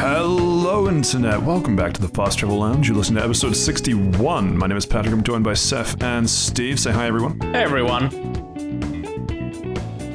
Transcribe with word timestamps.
Hello, 0.00 0.88
Internet. 0.88 1.42
Welcome 1.42 1.74
back 1.74 1.92
to 1.94 2.00
the 2.00 2.06
Fast 2.06 2.38
Travel 2.38 2.58
Lounge. 2.60 2.88
You 2.88 2.94
listen 2.94 3.16
to 3.16 3.24
episode 3.24 3.56
61. 3.56 4.56
My 4.56 4.68
name 4.68 4.76
is 4.78 4.86
Patrick. 4.86 5.12
I'm 5.12 5.24
joined 5.24 5.42
by 5.42 5.54
Seth 5.54 6.00
and 6.00 6.30
Steve. 6.30 6.78
Say 6.78 6.92
hi, 6.92 7.08
everyone. 7.08 7.40
Hey 7.40 7.64
everyone. 7.64 8.04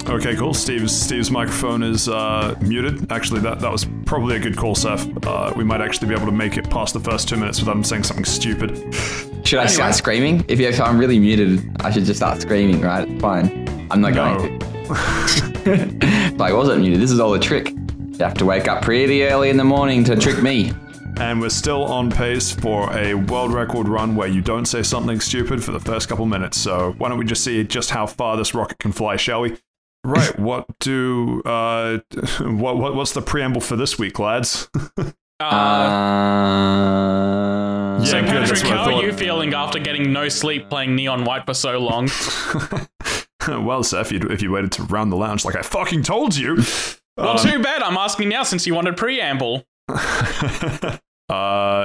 Okay, 0.07 0.37
cool. 0.37 0.53
Steve's 0.53 0.95
Steve's 0.95 1.29
microphone 1.29 1.83
is 1.83 2.07
uh, 2.07 2.55
muted. 2.61 3.11
Actually, 3.11 3.41
that, 3.41 3.59
that 3.59 3.69
was 3.69 3.85
probably 4.05 4.37
a 4.37 4.39
good 4.39 4.55
call, 4.55 4.73
Seth. 4.73 5.05
Uh, 5.27 5.51
we 5.57 5.65
might 5.65 5.81
actually 5.81 6.07
be 6.07 6.13
able 6.15 6.27
to 6.27 6.31
make 6.31 6.55
it 6.55 6.69
past 6.69 6.93
the 6.93 6.99
first 7.01 7.27
two 7.27 7.35
minutes 7.35 7.59
without 7.59 7.75
him 7.75 7.83
saying 7.83 8.03
something 8.03 8.23
stupid. 8.25 8.77
Should 9.45 9.59
I 9.59 9.63
Anyway. 9.63 9.67
start 9.67 9.95
screaming? 9.95 10.45
If, 10.47 10.61
you, 10.61 10.69
if 10.69 10.79
I'm 10.79 10.97
really 10.97 11.19
muted, 11.19 11.69
I 11.81 11.91
should 11.91 12.05
just 12.05 12.19
start 12.19 12.39
screaming, 12.41 12.79
right? 12.79 13.19
Fine. 13.19 13.87
I'm 13.91 13.99
not 13.99 14.13
No. 14.13 14.37
going 14.37 14.59
to. 14.59 16.33
but 16.37 16.43
I 16.45 16.53
wasn't 16.53 16.79
muted. 16.81 17.01
This 17.01 17.11
is 17.11 17.19
all 17.19 17.33
a 17.33 17.39
trick. 17.39 17.73
You 18.13 18.19
have 18.19 18.35
to 18.35 18.45
wake 18.45 18.67
up 18.67 18.83
pretty 18.83 19.23
early 19.23 19.49
in 19.49 19.57
the 19.57 19.63
morning 19.63 20.03
to 20.03 20.15
trick 20.15 20.41
me. 20.43 20.71
And 21.17 21.41
we're 21.41 21.49
still 21.49 21.83
on 21.85 22.11
pace 22.11 22.51
for 22.51 22.95
a 22.95 23.15
world 23.15 23.51
record 23.51 23.87
run 23.87 24.15
where 24.15 24.27
you 24.27 24.39
don't 24.41 24.65
say 24.65 24.83
something 24.83 25.19
stupid 25.19 25.63
for 25.63 25.71
the 25.71 25.79
first 25.79 26.09
couple 26.09 26.27
minutes. 26.27 26.57
So 26.57 26.93
why 26.99 27.09
don't 27.09 27.17
we 27.17 27.25
just 27.25 27.43
see 27.43 27.63
just 27.63 27.89
how 27.89 28.05
far 28.05 28.37
this 28.37 28.53
rocket 28.53 28.77
can 28.77 28.91
fly, 28.91 29.15
shall 29.15 29.41
we? 29.41 29.57
Right. 30.03 30.37
what 30.39 30.67
do 30.79 31.41
uh, 31.43 31.99
what, 32.41 32.77
what 32.77 32.93
what's 32.95 33.13
the 33.13 33.21
preamble 33.21 33.61
for 33.61 33.75
this 33.75 33.97
week, 33.97 34.19
lads? 34.19 34.69
Uh, 35.39 35.43
Uh, 37.93 38.05
so 38.05 38.17
yeah, 38.17 38.21
good, 38.21 38.29
Patrick, 38.29 38.49
that's 38.49 38.63
what 38.63 38.73
how 38.73 38.95
are 38.95 39.03
you 39.03 39.11
feeling 39.13 39.53
after 39.53 39.79
getting 39.79 40.13
no 40.13 40.29
sleep 40.29 40.69
playing 40.69 40.95
Neon 40.95 41.25
White 41.25 41.45
for 41.45 41.53
so 41.53 41.79
long? 41.79 42.09
well, 43.65 43.83
Seth, 43.83 44.11
if 44.11 44.23
you 44.23 44.29
if 44.29 44.41
you 44.41 44.51
waited 44.51 44.71
to 44.73 44.83
round 44.83 45.11
the 45.11 45.15
lounge 45.15 45.45
like 45.45 45.55
I 45.55 45.61
fucking 45.63 46.03
told 46.03 46.35
you. 46.35 46.57
Well, 47.17 47.29
um, 47.29 47.37
too 47.37 47.61
bad. 47.61 47.81
I'm 47.83 47.97
asking 47.97 48.29
now 48.29 48.43
since 48.43 48.65
you 48.65 48.73
wanted 48.73 48.97
preamble. 48.97 49.65
uh, 49.89 50.97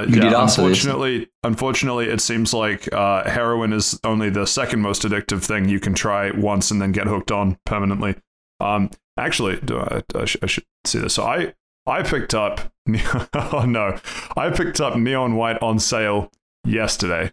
You 0.09 0.15
yeah, 0.17 0.21
did 0.23 0.33
ask 0.33 0.57
for 0.57 0.69
this. 0.69 0.84
unfortunately, 0.84 1.29
unfortunately, 1.43 2.07
it 2.09 2.21
seems 2.21 2.55
like 2.55 2.93
uh, 2.93 3.29
heroin 3.29 3.73
is 3.73 3.99
only 4.05 4.31
the 4.31 4.47
second 4.47 4.81
most 4.81 5.03
addictive 5.03 5.43
thing 5.45 5.69
you 5.69 5.81
can 5.81 5.95
try 5.95 6.31
once 6.31 6.71
and 6.71 6.81
then 6.81 6.93
get 6.93 7.06
hooked 7.06 7.31
on 7.33 7.59
permanently. 7.67 8.17
Um, 8.61 8.91
actually, 9.19 9.56
do 9.61 9.79
I, 9.79 10.03
I, 10.15 10.25
sh- 10.25 10.37
I 10.43 10.47
should 10.47 10.65
see 10.87 10.99
this. 10.99 11.15
So 11.15 11.25
I 11.25 11.55
I 11.87 12.03
picked 12.03 12.34
up. 12.34 12.73
oh 13.34 13.65
no, 13.67 13.99
I 14.37 14.51
picked 14.51 14.81
up 14.81 14.97
Neon 14.97 15.37
White 15.37 15.61
on 15.62 15.79
sale 15.79 16.31
yesterday. 16.65 17.33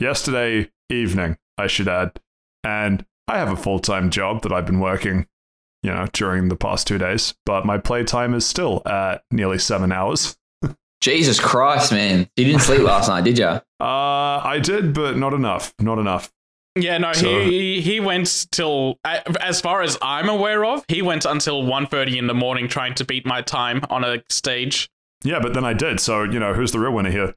Yesterday 0.00 0.70
evening, 0.90 1.38
I 1.56 1.68
should 1.68 1.86
add, 1.88 2.18
and 2.64 3.06
I 3.28 3.38
have 3.38 3.50
a 3.52 3.56
full 3.56 3.78
time 3.78 4.10
job 4.10 4.42
that 4.42 4.52
I've 4.52 4.66
been 4.66 4.80
working 4.80 5.26
you 5.82 5.90
know, 5.90 6.06
during 6.12 6.48
the 6.48 6.56
past 6.56 6.86
two 6.86 6.98
days, 6.98 7.34
but 7.46 7.64
my 7.66 7.78
playtime 7.78 8.34
is 8.34 8.46
still 8.46 8.82
at 8.86 9.22
nearly 9.30 9.58
seven 9.58 9.92
hours. 9.92 10.36
Jesus 11.00 11.40
Christ, 11.40 11.90
man. 11.92 12.28
You 12.36 12.44
didn't 12.44 12.60
sleep 12.62 12.82
last 12.82 13.08
night, 13.08 13.24
did 13.24 13.38
you? 13.38 13.60
Uh, 13.82 14.38
I 14.44 14.60
did, 14.62 14.94
but 14.94 15.16
not 15.16 15.34
enough. 15.34 15.74
Not 15.80 15.98
enough. 15.98 16.32
Yeah, 16.76 16.98
no, 16.98 17.12
So- 17.12 17.40
he 17.40 17.80
he 17.80 17.98
went 17.98 18.46
till 18.52 18.96
as 19.40 19.60
far 19.60 19.82
as 19.82 19.98
I'm 20.00 20.28
aware 20.28 20.64
of, 20.64 20.84
he 20.86 21.02
went 21.02 21.24
until 21.24 21.64
1:30 21.64 22.16
in 22.16 22.28
the 22.28 22.34
morning 22.34 22.68
trying 22.68 22.94
to 22.94 23.04
beat 23.04 23.26
my 23.26 23.42
time 23.42 23.80
on 23.90 24.04
a 24.04 24.22
stage. 24.30 24.88
Yeah, 25.24 25.40
but 25.40 25.52
then 25.54 25.64
I 25.64 25.72
did. 25.72 25.98
So 25.98 26.22
you 26.22 26.38
know, 26.38 26.54
who's 26.54 26.70
the 26.70 26.78
real 26.78 26.92
winner 26.92 27.10
here? 27.10 27.34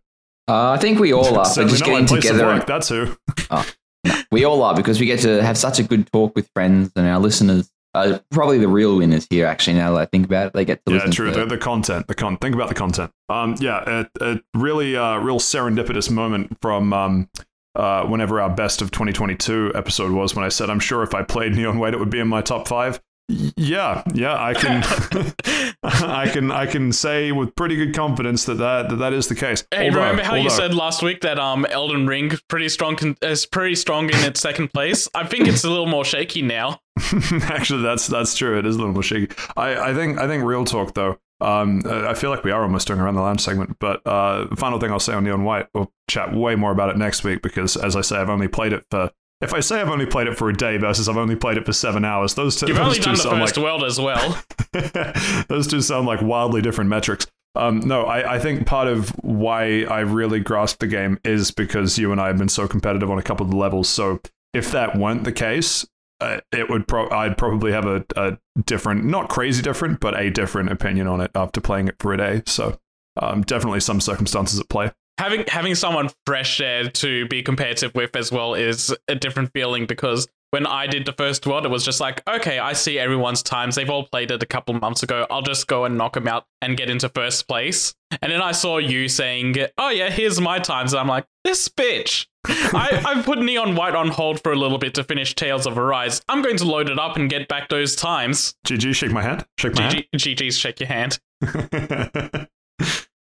Uh, 0.48 0.70
I 0.70 0.78
think 0.78 1.00
we 1.00 1.14
all 1.14 1.36
are. 1.40 1.46
Certainly 1.58 1.66
But 1.66 1.70
just 1.72 1.82
not 1.82 1.88
my 1.88 1.94
getting 1.94 2.08
place 2.08 2.26
of 2.30 2.32
together. 2.38 2.54
work. 2.54 2.68
That's 2.68 2.90
who. 2.90 3.18
We 4.32 4.44
all 4.46 4.62
are 4.62 4.76
because 4.76 5.00
we 5.00 5.08
get 5.08 5.22
to 5.22 5.42
have 5.42 5.58
such 5.58 5.80
a 5.80 5.84
good 5.84 6.12
talk 6.12 6.36
with 6.36 6.48
friends 6.54 6.92
and 6.96 7.08
our 7.08 7.20
listeners. 7.20 7.72
Uh, 7.96 8.20
probably 8.32 8.58
the 8.58 8.68
real 8.68 8.98
winners 8.98 9.26
here, 9.30 9.46
actually, 9.46 9.76
now 9.78 9.94
that 9.94 10.00
I 10.02 10.06
think 10.06 10.26
about 10.26 10.48
it. 10.48 10.54
They 10.54 10.66
get 10.66 10.86
to 10.86 10.94
Yeah, 10.94 11.06
true. 11.06 11.32
to 11.32 11.40
The, 11.40 11.46
the 11.46 11.58
content. 11.58 12.08
The 12.08 12.16
con. 12.16 12.38
Think 12.38 12.56
about 12.56 12.70
the 12.70 12.76
content. 12.76 13.12
Um, 13.30 13.56
yeah, 13.60 14.06
a, 14.22 14.34
a 14.34 14.42
really, 14.54 14.96
uh, 14.96 15.18
real 15.18 15.40
serendipitous 15.40 16.12
moment 16.12 16.58
from 16.62 16.94
um, 16.94 17.30
uh, 17.76 18.06
whenever 18.06 18.40
our 18.42 18.50
best 18.50 18.82
of 18.82 18.92
2022 18.92 19.72
episode 19.76 20.12
was. 20.12 20.36
When 20.36 20.46
I 20.46 20.50
said, 20.50 20.70
I'm 20.70 20.80
sure 20.80 21.04
if 21.04 21.14
I 21.14 21.24
played 21.24 21.54
Neon 21.56 21.78
White, 21.80 21.94
it 21.94 22.00
would 22.00 22.10
be 22.10 22.20
in 22.20 22.28
my 22.28 22.42
top 22.42 22.68
five. 22.68 23.02
Yeah, 23.28 24.04
yeah, 24.14 24.36
I 24.40 24.54
can, 24.54 24.84
I 25.84 26.30
can, 26.32 26.52
I 26.52 26.68
can 26.68 26.92
say 26.92 27.32
with 27.32 27.56
pretty 27.56 27.76
good 27.76 27.96
confidence 27.96 28.46
that 28.46 28.56
that 28.56 28.90
that, 28.90 28.96
that 28.98 29.14
is 29.14 29.28
the 29.28 29.36
case. 29.36 29.66
Hey, 29.72 29.86
Although- 29.90 30.02
remember 30.02 30.24
how 30.24 30.36
you 30.36 30.50
said 30.52 30.76
last 30.76 31.02
week 31.02 31.22
that 31.22 31.40
um 31.40 31.66
Elden 31.66 32.06
Ring 32.06 32.32
pretty 32.50 32.70
strong 32.70 32.96
con- 32.96 33.18
is 33.24 33.46
pretty 33.48 33.76
strong 33.76 34.10
in 34.10 34.18
its 34.20 34.40
second 34.40 34.72
place? 34.74 35.10
I 35.16 35.26
think 35.26 35.48
it's 35.48 35.64
a 35.64 35.70
little 35.70 35.88
more 35.88 36.06
shaky 36.06 36.44
now. 36.44 36.80
Actually, 37.44 37.82
that's 37.82 38.06
that's 38.08 38.36
true. 38.38 38.60
It 38.60 38.66
is 38.66 38.76
a 38.76 38.78
little 38.78 38.94
more 38.94 39.04
shaky. 39.04 39.34
I, 39.58 39.90
I 39.90 39.94
think 39.96 40.20
I 40.20 40.28
think 40.28 40.44
real 40.44 40.64
talk 40.66 40.94
though. 40.94 41.18
Um, 41.42 41.82
I 41.86 42.14
feel 42.14 42.30
like 42.30 42.44
we 42.44 42.52
are 42.52 42.62
almost 42.62 42.88
doing 42.88 43.00
around 43.00 43.16
the 43.16 43.22
lounge 43.22 43.42
segment, 43.42 43.76
but 43.80 44.02
uh, 44.08 44.46
the 44.46 44.56
final 44.56 44.80
thing 44.80 44.90
I'll 44.92 45.00
say 45.02 45.14
on 45.14 45.26
Neon 45.26 45.44
White, 45.44 45.68
we'll 45.74 45.92
chat 46.08 46.34
way 46.34 46.56
more 46.56 46.72
about 46.72 46.90
it 46.90 46.98
next 46.98 47.26
week 47.26 47.42
because, 47.42 47.76
as 47.76 47.96
I 47.98 48.02
say, 48.02 48.16
I've 48.18 48.30
only 48.30 48.48
played 48.48 48.72
it 48.72 48.86
for. 48.90 49.12
If 49.42 49.54
I 49.54 49.60
say 49.60 49.82
I've 49.82 49.90
only 49.90 50.06
played 50.06 50.28
it 50.28 50.38
for 50.38 50.50
a 50.50 50.54
day 50.56 50.78
versus 50.78 51.10
I've 51.10 51.18
only 51.18 51.36
played 51.36 51.58
it 51.58 51.66
for 51.66 51.74
seven 51.74 52.06
hours, 52.06 52.36
those 52.36 52.56
two, 52.56 52.68
You've 52.68 52.78
those 52.78 52.86
only 52.86 52.98
two 52.98 53.04
done 53.04 53.16
the 53.16 53.22
sound 53.22 53.42
first 53.42 53.58
like 53.58 53.64
world 53.64 53.84
as 53.84 54.00
well. 54.00 54.42
those 55.50 55.68
two 55.68 55.82
sound 55.82 56.08
like 56.08 56.22
wildly 56.22 56.62
different 56.62 56.90
metrics. 56.90 57.28
Um, 57.56 57.80
no, 57.80 58.04
I, 58.04 58.36
I 58.36 58.40
think 58.40 58.66
part 58.66 58.88
of 58.88 59.10
why 59.24 59.84
I 59.84 60.02
really 60.02 60.40
grasped 60.40 60.80
the 60.80 60.88
game 60.88 61.20
is 61.24 61.52
because 61.52 61.98
you 61.98 62.12
and 62.12 62.20
I 62.20 62.28
have 62.28 62.38
been 62.38 62.50
so 62.50 62.68
competitive 62.68 63.10
on 63.10 63.18
a 63.18 63.24
couple 63.24 63.46
of 63.46 63.52
the 63.52 63.58
levels. 63.58 63.88
So 63.88 64.20
if 64.54 64.72
that 64.72 64.98
weren't 64.98 65.24
the 65.24 65.32
case, 65.32 65.86
uh, 66.20 66.40
it 66.52 66.70
would 66.70 66.88
pro- 66.88 67.10
I'd 67.10 67.38
probably 67.38 67.72
have 67.72 67.86
a, 67.86 68.06
a 68.16 68.38
different, 68.66 69.06
not 69.06 69.30
crazy 69.30 69.62
different, 69.62 70.00
but 70.00 70.20
a 70.20 70.30
different 70.30 70.72
opinion 70.72 71.08
on 71.08 71.22
it 71.22 71.32
after 71.36 71.62
playing 71.62 71.88
it 71.88 71.96
for 72.00 72.14
a 72.14 72.18
day. 72.18 72.42
So 72.46 72.78
um, 73.22 73.42
definitely 73.44 73.80
some 73.82 74.02
circumstances 74.02 74.60
at 74.60 74.70
play. 74.70 74.92
Having 75.18 75.46
having 75.48 75.76
someone 75.76 76.10
fresh 76.26 76.58
there 76.58 76.90
to 76.90 77.28
be 77.28 77.42
competitive 77.42 77.94
with 77.96 78.16
as 78.16 78.32
well 78.32 78.54
is 78.54 78.96
a 79.08 79.16
different 79.16 79.52
feeling 79.54 79.86
because 79.86 80.28
when 80.52 80.66
I 80.66 80.88
did 80.88 81.06
the 81.06 81.12
first 81.12 81.46
world, 81.46 81.66
it 81.66 81.70
was 81.70 81.84
just 81.84 82.00
like, 82.00 82.24
okay, 82.30 82.60
I 82.60 82.72
see 82.72 82.98
everyone's 82.98 83.44
times. 83.44 83.76
They've 83.76 83.90
all 83.90 84.06
played 84.06 84.32
it 84.32 84.42
a 84.42 84.46
couple 84.46 84.74
months 84.76 85.04
ago. 85.04 85.28
I'll 85.30 85.42
just 85.42 85.68
go 85.68 85.84
and 85.84 85.98
knock 85.98 86.14
them 86.14 86.30
out 86.30 86.46
and 86.62 86.78
get 86.78 86.90
into 86.90 87.10
first 87.10 87.48
place. 87.50 87.94
And 88.22 88.32
then 88.32 88.42
I 88.42 88.54
saw 88.54 88.78
you 88.78 89.10
saying, 89.10 89.58
oh 89.78 89.90
yeah, 89.90 90.10
here's 90.10 90.40
my 90.40 90.60
times. 90.60 90.94
And 90.94 91.02
I'm 91.02 91.08
like, 91.08 91.26
this 91.44 91.68
bitch. 91.68 92.28
I, 92.48 93.04
I've 93.06 93.26
put 93.26 93.40
Neon 93.40 93.76
White 93.76 93.96
on 93.96 94.08
hold 94.08 94.42
for 94.44 94.54
a 94.54 94.56
little 94.56 94.78
bit 94.78 94.94
to 94.94 95.04
finish 95.04 95.36
Tales 95.36 95.66
of 95.68 95.78
Arise. 95.78 96.22
I'm 96.30 96.42
going 96.42 96.58
to 96.58 96.66
load 96.66 96.90
it 96.90 97.00
up 97.00 97.18
and 97.18 97.30
get 97.30 97.50
back 97.50 97.68
those 97.68 97.96
times. 97.96 98.56
GG, 98.66 98.96
shake 98.96 99.12
my 99.12 99.24
hand. 99.24 99.46
Shake 99.60 99.76
my 99.76 99.82
hand. 99.82 100.06
GG, 100.16 100.38
GG's 100.38 100.58
shake 100.58 100.80
your 100.80 100.88
hand. 100.88 101.20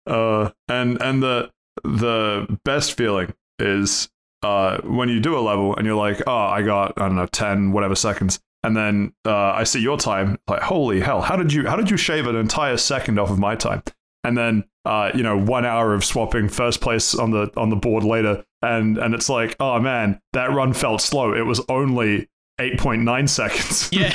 uh, 0.06 0.50
and 0.68 1.00
and 1.00 1.22
the 1.22 1.52
the 1.84 2.58
best 2.64 2.96
feeling 2.96 3.32
is 3.58 4.08
uh, 4.42 4.78
when 4.82 5.08
you 5.08 5.20
do 5.20 5.38
a 5.38 5.40
level 5.40 5.76
and 5.76 5.86
you're 5.86 5.96
like, 5.96 6.22
oh, 6.26 6.36
I 6.36 6.62
got 6.62 7.00
I 7.00 7.06
don't 7.06 7.16
know 7.16 7.26
ten 7.26 7.72
whatever 7.72 7.94
seconds, 7.94 8.40
and 8.62 8.76
then 8.76 9.12
uh, 9.24 9.52
I 9.52 9.64
see 9.64 9.80
your 9.80 9.96
time, 9.96 10.38
like 10.48 10.62
holy 10.62 11.00
hell, 11.00 11.22
how 11.22 11.36
did 11.36 11.52
you 11.52 11.66
how 11.68 11.76
did 11.76 11.90
you 11.90 11.96
shave 11.96 12.26
an 12.26 12.36
entire 12.36 12.76
second 12.76 13.18
off 13.18 13.30
of 13.30 13.38
my 13.38 13.54
time? 13.54 13.82
And 14.24 14.36
then 14.36 14.64
uh, 14.84 15.10
you 15.14 15.22
know 15.22 15.38
one 15.38 15.64
hour 15.64 15.94
of 15.94 16.04
swapping 16.04 16.48
first 16.48 16.80
place 16.80 17.14
on 17.14 17.30
the 17.30 17.50
on 17.56 17.70
the 17.70 17.76
board 17.76 18.04
later, 18.04 18.44
and 18.60 18.98
and 18.98 19.14
it's 19.14 19.28
like, 19.28 19.56
oh 19.60 19.78
man, 19.80 20.20
that 20.32 20.50
run 20.52 20.72
felt 20.72 21.00
slow. 21.00 21.32
It 21.34 21.46
was 21.46 21.60
only. 21.68 22.28
8.9 22.70 23.28
seconds. 23.28 23.90
Yeah. 23.92 24.12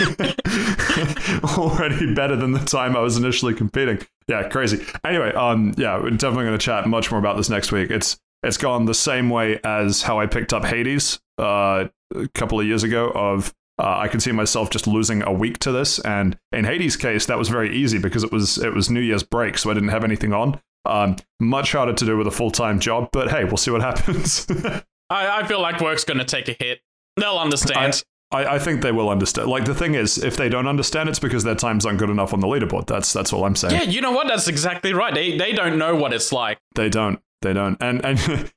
Already 1.58 2.14
better 2.14 2.36
than 2.36 2.52
the 2.52 2.60
time 2.60 2.96
I 2.96 3.00
was 3.00 3.18
initially 3.18 3.54
competing. 3.54 4.00
Yeah, 4.28 4.48
crazy. 4.50 4.86
Anyway, 5.04 5.32
um, 5.34 5.74
yeah, 5.78 5.98
we're 6.00 6.12
definitely 6.12 6.46
going 6.46 6.58
to 6.58 6.66
chat 6.66 6.88
much 6.88 7.12
more 7.12 7.20
about 7.20 7.38
this 7.38 7.50
next 7.50 7.72
week. 7.72 7.92
It's 7.92 8.18
it's 8.44 8.58
gone 8.58 8.86
the 8.86 8.94
same 8.94 9.30
way 9.30 9.60
as 9.64 10.02
how 10.02 10.20
I 10.20 10.26
picked 10.26 10.54
up 10.54 10.66
Hades 10.66 11.20
uh, 11.38 11.88
a 12.16 12.28
couple 12.34 12.60
of 12.60 12.66
years 12.66 12.84
ago. 12.84 13.10
Of 13.10 13.54
uh, 13.80 13.98
I 14.00 14.08
could 14.08 14.22
see 14.22 14.32
myself 14.32 14.70
just 14.70 14.88
losing 14.88 15.22
a 15.24 15.32
week 15.32 15.60
to 15.60 15.72
this, 15.72 16.00
and 16.00 16.38
in 16.52 16.66
Hades' 16.66 16.98
case, 16.98 17.26
that 17.28 17.38
was 17.38 17.50
very 17.50 17.76
easy 17.76 18.00
because 18.00 18.24
it 18.24 18.32
was 18.32 18.58
it 18.58 18.74
was 18.74 18.90
New 18.90 19.02
Year's 19.02 19.24
break, 19.24 19.58
so 19.58 19.70
I 19.70 19.74
didn't 19.74 19.90
have 19.90 20.04
anything 20.04 20.34
on. 20.34 20.60
Um, 20.86 21.18
much 21.40 21.74
harder 21.74 21.94
to 21.94 22.06
do 22.06 22.18
with 22.18 22.28
a 22.28 22.32
full 22.32 22.52
time 22.52 22.80
job, 22.80 23.10
but 23.12 23.30
hey, 23.30 23.44
we'll 23.44 23.58
see 23.58 23.72
what 23.72 23.82
happens. 23.82 24.48
I, 25.10 25.42
I 25.42 25.48
feel 25.48 25.62
like 25.62 25.82
work's 25.82 26.04
going 26.04 26.18
to 26.18 26.26
take 26.26 26.48
a 26.50 26.56
hit. 26.60 26.80
They'll 27.18 27.38
understand. 27.38 28.04
I, 28.32 28.56
I 28.56 28.60
think 28.60 28.82
they 28.82 28.92
will 28.92 29.10
understand. 29.10 29.48
Like 29.50 29.66
the 29.66 29.76
thing 29.76 29.96
is, 29.96 30.18
if 30.18 30.36
they 30.36 30.50
don't 30.50 30.68
understand, 30.68 31.08
it's 31.10 31.20
because 31.20 31.44
their 31.44 31.56
times 31.56 31.86
aren't 31.86 32.00
good 32.00 32.10
enough 32.10 32.34
on 32.34 32.40
the 32.42 32.48
leaderboard. 32.48 32.88
That's 32.88 33.14
that's 33.14 33.32
all 33.32 33.46
I'm 33.46 33.56
saying. 33.56 33.74
Yeah, 33.74 33.84
you 33.84 34.02
know 34.02 34.12
what? 34.12 34.28
That's 34.28 34.48
exactly 34.48 34.94
right. 34.94 35.14
They 35.14 35.38
they 35.38 35.54
don't 35.54 35.78
know 35.78 35.96
what 35.96 36.14
it's 36.14 36.32
like. 36.32 36.60
They 36.76 36.90
don't. 36.90 37.20
They 37.42 37.54
don't. 37.54 37.78
And 37.82 38.04
and 38.04 38.20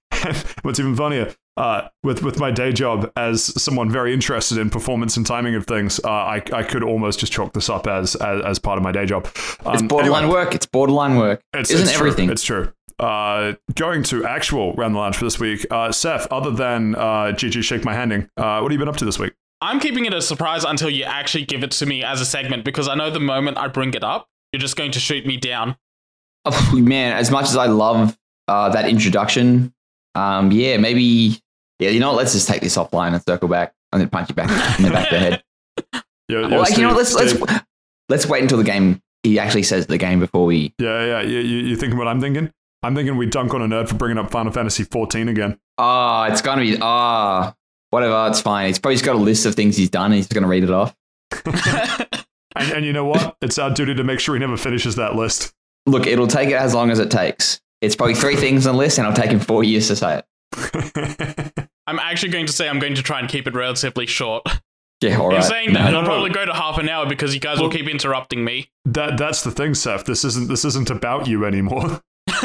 what's 0.63 0.81
even 0.81 0.97
funnier, 0.97 1.35
uh, 1.57 1.89
with 2.03 2.23
with 2.23 2.41
my 2.41 2.51
day 2.51 2.73
job 2.73 3.13
as 3.17 3.45
someone 3.63 3.91
very 3.91 4.13
interested 4.13 4.59
in 4.59 4.71
performance 4.71 5.17
and 5.17 5.25
timing 5.25 5.55
of 5.55 5.67
things, 5.67 6.01
uh, 6.03 6.09
I 6.11 6.43
I 6.53 6.63
could 6.65 6.83
almost 6.83 7.21
just 7.21 7.33
chalk 7.33 7.53
this 7.53 7.69
up 7.69 7.87
as 7.87 8.17
as, 8.17 8.43
as 8.45 8.59
part 8.59 8.77
of 8.77 8.83
my 8.83 8.91
day 8.93 9.07
job. 9.07 9.29
Um, 9.65 9.75
It's 9.75 9.83
borderline 9.83 10.25
anyway, 10.25 10.45
work. 10.45 10.55
It's 10.55 10.67
borderline 10.67 11.17
work. 11.17 11.43
It's, 11.55 11.71
Isn't 11.71 11.87
it's 11.89 11.97
true. 11.97 12.09
everything? 12.09 12.31
It's 12.31 12.43
true. 12.43 12.73
Uh, 12.99 13.55
going 13.77 14.03
to 14.03 14.27
actual 14.27 14.75
round 14.75 14.95
the 14.95 14.99
lounge 14.99 15.17
for 15.17 15.25
this 15.25 15.41
week, 15.41 15.65
uh, 15.71 15.91
Seth. 15.91 16.27
Other 16.31 16.51
than 16.51 16.95
uh, 16.97 17.33
GG 17.33 17.63
shake 17.63 17.83
my 17.85 17.95
handing, 17.95 18.29
uh, 18.37 18.61
what 18.61 18.65
have 18.65 18.73
you 18.73 18.79
been 18.79 18.89
up 18.89 18.97
to 18.99 19.07
this 19.07 19.19
week? 19.19 19.33
I'm 19.63 19.79
keeping 19.81 20.05
it 20.07 20.15
a 20.15 20.23
surprise 20.23 20.65
until 20.65 20.89
you 20.91 21.05
actually 21.05 21.45
give 21.45 21.63
it 21.63 21.71
to 21.73 21.87
me 21.87 22.03
as 22.03 22.21
a 22.21 22.27
segment 22.27 22.65
because 22.65 22.89
I 22.89 22.95
know 22.95 23.11
the 23.11 23.21
moment 23.21 23.59
I 23.59 23.69
bring 23.69 23.93
it 23.95 24.03
up, 24.03 24.29
you're 24.53 24.61
just 24.61 24.77
going 24.77 24.93
to 24.93 25.01
shoot 25.01 25.27
me 25.27 25.37
down. 25.37 25.77
Oh, 26.45 26.71
man, 26.75 27.13
as 27.13 27.31
much 27.31 27.45
as 27.45 27.57
I 27.57 27.67
love 27.67 28.17
uh, 28.49 28.71
that 28.71 28.89
introduction, 28.89 29.75
um, 30.15 30.51
yeah, 30.51 30.79
maybe, 30.79 31.39
yeah, 31.79 31.91
you 31.91 32.01
know 32.01 32.09
what? 32.09 32.17
Let's 32.17 32.33
just 32.33 32.49
take 32.49 32.63
this 32.63 32.77
offline 32.77 33.13
and 33.13 33.23
circle 33.23 33.49
back. 33.49 33.75
I'm 33.93 33.99
going 33.99 34.09
to 34.09 34.11
punch 34.11 34.31
you 34.31 34.35
back 34.35 34.79
in 34.79 34.87
the 34.87 34.91
back 34.91 35.13
of 35.13 35.19
the 35.19 35.19
head. 35.19 35.43
Yeah, 36.31 36.47
Well, 36.47 36.61
like, 36.61 36.77
you 36.77 36.85
know, 36.85 36.93
let's 36.95 37.13
let's 37.13 37.35
let's 38.09 38.25
wait 38.25 38.41
until 38.41 38.59
the 38.59 38.63
game. 38.63 39.03
He 39.25 39.41
actually 39.41 39.65
says 39.65 39.89
the 39.89 39.99
game 39.99 40.21
before 40.21 40.47
we. 40.47 40.73
Yeah, 40.79 41.05
yeah. 41.05 41.21
You, 41.23 41.41
you, 41.41 41.59
you 41.71 41.77
thinking 41.77 41.99
what 41.99 42.07
I'm 42.07 42.21
thinking? 42.21 42.53
I'm 42.85 42.95
thinking 42.95 43.17
we 43.17 43.27
dunk 43.27 43.53
on 43.53 43.63
a 43.63 43.67
nerd 43.67 43.89
for 43.89 43.97
bringing 43.97 44.17
up 44.17 44.31
Final 44.31 44.53
Fantasy 44.53 44.85
14 44.85 45.29
again. 45.29 45.59
Ah, 45.77 46.27
it's 46.27 46.41
gonna 46.41 46.63
be 46.63 46.79
ah, 46.81 47.53
whatever. 47.91 48.27
It's 48.29 48.41
fine. 48.41 48.69
He's 48.69 48.79
probably 48.79 48.95
just 48.97 49.05
got 49.05 49.17
a 49.17 49.19
list 49.19 49.47
of 49.47 49.55
things 49.55 49.77
he's 49.77 49.91
done. 49.91 50.07
and 50.07 50.15
He's 50.15 50.27
just 50.27 50.35
gonna 50.35 50.49
read 50.49 50.65
it 50.65 50.71
off. 50.71 50.95
And, 52.57 52.73
and 52.73 52.85
you 52.85 52.93
know 52.93 53.05
what? 53.05 53.37
It's 53.41 53.59
our 53.59 53.71
duty 53.71 53.95
to 53.95 54.03
make 54.03 54.19
sure 54.19 54.35
he 54.35 54.41
never 54.41 54.57
finishes 54.57 54.97
that 54.97 55.15
list. 55.15 55.55
Look, 55.87 56.09
it'll 56.09 56.27
take 56.27 56.49
it 56.49 56.55
as 56.57 56.75
long 56.75 56.91
as 56.91 56.99
it 56.99 57.09
takes. 57.09 57.61
It's 57.81 57.95
probably 57.95 58.17
three 58.17 58.35
things 58.35 58.67
on 58.67 58.75
the 58.75 58.79
list, 58.81 58.99
and 58.99 59.07
it'll 59.07 59.17
take 59.17 59.31
him 59.31 59.39
four 59.39 59.63
years 59.63 59.87
to 59.87 59.95
say 59.95 60.19
it. 60.19 61.69
I'm 61.87 62.01
actually 62.01 62.33
going 62.33 62.47
to 62.47 62.53
say 62.53 62.69
I'm 62.69 62.81
going 62.81 62.97
to 62.97 63.03
try 63.05 63.21
and 63.21 63.29
keep 63.29 63.47
it 63.47 63.55
relatively 63.55 64.05
short. 64.07 64.43
Yeah, 65.01 65.19
all 65.21 65.29
right. 65.29 65.37
In 65.37 65.43
saying 65.45 65.73
that, 65.75 65.85
No, 65.85 65.89
it'll 65.91 66.03
no. 66.03 66.09
probably 66.09 66.31
go 66.31 66.45
to 66.45 66.53
half 66.53 66.77
an 66.79 66.89
hour 66.89 67.07
because 67.09 67.33
you 67.35 67.41
guys 67.41 67.61
will 67.61 67.71
keep 67.71 67.87
interrupting 67.89 68.45
me. 68.45 68.69
that 68.85 69.17
that's 69.17 69.45
the 69.45 69.53
thing, 69.53 69.75
Seth. 69.75 70.05
This 70.05 70.25
isn't 70.25 70.49
this 70.49 70.65
isn't 70.65 70.91
about 70.91 71.29
you 71.29 71.45
anymore. 71.45 72.03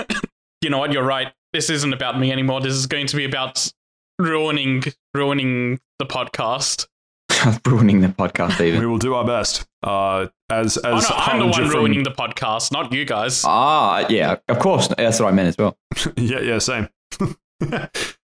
You 0.61 0.69
know 0.71 0.77
what? 0.79 0.91
You're 0.93 1.03
right. 1.03 1.31
This 1.53 1.69
isn't 1.69 1.93
about 1.93 2.17
me 2.19 2.31
anymore. 2.31 2.61
This 2.61 2.73
is 2.73 2.87
going 2.87 3.05
to 3.07 3.15
be 3.17 3.25
about 3.25 3.71
ruining 4.19 4.83
ruining 5.15 5.79
the 5.99 6.05
podcast. 6.05 6.87
ruining 7.65 8.01
the 8.01 8.07
podcast 8.09 8.61
even. 8.61 8.79
we 8.79 8.85
will 8.85 8.97
do 8.99 9.13
our 9.15 9.25
best. 9.25 9.65
Uh, 9.83 10.27
as 10.49 10.77
Oh, 10.83 10.95
as 10.97 11.09
no, 11.09 11.15
I'm 11.15 11.39
the 11.39 11.45
one 11.47 11.53
from- 11.53 11.69
ruining 11.69 12.03
the 12.03 12.11
podcast, 12.11 12.71
not 12.71 12.91
you 12.93 13.05
guys. 13.05 13.43
Ah, 13.45 14.05
yeah, 14.09 14.35
of 14.47 14.59
course. 14.59 14.87
That's 14.89 15.19
what 15.19 15.27
I 15.27 15.31
meant 15.31 15.47
as 15.49 15.57
well. 15.57 15.77
yeah, 16.17 16.39
yeah, 16.41 16.59
same. 16.59 16.87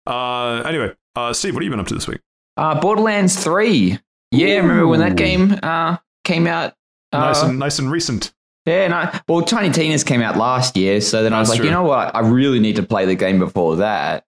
uh, 0.07 0.63
anyway, 0.65 0.93
uh, 1.15 1.33
Steve, 1.33 1.53
what 1.53 1.61
have 1.61 1.65
you 1.65 1.69
been 1.71 1.79
up 1.79 1.87
to 1.87 1.93
this 1.93 2.07
week? 2.07 2.21
Uh, 2.57 2.79
Borderlands 2.79 3.41
Three. 3.41 3.99
Yeah, 4.31 4.57
remember 4.57 4.87
when 4.87 4.99
that 5.01 5.15
game 5.15 5.57
uh 5.63 5.97
came 6.23 6.47
out? 6.47 6.73
Uh, 7.11 7.19
nice 7.19 7.41
and 7.43 7.59
nice 7.59 7.79
and 7.79 7.91
recent. 7.91 8.33
Yeah, 8.65 8.87
no. 8.87 9.11
Well, 9.27 9.43
Tiny 9.43 9.71
Tina's 9.71 10.03
came 10.03 10.21
out 10.21 10.37
last 10.37 10.75
year, 10.75 10.99
so 10.99 11.21
then 11.21 11.33
I 11.33 11.39
was 11.39 11.49
That's 11.49 11.59
like, 11.59 11.65
you 11.65 11.71
know 11.71 11.83
what? 11.83 12.15
I 12.15 12.21
really 12.21 12.59
need 12.59 12.77
to 12.77 12.83
play 12.83 13.05
the 13.05 13.13
game 13.15 13.37
before 13.37 13.75
that. 13.77 14.25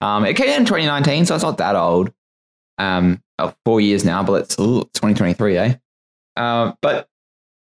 Um, 0.00 0.24
it 0.24 0.34
came 0.34 0.48
out 0.50 0.58
in 0.58 0.64
2019, 0.64 1.26
so 1.26 1.34
it's 1.34 1.44
not 1.44 1.58
that 1.58 1.76
old. 1.76 2.12
Um, 2.78 3.22
oh, 3.38 3.54
four 3.64 3.80
years 3.80 4.04
now, 4.04 4.22
but 4.22 4.42
it's 4.44 4.58
ooh, 4.58 4.82
2023, 4.94 5.56
eh? 5.58 5.74
Uh, 6.36 6.72
but 6.80 7.08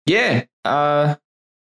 yeah, 0.06 0.44
uh, 0.64 1.17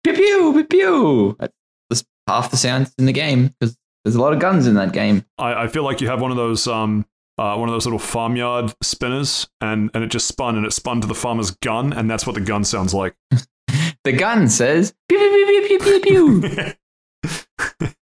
pew 0.05 0.13
pew 0.13 0.53
pew 0.53 0.65
pew. 0.65 1.37
That's 1.39 2.05
half 2.29 2.51
the 2.51 2.57
sounds 2.57 2.95
in 2.99 3.07
the 3.07 3.13
game 3.13 3.49
because 3.49 3.77
there's 4.05 4.15
a 4.15 4.21
lot 4.21 4.33
of 4.33 4.39
guns 4.39 4.67
in 4.67 4.75
that 4.75 4.93
game. 4.93 5.25
I, 5.39 5.65
I 5.65 5.69
feel 5.69 5.83
like 5.83 6.01
you 6.01 6.09
have 6.09 6.21
one 6.21 6.31
of 6.31 6.37
those 6.37 6.67
um 6.67 7.07
uh, 7.39 7.57
one 7.57 7.69
of 7.69 7.73
those 7.73 7.87
little 7.87 7.99
farmyard 7.99 8.73
spinners, 8.83 9.49
and 9.61 9.91
and 9.95 10.05
it 10.05 10.09
just 10.09 10.29
spun, 10.29 10.57
and 10.57 10.67
it 10.67 10.73
spun 10.73 11.01
to 11.01 11.07
the 11.07 11.15
farmer's 11.15 11.51
gun, 11.51 11.93
and 11.93 12.11
that's 12.11 12.27
what 12.27 12.35
the 12.35 12.41
gun 12.41 12.65
sounds 12.65 12.95
like. 12.95 13.15
The 14.05 14.13
gun 14.13 14.49
says 14.49 14.93
pew 15.09 15.17
pew 15.17 15.31
pew 15.31 15.79
pew 15.79 16.01
pew 16.01 16.41
pew. 16.41 16.75
pew. 17.31 17.89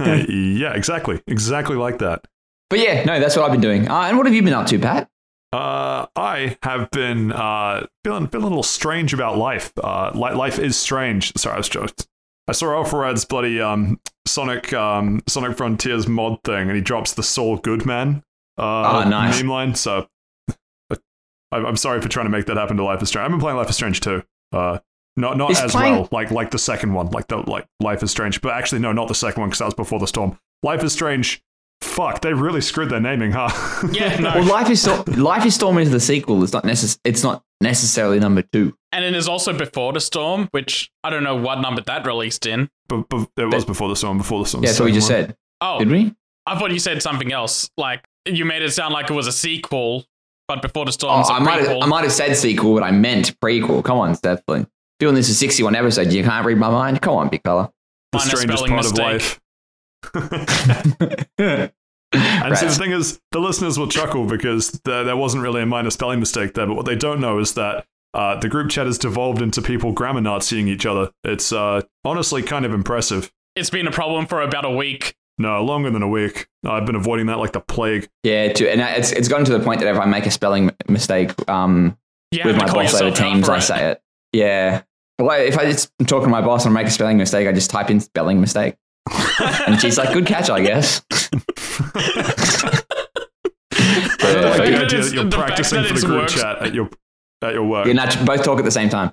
yeah, 0.28 0.72
exactly, 0.74 1.20
exactly 1.26 1.76
like 1.76 1.98
that. 1.98 2.26
but 2.68 2.78
yeah, 2.78 3.04
no, 3.04 3.20
that's 3.20 3.36
what 3.36 3.44
I've 3.44 3.52
been 3.52 3.60
doing. 3.60 3.88
Uh, 3.88 4.02
and 4.02 4.16
what 4.16 4.26
have 4.26 4.34
you 4.34 4.42
been 4.42 4.52
up 4.54 4.66
to, 4.68 4.78
Pat? 4.78 5.08
Uh, 5.52 6.06
I 6.14 6.56
have 6.62 6.90
been 6.92 7.32
uh, 7.32 7.86
feeling 8.04 8.28
feeling 8.28 8.44
a 8.44 8.48
little 8.48 8.62
strange 8.62 9.12
about 9.12 9.36
life. 9.36 9.72
Uh, 9.82 10.12
li- 10.14 10.32
life 10.34 10.58
is 10.60 10.76
strange. 10.76 11.32
Sorry, 11.36 11.54
I 11.54 11.58
was 11.58 11.68
just. 11.68 12.06
I 12.46 12.52
saw 12.52 12.72
Alfred's 12.74 13.24
bloody 13.24 13.60
um, 13.60 14.00
Sonic 14.26 14.72
um, 14.72 15.22
Sonic 15.28 15.56
Frontiers 15.56 16.06
mod 16.06 16.38
thing, 16.44 16.68
and 16.68 16.76
he 16.76 16.80
drops 16.80 17.14
the 17.14 17.22
Saul 17.24 17.56
Goodman 17.56 18.22
uh, 18.58 19.02
Oh, 19.04 19.08
nice. 19.08 19.40
meme 19.40 19.50
line. 19.50 19.74
So 19.74 20.06
I, 20.90 20.96
I'm 21.52 21.76
sorry 21.76 22.00
for 22.00 22.08
trying 22.08 22.26
to 22.26 22.30
make 22.30 22.46
that 22.46 22.56
happen 22.56 22.76
to 22.76 22.84
Life 22.84 23.02
is 23.02 23.08
Strange. 23.08 23.24
I've 23.24 23.30
been 23.32 23.40
playing 23.40 23.56
Life 23.56 23.70
is 23.70 23.76
Strange 23.76 24.00
too. 24.00 24.22
Uh, 24.52 24.78
not 25.16 25.36
not 25.36 25.50
Is 25.50 25.60
as 25.60 25.72
playing- 25.72 25.94
well, 25.94 26.08
like 26.12 26.30
like 26.30 26.50
the 26.50 26.58
second 26.58 26.92
one, 26.94 27.08
like 27.10 27.26
the 27.28 27.38
like 27.38 27.66
Life 27.80 28.02
is 28.02 28.10
Strange. 28.10 28.40
But 28.40 28.52
actually, 28.54 28.80
no, 28.80 28.92
not 28.92 29.08
the 29.08 29.14
second 29.14 29.40
one 29.40 29.48
because 29.50 29.58
that 29.60 29.64
was 29.66 29.74
before 29.74 29.98
the 29.98 30.06
storm. 30.06 30.38
Life 30.62 30.82
is 30.84 30.92
Strange. 30.92 31.42
Fuck, 31.82 32.20
they 32.20 32.34
really 32.34 32.60
screwed 32.60 32.90
their 32.90 33.00
naming, 33.00 33.32
huh? 33.32 33.48
Yeah, 33.92 34.18
no. 34.18 34.34
Well, 34.34 34.44
Life 34.44 34.68
is 34.68 34.82
Storm, 34.82 35.02
Life 35.16 35.46
is 35.46 35.54
Storm 35.54 35.78
is 35.78 35.90
the 35.90 35.98
sequel. 36.00 36.42
It's 36.44 36.52
not 36.52 36.64
necess- 36.64 36.98
It's 37.04 37.22
not 37.22 37.42
necessarily 37.62 38.20
number 38.20 38.42
two. 38.42 38.74
And 38.92 39.02
it 39.04 39.14
is 39.16 39.26
also 39.28 39.56
before 39.56 39.92
the 39.94 40.00
storm, 40.00 40.48
which 40.50 40.90
I 41.02 41.08
don't 41.10 41.22
know 41.24 41.36
what 41.36 41.60
number 41.60 41.80
that 41.82 42.06
released 42.06 42.44
in. 42.44 42.68
But, 42.88 43.08
but 43.08 43.28
it 43.38 43.46
was 43.46 43.64
before 43.64 43.88
the 43.88 43.96
storm. 43.96 44.18
Before 44.18 44.42
the 44.42 44.48
storm. 44.48 44.62
Yeah, 44.62 44.68
that's 44.70 44.80
what 44.80 44.86
we 44.86 44.92
just 44.92 45.06
second 45.06 45.28
said. 45.28 45.36
Oh, 45.62 45.78
Did 45.78 45.88
we? 45.88 46.14
I 46.46 46.58
thought 46.58 46.70
you 46.70 46.78
said 46.78 47.00
something 47.02 47.32
else. 47.32 47.70
Like 47.78 48.04
you 48.26 48.44
made 48.44 48.60
it 48.62 48.72
sound 48.72 48.92
like 48.92 49.08
it 49.10 49.14
was 49.14 49.26
a 49.26 49.32
sequel, 49.32 50.04
but 50.48 50.60
before 50.60 50.84
the 50.84 50.90
Oh, 50.90 50.92
storm's 50.92 51.30
a 51.30 51.32
I 51.34 51.38
might 51.38 51.60
have. 51.66 51.82
I 51.82 51.86
might 51.86 52.02
have 52.04 52.12
said 52.12 52.34
sequel, 52.36 52.74
but 52.74 52.82
I 52.82 52.90
meant 52.90 53.38
prequel. 53.40 53.82
Come 53.84 53.98
on, 53.98 54.14
Stephen. 54.16 54.66
Doing 55.00 55.14
this 55.14 55.28
for 55.28 55.34
61 55.34 55.74
episodes, 55.74 56.14
you 56.14 56.22
can't 56.22 56.46
read 56.46 56.58
my 56.58 56.70
mind. 56.70 57.00
Come 57.02 57.14
on, 57.14 57.28
big 57.28 57.42
fella. 57.42 57.72
The 58.12 58.18
Minor 58.18 58.30
strangest 58.30 58.66
part 58.66 58.84
mistake. 58.84 59.40
of 60.14 60.20
life. 60.22 61.70
And 62.12 62.58
see, 62.58 62.66
the 62.66 62.74
thing 62.74 62.90
is, 62.90 63.20
the 63.30 63.38
listeners 63.38 63.78
will 63.78 63.86
chuckle 63.86 64.26
because 64.26 64.72
there, 64.84 65.04
there 65.04 65.16
wasn't 65.16 65.44
really 65.44 65.62
a 65.62 65.66
minor 65.66 65.90
spelling 65.90 66.18
mistake 66.18 66.54
there. 66.54 66.66
But 66.66 66.74
what 66.74 66.84
they 66.84 66.96
don't 66.96 67.20
know 67.20 67.38
is 67.38 67.54
that 67.54 67.86
uh, 68.14 68.36
the 68.40 68.48
group 68.48 68.68
chat 68.68 68.86
has 68.86 68.98
devolved 68.98 69.40
into 69.40 69.62
people 69.62 69.92
grammar 69.92 70.20
not 70.20 70.42
seeing 70.42 70.66
each 70.66 70.84
other. 70.86 71.10
It's 71.22 71.52
uh, 71.52 71.82
honestly 72.04 72.42
kind 72.42 72.64
of 72.64 72.72
impressive. 72.74 73.30
it's 73.54 73.70
been 73.70 73.86
a 73.86 73.92
problem 73.92 74.26
for 74.26 74.42
about 74.42 74.64
a 74.64 74.70
week. 74.70 75.14
No, 75.38 75.62
longer 75.64 75.88
than 75.90 76.02
a 76.02 76.08
week. 76.08 76.48
I've 76.66 76.84
been 76.84 76.96
avoiding 76.96 77.26
that 77.26 77.38
like 77.38 77.52
the 77.52 77.60
plague. 77.60 78.08
Yeah, 78.24 78.52
too. 78.52 78.66
and 78.66 78.80
it's 78.80 79.12
it's 79.12 79.28
gotten 79.28 79.44
to 79.46 79.56
the 79.56 79.64
point 79.64 79.78
that 79.80 79.88
if 79.88 79.96
I 80.00 80.04
make 80.04 80.26
a 80.26 80.32
spelling 80.32 80.72
mistake 80.88 81.30
um, 81.48 81.96
You 82.32 82.42
with 82.44 82.56
my 82.56 82.66
to 82.66 82.72
boss 82.72 83.00
over 83.00 83.14
Teams, 83.14 83.48
I 83.48 83.60
say 83.60 83.92
it. 83.92 84.02
Yeah. 84.32 84.82
But 85.20 85.26
like, 85.26 85.48
if 85.48 85.58
I 85.58 85.70
just 85.70 85.92
am 86.00 86.06
talking 86.06 86.28
to 86.28 86.30
my 86.30 86.40
boss 86.40 86.64
and 86.64 86.74
I 86.74 86.80
make 86.80 86.88
a 86.88 86.90
spelling 86.90 87.18
mistake, 87.18 87.46
I 87.46 87.52
just 87.52 87.68
type 87.68 87.90
in 87.90 88.00
spelling 88.00 88.40
mistake. 88.40 88.76
And 89.66 89.78
she's 89.78 89.98
like, 89.98 90.14
good 90.14 90.24
catch, 90.24 90.48
I 90.48 90.62
guess. 90.62 91.02
I 91.12 91.20
don't 94.22 94.44
like 94.44 94.56
the 94.56 94.76
idea 94.82 95.02
that 95.02 95.12
you're 95.12 95.24
the 95.24 95.30
practicing 95.30 95.82
that 95.82 95.88
for 95.88 95.94
the 96.00 96.06
group 96.06 96.20
works- 96.22 96.34
chat 96.34 96.62
at 96.62 96.72
your 96.72 96.88
at 97.42 97.52
your 97.52 97.64
work. 97.64 97.84
You're 97.84 97.94
not 97.94 98.16
both 98.24 98.42
talk 98.44 98.58
at 98.58 98.64
the 98.64 98.70
same 98.70 98.88
time. 98.88 99.12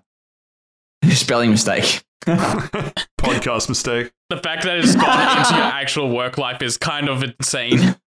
spelling 1.09 1.51
mistake. 1.51 2.05
Podcast 2.25 3.67
mistake. 3.67 4.09
The 4.29 4.37
fact 4.37 4.63
that 4.63 4.77
it's 4.77 4.95
gone 4.95 5.37
into 5.39 5.55
your 5.55 5.63
actual 5.63 6.09
work 6.09 6.37
life 6.37 6.61
is 6.61 6.77
kind 6.77 7.09
of 7.09 7.21
insane. 7.21 7.97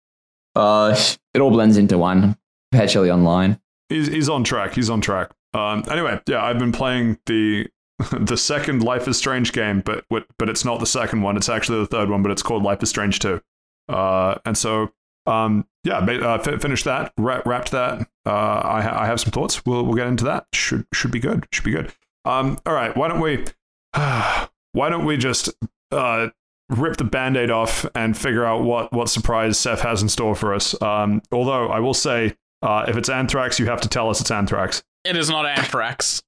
Uh, 0.53 0.93
it 1.33 1.39
all 1.39 1.49
blends 1.49 1.77
into 1.77 1.97
one. 1.97 2.35
Perpetually 2.73 3.09
online. 3.09 3.61
He's 3.87 4.07
he's 4.07 4.27
on 4.27 4.43
track. 4.43 4.73
He's 4.73 4.89
on 4.89 4.99
track. 4.99 5.31
Um, 5.53 5.85
anyway, 5.89 6.19
yeah, 6.27 6.43
I've 6.43 6.59
been 6.59 6.73
playing 6.73 7.19
the 7.25 7.69
the 8.19 8.37
second 8.37 8.83
Life 8.83 9.07
is 9.07 9.17
Strange 9.17 9.53
game, 9.53 9.81
but 9.81 10.05
but 10.09 10.49
it's 10.49 10.65
not 10.65 10.79
the 10.79 10.85
second 10.85 11.21
one. 11.21 11.37
It's 11.37 11.49
actually 11.49 11.79
the 11.79 11.87
third 11.87 12.09
one, 12.09 12.23
but 12.23 12.31
it's 12.31 12.43
called 12.43 12.63
Life 12.63 12.83
is 12.83 12.89
Strange 12.89 13.19
Two. 13.19 13.41
Uh, 13.89 14.35
and 14.45 14.57
so 14.57 14.91
um, 15.25 15.65
yeah, 15.83 15.97
uh, 15.97 16.39
fi- 16.39 16.57
finished 16.57 16.85
that, 16.85 17.13
wra- 17.17 17.43
wrapped 17.45 17.71
that. 17.71 18.07
Uh, 18.25 18.61
I 18.63 18.81
ha- 18.81 18.97
I 18.99 19.05
have 19.05 19.19
some 19.19 19.31
thoughts. 19.31 19.65
We'll 19.65 19.83
we'll 19.83 19.95
get 19.95 20.07
into 20.07 20.23
that. 20.25 20.45
Should 20.53 20.85
should 20.93 21.11
be 21.11 21.19
good. 21.19 21.47
Should 21.51 21.65
be 21.65 21.71
good. 21.71 21.93
Um, 22.25 22.57
all 22.65 22.73
right. 22.73 22.95
Why 22.95 23.07
don't 23.07 23.19
we 23.19 23.45
why 23.93 24.89
don't 24.89 25.05
we 25.05 25.17
just 25.17 25.49
uh 25.91 26.29
rip 26.69 26.95
the 26.95 27.03
band-aid 27.03 27.51
off 27.51 27.85
and 27.95 28.17
figure 28.17 28.45
out 28.45 28.63
what 28.63 28.93
what 28.93 29.09
surprise 29.09 29.59
Seth 29.59 29.81
has 29.81 30.01
in 30.01 30.09
store 30.09 30.35
for 30.35 30.53
us. 30.53 30.79
Um, 30.81 31.21
although 31.31 31.67
I 31.67 31.79
will 31.79 31.93
say 31.93 32.35
uh, 32.61 32.85
if 32.87 32.95
it's 32.95 33.09
anthrax, 33.09 33.59
you 33.59 33.65
have 33.65 33.81
to 33.81 33.89
tell 33.89 34.09
us 34.09 34.21
it's 34.21 34.31
anthrax. 34.31 34.83
It 35.03 35.17
is 35.17 35.29
not 35.29 35.45
anthrax, 35.45 36.21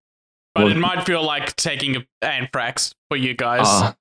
but 0.55 0.63
Well- 0.65 0.71
it 0.73 0.77
might 0.77 1.05
feel 1.05 1.23
like 1.23 1.55
taking 1.55 2.05
anthrax 2.21 2.93
for 3.09 3.17
you 3.17 3.33
guys. 3.33 3.61
Ah, 3.65 3.95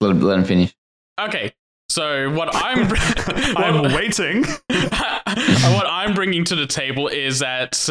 let, 0.00 0.10
him, 0.12 0.20
let 0.20 0.38
him 0.38 0.44
finish. 0.44 0.74
Okay, 1.20 1.52
so 1.88 2.30
what 2.30 2.48
I'm 2.54 2.86
I'm 3.56 3.92
waiting. 3.94 4.44
what 4.68 5.86
I'm 5.86 6.14
bringing 6.14 6.44
to 6.44 6.54
the 6.56 6.66
table 6.66 7.08
is 7.08 7.40
that 7.40 7.90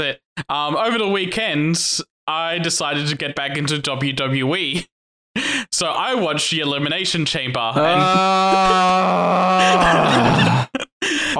um, 0.50 0.76
over 0.78 0.98
the 0.98 1.08
weekend 1.10 2.00
I 2.28 2.60
decided 2.60 3.08
to 3.08 3.16
get 3.18 3.36
back 3.36 3.58
into 3.58 3.76
WWE. 3.76 4.86
So 5.72 5.88
I 5.88 6.16
watched 6.16 6.50
the 6.52 6.60
Elimination 6.62 7.26
Chamber. 7.26 7.60
And 7.60 8.02
Ah. 9.80 10.68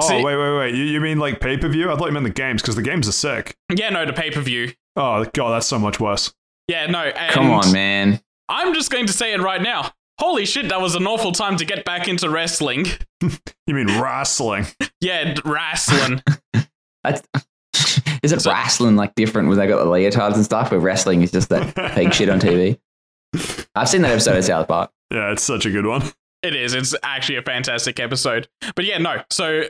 See- 0.08 0.22
wait, 0.22 0.36
wait, 0.36 0.56
wait! 0.58 0.74
You, 0.74 0.84
you 0.84 1.00
mean 1.00 1.18
like 1.18 1.40
pay 1.40 1.56
per 1.56 1.68
view? 1.68 1.90
I 1.90 1.96
thought 1.96 2.06
you 2.06 2.12
meant 2.12 2.24
the 2.24 2.30
games 2.30 2.62
because 2.62 2.76
the 2.76 2.82
games 2.82 3.08
are 3.08 3.12
sick. 3.12 3.56
yeah, 3.74 3.90
no, 3.90 4.04
the 4.06 4.12
pay 4.12 4.30
per 4.30 4.40
view. 4.40 4.72
Oh 4.96 5.24
god, 5.34 5.50
that's 5.52 5.66
so 5.66 5.78
much 5.78 5.98
worse. 5.98 6.32
Yeah, 6.68 6.86
no. 6.86 7.00
And 7.00 7.32
Come 7.32 7.50
on, 7.50 7.72
man. 7.72 8.20
I'm 8.48 8.74
just 8.74 8.90
going 8.90 9.06
to 9.06 9.12
say 9.12 9.32
it 9.32 9.40
right 9.40 9.60
now. 9.60 9.90
Holy 10.18 10.44
shit, 10.46 10.68
that 10.68 10.80
was 10.80 10.94
an 10.96 11.06
awful 11.06 11.32
time 11.32 11.56
to 11.58 11.64
get 11.64 11.84
back 11.84 12.08
into 12.08 12.28
wrestling. 12.30 12.86
You 13.66 13.74
mean 13.74 14.00
wrestling? 14.00 14.66
Yeah, 15.00 15.34
wrestling. 15.44 16.22
Is 18.22 18.32
it 18.32 18.40
So- 18.40 18.50
wrestling 18.50 18.96
like 18.96 19.14
different 19.14 19.48
where 19.48 19.56
they 19.56 19.66
got 19.66 19.78
the 19.84 19.90
leotards 19.90 20.34
and 20.34 20.44
stuff? 20.44 20.70
But 20.70 20.80
wrestling 20.80 21.22
is 21.22 21.30
just 21.30 21.48
that 21.50 21.74
fake 21.94 22.12
shit 22.12 22.28
on 22.28 22.40
TV. 22.40 22.78
I've 23.74 23.88
seen 23.88 24.02
that 24.02 24.10
episode 24.12 24.36
of 24.36 24.44
South 24.44 24.66
Park. 24.68 24.90
Yeah, 25.12 25.32
it's 25.32 25.42
such 25.42 25.66
a 25.66 25.70
good 25.70 25.86
one. 25.86 26.02
It 26.42 26.54
is. 26.54 26.74
It's 26.74 26.94
actually 27.02 27.36
a 27.36 27.42
fantastic 27.42 28.00
episode. 28.00 28.48
But 28.74 28.84
yeah, 28.84 28.98
no. 28.98 29.22
So, 29.30 29.64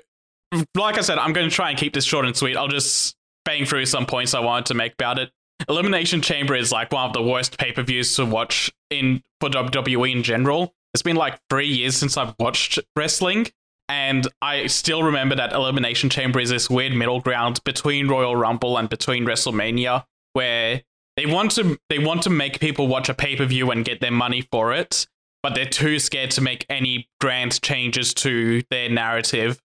like 0.74 0.96
I 0.98 1.00
said, 1.02 1.18
I'm 1.18 1.32
going 1.32 1.48
to 1.48 1.54
try 1.54 1.70
and 1.70 1.78
keep 1.78 1.92
this 1.92 2.04
short 2.04 2.24
and 2.24 2.36
sweet. 2.36 2.56
I'll 2.56 2.68
just 2.68 3.16
bang 3.44 3.64
through 3.64 3.86
some 3.86 4.06
points 4.06 4.34
I 4.34 4.40
wanted 4.40 4.66
to 4.66 4.74
make 4.74 4.92
about 4.94 5.18
it. 5.18 5.30
Elimination 5.68 6.22
Chamber 6.22 6.54
is 6.54 6.70
like 6.70 6.92
one 6.92 7.06
of 7.06 7.12
the 7.12 7.22
worst 7.22 7.58
pay 7.58 7.72
per 7.72 7.82
views 7.82 8.14
to 8.16 8.24
watch 8.24 8.70
in 8.90 9.22
for 9.40 9.50
WWE 9.50 10.12
in 10.12 10.22
general. 10.22 10.74
It's 10.94 11.02
been 11.02 11.16
like 11.16 11.38
three 11.50 11.68
years 11.68 11.96
since 11.96 12.16
I've 12.16 12.34
watched 12.38 12.78
wrestling, 12.96 13.48
and 13.88 14.26
I 14.40 14.66
still 14.66 15.02
remember 15.02 15.34
that 15.36 15.52
Elimination 15.52 16.10
Chamber 16.10 16.40
is 16.40 16.50
this 16.50 16.70
weird 16.70 16.94
middle 16.94 17.20
ground 17.20 17.60
between 17.64 18.08
Royal 18.08 18.36
Rumble 18.36 18.78
and 18.78 18.88
between 18.88 19.24
WrestleMania, 19.24 20.04
where 20.32 20.82
they 21.16 21.26
want 21.26 21.50
to 21.52 21.78
they 21.88 21.98
want 21.98 22.22
to 22.22 22.30
make 22.30 22.60
people 22.60 22.86
watch 22.86 23.08
a 23.08 23.14
pay 23.14 23.36
per 23.36 23.44
view 23.44 23.70
and 23.70 23.84
get 23.84 24.00
their 24.00 24.12
money 24.12 24.42
for 24.52 24.72
it, 24.72 25.06
but 25.42 25.54
they're 25.54 25.66
too 25.66 25.98
scared 25.98 26.30
to 26.32 26.40
make 26.40 26.64
any 26.68 27.08
grand 27.20 27.60
changes 27.60 28.14
to 28.14 28.62
their 28.70 28.88
narrative 28.88 29.60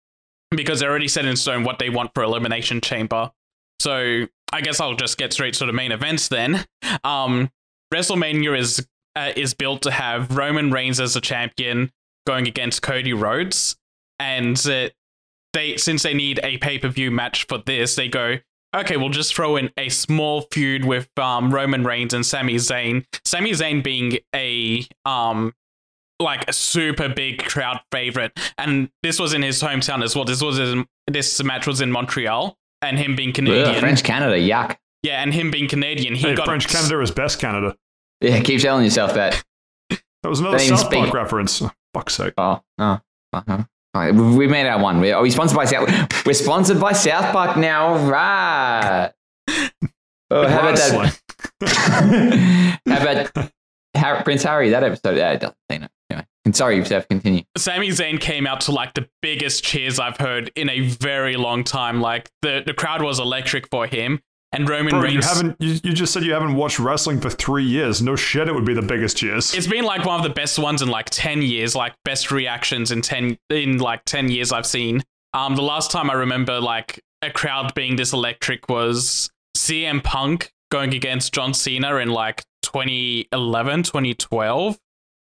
because 0.51 0.79
they're 0.79 0.89
already 0.89 1.07
set 1.07 1.25
in 1.25 1.35
stone 1.35 1.63
what 1.63 1.79
they 1.79 1.89
want 1.89 2.12
for 2.13 2.23
Elimination 2.23 2.81
Chamber. 2.81 3.31
So 3.79 4.27
I 4.53 4.62
guess 4.62 4.79
I'll 4.79 4.95
just 4.95 5.17
get 5.17 5.33
straight 5.33 5.55
to 5.55 5.65
the 5.65 5.74
main 5.74 5.91
events 5.91 6.27
then. 6.27 6.63
Um, 7.03 7.50
WrestleMania 7.91 8.57
is 8.57 8.88
uh, 9.15 9.31
is 9.36 9.53
built 9.55 9.81
to 9.81 9.91
have 9.91 10.38
Roman 10.38 10.72
Reigns 10.72 11.00
as 11.00 11.15
the 11.15 11.22
champion 11.22 11.91
going 12.27 12.48
against 12.48 12.83
Cody 12.83 13.13
Rhodes, 13.13 13.75
and 14.19 14.57
uh, 14.67 14.89
they 15.53 15.77
since 15.77 16.03
they 16.03 16.13
need 16.13 16.39
a 16.43 16.60
pay 16.60 16.77
per 16.77 16.88
view 16.88 17.10
match 17.10 17.48
for 17.48 17.57
this, 17.57 17.95
they 17.95 18.07
go. 18.07 18.38
Okay, 18.75 18.98
we'll 18.98 19.10
just 19.10 19.36
throw 19.36 19.55
in 19.55 19.72
a 19.77 19.89
small 19.89 20.41
feud 20.51 20.86
with 20.86 21.07
um, 21.17 21.53
Roman 21.53 21.83
Reigns 21.83 22.13
and 22.13 22.25
Sami 22.25 22.55
Zayn. 22.55 23.05
Sami 23.25 23.51
Zayn 23.51 23.83
being 23.83 24.19
a 24.36 24.86
um, 25.05 25.53
like 26.19 26.48
a 26.48 26.53
super 26.53 27.10
big 27.10 27.43
crowd 27.43 27.81
favorite, 27.91 28.38
and 28.60 28.89
this 29.01 29.19
was 29.19 29.33
in 29.33 29.41
his 29.41 29.62
hometown 29.62 30.03
as 30.03 30.15
well. 30.15 30.25
This 30.25 30.41
was 30.41 30.60
in, 30.60 30.86
this 31.07 31.43
match 31.43 31.65
was 31.65 31.81
in 31.81 31.91
Montreal, 31.91 32.57
and 32.86 32.98
him 33.00 33.16
being 33.16 33.34
Canadian, 33.34 33.68
Ugh, 33.75 33.80
French 33.80 34.04
Canada, 34.04 34.36
yuck. 34.38 34.78
yeah, 35.04 35.22
and 35.24 35.34
him 35.34 35.52
being 35.52 35.68
Canadian, 35.68 36.16
he 36.16 36.28
Hey, 36.30 36.36
got 36.36 36.46
French 36.46 36.68
Canada 36.68 37.00
is 37.02 37.12
best 37.12 37.40
Canada. 37.40 37.75
Yeah, 38.22 38.40
keep 38.42 38.62
telling 38.62 38.84
yourself 38.86 39.13
that. 39.16 39.44
That 39.90 40.30
was 40.30 40.40
another 40.40 40.58
They 40.58 40.66
even 40.68 40.78
South 40.78 40.92
Park 40.92 41.06
speak- 41.08 41.13
reference. 41.13 41.62
Oh, 41.62 41.72
fuck's 41.94 42.16
sake. 42.16 42.34
Oh, 42.38 42.62
oh, 42.80 43.00
uh-huh. 43.34 43.63
All 43.96 44.02
right, 44.02 44.13
we 44.16 44.36
we 44.36 44.48
made 44.48 44.66
our 44.68 44.82
one. 44.82 45.00
We- 45.02 45.12
Are 45.12 45.22
we 45.22 45.30
sponsored 45.30 45.58
by 45.58 45.66
South? 45.66 46.25
We're 46.25 46.34
sponsored 46.34 46.80
by 46.80 46.94
South 46.94 47.32
Park 47.34 47.58
now, 47.58 47.96
right? 48.10 49.12
Oh, 50.32 50.48
how 50.48 50.60
about 50.62 50.72
Wrestling. 50.80 51.12
that? 51.60 52.80
how 52.88 53.02
about 53.02 53.52
Har- 53.95 54.23
Prince 54.23 54.43
Harry? 54.43 54.69
That 54.69 54.83
episode. 54.83 55.17
Yeah, 55.17 55.31
it 55.31 55.39
doesn't 55.41 55.57
say 55.69 55.77
no. 55.79 55.88
Anyway, 56.09 56.25
and 56.45 56.55
sorry, 56.55 56.83
Seth. 56.85 57.07
Continue. 57.07 57.43
Sami 57.57 57.89
Zayn 57.89 58.19
came 58.19 58.45
out 58.47 58.62
to 58.62 58.71
like 58.71 58.93
the 58.93 59.07
biggest 59.21 59.63
cheers 59.63 60.00
I've 60.00 60.17
heard 60.17 60.51
in 60.55 60.69
a 60.69 60.81
very 60.89 61.35
long 61.35 61.63
time. 61.63 62.01
Like 62.01 62.29
the, 62.41 62.63
the 62.65 62.73
crowd 62.73 63.01
was 63.01 63.19
electric 63.19 63.69
for 63.69 63.88
him. 63.88 64.19
And 64.51 64.69
Roman 64.69 64.91
Bro, 64.91 65.05
you 65.05 65.15
Reigns. 65.15 65.25
haven't. 65.25 65.55
You, 65.59 65.79
you 65.83 65.93
just 65.93 66.13
said 66.13 66.23
you 66.23 66.33
haven't 66.33 66.53
watched 66.55 66.77
wrestling 66.77 67.19
for 67.19 67.31
three 67.31 67.63
years. 67.63 68.03
No 68.03 68.15
shit, 68.15 68.47
it 68.47 68.53
would 68.53 68.65
be 68.65 68.75
the 68.75 68.83
biggest 68.83 69.17
cheers. 69.17 69.51
It's 69.55 69.65
been 69.65 69.83
like 69.83 70.05
one 70.05 70.17
of 70.19 70.23
the 70.23 70.29
best 70.33 70.59
ones 70.59 70.83
in 70.83 70.89
like 70.89 71.09
ten 71.09 71.41
years, 71.41 71.75
like 71.75 71.95
best 72.05 72.31
reactions 72.31 72.91
in 72.91 73.01
ten 73.01 73.35
in 73.50 73.79
like 73.79 74.03
ten 74.05 74.29
years 74.29 74.51
I've 74.51 74.67
seen. 74.67 75.01
Um, 75.33 75.55
the 75.55 75.63
last 75.63 75.89
time 75.89 76.12
I 76.12 76.13
remember 76.13 76.59
like 76.62 77.01
a 77.23 77.31
crowd 77.31 77.73
being 77.73 77.95
this 77.95 78.13
electric 78.13 78.69
was 78.69 79.31
CM 79.57 80.03
Punk 80.03 80.51
going 80.69 80.93
against 80.93 81.33
John 81.33 81.55
Cena 81.55 81.95
in 81.95 82.09
like 82.09 82.43
2011, 82.63 83.84
2012. 83.84 84.79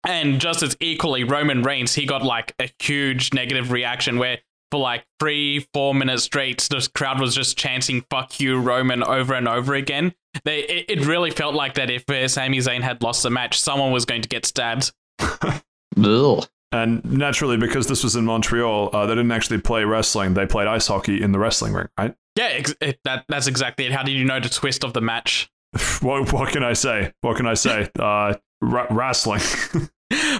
And 0.05 0.39
just 0.39 0.63
as 0.63 0.77
equally, 0.79 1.23
Roman 1.23 1.63
Reigns, 1.63 1.95
he 1.95 2.05
got 2.05 2.23
like 2.23 2.53
a 2.59 2.69
huge 2.79 3.33
negative 3.33 3.71
reaction 3.71 4.17
where 4.17 4.39
for 4.71 4.79
like 4.79 5.05
three, 5.19 5.67
four 5.73 5.93
minutes 5.95 6.23
straight, 6.23 6.59
the 6.69 6.87
crowd 6.93 7.19
was 7.19 7.35
just 7.35 7.57
chanting 7.57 8.05
"fuck 8.09 8.39
you, 8.39 8.59
Roman" 8.59 9.03
over 9.03 9.33
and 9.33 9.47
over 9.47 9.75
again. 9.75 10.13
They, 10.43 10.59
it, 10.59 10.85
it 10.89 11.05
really 11.05 11.31
felt 11.31 11.55
like 11.55 11.75
that 11.75 11.89
if 11.89 12.09
uh, 12.09 12.27
Sami 12.27 12.59
Zayn 12.59 12.81
had 12.81 13.01
lost 13.01 13.23
the 13.23 13.29
match, 13.29 13.59
someone 13.59 13.91
was 13.91 14.05
going 14.05 14.21
to 14.21 14.29
get 14.29 14.45
stabbed. 14.45 14.91
And 16.71 17.03
naturally, 17.05 17.57
because 17.57 17.87
this 17.87 18.03
was 18.03 18.15
in 18.15 18.25
Montreal, 18.25 18.89
uh, 18.93 19.05
they 19.05 19.13
didn't 19.13 19.31
actually 19.31 19.59
play 19.59 19.85
wrestling. 19.85 20.33
They 20.33 20.45
played 20.45 20.67
ice 20.67 20.87
hockey 20.87 21.21
in 21.21 21.31
the 21.31 21.39
wrestling 21.39 21.73
ring, 21.73 21.87
right? 21.97 22.13
Yeah, 22.35 22.47
ex- 22.47 22.75
it, 22.81 22.99
that 23.05 23.25
that's 23.29 23.47
exactly 23.47 23.85
it. 23.85 23.93
How 23.93 24.03
did 24.03 24.11
you 24.11 24.25
know 24.25 24.39
the 24.39 24.49
twist 24.49 24.83
of 24.83 24.93
the 24.93 25.01
match? 25.01 25.49
what, 26.01 26.31
what 26.33 26.51
can 26.51 26.63
I 26.63 26.73
say? 26.73 27.11
What 27.21 27.37
can 27.37 27.47
I 27.47 27.53
say? 27.53 27.89
Uh, 27.99 28.35
ra- 28.61 28.87
wrestling. 28.89 29.41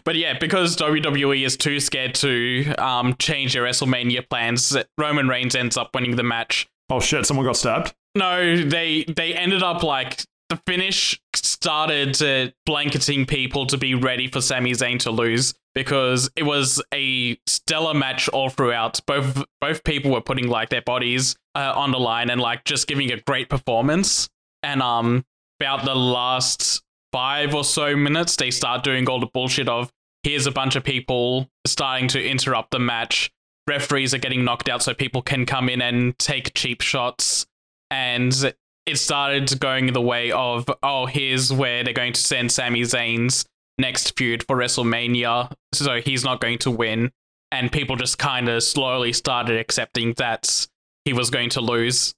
But 0.06 0.15
yeah, 0.15 0.38
because 0.39 0.77
WWE 0.77 1.46
is 1.46 1.58
too 1.58 1.82
scared 1.82 2.15
to 2.15 2.74
um, 2.77 3.15
change 3.20 3.51
their 3.51 3.63
WrestleMania 3.63 4.29
plans, 4.29 4.77
Roman 4.98 5.27
Reigns 5.27 5.56
ends 5.56 5.75
up 5.75 5.94
winning 5.94 6.15
the 6.15 6.24
match. 6.24 6.70
oh 6.89 7.01
shit! 7.01 7.25
Someone 7.25 7.46
got 7.46 7.58
stabbed. 7.58 7.94
No, 8.15 8.56
they 8.63 9.03
they 9.03 9.34
ended 9.34 9.63
up 9.63 9.84
like 9.84 10.24
the 10.50 10.58
finish 10.65 11.20
started 11.36 12.22
uh, 12.22 12.51
blanketing 12.65 13.25
people 13.25 13.65
to 13.65 13.77
be 13.77 13.94
ready 13.94 14.29
for 14.29 14.39
Sami 14.39 14.72
Zayn 14.72 15.00
to 15.00 15.12
lose 15.12 15.53
because 15.75 16.29
it 16.38 16.44
was 16.44 16.82
a 16.94 17.38
stellar 17.46 17.94
match 17.94 18.29
all 18.29 18.50
throughout. 18.50 19.01
Both 19.06 19.44
both 19.60 19.84
people 19.84 20.12
were 20.12 20.22
putting 20.22 20.48
like 20.48 20.70
their 20.70 20.82
bodies 20.82 21.36
uh, 21.56 21.74
on 21.75 21.91
the 21.91 22.00
line 22.00 22.29
and 22.29 22.39
like 22.39 22.63
just 22.63 22.88
giving 22.88 23.12
a 23.12 23.20
great 23.20 23.50
performance. 23.50 24.29
And 24.68 24.82
um, 24.82 25.24
about 25.62 25.86
the 25.86 25.96
last 25.96 26.84
five 27.14 27.56
or 27.56 27.64
so 27.64 27.96
minutes, 27.96 28.36
they 28.36 28.52
start 28.52 28.84
doing 28.84 29.08
all 29.08 29.22
the 29.22 29.30
bullshit 29.34 29.70
of 29.70 29.90
here's 30.24 30.46
a 30.46 30.52
bunch 30.52 30.76
of 30.76 30.84
people 30.84 31.50
starting 31.66 32.10
to 32.10 32.22
interrupt 32.22 32.72
the 32.72 32.80
match. 32.80 33.32
Referees 33.66 34.14
are 34.14 34.18
getting 34.18 34.44
knocked 34.44 34.68
out 34.68 34.84
so 34.84 34.94
people 34.94 35.22
can 35.22 35.46
come 35.46 35.70
in 35.70 35.82
and 35.82 36.20
take 36.20 36.54
cheap 36.54 36.82
shots. 36.82 37.48
And 37.92 38.54
it 38.86 38.98
started 38.98 39.58
going 39.58 39.94
the 39.94 40.02
way 40.02 40.34
of, 40.34 40.70
oh, 40.84 41.06
here's 41.06 41.52
where 41.54 41.86
they're 41.86 41.94
going 41.94 42.12
to 42.12 42.22
send 42.22 42.52
Sami 42.52 42.82
Zayn's 42.82 43.46
next 43.78 44.18
feud 44.18 44.44
for 44.44 44.58
WrestleMania, 44.58 45.54
so 45.74 46.02
he's 46.02 46.26
not 46.26 46.42
going 46.42 46.58
to 46.60 46.72
win. 46.72 47.14
And 47.54 47.72
people 47.72 47.96
just 47.96 48.18
kind 48.18 48.50
of 48.50 48.64
slowly 48.64 49.14
started 49.14 49.58
accepting 49.58 50.14
that 50.18 50.68
he 51.06 51.14
was 51.14 51.30
going 51.30 51.52
to 51.52 51.62
lose. 51.62 52.14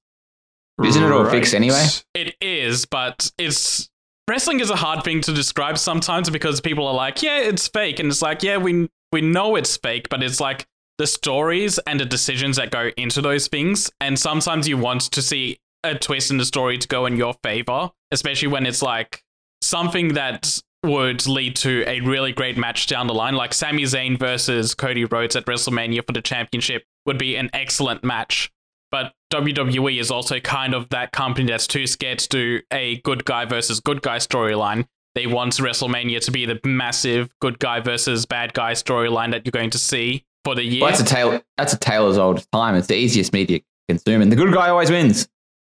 Isn't 0.83 1.03
it 1.03 1.12
all 1.12 1.29
fixed 1.29 1.53
anyway? 1.53 1.86
It 2.13 2.36
is, 2.41 2.86
but 2.86 3.31
it's 3.38 3.89
wrestling 4.29 4.59
is 4.59 4.69
a 4.69 4.75
hard 4.75 5.03
thing 5.03 5.21
to 5.21 5.33
describe 5.33 5.77
sometimes 5.77 6.29
because 6.29 6.62
people 6.62 6.88
are 6.88 6.93
like, 6.93 7.21
yeah, 7.21 7.39
it's 7.39 7.67
fake, 7.67 8.00
and 8.00 8.09
it's 8.09 8.21
like, 8.21 8.43
yeah, 8.43 8.57
we 8.57 8.89
we 9.12 9.21
know 9.21 9.55
it's 9.55 9.75
fake, 9.77 10.07
but 10.09 10.24
it's 10.24 10.39
like 10.39 10.67
the 10.98 11.07
stories 11.07 11.79
and 11.88 12.00
the 12.00 12.05
decisions 12.05 12.57
that 12.57 12.71
go 12.71 12.91
into 12.98 13.21
those 13.21 13.48
things, 13.48 13.91
and 14.00 14.17
sometimes 14.17 14.67
you 14.67 14.77
want 14.77 15.01
to 15.01 15.21
see 15.21 15.59
a 15.83 15.95
twist 15.95 16.29
in 16.29 16.38
the 16.38 16.45
story 16.45 16.77
to 16.77 16.88
go 16.88 17.05
in 17.05 17.17
your 17.17 17.33
favor, 17.43 17.89
especially 18.12 18.50
when 18.50 18.65
it's 18.65 18.81
like 18.81 19.24
something 19.62 20.13
that 20.13 20.62
would 20.83 21.25
lead 21.27 21.55
to 21.57 21.83
a 21.88 22.00
really 22.01 22.31
great 22.31 22.57
match 22.57 22.88
down 22.88 23.07
the 23.07 23.13
line, 23.13 23.36
like 23.36 23.53
Sami 23.53 23.83
Zayn 23.83 24.17
versus 24.17 24.74
Cody 24.74 25.05
Rhodes 25.05 25.36
at 25.36 25.45
WrestleMania 25.45 26.05
for 26.05 26.13
the 26.13 26.21
championship 26.21 26.83
would 27.05 27.17
be 27.17 27.36
an 27.36 27.50
excellent 27.53 28.03
match. 28.03 28.51
But 28.91 29.13
WWE 29.31 30.00
is 30.00 30.10
also 30.10 30.39
kind 30.39 30.74
of 30.74 30.89
that 30.89 31.12
company 31.12 31.48
that's 31.48 31.67
too 31.67 31.86
scared 31.86 32.19
to 32.19 32.29
do 32.29 32.62
a 32.72 32.98
good 33.01 33.25
guy 33.25 33.46
versus 33.46 33.79
good 33.79 34.01
guy 34.01 34.17
storyline. 34.17 34.88
They 35.15 35.27
want 35.27 35.53
WrestleMania 35.53 36.22
to 36.25 36.31
be 36.31 36.46
the 36.46 36.60
massive 36.65 37.29
good 37.41 37.60
guy 37.60 37.79
versus 37.79 38.25
bad 38.25 38.53
guy 38.53 38.74
storyline 38.74 39.31
that 39.31 39.46
you're 39.46 39.51
going 39.51 39.69
to 39.72 39.77
see 39.79 40.24
for 40.46 40.55
the 40.55 40.63
year. 40.63 40.81
Well, 40.81 40.91
that's 40.91 41.01
a 41.01 41.05
tale. 41.05 41.41
That's 41.58 41.74
a 41.74 41.77
tale 41.79 42.08
as 42.08 42.17
old 42.17 42.38
as 42.38 42.48
time. 42.48 42.75
It's 42.75 42.88
the 42.88 42.96
easiest 42.96 43.34
media 43.34 43.60
to 43.60 43.65
consume, 43.88 44.22
and 44.22 44.31
the 44.31 44.36
good 44.36 44.53
guy 44.53 44.69
always 44.69 44.89
wins. 44.89 45.27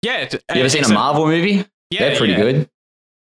yeah, 0.02 0.28
You 0.32 0.38
ever 0.48 0.66
uh, 0.66 0.68
seen 0.68 0.84
a 0.84 0.88
Marvel 0.92 1.26
movie? 1.26 1.64
Yeah, 1.90 2.08
They're 2.10 2.16
pretty 2.16 2.34
yeah. 2.34 2.40
good 2.40 2.70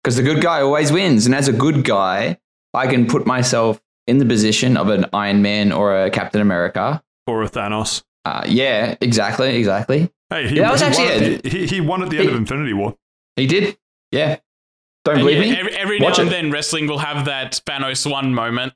because 0.03 0.17
the 0.17 0.23
good 0.23 0.43
guy 0.43 0.61
always 0.63 0.91
wins. 0.91 1.27
And 1.27 1.35
as 1.35 1.49
a 1.49 1.53
good 1.53 1.85
guy, 1.85 2.39
I 2.75 2.87
can 2.87 3.07
put 3.07 3.27
myself 3.27 3.81
in 4.07 4.19
the 4.19 4.25
position 4.27 4.77
of 4.77 4.89
an 4.89 5.07
Iron 5.13 5.43
Man 5.43 5.73
or 5.73 6.05
a 6.05 6.11
Captain 6.11 6.41
America. 6.41 7.03
Or 7.27 7.43
a 7.43 7.49
Thanos. 7.49 8.03
Uh, 8.27 8.43
yeah, 8.49 8.97
exactly, 9.01 9.57
exactly. 9.57 10.11
Hey, 10.31 10.49
he, 10.49 10.57
Yeah, 10.57 10.63
that 10.63 10.73
was 10.73 10.81
he 10.81 10.87
actually 10.87 11.05
won, 11.05 11.23
a- 11.23 11.35
at- 11.37 11.45
he, 11.47 11.67
he 11.67 11.81
won 11.81 12.03
at 12.03 12.11
the 12.11 12.19
end 12.19 12.29
of 12.31 12.35
Infinity 12.35 12.73
War. 12.73 12.97
He 13.37 13.47
did. 13.47 13.77
Yeah. 14.11 14.39
Don't 15.05 15.17
And 15.19 15.25
believe 15.25 15.45
yeah, 15.45 15.53
me? 15.53 15.59
Every, 15.61 15.77
every 15.77 15.99
now 16.01 16.07
Watch 16.07 16.19
and 16.19 16.29
it. 16.29 16.31
then, 16.33 16.51
wrestling 16.51 16.87
will 16.89 16.99
have 16.99 17.27
that 17.27 17.61
Thanos 17.67 18.11
one 18.11 18.35
moment. 18.35 18.73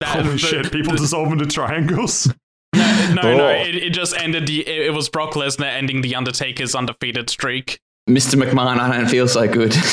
That, 0.00 0.08
Holy 0.08 0.30
the- 0.32 0.38
shit! 0.38 0.72
People 0.72 0.92
the- 0.92 0.98
dissolve 0.98 1.30
into 1.32 1.44
triangles. 1.46 2.26
no, 2.74 3.12
no, 3.14 3.36
no, 3.36 3.46
Oh. 3.48 3.50
it, 3.50 3.74
it 3.74 3.90
just 3.90 4.16
ended. 4.16 4.46
The, 4.46 4.66
it, 4.66 4.86
it 4.86 4.90
was 4.94 5.08
Brock 5.10 5.32
Lesnar 5.32 5.66
ending 5.70 6.00
the 6.00 6.14
Undertaker's 6.14 6.74
undefeated 6.74 7.28
streak. 7.30 7.78
Mr. 8.08 8.40
McMahon, 8.42 8.78
I 8.78 8.96
don't 8.96 9.08
feel 9.08 9.26
so 9.28 9.46
good. 9.48 9.74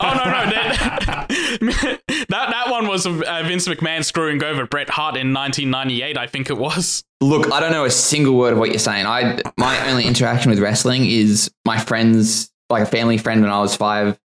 Oh 0.00 0.14
no, 0.14 0.24
no, 0.24 0.50
that 0.50 1.26
that, 2.28 2.50
that 2.50 2.66
one 2.70 2.86
was 2.88 3.06
uh, 3.06 3.12
Vince 3.46 3.68
McMahon 3.68 4.04
screwing 4.04 4.42
over 4.42 4.66
Bret 4.66 4.90
Hart 4.90 5.16
in 5.16 5.32
1998, 5.32 6.18
I 6.18 6.26
think 6.26 6.50
it 6.50 6.58
was. 6.58 7.04
Look, 7.20 7.50
I 7.52 7.58
don't 7.60 7.72
know 7.72 7.84
a 7.84 7.90
single 7.90 8.36
word 8.36 8.52
of 8.52 8.58
what 8.58 8.70
you're 8.70 8.78
saying. 8.78 9.06
I 9.06 9.40
my 9.56 9.90
only 9.90 10.04
interaction 10.04 10.50
with 10.50 10.60
wrestling 10.60 11.04
is 11.06 11.50
my 11.64 11.78
friends, 11.78 12.50
like 12.70 12.82
a 12.84 12.86
family 12.86 13.18
friend 13.18 13.42
when 13.42 13.50
I 13.50 13.58
was 13.60 13.74
five, 13.74 14.18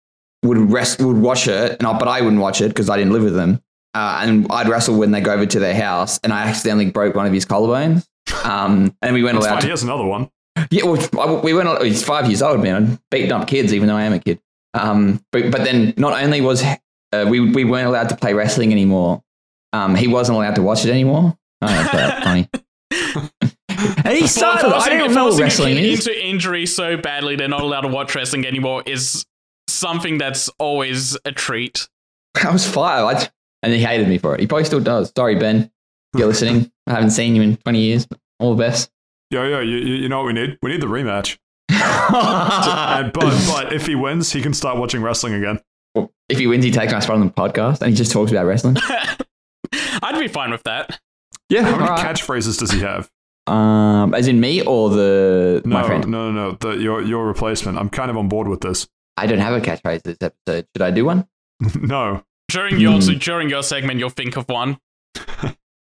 would 0.43 0.59
rest 0.59 1.01
would 1.01 1.17
watch 1.17 1.49
it, 1.49 1.77
and 1.79 1.87
I, 1.87 1.99
but 1.99 2.09
I 2.09 2.21
wouldn't 2.21 2.43
watch 2.43 2.61
it 2.61 2.69
because 2.69 2.91
I 2.91 2.97
didn't 2.99 3.13
live 3.13 3.23
with 3.25 3.35
them. 3.35 3.63
uh, 3.95 4.21
and 4.23 4.47
I'd 4.51 4.69
wrestle 4.69 4.99
when 4.99 5.11
they 5.11 5.21
go 5.21 5.33
over 5.33 5.47
to 5.47 5.59
their 5.59 5.75
house, 5.75 6.19
and 6.23 6.33
I 6.33 6.43
accidentally 6.49 6.91
broke 6.91 7.15
one 7.15 7.27
of 7.27 7.33
his 7.33 7.47
collarbones. 7.47 8.07
Um, 8.45 8.95
and 9.03 9.15
we 9.15 9.23
weren't 9.23 9.35
That's 9.37 9.47
allowed 9.47 9.53
fine. 9.55 9.61
to 9.63 9.67
He 9.67 9.71
has 9.71 9.83
another 9.83 10.05
one. 10.05 10.31
Yeah, 10.71 10.85
well, 10.85 11.41
we 11.41 11.55
went. 11.55 11.83
He's 11.83 12.05
five 12.05 12.27
years 12.29 12.43
old, 12.43 12.63
man. 12.63 12.99
Beating 13.11 13.33
up 13.33 13.49
kids, 13.49 13.73
even 13.73 13.89
though 13.89 13.97
I 13.97 14.03
am 14.03 14.13
a 14.13 14.19
kid. 14.19 14.39
Um, 14.75 15.25
but 15.33 15.51
but 15.51 15.65
then 15.65 15.95
not 15.97 16.23
only 16.23 16.41
was 16.43 16.63
uh, 16.63 17.27
we 17.29 17.41
we 17.41 17.65
weren't 17.65 17.87
allowed 17.89 18.11
to 18.11 18.17
play 18.17 18.35
wrestling 18.35 18.71
anymore. 18.73 19.23
Um, 19.73 19.95
he 19.95 20.09
wasn't 20.09 20.37
allowed 20.37 20.57
to 20.57 20.63
watch 20.63 20.85
it 20.85 20.91
anymore. 20.91 21.37
Oh, 21.63 21.67
that's 21.67 22.25
funny. 22.25 22.49
And 22.93 24.09
he 24.17 24.27
started. 24.27 24.67
I 24.69 24.71
forcing, 24.73 24.99
don't 24.99 25.15
know 25.15 25.25
what 25.27 25.39
a 25.39 25.43
wrestling 25.43 25.75
kid 25.77 25.85
is. 25.85 26.07
into 26.07 26.27
injury 26.27 26.67
so 26.67 26.97
badly 26.97 27.37
they're 27.37 27.49
not 27.49 27.63
allowed 27.63 27.83
to 27.83 27.89
watch 27.89 28.15
wrestling 28.15 28.47
anymore 28.47 28.83
is 28.87 29.25
something 29.69 30.19
that's 30.19 30.49
always 30.59 31.17
a 31.25 31.33
treat. 31.33 31.89
I 32.43 32.51
was 32.51 32.67
five, 32.69 33.05
I, 33.05 33.29
and 33.63 33.73
he 33.73 33.81
hated 33.81 34.09
me 34.09 34.19
for 34.19 34.35
it. 34.35 34.41
He 34.41 34.47
probably 34.47 34.65
still 34.65 34.81
does. 34.81 35.13
Sorry, 35.17 35.37
Ben. 35.37 35.71
You're 36.17 36.29
listening. 36.29 36.71
I 36.87 36.93
haven't 36.93 37.11
seen 37.11 37.35
you 37.35 37.43
in 37.43 37.57
20 37.57 37.79
years. 37.81 38.07
But 38.07 38.19
all 38.39 38.55
the 38.55 38.63
best. 38.63 38.91
Yo, 39.31 39.45
yo, 39.45 39.61
you, 39.61 39.77
you 39.77 39.95
you 39.95 40.09
know 40.09 40.19
what 40.19 40.27
we 40.27 40.33
need? 40.35 40.59
We 40.63 40.71
need 40.71 40.81
the 40.83 40.87
rematch. 40.87 41.39
And, 42.13 43.13
but 43.13 43.31
but 43.47 43.73
if 43.73 43.87
he 43.87 43.95
wins, 43.95 44.33
he 44.33 44.43
can 44.43 44.53
start 44.53 44.77
watching 44.77 45.01
wrestling 45.03 45.35
again. 45.35 45.61
Well, 45.95 46.13
if 46.29 46.39
he 46.39 46.47
wins, 46.47 46.65
he 46.65 46.71
takes 46.71 46.93
my 46.93 47.01
spot 47.01 47.17
on 47.17 47.27
the 47.27 47.33
podcast 47.33 47.81
and 47.81 47.91
he 47.91 47.97
just 47.97 48.13
talks 48.13 48.31
about 48.31 48.45
wrestling. 48.45 48.77
I'd 50.03 50.19
be 50.19 50.29
fine 50.29 50.51
with 50.51 50.63
that. 50.65 51.01
Yeah, 51.53 51.63
How 51.63 51.77
many 51.77 51.83
alright. 51.91 52.17
catchphrases 52.17 52.59
does 52.59 52.71
he 52.71 52.81
have? 52.81 53.11
Um, 53.47 54.15
as 54.15 54.27
in 54.29 54.41
me 54.41 54.63
or 54.63 54.89
the 54.91 55.61
No, 55.65 55.75
my 55.81 55.83
friend. 55.87 56.07
no, 56.09 56.31
no, 56.31 56.51
no. 56.51 56.57
The, 56.61 56.71
your 56.79 57.03
your 57.03 57.27
replacement. 57.27 57.77
I'm 57.79 57.91
kind 57.91 58.11
of 58.11 58.17
on 58.17 58.29
board 58.29 58.49
with 58.49 58.61
this. 58.61 58.89
I 59.17 59.27
don't 59.27 59.41
have 59.41 59.53
a 59.55 59.61
catchphrase 59.61 60.03
this 60.03 60.17
episode. 60.21 60.67
Should 60.75 60.83
I 60.83 60.91
do 60.91 61.05
one? 61.05 61.27
no. 61.81 62.25
During 62.49 62.81
your 62.81 63.01
Hmm. 63.01 63.19
during 63.19 63.51
your 63.51 63.63
segment, 63.63 63.99
you'll 64.01 64.11
think 64.11 64.37
of 64.37 64.49
one. 64.49 64.79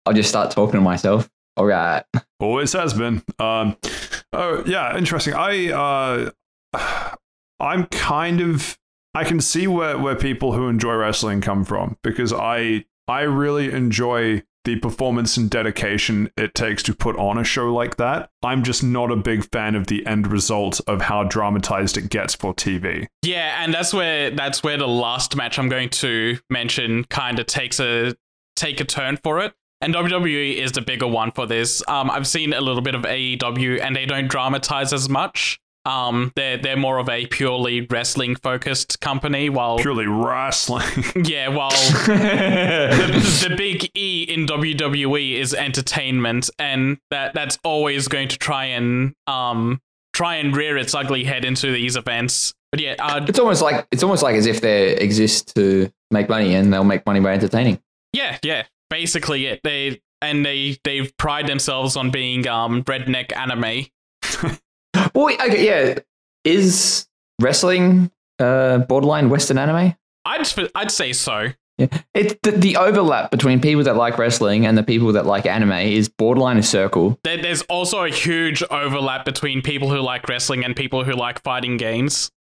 I'll 0.07 0.13
just 0.15 0.29
start 0.29 0.51
talking 0.53 0.75
to 0.75 0.81
myself. 0.81 1.29
All 1.57 1.67
right. 1.67 2.05
Always 2.39 2.73
has 2.75 2.95
been. 2.95 3.23
Um, 3.41 3.77
oh 4.33 4.63
yeah, 4.67 4.97
interesting. 4.97 5.35
I 5.35 5.73
uh, 5.73 6.31
I'm 7.61 7.87
kind 7.87 8.41
of 8.41 8.79
I 9.15 9.25
can 9.25 9.41
see 9.41 9.67
where 9.67 9.97
where 9.99 10.15
people 10.15 10.53
who 10.53 10.69
enjoy 10.69 10.95
wrestling 10.95 11.41
come 11.41 11.65
from 11.65 11.97
because 12.03 12.33
I 12.33 12.85
I 13.09 13.23
really 13.23 13.73
enjoy 13.73 14.43
the 14.67 14.77
performance 14.77 15.37
and 15.37 15.49
dedication 15.49 16.31
it 16.37 16.55
takes 16.55 16.83
to 16.83 16.95
put 16.95 17.17
on 17.17 17.39
a 17.39 17.45
show 17.45 17.73
like 17.73 17.97
that. 17.97 18.31
I'm 18.43 18.63
just 18.63 18.83
not 18.85 19.11
a 19.11 19.17
big 19.17 19.49
fan 19.51 19.75
of 19.75 19.87
the 19.87 20.05
end 20.05 20.27
result 20.27 20.81
of 20.87 21.01
how 21.01 21.25
dramatized 21.25 21.97
it 21.97 22.11
gets 22.11 22.35
for 22.35 22.53
TV. 22.53 23.07
Yeah, 23.23 23.63
and 23.63 23.73
that's 23.73 23.95
where 23.95 24.31
that's 24.31 24.63
where 24.63 24.77
the 24.77 24.89
last 24.89 25.37
match 25.37 25.59
I'm 25.59 25.69
going 25.69 25.89
to 25.91 26.39
mention 26.51 27.05
kind 27.05 27.39
of 27.39 27.47
takes 27.47 27.81
a 27.81 28.15
take 28.57 28.81
a 28.81 28.85
turn 28.85 29.17
for 29.17 29.41
it. 29.41 29.55
And 29.81 29.95
WWE 29.95 30.57
is 30.57 30.73
the 30.73 30.81
bigger 30.81 31.07
one 31.07 31.31
for 31.33 31.47
this. 31.47 31.83
Um, 31.87 32.11
I've 32.11 32.27
seen 32.27 32.53
a 32.53 32.61
little 32.61 32.83
bit 32.83 32.95
of 32.95 33.03
AEW, 33.03 33.81
and 33.81 33.95
they 33.95 34.07
don't 34.07 34.27
dramatize 34.27 34.93
as 34.93 35.09
much. 35.09 35.61
Um, 35.87 36.33
they're 36.35 36.57
they're 36.57 36.77
more 36.77 36.99
of 36.99 37.09
a 37.09 37.27
purely 37.27 37.83
wrestling 37.83 38.35
focused 38.35 39.01
company, 39.01 39.49
while 39.49 39.79
Purely 39.79 40.07
wrestling. 40.07 41.05
yeah, 41.25 41.49
while 41.49 41.71
the, 42.07 43.47
the 43.49 43.55
big 43.57 43.91
E 43.97 44.25
in 44.29 44.47
WWE 44.47 45.35
is 45.35 45.55
entertainment, 45.55 46.51
and 46.59 46.99
that 47.11 47.35
that's 47.35 47.59
always 47.65 48.09
going 48.09 48.29
to 48.29 48.37
try 48.39 48.65
and 48.65 49.15
um 49.29 49.81
try 50.13 50.37
and 50.37 50.57
rear 50.57 50.77
its 50.77 50.95
ugly 50.95 51.23
head 51.25 51.45
into 51.45 51.71
these 51.71 51.95
events. 51.95 52.53
But 52.73 52.81
yeah, 52.81 52.97
uh, 52.99 53.25
it's 53.29 53.39
almost 53.39 53.63
like 53.63 53.87
it's 53.93 54.03
almost 54.03 54.25
like 54.25 54.35
as 54.35 54.47
if 54.47 54.61
they 54.61 54.97
exist 54.97 55.55
to 55.55 55.91
make 56.11 56.29
money 56.29 56.55
and 56.55 56.73
they'll 56.73 56.85
make 56.85 57.07
money 57.07 57.21
by 57.21 57.33
entertaining. 57.33 57.81
yeah, 58.13 58.39
yeah, 58.43 58.65
basically 58.91 59.47
it. 59.47 59.61
They 59.63 60.01
and 60.21 60.45
they 60.45 60.79
they 60.83 61.09
pride 61.17 61.47
themselves 61.47 61.97
on 61.97 62.11
being 62.11 62.49
um 62.49 62.83
redneck 62.83 63.37
anime. 63.37 63.87
Well, 65.17 65.35
okay, 65.35 65.67
yeah. 65.67 65.99
Is 66.45 67.09
wrestling 67.41 68.11
uh, 68.39 68.79
borderline 68.79 69.31
Western 69.31 69.57
anime? 69.57 69.97
I'd 70.27 70.71
I'd 70.75 70.91
say 70.91 71.15
so. 71.15 71.53
Yeah. 71.79 71.87
It's 72.15 72.35
the, 72.43 72.53
the 72.53 72.77
overlap 72.77 73.31
between 73.31 73.61
people 73.61 73.83
that 73.85 73.97
like 73.97 74.19
wrestling 74.19 74.67
and 74.67 74.77
the 74.77 74.83
people 74.83 75.13
that 75.13 75.25
like 75.25 75.47
anime 75.47 75.73
is 75.73 76.11
borderline 76.11 76.59
a 76.59 76.63
circle. 76.63 77.19
There, 77.25 77.41
there's 77.41 77.63
also 77.63 78.05
a 78.05 78.11
huge 78.11 78.63
overlap 78.71 79.25
between 79.25 79.63
people 79.63 79.91
who 79.91 80.01
like 80.01 80.29
wrestling 80.29 80.65
and 80.65 80.77
people 80.77 81.05
who 81.05 81.13
like 81.13 81.43
fighting 81.43 81.79
games. 81.79 82.31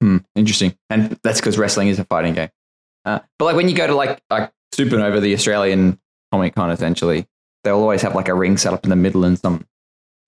Hmm, 0.00 0.18
interesting. 0.36 0.76
And 0.88 1.18
that's 1.22 1.40
because 1.40 1.58
wrestling 1.58 1.88
is 1.88 1.98
a 1.98 2.04
fighting 2.04 2.34
game. 2.34 2.50
Uh, 3.04 3.18
but 3.38 3.46
like 3.46 3.56
when 3.56 3.68
you 3.68 3.74
go 3.74 3.88
to 3.88 3.94
like 3.94 4.22
like 4.30 4.52
Supernova, 4.72 5.20
the 5.20 5.34
Australian 5.34 6.00
Comic 6.32 6.54
Con, 6.54 6.70
essentially, 6.70 7.26
they'll 7.64 7.80
always 7.80 8.02
have 8.02 8.14
like 8.14 8.28
a 8.28 8.34
ring 8.34 8.56
set 8.56 8.72
up 8.72 8.84
in 8.84 8.90
the 8.90 8.96
middle, 8.96 9.24
and 9.24 9.36
some 9.38 9.66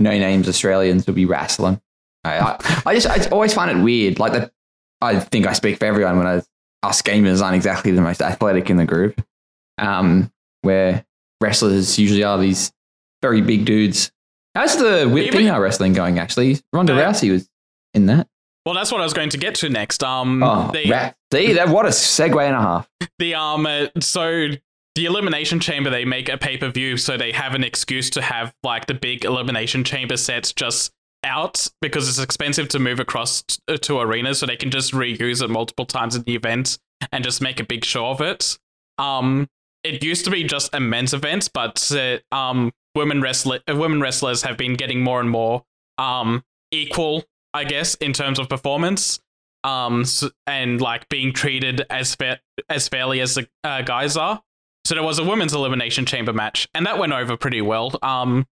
no 0.01 0.11
names 0.11 0.49
Australians 0.49 1.07
will 1.07 1.15
be 1.15 1.27
wrestling. 1.27 1.81
I, 2.25 2.83
I, 2.87 2.95
just 2.95 3.07
I 3.09 3.29
always 3.31 3.53
find 3.53 3.71
it 3.77 3.83
weird. 3.83 4.19
Like 4.19 4.33
that, 4.33 4.53
I 5.01 5.19
think 5.19 5.47
I 5.47 5.53
speak 5.55 5.79
for 5.79 5.87
everyone 5.87 6.19
when 6.19 6.27
I 6.27 6.43
us 6.85 7.03
gamers 7.03 7.43
aren't 7.43 7.57
exactly 7.57 7.91
the 7.93 8.01
most 8.01 8.21
athletic 8.23 8.71
in 8.71 8.77
the 8.77 8.85
group. 8.85 9.21
Um, 9.79 10.33
where 10.63 11.05
wrestlers 11.41 11.99
usually 11.99 12.23
are 12.25 12.39
these 12.39 12.73
very 13.23 13.41
big 13.41 13.65
dudes. 13.65 14.13
How's 14.55 14.77
the 14.77 15.03
Even- 15.17 15.33
female 15.33 15.59
wrestling 15.61 15.93
going? 15.93 16.19
Actually, 16.19 16.61
Ronda 16.73 16.95
Uh, 16.95 16.99
Rousey 17.11 17.31
was 17.33 17.49
in 17.95 18.07
that. 18.07 18.29
Well, 18.65 18.75
that's 18.77 18.93
what 18.93 19.01
I 19.01 19.05
was 19.05 19.13
going 19.13 19.31
to 19.31 19.39
get 19.39 19.57
to 19.57 19.69
next. 19.69 20.05
Um, 20.05 20.43
Oh, 20.43 20.71
rat. 20.89 21.17
See, 21.33 21.55
that 21.55 21.69
what 21.69 21.85
a 21.87 21.89
segue 21.89 22.41
and 22.47 22.55
a 22.55 22.61
half. 22.61 22.89
the 23.19 23.35
um 23.35 23.67
uh, 23.67 23.87
so 24.01 24.49
the 24.95 25.07
elimination 25.07 25.59
chamber 25.59 25.89
they 25.91 26.05
make 26.05 26.29
a 26.29 26.37
pay-per-view 26.37 26.97
so 26.99 27.17
they 27.17 27.33
have 27.33 27.55
an 27.55 27.65
excuse 27.65 28.11
to 28.11 28.21
have 28.23 28.55
like 28.63 28.87
the 28.87 28.95
big 28.95 29.25
elimination 29.25 29.83
chamber 29.85 30.17
sets 30.19 30.53
just 30.53 30.93
out 31.25 31.69
because 31.81 32.09
it's 32.09 32.19
expensive 32.19 32.69
to 32.69 32.79
move 32.79 33.01
across 33.01 33.43
t- 33.43 33.59
uh, 33.69 33.77
to 33.79 33.99
arenas 34.01 34.39
so 34.39 34.47
they 34.47 34.57
can 34.57 34.71
just 34.71 34.93
reuse 34.93 35.43
it 35.43 35.49
multiple 35.51 35.87
times 35.87 36.17
in 36.17 36.23
the 36.23 36.35
event 36.35 36.79
and 37.13 37.25
just 37.25 37.41
make 37.41 37.61
a 37.61 37.65
big 37.65 37.85
show 37.85 38.07
of 38.07 38.21
it. 38.21 38.59
Um 38.99 39.49
it 39.85 40.05
used 40.05 40.25
to 40.25 40.31
be 40.31 40.45
just 40.45 40.73
a 40.75 40.81
men's 40.81 41.13
event 41.15 41.49
but 41.53 41.91
uh, 41.93 42.19
um 42.35 42.73
women 42.95 43.21
wrestler 43.21 43.61
uh, 43.69 43.75
women 43.75 44.01
wrestlers 44.01 44.43
have 44.43 44.57
been 44.57 44.75
getting 44.75 45.03
more 45.03 45.19
and 45.21 45.29
more 45.31 45.65
um 45.99 46.45
equal 46.71 47.25
i 47.53 47.65
guess 47.65 47.95
in 47.97 48.13
terms 48.13 48.39
of 48.39 48.49
performance. 48.49 49.21
Um 49.65 50.03
s 50.03 50.25
and 50.47 50.81
like 50.81 51.09
being 51.09 51.33
treated 51.33 51.85
as 51.91 52.15
fair 52.15 52.41
as 52.69 52.89
fairly 52.89 53.21
as 53.21 53.35
the 53.35 53.49
uh, 53.65 53.83
guys 53.83 54.17
are. 54.17 54.43
So 54.85 54.95
there 54.97 55.05
was 55.05 55.19
a 55.21 55.25
women's 55.25 55.55
elimination 55.55 56.05
chamber 56.07 56.33
match 56.33 56.69
and 56.75 56.85
that 56.87 56.99
went 56.99 57.13
over 57.13 57.37
pretty 57.37 57.63
well. 57.63 57.97
Um 58.03 58.47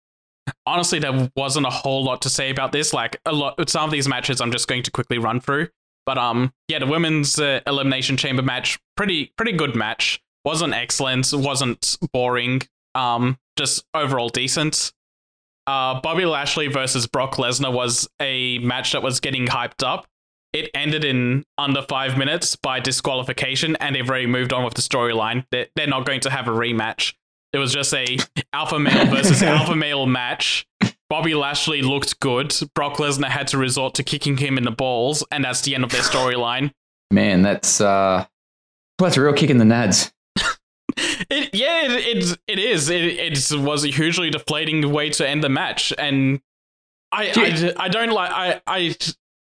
honestly 0.67 0.99
there 0.99 1.31
wasn't 1.37 1.67
a 1.67 1.71
whole 1.71 2.05
lot 2.05 2.23
to 2.23 2.31
say 2.31 2.51
about 2.51 2.73
this. 2.73 2.93
Like 2.93 3.21
a 3.25 3.33
lot 3.33 3.69
some 3.69 3.85
of 3.85 3.91
these 3.91 4.09
matches 4.09 4.41
i'm 4.41 4.53
just 4.53 4.69
going 4.69 4.83
to 4.83 4.91
quickly 4.91 5.19
run 5.19 5.41
through. 5.41 5.69
But 6.07 6.19
um 6.19 6.53
yeah 6.69 6.79
the 6.79 6.87
women's 6.87 7.39
uh, 7.39 7.61
elimination 7.67 8.17
chamber 8.17 8.43
match 8.43 8.79
pretty 8.97 9.33
pretty 9.37 9.53
good 9.53 9.75
match. 9.75 10.21
Wasn't 10.45 10.75
excellent 10.75 11.33
wasn't 11.33 11.99
boring 12.13 12.63
um 12.95 13.39
just 13.57 13.85
overall 13.95 14.29
decent. 14.29 14.93
Uh 15.67 16.01
bobby 16.01 16.25
lashley 16.25 16.69
versus 16.69 17.07
brock 17.07 17.37
lesnar 17.37 17.73
was 17.73 18.09
a 18.21 18.59
match 18.59 18.93
that 18.93 19.03
was 19.03 19.21
getting 19.21 19.47
hyped 19.47 19.87
up. 19.87 20.07
It 20.55 20.71
ended 20.73 21.05
in 21.05 21.45
under 21.59 21.83
five 21.83 22.17
minutes 22.17 22.57
by 22.57 22.81
disqualification 22.81 23.77
and 23.77 23.95
they've 23.95 24.09
already 24.09 24.27
moved 24.27 24.55
on 24.55 24.65
with 24.65 24.75
the 24.75 24.81
storyline. 24.81 25.45
They're, 25.51 25.67
they're 25.77 25.87
not 25.87 26.07
going 26.07 26.21
to 26.21 26.31
have 26.31 26.49
a 26.49 26.53
rematch 26.53 27.13
it 27.53 27.59
was 27.59 27.73
just 27.73 27.95
a 27.95 28.19
alpha 28.53 28.79
male 28.79 29.07
versus 29.07 29.43
alpha 29.43 29.75
male 29.75 30.07
match. 30.07 30.67
Bobby 31.09 31.35
Lashley 31.35 31.81
looked 31.81 32.21
good. 32.21 32.55
Brock 32.75 32.97
Lesnar 32.97 33.29
had 33.29 33.49
to 33.49 33.59
resort 33.59 33.95
to 33.95 34.03
kicking 34.03 34.37
him 34.37 34.59
in 34.59 34.65
the 34.65 34.71
balls, 34.71 35.25
and 35.31 35.43
that's 35.43 35.63
the 35.63 35.75
end 35.75 35.85
of 35.85 35.91
their 35.91 36.03
storyline. 36.03 36.73
Man, 37.11 37.43
that's 37.43 37.81
uh, 37.81 38.27
that's 38.99 39.17
a 39.17 39.23
real 39.23 39.33
kick 39.33 39.51
in 39.51 39.59
the 39.59 39.65
nads. 39.65 40.13
It, 41.31 41.55
yeah, 41.55 41.83
it, 41.85 42.17
it, 42.17 42.39
it 42.49 42.59
is. 42.59 42.89
It, 42.89 43.03
it 43.05 43.53
was 43.61 43.85
a 43.85 43.89
hugely 43.89 44.31
deflating 44.31 44.91
way 44.91 45.11
to 45.11 45.29
end 45.29 45.45
the 45.45 45.49
match, 45.49 45.93
and 45.97 46.41
I, 47.13 47.31
Dude. 47.31 47.77
I, 47.77 47.85
I 47.85 47.89
don't 47.89 48.11
like. 48.11 48.31
I, 48.33 48.61
I, 48.67 48.97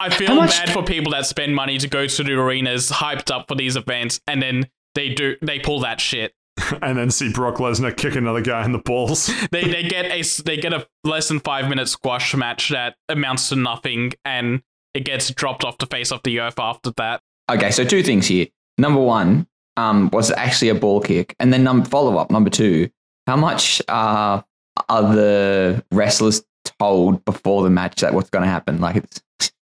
I 0.00 0.11
feel 0.11 0.35
much 0.37 0.50
bad 0.50 0.70
for 0.70 0.83
people 0.83 1.12
that 1.12 1.26
spend 1.26 1.54
money 1.54 1.76
to 1.78 1.88
go 1.88 2.07
to 2.07 2.22
the 2.22 2.33
arenas, 2.33 2.90
hyped 2.90 3.30
up 3.30 3.48
for 3.48 3.57
these 3.57 3.76
events, 3.76 4.20
and 4.26 4.40
then 4.40 4.68
they 4.94 5.11
do 5.11 5.37
they 5.42 5.59
pull 5.59 5.80
that 5.80 6.00
shit. 6.00 6.35
and 6.82 6.96
then 6.98 7.10
see 7.10 7.32
Brock 7.32 7.56
Lesnar 7.56 7.96
kick 7.96 8.14
another 8.14 8.40
guy 8.40 8.64
in 8.64 8.72
the 8.72 8.78
balls. 8.78 9.30
they 9.50 9.64
they 9.64 9.82
get 9.82 10.06
a 10.06 10.20
s- 10.20 10.38
they 10.38 10.56
get 10.56 10.72
a 10.72 10.86
less 11.02 11.28
than 11.28 11.40
five 11.40 11.68
minute 11.68 11.88
squash 11.88 12.34
match 12.34 12.68
that 12.70 12.96
amounts 13.08 13.48
to 13.48 13.56
nothing, 13.56 14.12
and 14.24 14.62
it 14.94 15.04
gets 15.04 15.30
dropped 15.30 15.64
off 15.64 15.78
the 15.78 15.86
face 15.86 16.12
of 16.12 16.20
the 16.24 16.40
earth 16.40 16.58
after 16.58 16.90
that. 16.96 17.20
Okay, 17.50 17.70
so 17.70 17.84
two 17.84 18.02
things 18.02 18.26
here. 18.26 18.46
Number 18.78 19.00
one, 19.00 19.46
um, 19.76 20.08
was 20.12 20.30
it 20.30 20.38
actually 20.38 20.68
a 20.68 20.74
ball 20.74 21.00
kick? 21.00 21.34
And 21.40 21.52
then 21.52 21.64
num- 21.64 21.84
follow 21.84 22.16
up 22.16 22.30
number 22.30 22.50
two, 22.50 22.88
how 23.26 23.36
much 23.36 23.82
uh, 23.88 24.40
are 24.88 25.14
the 25.14 25.84
wrestlers 25.90 26.44
told 26.78 27.24
before 27.24 27.62
the 27.64 27.70
match 27.70 28.00
that 28.00 28.14
what's 28.14 28.30
going 28.30 28.44
to 28.44 28.48
happen? 28.50 28.80
Like 28.80 28.96
it's 28.96 29.20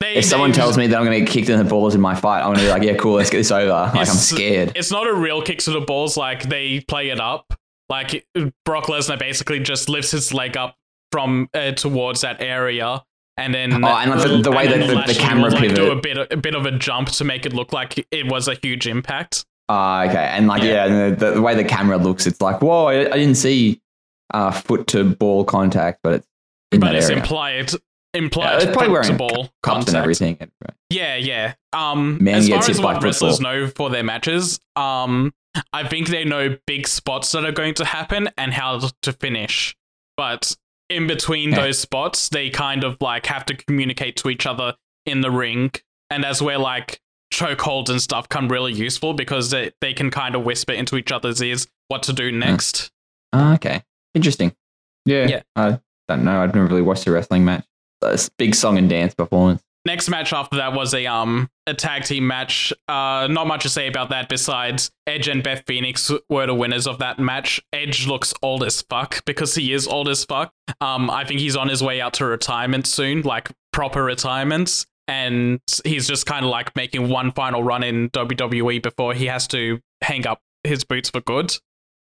They, 0.01 0.17
If 0.17 0.25
someone 0.27 0.53
tells 0.53 0.77
me 0.77 0.87
that 0.89 0.97
I'm 0.99 1.05
going 1.07 1.19
to 1.19 1.25
get 1.25 1.33
kicked 1.33 1.49
in 1.49 1.59
the 1.59 1.65
balls 1.65 1.95
in 1.95 2.01
my 2.03 2.15
fight, 2.15 2.41
I'm 2.41 2.49
going 2.49 2.57
to 2.59 2.63
be 2.65 2.69
like, 2.69 2.83
yeah, 2.83 2.95
cool, 2.97 3.15
let's 3.15 3.31
get 3.31 3.39
this 3.39 3.51
over. 3.51 3.69
Like, 3.71 3.97
I'm 3.97 4.05
scared. 4.07 4.73
it's 4.77 4.91
not 4.91 5.07
a 5.07 5.15
real 5.15 5.41
kick 5.41 5.59
to 5.61 5.71
the 5.71 5.81
balls. 5.81 6.17
Like 6.19 6.43
they 6.49 6.81
play 6.81 7.09
it 7.09 7.19
up. 7.21 7.55
Like 7.89 8.27
Brock 8.65 8.87
Lesnar 8.87 9.19
basically 9.19 9.61
just 9.61 9.89
lifts 9.89 10.11
his 10.11 10.35
leg 10.35 10.57
up 10.57 10.77
from 11.13 11.49
uh, 11.55 11.71
towards 11.73 12.23
that 12.23 12.43
area, 12.43 13.05
and 13.37 13.55
then 13.55 13.73
Oh, 13.73 13.89
and 13.89 14.11
like 14.11 14.23
the- 14.29 14.43
the 14.43 14.51
way 14.51 14.67
that 14.67 14.87
the- 14.89 15.13
the 15.13 15.19
camera 15.19 15.51
will, 15.51 15.61
like, 15.61 15.75
do 15.75 15.93
a 15.93 15.97
bit 15.97 16.19
a 16.33 16.37
bit 16.37 16.55
of 16.57 16.67
a 16.67 16.73
jump 16.73 17.09
to 17.13 17.25
make 17.25 17.47
it 17.47 17.53
look 17.55 17.73
like 17.73 18.05
it 18.11 18.27
was 18.31 18.49
a 18.49 18.55
huge 18.61 18.87
impact. 18.89 19.47
Ah, 19.69 20.05
okay. 20.05 20.17
And 20.33 20.47
like, 20.49 20.63
Yeah. 20.63 20.87
yeah, 20.87 21.11
the, 21.11 21.31
the 21.33 21.43
way 21.43 21.55
the 21.55 21.65
camera 21.65 21.97
looks, 21.97 22.27
it's 22.27 22.41
like, 22.41 22.61
whoa, 22.61 22.87
I, 22.87 23.01
I 23.13 23.17
didn't 23.17 23.37
see 23.37 23.81
uh, 24.35 24.51
foot 24.51 24.89
to 24.89 25.05
ball 25.05 25.45
contact, 25.45 26.01
but 26.03 26.15
it's 26.15 26.27
in 26.73 26.81
but 26.81 26.95
it's 26.97 27.07
area. 27.07 27.19
implied 27.23 27.71
implied 28.17 28.57
it's 28.63 28.65
probably 28.67 28.87
foot 28.87 28.91
wearing 28.93 29.09
to 29.09 29.15
ball 29.15 29.45
Cups 29.45 29.51
contact. 29.63 29.89
and 29.89 29.97
everything. 29.99 30.39
Yeah, 30.91 31.17
yeah. 31.17 31.55
Um, 31.73 32.23
Man 32.23 32.37
as 32.37 32.49
far 32.49 32.57
gets 32.59 32.67
hit 32.69 32.77
as 32.77 32.81
by 32.83 32.95
what 32.95 33.03
wrestlers 33.03 33.41
know 33.41 33.67
for 33.69 33.91
their 33.91 34.03
matches, 34.05 34.59
um, 34.77 35.33
I 35.73 35.87
think 35.89 36.09
they 36.09 36.25
know 36.25 36.57
big 36.67 36.87
spots 36.87 37.33
that 37.33 37.45
are 37.45 37.53
going 37.53 37.75
to 37.75 37.85
happen 37.85 38.29
and 38.37 38.53
how 38.53 38.81
to 39.03 39.13
finish. 39.13 39.75
But 40.17 40.57
in 40.89 41.07
between 41.07 41.51
Yeah. 41.51 41.57
those 41.63 41.79
spots, 41.79 42.29
they 42.29 42.51
kind 42.51 42.85
of 42.85 42.97
like 43.01 43.27
have 43.27 43.45
to 43.47 43.55
communicate 43.57 44.17
to 44.19 44.31
each 44.31 44.47
other 44.47 44.75
in 45.05 45.21
the 45.21 45.31
ring, 45.31 45.73
and 46.11 46.23
that's 46.25 46.41
where 46.41 46.59
like 46.59 47.01
chokeholds 47.35 47.89
and 47.91 48.01
stuff 48.01 48.29
come 48.29 48.49
really 48.49 48.73
useful 48.73 49.13
because 49.13 49.51
they 49.51 49.73
they 49.81 49.93
can 49.93 50.11
kind 50.11 50.35
of 50.37 50.45
whisper 50.45 50.73
into 50.73 50.97
each 50.97 51.11
other's 51.11 51.43
ears 51.43 51.67
what 51.89 52.03
to 52.05 52.13
do 52.13 52.31
next. 52.33 52.91
Ah, 53.33 53.55
okay. 53.55 53.83
Interesting. 54.15 54.55
Yeah. 55.05 55.27
Yeah. 55.27 55.43
I 55.57 55.81
don't 56.09 56.25
know. 56.25 56.41
I've 56.41 56.55
never 56.55 56.67
really 56.69 56.83
watched 56.83 57.07
a 57.07 57.11
wrestling 57.11 57.45
match. 57.45 57.66
A 58.03 58.19
big 58.39 58.55
song 58.55 58.79
and 58.79 58.89
dance 58.89 59.15
performance. 59.15 59.63
next 59.87 60.09
match 60.09 60.33
after 60.33 60.57
that 60.57 60.73
was 60.73 60.93
a 60.95 61.07
um 61.07 61.49
a 61.67 61.75
tag 61.75 62.05
team 62.05 62.27
match. 62.27 62.73
Uh, 62.89 63.27
not 63.31 63.47
much 63.47 63.63
to 63.63 63.69
say 63.69 63.87
about 63.89 64.11
that 64.11 64.29
besides 64.29 64.91
Edge 65.07 65.29
and 65.29 65.43
Beth 65.43 65.63
Phoenix 65.67 66.13
were 66.29 66.47
the 66.47 66.55
winners 66.55 66.87
of 66.87 66.99
that 66.99 67.19
match. 67.19 67.61
Edge 67.73 68.07
looks 68.07 68.33
old 68.43 68.63
as 68.63 68.83
fuck 68.83 69.25
because 69.25 69.55
he 69.55 69.73
is 69.73 69.87
old 69.89 70.09
as 70.09 70.25
fuck. 70.25 70.53
Um, 70.81 71.11
I 71.11 71.25
think 71.25 71.41
he's 71.41 71.57
on 71.57 71.69
his 71.69 71.83
way 71.83 72.01
out 72.01 72.15
to 72.15 72.27
retirement 72.27 72.87
soon, 72.87 73.23
like 73.23 73.51
proper 73.73 74.05
retirement, 74.05 74.87
and 75.09 75.61
he's 75.85 76.07
just 76.07 76.27
kind 76.27 76.45
of 76.45 76.51
like 76.51 76.75
making 76.77 77.09
one 77.09 77.33
final 77.33 77.63
run 77.65 77.83
in 77.83 78.11
WWE 78.11 78.83
before 78.83 79.15
he 79.15 79.27
has 79.27 79.47
to 79.49 79.81
hang 80.03 80.27
up 80.27 80.41
his 80.65 80.85
boots 80.85 81.11
for 81.11 81.21
good. 81.21 81.57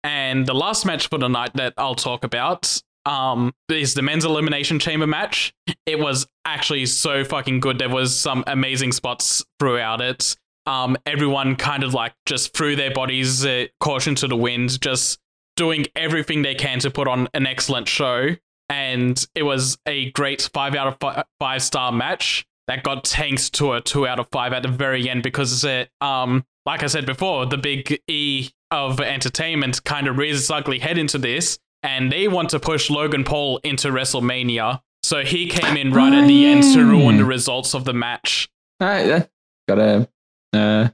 And 0.04 0.46
the 0.46 0.54
last 0.56 0.86
match 0.86 1.08
for 1.08 1.18
the 1.18 1.28
night 1.28 1.52
that 1.56 1.74
I'll 1.78 1.96
talk 1.96 2.24
about 2.24 2.82
um 3.06 3.54
is 3.70 3.94
the 3.94 4.02
men's 4.02 4.26
elimination 4.26 4.80
chamber 4.80 5.08
match 5.08 5.54
it 5.86 6.00
was 6.00 6.28
actually 6.46 6.86
so 6.86 7.24
fucking 7.24 7.60
good. 7.60 7.80
There 7.80 7.90
was 7.90 8.18
some 8.18 8.44
amazing 8.48 8.92
spots 8.92 9.44
throughout 9.60 10.02
it. 10.02 10.36
Um, 10.66 10.98
everyone 11.06 11.56
kind 11.56 11.84
of 11.84 11.94
like 11.94 12.14
just 12.26 12.56
threw 12.56 12.76
their 12.76 12.92
bodies 12.92 13.46
uh, 13.46 13.66
caution 13.80 14.16
to 14.16 14.28
the 14.28 14.36
wind, 14.36 14.80
just 14.82 15.20
doing 15.56 15.86
everything 15.96 16.42
they 16.44 16.56
can 16.56 16.80
to 16.80 16.92
put 16.92 17.08
on 17.08 17.28
an 17.34 17.48
excellent 17.48 17.88
show. 17.88 18.36
And 18.70 19.26
it 19.34 19.44
was 19.44 19.80
a 19.88 20.12
great 20.12 20.48
five 20.54 20.76
out 20.76 20.88
of 20.88 20.98
fi- 21.00 21.24
five 21.40 21.64
star 21.64 21.92
match 21.92 22.46
that 22.68 22.84
got 22.84 23.04
tanked 23.04 23.54
to 23.54 23.74
a 23.74 23.82
two 23.82 24.06
out 24.06 24.20
of 24.20 24.28
five 24.32 24.54
at 24.54 24.62
the 24.62 24.70
very 24.70 25.10
end 25.10 25.24
because 25.24 25.64
it, 25.64 25.90
um, 26.02 26.46
like 26.68 26.84
I 26.84 26.88
said 26.88 27.08
before, 27.08 27.48
the 27.48 27.58
big 27.58 28.00
E 28.08 28.50
of 28.70 29.00
entertainment 29.00 29.84
kind 29.84 30.08
of 30.08 30.20
rears 30.20 30.40
its 30.40 30.52
ugly 30.52 30.78
head 30.78 31.00
into 31.00 31.18
this, 31.18 31.58
and 31.84 32.12
they 32.12 32.28
want 32.28 32.50
to 32.52 32.60
push 32.60 32.90
Logan 32.90 33.24
Paul 33.24 33.60
into 33.64 33.90
WrestleMania. 33.90 34.82
So 35.04 35.24
he 35.24 35.48
came 35.48 35.78
in 35.78 35.94
right 35.94 36.14
at 36.14 36.28
the 36.28 36.46
end 36.46 36.64
to 36.74 36.84
ruin 36.86 37.18
the 37.18 37.26
results 37.26 37.74
of 37.74 37.86
the 37.86 37.94
match. 37.94 38.50
All 38.82 38.88
right. 38.88 39.06
Yeah. 39.06 39.26
Gotta. 39.68 40.10
Uh, 40.52 40.90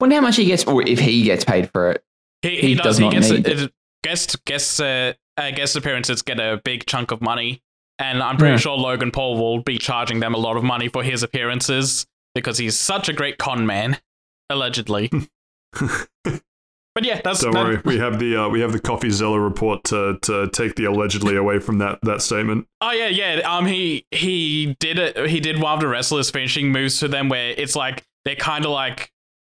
wonder 0.00 0.16
how 0.16 0.22
much 0.22 0.36
he 0.36 0.46
gets, 0.46 0.64
or 0.64 0.82
if 0.86 0.98
he 0.98 1.22
gets 1.24 1.44
paid 1.44 1.70
for 1.70 1.90
it. 1.92 2.04
He, 2.42 2.50
He 2.50 2.56
he, 2.68 2.74
does 2.76 2.84
does. 2.84 2.98
He 2.98 3.04
not 3.04 3.12
gets 3.12 3.30
need 3.30 3.46
a, 3.48 3.64
a 3.64 3.70
guest 4.02 4.44
guest 4.44 4.80
uh, 4.80 5.12
uh, 5.36 5.50
guest 5.50 5.76
appearances 5.76 6.22
get 6.22 6.38
a 6.40 6.60
big 6.64 6.86
chunk 6.86 7.10
of 7.10 7.20
money, 7.20 7.62
and 7.98 8.22
I'm 8.22 8.36
pretty 8.36 8.52
Yeah. 8.52 8.58
sure 8.58 8.76
Logan 8.78 9.10
Paul 9.10 9.36
will 9.36 9.62
be 9.62 9.76
charging 9.78 10.20
them 10.20 10.34
a 10.34 10.38
lot 10.38 10.56
of 10.56 10.64
money 10.64 10.88
for 10.88 11.02
his 11.02 11.22
appearances 11.22 12.06
because 12.34 12.58
he's 12.58 12.78
such 12.78 13.08
a 13.08 13.12
great 13.12 13.38
con 13.38 13.66
man, 13.66 13.98
allegedly. 14.50 15.10
but 16.96 17.04
yeah, 17.04 17.20
that's 17.22 17.42
Don't 17.42 17.52
that- 17.52 17.62
worry, 17.62 17.80
we 17.84 17.98
have 17.98 18.18
the 18.18 18.36
uh, 18.44 18.48
we 18.48 18.62
have 18.62 18.72
the 18.72 18.80
CoffeeZilla 18.80 19.38
report 19.42 19.84
to 19.84 20.18
to 20.22 20.48
take 20.48 20.76
the 20.76 20.86
allegedly 20.86 21.36
away 21.44 21.58
from 21.58 21.76
that 21.78 21.98
that 22.02 22.22
statement. 22.22 22.66
Oh 22.80 22.90
yeah, 22.90 23.08
yeah. 23.08 23.42
Um, 23.44 23.66
he 23.66 24.06
he 24.10 24.74
did 24.80 24.98
it. 24.98 25.28
He 25.28 25.38
did 25.38 25.60
one 25.60 25.74
of 25.74 25.80
the 25.80 25.88
wrestlers' 25.88 26.30
finishing 26.30 26.72
moves 26.72 26.98
to 27.00 27.08
them, 27.08 27.28
where 27.28 27.50
it's 27.50 27.76
like 27.76 28.02
they're 28.24 28.34
kind 28.34 28.64
of 28.64 28.70
like 28.70 29.12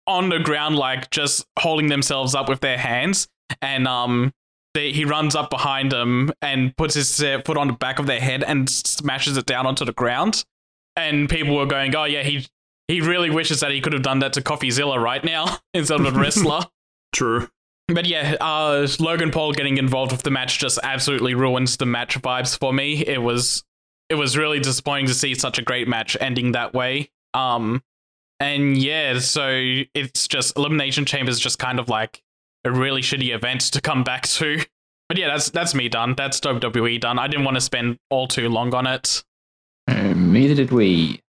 on 0.05 0.27
the 0.27 0.39
ground, 0.39 0.75
like 0.75 1.09
just 1.11 1.47
holding 1.57 1.87
themselves 1.87 2.35
up 2.35 2.49
with 2.49 2.59
their 2.59 2.77
hands, 2.77 3.29
and 3.61 3.87
um, 3.87 4.33
they, 4.73 4.91
he 4.91 5.05
runs 5.05 5.33
up 5.33 5.49
behind 5.49 5.93
them 5.93 6.33
and 6.41 6.75
puts 6.75 6.95
his 6.95 7.23
uh, 7.23 7.41
foot 7.45 7.55
on 7.55 7.67
the 7.67 7.73
back 7.73 7.99
of 7.99 8.05
their 8.05 8.19
head 8.19 8.43
and 8.43 8.69
smashes 8.69 9.37
it 9.37 9.45
down 9.45 9.65
onto 9.65 9.85
the 9.85 9.93
ground. 9.93 10.43
And 10.97 11.29
people 11.29 11.55
were 11.55 11.65
going, 11.65 11.95
"Oh 11.95 12.03
yeah, 12.03 12.23
he 12.23 12.45
he 12.89 12.99
really 12.99 13.29
wishes 13.29 13.61
that 13.61 13.71
he 13.71 13.79
could 13.79 13.93
have 13.93 14.01
done 14.01 14.19
that 14.19 14.33
to 14.33 14.41
CoffeeZilla 14.41 15.01
right 15.01 15.23
now 15.23 15.59
instead 15.73 16.01
of 16.01 16.13
a 16.13 16.19
wrestler." 16.19 16.65
True. 17.11 17.49
But 17.87 18.05
yeah, 18.05 18.35
uh, 18.39 18.87
Logan 18.99 19.31
Paul 19.31 19.53
getting 19.53 19.77
involved 19.77 20.11
with 20.11 20.21
the 20.21 20.29
match 20.29 20.59
just 20.59 20.79
absolutely 20.83 21.33
ruins 21.33 21.77
the 21.77 21.85
match 21.85 22.21
vibes 22.21 22.57
for 22.57 22.71
me. 22.71 23.03
It 23.05 23.21
was 23.21 23.63
it 24.09 24.15
was 24.15 24.37
really 24.37 24.59
disappointing 24.59 25.07
to 25.07 25.13
see 25.13 25.35
such 25.35 25.59
a 25.59 25.61
great 25.61 25.87
match 25.87 26.17
ending 26.19 26.51
that 26.53 26.73
way. 26.73 27.09
Um, 27.33 27.83
and 28.39 28.77
yeah, 28.77 29.19
so 29.19 29.49
it's 29.93 30.27
just 30.27 30.57
Elimination 30.57 31.05
Chamber 31.05 31.29
is 31.31 31.39
just 31.39 31.59
kind 31.59 31.79
of 31.79 31.89
like 31.89 32.23
a 32.63 32.71
really 32.71 33.01
shitty 33.01 33.33
event 33.33 33.61
to 33.61 33.81
come 33.81 34.03
back 34.03 34.23
to. 34.27 34.59
But 35.07 35.17
yeah, 35.17 35.27
that's 35.27 35.49
that's 35.49 35.73
me 35.73 35.89
done. 35.89 36.13
That's 36.15 36.39
WWE 36.39 36.99
done. 37.01 37.17
I 37.17 37.27
didn't 37.27 37.45
want 37.45 37.55
to 37.55 37.61
spend 37.61 37.97
all 38.09 38.27
too 38.27 38.49
long 38.49 38.73
on 38.75 38.85
it. 38.85 39.23
Uh, 39.87 40.13
neither 40.13 40.53
did 40.53 40.71
we. 40.71 41.21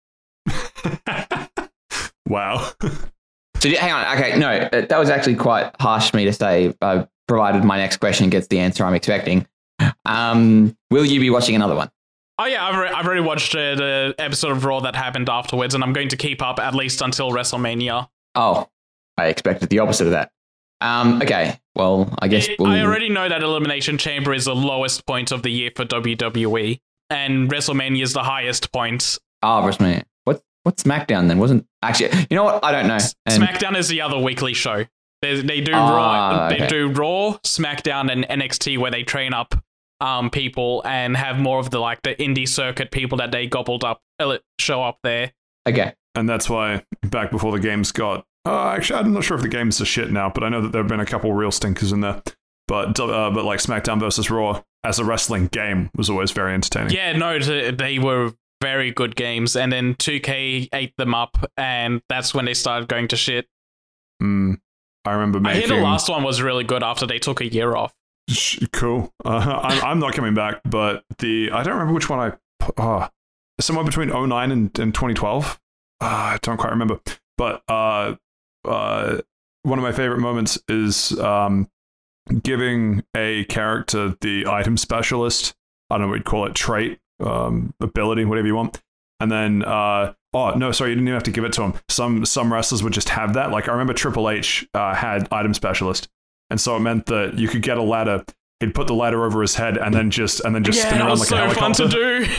wow. 2.27 2.71
So 3.61 3.69
hang 3.71 3.93
on. 3.93 4.19
Okay, 4.19 4.39
no, 4.39 4.49
uh, 4.51 4.87
that 4.87 4.99
was 4.99 5.11
actually 5.11 5.37
quite 5.37 5.71
harsh 5.81 6.09
of 6.09 6.15
me 6.15 6.25
to 6.25 6.33
say. 6.33 6.75
Uh, 6.81 7.07
provided 7.29 7.63
my 7.63 7.77
next 7.77 7.99
question 7.99 8.29
gets 8.29 8.49
the 8.49 8.59
answer 8.59 8.85
I'm 8.85 8.95
expecting. 8.95 9.47
Um, 10.05 10.77
will 10.91 11.05
you 11.05 11.21
be 11.21 11.31
watching 11.31 11.55
another 11.55 11.75
one? 11.77 11.91
Oh 12.39 12.47
yeah, 12.47 12.67
I've, 12.67 12.75
alre- 12.75 12.93
I've 12.93 13.07
already 13.07 13.21
watched 13.21 13.55
uh, 13.55 13.75
the 13.75 14.15
episode 14.19 14.53
of 14.53 14.65
Raw 14.65 14.81
that 14.81 14.97
happened 14.97 15.29
afterwards, 15.29 15.75
and 15.75 15.85
I'm 15.85 15.93
going 15.93 16.09
to 16.09 16.17
keep 16.17 16.43
up 16.43 16.59
at 16.59 16.75
least 16.75 17.03
until 17.03 17.31
WrestleMania. 17.31 18.09
Oh, 18.35 18.67
I 19.19 19.27
expected 19.27 19.69
the 19.69 19.81
opposite 19.81 20.07
of 20.07 20.13
that. 20.13 20.33
Um, 20.81 21.21
okay, 21.21 21.61
well, 21.75 22.13
I 22.19 22.29
guess 22.29 22.49
we'll. 22.59 22.71
I 22.71 22.81
already 22.81 23.11
know 23.11 23.29
that 23.29 23.43
Elimination 23.43 23.99
Chamber 23.99 24.33
is 24.33 24.47
the 24.47 24.55
lowest 24.55 25.07
point 25.07 25.33
of 25.33 25.43
the 25.43 25.51
year 25.51 25.71
for 25.77 25.85
WWE, 25.85 26.81
and 27.11 27.51
WrestleMania 27.51 28.03
is 28.03 28.15
the 28.15 28.23
highest 28.23 28.73
point. 28.73 29.19
Oh, 29.43 29.63
WrestleMania. 29.63 30.05
What? 30.63 30.73
What's 30.73 30.83
SmackDown 30.85 31.29
then? 31.29 31.39
Wasn't 31.39 31.67
actually. 31.83 32.11
You 32.31 32.37
know 32.37 32.45
what? 32.45 32.65
I 32.65 32.73
don't 32.73 32.87
know. 32.89 32.99
And- 33.27 33.43
SmackDown 33.43 33.77
is 33.77 33.89
the 33.89 34.01
other 34.03 34.19
weekly 34.19 34.55
show. 34.55 34.85
They, 35.23 35.41
they 35.43 35.61
do 35.61 35.73
Ah, 35.75 35.95
Raw, 35.97 36.47
okay. 36.47 36.61
they 36.61 36.67
do 36.67 36.89
Raw, 36.89 37.37
SmackDown, 37.45 38.11
and 38.11 38.25
NXT 38.25 38.79
where 38.79 38.91
they 38.91 39.03
train 39.03 39.33
up 39.35 39.55
um 40.01 40.31
people 40.31 40.83
and 40.87 41.15
have 41.15 41.39
more 41.39 41.59
of 41.59 41.69
the 41.71 41.79
like 41.79 42.01
the 42.03 42.15
indie 42.15 42.49
circuit 42.49 42.91
people 42.91 43.19
that 43.19 43.31
they 43.33 43.47
gobbled 43.47 43.85
up 43.85 44.01
uh, 44.19 44.39
show 44.59 44.83
up 44.83 44.99
there. 45.03 45.33
Okay. 45.69 45.93
and 46.15 46.27
that's 46.29 46.49
why 46.49 46.83
back 47.03 47.31
before 47.31 47.53
the 47.53 47.61
games 47.61 47.93
got. 47.93 48.25
Uh, 48.47 48.69
actually, 48.71 48.99
I'm 49.01 49.13
not 49.13 49.25
sure 49.25 49.37
if 49.37 49.43
the 49.43 49.49
games 49.49 49.79
are 49.83 49.85
shit 49.85 50.11
now, 50.11 50.31
but 50.35 50.43
I 50.43 50.49
know 50.49 50.63
that 50.63 50.73
there 50.73 50.81
have 50.81 50.89
been 50.89 51.01
a 51.01 51.05
couple 51.07 51.31
real 51.35 51.51
stinkers 51.53 51.93
in 51.93 52.01
there. 52.01 52.23
But 52.67 52.99
uh, 52.99 53.31
but 53.31 53.45
like 53.45 53.59
SmackDown 53.59 54.01
versus 54.01 54.31
Raw 54.31 54.63
as 54.85 54.99
a 54.99 55.05
wrestling 55.05 55.49
game 55.49 55.91
was 55.95 56.09
always 56.09 56.31
very 56.31 56.55
entertaining. 56.55 56.95
Yeah, 56.95 57.13
no, 57.13 57.39
they 57.39 57.99
were 57.99 58.33
very 58.61 58.91
good 58.91 59.17
games, 59.17 59.57
and 59.57 59.73
then 59.73 59.95
2K 59.95 60.69
ate 60.73 60.97
them 60.97 61.15
up, 61.15 61.51
and 61.57 62.03
that's 62.09 62.35
when 62.35 62.45
they 62.45 62.55
started 62.55 62.89
going 62.89 63.09
to 63.09 63.17
shit. 63.17 63.49
Mm, 64.23 64.61
I 65.05 65.13
remember 65.13 65.41
I 65.49 65.55
hear 65.55 65.69
the 65.69 65.77
last 65.77 66.09
one 66.09 66.23
was 66.23 66.43
really 66.43 66.65
good 66.65 66.83
after 66.83 67.07
they 67.07 67.19
took 67.19 67.41
a 67.41 67.53
year 67.53 67.77
off. 67.77 67.95
Cool. 68.73 69.13
Uh, 69.25 69.29
I'm, 69.63 69.85
I'm 69.85 69.99
not 69.99 70.15
coming 70.15 70.35
back, 70.35 70.61
but 70.65 71.05
the 71.19 71.51
I 71.53 71.63
don't 71.63 71.75
remember 71.75 71.95
which 71.95 72.09
one 72.09 72.33
I. 72.33 72.73
Uh, 72.77 73.09
somewhere 73.61 73.85
between 73.85 74.09
09 74.09 74.51
and, 74.51 74.79
and 74.79 74.95
2012. 74.95 75.61
Uh, 76.01 76.05
I 76.05 76.39
don't 76.43 76.57
quite 76.57 76.71
remember. 76.71 77.01
But 77.37 77.63
uh, 77.69 78.17
uh, 78.65 79.21
one 79.63 79.79
of 79.79 79.83
my 79.83 79.93
favorite 79.93 80.21
moments 80.21 80.59
is 80.69 81.19
um, 81.19 81.69
giving 82.43 83.03
a 83.17 83.45
character 83.45 84.17
the 84.21 84.47
item 84.47 84.77
specialist. 84.77 85.55
I 85.89 85.97
don't 85.97 86.03
know 86.03 86.09
what 86.09 86.17
you'd 86.17 86.25
call 86.25 86.47
it, 86.47 86.55
trait, 86.55 86.99
um, 87.21 87.75
ability, 87.81 88.25
whatever 88.25 88.47
you 88.47 88.55
want. 88.55 88.81
And 89.21 89.31
then, 89.31 89.63
uh, 89.65 90.15
oh 90.33 90.55
no, 90.55 90.73
sorry, 90.73 90.91
you 90.91 90.97
didn't 90.97 91.09
even 91.09 91.15
have 91.15 91.25
to 91.25 91.31
give 91.31 91.45
it 91.45 91.53
to 91.55 91.63
him. 91.63 91.75
Some 91.89 92.25
some 92.25 92.53
wrestlers 92.53 92.83
would 92.83 92.93
just 92.93 93.11
have 93.11 93.35
that. 93.35 93.51
Like 93.51 93.69
I 93.69 93.73
remember 93.73 93.93
Triple 93.93 94.31
H 94.31 94.67
uh, 94.75 94.95
had 94.95 95.29
item 95.31 95.55
specialist, 95.55 96.09
and 96.49 96.61
so 96.61 96.77
it 96.77 96.81
meant 96.81 97.07
that 97.07 97.39
you 97.39 97.49
could 97.49 97.63
get 97.63 97.79
a 97.79 97.83
ladder. 97.83 98.25
He'd 98.61 98.75
put 98.75 98.87
the 98.87 98.95
ladder 98.95 99.25
over 99.25 99.41
his 99.41 99.55
head 99.55 99.79
and 99.79 99.95
then 99.95 100.11
just 100.11 100.41
and 100.41 100.55
then 100.55 100.65
just 100.65 100.79
yeah, 100.79 100.89
spin 100.89 101.01
around 101.01 101.19
like 101.19 101.29
a 101.29 101.31
so 101.31 101.37
fun 101.37 101.73
helicopter. 101.75 101.89
to 101.89 102.27
do. 102.27 102.33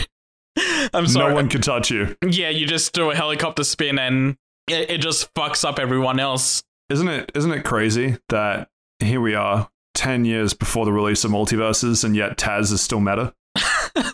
I'm 0.93 1.07
sorry. 1.07 1.29
No 1.29 1.35
one 1.35 1.49
could 1.49 1.63
touch 1.63 1.89
you. 1.89 2.15
Yeah, 2.23 2.49
you 2.49 2.67
just 2.67 2.93
do 2.93 3.09
a 3.09 3.15
helicopter 3.15 3.63
spin 3.63 3.97
and 3.97 4.37
it, 4.67 4.89
it 4.91 4.97
just 4.99 5.33
fucks 5.33 5.63
up 5.65 5.79
everyone 5.79 6.19
else. 6.19 6.63
Isn't 6.89 7.07
it? 7.07 7.31
Isn't 7.35 7.51
it 7.51 7.63
crazy 7.63 8.17
that 8.29 8.69
here 8.99 9.21
we 9.21 9.33
are, 9.33 9.69
ten 9.93 10.25
years 10.25 10.53
before 10.53 10.85
the 10.85 10.91
release 10.91 11.23
of 11.23 11.31
MultiVersus, 11.31 12.03
and 12.03 12.15
yet 12.15 12.37
Taz 12.37 12.71
is 12.71 12.81
still 12.81 12.99
meta? 12.99 13.33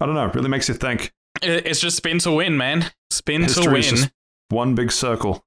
I 0.00 0.06
don't 0.06 0.14
know. 0.14 0.26
It 0.26 0.34
really 0.34 0.48
makes 0.48 0.68
you 0.68 0.74
think. 0.74 1.12
It's 1.42 1.80
just 1.80 1.96
spin 1.96 2.18
to 2.20 2.32
win, 2.32 2.56
man. 2.56 2.90
Spin 3.10 3.46
to 3.46 3.70
win. 3.70 3.76
is 3.76 3.90
just 3.90 4.12
one 4.48 4.74
big 4.74 4.92
circle. 4.92 5.44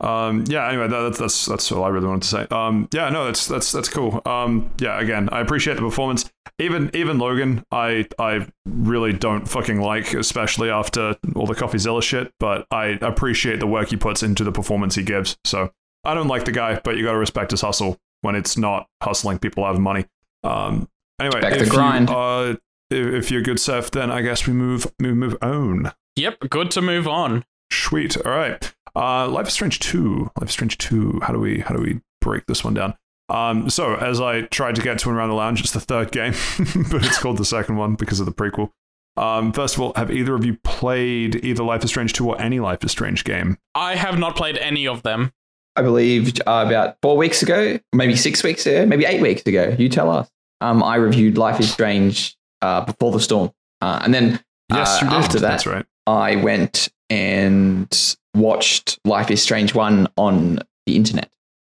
Um, 0.00 0.44
yeah. 0.46 0.68
Anyway, 0.68 0.88
that, 0.88 1.00
that's 1.00 1.18
that's 1.18 1.46
that's 1.46 1.72
all 1.72 1.84
I 1.84 1.88
really 1.88 2.06
wanted 2.06 2.22
to 2.22 2.28
say. 2.28 2.46
Um, 2.50 2.88
yeah. 2.92 3.08
No, 3.10 3.24
that's 3.26 3.46
that's 3.46 3.72
that's 3.72 3.88
cool. 3.88 4.22
Um, 4.24 4.70
yeah. 4.78 5.00
Again, 5.00 5.28
I 5.30 5.40
appreciate 5.40 5.74
the 5.74 5.80
performance. 5.82 6.30
Even 6.60 6.90
even 6.94 7.18
Logan, 7.18 7.64
I 7.70 8.06
I 8.18 8.46
really 8.64 9.12
don't 9.12 9.48
fucking 9.48 9.80
like, 9.80 10.14
especially 10.14 10.70
after 10.70 11.16
all 11.34 11.46
the 11.46 11.54
CoffeeZilla 11.54 12.02
shit. 12.02 12.32
But 12.38 12.66
I 12.70 12.98
appreciate 13.00 13.60
the 13.60 13.66
work 13.66 13.90
he 13.90 13.96
puts 13.96 14.22
into 14.22 14.44
the 14.44 14.52
performance 14.52 14.94
he 14.94 15.02
gives. 15.02 15.36
So 15.44 15.72
I 16.04 16.14
don't 16.14 16.28
like 16.28 16.44
the 16.44 16.52
guy, 16.52 16.80
but 16.82 16.96
you 16.96 17.04
got 17.04 17.12
to 17.12 17.18
respect 17.18 17.50
his 17.50 17.60
hustle 17.60 17.98
when 18.22 18.34
it's 18.34 18.56
not 18.56 18.88
hustling 19.02 19.38
people 19.38 19.64
out 19.64 19.74
of 19.74 19.80
money. 19.80 20.06
Um, 20.44 20.88
anyway, 21.20 21.40
Respect 21.40 21.64
the 21.64 21.70
grind. 21.70 22.08
You, 22.08 22.16
uh, 22.16 22.54
if, 22.90 23.24
if 23.24 23.30
you're 23.30 23.42
good, 23.42 23.60
Seth, 23.60 23.90
then 23.90 24.10
I 24.10 24.22
guess 24.22 24.46
we 24.46 24.52
move 24.52 24.86
move 24.98 25.16
move 25.16 25.36
on. 25.42 25.92
Yep, 26.16 26.48
good 26.50 26.70
to 26.72 26.82
move 26.82 27.06
on. 27.06 27.44
Sweet. 27.70 28.16
All 28.24 28.32
right. 28.32 28.74
Uh, 28.96 29.28
Life 29.28 29.48
is 29.48 29.54
Strange 29.54 29.78
Two. 29.78 30.30
Life 30.40 30.48
is 30.48 30.52
Strange 30.52 30.78
Two. 30.78 31.20
How 31.22 31.32
do 31.32 31.38
we 31.38 31.60
how 31.60 31.74
do 31.74 31.80
we 31.80 32.00
break 32.20 32.46
this 32.46 32.64
one 32.64 32.74
down? 32.74 32.94
Um, 33.28 33.68
so 33.68 33.94
as 33.94 34.20
I 34.20 34.42
tried 34.42 34.74
to 34.76 34.82
get 34.82 34.98
to 35.00 35.10
and 35.10 35.18
around 35.18 35.28
the 35.28 35.34
lounge, 35.34 35.60
it's 35.60 35.72
the 35.72 35.80
third 35.80 36.12
game, 36.12 36.32
but 36.90 37.04
it's 37.04 37.18
called 37.18 37.36
the 37.36 37.44
second 37.44 37.76
one 37.76 37.94
because 37.94 38.20
of 38.20 38.26
the 38.26 38.32
prequel. 38.32 38.70
Um, 39.18 39.52
first 39.52 39.74
of 39.74 39.80
all, 39.82 39.92
have 39.96 40.10
either 40.10 40.34
of 40.34 40.44
you 40.44 40.56
played 40.64 41.44
either 41.44 41.62
Life 41.62 41.84
is 41.84 41.90
Strange 41.90 42.12
Two 42.14 42.28
or 42.28 42.40
any 42.40 42.60
Life 42.60 42.84
is 42.84 42.90
Strange 42.90 43.24
game? 43.24 43.58
I 43.74 43.96
have 43.96 44.18
not 44.18 44.36
played 44.36 44.56
any 44.58 44.86
of 44.86 45.02
them. 45.02 45.32
I 45.76 45.82
believe 45.82 46.40
uh, 46.40 46.64
about 46.66 46.96
four 47.02 47.16
weeks 47.16 47.42
ago, 47.42 47.78
maybe 47.92 48.16
six 48.16 48.42
weeks 48.42 48.66
ago, 48.66 48.86
maybe 48.86 49.04
eight 49.04 49.20
weeks 49.20 49.42
ago. 49.42 49.76
You 49.78 49.88
tell 49.88 50.10
us. 50.10 50.28
Um, 50.60 50.82
I 50.82 50.96
reviewed 50.96 51.38
Life 51.38 51.60
is 51.60 51.70
Strange 51.70 52.36
uh, 52.62 52.84
before 52.84 53.12
the 53.12 53.20
storm, 53.20 53.50
uh, 53.80 54.00
and 54.02 54.12
then 54.14 54.40
Yes, 54.70 55.00
uh, 55.00 55.04
you 55.06 55.10
did. 55.10 55.18
after 55.18 55.40
that, 55.40 55.48
That's 55.48 55.66
right. 55.66 55.86
I 56.06 56.36
went 56.36 56.88
and 57.10 58.16
watched 58.34 58.98
Life 59.04 59.30
is 59.30 59.42
Strange 59.42 59.74
one 59.74 60.08
on 60.16 60.58
the 60.86 60.96
internet. 60.96 61.30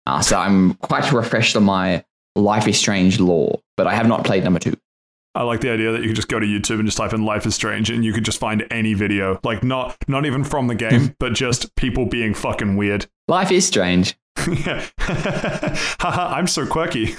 Uh, 0.07 0.21
so 0.23 0.39
I'm 0.39 0.75
quite 0.75 1.13
refreshed 1.13 1.55
on 1.57 1.65
my 1.65 2.05
Life 2.35 2.67
is 2.69 2.79
Strange 2.79 3.21
lore, 3.21 3.61
but 3.77 3.87
I 3.87 3.95
have 3.95 4.07
not 4.09 4.25
played 4.25 4.45
number 4.45 4.59
two. 4.59 4.75
I 5.35 5.43
like 5.43 5.61
the 5.61 5.71
idea 5.71 5.93
that 5.93 6.01
you 6.01 6.09
could 6.09 6.17
just 6.17 6.29
go 6.29 6.41
to 6.41 6.47
YouTube 6.47 6.79
and 6.79 6.87
just 6.87 6.97
type 6.97 7.13
in 7.13 7.25
"Life 7.25 7.47
is 7.47 7.55
Strange" 7.55 7.91
and 7.91 8.05
you 8.05 8.13
could 8.13 8.25
just 8.25 8.39
find 8.41 8.67
any 8.71 8.95
video, 8.95 9.39
like 9.45 9.63
not 9.63 9.97
not 10.09 10.25
even 10.25 10.43
from 10.45 10.67
the 10.67 10.75
game, 10.75 11.15
but 11.21 11.35
just 11.35 11.75
people 11.77 12.07
being 12.07 12.33
fucking 12.35 12.77
weird. 12.77 13.07
Life 13.29 13.53
is 13.53 13.67
strange. 13.67 14.17
Yeah. 14.49 14.85
Haha, 14.99 16.35
I'm 16.35 16.47
so 16.47 16.67
quirky. 16.67 17.15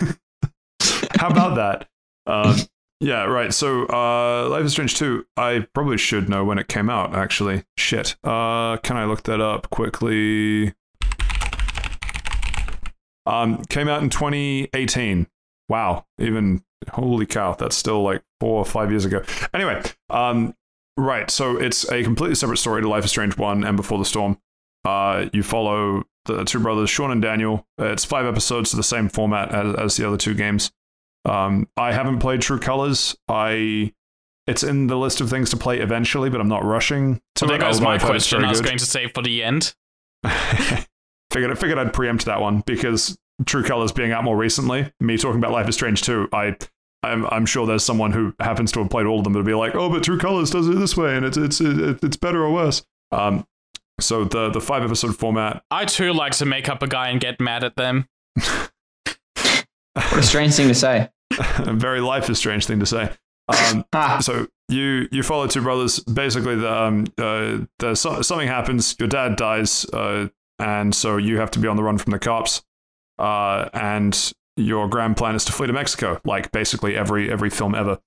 How 1.17 1.29
about 1.29 1.55
that? 1.55 1.87
Um, 2.25 2.55
yeah, 2.99 3.23
right. 3.23 3.53
So, 3.53 3.85
uh, 3.88 4.49
Life 4.49 4.65
is 4.65 4.73
Strange 4.73 4.95
2, 4.95 5.25
I 5.38 5.67
probably 5.73 5.97
should 5.97 6.29
know 6.29 6.43
when 6.43 6.59
it 6.59 6.67
came 6.67 6.89
out, 6.89 7.15
actually. 7.15 7.63
Shit. 7.77 8.15
Uh, 8.23 8.77
can 8.77 8.97
I 8.97 9.05
look 9.05 9.23
that 9.23 9.39
up 9.39 9.69
quickly? 9.69 10.73
Um, 13.25 13.63
came 13.65 13.88
out 13.88 14.01
in 14.03 14.09
2018. 14.09 15.27
Wow. 15.69 16.05
Even, 16.19 16.63
holy 16.91 17.25
cow, 17.25 17.53
that's 17.53 17.75
still 17.75 18.01
like 18.01 18.21
four 18.39 18.59
or 18.59 18.65
five 18.65 18.91
years 18.91 19.05
ago. 19.05 19.23
Anyway, 19.53 19.81
um, 20.09 20.55
right. 20.97 21.31
So, 21.31 21.57
it's 21.57 21.89
a 21.89 22.03
completely 22.03 22.35
separate 22.35 22.57
story 22.57 22.81
to 22.81 22.89
Life 22.89 23.05
is 23.05 23.12
Strange 23.12 23.38
1 23.38 23.63
and 23.63 23.77
Before 23.77 23.97
the 23.97 24.05
Storm. 24.05 24.38
Uh, 24.83 25.27
you 25.33 25.43
follow 25.43 26.03
the 26.25 26.43
two 26.43 26.59
brothers, 26.59 26.89
Sean 26.89 27.12
and 27.12 27.21
Daniel. 27.21 27.65
It's 27.77 28.05
five 28.05 28.25
episodes 28.25 28.71
to 28.71 28.75
the 28.75 28.83
same 28.83 29.09
format 29.09 29.53
as, 29.53 29.75
as 29.75 29.97
the 29.97 30.07
other 30.07 30.17
two 30.17 30.33
games. 30.33 30.71
Um, 31.25 31.67
I 31.77 31.91
haven't 31.91 32.19
played 32.19 32.41
True 32.41 32.60
Colors. 32.60 33.17
I 33.27 33.93
it's 34.47 34.63
in 34.63 34.88
the 34.88 34.97
list 34.97 35.21
of 35.21 35.29
things 35.29 35.51
to 35.51 35.58
play 35.58 35.79
eventually, 35.79 36.29
but 36.29 36.41
I'm 36.41 36.47
not 36.47 36.63
rushing 36.63 37.15
to 37.15 37.21
So 37.39 37.45
there 37.45 37.60
goes 37.60 37.79
my 37.82 37.95
I've 37.95 38.01
heard 38.01 38.15
it's 38.15 38.27
question. 38.29 38.43
I 38.43 38.49
was 38.49 38.62
good. 38.62 38.67
going 38.67 38.77
to 38.79 38.86
save 38.86 39.13
for 39.13 39.21
the 39.21 39.43
end. 39.43 39.75
figured 41.32 41.58
figured 41.58 41.77
I'd 41.77 41.93
preempt 41.93 42.25
that 42.25 42.41
one 42.41 42.62
because 42.62 43.17
True 43.45 43.63
Colors 43.63 43.91
being 43.91 44.12
out 44.12 44.23
more 44.23 44.36
recently, 44.36 44.91
me 44.99 45.17
talking 45.17 45.38
about 45.38 45.51
Life 45.51 45.69
is 45.69 45.75
Strange 45.75 46.01
2, 46.01 46.29
I 46.34 46.58
I'm, 47.03 47.25
I'm 47.27 47.45
sure 47.45 47.65
there's 47.65 47.84
someone 47.84 48.12
who 48.12 48.34
happens 48.39 48.71
to 48.73 48.79
have 48.79 48.89
played 48.89 49.05
all 49.05 49.19
of 49.19 49.23
them 49.23 49.34
that'll 49.34 49.45
be 49.45 49.53
like, 49.53 49.75
oh, 49.75 49.89
but 49.89 50.03
True 50.03 50.17
Colors 50.17 50.49
does 50.49 50.67
it 50.67 50.75
this 50.77 50.97
way, 50.97 51.15
and 51.15 51.25
it's 51.25 51.38
it's 51.38 51.62
it, 51.62 52.03
it's 52.03 52.17
better 52.17 52.43
or 52.43 52.51
worse. 52.51 52.84
Um, 53.12 53.47
so 53.99 54.25
the 54.25 54.49
the 54.49 54.60
five 54.62 54.84
episode 54.84 55.15
format, 55.15 55.63
I 55.71 55.86
too 55.86 56.12
like 56.13 56.34
to 56.34 56.45
make 56.45 56.67
up 56.67 56.84
a 56.84 56.88
guy 56.88 57.10
and 57.10 57.21
get 57.21 57.39
mad 57.39 57.63
at 57.63 57.75
them. 57.75 58.08
What 60.09 60.19
a 60.19 60.23
strange 60.23 60.53
thing 60.55 60.67
to 60.69 60.75
say. 60.75 61.09
a 61.38 61.73
very 61.73 62.01
Life 62.01 62.29
is 62.29 62.38
Strange 62.38 62.65
thing 62.65 62.79
to 62.79 62.85
say. 62.85 63.09
Um, 63.47 63.85
Ah, 63.93 64.19
so 64.21 64.47
you 64.67 65.07
you 65.12 65.23
follow 65.23 65.47
two 65.47 65.62
brothers. 65.62 65.99
Basically, 65.99 66.55
the, 66.55 66.71
um, 66.71 67.05
uh, 67.17 67.59
there's 67.79 67.99
so- 67.99 68.21
something 68.21 68.47
happens. 68.47 68.95
Your 68.99 69.07
dad 69.07 69.35
dies, 69.35 69.85
uh, 69.93 70.27
and 70.59 70.93
so 70.93 71.17
you 71.17 71.38
have 71.39 71.51
to 71.51 71.59
be 71.59 71.67
on 71.67 71.75
the 71.75 71.83
run 71.83 71.97
from 71.97 72.12
the 72.12 72.19
cops. 72.19 72.62
Uh, 73.17 73.67
and 73.73 74.33
your 74.55 74.88
grand 74.88 75.17
plan 75.17 75.35
is 75.35 75.43
to 75.45 75.51
flee 75.51 75.67
to 75.67 75.73
Mexico, 75.73 76.21
like 76.25 76.51
basically 76.51 76.95
every 76.95 77.31
every 77.31 77.49
film 77.49 77.75
ever. 77.75 77.97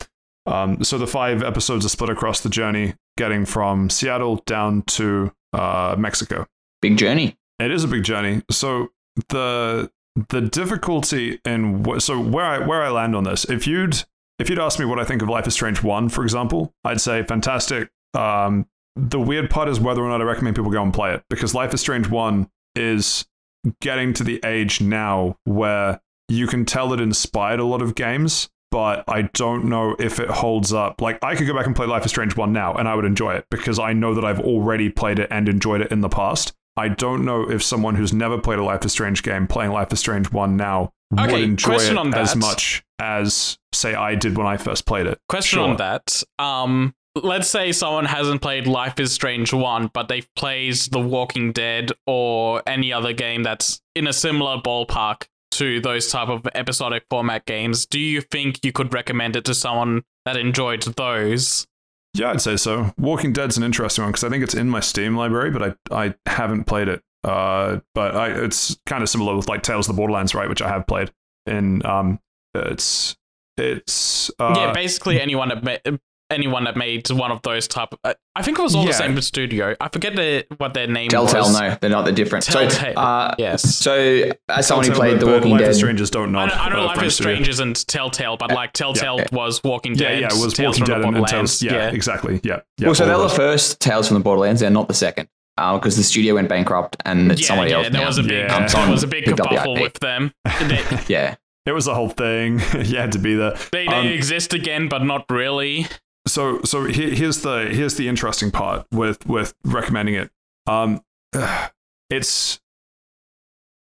Um, 0.47 0.83
so 0.83 0.99
the 0.99 1.07
five 1.07 1.43
episodes 1.43 1.85
are 1.85 1.89
split 1.89 2.11
across 2.11 2.41
the 2.41 2.49
journey, 2.49 2.95
getting 3.17 3.45
from 3.45 3.91
Seattle 3.91 4.37
down 4.47 4.83
to 4.83 5.33
uh, 5.53 5.95
Mexico. 5.99 6.47
big 6.81 6.97
journey. 6.97 7.37
It 7.59 7.71
is 7.71 7.85
a 7.85 7.89
big 7.89 8.03
journey. 8.05 8.43
So 8.51 8.89
the 9.29 9.91
the 10.29 10.41
difficulty 10.41 11.41
in 11.45 11.85
wh- 11.85 11.99
so 11.99 12.21
where 12.21 12.45
I 12.45 12.59
where 12.59 12.83
I 12.83 12.91
land 12.91 13.17
on 13.17 13.25
this, 13.25 13.45
if 13.45 13.67
you'd 13.67 14.05
if 14.39 14.51
you'd 14.51 14.59
asked 14.59 14.79
me 14.79 14.85
what 14.85 14.99
I 14.99 15.05
think 15.05 15.23
of 15.23 15.29
Life 15.29 15.47
is 15.47 15.55
Strange 15.55 15.83
one, 15.83 16.09
for 16.09 16.23
example, 16.23 16.75
I'd 16.85 17.01
say 17.01 17.23
fantastic. 17.23 17.91
Um, 18.15 18.67
the 18.97 19.21
weird 19.21 19.49
part 19.51 19.69
is 19.69 19.81
whether 19.81 20.03
or 20.03 20.09
not 20.09 20.21
I 20.21 20.25
recommend 20.25 20.57
people 20.57 20.71
go 20.71 20.83
and 20.83 20.93
play 20.93 21.15
it 21.15 21.23
because 21.31 21.55
Life 21.55 21.73
is 21.73 21.81
Strange 21.81 22.09
one 22.09 22.51
is 22.75 23.27
getting 23.81 24.13
to 24.15 24.25
the 24.25 24.41
age 24.45 24.81
now 24.81 25.37
where 25.45 26.01
you 26.29 26.47
can 26.47 26.65
tell 26.65 26.93
it 26.93 27.01
inspired 27.01 27.61
a 27.61 27.65
lot 27.65 27.83
of 27.83 27.95
games, 27.95 28.51
but 28.71 29.05
I 29.09 29.23
don't 29.35 29.67
know 29.67 29.95
if 29.99 30.19
it 30.19 30.29
holds 30.29 30.73
up. 30.73 31.01
Like 31.01 31.23
I 31.23 31.37
could 31.37 31.47
go 31.47 31.55
back 31.55 31.67
and 31.67 31.77
play 31.77 31.87
Life 31.87 32.05
is 32.05 32.11
Strange 32.11 32.37
1 32.37 32.53
now 32.53 32.75
and 32.75 32.89
I 32.89 32.95
would 32.95 33.05
enjoy 33.05 33.35
it 33.35 33.47
because 33.51 33.79
I 33.79 33.93
know 33.93 34.15
that 34.15 34.25
I've 34.25 34.41
already 34.41 34.89
played 34.91 35.19
it 35.19 35.29
and 35.31 35.49
enjoyed 35.49 35.81
it 35.81 35.93
in 35.93 36.01
the 36.01 36.09
past. 36.09 36.53
I 36.77 36.89
don't 36.89 37.25
know 37.25 37.51
if 37.51 37.63
someone 37.63 37.95
who's 37.95 38.13
never 38.13 38.39
played 38.39 38.59
a 38.59 38.65
Life 38.65 38.85
is 38.85 38.93
Strange 38.93 39.23
game 39.23 39.47
playing 39.47 39.73
Life 39.73 39.93
is 39.93 40.01
Strange 40.01 40.33
1 40.33 40.57
now 40.57 40.93
would 41.11 41.31
enjoy 41.31 41.75
it 41.77 42.15
as 42.15 42.35
much 42.37 42.83
as 42.99 43.59
say 43.75 43.95
I 43.95 44.15
did 44.15 44.37
when 44.39 44.47
I 44.47 44.57
first 44.57 44.87
played 44.87 45.07
it. 45.07 45.19
Question 45.29 45.59
Sure. 45.59 45.69
on 45.69 45.77
that. 45.77 46.23
Um, 46.39 46.95
let's 47.15 47.49
say 47.49 47.73
someone 47.73 48.07
hasn't 48.07 48.41
played 48.41 48.67
Life 48.67 48.99
is 48.99 49.13
Strange 49.13 49.53
1, 49.53 49.91
but 49.93 50.09
they've 50.09 50.29
played 50.37 50.75
The 50.91 51.01
Walking 51.01 51.53
Dead 51.53 51.91
or 52.07 52.63
any 52.67 52.93
other 52.93 53.13
game 53.13 53.43
that's 53.43 53.81
in 53.95 54.07
a 54.07 54.13
similar 54.13 54.59
ballpark 54.59 55.27
to 55.53 55.81
those 55.81 56.11
type 56.11 56.29
of 56.29 56.47
episodic 56.55 57.05
format 57.11 57.45
games. 57.45 57.85
Do 57.85 58.01
you 58.01 58.23
think 58.23 58.65
you 58.65 58.73
could 58.73 58.95
recommend 58.95 59.37
it 59.37 59.45
to 59.45 59.55
someone 59.55 60.03
that 60.25 60.37
enjoyed 60.39 60.83
those? 60.83 61.67
Yeah, 62.15 62.31
I'd 62.31 62.41
say 62.41 62.57
so. 62.57 62.93
Walking 62.99 63.33
Dead's 63.33 63.57
an 63.57 63.63
interesting 63.63 64.05
one 64.05 64.13
because 64.13 64.25
I 64.25 64.29
think 64.29 64.45
it's 64.45 64.55
in 64.55 64.69
my 64.69 64.81
Steam 64.81 65.17
library, 65.17 65.51
but 65.51 65.79
I 65.91 66.05
I 66.07 66.15
haven't 66.27 66.65
played 66.65 66.89
it. 66.89 67.03
Uh, 67.25 67.81
but 67.95 68.17
I, 68.17 68.29
it's 68.29 68.77
kind 68.87 69.03
of 69.03 69.09
similar 69.09 69.37
with 69.37 69.49
like 69.49 69.63
Tales 69.63 69.89
of 69.89 69.95
the 69.95 69.97
Borderlands, 69.97 70.35
right, 70.35 70.49
which 70.49 70.61
I 70.61 70.69
have 70.69 70.87
played. 70.87 71.13
In 71.47 71.85
um, 71.87 72.21
it's 72.55 73.17
it's 73.57 74.31
uh, 74.39 74.55
yeah, 74.57 74.73
basically 74.73 75.21
anyone 75.21 75.51
anyone 76.33 76.65
that 76.65 76.77
made 76.77 77.09
one 77.11 77.31
of 77.31 77.41
those 77.43 77.69
type. 77.69 77.95
uh, 78.05 78.15
I 78.35 78.43
think 78.43 78.59
it 78.59 78.63
was 78.63 78.75
all 78.75 78.85
the 78.85 78.93
same 78.93 79.21
studio. 79.21 79.77
I 79.81 79.89
forget 79.89 80.17
the, 80.17 80.47
what 80.57 80.75
their 80.75 80.87
name 80.87 81.09
Telltale, 81.11 81.43
was. 81.43 81.61
no, 81.61 81.77
they're 81.81 81.91
not. 81.91 82.05
They're 82.05 82.15
different. 82.15 82.45
So, 82.45 82.69
Telltale, 82.69 82.99
uh, 82.99 83.35
yes. 83.39 83.63
so 83.77 84.31
as 84.49 84.67
someone 84.67 84.87
who 84.87 84.93
played 84.95 85.21
The 85.21 85.27
Walking 85.27 85.51
Life 85.53 85.61
Dead, 85.61 85.71
is 85.71 85.77
Strangers 85.77 86.11
don't 86.11 86.35
I 86.35 86.47
not. 86.47 86.49
know, 86.49 86.55
I 86.63 86.69
know 86.71 86.81
uh, 86.81 86.85
Life 86.87 86.95
French 86.97 87.07
is 87.09 87.15
studio. 87.17 87.33
Strange 87.35 87.49
isn't 87.49 87.87
Telltale, 87.87 88.37
but 88.37 88.51
like 88.53 88.73
Telltale 88.73 89.21
was 89.33 89.63
Walking 89.63 89.95
Dead. 89.95 90.21
yeah, 90.21 90.27
it 90.29 90.33
was 90.43 90.55
Tales 90.55 90.79
Walking 90.81 90.85
from 90.87 90.95
Dead 90.95 91.03
the 91.03 91.07
and, 91.09 91.17
and 91.17 91.23
Borderlands. 91.27 91.61
Tales. 91.61 91.73
Yeah, 91.73 91.91
exactly. 91.91 92.41
Yeah, 92.43 92.61
yeah. 92.79 92.87
well, 92.87 92.95
so 92.95 93.07
they're 93.07 93.19
the 93.19 93.29
first 93.29 93.81
Tales 93.81 94.09
from 94.09 94.17
the 94.19 94.25
Borderlands. 94.25 94.61
They're 94.63 94.71
not 94.71 94.89
the 94.89 94.95
second 94.95 95.29
because 95.57 95.97
the 95.99 96.03
studio 96.03 96.35
went 96.35 96.49
bankrupt 96.49 96.97
and 97.05 97.31
it's 97.31 97.43
yeah, 97.43 97.47
somebody 97.47 97.71
yeah, 97.71 97.77
else 97.77 97.89
there 97.91 98.01
now. 98.01 98.07
was 98.07 98.19
a 98.19 98.23
big, 98.23 98.31
Yeah. 98.33 98.49
Comes 98.49 98.73
there 98.73 98.91
was 98.91 99.03
a 99.03 99.07
big 99.07 99.25
picked 99.27 99.39
kerfuffle 99.39 99.81
with 99.81 99.95
them. 100.01 100.33
They, 100.63 100.83
Yeah, 101.09 101.37
It 101.67 101.73
was 101.73 101.85
the 101.85 101.95
whole 101.95 102.09
thing. 102.09 102.59
you 102.85 102.97
had 102.97 103.13
to 103.13 103.19
be 103.19 103.35
there. 103.37 103.55
they, 103.71 103.87
they 103.87 103.93
Um, 103.93 104.07
exist 104.07 104.55
again, 104.55 104.89
but 104.89 105.05
not 105.05 105.27
really. 105.31 105.87
So 106.33 106.61
so 106.63 106.85
he- 106.85 107.15
here's 107.15 107.43
the 107.43 107.69
here's 107.71 107.97
the 107.97 108.09
interesting 108.09 108.51
part 108.51 108.87
with 108.91 109.25
with 109.27 109.55
recommending 109.65 110.15
it 110.15 110.31
um 110.67 111.01
it's 112.11 112.61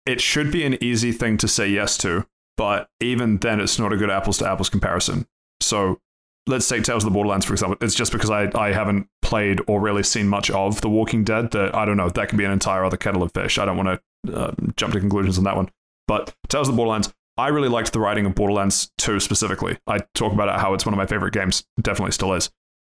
it 0.06 0.20
should 0.20 0.52
be 0.52 0.64
an 0.64 0.82
easy 0.82 1.12
thing 1.12 1.36
to 1.38 1.48
say 1.48 1.66
yes 1.68 1.96
to 1.96 2.26
but 2.56 2.88
even 3.00 3.38
then 3.38 3.60
it's 3.60 3.78
not 3.78 3.92
a 3.92 3.96
good 3.96 4.10
apples 4.10 4.38
to 4.38 4.46
apples 4.48 4.68
comparison 4.68 5.26
so 5.60 5.98
let's 6.46 6.68
take 6.68 6.82
Tales 6.82 7.04
of 7.04 7.10
the 7.10 7.14
Borderlands 7.14 7.46
for 7.46 7.54
example. 7.54 7.76
It's 7.80 7.94
just 7.94 8.12
because 8.12 8.30
I 8.30 8.50
I 8.54 8.72
haven't 8.72 9.08
played 9.22 9.60
or 9.66 9.80
really 9.80 10.02
seen 10.02 10.28
much 10.28 10.50
of 10.50 10.80
The 10.80 10.90
Walking 10.90 11.24
Dead 11.24 11.50
that 11.52 11.74
I 11.74 11.84
don't 11.84 11.96
know. 11.96 12.10
That 12.10 12.28
could 12.28 12.38
be 12.38 12.44
an 12.44 12.50
entire 12.50 12.84
other 12.84 12.96
kettle 12.96 13.22
of 13.22 13.32
fish. 13.32 13.58
I 13.58 13.64
don't 13.64 13.76
want 13.76 14.00
to 14.24 14.36
uh, 14.36 14.52
jump 14.76 14.92
to 14.92 15.00
conclusions 15.00 15.38
on 15.38 15.44
that 15.44 15.56
one. 15.56 15.70
But 16.06 16.34
Tales 16.48 16.68
of 16.68 16.74
the 16.74 16.76
Borderlands, 16.76 17.12
I 17.36 17.48
really 17.48 17.68
liked 17.68 17.92
the 17.92 18.00
writing 18.00 18.26
of 18.26 18.34
Borderlands 18.34 18.92
2 18.98 19.18
specifically. 19.20 19.78
I 19.86 20.00
talk 20.14 20.32
about 20.32 20.48
it 20.48 20.60
how 20.60 20.74
it's 20.74 20.86
one 20.86 20.94
of 20.94 20.98
my 20.98 21.06
favorite 21.06 21.34
games. 21.34 21.64
Definitely 21.80 22.12
still 22.12 22.32
is. 22.32 22.50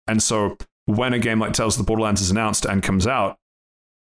And 0.08 0.21
so 0.21 0.58
when 0.86 1.13
a 1.13 1.19
game 1.19 1.39
like 1.39 1.54
Tales 1.54 1.77
of 1.77 1.86
the 1.86 1.88
Borderlands 1.88 2.21
is 2.21 2.32
announced 2.32 2.65
and 2.65 2.82
comes 2.82 3.06
out, 3.06 3.38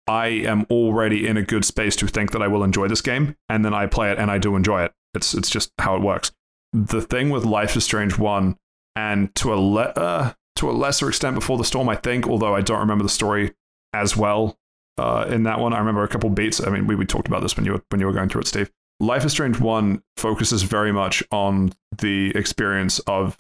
I 0.08 0.28
am 0.28 0.65
already 0.71 1.28
in 1.28 1.38
a 1.38 1.43
good 1.43 1.65
space 1.65 1.95
to 1.97 2.08
think 2.08 2.32
that 2.32 2.41
I 2.41 2.47
will 2.47 2.63
enjoy 2.63 2.88
this 2.88 3.02
game, 3.02 3.36
and 3.47 3.63
then 3.63 3.75
I 3.75 3.86
play 3.86 4.12
it 4.12 4.17
and 4.17 4.32
I 4.32 4.39
do 4.39 4.56
enjoy 4.56 4.84
it. 4.84 4.93
It's 5.13 5.36
it's 5.36 5.52
just 5.52 5.71
how 5.78 5.95
it 5.95 6.02
works. 6.02 6.32
The 6.73 7.02
thing 7.02 7.30
with 7.30 7.45
Life 7.45 7.75
is 7.75 7.84
Strange 7.84 8.17
one, 8.17 8.58
and 8.95 9.34
to 9.36 9.54
a 9.54 9.56
le- 9.56 9.93
uh, 9.95 10.34
to 10.56 10.69
a 10.69 10.73
lesser 10.73 11.10
extent 11.10 11.36
before 11.36 11.60
the 11.60 11.63
storm, 11.63 11.89
I 11.89 11.95
think, 11.95 12.28
although 12.28 12.56
I 12.56 12.62
don't 12.62 12.80
remember 12.80 13.04
the 13.04 13.10
story 13.10 13.54
as 13.93 14.17
well 14.17 14.58
uh, 14.97 15.28
in 15.30 15.43
that 15.43 15.60
one. 15.60 15.73
I 15.73 15.80
remember 15.80 16.04
a 16.04 16.08
couple 16.08 16.30
beats. 16.32 16.65
I 16.65 16.71
mean, 16.71 16.88
we, 16.88 16.95
we 16.95 17.06
talked 17.06 17.28
about 17.28 17.43
this 17.43 17.56
when 17.56 17.65
you 17.67 17.73
were 17.73 17.84
when 17.89 17.99
you 17.99 18.08
were 18.08 18.13
going 18.13 18.30
through 18.30 18.41
it, 18.41 18.47
Steve. 18.47 18.71
Life 19.00 19.26
is 19.26 19.32
Strange 19.32 19.60
one 19.60 20.02
focuses 20.18 20.64
very 20.64 20.92
much 20.92 21.24
on 21.32 21.72
the 21.98 22.32
experience 22.36 23.00
of 23.00 23.36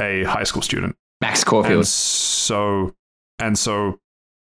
a 0.00 0.24
high 0.24 0.44
school 0.44 0.62
student 0.62 0.96
Maxine 1.20 1.44
Caulfield. 1.46 1.86
so 1.86 2.94
and 3.38 3.58
so 3.58 3.98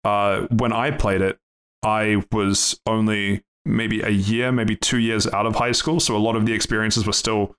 uh, 0.04 0.42
when 0.52 0.74
I 0.74 0.92
played 0.92 1.22
it, 1.22 1.38
I 1.84 2.24
was 2.32 2.80
only 2.86 3.44
maybe 3.66 4.02
a 4.02 4.10
year, 4.10 4.52
maybe 4.52 4.76
two 4.76 4.98
years 5.00 5.28
out 5.28 5.46
of 5.46 5.56
high 5.56 5.72
school. 5.72 6.00
So 6.00 6.16
a 6.16 6.20
lot 6.20 6.36
of 6.36 6.46
the 6.46 6.54
experiences 6.54 7.06
were 7.06 7.14
still 7.14 7.56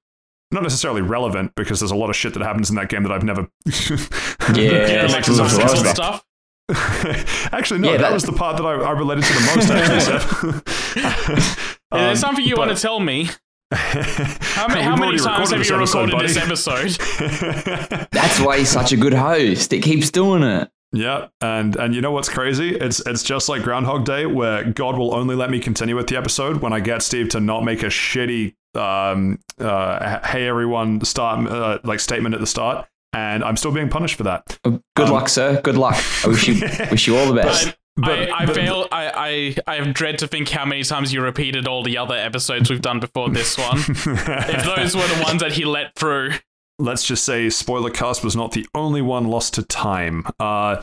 not 0.52 0.62
necessarily 0.62 1.02
relevant 1.02 1.52
because 1.56 1.80
there's 1.80 1.90
a 1.92 1.96
lot 1.96 2.10
of 2.10 2.16
shit 2.16 2.34
that 2.34 2.42
happens 2.42 2.70
in 2.70 2.76
that 2.76 2.88
game 2.88 3.02
that 3.04 3.12
I've 3.12 3.24
never. 3.24 3.48
Yeah, 4.54 4.56
Yeah, 4.56 5.04
it's 5.04 5.12
like 5.14 5.22
true 5.24 5.34
some 5.36 5.46
as 5.46 5.54
sexual 5.54 5.82
well. 5.84 5.94
stuff. 5.94 6.24
actually, 7.52 7.78
no, 7.80 7.92
Yeah, 7.92 7.98
that, 7.98 8.02
that- 8.08 8.12
was 8.12 8.24
the 8.24 8.32
part 8.32 8.56
that 8.56 8.64
I, 8.64 8.72
I 8.74 8.90
related 8.92 9.24
to 9.24 9.32
the 9.32 9.40
most. 9.54 9.70
Actually, 9.70 11.70
Seth. 11.92 11.98
Is 12.00 12.02
there 12.02 12.10
Um, 12.10 12.16
something 12.16 12.44
you 12.44 12.56
but- 12.56 12.66
want 12.66 12.76
to 12.76 12.82
tell 12.82 13.00
me? 13.00 13.28
How 13.72 14.66
many, 14.66 14.80
how 14.82 14.96
many 14.96 15.16
times 15.16 15.50
have 15.50 15.58
you 15.60 15.64
this 15.64 15.70
episode, 15.70 16.06
recorded 16.06 16.28
this 16.30 16.36
episode? 16.36 18.08
That's 18.10 18.40
why 18.40 18.58
he's 18.58 18.68
such 18.68 18.90
a 18.92 18.96
good 18.96 19.14
host. 19.14 19.72
It 19.72 19.80
keeps 19.84 20.10
doing 20.10 20.42
it. 20.42 20.68
Yeah, 20.92 21.28
and 21.40 21.76
and 21.76 21.94
you 21.94 22.00
know 22.00 22.10
what's 22.10 22.28
crazy? 22.28 22.70
It's 22.74 22.98
it's 23.06 23.22
just 23.22 23.48
like 23.48 23.62
Groundhog 23.62 24.04
Day, 24.04 24.26
where 24.26 24.64
God 24.64 24.98
will 24.98 25.14
only 25.14 25.36
let 25.36 25.50
me 25.50 25.60
continue 25.60 25.94
with 25.94 26.08
the 26.08 26.16
episode 26.16 26.62
when 26.62 26.72
I 26.72 26.80
get 26.80 27.02
Steve 27.04 27.28
to 27.28 27.38
not 27.38 27.62
make 27.64 27.84
a 27.84 27.86
shitty 27.86 28.56
um 28.74 29.38
uh 29.60 30.18
hey 30.26 30.48
everyone 30.48 31.04
start 31.04 31.46
uh, 31.48 31.78
like 31.84 32.00
statement 32.00 32.34
at 32.34 32.40
the 32.40 32.46
start, 32.48 32.88
and 33.12 33.44
I'm 33.44 33.56
still 33.56 33.70
being 33.70 33.88
punished 33.88 34.16
for 34.16 34.24
that. 34.24 34.58
Good 34.64 34.80
Um, 34.96 35.10
luck, 35.12 35.28
sir. 35.28 35.60
Good 35.62 35.76
luck. 35.78 35.94
I 36.24 36.28
wish 36.28 36.48
you 36.48 36.60
wish 36.90 37.06
you 37.06 37.16
all 37.16 37.32
the 37.32 37.40
best. 37.40 37.76
I, 38.02 38.06
But- 38.06 38.30
I, 38.30 38.38
I 38.42 38.46
but- 38.46 38.54
fail. 38.56 38.88
I, 38.92 39.54
I, 39.66 39.76
I 39.78 39.80
dread 39.92 40.18
to 40.18 40.26
think 40.28 40.48
how 40.48 40.64
many 40.64 40.82
times 40.82 41.12
you 41.12 41.22
repeated 41.22 41.66
all 41.66 41.82
the 41.82 41.98
other 41.98 42.14
episodes 42.14 42.70
we've 42.70 42.82
done 42.82 43.00
before 43.00 43.28
this 43.30 43.56
one. 43.58 43.78
if 43.88 44.64
those 44.64 44.94
were 44.96 45.06
the 45.06 45.22
ones 45.24 45.40
that 45.42 45.52
he 45.52 45.64
let 45.64 45.94
through, 45.94 46.32
let's 46.78 47.04
just 47.04 47.24
say 47.24 47.50
spoiler 47.50 47.90
cast 47.90 48.24
was 48.24 48.34
not 48.34 48.52
the 48.52 48.66
only 48.74 49.02
one 49.02 49.26
lost 49.26 49.52
to 49.54 49.62
time 49.62 50.24
uh 50.40 50.80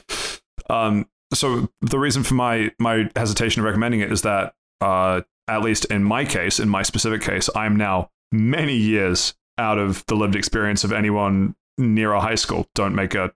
um 0.70 1.08
so 1.34 1.68
the 1.82 1.98
reason 1.98 2.22
for 2.22 2.36
my 2.36 2.72
my 2.78 3.10
hesitation 3.16 3.62
of 3.62 3.66
recommending 3.66 4.02
it 4.02 4.12
is 4.12 4.22
that 4.22 4.54
uh 4.80 5.22
at 5.48 5.64
least 5.64 5.86
in 5.86 6.04
my 6.04 6.24
case 6.24 6.60
in 6.60 6.70
my 6.70 6.84
specific 6.84 7.20
case 7.22 7.50
i'm 7.56 7.76
now 7.76 8.12
many 8.32 8.76
years 8.76 9.34
out 9.58 9.80
of 9.80 10.06
the 10.06 10.14
lived 10.16 10.36
experience 10.36 10.84
of 10.84 10.92
anyone 10.92 11.56
near 11.80 12.12
a 12.14 12.22
high 12.22 12.36
school 12.36 12.68
don't 12.76 12.94
make 12.94 13.16
a 13.16 13.34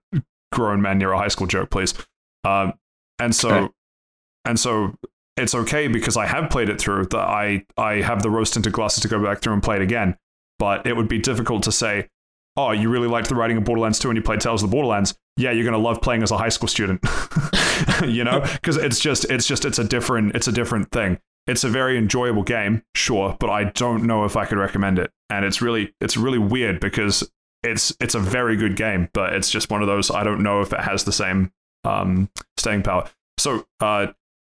grown 0.52 0.80
man 0.80 0.98
near 0.98 1.10
a 1.10 1.18
high 1.18 1.26
school 1.28 1.48
joke 1.48 1.68
please 1.68 1.94
um 2.44 2.72
and 3.22 3.34
so 3.34 3.50
Okay. 3.50 3.68
and 4.44 4.58
so 4.60 4.94
it's 5.36 5.54
okay 5.54 5.88
because 5.88 6.16
i 6.16 6.26
have 6.26 6.50
played 6.50 6.68
it 6.68 6.80
through 6.80 7.06
that 7.06 7.26
i 7.44 7.64
i 7.76 7.94
have 8.02 8.22
the 8.22 8.30
rose 8.30 8.50
tinted 8.50 8.72
glasses 8.72 9.02
to 9.02 9.08
go 9.08 9.22
back 9.22 9.40
through 9.40 9.54
and 9.54 9.62
play 9.62 9.76
it 9.76 9.82
again 9.82 10.16
but 10.58 10.86
it 10.86 10.94
would 10.96 11.08
be 11.08 11.18
difficult 11.18 11.62
to 11.64 11.72
say 11.72 12.08
oh, 12.56 12.70
you 12.70 12.90
really 12.90 13.08
liked 13.08 13.30
the 13.30 13.34
writing 13.34 13.56
of 13.56 13.64
Borderlands 13.64 13.98
2 13.98 14.10
and 14.10 14.16
you 14.18 14.22
played 14.22 14.38
Tales 14.40 14.62
of 14.62 14.68
the 14.68 14.74
Borderlands, 14.76 15.14
yeah, 15.38 15.50
you're 15.52 15.64
going 15.64 15.72
to 15.72 15.78
love 15.78 16.02
playing 16.02 16.22
as 16.22 16.30
a 16.30 16.36
high 16.36 16.50
school 16.50 16.68
student. 16.68 17.00
you 18.06 18.24
know, 18.24 18.40
because 18.52 18.76
it's 18.76 19.00
just 19.00 19.24
it's 19.30 19.46
just 19.46 19.64
it's 19.64 19.78
a 19.78 19.84
different 19.84 20.34
it's 20.36 20.48
a 20.48 20.52
different 20.52 20.90
thing. 20.90 21.18
It's 21.46 21.64
a 21.64 21.70
very 21.70 21.96
enjoyable 21.96 22.42
game, 22.42 22.82
sure, 22.94 23.38
but 23.40 23.48
I 23.48 23.64
don't 23.64 24.04
know 24.04 24.26
if 24.26 24.36
I 24.36 24.44
could 24.44 24.58
recommend 24.58 24.98
it. 24.98 25.10
And 25.30 25.46
it's 25.46 25.62
really 25.62 25.94
it's 26.02 26.18
really 26.18 26.38
weird 26.38 26.78
because 26.78 27.26
it's 27.62 27.96
it's 28.00 28.14
a 28.14 28.20
very 28.20 28.54
good 28.56 28.76
game, 28.76 29.08
but 29.14 29.32
it's 29.32 29.48
just 29.50 29.70
one 29.70 29.80
of 29.80 29.88
those 29.88 30.10
I 30.10 30.22
don't 30.22 30.42
know 30.42 30.60
if 30.60 30.74
it 30.74 30.80
has 30.80 31.04
the 31.04 31.12
same 31.12 31.52
um, 31.84 32.30
staying 32.56 32.82
power. 32.82 33.08
So 33.38 33.66
uh, 33.80 34.08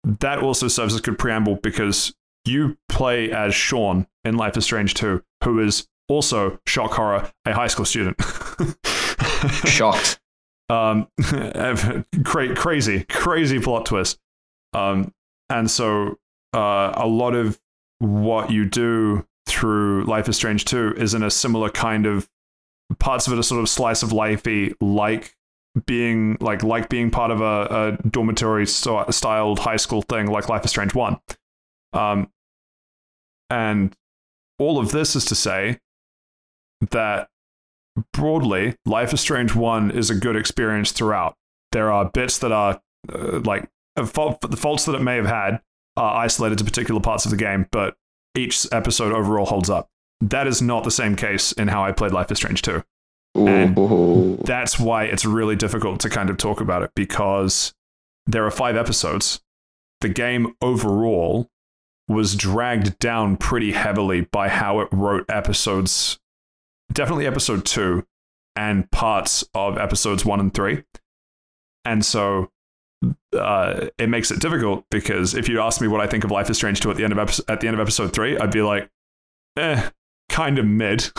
that 0.04 0.40
also 0.40 0.68
serves 0.68 0.94
as 0.94 1.00
a 1.00 1.04
good 1.04 1.18
preamble 1.18 1.56
because 1.56 2.14
you 2.46 2.78
play 2.90 3.32
as 3.32 3.56
Sean 3.56 4.08
in 4.24 4.38
Life 4.38 4.58
is 4.58 4.64
Strange 4.64 4.94
2, 4.94 5.24
who 5.44 5.60
is 5.60 5.88
also 6.08 6.60
shock 6.68 6.92
horror, 6.92 7.32
a 7.46 7.54
high 7.54 7.68
school 7.68 7.86
student. 7.86 8.22
Shocked. 9.66 10.20
um, 10.70 11.08
cra- 12.24 12.56
crazy, 12.56 13.04
crazy 13.10 13.60
plot 13.60 13.86
twist. 13.86 14.20
Um, 14.74 15.14
and 15.50 15.70
so 15.70 16.18
uh, 16.54 16.94
a 16.96 17.08
lot 17.08 17.36
of 17.36 17.60
what 18.00 18.52
you 18.52 18.66
do 18.66 19.26
through 19.48 20.04
Life 20.06 20.28
is 20.28 20.36
Strange 20.36 20.66
2 20.66 20.96
is 20.98 21.14
in 21.14 21.24
a 21.24 21.32
similar 21.32 21.70
kind 21.70 22.06
of 22.06 22.30
parts 23.00 23.28
of 23.28 23.34
it 23.34 23.40
are 23.40 23.44
sort 23.44 23.62
of 23.62 23.70
slice 23.70 24.04
of 24.04 24.10
lifey, 24.10 24.74
like 24.82 25.36
being 25.86 26.38
like 26.40 26.64
like 26.64 26.90
being 26.90 27.12
part 27.12 27.32
of 27.32 27.42
a, 27.42 27.98
a 28.04 28.08
dormitory 28.08 28.66
st- 28.66 29.14
styled 29.14 29.60
high 29.60 29.76
school 29.76 30.02
thing 30.02 30.28
like 30.28 30.48
Life 30.48 30.64
is 30.64 30.72
Strange 30.72 30.94
1. 30.94 31.18
Um, 31.94 32.30
and 33.50 33.96
all 34.58 34.80
of 34.80 34.92
this 34.92 35.16
is 35.16 35.26
to 35.26 35.36
say 35.36 35.80
that 36.92 37.28
broadly, 38.14 38.76
Life 38.86 39.14
is 39.14 39.22
Strange 39.22 39.56
1 39.56 39.92
is 39.92 40.10
a 40.10 40.16
good 40.16 40.36
experience 40.36 40.92
throughout. 40.92 41.36
There 41.72 41.92
are 41.92 42.06
bits 42.06 42.38
that 42.40 42.52
are 42.52 42.82
uh, 43.12 43.40
like 43.40 43.70
uh, 43.98 44.04
the 44.04 44.58
faults 44.58 44.86
that 44.86 44.96
it 44.96 45.02
may 45.02 45.16
have 45.18 45.26
had 45.26 45.62
are 45.98 46.18
isolated 46.18 46.58
to 46.60 46.64
particular 46.64 47.02
parts 47.02 47.26
of 47.26 47.32
the 47.32 47.38
game, 47.38 47.68
but 47.72 47.96
each 48.36 48.68
episode 48.72 49.14
overall 49.14 49.46
holds 49.46 49.70
up. 49.70 49.90
That 50.22 50.48
is 50.48 50.62
not 50.62 50.84
the 50.84 50.92
same 50.92 51.16
case 51.16 51.52
in 51.52 51.68
how 51.68 51.84
I 51.84 51.92
played 51.92 52.12
Life 52.12 52.32
is 52.32 52.38
Strange 52.38 52.62
2 52.62 52.82
And- 53.36 54.39
that's 54.45 54.80
why 54.80 55.06
it's 55.06 55.26
really 55.26 55.56
difficult 55.56 56.00
to 56.02 56.10
kind 56.10 56.30
of 56.30 56.38
talk 56.38 56.62
about 56.62 56.84
it 56.84 56.91
because 56.95 57.74
there 58.26 58.45
are 58.45 58.52
five 58.52 58.76
episodes. 58.76 59.41
The 60.02 60.10
game 60.10 60.56
overall 60.62 61.50
was 62.08 62.36
dragged 62.36 63.00
down 63.00 63.38
pretty 63.38 63.71
heavily 63.71 64.21
by 64.21 64.48
how 64.50 64.80
it 64.80 64.88
wrote 64.91 65.26
episodes, 65.30 66.19
definitely 66.91 67.26
episode 67.26 67.65
two 67.65 68.06
and 68.56 68.89
parts 68.91 69.43
of 69.54 69.78
episodes 69.78 70.24
one 70.24 70.39
and 70.39 70.54
three. 70.54 70.84
And 71.84 72.06
so 72.06 72.52
uh, 73.34 73.88
it 73.98 74.10
makes 74.10 74.32
it 74.32 74.39
difficult 74.39 74.86
because 74.89 75.34
if 75.34 75.50
you 75.50 75.60
ask 75.62 75.82
me 75.82 75.88
what 75.88 76.02
I 76.02 76.08
think 76.08 76.24
of 76.24 76.32
Life 76.32 76.50
is 76.50 76.58
Strange 76.58 76.80
2 76.80 76.91
at 76.91 76.98
the 76.98 77.04
end 77.04 77.13
of 77.13 77.19
episode, 77.19 77.45
at 77.50 77.60
the 77.60 77.67
end 77.67 77.76
of 77.76 77.80
episode 77.80 78.13
three, 78.13 78.38
I'd 78.38 78.52
be 78.52 78.62
like, 78.62 78.89
eh, 79.58 79.89
kind 80.36 80.60
of 80.60 80.65
mid. 80.65 81.10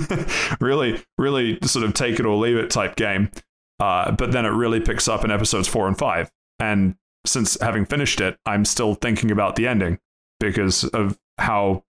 really, 0.60 1.00
really 1.16 1.58
sort 1.62 1.84
of 1.84 1.94
take 1.94 2.18
it 2.18 2.26
or 2.26 2.36
leave 2.36 2.56
it 2.56 2.70
type 2.70 2.96
game. 2.96 3.30
Uh, 3.78 4.10
but 4.10 4.32
then 4.32 4.44
it 4.44 4.50
really 4.50 4.80
picks 4.80 5.06
up 5.06 5.24
in 5.24 5.30
episodes 5.30 5.68
four 5.68 5.86
and 5.86 5.96
five. 5.96 6.28
And 6.58 6.96
since 7.24 7.56
having 7.60 7.84
finished 7.84 8.20
it, 8.20 8.36
I'm 8.44 8.64
still 8.64 8.94
thinking 8.94 9.30
about 9.30 9.54
the 9.54 9.68
ending 9.68 10.00
because 10.40 10.82
of 10.84 11.16
how, 11.38 11.84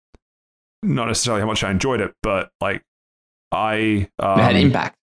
not 0.82 1.08
necessarily 1.08 1.40
how 1.40 1.48
much 1.48 1.64
I 1.64 1.72
enjoyed 1.72 2.02
it, 2.02 2.14
but 2.22 2.52
like 2.60 2.84
I. 3.54 4.10
Um, 4.20 4.40
it 4.40 4.44
had 4.44 4.56
impact. 4.58 4.98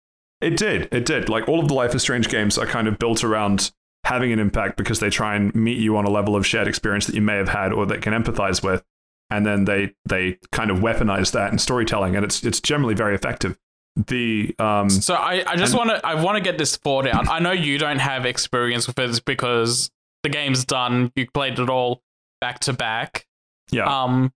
it 0.41 0.57
did. 0.57 0.89
It 0.93 1.05
did. 1.05 1.29
Like 1.29 1.47
all 1.47 1.61
of 1.61 1.69
the 1.69 1.75
Life 1.75 1.95
is 1.95 2.01
Strange 2.01 2.31
games 2.31 2.57
are 2.57 2.67
kind 2.67 2.89
of 2.89 2.99
built 2.99 3.23
around 3.23 3.71
having 4.05 4.33
an 4.33 4.39
impact 4.39 4.79
because 4.79 5.01
they 5.01 5.11
try 5.11 5.37
and 5.37 5.55
meet 5.55 5.79
you 5.79 5.99
on 5.99 6.07
a 6.07 6.11
level 6.11 6.37
of 6.37 6.47
shared 6.47 6.69
experience 6.69 7.07
that 7.07 7.15
you 7.15 7.21
may 7.21 7.37
have 7.37 7.51
had 7.51 7.73
or 7.73 7.85
that 7.85 8.01
can 8.01 8.15
empathize 8.15 8.63
with. 8.63 8.83
And 9.31 9.45
then 9.45 9.65
they 9.65 9.95
they 10.09 10.39
kind 10.53 10.71
of 10.71 10.79
weaponize 10.79 11.33
that 11.33 11.53
in 11.53 11.59
storytelling, 11.59 12.15
and 12.17 12.25
it's 12.25 12.45
it's 12.45 12.61
generally 12.61 12.95
very 12.95 13.15
effective. 13.15 13.59
The 13.97 14.55
um 14.59 14.91
So 14.91 15.15
I, 15.15 15.43
I 15.47 15.57
just 15.57 15.73
And- 15.73 15.79
want 15.89 15.91
to 15.91 16.07
I 16.07 16.15
want 16.23 16.37
to 16.37 16.43
get 16.43 16.59
this 16.59 16.77
thought 16.77 17.07
out. 17.07 17.29
I 17.29 17.39
know 17.39 17.53
you 17.53 17.79
don't 17.79 17.99
have 17.99 18.27
experience 18.27 18.87
with 18.87 18.97
this 18.97 19.21
because 19.21 19.91
the 20.23 20.29
game's 20.29 20.65
done. 20.65 21.13
You 21.17 21.27
played 21.33 21.59
it 21.59 21.71
all 21.71 22.03
back 22.41 22.61
to 22.61 22.73
back. 22.73 23.27
yeah 23.73 23.85
Um, 24.03 24.33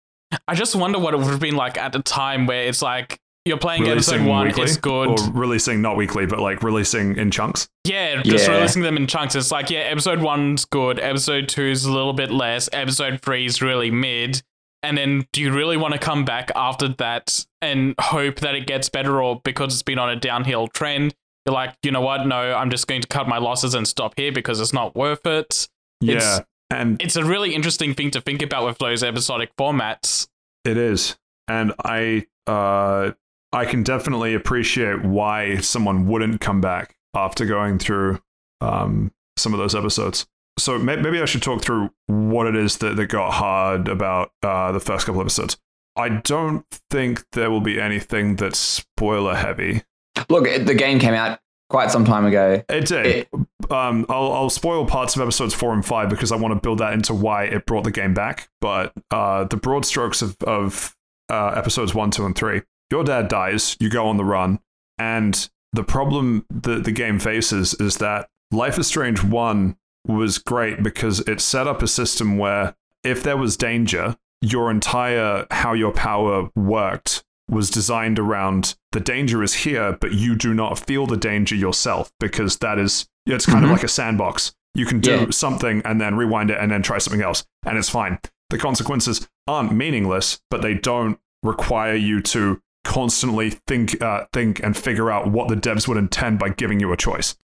I 0.49 0.55
just 0.55 0.74
wonder 0.74 0.99
what 0.99 1.12
it 1.14 1.18
would 1.18 1.26
have 1.26 1.41
been 1.41 1.57
like 1.57 1.76
at 1.76 1.93
the 1.93 2.01
time 2.01 2.47
where 2.47 2.62
it's 2.64 2.80
like 2.82 3.18
you're 3.45 3.59
playing 3.59 3.82
releasing 3.82 4.14
episode 4.14 4.28
one, 4.30 4.47
weekly 4.47 4.62
it's 4.64 4.76
good. 4.76 5.09
or 5.09 5.30
releasing 5.32 5.82
not 5.82 5.97
weekly 5.97 6.24
but 6.26 6.38
like 6.41 6.62
releasing 6.62 7.16
in 7.16 7.30
chunks. 7.30 7.68
yeah, 7.84 8.22
just 8.22 8.49
Yeah. 8.49 8.55
releasing 8.57 8.82
them 8.82 8.97
in 8.97 9.07
chunks. 9.07 9.34
It's 9.34 9.51
like 9.53 9.68
yeah, 9.70 9.80
episode 9.80 10.20
one's 10.20 10.64
good. 10.64 10.99
Episode 10.99 11.49
two's 11.49 11.84
a 11.84 11.93
little 11.93 12.12
bit 12.14 12.30
less. 12.30 12.68
Episode 12.72 13.20
three's 13.20 13.61
really 13.61 13.91
mid. 13.91 14.43
And 14.83 14.97
then, 14.97 15.26
do 15.33 15.43
you 15.43 15.53
really 15.53 15.76
want 15.76 15.93
to 15.93 15.99
come 16.01 16.24
back 16.24 16.51
after 16.57 16.89
that 16.89 17.45
and 17.61 17.95
hope 18.01 18.37
that 18.41 18.55
it 18.55 18.66
gets 18.66 18.89
better, 18.89 19.22
or 19.22 19.41
because 19.45 19.74
it's 19.74 19.83
been 19.83 19.99
on 19.99 20.09
a 20.09 20.16
downhill 20.16 20.68
trend, 20.68 21.14
you're 21.47 21.55
like, 21.55 21.74
you 21.83 21.91
know 21.91 22.01
what? 22.01 22.26
No, 22.26 22.55
I'm 22.55 22.70
just 22.70 22.87
going 22.87 23.03
to 23.03 23.09
cut 23.09 23.28
my 23.28 23.39
losses 23.39 23.74
and 23.74 23.87
stop 23.87 24.14
here 24.16 24.33
because 24.33 24.59
it's 24.61 24.72
not 24.72 24.95
worth 24.97 25.26
it. 25.26 25.68
Yeah, 26.01 26.14
It's- 26.16 26.41
and 26.70 27.03
It's 27.03 27.16
a 27.16 27.24
really 27.24 27.55
interesting 27.55 27.95
thing 27.95 28.11
to 28.12 28.20
think 28.20 28.41
about 28.43 28.64
with 28.64 28.78
those 28.78 29.03
episodic 29.03 29.55
formats. 29.57 30.28
It 30.64 30.76
is, 30.76 31.16
and 31.49 31.72
I 31.85 32.26
uh, 32.47 33.12
I 33.53 33.64
can 33.66 33.83
definitely 33.83 34.35
appreciate 34.35 35.03
why 35.05 35.57
someone 35.59 36.07
wouldn't 36.07 36.41
come 36.41 36.61
back 36.61 36.95
after 37.14 37.45
going 37.45 37.78
through 37.78 38.20
um, 38.61 39.12
some 39.37 39.53
of 39.53 39.59
those 39.59 39.74
episodes. 39.74 40.26
So 40.62 40.78
maybe 40.78 41.20
I 41.20 41.24
should 41.24 41.42
talk 41.42 41.62
through 41.62 41.90
what 42.06 42.46
it 42.46 42.56
is 42.56 42.78
that, 42.78 42.96
that 42.96 43.06
got 43.06 43.32
hard 43.32 43.88
about 43.88 44.32
uh, 44.42 44.72
the 44.72 44.80
first 44.80 45.06
couple 45.06 45.20
episodes. 45.20 45.58
I 45.96 46.08
don't 46.08 46.64
think 46.90 47.24
there 47.32 47.50
will 47.50 47.61
be 47.61 47.80
anything 47.80 48.36
that's 48.36 48.58
spoiler 48.58 49.34
heavy. 49.34 49.82
Look, 50.28 50.44
the 50.44 50.74
game 50.74 50.98
came 50.98 51.14
out 51.14 51.40
quite 51.68 51.90
some 51.90 52.04
time 52.04 52.26
ago. 52.26 52.62
It 52.68 52.86
did. 52.86 53.28
um, 53.70 54.06
I'll, 54.08 54.32
I'll 54.32 54.50
spoil 54.50 54.86
parts 54.86 55.16
of 55.16 55.22
episodes 55.22 55.54
four 55.54 55.72
and 55.72 55.84
five 55.84 56.08
because 56.08 56.32
I 56.32 56.36
want 56.36 56.54
to 56.54 56.61
build 56.61 56.78
that 56.78 56.92
into 56.92 57.14
why 57.14 57.44
it 57.44 57.66
brought 57.66 57.84
the 57.84 57.90
game 57.90 58.14
back. 58.14 58.48
But 58.61 58.92
uh, 59.11 59.44
the 59.44 59.56
broad 59.56 59.84
strokes 59.84 60.22
of, 60.22 60.36
of 60.42 60.96
uh, 61.28 61.54
episodes 61.56 61.94
one, 61.94 62.11
two, 62.11 62.26
and 62.26 62.36
three 62.36 62.62
your 62.90 63.04
dad 63.04 63.28
dies, 63.28 63.76
you 63.78 63.88
go 63.88 64.06
on 64.08 64.16
the 64.16 64.24
run, 64.24 64.58
and 64.98 65.48
the 65.72 65.84
problem 65.84 66.44
that 66.50 66.84
the 66.84 66.92
game 66.92 67.18
faces 67.18 67.74
is 67.74 67.98
that 67.98 68.28
Life 68.50 68.78
is 68.78 68.88
Strange 68.88 69.22
1 69.22 69.76
was 70.07 70.38
great 70.38 70.82
because 70.82 71.20
it 71.20 71.40
set 71.40 71.66
up 71.66 71.82
a 71.82 71.86
system 71.88 72.38
where 72.38 72.74
if 73.05 73.22
there 73.22 73.36
was 73.36 73.57
danger, 73.57 74.16
your 74.40 74.70
entire 74.70 75.46
how 75.51 75.72
your 75.72 75.92
power 75.92 76.51
worked 76.57 77.24
was 77.48 77.68
designed 77.68 78.18
around 78.18 78.76
the 78.92 79.01
danger 79.01 79.42
is 79.42 79.55
here, 79.55 79.96
but 80.01 80.12
you 80.12 80.34
do 80.36 80.55
not 80.55 80.78
feel 80.78 81.07
the 81.07 81.16
danger 81.16 81.55
yourself 81.57 82.12
because 82.20 82.59
that 82.59 82.78
is 82.78 83.09
it's 83.26 83.44
kind 83.46 83.64
of 83.64 83.70
Mhm. 83.70 83.74
like 83.74 83.82
a 83.84 83.88
sandbox. 83.88 84.55
You 84.74 84.86
can 84.86 85.01
do 85.01 85.11
Yeah. 85.12 85.26
something 85.30 85.82
and 85.84 86.01
then 86.01 86.16
rewind 86.16 86.51
it 86.51 86.59
and 86.61 86.70
then 86.70 86.82
try 86.82 86.98
something 86.98 87.22
else, 87.22 87.44
and 87.66 87.76
it's 87.76 87.90
fine. 87.90 88.18
The 88.51 88.59
consequences 88.59 89.28
aren't 89.46 89.72
meaningless, 89.72 90.40
but 90.51 90.62
they 90.62 90.74
don't 90.74 91.18
require 91.42 91.94
you 91.94 92.20
to 92.22 92.61
constantly 92.84 93.51
think, 93.66 94.01
uh, 94.03 94.24
think 94.32 94.61
and 94.62 94.76
figure 94.76 95.11
out 95.11 95.26
what 95.30 95.48
the 95.48 95.55
devs 95.57 95.86
would 95.86 95.96
intend 95.98 96.38
by 96.38 96.48
giving 96.48 96.80
you 96.80 96.92
a 96.92 96.96
choice. 96.96 97.36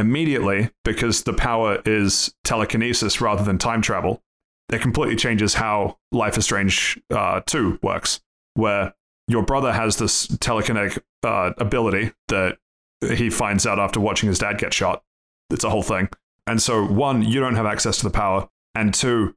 Immediately, 0.00 0.70
because 0.82 1.24
the 1.24 1.34
power 1.34 1.82
is 1.84 2.34
telekinesis 2.42 3.20
rather 3.20 3.44
than 3.44 3.58
time 3.58 3.82
travel, 3.82 4.22
it 4.72 4.80
completely 4.80 5.16
changes 5.16 5.54
how 5.54 5.98
Life 6.10 6.38
is 6.38 6.44
Strange 6.46 6.98
uh, 7.10 7.42
2 7.44 7.80
works, 7.82 8.20
where 8.54 8.94
your 9.28 9.42
brother 9.42 9.72
has 9.72 9.98
this 9.98 10.26
telekinetic 10.26 10.98
uh, 11.22 11.52
ability 11.58 12.12
that 12.28 12.56
he 13.14 13.28
finds 13.28 13.66
out 13.66 13.78
after 13.78 14.00
watching 14.00 14.28
his 14.28 14.38
dad 14.38 14.56
get 14.58 14.72
shot. 14.72 15.02
It's 15.50 15.64
a 15.64 15.70
whole 15.70 15.82
thing. 15.82 16.08
And 16.46 16.62
so, 16.62 16.86
one, 16.86 17.22
you 17.22 17.38
don't 17.38 17.56
have 17.56 17.66
access 17.66 17.98
to 17.98 18.04
the 18.04 18.10
power, 18.10 18.48
and 18.74 18.94
two, 18.94 19.34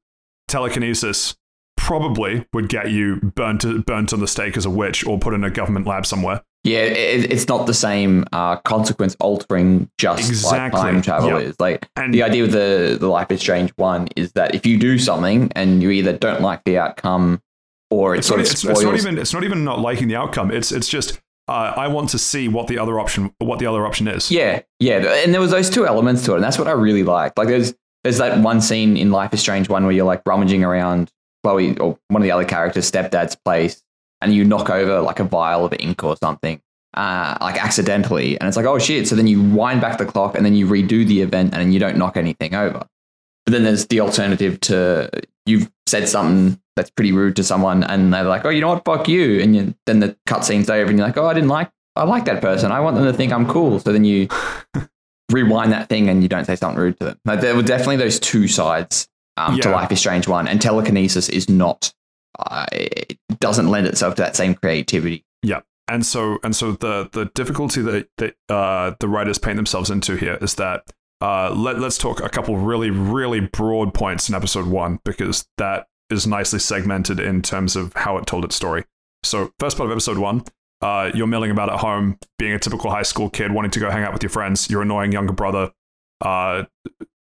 telekinesis 0.48 1.36
probably 1.76 2.46
would 2.54 2.70
get 2.70 2.92
you 2.92 3.18
burnt 3.18 3.66
burnt 3.86 4.14
on 4.14 4.20
the 4.22 4.28
stake 4.28 4.56
as 4.56 4.66
a 4.66 4.70
witch 4.70 5.06
or 5.06 5.20
put 5.20 5.34
in 5.34 5.44
a 5.44 5.50
government 5.50 5.86
lab 5.86 6.06
somewhere. 6.06 6.42
Yeah, 6.64 6.80
it, 6.80 7.32
it's 7.32 7.48
not 7.50 7.66
the 7.68 7.74
same 7.74 8.24
uh, 8.32 8.56
consequence 8.58 9.18
altering 9.20 9.90
just 9.98 10.30
Exactly. 10.30 10.60
like 10.60 10.72
time 10.94 11.02
travel 11.02 11.30
Yeah. 11.30 11.38
is. 11.40 11.60
Like 11.60 11.88
And 11.96 12.14
the 12.14 12.24
idea 12.24 12.44
of 12.46 12.52
the 12.52 12.98
the 13.00 13.08
Life 13.08 13.32
is 13.32 13.42
Strange 13.42 13.72
one 13.76 14.08
is 14.16 14.32
that 14.34 14.56
if 14.56 14.66
you 14.66 14.78
do 14.78 14.98
something 14.98 15.52
and 15.56 15.82
you 15.84 15.90
either 15.92 16.14
don't 16.14 16.42
like 16.42 16.64
the 16.64 16.78
outcome 16.78 17.42
or 17.90 18.16
it 18.16 18.20
it's 18.20 18.28
sort 18.28 18.40
not, 18.40 18.48
of 18.48 18.52
it's, 18.52 18.62
spoils. 18.62 18.78
it's 18.80 18.86
not 18.86 18.96
even 18.96 19.18
it's 19.18 19.34
not 19.34 19.44
even 19.44 19.64
not 19.64 19.80
liking 19.80 20.08
the 20.08 20.16
outcome. 20.16 20.52
It's 20.52 20.72
it's 20.72 20.88
just 20.88 21.20
uh, 21.50 21.74
I 21.76 21.90
want 21.90 22.10
to 22.12 22.18
see 22.18 22.48
what 22.48 22.68
the 22.68 22.78
other 22.80 22.98
option 23.00 23.34
what 23.40 23.60
the 23.60 23.66
other 23.66 23.86
option 23.86 24.08
is. 24.08 24.32
Yeah, 24.32 24.62
yeah, 24.80 25.00
and 25.24 25.34
there 25.34 25.42
was 25.42 25.52
those 25.52 25.70
two 25.70 25.86
elements 25.86 26.24
to 26.26 26.32
it, 26.32 26.36
and 26.36 26.44
that's 26.44 26.58
what 26.58 26.70
I 26.70 26.72
really 26.72 27.04
liked. 27.04 27.38
Like 27.38 27.50
there's 27.50 27.76
there's 28.06 28.18
that 28.20 28.40
one 28.42 28.62
scene 28.62 28.96
in 28.96 29.12
Life 29.12 29.34
is 29.34 29.42
Strange 29.42 29.68
one 29.68 29.84
where 29.84 29.92
you're 29.92 30.06
like 30.06 30.22
rummaging 30.26 30.64
around 30.64 31.12
Chloe 31.44 31.78
or 31.78 32.00
one 32.08 32.22
of 32.22 32.24
the 32.24 32.32
other 32.32 32.46
characters' 32.46 32.90
stepdad's 32.90 33.36
place, 33.36 33.84
and 34.24 34.34
you 34.34 34.44
knock 34.44 34.70
over 34.70 35.02
like 35.02 35.20
a 35.20 35.24
vial 35.24 35.66
of 35.66 35.74
ink 35.80 36.04
or 36.04 36.16
something, 36.18 36.62
uh, 36.96 37.38
like 37.42 37.64
accidentally, 37.64 38.40
and 38.40 38.48
it's 38.48 38.58
like 38.58 38.66
oh 38.66 38.80
shit. 38.80 39.08
So 39.08 39.16
then 39.16 39.28
you 39.28 39.42
wind 39.42 39.82
back 39.82 39.98
the 39.98 40.06
clock 40.06 40.36
and 40.36 40.46
then 40.46 40.56
you 40.56 40.68
redo 40.68 41.06
the 41.06 41.22
event, 41.22 41.54
and 41.54 41.74
you 41.74 41.80
don't 41.80 41.98
knock 41.98 42.18
anything 42.18 42.56
over. 42.56 42.88
But 43.46 43.52
then 43.52 43.64
there's 43.64 43.88
the 43.88 44.00
alternative 44.00 44.60
to 44.62 45.10
you've 45.46 45.70
said 45.86 46.08
something 46.08 46.60
that's 46.76 46.90
pretty 46.90 47.12
rude 47.12 47.36
to 47.36 47.44
someone, 47.44 47.84
and 47.84 48.14
they're 48.14 48.24
like, 48.24 48.46
oh, 48.46 48.50
you 48.50 48.62
know 48.62 48.70
what, 48.70 48.86
fuck 48.86 49.08
you, 49.08 49.42
and 49.42 49.56
you, 49.56 49.76
then 49.86 50.00
the 50.00 50.18
cutscene's 50.28 50.70
over, 50.70 50.90
and 50.90 50.98
you're 50.98 51.08
like, 51.08 51.18
oh, 51.18 51.28
I 51.28 51.34
didn't 51.34 51.50
like 51.50 51.70
I 51.96 52.04
like 52.06 52.26
that 52.26 52.42
person. 52.42 52.72
I 52.72 52.80
want 52.80 52.96
them 52.96 53.06
to 53.06 53.14
think 53.14 53.32
I'm 53.32 53.48
cool. 53.48 53.80
So 53.80 53.92
then 53.92 54.04
you 54.04 54.28
rewind 55.32 55.72
that 55.72 55.90
thing 55.90 56.10
and 56.10 56.24
you 56.24 56.30
don't 56.30 56.46
say 56.46 56.56
something 56.56 56.80
rude 56.80 57.00
to 57.00 57.06
them. 57.06 57.20
Like, 57.26 57.42
there 57.42 57.56
were 57.56 57.62
definitely 57.62 57.98
those 57.98 58.20
two 58.20 58.48
sides 58.48 59.08
um, 59.38 59.60
to 59.60 59.70
Life 59.70 59.92
is 59.92 60.00
Strange 60.00 60.28
one, 60.28 60.48
and 60.48 60.62
telekinesis 60.62 61.30
is 61.30 61.50
not. 61.50 61.94
It 62.72 63.18
doesn't 63.40 63.68
lend 63.68 63.88
itself 63.88 64.16
to 64.16 64.22
that 64.22 64.36
same 64.36 64.56
creativity. 64.56 65.26
Yeah, 65.42 65.62
and 65.88 66.06
so 66.06 66.40
and 66.44 66.56
so 66.56 66.74
the 66.74 67.10
the 67.12 67.26
difficulty 67.36 67.82
that 67.82 68.08
that 68.18 68.36
uh, 68.50 68.94
the 69.00 69.08
writers 69.08 69.38
paint 69.38 69.58
themselves 69.58 69.90
into 69.90 70.16
here 70.16 70.38
is 70.42 70.56
that 70.56 70.84
uh, 71.22 71.54
let, 71.54 71.80
let's 71.80 71.98
talk 71.98 72.22
a 72.22 72.30
couple 72.30 72.58
really 72.58 72.90
really 72.90 73.40
broad 73.40 73.94
points 73.94 74.30
in 74.30 74.36
episode 74.36 74.68
one 74.68 75.00
because 75.04 75.48
that 75.58 75.88
is 76.10 76.28
nicely 76.28 76.60
segmented 76.60 77.20
in 77.20 77.42
terms 77.42 77.76
of 77.76 77.94
how 77.94 78.18
it 78.18 78.26
told 78.26 78.46
its 78.46 78.56
story. 78.56 78.84
So 79.24 79.52
first 79.60 79.78
part 79.78 79.90
of 79.90 79.92
episode 79.92 80.18
one 80.18 80.44
uh, 80.84 81.12
you're 81.14 81.28
milling 81.28 81.50
about 81.50 81.72
at 81.72 81.80
home 81.80 82.18
being 82.38 82.54
a 82.54 82.60
typical 82.60 82.92
high 82.92 83.04
school 83.04 83.30
kid 83.30 83.52
wanting 83.54 83.72
to 83.72 83.80
go 83.80 83.90
hang 83.90 84.04
out 84.04 84.12
with 84.12 84.22
your 84.22 84.30
friends 84.30 84.70
your 84.70 84.82
annoying 84.82 85.12
younger 85.12 85.32
brother 85.32 85.72
uh, 86.22 86.64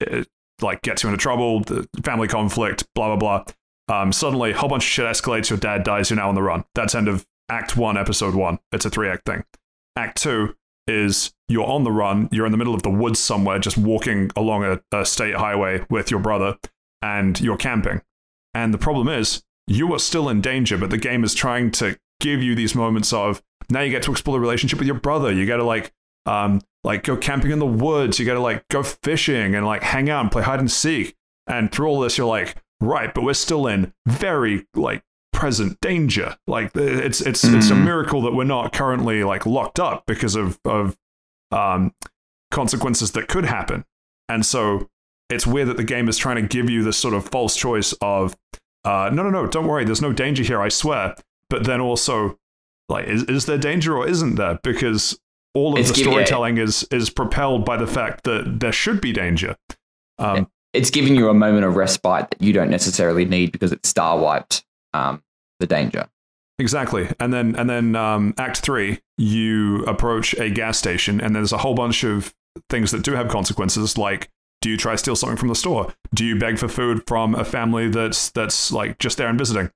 it, 0.01 0.28
like 0.62 0.82
gets 0.82 1.03
you 1.03 1.10
into 1.10 1.18
trouble 1.18 1.62
the 1.62 1.88
family 2.03 2.28
conflict 2.28 2.86
blah 2.93 3.16
blah 3.16 3.16
blah 3.16 3.53
um, 3.88 4.11
suddenly 4.11 4.51
a 4.51 4.57
whole 4.57 4.69
bunch 4.69 4.83
of 4.83 4.89
shit 4.89 5.05
escalates 5.05 5.49
your 5.49 5.59
dad 5.59 5.83
dies 5.83 6.09
you're 6.09 6.17
now 6.17 6.29
on 6.29 6.36
the 6.36 6.41
run 6.41 6.63
that's 6.73 6.95
end 6.95 7.07
of 7.07 7.25
Act 7.49 7.77
one, 7.77 7.97
episode 7.97 8.33
one. 8.33 8.59
It's 8.71 8.86
a 8.86 8.89
three 8.89 9.07
act 9.07 9.25
thing. 9.25 9.43
Act 9.95 10.21
two 10.21 10.55
is 10.88 11.33
you're 11.47 11.65
on 11.65 11.83
the 11.83 11.91
run, 11.91 12.27
you're 12.31 12.45
in 12.45 12.51
the 12.51 12.57
middle 12.57 12.73
of 12.73 12.83
the 12.83 12.89
woods 12.89 13.19
somewhere, 13.19 13.59
just 13.59 13.77
walking 13.77 14.31
along 14.36 14.63
a, 14.63 14.81
a 14.91 15.05
state 15.05 15.36
highway 15.36 15.86
with 15.89 16.09
your 16.09 16.19
brother, 16.19 16.57
and 17.01 17.39
you're 17.39 17.57
camping. 17.57 18.01
And 18.53 18.73
the 18.73 18.79
problem 18.79 19.07
is, 19.07 19.43
you 19.67 19.93
are 19.93 19.99
still 19.99 20.29
in 20.29 20.41
danger, 20.41 20.77
but 20.77 20.89
the 20.89 20.97
game 20.97 21.23
is 21.23 21.33
trying 21.33 21.71
to 21.71 21.97
give 22.19 22.41
you 22.41 22.55
these 22.55 22.75
moments 22.75 23.13
of 23.13 23.43
now 23.69 23.81
you 23.81 23.91
get 23.91 24.03
to 24.03 24.11
explore 24.11 24.38
the 24.38 24.41
relationship 24.41 24.79
with 24.79 24.88
your 24.88 24.99
brother. 24.99 25.31
You 25.31 25.45
got 25.45 25.57
to 25.57 25.63
like, 25.63 25.91
um, 26.25 26.61
like 26.83 27.03
go 27.03 27.17
camping 27.17 27.51
in 27.51 27.59
the 27.59 27.65
woods. 27.65 28.19
You 28.19 28.25
got 28.25 28.36
to 28.36 28.41
like 28.41 28.67
go 28.69 28.83
fishing 28.83 29.55
and 29.55 29.65
like 29.65 29.83
hang 29.83 30.09
out 30.09 30.21
and 30.21 30.31
play 30.31 30.43
hide 30.43 30.59
and 30.59 30.71
seek. 30.71 31.15
And 31.47 31.71
through 31.71 31.88
all 31.88 31.99
this, 31.99 32.17
you're 32.17 32.27
like, 32.27 32.55
right, 32.82 33.13
but 33.13 33.23
we're 33.23 33.34
still 33.34 33.67
in 33.67 33.93
very 34.05 34.67
like 34.76 35.03
present 35.34 35.80
danger. 35.82 36.38
Like 36.47 36.71
it's 36.76 37.21
it's 37.21 37.43
it's 37.43 37.69
a 37.69 37.73
Mhm. 37.73 37.84
miracle 37.84 38.21
that 38.23 38.34
we're 38.34 38.43
not 38.45 38.71
currently 38.73 39.23
like 39.23 39.45
locked 39.45 39.80
up 39.80 40.05
because 40.05 40.36
of 40.36 40.59
of 40.65 40.97
um, 41.51 41.93
consequences 42.51 43.11
that 43.11 43.28
could 43.28 43.45
happen. 43.45 43.86
And 44.30 44.45
so 44.45 44.89
it's 45.30 45.45
weird 45.45 45.67
that 45.69 45.78
the 45.78 45.84
game 45.84 46.07
is 46.07 46.17
trying 46.17 46.36
to 46.38 46.41
give 46.41 46.69
you 46.69 46.84
this 46.84 46.97
sort 46.97 47.13
of 47.13 47.28
false 47.30 47.55
choice 47.55 47.93
of 48.01 48.36
uh, 48.84 49.09
no 49.13 49.23
no 49.23 49.30
no 49.30 49.47
don't 49.47 49.67
worry 49.67 49.84
there's 49.84 50.01
no 50.01 50.13
danger 50.13 50.43
here 50.43 50.61
I 50.61 50.69
swear. 50.69 51.15
But 51.49 51.65
then 51.65 51.82
also 51.82 52.38
like 52.89 53.07
is 53.07 53.23
is 53.23 53.45
there 53.45 53.57
danger 53.57 53.95
or 53.97 54.07
isn't 54.07 54.36
there? 54.36 54.59
Because 54.63 55.19
all 55.53 55.73
of 55.73 55.80
It's 55.80 55.89
the 55.91 55.95
storytelling 56.03 56.57
is 56.57 56.84
is 56.91 57.09
propelled 57.09 57.65
by 57.65 57.78
the 57.78 57.88
fact 57.88 58.23
that 58.26 58.59
there 58.59 58.71
should 58.71 59.01
be 59.01 59.11
danger. 59.13 59.55
Um, 60.17 60.49
It's 60.76 60.89
giving 60.89 61.15
you 61.15 61.30
a 61.30 61.34
moment 61.34 61.65
of 61.65 61.76
respite 61.76 62.30
that 62.32 62.41
you 62.41 62.53
don't 62.53 62.69
necessarily 62.69 63.26
need 63.26 63.51
because 63.51 63.71
it's 63.71 63.89
star 63.89 64.17
wiped 64.17 64.65
um, 64.93 65.23
the 65.59 65.67
danger. 65.67 66.07
Exactly, 66.57 67.09
and 67.19 67.34
then 67.34 67.55
and 67.55 67.69
then 67.69 67.95
um, 67.95 68.34
Act 68.38 68.57
Three, 68.57 69.01
you 69.17 69.84
approach 69.86 70.34
a 70.36 70.49
gas 70.49 70.78
station, 70.78 71.19
and 71.19 71.36
there's 71.36 71.51
a 71.51 71.57
whole 71.57 71.73
bunch 71.73 72.03
of 72.03 72.34
things 72.69 72.91
that 72.91 73.03
do 73.03 73.13
have 73.13 73.28
consequences. 73.28 73.97
Like, 73.97 74.30
do 74.61 74.69
you 74.69 74.78
try 74.78 74.93
to 74.93 74.97
steal 74.97 75.15
something 75.15 75.38
from 75.38 75.49
the 75.49 75.55
store? 75.55 75.93
Do 76.13 76.26
you 76.26 76.38
beg 76.38 76.57
for 76.57 76.67
food 76.67 77.03
from 77.07 77.36
a 77.36 77.43
family 77.43 77.89
that's 77.89 78.30
that's 78.32 78.71
like 78.71 78.99
just 78.99 79.17
there 79.17 79.28
and 79.28 79.38
visiting? 79.38 79.69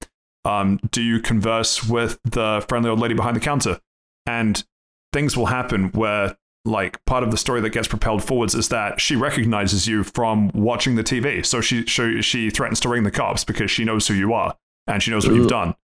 Um, 0.45 0.79
do 0.89 1.01
you 1.01 1.19
converse 1.19 1.87
with 1.87 2.19
the 2.23 2.65
friendly 2.67 2.89
old 2.89 2.99
lady 2.99 3.13
behind 3.13 3.35
the 3.35 3.41
counter? 3.41 3.79
And 4.25 4.63
things 5.11 5.35
will 5.35 5.47
happen 5.47 5.89
where 5.89 6.37
like 6.65 7.03
part 7.05 7.23
of 7.23 7.31
the 7.31 7.37
story 7.37 7.61
that 7.61 7.69
gets 7.69 7.87
propelled 7.87 8.23
forwards 8.23 8.53
is 8.53 8.69
that 8.69 8.99
she 8.99 9.15
recognizes 9.15 9.87
you 9.87 10.03
from 10.03 10.51
watching 10.53 10.95
the 10.95 11.03
TV. 11.03 11.45
So 11.45 11.61
she 11.61 11.85
she, 11.85 12.21
she 12.21 12.49
threatens 12.49 12.79
to 12.81 12.89
ring 12.89 13.03
the 13.03 13.11
cops 13.11 13.43
because 13.43 13.71
she 13.71 13.85
knows 13.85 14.07
who 14.07 14.13
you 14.13 14.33
are 14.33 14.55
and 14.87 15.01
she 15.01 15.11
knows 15.11 15.25
what 15.25 15.35
you've 15.35 15.49
done. 15.49 15.75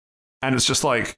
And 0.42 0.56
it's 0.56 0.66
just 0.66 0.84
like 0.84 1.18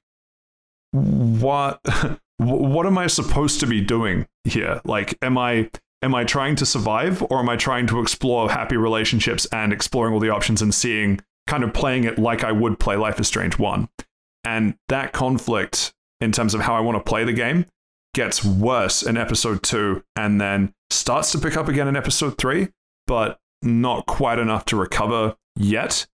what 0.92 1.80
what 2.38 2.86
am 2.86 2.98
I 2.98 3.08
supposed 3.08 3.60
to 3.60 3.66
be 3.66 3.80
doing 3.80 4.26
here? 4.44 4.80
Like 4.84 5.18
am 5.22 5.36
I 5.36 5.70
am 6.02 6.14
I 6.14 6.24
trying 6.24 6.54
to 6.56 6.66
survive 6.66 7.22
or 7.30 7.40
am 7.40 7.48
I 7.48 7.56
trying 7.56 7.86
to 7.88 8.00
explore 8.00 8.50
happy 8.50 8.76
relationships 8.76 9.46
and 9.52 9.72
exploring 9.72 10.14
all 10.14 10.20
the 10.20 10.30
options 10.30 10.62
and 10.62 10.74
seeing 10.74 11.20
kind 11.46 11.64
of 11.64 11.72
playing 11.74 12.04
it 12.04 12.18
like 12.18 12.44
I 12.44 12.52
would 12.52 12.78
play 12.78 12.96
Life 12.96 13.18
is 13.18 13.26
Strange 13.26 13.58
1? 13.58 13.88
And 14.44 14.76
that 14.88 15.12
conflict 15.12 15.92
in 16.20 16.32
terms 16.32 16.54
of 16.54 16.60
how 16.60 16.74
I 16.74 16.80
want 16.80 16.96
to 16.96 17.08
play 17.08 17.24
the 17.24 17.32
game 17.32 17.66
gets 18.18 18.44
worse 18.44 19.04
in 19.04 19.16
episode 19.16 19.62
two 19.62 20.02
and 20.16 20.40
then 20.40 20.74
starts 20.90 21.30
to 21.30 21.38
pick 21.38 21.56
up 21.56 21.68
again 21.68 21.86
in 21.86 21.94
episode 21.94 22.36
three, 22.36 22.66
but 23.06 23.38
not 23.62 24.06
quite 24.06 24.40
enough 24.40 24.64
to 24.64 24.76
recover 24.76 25.36
yet. 25.54 26.04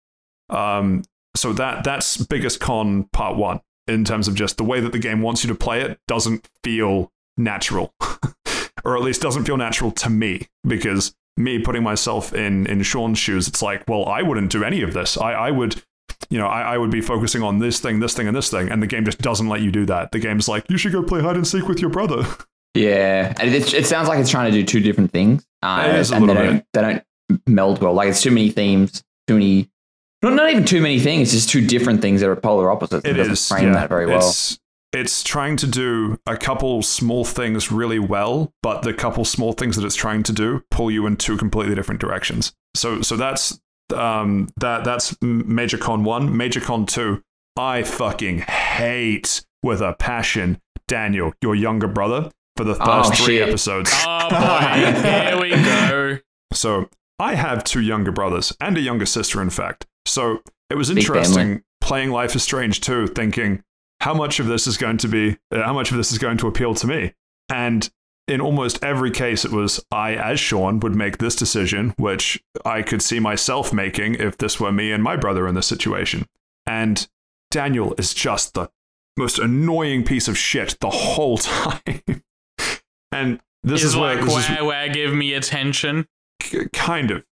Um, 0.50 1.05
so 1.34 1.55
that 1.55 1.82
that's 1.82 2.18
biggest 2.18 2.61
con 2.61 3.05
part 3.14 3.36
one 3.36 3.62
in 3.88 4.05
terms 4.05 4.28
of 4.28 4.34
just 4.34 4.59
the 4.59 4.64
way 4.64 4.80
that 4.80 4.92
the 4.92 4.98
game 4.98 5.22
wants 5.22 5.44
you 5.44 5.48
to 5.48 5.55
play 5.55 5.80
it 5.80 5.98
doesn't 6.07 6.46
feel 6.62 7.11
natural, 7.38 7.94
or 8.84 8.98
at 8.98 9.02
least 9.02 9.22
doesn't 9.22 9.46
feel 9.46 9.57
natural 9.57 9.90
to 9.92 10.11
me 10.11 10.46
because 10.62 11.14
me 11.38 11.59
putting 11.59 11.82
myself 11.82 12.34
in 12.34 12.66
in 12.66 12.82
Sean's 12.82 13.18
shoes, 13.18 13.48
it's 13.48 13.62
like, 13.62 13.82
well, 13.88 14.05
I 14.05 14.20
wouldn't 14.20 14.52
do 14.52 14.62
any 14.62 14.82
of 14.82 14.92
this. 14.92 15.16
I, 15.16 15.32
I 15.32 15.50
would, 15.50 15.82
you 16.31 16.39
know, 16.39 16.47
I, 16.47 16.75
I 16.75 16.79
would 16.79 16.91
be 16.91 17.01
focusing 17.01 17.43
on 17.43 17.59
this 17.59 17.81
thing, 17.81 18.01
this 18.01 18.15
thing, 18.15 18.27
and 18.27 18.37
this 18.37 18.51
thing, 18.51 18.71
and 18.71 18.83
the 18.83 18.87
game 18.87 19.05
just 19.05 19.19
doesn't 19.19 19.49
let 19.49 19.61
you 19.61 19.71
do 19.71 19.87
that. 19.87 20.12
The 20.12 20.19
game's 20.19 20.49
like, 20.49 20.69
you 20.69 20.79
should 20.79 20.93
go 20.93 21.03
play 21.03 21.21
hide 21.21 21.37
and 21.37 21.47
seek 21.47 21.69
with 21.69 21.81
your 21.81 21.91
brother. 21.91 22.25
Yeah, 22.77 23.33
and 23.39 23.55
it, 23.55 23.73
it 23.73 23.87
sounds 23.87 24.09
like 24.09 24.19
it's 24.19 24.31
trying 24.31 24.51
to 24.51 24.59
do 24.59 24.67
two 24.67 24.81
different 24.81 25.12
things, 25.12 25.47
uh, 25.62 25.87
It 25.89 25.95
is 25.95 26.11
a 26.11 26.17
and 26.17 26.25
they 26.25 26.27
little 26.27 26.45
don't, 26.45 26.67
they 26.73 26.81
don't 26.81 27.05
meld 27.47 27.81
well. 27.81 27.95
Like 27.95 28.09
it's 28.09 28.21
too 28.21 28.33
many 28.33 28.51
themes, 28.51 29.05
too 29.29 29.35
many. 29.35 29.71
Not, 30.23 30.35
not 30.35 30.51
even 30.51 30.65
too 30.65 30.81
many 30.81 30.99
things. 30.99 31.33
It's 31.33 31.45
just 31.45 31.51
two 31.51 31.65
different 31.65 32.03
things 32.03 32.21
that 32.21 32.29
are 32.29 32.35
polar 32.35 32.73
opposites. 32.73 33.07
It 33.07 33.12
doesn't 33.12 33.33
is 33.33 33.49
frame 33.49 33.69
yeah. 33.69 33.75
that 33.75 33.89
very 33.89 34.07
well. 34.07 34.19
It's, 34.19 34.59
it's 34.93 35.23
trying 35.23 35.57
to 35.59 35.67
do 35.67 36.19
a 36.27 36.37
couple 36.37 36.83
small 36.83 37.25
things 37.25 37.71
really 37.71 37.99
well, 37.99 38.53
but 38.62 38.83
the 38.83 38.95
couple 38.95 39.25
small 39.25 39.53
things 39.53 39.77
that 39.77 39.85
it's 39.85 39.97
trying 39.97 40.23
to 40.25 40.33
do 40.33 40.65
pull 40.71 40.91
you 40.91 41.07
in 41.07 41.17
two 41.17 41.37
completely 41.37 41.75
different 41.75 42.01
directions. 42.01 42.53
So 42.75 43.03
so 43.03 43.17
that's 43.17 43.61
um 43.95 44.49
that 44.59 44.84
that's 44.84 45.16
major 45.22 45.78
con 45.78 46.05
one. 46.05 46.36
Major 46.36 46.61
con 46.61 46.86
two. 46.86 47.22
I 47.57 47.82
fucking 47.84 48.38
hate 48.40 49.45
with 49.62 49.80
a 49.80 49.92
passion 49.95 50.61
Daniel, 50.88 51.32
your 51.40 51.55
younger 51.55 51.86
brother, 51.88 52.30
for 52.57 52.64
the 52.64 52.74
first 52.74 53.12
Oh, 53.12 53.24
three 53.24 53.38
shit. 53.38 53.49
episodes. 53.49 53.90
Oh 54.07 54.28
boy, 54.30 54.92
here 55.03 55.40
we 55.40 55.51
go. 55.51 56.18
So 56.53 56.88
I 57.18 57.34
have 57.34 57.64
two 57.64 57.80
younger 57.80 58.12
brothers 58.12 58.53
and 58.61 58.76
a 58.76 58.80
younger 58.80 59.07
sister, 59.07 59.42
in 59.42 59.51
fact. 59.51 59.86
So 60.07 60.40
it 60.70 60.76
was 60.76 60.88
Big 60.88 60.99
interesting 60.99 61.34
family. 61.45 61.62
playing 61.80 62.11
Life 62.11 62.36
is 62.36 62.42
Strange 62.45 62.80
too, 62.80 63.09
thinking 63.09 63.62
how 64.01 64.14
much 64.14 64.38
of 64.38 64.47
this 64.47 64.66
is 64.68 64.76
going 64.76 64.99
to 64.99 65.09
be, 65.09 65.36
uh, 65.51 65.62
how 65.62 65.72
much 65.72 65.90
of 65.90 65.97
this 65.97 66.12
is 66.12 66.18
going 66.18 66.36
to 66.38 66.47
appeal 66.47 66.74
to 66.74 66.86
me. 66.86 67.12
And 67.49 67.90
in 68.27 68.41
almost 68.41 68.83
every 68.83 69.11
case, 69.11 69.45
it 69.45 69.53
was 69.53 69.85
I, 69.91 70.14
as 70.14 70.41
Sean, 70.41 70.81
would 70.81 70.95
make 70.95 71.18
this 71.18 71.37
decision, 71.37 71.95
which 71.99 72.43
I 72.64 72.83
could 72.83 73.03
see 73.03 73.20
myself 73.20 73.72
making 73.72 74.14
if 74.14 74.39
this 74.39 74.59
were 74.59 74.72
me 74.72 74.93
and 74.93 75.03
my 75.03 75.16
brother 75.16 75.47
in 75.47 75.55
this 75.55 75.66
situation. 75.66 76.27
And 76.66 77.07
Daniel 77.51 77.95
is 77.99 78.14
just 78.14 78.55
the 78.55 78.70
most 79.16 79.39
annoying 79.39 80.05
piece 80.05 80.27
of 80.29 80.37
shit 80.39 80.77
the 80.81 80.91
whole 80.91 81.37
time. 81.39 82.22
and 83.12 83.41
this 83.62 83.85
is 83.85 83.97
where 83.97 84.16
like, 84.16 84.25
this 84.25 84.37
is- 84.37 84.49
where, 84.51 84.64
where, 84.64 84.89
give 84.89 85.12
me 85.14 85.35
attention. 85.35 86.07
k- 86.41 86.66
kind 86.72 87.11
of 87.11 87.25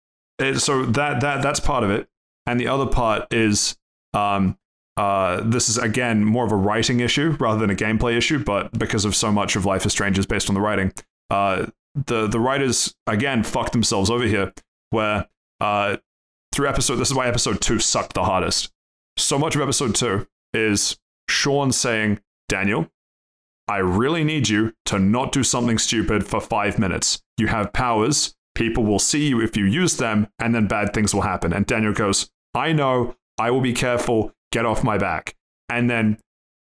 so 0.61 0.84
that 0.84 1.20
that 1.20 1.40
that's 1.43 1.61
part 1.61 1.84
of 1.84 1.90
it 1.90 2.09
and 2.47 2.59
the 2.59 2.66
other 2.66 2.86
part 2.86 3.32
is 3.32 3.76
um 4.14 4.57
uh 4.97 5.40
this 5.43 5.68
is 5.68 5.78
again 5.78 6.24
more 6.24 6.45
of 6.45 6.53
a 6.53 6.57
writing 6.57 7.01
issue 7.01 7.36
rather 7.40 7.59
than 7.59 7.70
a 7.70 7.74
gameplay 7.74 8.16
issue 8.16 8.43
but 8.43 8.70
because 8.78 9.05
of 9.05 9.16
so 9.16 9.32
much 9.32 9.57
of 9.57 9.64
life 9.64 9.86
is 9.86 9.93
strange 9.93 10.18
is 10.18 10.26
based 10.26 10.49
on 10.51 10.55
the 10.55 10.61
writing 10.61 10.93
uh 11.30 11.66
the 11.95 12.26
the 12.26 12.40
writers 12.40 12.95
again 13.07 13.43
fucked 13.43 13.72
themselves 13.72 14.11
over 14.11 14.24
here 14.24 14.53
where 14.90 15.26
uh 15.61 15.97
through 16.53 16.68
episode 16.68 16.97
this 16.97 17.09
is 17.09 17.14
why 17.14 17.26
episode 17.26 17.61
2 17.61 17.78
sucked 17.78 18.14
the 18.14 18.24
hardest. 18.24 18.70
So 19.16 19.38
much 19.38 19.57
of 19.57 19.62
episode 19.62 19.95
2 19.95 20.26
is 20.55 20.99
Sean 21.28 21.72
saying 21.72 22.20
Daniel 22.49 22.90
I 23.68 23.78
really 23.78 24.24
need 24.24 24.49
you 24.49 24.74
to 24.86 24.99
not 24.99 25.32
do 25.32 25.45
something 25.45 25.78
stupid 25.78 26.26
for 26.26 26.40
5 26.40 26.78
minutes. 26.78 27.22
You 27.38 27.47
have 27.47 27.72
powers. 27.72 28.34
People 28.55 28.84
will 28.84 28.99
see 28.99 29.28
you 29.28 29.40
if 29.40 29.57
you 29.57 29.64
use 29.64 29.97
them, 29.97 30.28
and 30.38 30.55
then 30.55 30.66
bad 30.66 30.93
things 30.93 31.14
will 31.14 31.22
happen. 31.22 31.53
And 31.53 31.64
Daniel 31.64 31.93
goes, 31.93 32.28
I 32.55 32.72
know, 32.72 33.14
I 33.38 33.51
will 33.51 33.61
be 33.61 33.72
careful, 33.72 34.34
get 34.53 34.64
off 34.64 34.84
my 34.84 34.96
back. 34.98 35.34
And 35.68 35.90
then 35.90 36.18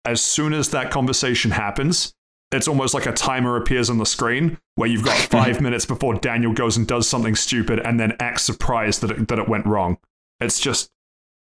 as 0.05 0.21
soon 0.21 0.53
as 0.53 0.69
that 0.69 0.89
conversation 0.89 1.51
happens, 1.51 2.13
it's 2.51 2.67
almost 2.67 2.93
like 2.93 3.05
a 3.05 3.13
timer 3.13 3.57
appears 3.57 3.89
on 3.89 3.97
the 3.97 4.05
screen 4.05 4.57
where 4.75 4.89
you've 4.89 5.03
got 5.03 5.17
five 5.31 5.61
minutes 5.61 5.85
before 5.85 6.15
Daniel 6.15 6.53
goes 6.53 6.77
and 6.77 6.87
does 6.87 7.07
something 7.07 7.35
stupid 7.35 7.79
and 7.79 7.99
then 7.99 8.15
acts 8.19 8.43
surprised 8.43 9.01
that 9.01 9.11
it, 9.11 9.27
that 9.27 9.39
it 9.39 9.47
went 9.47 9.65
wrong. 9.65 9.97
It's 10.39 10.59
just, 10.59 10.89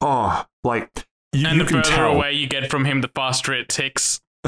oh, 0.01 0.45
like, 0.65 0.91
you, 1.33 1.47
And 1.47 1.59
you 1.59 1.65
the 1.65 1.69
can 1.69 1.83
further 1.83 1.97
tell. 1.97 2.13
away 2.17 2.33
you 2.33 2.47
get 2.47 2.71
from 2.71 2.85
him, 2.85 3.01
the 3.01 3.09
faster 3.09 3.53
it 3.53 3.69
ticks. 3.69 4.21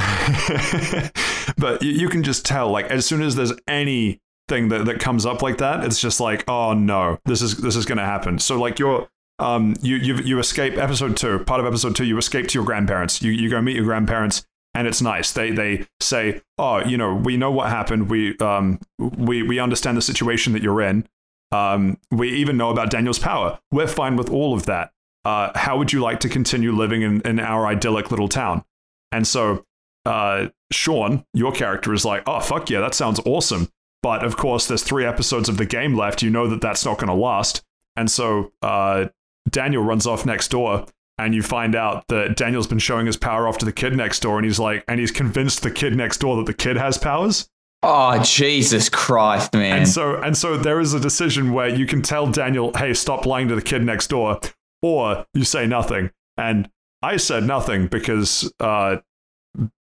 but 1.57 1.83
you, 1.83 1.93
you 1.93 2.09
can 2.09 2.23
just 2.23 2.45
tell, 2.45 2.71
like, 2.71 2.87
as 2.87 3.07
soon 3.07 3.23
as 3.23 3.37
there's 3.37 3.53
anything 3.69 4.21
that, 4.69 4.85
that 4.87 5.01
comes 5.01 5.27
up 5.27 5.43
like 5.43 5.59
that, 5.59 5.85
it's 5.85 6.01
just 6.01 6.21
like, 6.21 6.45
oh 6.49 6.73
no, 6.75 7.19
this 7.25 7.43
is 7.43 7.59
this 7.59 7.77
is 7.77 7.85
gonna 7.85 8.05
happen. 8.05 8.39
So 8.39 8.59
like 8.59 8.79
you're 8.79 9.09
um 9.41 9.75
you 9.83 9.97
you 9.97 10.17
you 10.17 10.39
escape 10.39 10.77
episode 10.77 11.17
two, 11.17 11.39
part 11.41 11.61
of 11.61 11.67
episode 11.67 11.97
two, 11.97 12.05
you 12.05 12.19
escape 12.19 12.49
to 12.49 12.55
your 12.55 12.65
grandparents. 12.65 13.23
You 13.23 13.33
you 13.33 13.49
go 13.51 13.61
meet 13.61 13.77
your 13.77 13.85
grandparents 13.85 14.47
and 14.75 14.87
it's 14.87 15.03
nice. 15.03 15.33
They 15.33 15.51
they 15.51 15.87
say, 16.01 16.43
Oh, 16.59 16.79
you 16.79 16.97
know, 16.97 17.15
we 17.15 17.37
know 17.37 17.51
what 17.51 17.71
happened. 17.71 18.11
We 18.11 18.37
um 18.39 18.79
we 18.99 19.43
we 19.43 19.59
understand 19.59 19.97
the 19.97 20.03
situation 20.03 20.53
that 20.53 20.63
you're 20.63 20.83
in. 20.83 21.07
Um 21.53 21.99
we 22.11 22.31
even 22.33 22.57
know 22.57 22.71
about 22.71 22.91
Daniel's 22.91 23.19
power. 23.19 23.59
We're 23.73 23.89
fine 23.89 24.17
with 24.17 24.31
all 24.31 24.55
of 24.55 24.67
that. 24.67 24.93
Uh 25.25 25.51
how 25.57 25.79
would 25.79 25.93
you 25.93 26.01
like 26.01 26.21
to 26.21 26.29
continue 26.29 26.73
living 26.73 27.03
in, 27.03 27.21
in 27.23 27.41
our 27.41 27.67
idyllic 27.67 28.11
little 28.11 28.29
town? 28.29 28.65
And 29.13 29.27
so 29.27 29.65
uh, 30.07 30.49
Sean, 30.73 31.25
your 31.35 31.53
character 31.53 31.93
is 31.93 32.05
like, 32.05 32.23
oh, 32.27 32.41
fuck 32.41 32.71
yeah, 32.71 32.81
that 32.81 32.95
sounds 32.95 33.21
awesome. 33.25 33.69
But 34.03 34.25
of 34.25 34.37
course, 34.37 34.67
there's 34.67 34.83
three 34.83 35.05
episodes 35.05 35.49
of 35.49 35.59
the 35.59 35.67
game 35.67 35.95
left. 35.95 36.23
You 36.23 36.31
know 36.31 36.49
that 36.49 36.61
that's 36.61 36.85
not 36.85 36.99
going 36.99 37.09
to 37.09 37.15
last. 37.15 37.63
And 37.97 38.11
so 38.11 38.53
uh, 38.63 39.09
Daniel 39.49 39.83
runs 39.83 40.07
off 40.07 40.27
next 40.27 40.49
door, 40.49 40.87
and 41.19 41.35
you 41.35 41.43
find 41.43 41.75
out 41.75 42.07
that 42.09 42.37
Daniel's 42.37 42.67
been 42.67 42.79
showing 42.79 43.07
his 43.07 43.17
power 43.17 43.47
off 43.47 43.59
to 43.59 43.65
the 43.65 43.73
kid 43.73 43.97
next 43.97 44.21
door, 44.21 44.39
and 44.39 44.45
he's 44.45 44.59
like, 44.59 44.85
and 44.89 45.01
he's 45.01 45.11
convinced 45.11 45.63
the 45.63 45.71
kid 45.71 45.97
next 45.97 46.19
door 46.19 46.37
that 46.37 46.47
the 46.47 46.55
kid 46.55 46.77
has 46.77 46.99
powers. 46.99 47.49
Oh 47.83 48.23
Jesus 48.23 48.91
Christ, 48.91 49.55
man! 49.55 49.79
And 49.79 49.89
so 49.89 50.17
and 50.21 50.37
so 50.37 50.59
there 50.59 50.81
is 50.81 50.93
a 50.93 51.01
decision 51.01 51.53
where 51.53 51.69
you 51.69 51.87
can 51.87 52.03
tell 52.03 52.27
Daniel, 52.27 52.73
"Hey, 52.75 52.93
stop 52.93 53.25
lying 53.25 53.49
to 53.49 53.55
the 53.55 53.63
kid 53.63 53.83
next 53.83 54.09
door," 54.09 54.39
or 54.83 55.25
you 55.33 55.45
say 55.45 55.67
nothing. 55.67 56.11
And 56.37 56.69
I 57.03 57.17
said 57.17 57.45
nothing 57.45 57.87
because 57.87 58.53
uh, 58.61 58.99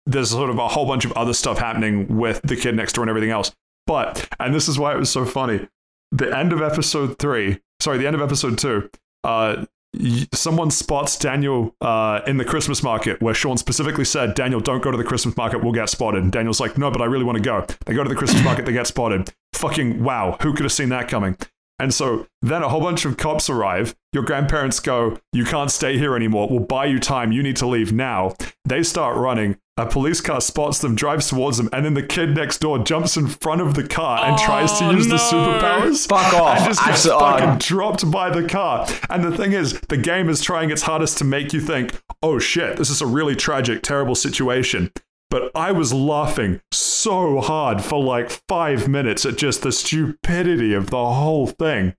there's 0.05 0.29
sort 0.29 0.51
of 0.51 0.59
a 0.59 0.67
whole 0.67 0.85
bunch 0.85 1.05
of 1.05 1.11
other 1.13 1.33
stuff 1.33 1.57
happening 1.57 2.17
with 2.17 2.41
the 2.43 2.55
kid 2.55 2.75
next 2.75 2.93
door 2.93 3.03
and 3.03 3.09
everything 3.09 3.31
else. 3.31 3.51
But 3.87 4.27
and 4.39 4.53
this 4.53 4.67
is 4.67 4.77
why 4.77 4.93
it 4.93 4.99
was 4.99 5.09
so 5.09 5.25
funny. 5.25 5.67
The 6.11 6.35
end 6.35 6.53
of 6.53 6.61
episode 6.61 7.17
three, 7.17 7.59
sorry, 7.79 7.97
the 7.97 8.05
end 8.05 8.15
of 8.15 8.21
episode 8.21 8.57
two. 8.59 8.89
Uh, 9.23 9.65
someone 10.33 10.69
spots 10.69 11.17
Daniel 11.17 11.75
uh, 11.81 12.21
in 12.27 12.37
the 12.37 12.45
Christmas 12.45 12.83
market 12.83 13.21
where 13.21 13.33
Sean 13.33 13.57
specifically 13.57 14.05
said, 14.05 14.35
Daniel, 14.35 14.59
don't 14.59 14.83
go 14.83 14.91
to 14.91 14.97
the 14.97 15.03
Christmas 15.03 15.35
market, 15.37 15.63
we'll 15.63 15.73
get 15.73 15.89
spotted. 15.89 16.23
And 16.23 16.31
Daniel's 16.31 16.59
like, 16.59 16.77
no, 16.77 16.91
but 16.91 17.01
I 17.01 17.05
really 17.05 17.23
want 17.23 17.37
to 17.37 17.43
go. 17.43 17.65
They 17.85 17.93
go 17.93 18.03
to 18.03 18.09
the 18.09 18.15
Christmas 18.15 18.43
market, 18.43 18.65
they 18.65 18.73
get 18.73 18.87
spotted. 18.87 19.33
Fucking 19.53 20.03
wow, 20.03 20.37
who 20.41 20.53
could 20.53 20.63
have 20.63 20.71
seen 20.71 20.89
that 20.89 21.07
coming? 21.07 21.37
And 21.79 21.93
so 21.93 22.25
then 22.41 22.63
a 22.63 22.69
whole 22.69 22.81
bunch 22.81 23.05
of 23.05 23.17
cops 23.17 23.49
arrive. 23.49 23.95
Your 24.13 24.23
grandparents 24.23 24.79
go, 24.79 25.19
You 25.31 25.45
can't 25.45 25.69
stay 25.71 25.97
here 25.97 26.15
anymore. 26.15 26.47
We'll 26.49 26.59
buy 26.61 26.85
you 26.85 26.99
time. 26.99 27.31
You 27.31 27.43
need 27.43 27.55
to 27.57 27.67
leave 27.67 27.93
now. 27.93 28.33
They 28.65 28.81
start 28.83 29.15
running. 29.17 29.57
A 29.79 29.85
police 29.85 30.21
car 30.21 30.41
spots 30.41 30.79
them, 30.79 30.95
drives 30.95 31.29
towards 31.29 31.57
them, 31.57 31.69
and 31.71 31.85
then 31.85 31.93
the 31.93 32.01
kid 32.01 32.35
next 32.35 32.57
door 32.61 32.79
jumps 32.79 33.15
in 33.15 33.27
front 33.27 33.61
of 33.61 33.75
the 33.75 33.87
car 33.87 34.25
and 34.25 34.35
oh, 34.39 34.43
tries 34.43 34.75
to 34.79 34.85
Oh, 34.87 34.89
use 34.91 35.07
the 35.07 35.17
superpowers. 35.17 36.07
Fuck 36.07 36.33
off. 36.33 36.57
And 36.57 36.65
just 36.65 36.79
gets 36.83 37.05
Absolute- 37.05 37.15
oh. 37.15 37.19
fucking 37.19 37.57
dropped 37.59 38.09
by 38.09 38.31
the 38.31 38.47
car. 38.47 38.87
And 39.11 39.23
the 39.23 39.37
thing 39.37 39.53
is, 39.53 39.79
the 39.81 39.97
game 39.97 40.29
is 40.29 40.41
trying 40.41 40.71
its 40.71 40.81
hardest 40.81 41.19
to 41.19 41.25
make 41.25 41.53
you 41.53 41.61
think, 41.61 41.93
oh 42.23 42.39
shit, 42.39 42.77
this 42.77 42.89
is 42.89 43.01
a 43.01 43.05
really 43.05 43.35
tragic, 43.35 43.83
terrible 43.83 44.15
situation. 44.15 44.91
But 45.29 45.51
I 45.55 45.71
was 45.73 45.93
laughing 45.93 46.61
so 46.71 47.41
hard 47.41 47.81
for 47.83 48.01
like 48.01 48.29
five 48.47 48.87
minutes 48.87 49.25
at 49.25 49.37
just 49.37 49.61
the 49.61 49.71
stupidity 49.71 50.73
of 50.73 50.89
the 50.89 51.05
whole 51.05 51.47
thing. 51.47 51.95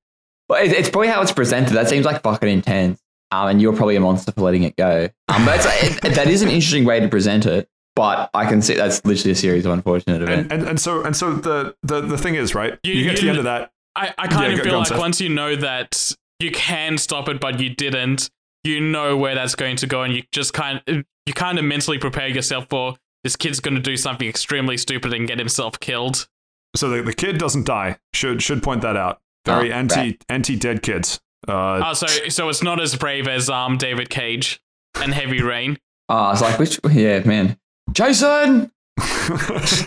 But 0.48 0.64
it- 0.64 0.72
it's 0.72 0.88
probably 0.88 1.08
how 1.08 1.20
it's 1.22 1.32
presented. 1.32 1.74
That 1.74 1.88
seems 1.88 2.06
like 2.06 2.22
fucking 2.22 2.48
intense. 2.48 3.00
Um, 3.30 3.48
and 3.48 3.60
you're 3.60 3.76
probably 3.76 3.96
a 3.96 4.00
monster 4.00 4.32
for 4.32 4.40
letting 4.40 4.62
it 4.62 4.74
go. 4.76 5.08
Um, 5.28 5.44
but 5.44 5.56
it's, 5.62 5.96
it, 6.04 6.14
that 6.14 6.28
is 6.28 6.40
an 6.40 6.48
interesting 6.48 6.84
way 6.86 7.00
to 7.00 7.08
present 7.08 7.44
it. 7.44 7.68
But 7.94 8.30
I 8.32 8.46
can 8.46 8.62
see 8.62 8.74
that's 8.74 9.04
literally 9.04 9.32
a 9.32 9.34
series 9.34 9.66
of 9.66 9.72
unfortunate 9.72 10.22
events. 10.22 10.50
And, 10.52 10.62
and 10.62 10.70
and 10.70 10.80
so 10.80 11.02
and 11.04 11.14
so 11.16 11.34
the 11.34 11.74
the, 11.82 12.00
the 12.00 12.16
thing 12.16 12.36
is, 12.36 12.54
right? 12.54 12.78
You, 12.84 12.94
You- 12.94 13.04
get 13.10 13.16
to 13.18 13.22
the 13.24 13.28
end 13.28 13.38
of 13.38 13.44
that. 13.44 13.72
I, 13.96 14.14
I 14.16 14.28
kind 14.28 14.44
Yeah, 14.46 14.50
of 14.52 14.56
go- 14.58 14.62
feel 14.62 14.72
go 14.72 14.78
like 14.78 14.86
Seth. 14.88 14.98
once 14.98 15.20
you 15.20 15.28
know 15.28 15.56
that 15.56 16.14
you 16.38 16.52
can 16.52 16.96
stop 16.96 17.28
it, 17.28 17.40
but 17.40 17.58
you 17.58 17.70
didn't, 17.70 18.30
you 18.62 18.80
know 18.80 19.16
where 19.16 19.34
that's 19.34 19.56
going 19.56 19.74
to 19.78 19.86
go, 19.88 20.02
and 20.04 20.14
you 20.14 20.22
just 20.32 20.54
kind 20.54 20.80
you 20.86 21.32
kind 21.34 21.58
of 21.58 21.64
mentally 21.64 21.98
prepare 21.98 22.28
yourself 22.28 22.66
for 22.70 22.94
this 23.28 23.36
kid's 23.36 23.60
going 23.60 23.74
to 23.74 23.80
do 23.82 23.94
something 23.94 24.26
extremely 24.26 24.78
stupid 24.78 25.12
and 25.12 25.28
get 25.28 25.38
himself 25.38 25.78
killed. 25.80 26.26
So 26.74 26.88
the, 26.88 27.02
the 27.02 27.12
kid 27.12 27.36
doesn't 27.36 27.66
die. 27.66 27.98
Should 28.14 28.42
should 28.42 28.62
point 28.62 28.80
that 28.80 28.96
out. 28.96 29.20
Very 29.44 29.70
Oh, 29.70 29.76
anti 29.76 29.96
right. 30.00 30.24
anti 30.30 30.56
dead 30.56 30.82
kids. 30.82 31.20
Uh, 31.46 31.82
Oh, 31.84 31.92
so 31.92 32.06
so 32.30 32.48
it's 32.48 32.62
not 32.62 32.80
as 32.80 32.96
brave 32.96 33.28
as 33.28 33.50
um 33.50 33.76
David 33.76 34.08
Cage 34.08 34.62
and 34.98 35.12
Heavy 35.12 35.42
Rain. 35.42 35.76
Oh, 36.10 36.14
I 36.16 36.30
was 36.30 36.40
like, 36.40 36.58
which? 36.58 36.80
Yeah, 36.90 37.20
man. 37.26 37.58
Jason! 37.92 38.72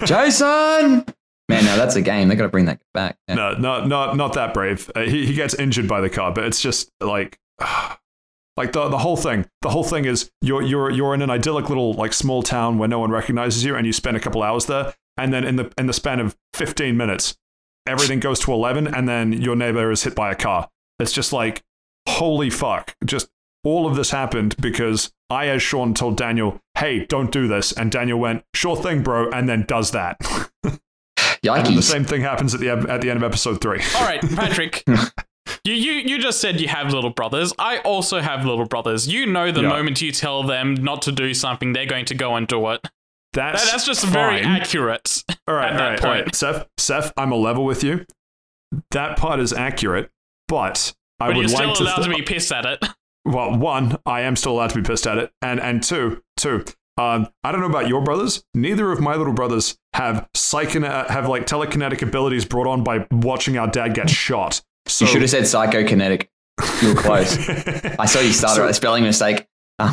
Jason. 0.05 1.03
Man, 1.49 1.65
no, 1.65 1.75
that's 1.77 1.95
a 1.95 2.01
game. 2.03 2.27
They 2.27 2.35
got 2.35 2.43
to 2.43 2.49
bring 2.49 2.65
that 2.65 2.79
back. 2.93 3.17
Yeah. 3.27 3.33
no, 3.33 3.53
not 3.55 3.87
not 3.87 4.15
not 4.15 4.33
that 4.33 4.53
brave. 4.53 4.91
Uh, 4.93 5.01
he 5.01 5.25
he 5.25 5.33
gets 5.33 5.55
injured 5.55 5.87
by 5.87 5.99
the 5.99 6.11
car, 6.11 6.31
but 6.31 6.43
it's 6.43 6.61
just 6.61 6.91
like. 7.01 7.39
Like 8.58 8.74
the, 8.74 8.89
the 8.89 8.97
whole 8.97 9.18
thing, 9.18 9.45
the 9.62 9.70
whole 9.70 9.84
thing 9.84 10.06
is 10.06 10.30
you're 10.41 10.62
you're 10.62 10.91
you're 10.91 11.14
in 11.14 11.22
an 11.22 11.30
idyllic 11.30 11.70
little 11.70 11.93
like 11.93 12.14
small 12.14 12.43
town 12.43 12.78
where 12.78 12.89
no 12.89 12.99
one 12.99 13.12
recognizes 13.12 13.64
you, 13.64 13.76
and 13.76 13.86
you 13.86 13.93
spend 13.93 14.18
a 14.18 14.20
couple 14.20 14.43
hours 14.43 14.66
there, 14.66 14.93
and 15.18 15.34
then 15.34 15.43
in 15.43 15.56
the 15.56 15.72
in 15.78 15.88
the 15.88 15.93
span 15.93 16.20
of 16.20 16.36
15 16.54 16.95
minutes, 16.97 17.38
everything 17.88 18.20
goes 18.20 18.39
to 18.41 18.52
11, 18.52 18.88
and 18.88 19.08
then 19.08 19.32
your 19.32 19.56
neighbor 19.56 19.89
is 19.91 20.04
hit 20.04 20.16
by 20.16 20.32
a 20.32 20.36
car. 20.36 20.70
It's 20.99 21.14
just 21.14 21.32
like 21.32 21.64
holy 22.08 22.49
fuck! 22.49 22.95
Just 23.06 23.30
all 23.64 23.88
of 23.88 23.95
this 23.95 24.12
happened 24.12 24.56
because 24.58 25.12
I, 25.30 25.47
as 25.47 25.62
Sean, 25.62 25.93
told 25.93 26.18
Daniel, 26.18 26.60
"Hey, 26.78 27.06
don't 27.06 27.32
do 27.32 27.47
this," 27.47 27.72
and 27.72 27.91
Daniel 27.91 28.20
went, 28.20 28.43
"Sure 28.54 28.76
thing, 28.76 29.02
bro," 29.02 29.30
and 29.32 29.47
then 29.47 29.64
does 29.68 29.91
that. 29.91 30.18
and 30.64 31.66
then 31.66 31.76
the 31.76 31.82
same 31.82 32.06
thing 32.06 32.22
happens 32.22 32.54
at 32.54 32.60
the 32.60 32.70
at 32.70 33.02
the 33.02 33.10
end 33.10 33.18
of 33.18 33.24
episode 33.24 33.62
three. 33.62 33.82
All 33.95 34.04
right, 34.04 34.22
Patrick. 34.22 34.84
You, 35.66 35.74
you 35.74 35.91
you 35.93 36.18
just 36.20 36.39
said 36.41 36.60
you 36.62 36.68
have 36.68 36.93
little 36.93 37.10
brothers. 37.12 37.54
I 37.60 37.80
also 37.80 38.20
have 38.22 38.45
little 38.45 38.66
brothers. 38.66 39.08
You 39.08 39.26
know 39.26 39.52
the 39.52 39.62
Yeah. 39.62 39.70
moment 39.70 40.02
you 40.02 40.12
tell 40.12 40.43
them 40.43 40.74
not 40.76 41.02
to 41.04 41.12
do 41.12 41.34
something, 41.34 41.74
they're 41.74 41.86
going 41.86 42.06
to 42.06 42.16
go 42.16 42.36
and 42.36 42.47
do 42.47 42.70
it. 42.72 42.82
That, 43.34 43.54
That's 43.54 43.72
that's 43.72 43.86
just 43.86 44.06
very 44.06 44.43
fine. 44.43 44.52
accurate. 44.62 45.24
All 45.47 45.56
right, 45.56 45.72
all 45.72 45.78
that 45.78 45.89
right, 45.89 46.04
all 46.06 46.12
right. 46.12 46.24
point. 46.26 46.36
Seth, 46.36 46.68
Seth, 46.78 47.14
I'm 47.18 47.32
a 47.32 47.36
level 47.38 47.64
with 47.66 47.84
you. 47.84 48.06
That 48.91 49.18
part 49.18 49.39
is 49.39 49.54
accurate, 49.54 50.10
but 50.47 50.93
I 51.20 51.28
But 51.28 51.36
would 51.38 51.41
you're 51.43 51.49
still 51.49 51.68
like 51.70 51.78
to. 51.78 51.84
allowed 51.84 51.95
th- 52.04 52.08
to 52.10 52.16
be 52.16 52.22
pissed 52.24 52.52
at 52.52 52.66
it. 52.66 52.84
well, 53.26 53.58
one, 53.58 53.97
I 54.06 54.22
am 54.22 54.36
still 54.36 54.54
allowed 54.54 54.72
to 54.72 54.82
be 54.82 54.88
pissed 54.88 55.08
at 55.08 55.18
it, 55.18 55.32
and 55.41 55.60
and 55.60 55.82
two, 55.84 56.22
two. 56.38 56.66
Um, 56.97 57.30
I 57.43 57.52
don't 57.54 57.62
know 57.62 57.68
about 57.68 57.88
your 57.88 58.02
brothers. 58.04 58.43
Neither 58.54 58.91
of 58.91 58.99
my 58.99 59.16
little 59.16 59.34
brothers 59.34 59.78
have 59.93 60.28
psychon- 60.36 61.08
have 61.10 61.28
like 61.30 61.45
telekinetic 61.47 62.02
abilities 62.02 62.43
brought 62.45 62.68
on 62.68 62.84
by 62.84 63.08
watching 63.12 63.58
our 63.58 63.68
dad 63.68 63.93
get 63.93 64.10
shot. 64.10 64.62
So 64.88 65.05
you 65.05 65.11
should 65.11 65.21
have 65.21 65.29
said 65.32 65.43
psychokinetic. 65.43 66.27
You 66.82 66.93
were 66.93 67.01
close. 67.01 67.38
I 67.99 68.05
saw 68.05 68.19
you 68.19 68.34
started 68.34 68.55
So- 68.61 68.67
a 68.67 68.73
spelling 68.73 69.03
mistake. 69.03 69.47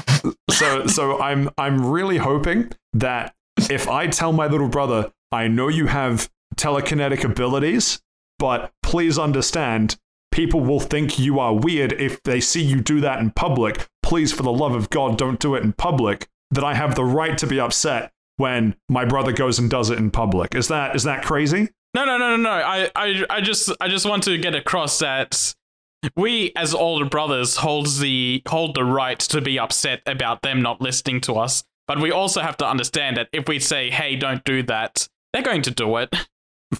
So 0.51 0.87
so 0.87 1.21
I'm 1.21 1.51
I'm 1.57 1.87
really 1.87 2.17
hoping 2.19 2.71
that 2.95 3.35
if 3.71 3.89
I 3.89 4.07
tell 4.09 4.33
my 4.33 4.47
little 4.47 4.69
brother, 4.69 5.13
I 5.31 5.47
know 5.49 5.69
you 5.69 5.87
have 5.87 6.29
telekinetic 6.57 7.23
abilities, 7.25 8.01
but 8.39 8.73
please 8.83 9.19
understand, 9.19 9.97
people 10.33 10.61
will 10.61 10.81
think 10.81 11.19
you 11.19 11.39
are 11.39 11.55
weird 11.55 11.93
if 11.93 12.21
they 12.25 12.41
see 12.41 12.63
you 12.63 12.81
do 12.81 13.01
that 13.01 13.21
in 13.21 13.31
public. 13.31 13.87
Please, 14.03 14.33
for 14.33 14.43
the 14.43 14.53
love 14.53 14.75
of 14.75 14.91
God, 14.91 15.17
don't 15.17 15.39
do 15.39 15.55
it 15.55 15.63
in 15.63 15.73
public. 15.75 16.29
That 16.51 16.65
I 16.65 16.75
have 16.75 16.95
the 16.95 17.05
right 17.05 17.37
to 17.39 17.47
be 17.47 17.61
upset 17.61 18.11
when 18.37 18.75
my 18.89 19.05
brother 19.05 19.33
goes 19.33 19.59
and 19.59 19.71
does 19.71 19.91
it 19.91 19.99
in 19.99 20.11
public. 20.11 20.55
Is 20.55 20.69
that 20.69 20.97
is 20.97 21.05
that 21.05 21.25
crazy? 21.25 21.69
No, 21.95 22.05
no, 22.05 22.19
no, 22.19 22.37
no, 22.37 22.37
no. 22.37 22.51
I, 22.51 22.91
I, 22.95 23.25
I 23.31 23.41
just, 23.41 23.71
I 23.81 23.89
just 23.89 24.07
want 24.07 24.23
to 24.25 24.37
get 24.39 24.55
across 24.55 24.99
that 25.01 25.55
we, 26.17 26.53
as 26.55 26.75
older 26.75 27.05
brothers, 27.07 27.57
hold 27.57 27.87
the 27.99 28.43
hold 28.49 28.75
the 28.77 28.85
right 28.85 29.19
to 29.19 29.41
be 29.41 29.59
upset 29.59 30.01
about 30.07 30.43
them 30.43 30.63
not 30.63 30.81
listening 30.81 31.21
to 31.23 31.35
us. 31.35 31.65
But 31.89 32.01
we 32.01 32.13
also 32.13 32.41
have 32.41 32.57
to 32.59 32.67
understand 32.69 33.17
that 33.17 33.29
if 33.33 33.49
we 33.49 33.59
say, 33.59 33.91
"Hey, 33.91 34.15
don't 34.15 34.45
do 34.45 34.63
that," 34.65 35.09
they're 35.33 35.43
going 35.43 35.63
to 35.63 35.71
do 35.71 35.97
it. 35.97 36.15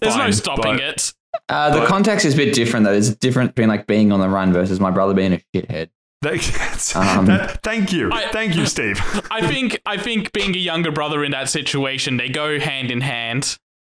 There's 0.01 0.17
no 0.17 0.31
stopping 0.31 0.77
but- 0.77 0.83
it. 0.83 1.15
Uh, 1.49 1.71
the 1.71 1.81
But- 1.81 1.89
context 1.89 2.25
is 2.27 2.35
a 2.35 2.37
bit 2.37 2.55
different, 2.55 2.85
though. 2.85 2.93
There's 2.93 3.09
a 3.09 3.17
difference 3.17 3.49
between 3.53 3.69
like 3.69 3.87
being 3.87 4.13
on 4.13 4.21
the 4.21 4.29
run 4.29 4.53
versus 4.53 4.81
my 4.81 4.91
brother 4.91 5.15
being 5.15 5.33
a 5.33 5.41
shithead. 5.55 5.89
That- 6.23 6.93
Um, 6.97 7.27
that- 7.27 7.63
thank 7.63 7.93
you, 7.93 8.11
I- 8.13 8.29
thank 8.29 8.55
you, 8.55 8.67
Steve. 8.67 9.01
I 9.31 9.47
think, 9.47 9.81
I 9.87 9.97
think 9.97 10.33
being 10.33 10.55
a 10.55 10.59
younger 10.59 10.91
brother 10.93 11.25
in 11.25 11.33
that 11.33 11.49
situation, 11.49 12.17
they 12.19 12.29
go 12.29 12.59
hand 12.61 12.91
in 12.91 13.01
hand. 13.01 13.59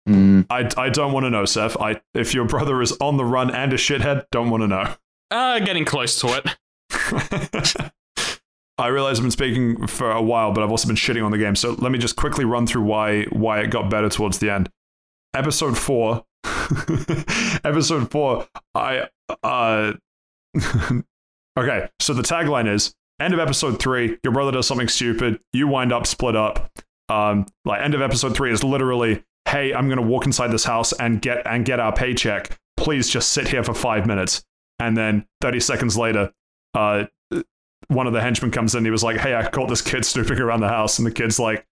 Mm, 0.10 0.48
I, 0.50 0.70
I 0.76 0.90
don't 0.90 1.14
want 1.14 1.26
to 1.26 1.30
know, 1.30 1.46
Seth. 1.46 1.78
I 1.80 2.02
if 2.16 2.34
your 2.34 2.46
brother 2.46 2.82
is 2.82 2.92
on 2.94 3.18
the 3.18 3.26
run 3.26 3.54
and 3.54 3.72
a 3.72 3.76
shithead, 3.78 4.26
don't 4.32 4.50
want 4.50 4.64
to 4.64 4.68
know. 4.68 4.96
Uh, 5.30 5.60
getting 5.60 5.86
close 5.86 6.20
to 6.22 6.42
it. 6.42 7.92
I 8.80 8.88
realize 8.88 9.20
I've 9.20 9.24
been 9.24 9.32
speaking 9.32 9.86
for 9.88 10.10
a 10.10 10.22
while, 10.22 10.52
but 10.52 10.64
I've 10.64 10.72
also 10.72 10.88
been 10.88 10.96
shitting 10.96 11.24
on 11.24 11.32
the 11.32 11.38
game. 11.38 11.56
So 11.56 11.74
let 11.74 11.92
me 11.92 12.00
just 12.00 12.16
quickly 12.16 12.46
run 12.46 12.66
through 12.66 12.84
why 12.84 13.26
why 13.26 13.60
it 13.60 13.70
got 13.70 13.90
better 13.90 14.10
towards 14.10 14.40
the 14.40 14.50
end. 14.50 14.70
Episode 15.36 15.78
four. 15.78 16.26
episode 17.64 18.10
four. 18.10 18.48
I 18.74 19.10
uh 19.44 19.94
Okay, 21.60 21.90
so 22.00 22.14
the 22.14 22.24
tagline 22.24 22.74
is 22.74 22.96
end 23.20 23.34
of 23.34 23.40
episode 23.40 23.80
three, 23.80 24.18
your 24.24 24.32
brother 24.34 24.54
does 24.54 24.66
something 24.66 24.88
stupid, 24.88 25.40
you 25.52 25.68
wind 25.68 25.92
up 25.92 26.08
split 26.08 26.36
up. 26.36 26.72
Um 27.10 27.46
like 27.66 27.82
end 27.82 27.94
of 27.94 28.02
episode 28.02 28.36
three 28.36 28.52
is 28.52 28.64
literally, 28.64 29.24
hey, 29.50 29.74
I'm 29.74 29.90
gonna 29.90 30.02
walk 30.02 30.26
inside 30.26 30.52
this 30.52 30.64
house 30.64 30.94
and 30.94 31.22
get 31.22 31.46
and 31.46 31.66
get 31.66 31.80
our 31.80 31.94
paycheck. 31.94 32.58
Please 32.78 33.10
just 33.10 33.32
sit 33.32 33.48
here 33.48 33.64
for 33.64 33.74
five 33.74 34.06
minutes. 34.06 34.44
And 34.80 34.96
then 34.96 35.26
30 35.42 35.60
seconds 35.60 35.98
later, 35.98 36.32
uh 36.74 37.06
one 37.88 38.08
of 38.08 38.14
the 38.14 38.22
henchmen 38.22 38.52
comes 38.52 38.76
in. 38.76 38.86
He 38.86 38.92
was 38.92 39.04
like, 39.04 39.18
"Hey, 39.18 39.36
I 39.36 39.50
caught 39.50 39.68
this 39.70 39.82
kid 39.82 40.06
snooping 40.06 40.40
around 40.40 40.60
the 40.60 40.68
house," 40.68 41.00
and 41.00 41.08
the 41.08 41.12
kid's 41.12 41.40
like, 41.40 41.66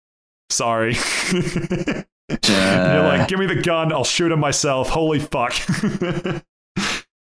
"Sorry." 0.49 0.95
And 1.31 2.05
you're 2.29 3.03
like, 3.03 3.27
"Give 3.27 3.39
me 3.39 3.45
the 3.45 3.61
gun. 3.61 3.93
I'll 3.93 4.03
shoot 4.03 4.31
him 4.31 4.39
myself." 4.39 4.89
Holy 4.89 5.19
fuck! 5.19 5.53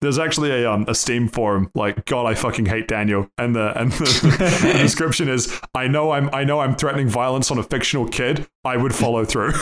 There's 0.01 0.17
actually 0.17 0.49
a 0.51 0.71
um 0.71 0.85
a 0.87 0.95
Steam 0.95 1.27
forum 1.27 1.69
like, 1.75 2.05
"God, 2.05 2.25
I 2.25 2.33
fucking 2.33 2.65
hate 2.65 2.87
Daniel," 2.87 3.29
and 3.37 3.55
the 3.55 3.79
and 3.79 3.91
the, 3.91 4.59
the 4.73 4.73
description 4.81 5.29
is, 5.29 5.59
"I 5.75 5.87
know 5.87 6.11
I'm 6.11 6.29
I 6.33 6.43
know 6.43 6.59
I'm 6.59 6.75
threatening 6.75 7.07
violence 7.07 7.51
on 7.51 7.59
a 7.59 7.63
fictional 7.63 8.07
kid. 8.07 8.47
I 8.65 8.77
would 8.77 8.95
follow 8.95 9.25
through." 9.25 9.51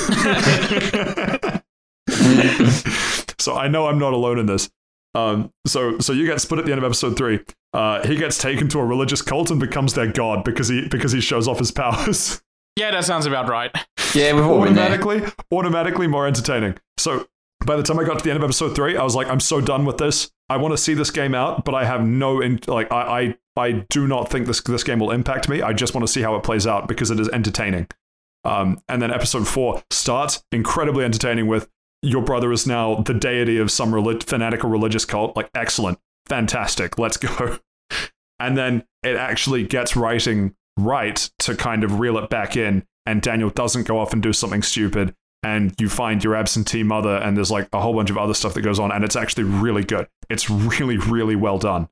so 3.37 3.55
I 3.55 3.67
know 3.67 3.87
I'm 3.87 3.99
not 3.99 4.13
alone 4.13 4.39
in 4.39 4.45
this. 4.45 4.69
Um, 5.15 5.51
so 5.65 5.99
so 5.99 6.13
you 6.13 6.25
get 6.25 6.39
split 6.39 6.59
at 6.59 6.65
the 6.65 6.71
end 6.71 6.79
of 6.79 6.85
episode 6.85 7.17
three. 7.17 7.39
Uh, 7.73 8.05
he 8.07 8.15
gets 8.15 8.37
taken 8.37 8.67
to 8.69 8.79
a 8.79 8.85
religious 8.85 9.21
cult 9.21 9.51
and 9.51 9.59
becomes 9.59 9.93
their 9.93 10.07
god 10.07 10.43
because 10.43 10.69
he 10.69 10.87
because 10.87 11.11
he 11.11 11.21
shows 11.21 11.47
off 11.47 11.59
his 11.59 11.71
powers. 11.71 12.41
Yeah, 12.75 12.91
that 12.91 13.03
sounds 13.03 13.25
about 13.25 13.49
right. 13.49 13.71
yeah, 14.13 14.31
we've 14.33 14.45
all 14.45 14.63
been 14.63 14.73
there. 14.73 14.85
automatically 14.85 15.31
automatically 15.51 16.07
more 16.07 16.27
entertaining. 16.27 16.75
So 16.97 17.27
by 17.69 17.75
the 17.75 17.83
time 17.83 17.99
I 17.99 18.03
got 18.03 18.17
to 18.17 18.23
the 18.23 18.31
end 18.31 18.37
of 18.37 18.43
episode 18.43 18.75
three, 18.75 18.97
I 18.97 19.03
was 19.03 19.15
like, 19.15 19.27
I'm 19.27 19.39
so 19.39 19.61
done 19.61 19.85
with 19.85 19.99
this. 19.99 20.31
I 20.49 20.57
want 20.57 20.71
to 20.71 20.77
see 20.77 20.95
this 20.95 21.11
game 21.11 21.35
out, 21.35 21.65
but 21.65 21.75
I 21.75 21.85
have 21.85 22.03
no 22.03 22.41
in- 22.41 22.59
like 22.65 22.91
I, 22.91 23.35
I 23.55 23.63
I 23.63 23.71
do 23.91 24.07
not 24.07 24.31
think 24.31 24.47
this 24.47 24.59
this 24.61 24.83
game 24.83 24.97
will 24.97 25.11
impact 25.11 25.47
me. 25.47 25.61
I 25.61 25.73
just 25.73 25.93
want 25.93 26.05
to 26.05 26.11
see 26.11 26.23
how 26.23 26.35
it 26.35 26.41
plays 26.41 26.65
out 26.65 26.87
because 26.87 27.11
it 27.11 27.19
is 27.19 27.29
entertaining. 27.29 27.87
Um, 28.43 28.81
and 28.89 29.03
then 29.03 29.11
episode 29.11 29.47
four 29.47 29.83
starts 29.91 30.43
incredibly 30.51 31.05
entertaining 31.05 31.45
with 31.45 31.69
your 32.01 32.23
brother 32.23 32.51
is 32.51 32.65
now 32.65 32.95
the 32.95 33.13
deity 33.13 33.59
of 33.59 33.69
some 33.69 33.93
relig- 33.93 34.23
fanatical 34.23 34.67
religious 34.67 35.05
cult. 35.05 35.35
Like 35.35 35.51
excellent, 35.53 35.99
fantastic, 36.25 36.97
let's 36.97 37.17
go. 37.17 37.59
And 38.41 38.57
then 38.57 38.85
it 39.03 39.17
actually 39.17 39.65
gets 39.65 39.97
writing 39.97 40.55
right 40.77 41.29
to 41.39 41.57
kind 41.57 41.83
of 41.83 41.99
reel 41.99 42.17
it 42.17 42.29
back 42.29 42.55
in, 42.55 42.85
and 43.05 43.21
Daniel 43.21 43.49
doesn't 43.49 43.85
go 43.85 43.99
off 43.99 44.13
and 44.13 44.23
do 44.23 44.31
something 44.31 44.63
stupid. 44.63 45.13
And 45.41 45.73
you 45.79 45.87
find 45.87 46.21
your 46.21 46.35
absentee 46.35 46.83
mother, 46.83 47.15
and 47.15 47.37
there's 47.37 47.51
like 47.51 47.69
a 47.71 47.79
whole 47.79 47.93
bunch 47.93 48.09
of 48.09 48.17
other 48.17 48.33
stuff 48.33 48.53
that 48.55 48.61
goes 48.61 48.77
on, 48.77 48.91
and 48.91 49.05
it's 49.05 49.15
actually 49.15 49.45
really 49.45 49.85
good. 49.85 50.07
It's 50.29 50.49
really, 50.49 50.97
really 50.97 51.35
well 51.37 51.57
done. 51.57 51.87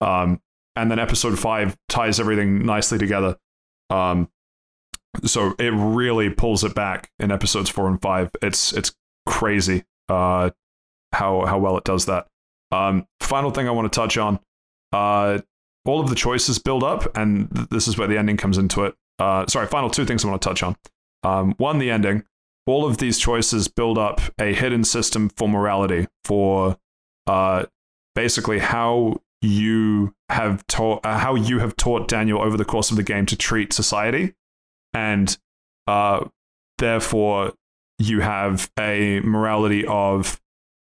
Um, 0.00 0.40
and 0.76 0.90
then 0.90 0.98
episode 0.98 1.38
five 1.38 1.76
ties 1.88 2.20
everything 2.20 2.64
nicely 2.64 2.98
together. 2.98 3.36
Um, 3.90 4.30
so 5.24 5.54
it 5.58 5.72
really 5.74 6.30
pulls 6.30 6.64
it 6.64 6.74
back 6.74 7.10
in 7.18 7.30
episodes 7.30 7.70
four 7.70 7.88
and 7.88 8.00
five. 8.00 8.30
It's 8.42 8.72
it's 8.72 8.94
crazy 9.26 9.84
uh, 10.08 10.50
how 11.12 11.46
how 11.46 11.58
well 11.58 11.76
it 11.78 11.84
does 11.84 12.06
that. 12.06 12.26
Um, 12.72 13.06
final 13.20 13.50
thing 13.50 13.68
I 13.68 13.70
want 13.70 13.90
to 13.90 13.96
touch 13.96 14.18
on: 14.18 14.38
uh, 14.92 15.38
all 15.84 16.00
of 16.00 16.10
the 16.10 16.14
choices 16.14 16.58
build 16.58 16.84
up, 16.84 17.16
and 17.16 17.54
th- 17.54 17.68
this 17.70 17.88
is 17.88 17.96
where 17.96 18.08
the 18.08 18.18
ending 18.18 18.36
comes 18.36 18.58
into 18.58 18.84
it. 18.84 18.94
Uh, 19.18 19.46
sorry, 19.46 19.66
final 19.66 19.88
two 19.88 20.04
things 20.04 20.24
I 20.24 20.28
want 20.28 20.42
to 20.42 20.48
touch 20.48 20.62
on. 20.62 20.76
Um, 21.22 21.54
one, 21.58 21.78
the 21.78 21.90
ending. 21.90 22.24
All 22.66 22.84
of 22.84 22.98
these 22.98 23.18
choices 23.18 23.68
build 23.68 23.96
up 23.96 24.20
a 24.40 24.52
hidden 24.52 24.84
system 24.84 25.28
for 25.28 25.48
morality, 25.48 26.08
for 26.24 26.76
uh, 27.26 27.66
basically 28.14 28.58
how 28.58 29.20
you 29.40 30.14
have 30.28 30.66
taught 30.66 31.04
uh, 31.06 31.18
how 31.18 31.34
you 31.34 31.60
have 31.60 31.76
taught 31.76 32.08
Daniel 32.08 32.40
over 32.42 32.56
the 32.56 32.64
course 32.64 32.90
of 32.90 32.96
the 32.96 33.02
game 33.02 33.26
to 33.26 33.36
treat 33.36 33.72
society, 33.72 34.34
and 34.92 35.38
uh, 35.86 36.24
therefore 36.78 37.52
you 37.98 38.20
have 38.20 38.70
a 38.78 39.20
morality 39.20 39.86
of 39.86 40.40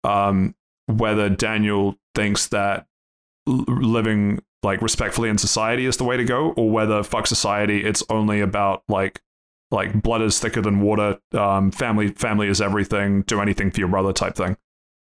um, 0.04 0.54
whether 0.86 1.28
Daniel 1.30 1.96
thinks 2.14 2.48
that 2.48 2.86
l- 3.48 3.64
living 3.66 4.42
like 4.62 4.80
respectfully 4.82 5.28
in 5.28 5.38
society 5.38 5.86
is 5.86 5.96
the 5.96 6.04
way 6.04 6.16
to 6.16 6.24
go, 6.24 6.50
or 6.52 6.70
whether 6.70 7.02
fuck 7.02 7.26
society, 7.26 7.84
it's 7.84 8.02
only 8.10 8.40
about 8.40 8.82
like 8.88 9.20
like 9.72 10.02
blood 10.02 10.22
is 10.22 10.38
thicker 10.38 10.60
than 10.60 10.80
water, 10.80 11.18
um, 11.32 11.70
family 11.72 12.08
family 12.08 12.48
is 12.48 12.60
everything, 12.60 13.22
do 13.22 13.40
anything 13.40 13.70
for 13.70 13.80
your 13.80 13.88
brother 13.88 14.12
type 14.12 14.36
thing. 14.36 14.56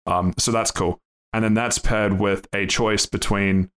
Um, 0.08 0.34
so 0.40 0.52
that's 0.52 0.72
cool. 0.72 1.00
And 1.34 1.44
then 1.44 1.54
that's 1.54 1.78
paired 1.78 2.20
with 2.20 2.48
a 2.54 2.66
choice 2.66 3.06
between 3.06 3.70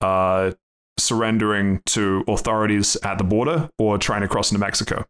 uh, 0.00 0.52
surrendering 0.98 1.80
to 1.86 2.24
authorities 2.28 2.96
at 3.02 3.18
the 3.18 3.24
border 3.24 3.70
or 3.78 3.98
trying 3.98 4.20
to 4.20 4.28
cross 4.28 4.50
into 4.52 4.60
Mexico. 4.60 5.06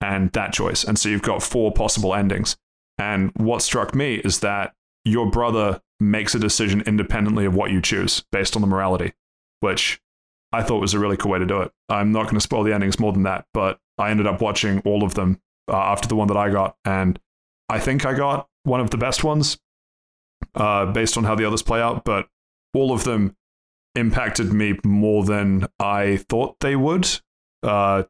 and 0.00 0.30
that 0.32 0.52
choice. 0.52 0.84
And 0.84 0.98
so 0.98 1.08
you've 1.08 1.22
got 1.22 1.42
four 1.42 1.72
possible 1.72 2.14
endings. 2.14 2.56
And 2.98 3.32
what 3.36 3.62
struck 3.62 3.94
me 3.94 4.16
is 4.16 4.40
that 4.40 4.74
your 5.04 5.30
brother 5.30 5.80
makes 6.00 6.34
a 6.34 6.38
decision 6.38 6.82
independently 6.82 7.46
of 7.46 7.54
what 7.54 7.70
you 7.70 7.80
choose 7.80 8.24
based 8.32 8.56
on 8.56 8.62
the 8.62 8.68
morality, 8.68 9.12
which 9.60 10.00
I 10.52 10.62
thought 10.62 10.80
was 10.80 10.94
a 10.94 10.98
really 10.98 11.16
cool 11.16 11.32
way 11.32 11.38
to 11.38 11.46
do 11.46 11.60
it. 11.62 11.72
I'm 11.88 12.12
not 12.12 12.24
going 12.24 12.34
to 12.34 12.40
spoil 12.40 12.62
the 12.62 12.74
endings 12.74 13.00
more 13.00 13.12
than 13.12 13.22
that, 13.24 13.46
but 13.54 13.78
I 13.98 14.10
ended 14.10 14.26
up 14.26 14.40
watching 14.40 14.80
all 14.80 15.02
of 15.02 15.14
them 15.14 15.40
uh, 15.68 15.76
after 15.76 16.08
the 16.08 16.16
one 16.16 16.28
that 16.28 16.36
I 16.36 16.50
got. 16.50 16.76
And 16.84 17.18
I 17.68 17.78
think 17.78 18.04
I 18.04 18.14
got 18.14 18.48
one 18.64 18.80
of 18.80 18.90
the 18.90 18.98
best 18.98 19.24
ones 19.24 19.58
uh, 20.54 20.86
based 20.86 21.16
on 21.16 21.24
how 21.24 21.34
the 21.34 21.44
others 21.44 21.62
play 21.62 21.80
out, 21.80 22.04
but 22.04 22.28
all 22.74 22.92
of 22.92 23.04
them 23.04 23.36
impacted 23.94 24.52
me 24.52 24.78
more 24.84 25.24
than 25.24 25.66
I 25.80 26.18
thought 26.28 26.60
they 26.60 26.76
would, 26.76 27.08
uh, 27.62 28.04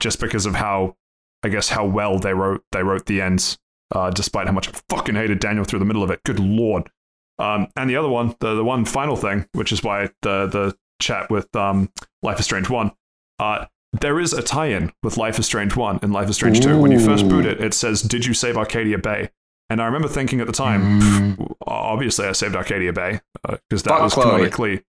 just 0.00 0.20
because 0.20 0.46
of 0.46 0.54
how, 0.54 0.96
I 1.42 1.48
guess, 1.48 1.68
how 1.68 1.84
well 1.84 2.18
they 2.18 2.32
wrote 2.32 2.64
they 2.72 2.82
wrote 2.82 3.06
the 3.06 3.20
ends, 3.20 3.58
uh, 3.94 4.10
despite 4.10 4.46
how 4.46 4.52
much 4.52 4.68
I 4.68 4.72
fucking 4.88 5.14
hated 5.14 5.40
Daniel 5.40 5.64
through 5.64 5.80
the 5.80 5.84
middle 5.84 6.02
of 6.02 6.10
it. 6.10 6.22
Good 6.24 6.40
lord. 6.40 6.90
Um, 7.38 7.68
and 7.76 7.88
the 7.88 7.96
other 7.96 8.08
one, 8.08 8.34
the 8.40 8.54
the 8.54 8.64
one 8.64 8.84
final 8.84 9.16
thing, 9.16 9.46
which 9.52 9.72
is 9.72 9.82
why 9.82 10.10
the 10.22 10.46
the 10.46 10.76
chat 11.00 11.30
with 11.30 11.54
um, 11.54 11.90
Life 12.22 12.38
is 12.38 12.46
Strange 12.46 12.68
one, 12.70 12.92
uh, 13.38 13.66
there 13.92 14.20
is 14.20 14.32
a 14.32 14.42
tie-in 14.42 14.92
with 15.02 15.16
Life 15.16 15.38
is 15.38 15.46
Strange 15.46 15.74
one 15.76 15.98
and 16.02 16.12
Life 16.12 16.28
is 16.28 16.36
Strange 16.36 16.60
two. 16.60 16.78
When 16.80 16.92
you 16.92 17.00
first 17.00 17.28
boot 17.28 17.44
it, 17.46 17.60
it 17.60 17.74
says, 17.74 18.02
"Did 18.02 18.24
you 18.26 18.34
save 18.34 18.56
Arcadia 18.56 18.98
Bay?" 18.98 19.30
And 19.68 19.80
I 19.80 19.84
remember 19.86 20.08
thinking 20.08 20.40
at 20.40 20.46
the 20.46 20.52
time, 20.52 21.00
Mm. 21.00 21.54
obviously 21.66 22.26
I 22.26 22.32
saved 22.32 22.56
Arcadia 22.56 22.92
Bay 22.92 23.20
because 23.48 23.82
that 23.84 23.90
Fuck 23.90 24.02
was 24.02 24.14
Chloe. 24.14 24.24
canonically, 24.26 24.82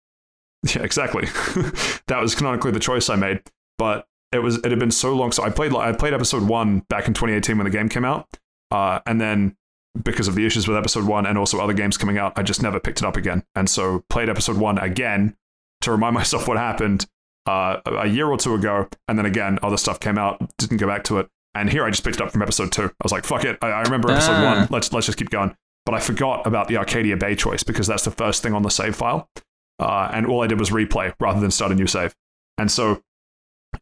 yeah, 0.76 0.82
exactly. 0.84 1.26
that 2.08 2.20
was 2.22 2.36
canonically 2.36 2.72
the 2.72 2.80
choice 2.80 3.10
I 3.10 3.16
made. 3.16 3.42
But 3.78 4.08
it 4.32 4.40
was 4.40 4.58
it 4.58 4.66
had 4.72 4.80
been 4.80 4.92
so 4.92 5.14
long. 5.16 5.32
So 5.32 5.44
I 5.44 5.50
played 5.50 5.74
I 5.76 5.92
played 5.94 6.14
episode 6.14 6.44
one 6.48 6.80
back 6.90 7.08
in 7.08 7.14
2018 7.14 7.58
when 7.58 7.66
the 7.66 7.72
game 7.72 7.90
came 7.90 8.06
out, 8.06 8.28
uh, 8.72 9.00
and 9.06 9.20
then 9.20 9.56
because 10.04 10.28
of 10.30 10.36
the 10.36 10.46
issues 10.46 10.68
with 10.68 10.78
episode 10.78 11.04
one 11.06 11.26
and 11.26 11.38
also 11.38 11.60
other 11.60 11.74
games 11.74 11.98
coming 11.98 12.18
out, 12.18 12.32
I 12.38 12.44
just 12.44 12.62
never 12.64 12.80
picked 12.80 13.02
it 13.02 13.06
up 13.06 13.18
again. 13.18 13.44
And 13.56 13.70
so 13.70 14.06
played 14.10 14.30
episode 14.30 14.58
one 14.58 14.78
again 14.78 15.36
to 15.82 15.92
remind 15.92 16.14
myself 16.22 16.48
what 16.48 16.58
happened 16.58 17.08
uh, 17.46 17.78
a 17.86 18.08
year 18.08 18.28
or 18.28 18.38
two 18.38 18.54
ago, 18.56 18.88
and 19.08 19.18
then 19.18 19.26
again 19.26 19.60
other 19.64 19.78
stuff 19.78 20.00
came 20.00 20.18
out, 20.18 20.40
didn't 20.58 20.78
go 20.78 20.88
back 20.88 21.04
to 21.06 21.20
it. 21.20 21.28
And 21.54 21.70
here 21.70 21.84
I 21.84 21.90
just 21.90 22.04
picked 22.04 22.18
it 22.18 22.22
up 22.22 22.32
from 22.32 22.42
episode 22.42 22.72
two. 22.72 22.86
I 22.86 23.04
was 23.04 23.12
like, 23.12 23.26
fuck 23.26 23.44
it. 23.44 23.58
I, 23.62 23.68
I 23.68 23.82
remember 23.82 24.10
episode 24.12 24.34
Ah. 24.34 24.56
one. 24.60 24.68
Let's 24.72 24.94
let's 24.94 25.06
just 25.06 25.18
keep 25.18 25.30
going. 25.30 25.56
But 25.86 25.96
I 25.96 26.00
forgot 26.00 26.46
about 26.46 26.68
the 26.68 26.78
Arcadia 26.78 27.18
Bay 27.18 27.36
choice 27.36 27.64
because 27.64 27.88
that's 27.88 28.06
the 28.06 28.12
first 28.12 28.44
thing 28.44 28.54
on 28.54 28.62
the 28.62 28.70
save 28.70 28.96
file. 28.96 29.28
Uh, 29.80 30.10
and 30.14 30.28
all 30.28 30.44
I 30.44 30.48
did 30.48 30.60
was 30.60 30.70
replay 30.70 31.14
rather 31.20 31.40
than 31.40 31.50
start 31.52 31.72
a 31.72 31.76
new 31.76 31.88
save. 31.88 32.14
And 32.60 32.70
so 32.72 33.02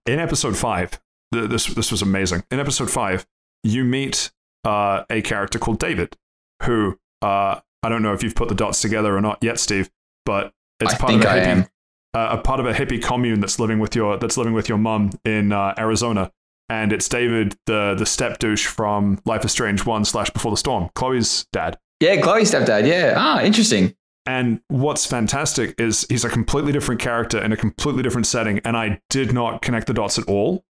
in 0.05 0.17
episode 0.19 0.55
five, 0.57 0.99
th- 1.33 1.49
this 1.49 1.65
this 1.67 1.91
was 1.91 2.01
amazing. 2.01 2.43
In 2.51 2.59
episode 2.59 2.89
five, 2.89 3.27
you 3.63 3.83
meet 3.83 4.31
uh, 4.63 5.03
a 5.09 5.21
character 5.21 5.59
called 5.59 5.77
David, 5.79 6.15
who 6.63 6.97
uh, 7.21 7.59
I 7.83 7.89
don't 7.89 8.01
know 8.01 8.13
if 8.13 8.23
you've 8.23 8.35
put 8.35 8.47
the 8.49 8.55
dots 8.55 8.81
together 8.81 9.15
or 9.15 9.21
not 9.21 9.39
yet, 9.41 9.59
Steve, 9.59 9.89
but 10.25 10.53
it's 10.79 10.93
I 10.93 10.97
part 10.97 11.13
of 11.15 11.21
I 11.25 11.39
hippie, 11.39 11.45
am. 11.45 11.65
Uh, 12.13 12.29
a 12.31 12.37
part 12.37 12.59
of 12.59 12.65
a 12.65 12.73
hippie 12.73 13.01
commune 13.01 13.39
that's 13.39 13.59
living 13.59 13.79
with 13.79 13.95
your 13.95 14.17
that's 14.17 14.37
living 14.37 14.53
with 14.53 14.67
your 14.67 14.77
mum 14.77 15.11
in 15.25 15.51
uh, 15.51 15.73
Arizona, 15.77 16.31
and 16.69 16.91
it's 16.93 17.07
David, 17.09 17.55
the 17.65 17.95
the 17.97 18.05
step 18.05 18.39
douche 18.39 18.65
from 18.65 19.19
Life 19.25 19.45
is 19.45 19.51
Strange 19.51 19.85
one 19.85 20.05
slash 20.05 20.29
Before 20.29 20.51
the 20.51 20.57
Storm, 20.57 20.89
Chloe's 20.95 21.45
dad. 21.51 21.77
Yeah, 21.99 22.21
Chloe's 22.21 22.51
stepdad. 22.51 22.87
Yeah. 22.87 23.15
Ah, 23.17 23.41
interesting. 23.41 23.95
And 24.25 24.61
what's 24.67 25.05
fantastic 25.05 25.75
is 25.79 26.05
he's 26.09 26.23
a 26.23 26.29
completely 26.29 26.71
different 26.71 27.01
character 27.01 27.43
in 27.43 27.51
a 27.51 27.57
completely 27.57 28.03
different 28.03 28.27
setting, 28.27 28.59
and 28.59 28.77
I 28.77 29.01
did 29.09 29.33
not 29.33 29.61
connect 29.61 29.87
the 29.87 29.93
dots 29.93 30.17
at 30.17 30.25
all. 30.25 30.63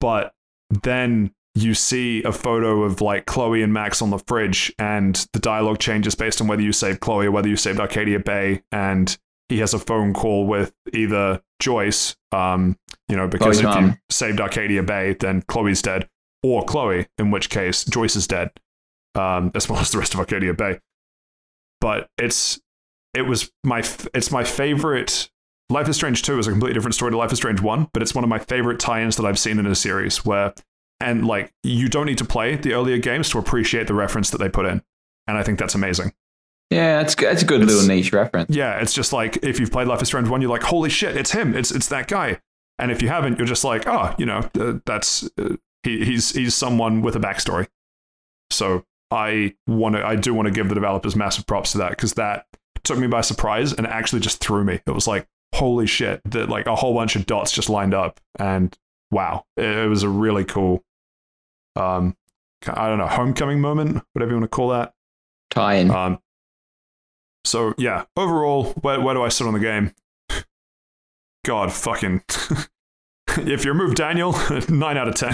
But 0.00 0.32
then 0.82 1.32
you 1.54 1.72
see 1.72 2.22
a 2.24 2.32
photo 2.32 2.82
of 2.82 3.00
like 3.00 3.24
Chloe 3.24 3.62
and 3.62 3.72
Max 3.72 4.02
on 4.02 4.10
the 4.10 4.18
fridge, 4.18 4.72
and 4.78 5.26
the 5.32 5.38
dialogue 5.38 5.78
changes 5.78 6.14
based 6.14 6.40
on 6.40 6.46
whether 6.46 6.62
you 6.62 6.72
saved 6.72 7.00
Chloe 7.00 7.26
or 7.26 7.30
whether 7.30 7.48
you 7.48 7.56
saved 7.56 7.80
Arcadia 7.80 8.20
Bay, 8.20 8.62
and 8.70 9.16
he 9.48 9.58
has 9.58 9.74
a 9.74 9.78
phone 9.78 10.12
call 10.12 10.46
with 10.46 10.72
either 10.92 11.40
Joyce, 11.60 12.16
um, 12.32 12.76
you 13.08 13.16
know, 13.16 13.28
because 13.28 13.60
Chloe's 13.60 13.76
if 13.76 13.82
you 13.82 13.94
saved 14.10 14.40
Arcadia 14.40 14.82
Bay, 14.82 15.14
then 15.18 15.42
Chloe's 15.42 15.82
dead, 15.82 16.08
or 16.42 16.64
Chloe, 16.64 17.06
in 17.18 17.30
which 17.30 17.50
case 17.50 17.84
Joyce 17.84 18.16
is 18.16 18.26
dead, 18.26 18.50
um, 19.14 19.50
as 19.54 19.68
well 19.68 19.78
as 19.78 19.90
the 19.90 19.98
rest 19.98 20.14
of 20.14 20.20
Arcadia 20.20 20.54
Bay. 20.54 20.80
But 21.80 22.08
it's 22.18 22.60
it 23.14 23.22
was 23.22 23.50
my 23.64 23.82
it's 24.14 24.30
my 24.30 24.44
favorite. 24.44 25.30
Life 25.68 25.88
is 25.88 25.96
Strange 25.96 26.22
2 26.22 26.38
is 26.38 26.46
a 26.46 26.50
completely 26.50 26.74
different 26.74 26.94
story 26.94 27.10
to 27.10 27.16
Life 27.16 27.32
is 27.32 27.38
Strange 27.38 27.60
1, 27.60 27.88
but 27.92 28.00
it's 28.00 28.14
one 28.14 28.22
of 28.22 28.30
my 28.30 28.38
favorite 28.38 28.78
tie-ins 28.78 29.16
that 29.16 29.26
I've 29.26 29.38
seen 29.38 29.58
in 29.58 29.66
a 29.66 29.74
series 29.74 30.24
where 30.24 30.54
and 31.00 31.26
like 31.26 31.52
you 31.64 31.88
don't 31.88 32.06
need 32.06 32.18
to 32.18 32.24
play 32.24 32.54
the 32.54 32.72
earlier 32.72 32.98
games 32.98 33.28
to 33.30 33.38
appreciate 33.38 33.88
the 33.88 33.94
reference 33.94 34.30
that 34.30 34.38
they 34.38 34.48
put 34.48 34.66
in. 34.66 34.82
And 35.26 35.36
I 35.36 35.42
think 35.42 35.58
that's 35.58 35.74
amazing. 35.74 36.12
Yeah, 36.70 36.98
that's 37.00 37.14
good. 37.14 37.28
That's 37.30 37.42
a 37.42 37.46
good 37.46 37.62
It's- 37.62 37.72
little 37.74 37.88
niche 37.88 38.12
reference. 38.12 38.54
Yeah, 38.54 38.78
it's 38.80 38.92
just 38.92 39.12
like 39.12 39.38
if 39.42 39.60
you've 39.60 39.70
played 39.70 39.86
Life 39.88 40.02
is 40.02 40.08
Strange 40.08 40.28
1, 40.28 40.40
you're 40.40 40.50
like, 40.50 40.64
"Holy 40.64 40.90
shit, 40.90 41.16
it's 41.16 41.30
him. 41.32 41.54
It's 41.54 41.70
it's 41.70 41.88
that 41.88 42.08
guy." 42.08 42.40
And 42.78 42.90
if 42.90 43.00
you 43.02 43.08
haven't, 43.08 43.38
you're 43.38 43.46
just 43.46 43.64
like, 43.64 43.86
"Oh, 43.86 44.14
you 44.18 44.26
know, 44.26 44.48
uh, 44.60 44.74
that's 44.84 45.28
uh, 45.38 45.56
he, 45.84 46.04
he's 46.04 46.32
he's 46.32 46.54
someone 46.54 47.02
with 47.02 47.14
a 47.16 47.20
backstory." 47.20 47.68
So, 48.50 48.84
I 49.10 49.54
want 49.66 49.94
to 49.96 50.04
I 50.04 50.16
do 50.16 50.34
want 50.34 50.46
to 50.46 50.52
give 50.52 50.68
the 50.68 50.74
developers 50.74 51.14
massive 51.16 51.46
props 51.46 51.72
to 51.72 51.78
that 51.78 51.90
because 51.90 52.14
that 52.14 52.46
took 52.84 52.98
me 52.98 53.06
by 53.06 53.20
surprise 53.20 53.72
and 53.72 53.86
actually 53.86 54.20
just 54.20 54.40
threw 54.40 54.64
me. 54.64 54.80
It 54.86 54.90
was 54.90 55.06
like, 55.06 55.26
"Holy 55.54 55.86
shit!" 55.86 56.20
That 56.24 56.48
like 56.48 56.66
a 56.66 56.74
whole 56.74 56.94
bunch 56.94 57.14
of 57.16 57.26
dots 57.26 57.52
just 57.52 57.70
lined 57.70 57.94
up, 57.94 58.18
and 58.40 58.76
wow, 59.12 59.44
it, 59.56 59.64
it 59.64 59.88
was 59.88 60.02
a 60.02 60.08
really 60.08 60.44
cool, 60.44 60.82
um, 61.76 62.16
I 62.66 62.88
don't 62.88 62.98
know, 62.98 63.06
homecoming 63.06 63.60
moment, 63.60 64.02
whatever 64.12 64.32
you 64.32 64.36
want 64.36 64.50
to 64.50 64.54
call 64.54 64.68
that. 64.70 64.92
Tie-in. 65.50 65.90
Um, 65.92 66.18
so 67.46 67.74
yeah, 67.78 68.04
overall, 68.16 68.72
where, 68.82 69.00
where 69.00 69.14
do 69.14 69.22
I 69.22 69.28
sit 69.28 69.46
on 69.46 69.54
the 69.54 69.60
game? 69.60 69.92
God, 71.44 71.72
fucking. 71.72 72.22
if 73.38 73.64
you 73.64 73.72
remove 73.72 73.94
Daniel, 73.94 74.32
nine 74.68 74.96
out 74.96 75.08
of 75.08 75.14
ten. 75.14 75.32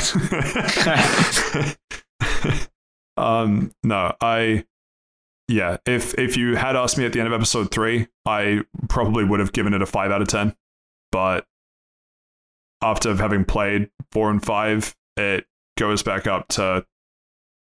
um, 3.17 3.73
no, 3.83 4.15
I. 4.21 4.65
Yeah, 5.49 5.79
if 5.87 6.17
if 6.19 6.37
you 6.37 6.55
had 6.57 6.77
asked 6.77 6.99
me 6.99 7.05
at 7.05 7.13
the 7.13 7.21
end 7.21 7.27
of 7.27 7.33
episode 7.33 7.71
three, 7.71 8.09
I 8.25 8.61
probably 8.89 9.25
would 9.25 9.41
have 9.41 9.53
given 9.53 9.75
it 9.75 9.83
a 9.83 9.87
five 9.87 10.11
out 10.11 10.23
of 10.23 10.29
ten. 10.29 10.55
But 11.11 11.47
after 12.83 13.15
having 13.15 13.45
played 13.45 13.91
four 14.13 14.31
and 14.31 14.43
five, 14.43 14.95
it 15.17 15.47
goes 15.79 16.03
back 16.03 16.27
up 16.27 16.49
to 16.49 16.87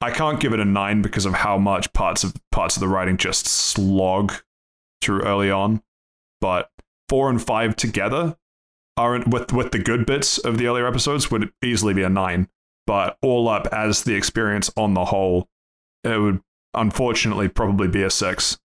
I 0.01 0.11
can't 0.11 0.39
give 0.39 0.53
it 0.53 0.59
a 0.59 0.65
nine 0.65 1.01
because 1.01 1.25
of 1.25 1.33
how 1.33 1.57
much 1.57 1.93
parts 1.93 2.23
of 2.23 2.33
parts 2.51 2.75
of 2.75 2.79
the 2.79 2.87
writing 2.87 3.17
just 3.17 3.47
slog 3.47 4.33
through 5.01 5.21
early 5.21 5.51
on. 5.51 5.83
But 6.39 6.71
four 7.07 7.29
and 7.29 7.41
five 7.41 7.75
together 7.75 8.37
aren't 8.97 9.27
with 9.27 9.53
with 9.53 9.71
the 9.71 9.79
good 9.79 10.05
bits 10.05 10.37
of 10.37 10.57
the 10.57 10.67
earlier 10.67 10.87
episodes 10.87 11.29
would 11.31 11.51
easily 11.63 11.93
be 11.93 12.03
a 12.03 12.09
nine. 12.09 12.47
But 12.87 13.17
all 13.21 13.47
up 13.47 13.67
as 13.71 14.03
the 14.03 14.15
experience 14.15 14.71
on 14.75 14.95
the 14.95 15.05
whole, 15.05 15.47
it 16.03 16.19
would 16.19 16.41
unfortunately 16.73 17.47
probably 17.47 17.87
be 17.87 18.01
a 18.01 18.09
six, 18.09 18.59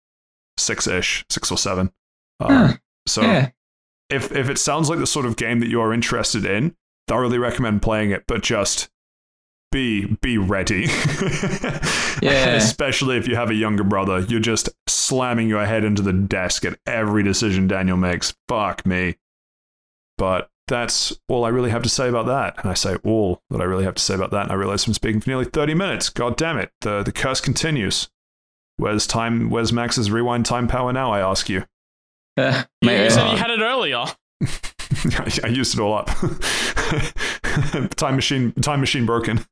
six 0.57 0.87
ish, 0.87 1.25
six 1.29 1.51
or 1.51 1.57
seven. 1.57 1.91
Um, 2.39 2.49
Huh. 2.49 2.73
So 3.07 3.21
yeah. 3.23 3.49
if 4.09 4.31
if 4.31 4.49
it 4.49 4.57
sounds 4.57 4.89
like 4.89 4.99
the 4.99 5.07
sort 5.07 5.25
of 5.25 5.35
game 5.35 5.59
that 5.61 5.67
you 5.69 5.81
are 5.81 5.93
interested 5.93 6.45
in, 6.45 6.75
thoroughly 7.07 7.37
recommend 7.37 7.81
playing 7.81 8.11
it, 8.11 8.23
but 8.27 8.43
just 8.43 8.89
be 9.73 10.05
be 10.21 10.37
ready. 10.37 10.87
Yeah. 12.21 12.55
Especially 12.55 13.17
if 13.17 13.27
you 13.27 13.35
have 13.35 13.49
a 13.49 13.53
younger 13.53 13.83
brother, 13.83 14.19
you're 14.21 14.39
just 14.39 14.69
slamming 14.87 15.49
your 15.49 15.65
head 15.65 15.83
into 15.83 16.01
the 16.01 16.13
desk 16.13 16.63
at 16.63 16.79
every 16.85 17.21
decision 17.21 17.67
Daniel 17.67 17.97
makes. 17.97 18.33
Fuck 18.47 18.85
me. 18.85 19.17
But 20.17 20.49
that's 20.69 21.11
all 21.27 21.43
I 21.43 21.49
really 21.49 21.69
have 21.71 21.83
to 21.83 21.89
say 21.89 22.07
about 22.07 22.27
that. 22.27 22.57
And 22.59 22.71
I 22.71 22.75
say 22.75 22.95
all 23.03 23.41
that 23.49 23.59
I 23.59 23.65
really 23.65 23.83
have 23.83 23.95
to 23.95 24.01
say 24.01 24.15
about 24.15 24.31
that. 24.31 24.43
And 24.43 24.51
I 24.53 24.55
realize 24.55 24.87
I'm 24.87 24.93
speaking 24.93 25.19
for 25.19 25.29
nearly 25.31 25.43
30 25.43 25.73
minutes. 25.73 26.07
God 26.09 26.37
damn 26.37 26.57
it. 26.57 26.71
The 26.79 27.03
the 27.03 27.11
curse 27.11 27.41
continues. 27.41 28.07
Where's 28.77 29.05
time 29.05 29.49
where's 29.49 29.73
Max's 29.73 30.09
rewind 30.09 30.45
time 30.45 30.69
power 30.69 30.93
now, 30.93 31.11
I 31.11 31.19
ask 31.19 31.49
you? 31.49 31.65
Uh, 32.37 32.63
You, 32.81 33.09
said 33.09 33.31
you 33.31 33.37
had 33.37 33.49
it 33.51 33.59
earlier. 33.59 34.05
I 35.43 35.47
used 35.49 35.73
it 35.73 35.81
all 35.81 35.93
up. 35.93 36.07
time 37.97 38.15
machine, 38.15 38.53
time 38.53 38.79
machine 38.79 39.05
broken. 39.05 39.43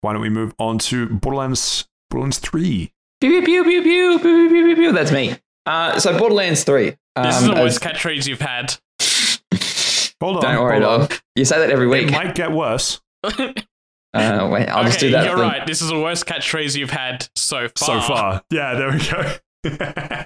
Why 0.00 0.12
don't 0.12 0.22
we 0.22 0.28
move 0.30 0.54
on 0.58 0.78
to 0.78 1.06
Borderlands, 1.08 1.86
Borderlands 2.10 2.38
Three? 2.38 2.92
Pew, 3.20 3.42
pew, 3.42 3.64
pew, 3.64 3.82
pew, 3.82 3.82
pew, 3.82 4.18
pew, 4.20 4.48
pew, 4.48 4.64
pew, 4.66 4.76
pew. 4.76 4.92
That's 4.92 5.10
me. 5.12 5.34
Uh, 5.66 5.98
so 5.98 6.16
Borderlands 6.16 6.62
3. 6.64 6.96
Um, 7.16 7.24
This 7.24 7.40
is 7.40 7.46
the 7.48 7.52
as- 7.54 7.58
worst 7.58 7.80
catchphrase 7.80 8.26
you've 8.28 8.40
had. 8.40 8.76
Hold 10.20 10.36
on, 10.36 10.42
Don't 10.42 10.62
worry, 10.62 10.80
hold 10.80 11.00
on. 11.02 11.08
dog. 11.08 11.14
You 11.36 11.44
say 11.44 11.58
that 11.58 11.70
every 11.70 11.86
week. 11.88 12.08
It 12.08 12.12
might 12.12 12.34
get 12.34 12.50
worse 12.52 13.00
Uh, 14.14 14.48
wait, 14.50 14.66
I'll 14.68 14.84
just 14.84 14.98
do 15.00 15.10
that. 15.10 15.24
You're 15.26 15.36
for- 15.36 15.42
right. 15.42 15.66
This 15.66 15.82
is 15.82 15.88
the 15.90 16.00
worst 16.00 16.26
catchphrase 16.26 16.76
you've 16.76 16.90
had 16.90 17.28
so 17.36 17.68
far. 17.76 18.00
so 18.00 18.08
far. 18.08 18.42
Yeah, 18.50 18.74
there 18.74 18.90
we 18.92 18.98
go. 19.78 20.24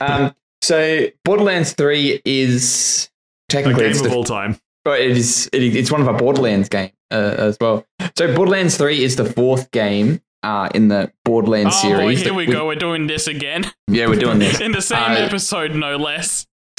Um, 0.00 0.34
so 0.62 1.06
Borderlands 1.24 1.72
3 1.72 2.22
is 2.24 3.10
technically 3.48 3.72
a 3.72 3.76
technically 3.76 3.82
game 3.84 3.90
it's, 3.90 4.00
of 4.00 4.10
the, 4.10 4.16
all 4.16 4.24
time. 4.24 4.58
but 4.84 5.00
it 5.00 5.10
is 5.16 5.48
it, 5.52 5.62
it's 5.76 5.90
one 5.92 6.00
of 6.00 6.08
our 6.08 6.16
Borderlands 6.16 6.68
game 6.68 6.90
uh, 7.12 7.34
as 7.38 7.58
well. 7.60 7.86
So 8.16 8.34
Borderlands 8.34 8.76
3 8.76 9.02
is 9.04 9.16
the 9.16 9.24
fourth 9.24 9.70
game 9.70 10.20
uh, 10.42 10.68
in 10.74 10.88
the 10.88 11.12
Borderlands 11.24 11.74
Oh 11.78 11.90
boy, 11.90 11.96
series. 11.98 12.18
here 12.20 12.28
that 12.30 12.34
we 12.34 12.46
go. 12.46 12.66
We're 12.66 12.74
doing 12.74 13.06
this 13.06 13.26
again 13.28 13.70
Yeah, 13.88 14.06
we're 14.08 14.18
doing 14.18 14.38
this. 14.40 14.60
in 14.66 14.72
the 14.72 14.82
same 14.82 14.98
Uh, 14.98 15.14
episode, 15.14 15.74
no 15.74 15.96
less. 15.96 16.46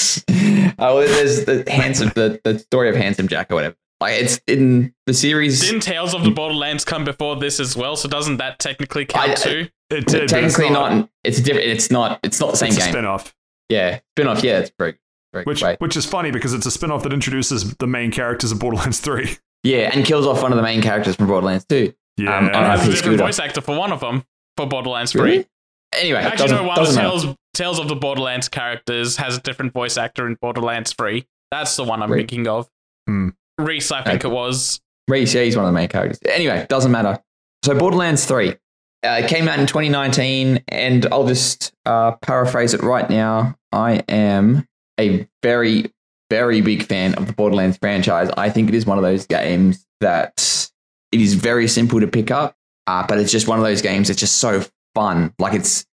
oh, 0.79 1.05
there's 1.07 1.45
the 1.45 1.63
handsome, 1.69 2.09
the, 2.15 2.41
the 2.43 2.59
story 2.59 2.89
of 2.89 2.95
Handsome 2.95 3.27
Jack 3.27 3.51
or 3.51 3.55
whatever. 3.55 3.75
Like 4.01 4.21
it's 4.21 4.41
in 4.47 4.93
the 5.05 5.13
series. 5.13 5.61
Didn't 5.61 5.79
Tales 5.81 6.13
of 6.13 6.23
the 6.25 6.31
Borderlands 6.31 6.83
come 6.83 7.05
before 7.05 7.37
this 7.37 7.59
as 7.61 7.77
well? 7.77 7.95
So 7.95 8.09
doesn't 8.09 8.37
that 8.37 8.59
technically 8.59 9.05
count 9.05 9.29
I- 9.29 9.31
I- 9.31 9.35
too? 9.35 9.69
It 9.89 10.07
did, 10.07 10.11
but 10.11 10.23
it's 10.23 10.31
technically 10.33 10.69
not, 10.71 11.07
It's 11.23 11.39
different. 11.39 11.67
It's 11.67 11.91
not. 11.91 12.19
It's 12.23 12.39
not 12.39 12.51
the 12.51 12.57
same 12.57 12.69
it's 12.69 12.77
a 12.77 12.79
game. 12.81 12.91
spin-off, 12.93 13.35
Yeah, 13.69 13.99
spin 14.17 14.27
off. 14.27 14.43
Yeah, 14.43 14.57
it's 14.59 14.71
very, 14.79 14.95
very 15.31 15.43
which 15.45 15.61
great. 15.61 15.79
which 15.79 15.95
is 15.95 16.03
funny 16.05 16.31
because 16.31 16.53
it's 16.55 16.65
a 16.65 16.71
spin-off 16.71 17.03
that 17.03 17.13
introduces 17.13 17.75
the 17.75 17.85
main 17.85 18.09
characters 18.09 18.51
of 18.51 18.57
Borderlands 18.59 18.99
3. 18.99 19.37
Yeah, 19.63 19.89
and 19.93 20.05
kills 20.05 20.25
off 20.27 20.41
one 20.41 20.51
of 20.51 20.57
the 20.57 20.63
main 20.63 20.81
characters 20.81 21.15
from 21.15 21.27
Borderlands 21.27 21.65
2. 21.65 21.93
Yeah, 22.17 22.37
Um, 22.37 22.47
And 22.47 22.55
I 22.55 22.71
has 22.71 22.81
a 22.81 22.83
different 22.85 22.97
Scooter. 22.99 23.17
voice 23.23 23.39
actor 23.39 23.61
for 23.61 23.77
one 23.77 23.91
of 23.91 23.99
them 24.01 24.23
for 24.57 24.65
Borderlands 24.67 25.13
3. 25.13 25.21
Really? 25.21 25.47
Anyway, 25.93 26.19
Actually, 26.19 26.37
doesn't, 26.49 26.57
no, 26.57 26.63
one 26.63 26.71
of 26.79 26.85
doesn't 26.85 26.95
the 26.95 27.07
matter. 27.09 27.19
Tales, 27.21 27.35
Tales 27.53 27.79
of 27.79 27.87
the 27.87 27.95
Borderlands 27.95 28.49
characters 28.49 29.17
has 29.17 29.37
a 29.37 29.41
different 29.41 29.73
voice 29.73 29.95
actor 29.97 30.25
in 30.27 30.35
Borderlands 30.41 30.93
3. 30.93 31.25
That's 31.51 31.75
the 31.75 31.83
one 31.83 32.01
I'm 32.01 32.11
Right. 32.11 32.17
thinking 32.19 32.47
of. 32.47 32.67
Hmm. 33.07 33.29
Rhys, 33.59 33.91
I 33.91 34.01
think 34.01 34.25
Okay. 34.25 34.33
it 34.33 34.35
was. 34.35 34.81
Rhys, 35.07 35.33
yeah, 35.35 35.43
he's 35.43 35.55
one 35.55 35.65
of 35.65 35.69
the 35.71 35.75
main 35.79 35.87
characters. 35.87 36.19
Anyway, 36.27 36.65
doesn't 36.69 36.91
matter. 36.91 37.19
So 37.63 37.75
Borderlands 37.77 38.25
3 38.25 38.55
uh, 39.03 39.21
came 39.27 39.47
out 39.47 39.59
in 39.59 39.67
2019, 39.67 40.63
and 40.67 41.05
I'll 41.11 41.27
just 41.27 41.71
uh, 41.85 42.13
paraphrase 42.23 42.73
it 42.73 42.81
right 42.81 43.07
now. 43.09 43.55
I 43.71 44.03
am 44.09 44.65
a 44.99 45.27
very, 45.43 45.91
very 46.33 46.61
big 46.61 46.83
fan 46.83 47.13
of 47.13 47.27
the 47.27 47.33
Borderlands 47.33 47.77
franchise. 47.77 48.31
I 48.37 48.49
think 48.49 48.69
it 48.69 48.73
is 48.73 48.87
one 48.87 48.97
of 48.97 49.03
those 49.03 49.27
games 49.27 49.85
that 49.99 50.71
it 51.11 51.21
is 51.21 51.35
very 51.35 51.67
simple 51.67 51.99
to 51.99 52.07
pick 52.07 52.31
up, 52.31 52.55
uh, 52.87 53.05
but 53.07 53.19
it's 53.19 53.31
just 53.31 53.47
one 53.47 53.59
of 53.59 53.63
those 53.63 53.83
games 53.83 54.07
that's 54.07 54.19
just 54.19 54.37
so 54.37 54.63
fun. 54.95 55.31
Like 55.37 55.53
it's 55.53 55.85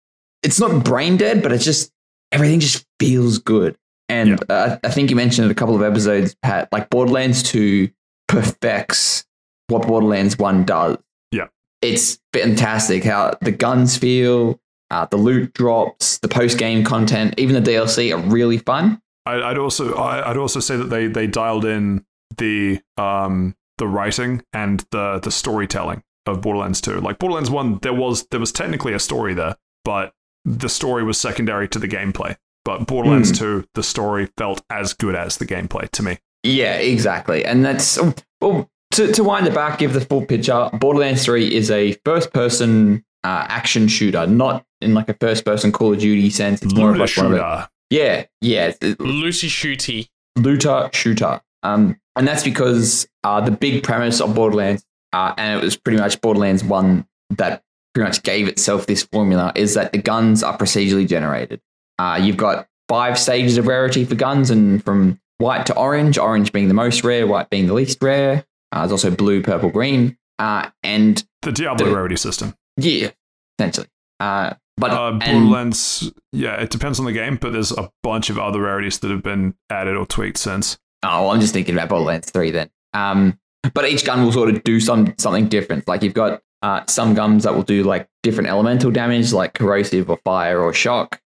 it's 0.42 0.58
not 0.58 0.86
brain 0.86 1.18
dead, 1.18 1.44
but 1.44 1.52
it's 1.52 1.66
just 1.66 1.92
everything 2.32 2.62
just 2.62 2.86
feels 3.02 3.38
good. 3.38 3.78
And 4.08 4.40
uh, 4.50 4.78
I 4.82 4.90
think 4.90 5.10
you 5.10 5.18
mentioned 5.18 5.50
it 5.50 5.52
a 5.52 5.56
couple 5.56 5.76
of 5.76 5.84
episodes, 5.84 6.36
Pat. 6.42 6.70
Like 6.72 6.90
Borderlands 6.90 7.44
2 7.44 7.90
perfects 8.30 9.26
what 9.68 9.86
Borderlands 9.88 10.38
1 10.38 10.64
does. 10.64 10.98
Yeah. 11.32 11.48
It's 11.82 12.18
fantastic 12.34 13.04
how 13.04 13.36
the 13.42 13.52
guns 13.52 13.98
feel, 13.98 14.60
uh, 14.90 15.06
the 15.06 15.18
loot 15.18 15.54
drops, 15.54 16.18
the 16.20 16.28
post 16.28 16.58
game 16.58 16.84
content, 16.84 17.36
even 17.38 17.62
the 17.62 17.72
DLC 17.72 18.16
are 18.16 18.22
really 18.30 18.58
fun. 18.58 19.02
I, 19.26 19.42
I'd 19.42 19.58
also 19.58 19.96
I'd 19.98 20.38
also 20.38 20.60
say 20.60 20.78
that 20.78 20.86
they 20.86 21.08
they 21.08 21.28
dialed 21.28 21.66
in 21.66 22.06
the 22.38 22.80
um 22.98 23.56
the 23.78 23.88
writing 23.88 24.44
and 24.54 24.86
the 24.92 25.20
the 25.20 25.32
storytelling 25.32 26.04
of 26.26 26.42
Borderlands 26.42 26.82
2. 26.82 27.00
Like 27.02 27.20
Borderlands 27.20 27.50
1 27.50 27.80
there 27.82 27.94
was 27.94 28.28
there 28.28 28.40
was 28.40 28.52
technically 28.52 28.94
a 28.94 29.00
story 29.00 29.34
there, 29.34 29.56
but 29.84 30.14
the 30.46 30.70
story 30.70 31.04
was 31.04 31.18
secondary 31.20 31.68
to 31.70 31.80
the 31.80 31.88
gameplay. 31.88 32.36
But 32.66 32.88
Borderlands 32.88 33.38
2 33.38 33.66
the 33.74 33.84
story 33.84 34.30
felt 34.38 34.62
as 34.70 34.94
good 34.94 35.16
as 35.16 35.38
the 35.38 35.46
gameplay 35.46 35.90
to 35.92 36.04
me. 36.04 36.18
Yeah, 36.44 36.76
exactly. 36.76 37.46
And 37.46 37.66
that's 37.66 38.00
well 38.42 38.70
to, 38.92 39.12
to 39.12 39.24
wind 39.24 39.48
it 39.48 39.54
back, 39.54 39.80
give 39.80 39.94
the 39.94 40.02
full 40.02 40.26
picture. 40.26 40.70
Borderlands 40.74 41.24
3 41.26 41.54
is 41.54 41.70
a 41.70 41.94
first 42.06 42.34
person 42.34 43.04
uh, 43.24 43.46
action 43.48 43.88
shooter, 43.88 44.26
not 44.26 44.66
in 44.82 44.94
like 44.94 45.10
a 45.10 45.14
first 45.14 45.46
person 45.46 45.72
Call 45.72 45.94
of 45.94 46.00
Duty 46.00 46.30
sense. 46.30 46.62
It's 46.62 46.74
more 46.74 46.92
of 46.92 46.98
like 46.98 47.16
one 47.18 47.28
of 47.28 47.32
shooter. 47.34 47.70
Yeah, 47.90 48.26
yeah, 48.42 48.74
looty 49.00 49.48
shooty. 49.50 50.10
looter 50.38 50.90
shooter. 50.94 51.42
Um, 51.64 52.00
and 52.16 52.28
that's 52.28 52.44
because 52.44 53.08
uh, 53.24 53.42
the 53.42 53.52
big 53.52 53.84
premise 53.84 54.22
of 54.22 54.36
Borderlands, 54.36 54.84
uh, 55.14 55.34
and 55.38 55.60
it 55.60 55.64
was 55.64 55.76
pretty 55.76 56.00
much 56.00 56.22
Borderlands 56.22 56.64
1 56.64 57.06
that 57.38 57.64
pretty 57.94 58.08
much 58.08 58.24
gave 58.24 58.48
itself 58.48 58.86
this 58.86 59.04
formula, 59.04 59.52
is 59.56 59.74
that 59.74 59.92
the 59.92 59.98
guns 59.98 60.44
are 60.44 60.58
procedurally 60.58 61.08
generated. 61.08 61.60
Uh, 61.98 62.20
you've 62.22 62.38
got 62.38 62.68
five 62.88 63.18
stages 63.18 63.58
of 63.58 63.68
rarity 63.68 64.06
for 64.06 64.16
guns, 64.16 64.50
and 64.52 64.84
from 64.84 65.20
white 65.40 65.66
to 65.66 65.76
orange, 65.76 66.18
orange 66.18 66.52
being 66.52 66.68
the 66.68 66.74
most 66.74 67.04
rare, 67.04 67.26
white 67.28 67.50
being 67.50 67.68
the 67.68 67.74
least 67.74 68.02
rare. 68.02 68.46
Uh, 68.72 68.82
there's 68.82 68.92
also 68.92 69.10
blue, 69.12 69.42
purple, 69.42 69.70
green. 69.70 70.18
Uh, 70.38 70.70
and 70.84 71.26
The 71.42 71.52
Diablo 71.52 71.88
The- 71.88 71.96
rarity 71.96 72.16
system. 72.18 72.56
yeah, 72.78 73.10
essentially. 73.58 73.88
Uh, 74.20 74.54
but 74.80 74.92
Uh, 74.92 75.10
and- 75.12 75.20
Borderlands, 75.20 76.12
yeah, 76.32 76.56
it 76.62 76.70
depends 76.70 77.00
on 77.00 77.06
the 77.06 77.12
game, 77.12 77.38
but 77.40 77.54
there's 77.54 77.72
a 77.72 77.90
bunch 78.04 78.30
of 78.30 78.40
other 78.40 78.62
rarities 78.62 79.00
that 79.00 79.12
have 79.12 79.24
been 79.24 79.56
added 79.70 79.96
or 79.96 80.06
tweaked 80.06 80.38
since. 80.38 80.78
Oh, 81.04 81.22
well, 81.24 81.32
I'm 81.32 81.40
just 81.42 81.54
thinking 81.54 81.76
about 81.76 81.90
Borderlands 81.90 82.30
3 82.32 82.52
then. 82.52 82.70
Um, 82.94 83.40
but 83.74 83.88
each 83.90 84.06
gun 84.06 84.24
will 84.24 84.32
sort 84.32 84.50
of 84.50 84.64
do 84.64 84.80
some 84.80 85.14
something 85.18 85.48
different. 85.48 85.88
Like 85.88 86.02
you've 86.02 86.14
got 86.14 86.42
uh, 86.62 86.82
some 86.88 87.14
guns 87.14 87.44
that 87.44 87.54
will 87.56 87.64
do 87.64 87.84
like 87.84 88.08
different 88.24 88.50
elemental 88.50 88.90
damage, 88.92 89.32
like 89.34 89.54
corrosive 89.54 90.10
or 90.10 90.18
fire 90.26 90.60
or 90.62 90.74
shock. 90.74 91.22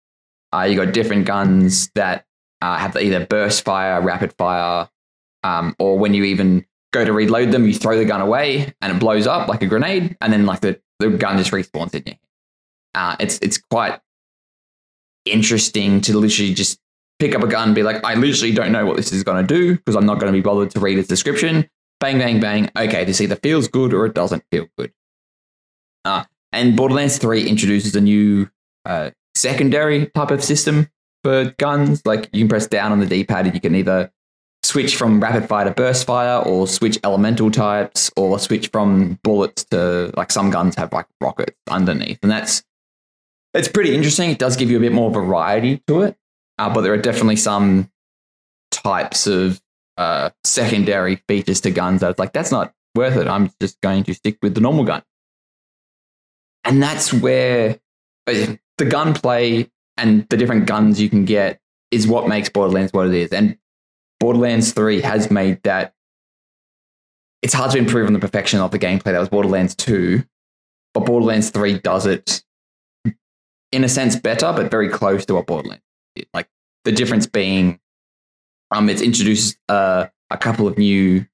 Uh, 0.55 0.62
you 0.62 0.76
got 0.76 0.92
different 0.92 1.24
guns 1.26 1.90
that 1.94 2.24
uh, 2.61 2.76
have 2.78 2.96
either 2.96 3.24
burst 3.26 3.64
fire, 3.64 4.00
rapid 4.03 4.34
fire, 4.38 4.88
um, 5.44 5.74
or 5.78 5.98
when 5.98 6.14
you 6.14 6.24
even 6.24 6.64
go 6.92 7.05
to 7.05 7.12
reload 7.12 7.50
them, 7.53 7.66
you 7.66 7.72
throw 7.74 7.96
the 7.96 8.05
gun 8.05 8.20
away 8.20 8.72
and 8.82 8.92
it 8.94 8.98
blows 9.00 9.26
up 9.26 9.48
like 9.48 9.62
a 9.62 9.66
grenade, 9.66 10.16
and 10.20 10.32
then 10.32 10.44
like 10.46 10.61
the, 10.61 10.78
the 10.98 11.09
gun 11.11 11.38
just 11.38 11.50
respawns 11.50 11.94
in 11.94 12.03
you. 12.07 12.14
Uh, 12.95 13.16
it's 13.20 13.38
it's 13.40 13.59
quite 13.70 13.99
interesting 15.24 16.01
to 16.03 16.18
literally 16.18 16.53
just 16.53 16.78
pick 17.18 17.34
up 17.34 17.43
a 17.43 17.47
gun 17.47 17.68
and 17.68 17.74
be 17.74 17.82
like, 17.82 18.05
I 18.05 18.14
literally 18.14 18.53
don't 18.53 18.72
know 18.72 18.84
what 18.84 18.97
this 18.97 19.12
is 19.12 19.22
going 19.22 19.47
to 19.47 19.55
do 19.55 19.76
because 19.76 19.95
I'm 19.95 20.07
not 20.07 20.18
going 20.18 20.32
to 20.32 20.36
be 20.36 20.43
bothered 20.43 20.70
to 20.72 20.80
read 20.80 20.99
its 20.99 21.09
description. 21.09 21.68
Bang, 22.01 22.18
bang, 22.18 22.40
bang. 22.40 22.68
Okay, 22.76 23.05
this 23.05 23.20
either 23.20 23.36
feels 23.36 23.68
good 23.68 23.95
or 23.95 24.07
it 24.07 24.14
doesn't 24.14 24.43
feel 24.51 24.66
good. 24.76 24.93
Uh, 26.05 26.24
and 26.53 26.76
Borderlands 26.76 27.18
3 27.18 27.49
introduces 27.49 27.95
a 27.95 28.01
new 28.01 28.51
uh, 28.84 29.11
secondary 29.36 30.07
type 30.07 30.32
of 30.32 30.43
system 30.43 30.88
for 31.22 31.55
guns. 31.59 32.05
Like 32.05 32.28
you 32.32 32.40
can 32.40 32.49
press 32.49 32.66
down 32.66 32.90
on 32.90 32.99
the 32.99 33.07
D 33.07 33.22
pad 33.22 33.47
and 33.47 33.55
you 33.55 33.61
can 33.61 33.76
either 33.76 34.11
switch 34.64 34.97
from 34.97 35.20
rapid 35.20 35.49
fire 35.49 35.64
to 35.64 35.70
burst 35.70 36.07
fire 36.07 36.43
or 36.43 36.66
switch 36.66 36.99
elemental 37.05 37.51
types 37.51 38.11
or 38.16 38.38
switch 38.38 38.68
from 38.68 39.18
bullets 39.22 39.64
to 39.66 40.12
like 40.16 40.32
some 40.32 40.51
guns 40.51 40.74
have 40.74 40.93
like 40.93 41.07
rockets 41.20 41.57
underneath. 41.68 42.18
And 42.22 42.30
that's 42.30 42.64
it's 43.55 43.68
pretty 43.68 43.94
interesting. 43.94 44.30
It 44.30 44.38
does 44.38 44.57
give 44.57 44.70
you 44.70 44.76
a 44.76 44.80
bit 44.80 44.92
more 44.92 45.11
variety 45.11 45.82
to 45.86 46.03
it. 46.03 46.16
Uh, 46.59 46.72
but 46.72 46.82
there 46.82 46.92
are 46.92 46.98
definitely 46.98 47.36
some 47.36 47.90
types 48.70 49.26
of 49.26 49.61
uh, 49.96 50.30
secondary 50.44 51.16
features 51.28 51.61
to 51.62 51.70
guns 51.70 52.00
that's 52.00 52.18
like, 52.18 52.32
that's 52.32 52.50
not 52.50 52.72
worth 52.94 53.16
it. 53.16 53.26
I'm 53.26 53.50
just 53.61 53.80
going 53.80 54.05
to 54.05 54.14
stick 54.14 54.38
with 54.42 54.55
the 54.55 54.61
normal 54.61 54.84
gun. 54.84 55.03
And 56.64 56.82
that's 56.82 57.12
where 57.12 57.78
uh, 58.26 58.55
the 58.78 58.84
gunplay 58.84 59.70
and 59.96 60.26
the 60.28 60.36
different 60.36 60.66
guns 60.66 61.00
you 61.00 61.11
can 61.11 61.24
get 61.24 61.61
is 61.90 62.07
what 62.07 62.28
makes 62.28 62.48
Borderlands 62.48 62.92
what 62.92 63.09
it 63.09 63.14
is. 63.14 63.32
And 63.32 63.59
Borderlands 64.20 64.72
3 64.72 65.00
has 65.00 65.30
made 65.30 65.62
that. 65.64 65.94
It's 67.42 67.55
hard 67.55 67.72
to 67.72 67.78
improve 67.78 68.07
on 68.07 68.12
the 68.12 68.20
perfection 68.20 68.61
of 68.61 68.70
the 68.70 68.78
gameplay 68.78 69.12
that 69.12 69.18
was 69.18 69.28
Borderlands 69.28 69.74
2, 69.74 70.22
but 70.94 71.05
Borderlands 71.05 71.50
3 71.50 71.80
does 71.80 72.07
it 72.07 72.44
in 73.73 73.85
a 73.85 73.89
sense 73.89 74.16
better, 74.16 74.53
but 74.53 74.70
very 74.70 74.89
close 74.89 75.27
to 75.27 75.35
what 75.35 75.47
Borderlands 75.47 75.83
did. 76.14 76.27
Like 76.33 76.49
the 76.85 76.93
difference 76.93 77.27
being, 77.27 77.81
um, 78.70 78.89
it's 78.89 79.03
introduced 79.03 79.59
uh, 79.68 80.07
a 80.31 80.37
couple 80.37 80.68
of 80.68 80.79
new 80.79 81.27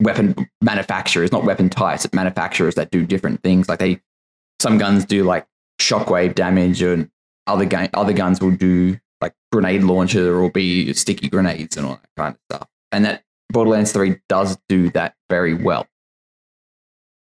weapon 0.00 0.48
manufacturers, 0.60 1.30
not 1.30 1.44
weapon 1.44 1.68
types, 1.70 2.04
but 2.04 2.14
manufacturers 2.14 2.74
that 2.74 2.90
do 2.90 3.06
different 3.06 3.42
things. 3.42 3.68
Like 3.68 3.78
they, 3.78 4.00
some 4.60 4.78
guns 4.78 5.04
do 5.04 5.24
like 5.24 5.46
shockwave 5.80 6.34
damage, 6.34 6.82
and 6.82 7.10
other 7.46 7.66
ga- 7.66 7.90
other 7.94 8.12
guns 8.12 8.40
will 8.40 8.50
do 8.50 8.98
like 9.20 9.34
grenade 9.52 9.84
launcher 9.84 10.40
or 10.40 10.50
be 10.50 10.92
sticky 10.94 11.28
grenades 11.28 11.76
and 11.76 11.86
all 11.86 11.94
that 11.94 12.10
kind 12.16 12.34
of 12.34 12.40
stuff. 12.50 12.68
And 12.90 13.04
that 13.04 13.22
Borderlands 13.50 13.92
3 13.92 14.16
does 14.28 14.58
do 14.68 14.90
that 14.90 15.14
very 15.30 15.54
well. 15.54 15.86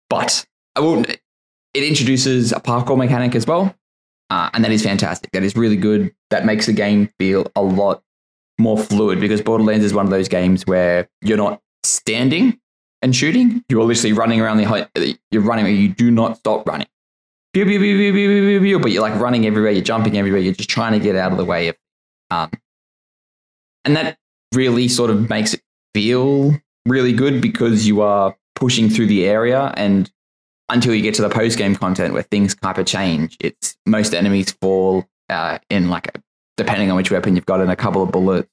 But 0.09 0.47
I 0.77 0.81
will, 0.81 1.01
it 1.03 1.21
introduces 1.75 2.53
a 2.53 2.61
parkour 2.61 2.97
mechanic 2.97 3.35
as 3.35 3.47
well. 3.47 3.75
Uh, 4.31 4.49
and 4.55 4.65
that 4.65 4.71
is 4.71 4.83
fantastic. 4.83 5.31
That 5.33 5.43
is 5.43 5.57
really 5.57 5.77
good. 5.77 6.15
That 6.31 6.47
makes 6.47 6.67
the 6.67 6.73
game 6.73 7.11
feel 7.19 7.51
a 7.57 7.63
lot 7.63 8.03
more 8.59 8.79
fluid 8.79 9.21
because 9.21 9.41
Borderlands 9.41 9.85
is 9.85 9.93
one 9.93 10.07
of 10.07 10.11
those 10.11 10.29
games 10.29 10.65
where 10.67 11.09
you're 11.23 11.37
not 11.37 11.61
standing 11.83 12.59
and 13.03 13.15
shooting. 13.15 13.65
You're 13.69 13.85
literally 13.85 14.13
running 14.13 14.41
around 14.41 14.59
the 14.59 14.65
height. 14.65 14.89
You're 15.31 15.43
running. 15.43 15.75
You 15.75 15.89
do 15.89 16.11
not 16.11 16.37
stop 16.39 16.69
running. 16.69 16.87
Pew, 17.53 17.65
pew, 17.65 17.81
pew, 17.81 17.97
pew, 17.97 18.13
pew, 18.13 18.43
pew, 18.43 18.61
pew, 18.61 18.79
But 18.79 18.93
you're 18.93 19.03
like 19.03 19.19
running 19.19 19.47
everywhere. 19.47 19.73
You're 19.73 19.83
jumping 19.83 20.17
everywhere. 20.17 20.41
You're 20.41 20.55
just 20.55 20.71
trying 20.71 20.93
to 20.93 21.01
get 21.01 21.17
out 21.17 21.33
of 21.33 21.39
the 21.39 21.45
way 21.45 21.69
of. 21.69 21.77
Um, 22.31 22.51
and 23.85 23.97
that 23.97 24.19
really 24.55 24.87
sort 24.87 25.11
of 25.11 25.29
makes 25.29 25.55
it 25.55 25.63
feel 25.95 26.55
really 26.87 27.13
good 27.13 27.41
because 27.41 27.87
you 27.87 28.03
are 28.03 28.37
pushing 28.55 28.89
through 28.89 29.07
the 29.07 29.25
area 29.25 29.73
and 29.77 30.11
until 30.71 30.95
you 30.95 31.03
get 31.03 31.15
to 31.15 31.23
the 31.23 31.29
post 31.29 31.59
game 31.59 31.75
content 31.77 32.15
where 32.15 32.23
things 32.23 32.55
kind 32.55 32.79
of 32.79 32.87
change. 32.87 33.37
It's 33.41 33.77
most 33.87 34.15
enemies 34.15 34.53
fall 34.53 35.07
uh, 35.29 35.59
in 35.69 35.91
like 35.91 36.09
a, 36.09 36.23
depending 36.57 36.91
on 36.91 36.97
which 36.97 37.11
weapon 37.11 37.37
you've 37.37 37.47
got 37.47 37.61
in 37.61 37.69
a 37.71 37.77
couple 37.77 38.03
of 38.03 38.11
bullets. 38.11 38.49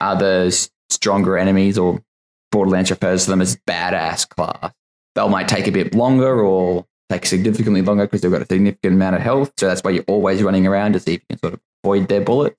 Others 0.00 0.70
stronger 0.90 1.38
enemies 1.38 1.78
or 1.78 2.02
Borderlands 2.50 2.90
refers 2.90 3.24
to 3.24 3.30
them 3.30 3.40
as 3.40 3.56
badass 3.68 4.28
class. 4.28 4.72
They 5.14 5.28
might 5.28 5.48
take 5.48 5.66
a 5.66 5.72
bit 5.72 5.94
longer 5.94 6.42
or 6.42 6.86
take 7.10 7.26
significantly 7.26 7.82
longer 7.82 8.04
because 8.04 8.22
they've 8.22 8.30
got 8.30 8.42
a 8.42 8.46
significant 8.46 8.94
amount 8.94 9.16
of 9.16 9.22
health. 9.22 9.52
So 9.58 9.68
that's 9.68 9.82
why 9.82 9.92
you're 9.92 10.04
always 10.08 10.42
running 10.42 10.66
around 10.66 10.94
to 10.94 11.00
see 11.00 11.14
if 11.14 11.20
you 11.20 11.26
can 11.30 11.38
sort 11.38 11.54
of 11.54 11.60
avoid 11.84 12.08
their 12.08 12.20
bullet. 12.20 12.56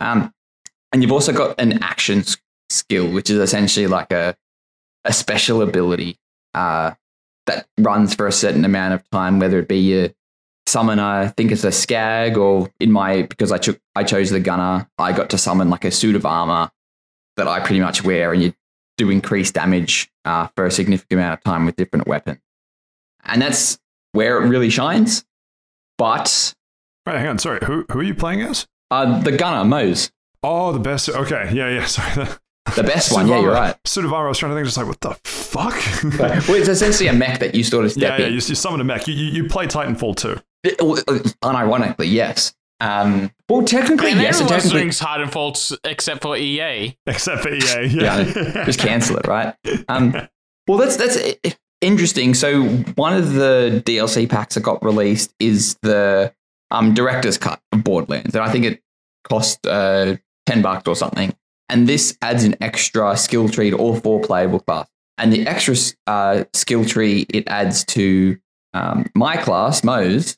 Um, 0.00 0.32
and 0.92 1.02
you've 1.02 1.12
also 1.12 1.32
got 1.32 1.60
an 1.60 1.82
action 1.82 2.24
skill, 2.68 3.12
which 3.12 3.30
is 3.30 3.38
essentially 3.38 3.86
like 3.86 4.12
a 4.12 4.36
a 5.04 5.12
special 5.12 5.62
ability 5.62 6.18
uh, 6.54 6.92
that 7.46 7.66
runs 7.78 8.14
for 8.14 8.26
a 8.26 8.32
certain 8.32 8.64
amount 8.64 8.94
of 8.94 9.08
time, 9.10 9.38
whether 9.38 9.58
it 9.58 9.68
be 9.68 9.78
your 9.78 10.08
summon, 10.66 10.98
I 10.98 11.28
think 11.28 11.50
it's 11.52 11.64
a 11.64 11.72
skag, 11.72 12.36
or 12.36 12.70
in 12.80 12.92
my 12.92 13.22
because 13.22 13.50
I 13.52 13.58
took 13.58 13.78
I 13.96 14.04
chose 14.04 14.30
the 14.30 14.40
gunner, 14.40 14.88
I 14.98 15.12
got 15.12 15.30
to 15.30 15.38
summon 15.38 15.70
like 15.70 15.84
a 15.84 15.90
suit 15.90 16.16
of 16.16 16.24
armor 16.26 16.70
that 17.36 17.48
I 17.48 17.60
pretty 17.60 17.80
much 17.80 18.04
wear, 18.04 18.32
and 18.32 18.42
you 18.42 18.54
do 18.96 19.10
increase 19.10 19.50
damage 19.50 20.10
uh, 20.24 20.48
for 20.56 20.66
a 20.66 20.70
significant 20.70 21.18
amount 21.20 21.38
of 21.38 21.44
time 21.44 21.64
with 21.66 21.76
different 21.76 22.06
weapons, 22.06 22.40
and 23.24 23.40
that's 23.42 23.78
where 24.12 24.42
it 24.42 24.46
really 24.48 24.70
shines. 24.70 25.24
But 25.98 26.54
Right, 27.06 27.16
hang 27.18 27.28
on. 27.28 27.38
Sorry, 27.38 27.58
who 27.64 27.84
who 27.90 27.98
are 28.00 28.02
you 28.04 28.14
playing 28.14 28.42
as? 28.42 28.66
uh, 28.90 29.20
the 29.22 29.32
gunner 29.32 29.64
Moze, 29.64 30.10
Oh, 30.42 30.72
the 30.72 30.78
best. 30.78 31.08
Okay, 31.08 31.50
yeah, 31.52 31.68
yeah. 31.68 31.84
Sorry, 31.86 32.28
the 32.74 32.82
best 32.82 33.12
one, 33.12 33.24
of 33.24 33.28
yeah, 33.30 33.40
you're 33.40 33.52
right. 33.52 33.76
Suit. 33.86 34.04
I 34.12 34.28
was 34.28 34.38
trying 34.38 34.50
to 34.52 34.56
think, 34.56 34.66
just 34.66 34.76
like, 34.76 34.86
what 34.86 35.00
the 35.00 35.14
fuck? 35.24 35.74
But, 36.18 36.48
well, 36.48 36.56
it's 36.56 36.68
essentially 36.68 37.08
a 37.08 37.12
mech 37.12 37.40
that 37.40 37.54
you 37.54 37.64
sort 37.64 37.84
of 37.84 37.90
yeah, 37.96 38.08
step 38.08 38.18
yeah. 38.20 38.26
in. 38.26 38.32
You, 38.32 38.36
you 38.36 38.54
summon 38.54 38.80
a 38.80 38.84
mech. 38.84 39.06
You, 39.06 39.14
you, 39.14 39.42
you 39.42 39.48
play 39.48 39.66
Titanfall 39.66 40.16
too. 40.16 40.40
Unironically, 40.66 42.10
yes. 42.10 42.54
Um, 42.80 43.30
well, 43.48 43.62
technically, 43.62 44.12
And 44.12 44.20
yes, 44.20 44.40
and 44.40 44.50
everyone's 44.50 44.64
technically, 44.64 44.80
doing 44.80 44.90
Titanfall 44.90 45.68
t- 45.68 45.76
except 45.84 46.22
for 46.22 46.36
EA. 46.36 46.96
Except 47.06 47.42
for 47.42 47.52
EA. 47.52 47.60
Yeah, 47.88 48.20
Yeah. 48.20 48.64
just 48.64 48.78
cancel 48.78 49.16
it, 49.16 49.26
right? 49.26 49.54
Um, 49.88 50.16
well, 50.66 50.78
that's 50.78 50.96
that's 50.96 51.18
interesting. 51.80 52.34
So 52.34 52.62
one 52.94 53.14
of 53.14 53.34
the 53.34 53.82
DLC 53.84 54.28
packs 54.28 54.54
that 54.54 54.62
got 54.62 54.82
released 54.84 55.34
is 55.40 55.76
the 55.82 56.32
um, 56.70 56.94
director's 56.94 57.36
cut 57.36 57.60
of 57.72 57.84
Borderlands, 57.84 58.34
and 58.34 58.42
I 58.44 58.50
think 58.50 58.64
it 58.64 58.82
cost 59.24 59.66
uh, 59.66 60.16
ten 60.46 60.62
bucks 60.62 60.88
or 60.88 60.96
something. 60.96 61.34
And 61.70 61.88
this 61.88 62.16
adds 62.20 62.44
an 62.44 62.56
extra 62.60 63.16
skill 63.16 63.48
tree 63.48 63.70
to 63.70 63.76
all 63.78 63.96
four 64.00 64.20
playable 64.20 64.60
classes. 64.60 64.90
And 65.18 65.32
the 65.32 65.46
extra 65.46 65.74
uh, 66.06 66.44
skill 66.54 66.84
tree 66.84 67.26
it 67.30 67.46
adds 67.48 67.84
to 67.86 68.36
um, 68.74 69.06
my 69.14 69.36
class, 69.36 69.84
Moze, 69.84 70.36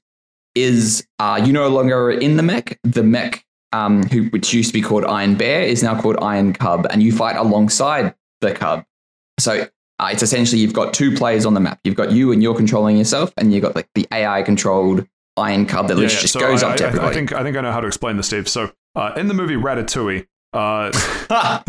is 0.54 1.06
uh, 1.18 1.40
you 1.44 1.52
no 1.52 1.68
longer 1.68 1.96
are 2.06 2.10
in 2.12 2.36
the 2.36 2.42
mech. 2.42 2.78
The 2.82 3.02
mech, 3.02 3.44
um, 3.72 4.02
who, 4.04 4.24
which 4.26 4.52
used 4.52 4.68
to 4.70 4.74
be 4.74 4.82
called 4.82 5.04
Iron 5.04 5.34
Bear, 5.34 5.62
is 5.62 5.82
now 5.82 6.00
called 6.00 6.16
Iron 6.20 6.52
Cub, 6.52 6.86
and 6.90 7.02
you 7.02 7.12
fight 7.12 7.36
alongside 7.36 8.14
the 8.40 8.52
cub. 8.52 8.84
So 9.38 9.66
uh, 9.98 10.08
it's 10.12 10.22
essentially 10.22 10.60
you've 10.60 10.72
got 10.74 10.92
two 10.92 11.16
players 11.16 11.46
on 11.46 11.54
the 11.54 11.60
map. 11.60 11.78
You've 11.84 11.94
got 11.96 12.10
you 12.12 12.32
and 12.32 12.42
you're 12.42 12.54
controlling 12.56 12.96
yourself, 12.96 13.32
and 13.36 13.52
you've 13.52 13.62
got 13.62 13.74
like 13.76 13.88
the 13.94 14.06
AI 14.12 14.42
controlled 14.42 15.06
Iron 15.36 15.64
Cub 15.66 15.88
that 15.88 15.94
Yeah, 15.94 16.00
literally 16.00 16.14
yeah. 16.16 16.20
just 16.20 16.32
So 16.34 16.40
goes 16.40 16.62
I, 16.62 16.70
up 16.72 16.76
to 16.78 17.02
I- 17.02 17.08
I 17.08 17.12
think 17.14 17.32
I 17.32 17.42
think 17.42 17.56
I 17.56 17.60
know 17.62 17.72
how 17.72 17.80
to 17.80 17.86
explain 17.86 18.16
this, 18.16 18.26
Steve. 18.26 18.48
So 18.48 18.72
uh, 18.94 19.12
in 19.16 19.28
the 19.28 19.34
movie 19.34 19.54
Ratatouille, 19.56 20.26
uh, 20.52 20.92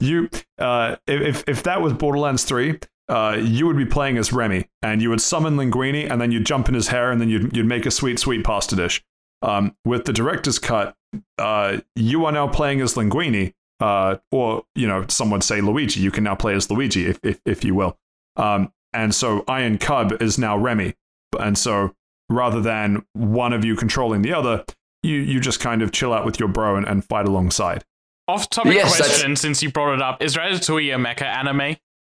you 0.00 0.28
uh, 0.58 0.96
if 1.06 1.44
if 1.48 1.62
that 1.64 1.80
was 1.80 1.92
Borderlands 1.92 2.44
three, 2.44 2.78
uh, 3.08 3.38
you 3.40 3.66
would 3.66 3.76
be 3.76 3.86
playing 3.86 4.18
as 4.18 4.32
Remy, 4.32 4.68
and 4.82 5.00
you 5.00 5.10
would 5.10 5.20
summon 5.20 5.56
Linguini, 5.56 6.10
and 6.10 6.20
then 6.20 6.30
you'd 6.30 6.46
jump 6.46 6.68
in 6.68 6.74
his 6.74 6.88
hair, 6.88 7.10
and 7.10 7.20
then 7.20 7.28
you'd 7.28 7.56
you'd 7.56 7.66
make 7.66 7.86
a 7.86 7.90
sweet 7.90 8.18
sweet 8.18 8.44
pasta 8.44 8.76
dish. 8.76 9.02
Um, 9.40 9.76
with 9.84 10.04
the 10.04 10.12
director's 10.12 10.58
cut, 10.58 10.96
uh, 11.38 11.78
you 11.94 12.24
are 12.26 12.32
now 12.32 12.48
playing 12.48 12.80
as 12.80 12.94
Linguini, 12.94 13.54
uh, 13.80 14.16
or 14.30 14.64
you 14.74 14.86
know, 14.86 15.06
some 15.08 15.30
would 15.30 15.42
say 15.42 15.60
Luigi. 15.60 16.00
You 16.00 16.10
can 16.10 16.24
now 16.24 16.34
play 16.34 16.54
as 16.54 16.70
Luigi, 16.70 17.06
if 17.06 17.18
if, 17.22 17.40
if 17.44 17.64
you 17.64 17.74
will. 17.74 17.96
Um, 18.36 18.72
and 18.92 19.14
so 19.14 19.44
Iron 19.48 19.78
Cub 19.78 20.20
is 20.22 20.38
now 20.38 20.56
Remy, 20.56 20.94
and 21.38 21.56
so 21.56 21.94
rather 22.28 22.60
than 22.60 23.04
one 23.14 23.52
of 23.52 23.64
you 23.64 23.74
controlling 23.74 24.22
the 24.22 24.32
other, 24.32 24.64
you 25.02 25.16
you 25.16 25.40
just 25.40 25.60
kind 25.60 25.82
of 25.82 25.92
chill 25.92 26.12
out 26.12 26.24
with 26.24 26.38
your 26.40 26.48
bro 26.48 26.76
and, 26.76 26.86
and 26.86 27.04
fight 27.04 27.26
alongside. 27.26 27.84
Off 28.26 28.50
topic 28.50 28.74
Yes, 28.74 28.92
that's- 28.92 29.08
question, 29.08 29.36
since 29.36 29.62
you 29.62 29.70
brought 29.70 29.94
it 29.94 30.02
up, 30.02 30.22
is 30.22 30.36
Ratatouille 30.36 30.94
a 30.94 30.98
mecha 30.98 31.22
anime? 31.22 31.76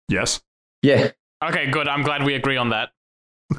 Yes. 0.09 0.41
yeah. 0.81 1.11
Okay, 1.43 1.71
good. 1.71 1.87
I'm 1.87 2.03
glad 2.03 2.23
we 2.23 2.35
agree 2.35 2.57
on 2.57 2.69
that. 2.69 2.91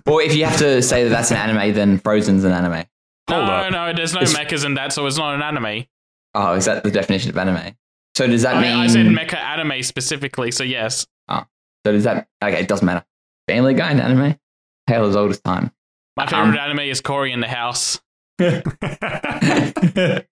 Or 0.06 0.22
if 0.22 0.34
you 0.36 0.44
have 0.44 0.58
to 0.58 0.82
say 0.82 1.02
that 1.04 1.10
that's 1.10 1.30
an 1.30 1.36
anime, 1.38 1.74
then 1.74 1.98
Frozen's 1.98 2.44
an 2.44 2.52
anime. 2.52 2.84
Hold 3.30 3.46
no, 3.46 3.52
up. 3.52 3.72
no, 3.72 3.92
there's 3.92 4.14
no 4.14 4.20
It's- 4.20 4.36
mechas 4.36 4.64
in 4.64 4.74
that, 4.74 4.92
so 4.92 5.06
it's 5.06 5.16
not 5.18 5.34
an 5.34 5.42
anime. 5.42 5.86
Oh, 6.34 6.52
is 6.54 6.64
that 6.66 6.82
the 6.84 6.90
definition 6.90 7.30
of 7.30 7.36
anime? 7.38 7.74
So 8.16 8.26
does 8.26 8.42
that 8.42 8.56
I, 8.56 8.60
mean? 8.62 8.76
I 8.76 8.86
said 8.86 9.06
mecha 9.06 9.34
anime 9.36 9.82
specifically, 9.82 10.50
so 10.50 10.62
yes. 10.64 11.06
Oh, 11.28 11.44
So 11.86 11.92
does 11.92 12.04
that? 12.04 12.28
Okay, 12.42 12.60
it 12.60 12.68
doesn't 12.68 12.84
matter. 12.86 13.04
Family 13.48 13.74
Guy 13.74 13.90
and 13.90 14.00
anime. 14.00 14.38
Tale 14.86 15.04
as 15.06 15.16
old 15.16 15.30
as 15.30 15.40
time. 15.40 15.72
My 16.16 16.24
Um, 16.24 16.28
favorite 16.28 16.58
anime 16.60 16.80
is 16.80 17.00
Cory 17.00 17.32
in 17.32 17.40
the 17.40 17.48
House. 17.48 18.00
um, 18.40 20.22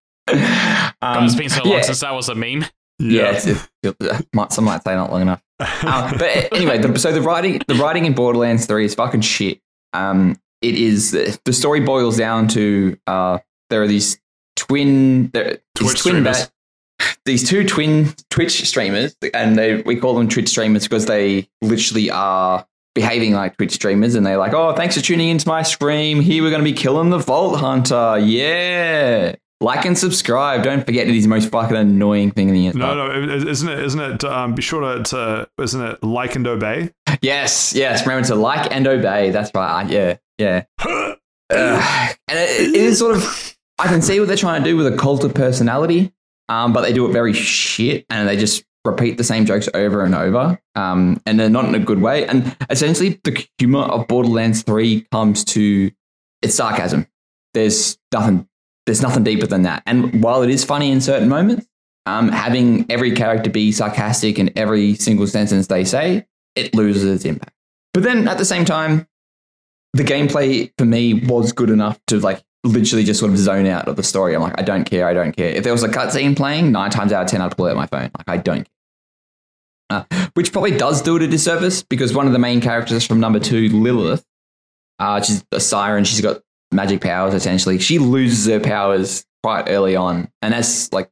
God, 1.03 1.25
it's 1.25 1.35
been 1.35 1.49
so 1.49 1.65
long 1.65 1.75
yeah. 1.75 1.83
since 1.83 2.01
that 2.01 2.15
was 2.15 2.29
a 2.29 2.35
meme. 2.35 2.65
Yeah, 2.99 3.33
it's, 3.33 3.47
it's, 3.47 4.27
might, 4.35 4.53
some 4.53 4.65
might 4.65 4.83
say 4.85 4.95
not 4.95 5.11
long 5.11 5.23
enough. 5.23 5.43
Um, 5.83 6.17
but 6.19 6.55
anyway, 6.55 6.79
the, 6.79 6.99
so 6.99 7.13
the 7.13 7.21
writing, 7.21 7.61
the 7.69 7.75
writing 7.75 8.07
in 8.07 8.15
Borderlands 8.15 8.65
Three 8.65 8.87
is 8.87 8.95
fucking 8.95 9.21
shit. 9.21 9.61
Um, 9.93 10.39
it 10.63 10.75
is 10.75 11.11
the 11.45 11.53
story 11.53 11.81
boils 11.81 12.17
down 12.17 12.49
to 12.49 12.99
uh, 13.07 13.39
there 13.69 13.83
are 13.83 13.87
these 13.87 14.19
twin, 14.57 15.29
there, 15.31 15.59
these 15.75 15.89
Twitch 15.91 16.01
twin 16.01 16.15
streamers. 16.15 16.51
these 17.27 17.49
two 17.49 17.67
twin 17.67 18.15
Twitch 18.31 18.67
streamers, 18.67 19.17
and 19.35 19.59
they 19.59 19.83
we 19.83 19.97
call 19.97 20.15
them 20.15 20.29
Twitch 20.29 20.49
streamers 20.49 20.85
because 20.85 21.07
they 21.07 21.49
literally 21.61 22.11
are 22.11 22.67
behaving 22.95 23.33
like 23.33 23.57
Twitch 23.57 23.73
streamers, 23.73 24.15
and 24.15 24.27
they're 24.27 24.37
like, 24.37 24.53
"Oh, 24.53 24.75
thanks 24.75 24.97
for 24.97 25.03
tuning 25.03 25.29
into 25.29 25.49
my 25.49 25.63
stream. 25.63 26.21
Here 26.21 26.43
we're 26.43 26.51
going 26.51 26.65
to 26.65 26.71
be 26.71 26.77
killing 26.77 27.11
the 27.11 27.19
Vault 27.19 27.59
Hunter. 27.61 28.19
Yeah." 28.19 29.35
Like 29.63 29.85
and 29.85 29.97
subscribe. 29.97 30.63
Don't 30.63 30.87
forget 30.87 31.07
it 31.07 31.15
is 31.15 31.25
the 31.25 31.29
most 31.29 31.51
fucking 31.51 31.77
annoying 31.77 32.31
thing 32.31 32.49
in 32.49 32.55
the 32.55 32.67
internet. 32.67 32.97
No, 32.97 33.09
no, 33.09 33.47
isn't 33.47 33.69
it? 33.69 33.79
Isn't 33.81 34.01
it? 34.01 34.25
Um, 34.25 34.55
be 34.55 34.63
sure 34.63 34.81
to, 34.81 35.03
to 35.03 35.51
isn't 35.63 35.83
it 35.83 36.03
like 36.03 36.35
and 36.35 36.47
obey? 36.47 36.91
Yes, 37.21 37.75
yes. 37.75 38.07
Remember 38.07 38.27
to 38.29 38.37
like 38.37 38.73
and 38.75 38.87
obey. 38.87 39.31
That's 39.31 39.51
right. 39.55 39.89
Yeah, 39.89 40.17
yeah. 40.39 40.65
And 41.53 42.39
it, 42.39 42.69
it 42.69 42.75
is 42.77 43.01
sort 43.01 43.17
of. 43.17 43.57
I 43.81 43.89
can 43.89 44.03
see 44.03 44.21
what 44.21 44.29
they're 44.29 44.37
trying 44.37 44.63
to 44.63 44.71
do 44.71 44.77
with 44.77 44.87
a 44.87 44.97
cult 44.97 45.25
of 45.25 45.35
personality, 45.35 46.13
um, 46.49 46.73
but 46.73 46.83
they 46.83 46.93
do 46.93 47.07
it 47.07 47.13
very 47.13 47.33
shit, 47.33 48.07
and 48.09 48.29
they 48.29 48.37
just 48.37 48.63
repeat 48.85 49.19
the 49.19 49.25
same 49.25 49.45
jokes 49.45 49.69
over 49.75 50.05
and 50.05 50.15
over, 50.15 50.59
um, 50.75 51.21
and 51.27 51.39
they're 51.39 51.51
not 51.51 51.67
in 51.67 51.75
a 51.75 51.79
good 51.79 52.01
way. 52.01 52.27
And 52.27 52.57
essentially, 52.71 53.21
the 53.25 53.47
humor 53.59 53.81
of 53.81 54.09
Borderlands 54.09 54.63
Three 54.63 55.07
comes 55.13 55.45
to 55.47 55.91
it's 56.43 56.55
sarcasm. 56.55 57.07
There's 57.55 57.99
nothing. 58.13 58.49
There's 58.87 59.03
nothing 59.03 59.25
deeper 59.25 59.47
than 59.47 59.63
that. 59.63 59.83
And 59.87 60.23
while 60.23 60.43
it 60.43 60.51
is 60.51 60.65
funny 60.65 60.91
in 60.91 61.01
certain 61.01 61.29
moments, 61.29 61.67
um, 62.07 62.29
having 62.29 62.87
every 62.91 63.13
character 63.13 63.51
be 63.51 63.73
sarcastic 63.73 64.39
in 64.39 64.57
every 64.59 64.95
single 64.95 65.27
sentence 65.27 65.67
they 65.67 65.85
say, 65.85 66.27
it 66.57 66.75
loses 66.75 67.05
its 67.05 67.25
impact. 67.25 67.55
But 67.93 68.03
then 68.03 68.27
at 68.27 68.39
the 68.39 68.45
same 68.45 68.65
time, 68.65 69.07
the 69.93 70.03
gameplay 70.03 70.73
for 70.79 70.85
me 70.85 71.15
was 71.15 71.53
good 71.53 71.71
enough 71.71 72.01
to 72.07 72.19
like 72.19 72.43
literally 72.65 73.05
just 73.05 73.21
sort 73.21 73.33
of 73.33 73.39
zone 73.39 73.67
out 73.67 73.89
of 73.89 73.97
the 73.97 74.03
story. 74.03 74.35
I'm 74.35 74.43
like, 74.43 74.59
I 74.59 74.63
don't 74.63 74.85
care, 74.85 75.09
I 75.09 75.15
don't 75.15 75.37
care. 75.37 75.51
If 75.51 75.65
there 75.65 75.73
was 75.73 75.83
a 75.83 75.89
cutscene 75.89 76.37
playing, 76.37 76.73
nine 76.73 76.91
times 76.91 77.13
out 77.13 77.25
of 77.25 77.31
ten, 77.31 77.41
I'd 77.41 77.57
pull 77.57 77.67
out 77.67 77.77
my 77.77 77.87
phone. 77.87 78.11
Like, 78.17 78.29
I 78.29 78.37
don't. 78.37 78.69
Uh, 79.89 80.05
which 80.35 80.53
probably 80.53 80.77
does 80.77 81.03
do 81.03 81.17
it 81.17 81.23
a 81.23 81.27
disservice 81.27 81.83
because 81.83 82.15
one 82.15 82.27
of 82.27 82.33
the 82.33 82.39
main 82.39 82.61
characters 82.61 83.05
from 83.05 83.19
number 83.19 83.41
two, 83.41 83.69
Lilith, 83.71 84.25
uh, 85.01 85.21
she's 85.21 85.45
a 85.51 85.61
siren. 85.61 86.05
She's 86.05 86.21
got 86.21 86.43
magic 86.71 87.01
powers 87.01 87.35
essentially. 87.35 87.79
She 87.79 87.99
loses 87.99 88.47
her 88.47 88.61
powers 88.61 89.25
quite 89.43 89.69
early 89.69 89.97
on, 89.97 90.31
and 90.43 90.55
that's 90.55 90.93
like 90.93 91.11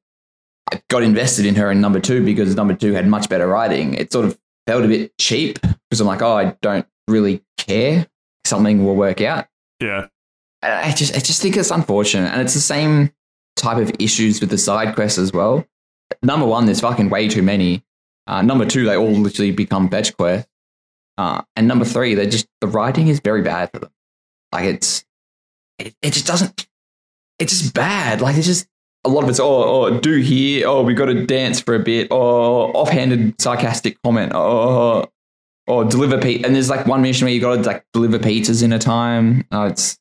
I 0.73 0.81
got 0.89 1.03
invested 1.03 1.47
in 1.47 1.57
her 1.57 1.71
in 1.71 1.81
number 1.81 1.99
two 1.99 2.25
because 2.25 2.55
number 2.55 2.75
two 2.75 2.93
had 2.93 3.09
much 3.09 3.29
better 3.29 3.49
writing. 3.49 3.95
It 3.95 4.13
sort 4.13 4.27
of 4.27 4.39
felt 4.67 4.85
a 4.85 4.89
bit 4.89 5.17
cheap 5.19 5.59
because 5.61 6.01
I'm 6.01 6.07
like, 6.07 6.23
oh, 6.23 6.37
I 6.37 6.57
don't 6.63 6.87
really 7.09 7.43
care. 7.57 8.07
Something 8.45 8.85
will 8.85 8.95
work 8.95 9.21
out. 9.21 9.47
Yeah. 9.81 10.07
I 10.63 10.93
just, 10.93 11.15
I 11.15 11.21
just 11.21 11.41
think 11.41 11.57
it's 11.57 11.71
unfortunate, 11.71 12.33
and 12.33 12.43
it's 12.43 12.55
the 12.55 12.61
same 12.61 13.13
type 13.57 13.79
of 13.79 13.93
issues 13.99 14.41
with 14.41 14.51
the 14.51 14.59
side 14.59 14.95
quests 14.95 15.19
as 15.19 15.33
well. 15.33 15.65
Number 16.23 16.47
one, 16.47 16.67
there's 16.67 16.81
fucking 16.81 17.11
way 17.11 17.29
too 17.29 17.43
many. 17.43 17.85
Uh, 18.27 18.43
number 18.43 18.67
two, 18.67 18.85
they 18.85 18.97
all 18.97 19.11
literally 19.11 19.53
become 19.53 19.89
fetch 19.89 20.17
quests. 20.17 20.51
Uh, 21.17 21.43
and 21.57 21.67
number 21.67 21.85
three, 21.85 22.15
they 22.15 22.27
just 22.27 22.47
the 22.61 22.67
writing 22.67 23.09
is 23.09 23.21
very 23.21 23.43
bad 23.43 23.71
for 23.73 23.81
them. 23.81 23.91
Like 24.53 24.65
it's, 24.65 25.05
it, 25.79 25.95
it 26.03 26.13
just 26.13 26.27
doesn't. 26.27 26.67
It's 27.39 27.59
just 27.59 27.75
bad. 27.75 28.21
Like 28.21 28.37
it's 28.37 28.47
just 28.47 28.69
a 29.05 29.09
lot 29.09 29.25
of 29.25 29.31
it's 29.31 29.41
oh, 29.41 29.87
oh 29.87 29.99
do 29.99 30.17
here. 30.19 30.67
Oh, 30.67 30.83
we 30.83 30.95
got 30.95 31.07
to 31.07 31.27
dance 31.27 31.61
for 31.61 31.75
a 31.75 31.79
bit. 31.79 32.09
Oh, 32.11 32.71
offhanded 32.73 33.41
sarcastic 33.41 34.01
comment. 34.03 34.33
Oh, 34.35 35.07
or 35.67 35.85
deliver 35.85 36.19
pizza. 36.19 36.47
And 36.47 36.55
there's 36.55 36.71
like 36.71 36.87
one 36.87 37.03
mission 37.03 37.27
where 37.27 37.35
you 37.35 37.41
got 37.41 37.57
to 37.57 37.63
like 37.63 37.85
deliver 37.93 38.19
pizzas 38.19 38.63
in 38.63 38.73
a 38.73 38.79
time. 38.79 39.47
Oh, 39.53 39.67
it's 39.67 39.99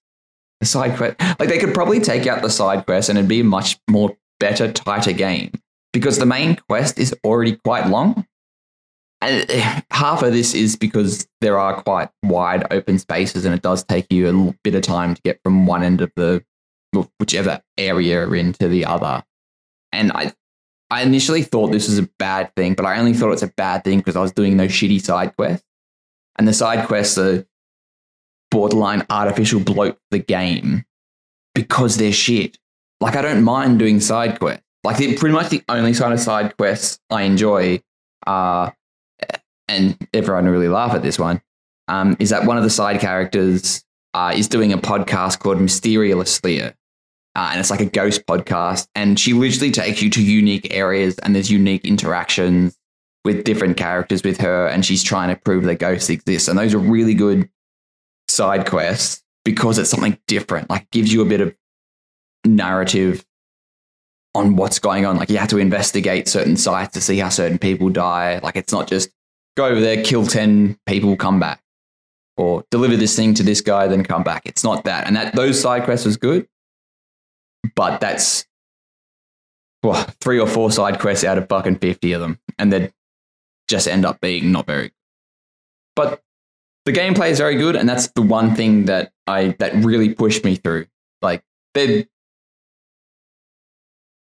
a 0.62 0.66
side 0.66 0.97
quest. 0.97 1.20
Like 1.39 1.49
they 1.49 1.60
could 1.60 1.74
probably 1.74 1.99
take 1.99 2.28
out 2.28 2.41
the 2.41 2.49
side 2.49 2.86
quest 2.86 3.10
and 3.10 3.18
it'd 3.18 3.30
be 3.30 3.41
a 3.41 3.43
much 3.43 3.80
more 3.89 4.16
better, 4.39 4.72
tighter 4.72 5.14
game 5.14 5.51
because 5.93 6.20
the 6.20 6.26
main 6.26 6.55
quest 6.70 6.99
is 6.99 7.16
already 7.24 7.55
quite 7.58 7.88
long. 7.88 8.26
and 9.22 9.49
eh, 9.49 9.82
half 9.89 10.22
of 10.22 10.32
this 10.32 10.53
is 10.53 10.76
because 10.76 11.28
there 11.41 11.58
are 11.58 11.82
quite 11.82 12.10
wide 12.24 12.68
open 12.72 12.99
spaces, 12.99 13.45
and 13.45 13.55
it 13.55 13.64
does 13.64 13.84
take 13.84 14.12
you 14.12 14.30
a 14.30 14.53
bit 14.64 14.76
of 14.76 14.84
time 14.84 15.16
to 15.16 15.22
get 15.24 15.39
from 15.43 15.66
one 15.66 15.84
end 15.84 16.01
of 16.01 16.12
the 16.16 16.43
whichever 17.20 17.62
area 17.78 18.10
you're 18.10 18.36
in 18.36 18.53
to 18.53 18.68
the 18.68 18.86
other. 18.86 19.24
And 19.91 20.12
I, 20.12 20.34
I 20.91 21.01
initially 21.01 21.41
thought 21.41 21.72
this 21.72 21.88
was 21.88 21.97
a 21.97 22.10
bad 22.20 22.53
thing, 22.55 22.76
but 22.76 22.86
I 22.86 22.99
only 22.99 23.14
thought 23.14 23.32
it's 23.32 23.41
a 23.41 23.53
bad 23.58 23.84
thing 23.84 23.97
because 23.97 24.16
I 24.16 24.22
was 24.22 24.32
doing 24.32 24.58
those 24.58 24.72
shitty 24.72 25.01
side 25.01 25.36
quests, 25.36 25.66
and 26.38 26.47
the 26.47 26.53
side 26.53 26.88
quests 26.88 27.18
are 27.18 27.43
borderline 28.52 29.06
artificial 29.10 29.60
bloat 29.60 29.98
the 30.12 30.20
game 30.20 30.86
because 31.54 31.98
they're 31.98 32.12
shit. 32.12 32.58
Like 33.02 33.16
I 33.16 33.22
don't 33.22 33.43
mind 33.43 33.80
doing 33.80 34.00
side 34.00 34.39
quests. 34.39 34.64
Like 34.84 34.98
pretty 34.98 35.34
much 35.34 35.50
the 35.50 35.64
only 35.68 35.93
side 35.93 36.14
of 36.14 36.20
side 36.20 36.56
quests 36.56 37.00
I 37.10 37.24
enjoy 37.24 37.82
are, 38.26 38.76
and 39.68 39.98
everyone 40.14 40.45
really 40.45 40.70
laugh 40.70 40.93
at 40.93 41.02
this 41.02 41.20
one, 41.20 41.41
um, 41.88 42.16
is 42.20 42.30
that 42.30 42.45
one 42.45 42.58
of 42.58 42.64
the 42.64 42.70
side 42.70 43.02
characters 43.02 43.84
uh, 44.14 44.32
is 44.36 44.48
doing 44.48 44.72
a 44.72 44.78
podcast 44.78 45.39
called 45.39 45.58
Mysteriouslier, 45.58 46.74
uh, 47.36 47.50
and 47.52 47.60
it's 47.60 47.70
like 47.70 47.82
a 47.82 47.86
ghost 47.86 48.26
podcast, 48.28 48.88
and 48.95 49.20
she 49.20 49.34
literally 49.34 49.72
takes 49.72 50.02
you 50.02 50.10
to 50.12 50.24
unique 50.24 50.74
areas, 50.74 51.20
and 51.20 51.36
there's 51.36 51.52
unique 51.52 51.84
interactions 51.84 52.78
with 53.26 53.43
different 53.43 53.76
characters 53.76 54.24
with 54.24 54.39
her, 54.39 54.68
and 54.68 54.86
she's 54.86 55.04
trying 55.04 55.30
to 55.30 55.41
prove 55.41 55.66
that 55.66 55.80
ghosts 55.80 56.10
exist, 56.10 56.48
and 56.48 56.58
those 56.58 56.74
are 56.74 56.80
really 56.80 57.14
good 57.14 57.50
side 58.38 58.65
quests 58.65 59.23
because 59.43 59.77
it's 59.77 59.89
something 59.89 60.17
different. 60.27 60.69
Like 60.69 60.89
gives 60.91 61.11
you 61.11 61.21
a 61.21 61.25
bit 61.25 61.41
of 61.41 61.55
narrative 62.45 63.25
on 64.35 64.55
what's 64.55 64.79
going 64.79 65.05
on. 65.05 65.17
Like 65.17 65.29
you 65.29 65.38
have 65.38 65.49
to 65.49 65.57
investigate 65.57 66.27
certain 66.27 66.55
sites 66.55 66.93
to 66.93 67.01
see 67.01 67.17
how 67.17 67.29
certain 67.29 67.57
people 67.57 67.89
die. 67.89 68.39
Like 68.43 68.55
it's 68.55 68.71
not 68.71 68.88
just 68.88 69.09
go 69.57 69.65
over 69.65 69.81
there, 69.81 70.03
kill 70.03 70.25
10 70.25 70.77
people, 70.85 71.17
come 71.17 71.39
back. 71.39 71.61
Or 72.38 72.63
deliver 72.69 72.95
this 72.95 73.15
thing 73.15 73.33
to 73.33 73.43
this 73.43 73.61
guy, 73.61 73.88
then 73.88 74.03
come 74.03 74.21
back. 74.21 74.43
It's 74.45 74.63
not 74.63 74.83
that. 74.83 75.07
And 75.07 75.15
that 75.15 75.35
those 75.35 75.59
side 75.59 75.85
quests 75.85 76.05
was 76.05 76.17
good. 76.17 76.47
But 77.75 77.99
that's 77.99 78.45
well, 79.81 80.03
three 80.21 80.39
or 80.39 80.47
four 80.47 80.71
side 80.71 80.99
quests 80.99 81.23
out 81.23 81.39
of 81.39 81.49
fucking 81.49 81.77
50 81.77 82.11
of 82.11 82.21
them. 82.21 82.39
And 82.59 82.71
they 82.71 82.91
just 83.67 83.88
end 83.88 84.05
up 84.05 84.21
being 84.21 84.51
not 84.51 84.67
very. 84.67 84.91
But 85.95 86.21
the 86.88 86.93
gameplay 86.93 87.29
is 87.31 87.38
very 87.38 87.57
good, 87.57 87.75
and 87.75 87.88
that's 87.88 88.07
the 88.11 88.21
one 88.21 88.55
thing 88.55 88.85
that 88.85 89.11
I 89.27 89.55
that 89.59 89.75
really 89.83 90.13
pushed 90.13 90.45
me 90.45 90.55
through. 90.55 90.85
Like 91.21 91.43
they 91.73 92.07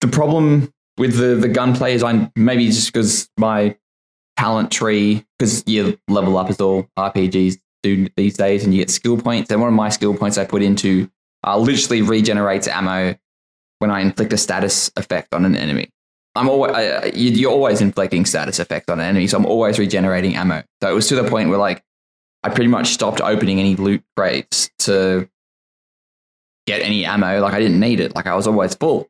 the 0.01 0.09
problem 0.09 0.73
with 0.99 1.17
the 1.17 1.37
the 1.37 1.49
gunplay 1.49 1.95
is 1.95 2.03
I 2.03 2.31
maybe 2.35 2.67
just 2.67 2.93
because 2.93 3.31
my 3.39 3.77
talent 4.37 4.73
tree 4.73 5.25
because 5.39 5.63
you 5.69 5.99
level 6.09 6.37
up 6.37 6.51
as 6.51 6.61
all 6.61 6.89
RPGs 6.99 7.59
do 7.85 8.09
these 8.17 8.37
days, 8.37 8.65
and 8.65 8.75
you 8.75 8.81
get 8.81 8.91
skill 8.91 9.17
points. 9.17 9.53
And 9.53 9.61
one 9.61 9.69
of 9.69 9.77
my 9.77 9.89
skill 9.89 10.17
points 10.17 10.37
I 10.37 10.45
put 10.45 10.61
into 10.61 11.09
uh, 11.47 11.57
literally 11.57 12.03
regenerates 12.03 12.67
ammo 12.67 13.15
when 13.79 13.93
I 13.93 14.01
inflict 14.01 14.33
a 14.33 14.37
status 14.37 14.91
effect 14.97 15.33
on 15.33 15.45
an 15.45 15.55
enemy. 15.55 15.91
I'm 16.35 16.49
always 16.49 16.73
uh, 16.73 17.11
you're 17.15 17.53
always 17.53 17.81
inflicting 17.81 18.27
status 18.27 18.59
effect 18.59 18.91
on 18.91 18.99
an 18.99 19.07
enemy, 19.07 19.29
so 19.29 19.37
I'm 19.37 19.47
always 19.47 19.79
regenerating 19.79 20.35
ammo. 20.35 20.65
So 20.83 20.91
it 20.91 20.95
was 20.95 21.07
to 21.09 21.15
the 21.15 21.31
point 21.31 21.51
where 21.51 21.59
like 21.59 21.85
I 22.43 22.51
pretty 22.51 22.69
much 22.69 22.89
stopped 22.89 23.21
opening 23.21 23.59
any 23.59 23.77
loot 23.77 24.03
crates 24.17 24.71
to 24.81 25.29
get 26.67 26.83
any 26.83 27.05
ammo. 27.05 27.41
Like 27.41 27.55
I 27.55 27.59
didn't 27.59 27.81
need 27.81 28.01
it. 28.01 28.15
Like 28.15 28.27
I 28.27 28.35
was 28.35 28.47
always 28.47 28.75
full. 28.75 29.09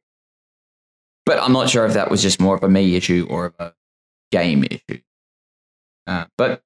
But 1.26 1.38
I'm 1.38 1.52
not 1.52 1.68
sure 1.68 1.84
if 1.84 1.92
that 1.92 2.10
was 2.10 2.22
just 2.22 2.40
more 2.40 2.54
of 2.54 2.62
a 2.62 2.68
me 2.68 2.96
issue 2.96 3.26
or 3.28 3.46
of 3.46 3.54
a 3.58 3.74
game 4.32 4.64
issue. 4.64 5.00
Uh, 6.06 6.24
but 6.38 6.62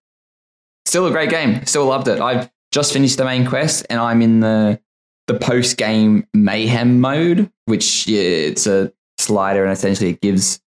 still 0.86 1.06
a 1.06 1.10
great 1.10 1.30
game. 1.30 1.66
Still 1.66 1.86
loved 1.86 2.06
it. 2.06 2.20
I've 2.20 2.50
just 2.70 2.92
finished 2.92 3.18
the 3.18 3.24
main 3.24 3.44
quest 3.44 3.86
and 3.90 3.98
I'm 3.98 4.22
in 4.22 4.40
the 4.40 4.80
the 5.26 5.34
post 5.34 5.76
game 5.76 6.26
mayhem 6.34 7.00
mode, 7.00 7.50
which 7.66 8.06
yeah, 8.06 8.20
it's 8.20 8.66
a 8.66 8.92
slider 9.18 9.64
and 9.64 9.72
essentially 9.72 10.10
it 10.10 10.20
gives 10.20 10.60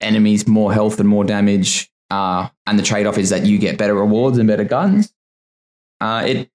enemies 0.00 0.46
more 0.46 0.72
health 0.72 1.00
and 1.00 1.08
more 1.08 1.24
damage. 1.24 1.90
Uh, 2.10 2.48
and 2.66 2.78
the 2.78 2.82
trade 2.82 3.06
off 3.06 3.18
is 3.18 3.30
that 3.30 3.46
you 3.46 3.58
get 3.58 3.78
better 3.78 3.94
rewards 3.94 4.38
and 4.38 4.48
better 4.48 4.64
guns. 4.64 5.12
Uh, 6.00 6.24
it 6.26 6.50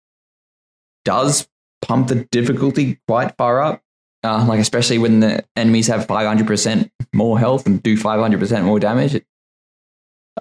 does 1.04 1.48
pump 1.82 2.08
the 2.08 2.28
difficulty 2.32 3.00
quite 3.08 3.36
far 3.38 3.62
up. 3.62 3.82
Uh, 4.24 4.44
like 4.48 4.60
especially 4.60 4.98
when 4.98 5.20
the 5.20 5.46
enemies 5.56 5.86
have 5.86 6.08
500% 6.08 6.90
more 7.14 7.38
health 7.38 7.68
and 7.68 7.84
do 7.84 7.96
500% 7.96 8.64
more 8.64 8.80
damage. 8.80 9.22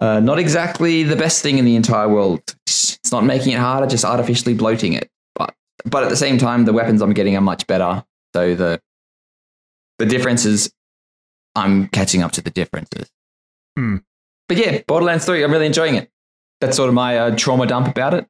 Uh, 0.00 0.20
not 0.20 0.38
exactly 0.38 1.02
the 1.02 1.16
best 1.16 1.42
thing 1.42 1.58
in 1.58 1.66
the 1.66 1.76
entire 1.76 2.08
world. 2.08 2.42
It's 2.66 3.12
not 3.12 3.24
making 3.24 3.52
it 3.52 3.58
harder, 3.58 3.86
just 3.86 4.04
artificially 4.04 4.54
bloating 4.54 4.94
it. 4.94 5.10
But 5.34 5.54
but 5.84 6.02
at 6.02 6.08
the 6.08 6.16
same 6.16 6.38
time, 6.38 6.64
the 6.64 6.72
weapons 6.72 7.02
I'm 7.02 7.12
getting 7.12 7.36
are 7.36 7.42
much 7.42 7.66
better. 7.66 8.04
So 8.34 8.54
the 8.54 8.80
the 9.98 10.06
differences, 10.06 10.72
I'm 11.54 11.88
catching 11.88 12.22
up 12.22 12.32
to 12.32 12.40
the 12.40 12.50
differences. 12.50 13.10
Hmm. 13.76 13.98
But 14.48 14.56
yeah, 14.56 14.82
Borderlands 14.86 15.24
3, 15.24 15.42
I'm 15.42 15.52
really 15.52 15.66
enjoying 15.66 15.94
it. 15.94 16.10
That's 16.60 16.76
sort 16.76 16.88
of 16.88 16.94
my 16.94 17.18
uh, 17.18 17.36
trauma 17.36 17.66
dump 17.66 17.88
about 17.88 18.14
it. 18.14 18.26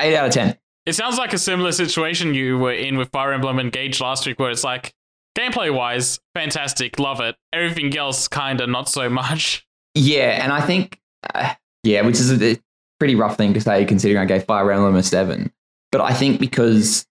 8 0.00 0.14
out 0.14 0.26
of 0.28 0.32
10. 0.32 0.58
It 0.86 0.94
sounds 0.94 1.18
like 1.18 1.32
a 1.32 1.38
similar 1.38 1.72
situation 1.72 2.34
you 2.34 2.58
were 2.58 2.72
in 2.72 2.96
with 2.96 3.10
Fire 3.10 3.32
Emblem 3.32 3.58
Engage 3.58 4.00
last 4.00 4.26
week, 4.26 4.38
where 4.38 4.50
it's 4.50 4.64
like 4.64 4.94
gameplay 5.36 5.72
wise, 5.72 6.18
fantastic, 6.34 6.98
love 6.98 7.20
it. 7.20 7.36
Everything 7.52 7.96
else, 7.96 8.26
kind 8.26 8.60
of 8.60 8.68
not 8.68 8.88
so 8.88 9.08
much. 9.08 9.66
Yeah, 9.94 10.42
and 10.42 10.52
I 10.52 10.60
think, 10.60 11.00
uh, 11.34 11.54
yeah, 11.82 12.02
which 12.02 12.20
is 12.20 12.30
a, 12.30 12.52
a 12.52 12.56
pretty 12.98 13.14
rough 13.14 13.36
thing 13.36 13.54
to 13.54 13.60
say 13.60 13.84
considering 13.84 14.22
I 14.22 14.26
gave 14.26 14.44
Fire 14.44 14.70
Emblem 14.70 14.96
a 14.96 15.02
seven. 15.02 15.52
But 15.92 16.00
I 16.00 16.12
think 16.12 16.40
because 16.40 17.06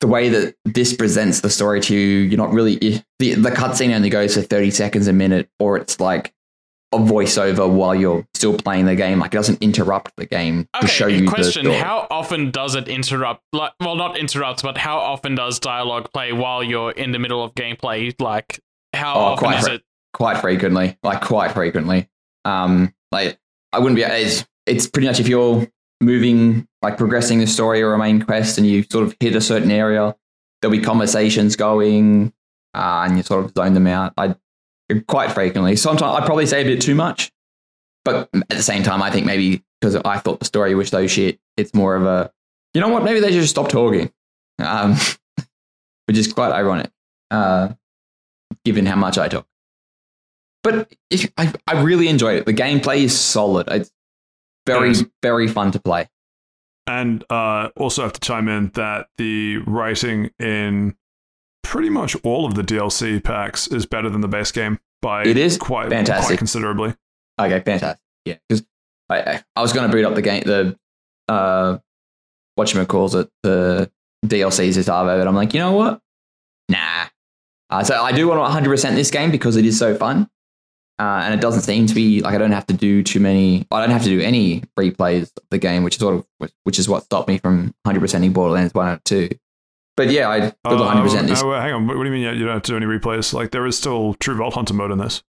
the 0.00 0.06
way 0.08 0.28
that 0.28 0.54
this 0.64 0.92
presents 0.92 1.40
the 1.40 1.50
story 1.50 1.80
to 1.82 1.94
you, 1.94 2.18
you're 2.18 2.38
not 2.38 2.52
really 2.52 2.76
the 3.18 3.34
the 3.34 3.50
cutscene 3.50 3.94
only 3.94 4.10
goes 4.10 4.34
for 4.34 4.42
thirty 4.42 4.70
seconds 4.70 5.06
a 5.06 5.12
minute, 5.12 5.48
or 5.58 5.76
it's 5.76 6.00
like 6.00 6.34
a 6.92 6.98
voiceover 6.98 7.70
while 7.72 7.94
you're 7.94 8.26
still 8.34 8.56
playing 8.56 8.86
the 8.86 8.94
game. 8.94 9.18
Like 9.18 9.32
it 9.34 9.36
doesn't 9.38 9.62
interrupt 9.62 10.12
the 10.16 10.26
game 10.26 10.68
Okay, 10.76 10.86
to 10.86 10.86
show 10.86 11.06
you 11.06 11.28
question: 11.28 11.64
the 11.64 11.70
story. 11.72 11.82
How 11.84 12.06
often 12.10 12.50
does 12.50 12.74
it 12.74 12.88
interrupt? 12.88 13.42
Like, 13.52 13.72
well, 13.80 13.96
not 13.96 14.16
interrupt, 14.18 14.62
but 14.62 14.76
how 14.78 14.98
often 14.98 15.34
does 15.34 15.58
dialogue 15.58 16.10
play 16.12 16.32
while 16.32 16.62
you're 16.62 16.90
in 16.92 17.12
the 17.12 17.18
middle 17.18 17.42
of 17.42 17.54
gameplay? 17.54 18.14
Like, 18.20 18.60
how 18.92 19.14
Oh, 19.14 19.20
often 19.20 19.38
quite 19.46 19.58
is 19.60 19.66
fre- 19.68 19.72
it? 19.74 19.82
quite 20.12 20.38
frequently, 20.40 20.98
like 21.02 21.20
quite 21.22 21.52
frequently. 21.52 22.08
Um, 22.44 22.94
like 23.10 23.38
I 23.72 23.78
wouldn't 23.78 23.96
be. 23.96 24.02
It's, 24.02 24.44
it's 24.66 24.86
pretty 24.86 25.06
much 25.08 25.18
if 25.20 25.28
you're 25.28 25.66
moving, 26.00 26.66
like 26.82 26.96
progressing 26.98 27.38
the 27.38 27.46
story 27.46 27.80
or 27.82 27.94
a 27.94 27.98
main 27.98 28.20
quest, 28.22 28.58
and 28.58 28.66
you 28.66 28.82
sort 28.90 29.04
of 29.06 29.16
hit 29.20 29.34
a 29.36 29.40
certain 29.40 29.70
area, 29.70 30.14
there'll 30.60 30.76
be 30.76 30.82
conversations 30.82 31.56
going, 31.56 32.32
uh, 32.74 33.04
and 33.06 33.16
you 33.16 33.22
sort 33.22 33.44
of 33.44 33.52
zone 33.56 33.74
them 33.74 33.86
out. 33.86 34.12
I 34.16 34.34
quite 35.00 35.32
frequently. 35.32 35.76
Sometimes 35.76 36.18
I'd 36.20 36.26
probably 36.26 36.46
say 36.46 36.62
a 36.62 36.64
bit 36.64 36.80
too 36.80 36.94
much, 36.94 37.30
but 38.04 38.28
at 38.34 38.48
the 38.48 38.62
same 38.62 38.82
time, 38.82 39.02
I 39.02 39.10
think 39.10 39.26
maybe 39.26 39.62
because 39.80 39.96
I 39.96 40.18
thought 40.18 40.38
the 40.38 40.44
story 40.46 40.74
was 40.74 40.88
so 40.90 41.06
shit, 41.06 41.38
it's 41.56 41.74
more 41.74 41.96
of 41.96 42.04
a, 42.06 42.32
you 42.74 42.80
know 42.80 42.88
what? 42.88 43.02
Maybe 43.04 43.20
they 43.20 43.30
should 43.32 43.40
just 43.40 43.50
stop 43.50 43.68
talking, 43.68 44.12
um, 44.58 44.94
which 46.06 46.16
is 46.16 46.32
quite 46.32 46.52
ironic, 46.52 46.90
uh, 47.30 47.70
given 48.64 48.86
how 48.86 48.96
much 48.96 49.18
I 49.18 49.28
talk. 49.28 49.46
But 50.62 50.92
it, 51.10 51.32
I, 51.36 51.52
I 51.66 51.82
really 51.82 52.06
enjoyed 52.08 52.36
it. 52.38 52.46
The 52.46 52.52
gameplay 52.54 52.98
is 53.02 53.18
solid. 53.18 53.66
It's 53.68 53.90
very, 54.66 54.88
Yes. 54.88 55.04
very 55.22 55.48
fun 55.48 55.72
to 55.72 55.80
play. 55.80 56.08
And 56.86 57.24
uh, 57.30 57.70
also 57.76 58.02
have 58.02 58.12
to 58.12 58.20
chime 58.20 58.48
in 58.48 58.68
that 58.74 59.08
the 59.18 59.58
writing 59.66 60.30
in 60.38 60.96
pretty 61.62 61.88
much 61.88 62.16
all 62.22 62.44
of 62.44 62.54
the 62.54 62.62
DLC 62.62 63.22
packs 63.22 63.66
is 63.66 63.86
better 63.86 64.08
than 64.08 64.20
the 64.20 64.28
base 64.28 64.52
game 64.52 64.78
by 65.00 65.24
It 65.24 65.36
is 65.36 65.58
quite 65.58 65.90
fantastic. 65.90 66.26
quite 66.26 66.38
considerably. 66.38 66.94
Okay, 67.40 67.60
fantastic. 67.60 68.00
Yeah, 68.24 68.36
because 68.48 68.64
I, 69.08 69.42
I, 69.56 69.62
was 69.62 69.72
going 69.72 69.90
to 69.90 69.92
boot 69.94 70.04
up 70.04 70.14
the 70.14 70.22
game, 70.22 70.42
the 70.44 70.78
uh, 71.28 71.78
what 72.54 72.72
you 72.72 72.84
calls 72.86 73.14
it, 73.14 73.28
the 73.42 73.90
DLCs 74.24 74.76
as 74.76 74.86
Arvo, 74.86 75.18
but 75.18 75.26
I'm 75.26 75.34
like, 75.34 75.54
you 75.54 75.60
know 75.60 75.72
what? 75.72 76.00
Nah. 76.68 77.06
Uh, 77.70 77.82
so 77.82 78.00
I 78.02 78.12
do 78.12 78.28
want 78.28 78.38
to 78.38 78.42
100 78.42 78.68
percent 78.68 78.96
this 78.96 79.10
game 79.10 79.30
because 79.30 79.56
it 79.56 79.64
is 79.64 79.78
so 79.78 79.94
fun, 79.96 80.28
uh, 80.98 81.22
and 81.24 81.34
it 81.34 81.40
doesn't 81.40 81.62
seem 81.62 81.86
to 81.86 81.94
be 81.94 82.20
like 82.20 82.34
I 82.34 82.38
don't 82.38 82.52
have 82.52 82.66
to 82.66 82.74
do 82.74 83.02
too 83.02 83.18
many. 83.18 83.66
I 83.70 83.80
don't 83.80 83.90
have 83.90 84.04
to 84.04 84.08
do 84.08 84.20
any 84.20 84.62
replays 84.78 85.22
of 85.22 85.32
the 85.50 85.58
game, 85.58 85.82
which 85.82 85.96
is 85.96 86.00
sort 86.00 86.16
of 86.16 86.50
which 86.64 86.78
is 86.78 86.88
what 86.88 87.04
stopped 87.04 87.28
me 87.28 87.38
from 87.38 87.74
100 87.84 88.00
percenting 88.00 88.32
Borderlands 88.32 88.74
one 88.74 88.88
and 88.88 89.04
two. 89.04 89.30
But 89.96 90.10
yeah, 90.10 90.28
I 90.28 90.38
would 90.40 90.54
Oh, 90.64 90.76
100 90.80 91.02
percent 91.02 91.24
oh, 91.24 91.26
this. 91.28 91.42
oh, 91.42 91.52
hang 91.52 91.72
on, 91.74 91.86
what, 91.86 91.94
do 91.94 92.04
you 92.04 92.10
mean 92.10 92.22
you 92.22 92.44
don't 92.44 92.54
have 92.54 92.62
to 92.62 92.72
do 92.72 92.76
any 92.76 92.86
replays? 92.86 93.32
Like 93.34 93.50
there 93.50 93.66
is 93.66 93.76
still 93.76 94.14
True 94.14 94.34
Vault 94.36 94.54
Hunter 94.54 94.74
mode 94.74 94.90
in 94.90 94.98
this. 94.98 95.22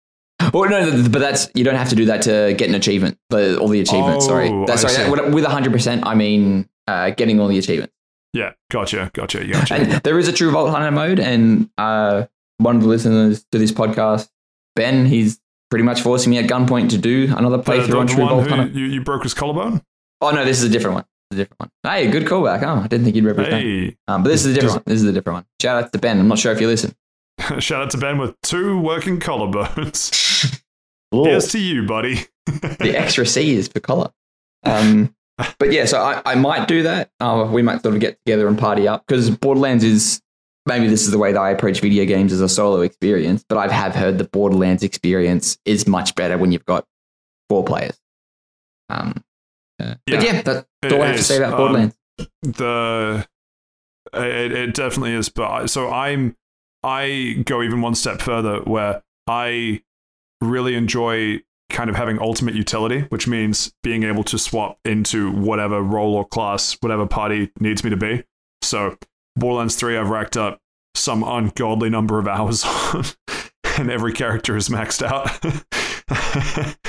Well, 0.53 0.69
no, 0.69 1.07
but 1.09 1.19
that's 1.19 1.49
you 1.55 1.63
don't 1.63 1.75
have 1.75 1.89
to 1.89 1.95
do 1.95 2.05
that 2.05 2.23
to 2.23 2.53
get 2.57 2.67
an 2.69 2.75
achievement. 2.75 3.17
The, 3.29 3.59
all 3.59 3.67
the 3.67 3.79
achievements. 3.79 4.25
sorry, 4.25 4.49
Oh, 4.49 4.65
that's 4.65 4.83
I 4.83 4.89
sorry. 4.89 5.15
that- 5.15 5.31
with 5.33 5.45
hundred 5.45 5.71
percent, 5.71 6.05
I 6.05 6.15
mean 6.15 6.67
uh, 6.87 7.11
getting 7.11 7.39
all 7.39 7.47
the 7.47 7.57
achievements. 7.59 7.93
Yeah, 8.33 8.53
gotcha, 8.71 9.11
gotcha, 9.13 9.45
gotcha. 9.45 9.73
And 9.75 9.91
there 10.03 10.17
is 10.17 10.27
a 10.27 10.31
true 10.33 10.51
Vault 10.51 10.69
Hunter 10.71 10.89
mode, 10.91 11.19
and 11.19 11.69
uh, 11.77 12.25
one 12.57 12.75
of 12.77 12.81
the 12.81 12.87
listeners 12.87 13.45
to 13.51 13.57
this 13.59 13.71
podcast, 13.71 14.29
Ben, 14.75 15.05
he's 15.05 15.39
pretty 15.69 15.83
much 15.83 16.01
forcing 16.01 16.31
me 16.31 16.37
at 16.37 16.45
gunpoint 16.45 16.89
to 16.91 16.97
do 16.97 17.31
another 17.35 17.57
The, 17.57 17.63
playthrough 17.63 17.87
the- 17.87 17.97
on 17.97 18.07
True 18.07 18.25
Vault 18.27 18.47
Hunter. 18.47 18.77
you, 18.79 18.85
you 18.85 19.01
broke 19.01 19.23
his 19.23 19.33
collarbone? 19.33 19.81
Oh 20.21 20.31
no, 20.31 20.45
this 20.45 20.57
is 20.59 20.63
a 20.63 20.69
different 20.69 20.95
one. 20.95 21.05
A 21.31 21.35
different 21.35 21.59
one. 21.59 21.69
Hey, 21.83 22.09
good 22.11 22.25
callback. 22.25 22.61
Oh, 22.63 22.81
I 22.83 22.87
didn't 22.87 23.05
think 23.05 23.15
you'd 23.15 23.25
represent. 23.25 23.63
Hey. 23.63 23.95
Um, 24.07 24.23
but 24.23 24.29
this 24.29 24.45
is 24.45 24.51
a 24.51 24.53
different 24.53 24.69
Does- 24.69 24.75
one. 24.75 24.83
This 24.85 25.01
is 25.01 25.09
a 25.09 25.13
different 25.13 25.35
one. 25.35 25.45
Shout 25.61 25.83
out 25.83 25.93
to 25.93 25.99
Ben. 25.99 26.19
I'm 26.19 26.27
not 26.27 26.39
sure 26.39 26.51
if 26.51 26.59
you 26.59 26.67
listen. 26.67 26.93
Shout 27.59 27.83
out 27.83 27.91
to 27.91 27.97
Ben 27.97 28.17
with 28.17 28.35
two 28.41 28.79
working 28.79 29.19
collarbones. 29.19 30.61
Here's 31.11 31.47
to 31.53 31.59
you, 31.59 31.85
buddy. 31.87 32.19
the 32.45 32.93
extra 32.95 33.25
C 33.25 33.55
is 33.55 33.67
for 33.69 33.79
collar. 33.79 34.11
Um, 34.63 35.15
but 35.57 35.71
yeah, 35.71 35.85
so 35.85 35.99
I, 36.01 36.21
I 36.25 36.35
might 36.35 36.67
do 36.67 36.83
that. 36.83 37.09
Uh, 37.19 37.49
we 37.51 37.61
might 37.61 37.81
sort 37.81 37.95
of 37.95 38.01
get 38.01 38.19
together 38.25 38.47
and 38.47 38.59
party 38.59 38.87
up 38.87 39.05
because 39.07 39.29
Borderlands 39.29 39.83
is 39.83 40.21
maybe 40.67 40.87
this 40.87 41.03
is 41.05 41.11
the 41.11 41.17
way 41.17 41.31
that 41.31 41.39
I 41.39 41.49
approach 41.51 41.79
video 41.79 42.05
games 42.05 42.33
as 42.33 42.41
a 42.41 42.49
solo 42.49 42.81
experience. 42.81 43.43
But 43.47 43.57
I 43.57 43.71
have 43.73 43.95
heard 43.95 44.17
the 44.17 44.25
Borderlands 44.25 44.83
experience 44.83 45.57
is 45.65 45.87
much 45.87 46.13
better 46.15 46.37
when 46.37 46.51
you've 46.51 46.65
got 46.65 46.85
four 47.49 47.63
players. 47.63 47.97
Um, 48.89 49.23
uh, 49.81 49.95
But 50.07 50.23
Yeah. 50.23 50.33
yeah, 50.33 50.41
that's 50.41 50.67
It 50.83 50.93
all 50.93 51.01
I 51.01 51.07
have 51.07 51.15
to 51.17 51.23
say 51.23 51.37
about 51.37 51.53
Um, 51.53 51.57
Borderlands. 51.59 51.95
the 52.43 53.27
it, 54.13 54.51
it 54.51 54.73
definitely 54.75 55.13
is 55.13 55.29
but 55.29 55.49
I- 55.49 55.65
so 55.67 55.89
i'm 55.89 56.35
i 56.83 57.41
go 57.45 57.61
even 57.63 57.81
one 57.81 57.95
step 57.95 58.19
further 58.21 58.57
where 58.61 59.01
i 59.27 59.81
really 60.41 60.75
enjoy 60.75 61.39
kind 61.69 61.89
of 61.89 61.95
having 61.95 62.19
ultimate 62.19 62.53
utility 62.55 63.01
which 63.09 63.27
means 63.27 63.73
being 63.83 64.03
able 64.03 64.23
to 64.25 64.37
swap 64.37 64.77
into 64.85 65.31
whatever 65.31 65.81
role 65.81 66.15
or 66.15 66.27
class 66.27 66.75
whatever 66.81 67.05
party 67.07 67.51
needs 67.59 67.83
me 67.83 67.89
to 67.89 67.97
be 67.97 68.23
so 68.61 68.97
borderlands 69.35 69.75
3 69.77 69.97
i've 69.97 70.09
racked 70.09 70.35
up 70.35 70.59
some 70.95 71.23
ungodly 71.23 71.89
number 71.89 72.19
of 72.19 72.27
hours 72.35 72.65
on 72.65 73.05
and 73.77 73.89
every 73.89 74.11
character 74.13 74.57
is 74.57 74.67
maxed 74.67 75.01
out 75.01 75.29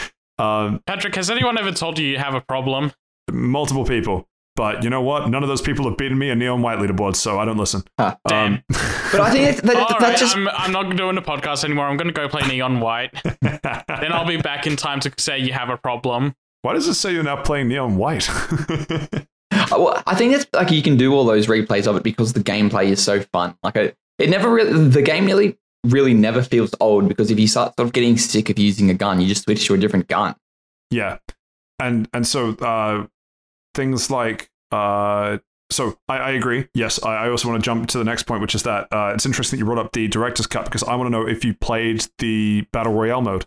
um, 0.39 0.81
Patrick, 0.87 1.15
has 1.17 1.31
anyone 1.31 1.59
ever 1.59 1.73
told 1.73 1.99
you 1.99 2.07
you 2.07 2.19
have 2.19 2.35
a 2.35 2.41
problem? 2.41 2.93
multiple 3.31 3.85
people 3.85 4.29
but 4.57 4.83
you 4.83 4.91
know 4.91 5.01
what 5.01 5.31
none 5.31 5.43
of 5.45 5.49
those 5.49 5.63
people 5.63 5.89
have 5.89 5.97
beaten 5.97 6.19
me 6.19 6.29
a 6.29 6.35
neon 6.35 6.61
white 6.61 6.79
leaderboard 6.79 7.15
so 7.15 7.39
i 7.39 7.45
don't 7.45 7.57
listen 7.57 7.83
Huh. 7.99 8.17
Damn. 8.29 8.55
Um, 8.55 8.63
But 9.13 9.21
I 9.21 9.31
think 9.31 9.57
that, 9.57 9.65
that, 9.65 9.89
that 9.89 10.01
right, 10.01 10.19
just 10.19 10.37
I'm, 10.37 10.49
I'm 10.49 10.73
not 10.73 10.95
doing 10.97 11.15
the 11.15 11.23
podcast 11.23 11.65
anymore. 11.65 11.87
I'm 11.87 11.97
going 11.97 12.09
to 12.09 12.15
go 12.15 12.29
play 12.29 12.47
Neon 12.49 12.81
White. 12.81 13.13
then 13.43 14.13
I'll 14.13 14.27
be 14.27 14.39
back 14.39 14.67
in 14.67 14.75
time 14.77 15.01
to 15.01 15.13
say 15.19 15.39
you 15.39 15.53
have 15.53 15.69
a 15.69 15.77
problem. 15.77 16.35
Why 16.63 16.73
does 16.73 16.89
it 16.89 16.95
say 16.95 17.13
you're 17.13 17.23
now 17.23 17.41
playing 17.43 17.69
Neon 17.69 17.97
White? 17.97 18.29
Uh, 19.53 19.67
Well, 19.73 20.03
I 20.07 20.15
think 20.15 20.33
it's 20.35 20.47
like 20.55 20.71
you 20.71 20.83
can 20.83 20.97
do 20.97 21.13
all 21.15 21.25
those 21.27 21.47
replays 21.47 21.87
of 21.87 21.95
it 21.97 22.03
because 22.03 22.33
the 22.33 22.41
gameplay 22.41 22.87
is 22.87 23.03
so 23.05 23.21
fun. 23.21 23.55
Like 23.63 23.77
it, 23.77 23.97
it 24.19 24.31
never 24.31 24.51
really, 24.51 24.89
the 24.89 25.03
game 25.03 25.27
really, 25.27 25.59
really 25.85 26.15
never 26.15 26.43
feels 26.43 26.75
old 26.81 27.09
because 27.09 27.31
if 27.31 27.39
you 27.39 27.47
start 27.47 27.75
sort 27.77 27.87
of 27.87 27.93
getting 27.93 28.17
sick 28.17 28.51
of 28.51 28.59
using 28.59 28.91
a 28.91 28.95
gun, 28.95 29.21
you 29.21 29.27
just 29.27 29.43
switch 29.45 29.67
to 29.67 29.75
a 29.75 29.79
different 29.79 30.09
gun. 30.09 30.35
yeah, 30.91 31.19
and 31.79 32.09
and 32.13 32.27
so 32.27 32.51
uh, 32.61 33.07
things 33.75 34.11
like 34.11 34.51
uh, 34.71 35.39
so 35.71 35.99
I, 36.09 36.19
I 36.19 36.31
agree. 36.33 36.69
Yes, 36.75 37.03
I, 37.03 37.25
I 37.25 37.29
also 37.31 37.49
want 37.49 37.63
to 37.63 37.65
jump 37.65 37.89
to 37.89 37.99
the 37.99 38.05
next 38.05 38.25
point, 38.25 38.43
which 38.43 38.55
is 38.55 38.63
that 38.65 38.89
uh, 38.93 39.13
it's 39.15 39.27
interesting 39.27 39.57
that 39.57 39.63
you 39.63 39.65
brought 39.65 39.85
up 39.85 39.93
the 39.93 40.07
director's 40.09 40.47
cut 40.47 40.67
because 40.67 40.83
I 40.85 40.95
want 40.95 41.07
to 41.07 41.11
know 41.11 41.27
if 41.27 41.45
you 41.45 41.55
played 41.55 42.07
the 42.19 42.67
battle 42.73 42.93
royale 42.93 43.23
mode. 43.23 43.47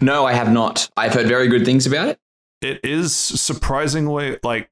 No, 0.00 0.26
I 0.26 0.32
have 0.32 0.50
not. 0.50 0.90
I've 0.96 1.14
heard 1.14 1.28
very 1.28 1.46
good 1.48 1.64
things 1.64 1.86
about 1.86 2.08
it. 2.08 2.18
It 2.62 2.80
is 2.84 3.14
surprisingly 3.14 4.38
like. 4.42 4.70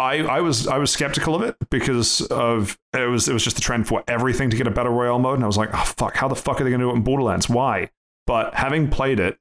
I, 0.00 0.22
I 0.22 0.40
was 0.40 0.66
I 0.66 0.78
was 0.78 0.90
skeptical 0.90 1.34
of 1.34 1.42
it 1.42 1.56
because 1.68 2.22
of 2.22 2.78
it 2.94 3.06
was 3.06 3.28
it 3.28 3.34
was 3.34 3.44
just 3.44 3.56
the 3.56 3.62
trend 3.62 3.86
for 3.86 4.02
everything 4.08 4.48
to 4.48 4.56
get 4.56 4.66
a 4.66 4.70
battle 4.70 4.92
royale 4.92 5.18
mode. 5.18 5.34
And 5.34 5.44
I 5.44 5.46
was 5.46 5.58
like 5.58 5.70
oh 5.74 5.84
fuck 5.84 6.16
how 6.16 6.26
the 6.26 6.34
fuck 6.34 6.60
are 6.60 6.64
they 6.64 6.70
going 6.70 6.80
to 6.80 6.86
do 6.86 6.90
it 6.90 6.94
in 6.94 7.02
Borderlands? 7.02 7.48
Why? 7.48 7.90
But 8.26 8.54
having 8.54 8.88
played 8.88 9.20
it 9.20 9.38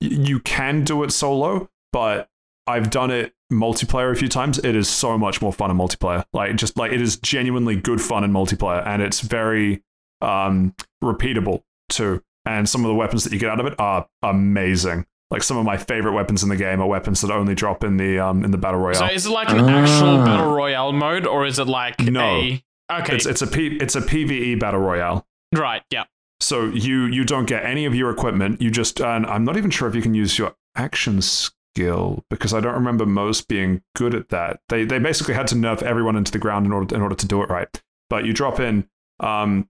you 0.00 0.40
can 0.40 0.84
do 0.84 1.02
it 1.02 1.12
solo 1.12 1.68
but 1.92 2.28
I've 2.66 2.90
done 2.90 3.10
it 3.10 3.34
multiplayer 3.52 4.12
a 4.12 4.16
few 4.16 4.28
times. 4.28 4.58
It 4.58 4.76
is 4.76 4.88
so 4.88 5.18
much 5.18 5.42
more 5.42 5.52
fun 5.52 5.70
in 5.70 5.76
multiplayer. 5.76 6.24
Like 6.32 6.56
just 6.56 6.78
like 6.78 6.92
it 6.92 7.02
is 7.02 7.16
genuinely 7.16 7.76
good 7.76 8.00
fun 8.00 8.24
in 8.24 8.32
multiplayer 8.32 8.86
and 8.86 9.02
it's 9.02 9.20
very 9.20 9.82
um 10.22 10.74
repeatable 11.04 11.64
too. 11.90 12.22
And 12.46 12.66
some 12.66 12.82
of 12.82 12.88
the 12.88 12.94
weapons 12.94 13.24
that 13.24 13.32
you 13.34 13.38
get 13.38 13.50
out 13.50 13.60
of 13.60 13.66
it 13.66 13.74
are 13.78 14.08
amazing 14.22 15.04
like 15.30 15.42
some 15.42 15.56
of 15.58 15.64
my 15.64 15.76
favorite 15.76 16.12
weapons 16.12 16.42
in 16.42 16.48
the 16.48 16.56
game 16.56 16.80
are 16.80 16.86
weapons 16.86 17.20
that 17.20 17.30
only 17.30 17.54
drop 17.54 17.84
in 17.84 17.96
the 17.96 18.18
um 18.18 18.44
in 18.44 18.50
the 18.50 18.58
battle 18.58 18.80
royale 18.80 18.94
So 19.00 19.06
is 19.06 19.26
it 19.26 19.30
like 19.30 19.50
an 19.50 19.60
actual 19.68 20.20
Ah. 20.20 20.24
battle 20.24 20.52
royale 20.54 20.92
mode, 20.92 21.26
or 21.26 21.44
is 21.46 21.58
it 21.58 21.66
like 21.68 22.00
No. 22.00 22.20
a 22.22 22.64
okay? 22.90 23.14
It's 23.16 23.26
it's 23.26 23.42
a 23.42 23.46
P, 23.46 23.76
it's 23.80 23.94
a 23.96 24.00
PVE 24.00 24.58
battle 24.58 24.80
royale. 24.80 25.26
right, 25.54 25.82
yeah. 25.90 26.04
So 26.40 26.66
you 26.66 27.06
you 27.06 27.24
don't 27.24 27.46
get 27.46 27.64
any 27.64 27.84
of 27.84 27.94
your 27.94 28.10
equipment. 28.10 28.62
You 28.62 28.70
just 28.70 29.00
and 29.00 29.26
I'm 29.26 29.44
not 29.44 29.56
even 29.56 29.70
sure 29.70 29.88
if 29.88 29.94
you 29.94 30.02
can 30.02 30.14
use 30.14 30.38
your 30.38 30.54
action 30.76 31.20
skill 31.20 32.24
because 32.30 32.54
I 32.54 32.60
don't 32.60 32.74
remember 32.74 33.04
most 33.06 33.48
being 33.48 33.82
good 33.96 34.14
at 34.14 34.28
that. 34.28 34.60
They 34.68 34.84
they 34.84 34.98
basically 35.00 35.34
had 35.34 35.48
to 35.48 35.56
nerf 35.56 35.82
everyone 35.82 36.16
into 36.16 36.30
the 36.32 36.38
ground 36.38 36.64
in 36.66 36.72
order 36.72 36.94
in 36.94 37.02
order 37.02 37.16
to 37.16 37.26
do 37.26 37.42
it 37.42 37.50
right. 37.50 37.68
But 38.08 38.24
you 38.24 38.32
drop 38.32 38.60
in 38.60 38.88
um 39.20 39.68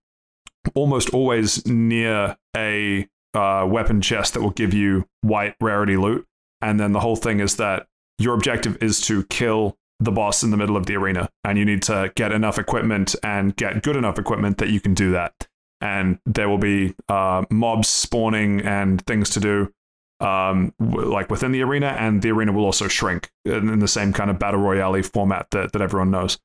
almost 0.74 1.10
always 1.14 1.66
near 1.66 2.36
a 2.56 3.08
uh, 3.38 3.66
weapon 3.66 4.00
chest 4.00 4.34
that 4.34 4.40
will 4.40 4.50
give 4.50 4.74
you 4.74 5.06
white 5.22 5.54
rarity 5.60 5.96
loot, 5.96 6.26
and 6.60 6.78
then 6.80 6.92
the 6.92 7.00
whole 7.00 7.16
thing 7.16 7.40
is 7.40 7.56
that 7.56 7.86
your 8.18 8.34
objective 8.34 8.76
is 8.82 9.00
to 9.02 9.24
kill 9.24 9.76
the 10.00 10.12
boss 10.12 10.42
in 10.42 10.50
the 10.50 10.56
middle 10.56 10.76
of 10.76 10.86
the 10.86 10.96
arena, 10.96 11.28
and 11.44 11.58
you 11.58 11.64
need 11.64 11.82
to 11.82 12.12
get 12.14 12.32
enough 12.32 12.58
equipment 12.58 13.14
and 13.22 13.56
get 13.56 13.82
good 13.82 13.96
enough 13.96 14.18
equipment 14.18 14.58
that 14.58 14.70
you 14.70 14.80
can 14.80 14.94
do 14.94 15.12
that. 15.12 15.48
And 15.80 16.18
there 16.26 16.48
will 16.48 16.58
be 16.58 16.94
uh, 17.08 17.44
mobs 17.50 17.88
spawning 17.88 18.60
and 18.62 19.04
things 19.06 19.30
to 19.30 19.40
do, 19.40 19.72
um, 20.20 20.74
like 20.80 21.30
within 21.30 21.52
the 21.52 21.62
arena, 21.62 21.96
and 21.98 22.22
the 22.22 22.30
arena 22.30 22.52
will 22.52 22.64
also 22.64 22.88
shrink 22.88 23.30
in, 23.44 23.68
in 23.68 23.78
the 23.78 23.88
same 23.88 24.12
kind 24.12 24.30
of 24.30 24.38
battle 24.38 24.60
royale 24.60 25.00
format 25.02 25.48
that, 25.52 25.72
that 25.72 25.82
everyone 25.82 26.10
knows. 26.10 26.38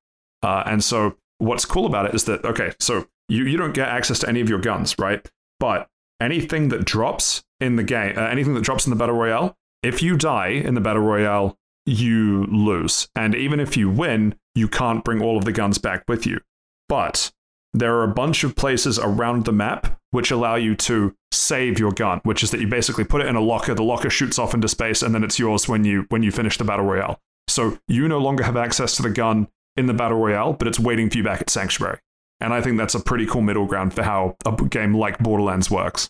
Uh, 0.44 0.64
and 0.66 0.84
so, 0.84 1.16
what's 1.40 1.66
cool 1.66 1.86
about 1.86 2.06
it 2.06 2.14
is 2.14 2.26
that 2.26 2.46
okay, 2.46 2.74
so 2.80 3.08
you 3.30 3.46
you 3.46 3.58
don't 3.58 3.74
get 3.74 3.90
access 3.90 4.20
to 4.20 4.30
any 4.30 4.42
of 4.42 4.50
your 4.50 4.60
guns, 4.60 4.98
right? 5.00 5.28
But 5.60 5.90
anything 6.24 6.70
that 6.70 6.86
drops 6.86 7.44
in 7.60 7.76
the 7.76 7.84
game, 7.84 8.18
uh, 8.18 8.22
anything 8.22 8.54
that 8.56 8.64
drops 8.64 8.86
in 8.86 8.90
the 8.90 8.96
battle 8.96 9.16
royale, 9.16 9.56
if 9.84 10.02
you 10.02 10.18
die 10.18 10.48
in 10.48 10.74
the 10.74 10.82
battle 10.82 11.02
royale, 11.02 11.58
you 11.86 12.46
lose. 12.46 13.10
And 13.16 13.36
even 13.36 13.60
if 13.60 13.76
you 13.76 13.90
win, 13.90 14.36
you 14.56 14.68
can't 14.68 15.04
bring 15.04 15.22
all 15.22 15.38
of 15.38 15.46
the 15.46 15.52
guns 15.52 15.78
back 15.78 16.04
with 16.08 16.26
you. 16.26 16.40
But 16.88 17.32
there 17.74 17.96
are 17.96 18.04
a 18.04 18.14
bunch 18.14 18.44
of 18.44 18.56
places 18.56 18.98
around 19.00 19.46
the 19.46 19.52
map 19.52 20.00
which 20.12 20.32
allow 20.32 20.56
you 20.56 20.76
to 20.76 21.16
save 21.32 21.80
your 21.80 21.92
gun, 21.92 22.22
which 22.24 22.44
is 22.44 22.52
that 22.52 22.62
you 22.62 22.68
basically 22.68 23.04
put 23.04 23.22
it 23.22 23.28
in 23.28 23.36
a 23.36 23.42
locker, 23.42 23.74
the 23.74 23.84
locker 23.84 24.12
shoots 24.12 24.38
off 24.38 24.54
into 24.54 24.68
space, 24.68 25.02
and 25.02 25.14
then 25.14 25.24
it's 25.24 25.40
yours 25.40 25.68
when 25.68 25.84
you 25.84 26.06
when 26.10 26.22
you 26.22 26.32
finish 26.32 26.58
the 26.58 26.64
battle 26.64 26.86
royale. 26.86 27.20
So 27.48 27.80
you 27.88 28.08
no 28.08 28.20
longer 28.20 28.44
have 28.44 28.56
access 28.56 28.96
to 28.98 29.02
the 29.02 29.10
gun 29.10 29.48
in 29.76 29.88
the 29.88 29.94
battle 29.94 30.20
royale, 30.20 30.54
but 30.54 30.68
it's 30.68 30.80
waiting 30.80 31.10
for 31.10 31.18
you 31.18 31.24
back 31.24 31.42
at 31.42 31.50
Sanctuary. 31.50 31.98
And 32.40 32.54
I 32.54 32.62
think 32.62 32.78
that's 32.78 32.96
a 32.96 33.00
pretty 33.00 33.26
cool 33.26 33.42
middle 33.42 33.66
ground 33.66 33.94
for 33.94 34.04
how 34.04 34.36
a 34.46 34.52
game 34.66 34.94
like 34.94 35.18
Borderlands 35.20 35.72
works. 35.72 36.10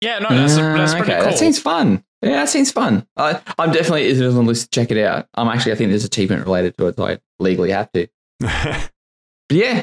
Yeah, 0.00 0.18
no, 0.20 0.28
that's, 0.30 0.56
that's 0.56 0.92
Ah, 0.92 0.96
pretty 0.98 1.12
okay, 1.12 1.20
cool. 1.20 1.30
that 1.30 1.38
seems 1.38 1.58
fun. 1.58 2.04
Yeah, 2.22 2.30
that 2.32 2.48
seems 2.48 2.70
fun. 2.72 3.06
I, 3.16 3.40
I'm 3.58 3.70
definitely 3.72 4.04
is 4.06 4.20
on 4.22 4.34
the 4.34 4.42
list 4.42 4.72
check 4.72 4.90
it 4.90 4.98
out. 4.98 5.26
Um, 5.34 5.48
actually, 5.48 5.72
I 5.72 5.74
think 5.76 5.90
there's 5.90 6.04
achievement 6.04 6.44
related 6.44 6.76
to 6.78 6.86
it, 6.88 6.96
so 6.96 7.06
I 7.06 7.18
legally 7.38 7.70
have 7.70 7.90
to. 7.92 8.06
But 9.48 9.56
yeah, 9.56 9.82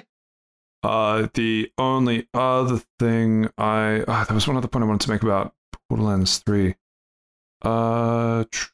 Uh, 0.83 1.27
the 1.33 1.71
only 1.77 2.27
other 2.33 2.81
thing 2.99 3.49
I 3.57 4.03
ah, 4.07 4.23
there 4.27 4.35
was 4.35 4.47
one 4.47 4.55
other 4.57 4.67
point 4.69 4.83
I 4.83 4.87
wanted 4.87 5.05
to 5.05 5.11
make 5.11 5.23
about 5.23 5.53
Borderlands 5.89 6.37
Three. 6.39 6.75
Uh, 7.61 8.45
tr- 8.51 8.69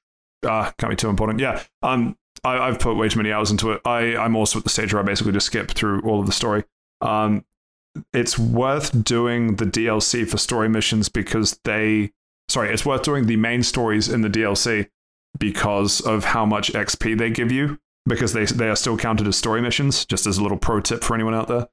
ah, 0.45 0.73
can't 0.77 0.91
be 0.91 0.95
too 0.95 1.09
important. 1.09 1.39
Yeah. 1.39 1.63
Um, 1.81 2.17
I, 2.43 2.57
I've 2.59 2.79
put 2.79 2.95
way 2.95 3.09
too 3.09 3.17
many 3.19 3.31
hours 3.31 3.49
into 3.51 3.71
it. 3.71 3.81
I 3.85 4.15
I'm 4.17 4.35
also 4.35 4.59
at 4.59 4.65
the 4.65 4.69
stage 4.69 4.93
where 4.93 5.01
I 5.01 5.05
basically 5.05 5.31
just 5.31 5.47
skip 5.47 5.71
through 5.71 6.01
all 6.01 6.19
of 6.19 6.25
the 6.25 6.31
story. 6.31 6.63
Um, 7.01 7.45
it's 8.13 8.39
worth 8.39 9.03
doing 9.03 9.55
the 9.57 9.65
DLC 9.65 10.27
for 10.27 10.37
story 10.37 10.69
missions 10.69 11.09
because 11.09 11.59
they 11.63 12.11
sorry, 12.49 12.71
it's 12.71 12.85
worth 12.85 13.03
doing 13.03 13.25
the 13.25 13.37
main 13.37 13.63
stories 13.63 14.09
in 14.09 14.21
the 14.21 14.29
DLC 14.29 14.89
because 15.39 16.01
of 16.01 16.25
how 16.25 16.45
much 16.45 16.71
XP 16.73 17.17
they 17.17 17.29
give 17.29 17.51
you 17.51 17.79
because 18.05 18.33
they 18.33 18.45
they 18.45 18.69
are 18.69 18.75
still 18.75 18.97
counted 18.97 19.27
as 19.27 19.35
story 19.35 19.61
missions. 19.61 20.05
Just 20.05 20.25
as 20.27 20.37
a 20.37 20.43
little 20.43 20.57
pro 20.57 20.79
tip 20.79 21.03
for 21.03 21.13
anyone 21.13 21.33
out 21.33 21.47
there. 21.47 21.67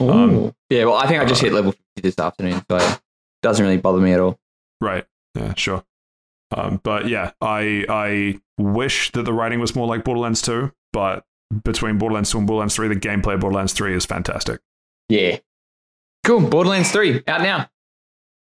Um, 0.00 0.54
yeah. 0.70 0.84
Well, 0.84 0.94
I 0.94 1.06
think 1.06 1.20
I 1.20 1.24
just 1.24 1.42
uh, 1.42 1.46
hit 1.46 1.52
level 1.52 1.72
50 1.72 1.82
this 2.02 2.18
afternoon, 2.18 2.62
so 2.70 2.76
it 2.76 3.00
doesn't 3.42 3.64
really 3.64 3.78
bother 3.78 4.00
me 4.00 4.12
at 4.12 4.20
all. 4.20 4.38
Right. 4.80 5.04
Yeah, 5.34 5.54
sure. 5.54 5.84
Um, 6.50 6.80
but 6.82 7.08
yeah, 7.08 7.32
I 7.40 7.84
I 7.88 8.40
wish 8.58 9.12
that 9.12 9.24
the 9.24 9.32
writing 9.32 9.60
was 9.60 9.74
more 9.74 9.86
like 9.86 10.04
Borderlands 10.04 10.40
2, 10.42 10.72
but 10.92 11.24
between 11.64 11.98
Borderlands 11.98 12.30
2 12.30 12.38
and 12.38 12.46
Borderlands 12.46 12.76
3, 12.76 12.88
the 12.88 12.96
gameplay 12.96 13.34
of 13.34 13.40
Borderlands 13.40 13.72
3 13.72 13.94
is 13.94 14.06
fantastic. 14.06 14.60
Yeah. 15.08 15.38
Cool. 16.28 16.42
Borderlands 16.42 16.92
3 16.92 17.22
out 17.26 17.40
now. 17.40 17.70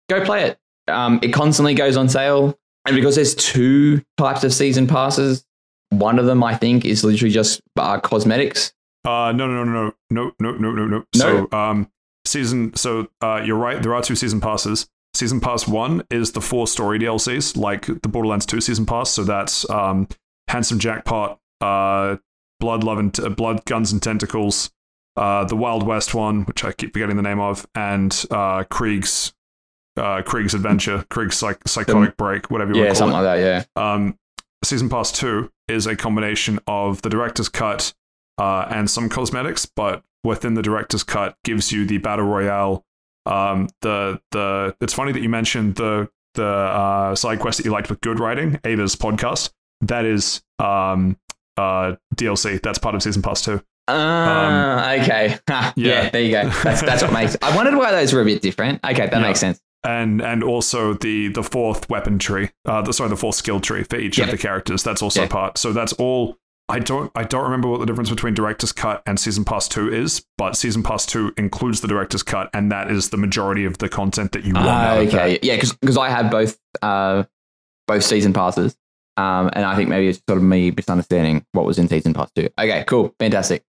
Go 0.09 0.25
play 0.25 0.45
it. 0.45 0.59
Um, 0.89 1.21
it 1.23 1.35
constantly 1.35 1.75
goes 1.75 1.99
on 1.99 2.09
sale. 2.09 2.59
And 2.87 2.97
because 2.97 3.15
there's 3.15 3.35
two 3.35 4.03
types 4.17 4.43
of 4.43 4.55
season 4.55 4.87
passes, 4.87 5.45
one 5.91 6.19
of 6.19 6.25
them 6.25 6.43
I 6.43 6.55
think 6.55 6.87
is 6.87 7.05
literally 7.05 7.31
just 7.31 7.61
uh, 7.77 8.01
cosmetics. 8.01 8.73
Uh, 9.05 9.33
no, 9.33 9.47
no, 9.47 9.65
no, 9.65 9.93
no, 10.09 10.33
no, 10.41 10.53
no, 10.53 10.53
no, 10.53 10.73
no, 10.73 10.87
no. 10.87 11.05
So, 11.15 11.47
um, 11.53 11.91
season. 12.25 12.75
So, 12.75 13.09
uh, 13.21 13.43
you're 13.45 13.59
right. 13.59 13.83
There 13.83 13.95
are 13.95 14.01
two 14.01 14.17
season 14.17 14.41
passes. 14.41 14.89
Season 15.13 15.39
Pass 15.39 15.69
1 15.69 16.05
is 16.11 16.33
the 16.33 16.41
four 16.41 16.67
story 16.67 16.99
DLCs, 16.99 17.55
like 17.55 17.85
the 17.87 18.09
Borderlands 18.09 18.47
2 18.47 18.63
Season 18.63 18.87
Pass. 18.87 19.11
So 19.11 19.25
that's 19.25 19.69
um, 19.69 20.09
Handsome 20.49 20.79
Jackpot, 20.79 21.39
uh, 21.61 22.17
Blood, 22.61 22.83
Love, 22.83 22.99
and 22.99 23.15
T- 23.15 23.29
Blood, 23.29 23.65
Guns, 23.67 23.93
and 23.93 24.03
Tentacles, 24.03 24.73
uh, 25.17 25.45
the 25.45 25.57
Wild 25.57 25.85
West 25.85 26.15
one, 26.15 26.43
which 26.45 26.65
I 26.65 26.73
keep 26.73 26.93
forgetting 26.93 27.17
the 27.17 27.23
name 27.23 27.41
of, 27.41 27.67
and 27.75 28.13
uh, 28.31 28.65
Krieg's 28.65 29.33
uh, 29.97 30.23
Krieg's 30.23 30.55
Adventure, 30.55 31.05
Krieg's 31.11 31.37
psych- 31.37 31.67
Psychotic 31.69 32.17
Break, 32.17 32.51
whatever 32.51 32.73
you 32.73 32.79
Yeah, 32.81 32.87
want 32.87 32.97
to 32.97 33.01
call 33.01 33.09
something 33.13 33.21
it. 33.21 33.29
like 33.29 33.41
that. 33.41 33.67
Yeah. 33.77 33.93
Um, 33.93 34.19
Season 34.65 34.89
Pass 34.89 35.13
2 35.13 35.51
is 35.69 35.87
a 35.87 35.95
combination 35.95 36.59
of 36.67 37.03
the 37.03 37.11
director's 37.11 37.49
cut 37.49 37.93
uh, 38.39 38.67
and 38.71 38.91
some 38.91 39.09
cosmetics, 39.09 39.67
but 39.67 40.03
within 40.25 40.55
the 40.55 40.63
director's 40.63 41.03
cut 41.05 41.37
gives 41.45 41.71
you 41.71 41.85
the 41.87 41.99
battle 41.99 42.25
royale. 42.25 42.85
Um, 43.27 43.69
the 43.83 44.21
the 44.33 44.75
it's 44.81 44.93
funny 44.93 45.13
that 45.13 45.23
you 45.23 45.29
mentioned 45.29 45.77
the 45.77 46.11
the 46.35 46.45
uh, 46.45 47.15
side 47.15 47.39
quest 47.39 47.59
that 47.59 47.65
you 47.65 47.71
liked 47.71 47.89
with 47.89 48.01
good 48.01 48.19
writing, 48.19 48.59
Ava's 48.65 48.97
podcast. 48.97 49.51
That 49.83 50.05
is 50.05 50.43
um, 50.59 51.17
uh, 51.57 51.95
DLC. 52.17 52.61
That's 52.61 52.79
part 52.79 52.95
of 52.97 53.03
Season 53.03 53.23
Pass 53.23 53.43
2. 53.43 53.63
Uh, 53.89 54.99
okay. 55.01 55.39
Yeah. 55.49 55.73
yeah. 55.77 56.11
there 56.11 56.23
you 56.23 56.31
go. 56.33 56.49
That's 56.63 56.83
that's 56.83 57.03
what 57.03 57.13
makes. 57.13 57.37
I 57.43 57.55
wondered 57.57 57.77
why 57.77 57.91
those 57.93 58.13
were 58.13 58.21
a 58.23 58.25
bit 58.25 58.43
different. 58.43 58.81
Okay, 58.85 59.07
that 59.07 59.13
Yeah. 59.13 59.21
makes 59.21 59.41
sense. 59.41 59.61
and 59.85 60.21
and 60.23 60.43
also 60.43 60.95
the 60.95 61.29
the 61.29 61.43
fourth 61.43 61.91
weapon 61.91 62.19
tree 62.19 62.49
uh 62.65 62.81
the, 62.81 62.93
sorry 62.93 63.11
the 63.11 63.17
fourth 63.17 63.37
skill 63.37 63.61
tree 63.61 63.83
for 63.85 63.97
each 63.97 64.17
Yeah. 64.17 64.25
of 64.25 64.31
the 64.31 64.39
characters 64.39 64.83
that's 64.83 65.03
also 65.03 65.27
part 65.27 65.59
so 65.59 65.75
that's 65.75 65.93
all 65.95 66.39
i 66.71 66.79
don't 66.79 67.13
i 67.15 67.23
don't 67.23 67.43
remember 67.45 67.69
what 67.69 67.81
the 67.81 67.85
difference 67.87 68.09
between 68.09 68.33
director's 68.33 68.73
cut 68.73 69.03
and 69.05 69.21
season 69.21 69.45
pass 69.45 69.69
2 69.69 69.93
is 69.93 70.25
but 70.39 70.57
season 70.57 70.83
pass 70.83 71.05
2 71.05 71.35
includes 71.37 71.83
the 71.83 71.89
director's 71.89 72.23
cut 72.23 72.49
and 72.55 72.73
that 72.73 72.91
is 72.91 73.11
the 73.11 73.19
majority 73.19 73.67
of 73.67 73.77
the 73.77 73.89
content 73.91 74.33
that 74.33 74.45
you 74.47 74.55
want 74.55 74.65
that. 74.65 74.97
okay, 75.07 75.39
yeah, 75.43 75.57
because 75.57 75.99
I 75.99 76.09
have 76.09 76.31
both 76.31 76.59
uh 76.81 77.25
both 77.87 78.03
season 78.05 78.33
passes, 78.33 78.75
um, 79.19 79.51
and 79.53 79.67
I 79.67 79.77
think 79.77 79.91
maybe 79.91 80.09
it's 80.09 80.23
sort 80.27 80.39
of 80.39 80.43
me 80.45 80.71
misunderstanding 80.71 81.45
what 81.53 81.67
was 81.67 81.79
in 81.79 81.89
season 81.89 82.15
pass 82.15 82.31
two. 82.35 82.49
Okay, 82.59 82.85
cool, 82.89 83.15
fantastic. 83.21 83.63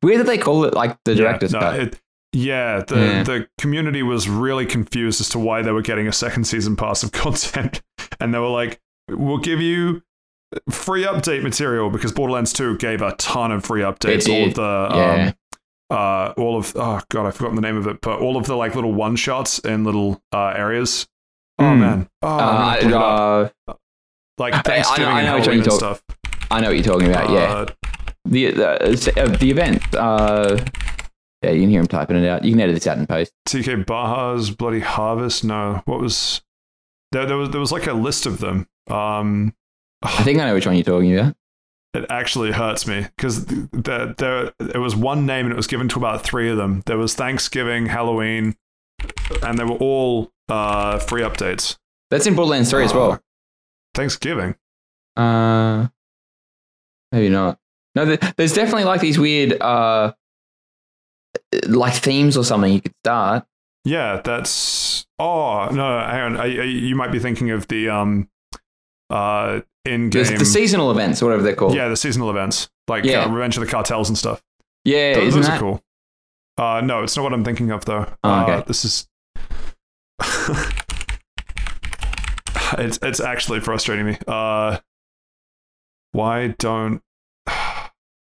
Where 0.00 0.16
did 0.18 0.26
they 0.26 0.38
call 0.38 0.64
it? 0.64 0.74
Like 0.74 0.98
the 1.04 1.12
Yeah, 1.12 1.22
director's 1.22 1.52
no, 1.52 1.60
cut? 1.60 1.80
it- 1.80 2.00
yeah, 2.32 2.82
the 2.86 2.96
Yeah. 2.98 3.22
the 3.22 3.48
community 3.58 4.02
was 4.02 4.28
really 4.28 4.66
confused 4.66 5.20
as 5.20 5.28
to 5.30 5.38
why 5.38 5.62
they 5.62 5.72
were 5.72 5.80
getting 5.82 6.06
a 6.06 6.12
second 6.12 6.44
season 6.44 6.76
pass 6.76 7.02
of 7.02 7.10
content, 7.24 7.80
and 8.20 8.34
they 8.34 8.38
were 8.38 8.48
like, 8.48 8.80
"We'll 9.08 9.38
give 9.38 9.60
you 9.62 10.02
free 10.70 11.04
update 11.04 11.42
material 11.42 11.88
because 11.90 12.12
Borderlands 12.12 12.52
2 12.52 12.76
gave 12.78 13.00
a 13.02 13.12
ton 13.16 13.50
of 13.52 13.64
free 13.64 13.80
updates. 13.82 14.28
All 14.28 14.46
of 14.48 14.54
the 14.54 14.88
Yeah. 14.96 15.26
um, 15.28 15.34
uh, 15.90 16.32
all 16.36 16.58
of 16.58 16.72
oh 16.76 17.00
god, 17.10 17.26
I've 17.26 17.34
forgotten 17.36 17.56
the 17.56 17.62
name 17.62 17.76
of 17.78 17.86
it, 17.86 18.00
but 18.02 18.18
all 18.20 18.36
of 18.36 18.44
the 18.46 18.56
like 18.56 18.74
little 18.74 18.92
one 18.92 19.16
shots 19.16 19.58
in 19.60 19.84
little 19.84 20.22
uh, 20.32 20.48
areas. 20.54 21.06
Oh 21.58 21.72
Hmm. 21.72 21.80
man, 21.80 22.08
oh, 22.22 22.28
uh, 22.28 22.38
gonna 22.38 22.76
put 22.76 22.86
it 22.88 22.92
up. 22.92 23.52
uh, 23.68 23.72
like 24.38 24.52
I- 24.52 24.56
I 24.56 24.58
know- 24.58 24.62
Thanksgiving 24.64 25.14
I 25.14 25.22
know 25.22 25.34
which 25.36 25.44
Halloween 25.46 25.64
you're 25.64 25.72
and 25.72 25.80
talk- 25.80 25.96
stuff. 25.98 26.02
I 26.50 26.60
know 26.60 26.66
what 26.68 26.76
you're 26.76 26.84
talking 26.84 27.08
about. 27.08 27.30
yeah, 27.30 27.64
the 28.30 28.50
the, 28.52 29.12
uh, 29.16 29.36
the 29.36 29.50
event. 29.50 29.82
Uh, 29.94 30.58
yeah, 31.42 31.50
you 31.50 31.60
can 31.60 31.70
hear 31.70 31.80
him 31.80 31.86
typing 31.86 32.16
it 32.16 32.26
out. 32.28 32.44
You 32.44 32.52
can 32.52 32.60
edit 32.60 32.74
this 32.74 32.86
out 32.86 32.98
in 32.98 33.06
post. 33.06 33.32
TK 33.48 33.86
Baha's 33.86 34.50
Bloody 34.50 34.80
Harvest. 34.80 35.44
No, 35.44 35.82
what 35.84 36.00
was 36.00 36.42
there? 37.12 37.26
There 37.26 37.36
was 37.36 37.50
there 37.50 37.60
was 37.60 37.72
like 37.72 37.86
a 37.86 37.92
list 37.92 38.26
of 38.26 38.38
them. 38.38 38.66
Um, 38.88 39.54
I 40.02 40.22
think 40.24 40.40
I 40.40 40.46
know 40.46 40.54
which 40.54 40.66
one 40.66 40.74
you're 40.74 40.84
talking 40.84 41.16
about. 41.18 41.34
it 41.94 42.06
actually 42.10 42.52
hurts 42.52 42.86
me 42.86 43.06
because 43.16 43.46
there 43.46 44.14
there 44.18 44.52
it 44.58 44.78
was 44.78 44.94
one 44.96 45.26
name 45.26 45.46
and 45.46 45.52
it 45.52 45.56
was 45.56 45.66
given 45.66 45.88
to 45.88 45.98
about 45.98 46.22
three 46.22 46.48
of 46.50 46.56
them. 46.56 46.82
There 46.86 46.98
was 46.98 47.14
Thanksgiving, 47.14 47.86
Halloween, 47.86 48.56
and 49.42 49.58
they 49.58 49.64
were 49.64 49.76
all 49.76 50.32
uh, 50.48 50.98
free 50.98 51.22
updates. 51.22 51.76
That's 52.10 52.26
in 52.26 52.34
Borderlands 52.34 52.70
three 52.70 52.84
as 52.84 52.92
well. 52.94 53.20
Thanksgiving. 53.94 54.56
Uh, 55.16 55.88
maybe 57.12 57.28
not. 57.28 57.58
No, 58.04 58.16
there's 58.36 58.52
definitely 58.52 58.84
like 58.84 59.00
these 59.00 59.18
weird, 59.18 59.60
uh, 59.60 60.12
like 61.66 61.94
themes 61.94 62.36
or 62.36 62.44
something 62.44 62.72
you 62.72 62.80
could 62.80 62.94
start. 63.04 63.44
Yeah, 63.84 64.20
that's. 64.22 65.06
Oh 65.18 65.68
no, 65.72 65.98
hang 66.00 66.20
on. 66.22 66.36
I, 66.36 66.44
I, 66.44 66.64
you 66.64 66.94
might 66.94 67.10
be 67.12 67.18
thinking 67.18 67.50
of 67.50 67.66
the 67.68 67.88
um, 67.88 68.28
uh, 69.10 69.60
in 69.84 70.10
game. 70.10 70.36
the 70.38 70.44
seasonal 70.44 70.90
events, 70.90 71.22
or 71.22 71.26
whatever 71.26 71.42
they're 71.42 71.56
called. 71.56 71.74
yeah, 71.74 71.88
the 71.88 71.96
seasonal 71.96 72.30
events 72.30 72.68
like 72.88 73.04
Yeah. 73.04 73.24
uh, 73.24 73.28
Revenge 73.30 73.56
of 73.56 73.64
the 73.64 73.70
Cartels 73.70 74.08
and 74.08 74.16
stuff. 74.18 74.42
yeah, 74.84 75.14
Those, 75.14 75.34
that? 75.34 75.50
are 75.50 75.58
cool. 75.58 75.82
Uh, 76.56 76.80
no, 76.82 77.02
it's 77.02 77.16
not 77.16 77.22
what 77.22 77.32
I'm 77.32 77.44
thinking 77.44 77.70
of 77.70 77.84
though. 77.84 78.06
Oh, 78.24 78.30
Uh, 78.30 78.42
okay. 78.44 78.64
this 78.66 78.84
is. 78.84 79.08
it's 82.78 82.98
it's 83.02 83.20
actually 83.20 83.60
frustrating 83.60 84.06
me. 84.06 84.18
Uh, 84.26 84.78
why 86.12 86.48
don't? 86.58 87.02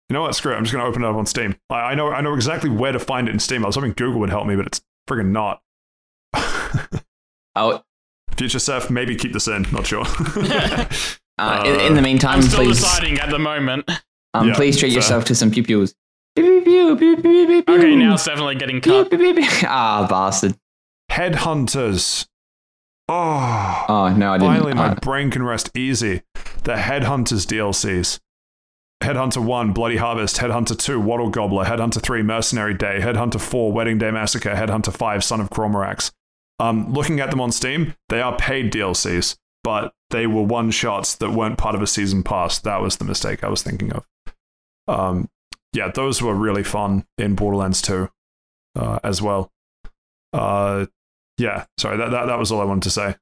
You 0.08 0.14
know 0.14 0.22
what? 0.22 0.34
Screw 0.36 0.52
it. 0.52 0.56
I'm 0.56 0.62
just 0.64 0.72
gonna 0.72 0.84
open 0.86 1.02
it 1.02 1.08
up 1.08 1.16
on 1.16 1.26
Steam. 1.26 1.56
I, 1.70 1.74
I 1.74 1.94
know 1.94 2.12
I 2.12 2.20
know 2.20 2.34
exactly 2.34 2.70
where 2.70 2.92
to 2.92 2.98
find 3.00 3.28
it 3.28 3.32
in 3.32 3.38
Steam. 3.40 3.64
I 3.64 3.66
was 3.68 3.74
hoping 3.74 3.92
Google 3.92 4.20
would 4.20 4.30
help 4.30 4.46
me, 4.46 4.54
but 4.56 4.66
it's 4.66 4.80
friggin' 5.08 5.30
not. 5.32 5.60
Oh, 7.54 7.82
Future 8.36 8.58
Seth, 8.58 8.90
maybe 8.90 9.16
keep 9.16 9.32
this 9.32 9.48
in. 9.48 9.62
Not 9.72 9.86
sure. 9.86 10.04
uh, 11.38 11.62
in, 11.66 11.80
in 11.80 11.94
the 11.94 12.02
meantime, 12.02 12.36
I'm 12.36 12.42
still 12.42 12.64
please, 12.64 12.80
deciding 12.80 13.18
at 13.18 13.30
the 13.30 13.38
moment. 13.38 13.90
um, 14.34 14.48
Yeah, 14.48 14.54
please 14.54 14.78
treat 14.78 14.90
fair. 14.90 14.96
yourself 14.96 15.24
to 15.26 15.34
some 15.34 15.50
pew 15.50 15.62
pews. 15.62 15.94
Pew, 16.36 16.60
pew, 16.62 16.96
pew, 16.96 17.16
pew, 17.16 17.22
pew, 17.22 17.46
pew, 17.46 17.62
pew. 17.62 17.74
Okay, 17.74 17.96
now 17.96 18.14
it's 18.14 18.26
definitely 18.26 18.56
getting 18.56 18.80
cut. 18.82 19.08
Ah, 19.64 20.06
bastard. 20.08 20.54
Headhunters. 21.10 22.26
Oh, 23.08 23.84
Oh 23.88 24.08
no, 24.14 24.32
I 24.32 24.38
didn't. 24.38 24.52
finally 24.52 24.74
my 24.74 24.88
uh, 24.88 24.94
brain 24.96 25.30
can 25.30 25.42
rest 25.42 25.70
easy. 25.76 26.22
The 26.64 26.74
Headhunters 26.74 27.46
DLCs. 27.46 28.18
Headhunter 29.02 29.44
1, 29.44 29.72
Bloody 29.72 29.98
Harvest, 29.98 30.38
Headhunter 30.38 30.76
2, 30.78 30.98
Wattle 31.00 31.30
Gobbler, 31.30 31.64
Headhunter 31.64 32.00
3, 32.00 32.22
Mercenary 32.22 32.74
Day, 32.74 32.98
Headhunter 33.00 33.40
4, 33.40 33.72
Wedding 33.72 33.98
Day 33.98 34.10
Massacre, 34.10 34.54
Headhunter 34.54 34.92
5, 34.92 35.22
Son 35.22 35.40
of 35.40 35.50
Cormorax. 35.50 36.12
Um, 36.58 36.92
looking 36.92 37.20
at 37.20 37.30
them 37.30 37.40
on 37.40 37.52
Steam, 37.52 37.94
they 38.08 38.20
are 38.20 38.36
paid 38.36 38.72
DLCs, 38.72 39.36
but 39.62 39.92
they 40.10 40.26
were 40.26 40.42
one 40.42 40.70
shots 40.70 41.14
that 41.16 41.30
weren't 41.30 41.58
part 41.58 41.74
of 41.74 41.82
a 41.82 41.86
season 41.86 42.22
pass. 42.22 42.58
That 42.58 42.80
was 42.80 42.96
the 42.96 43.04
mistake 43.04 43.44
I 43.44 43.48
was 43.48 43.62
thinking 43.62 43.92
of. 43.92 44.06
Um, 44.88 45.28
yeah, 45.72 45.90
those 45.90 46.22
were 46.22 46.34
really 46.34 46.64
fun 46.64 47.04
in 47.18 47.34
Borderlands 47.34 47.82
2 47.82 48.08
uh, 48.76 48.98
as 49.04 49.20
well. 49.20 49.52
Uh, 50.32 50.86
yeah, 51.36 51.66
sorry, 51.76 51.98
that, 51.98 52.10
that, 52.10 52.26
that 52.26 52.38
was 52.38 52.50
all 52.50 52.62
I 52.62 52.64
wanted 52.64 52.84
to 52.84 52.90
say. 52.90 53.16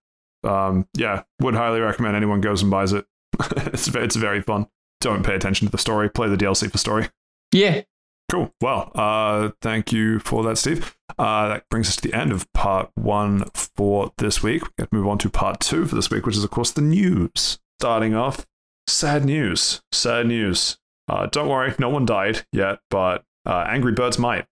Um, 0.45 0.87
yeah, 0.95 1.25
would 1.41 1.55
highly 1.55 1.81
recommend 1.81 2.15
anyone 2.15 2.41
goes 2.41 2.63
and 2.63 2.71
buys 2.71 2.93
it. 2.93 3.07
it's, 3.57 3.89
it's 3.89 4.17
very 4.17 4.41
fun. 4.41 4.69
Don't 5.05 5.23
pay 5.23 5.35
attention 5.35 5.67
to 5.67 5.71
the 5.71 5.77
story, 5.77 6.09
play 6.09 6.29
the 6.31 6.37
DLC 6.37 6.73
for 6.73 6.79
story. 6.79 7.11
yeah. 7.53 7.83
Cool. 8.31 8.51
Well, 8.63 8.91
uh, 8.95 9.51
thank 9.61 9.93
you 9.93 10.19
for 10.19 10.43
that, 10.45 10.57
Steve. 10.57 10.97
Uh, 11.19 11.49
that 11.49 11.69
brings 11.69 11.89
us 11.91 11.97
to 11.97 12.09
the 12.09 12.17
end 12.17 12.33
of 12.33 12.51
part 12.55 12.91
one 12.95 13.45
for 13.53 14.13
this 14.17 14.43
week. 14.43 14.63
We 14.63 14.71
got 14.79 14.91
to 14.91 14.97
move 14.97 15.07
on 15.07 15.19
to 15.19 15.29
part 15.29 15.61
two 15.61 15.85
for 15.85 15.95
this 15.95 16.09
week, 16.11 16.25
which 16.25 16.39
is, 16.39 16.43
of 16.43 16.51
course, 16.51 16.73
the 16.73 16.81
news. 16.81 17.59
Starting 17.79 18.15
off, 18.15 18.47
sad 18.87 19.27
news. 19.27 19.83
Sad 19.93 20.27
news. 20.27 20.79
Uh, 21.07 21.27
don't 21.27 21.51
worry, 21.51 21.75
no 21.79 21.91
one 21.91 22.07
died 22.07 22.47
yet, 22.51 22.79
but 22.89 23.25
uh, 23.45 23.67
Angry 23.69 23.93
Birds 23.93 24.19
might. 24.19 24.47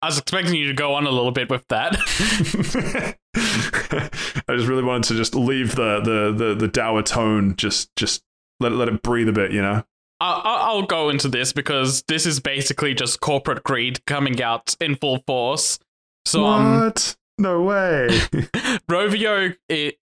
I 0.00 0.06
was 0.06 0.18
expecting 0.18 0.54
you 0.54 0.68
to 0.68 0.72
go 0.72 0.94
on 0.94 1.04
a 1.04 1.10
little 1.10 1.32
bit 1.32 1.50
with 1.50 1.66
that. 1.66 1.96
I 3.34 4.54
just 4.56 4.68
really 4.68 4.82
wanted 4.82 5.08
to 5.08 5.14
just 5.14 5.34
leave 5.34 5.74
the 5.74 6.00
the 6.00 6.32
the, 6.32 6.54
the 6.54 6.68
dour 6.68 7.02
tone, 7.02 7.56
just 7.56 7.94
just 7.96 8.22
let 8.60 8.72
it, 8.72 8.76
let 8.76 8.88
it 8.88 9.02
breathe 9.02 9.28
a 9.28 9.32
bit, 9.32 9.52
you 9.52 9.62
know. 9.62 9.84
I'll 10.24 10.82
go 10.82 11.08
into 11.08 11.26
this 11.26 11.52
because 11.52 12.02
this 12.02 12.26
is 12.26 12.38
basically 12.38 12.94
just 12.94 13.20
corporate 13.20 13.64
greed 13.64 14.04
coming 14.06 14.40
out 14.40 14.76
in 14.80 14.94
full 14.94 15.18
force. 15.26 15.80
So, 16.24 16.44
um, 16.44 16.80
what? 16.80 17.16
No 17.38 17.62
way. 17.62 18.06
Rovio 18.88 19.56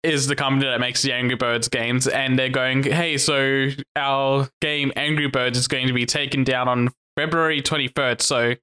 is 0.03 0.27
the 0.27 0.35
company 0.35 0.69
that 0.69 0.79
makes 0.79 1.01
the 1.01 1.11
Angry 1.11 1.35
Birds 1.35 1.67
games, 1.67 2.07
and 2.07 2.39
they're 2.39 2.47
going, 2.47 2.83
hey, 2.83 3.17
so 3.17 3.69
our 3.97 4.47
game 4.61 4.93
Angry 4.95 5.27
Birds 5.27 5.57
is 5.57 5.67
going 5.67 5.87
to 5.87 5.93
be 5.93 6.05
taken 6.05 6.45
down 6.45 6.69
on 6.69 6.89
February 7.17 7.61
23rd. 7.61 8.21
So, 8.21 8.53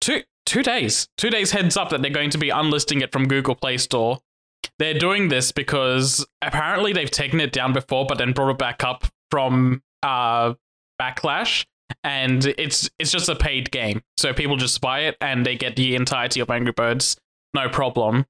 two, 0.00 0.22
two 0.48 0.62
days, 0.62 1.08
two 1.16 1.30
days 1.30 1.52
heads 1.52 1.76
up 1.76 1.90
that 1.90 2.02
they're 2.02 2.10
going 2.10 2.30
to 2.30 2.38
be 2.38 2.50
unlisting 2.50 3.02
it 3.02 3.12
from 3.12 3.28
Google 3.28 3.54
Play 3.54 3.76
Store. 3.76 4.18
They're 4.78 4.98
doing 4.98 5.28
this 5.28 5.52
because 5.52 6.26
apparently 6.42 6.92
they've 6.92 7.10
taken 7.10 7.40
it 7.40 7.52
down 7.52 7.72
before, 7.72 8.06
but 8.06 8.18
then 8.18 8.32
brought 8.32 8.50
it 8.50 8.58
back 8.58 8.82
up 8.82 9.06
from 9.30 9.82
uh, 10.02 10.54
Backlash. 11.00 11.66
And 12.04 12.44
it's 12.58 12.90
it's 12.98 13.10
just 13.10 13.30
a 13.30 13.34
paid 13.34 13.70
game, 13.70 14.02
so 14.18 14.34
people 14.34 14.56
just 14.56 14.80
buy 14.80 15.00
it 15.00 15.16
and 15.22 15.44
they 15.44 15.56
get 15.56 15.74
the 15.74 15.96
entirety 15.96 16.40
of 16.40 16.50
Angry 16.50 16.72
Birds, 16.72 17.16
no 17.54 17.68
problem. 17.70 18.26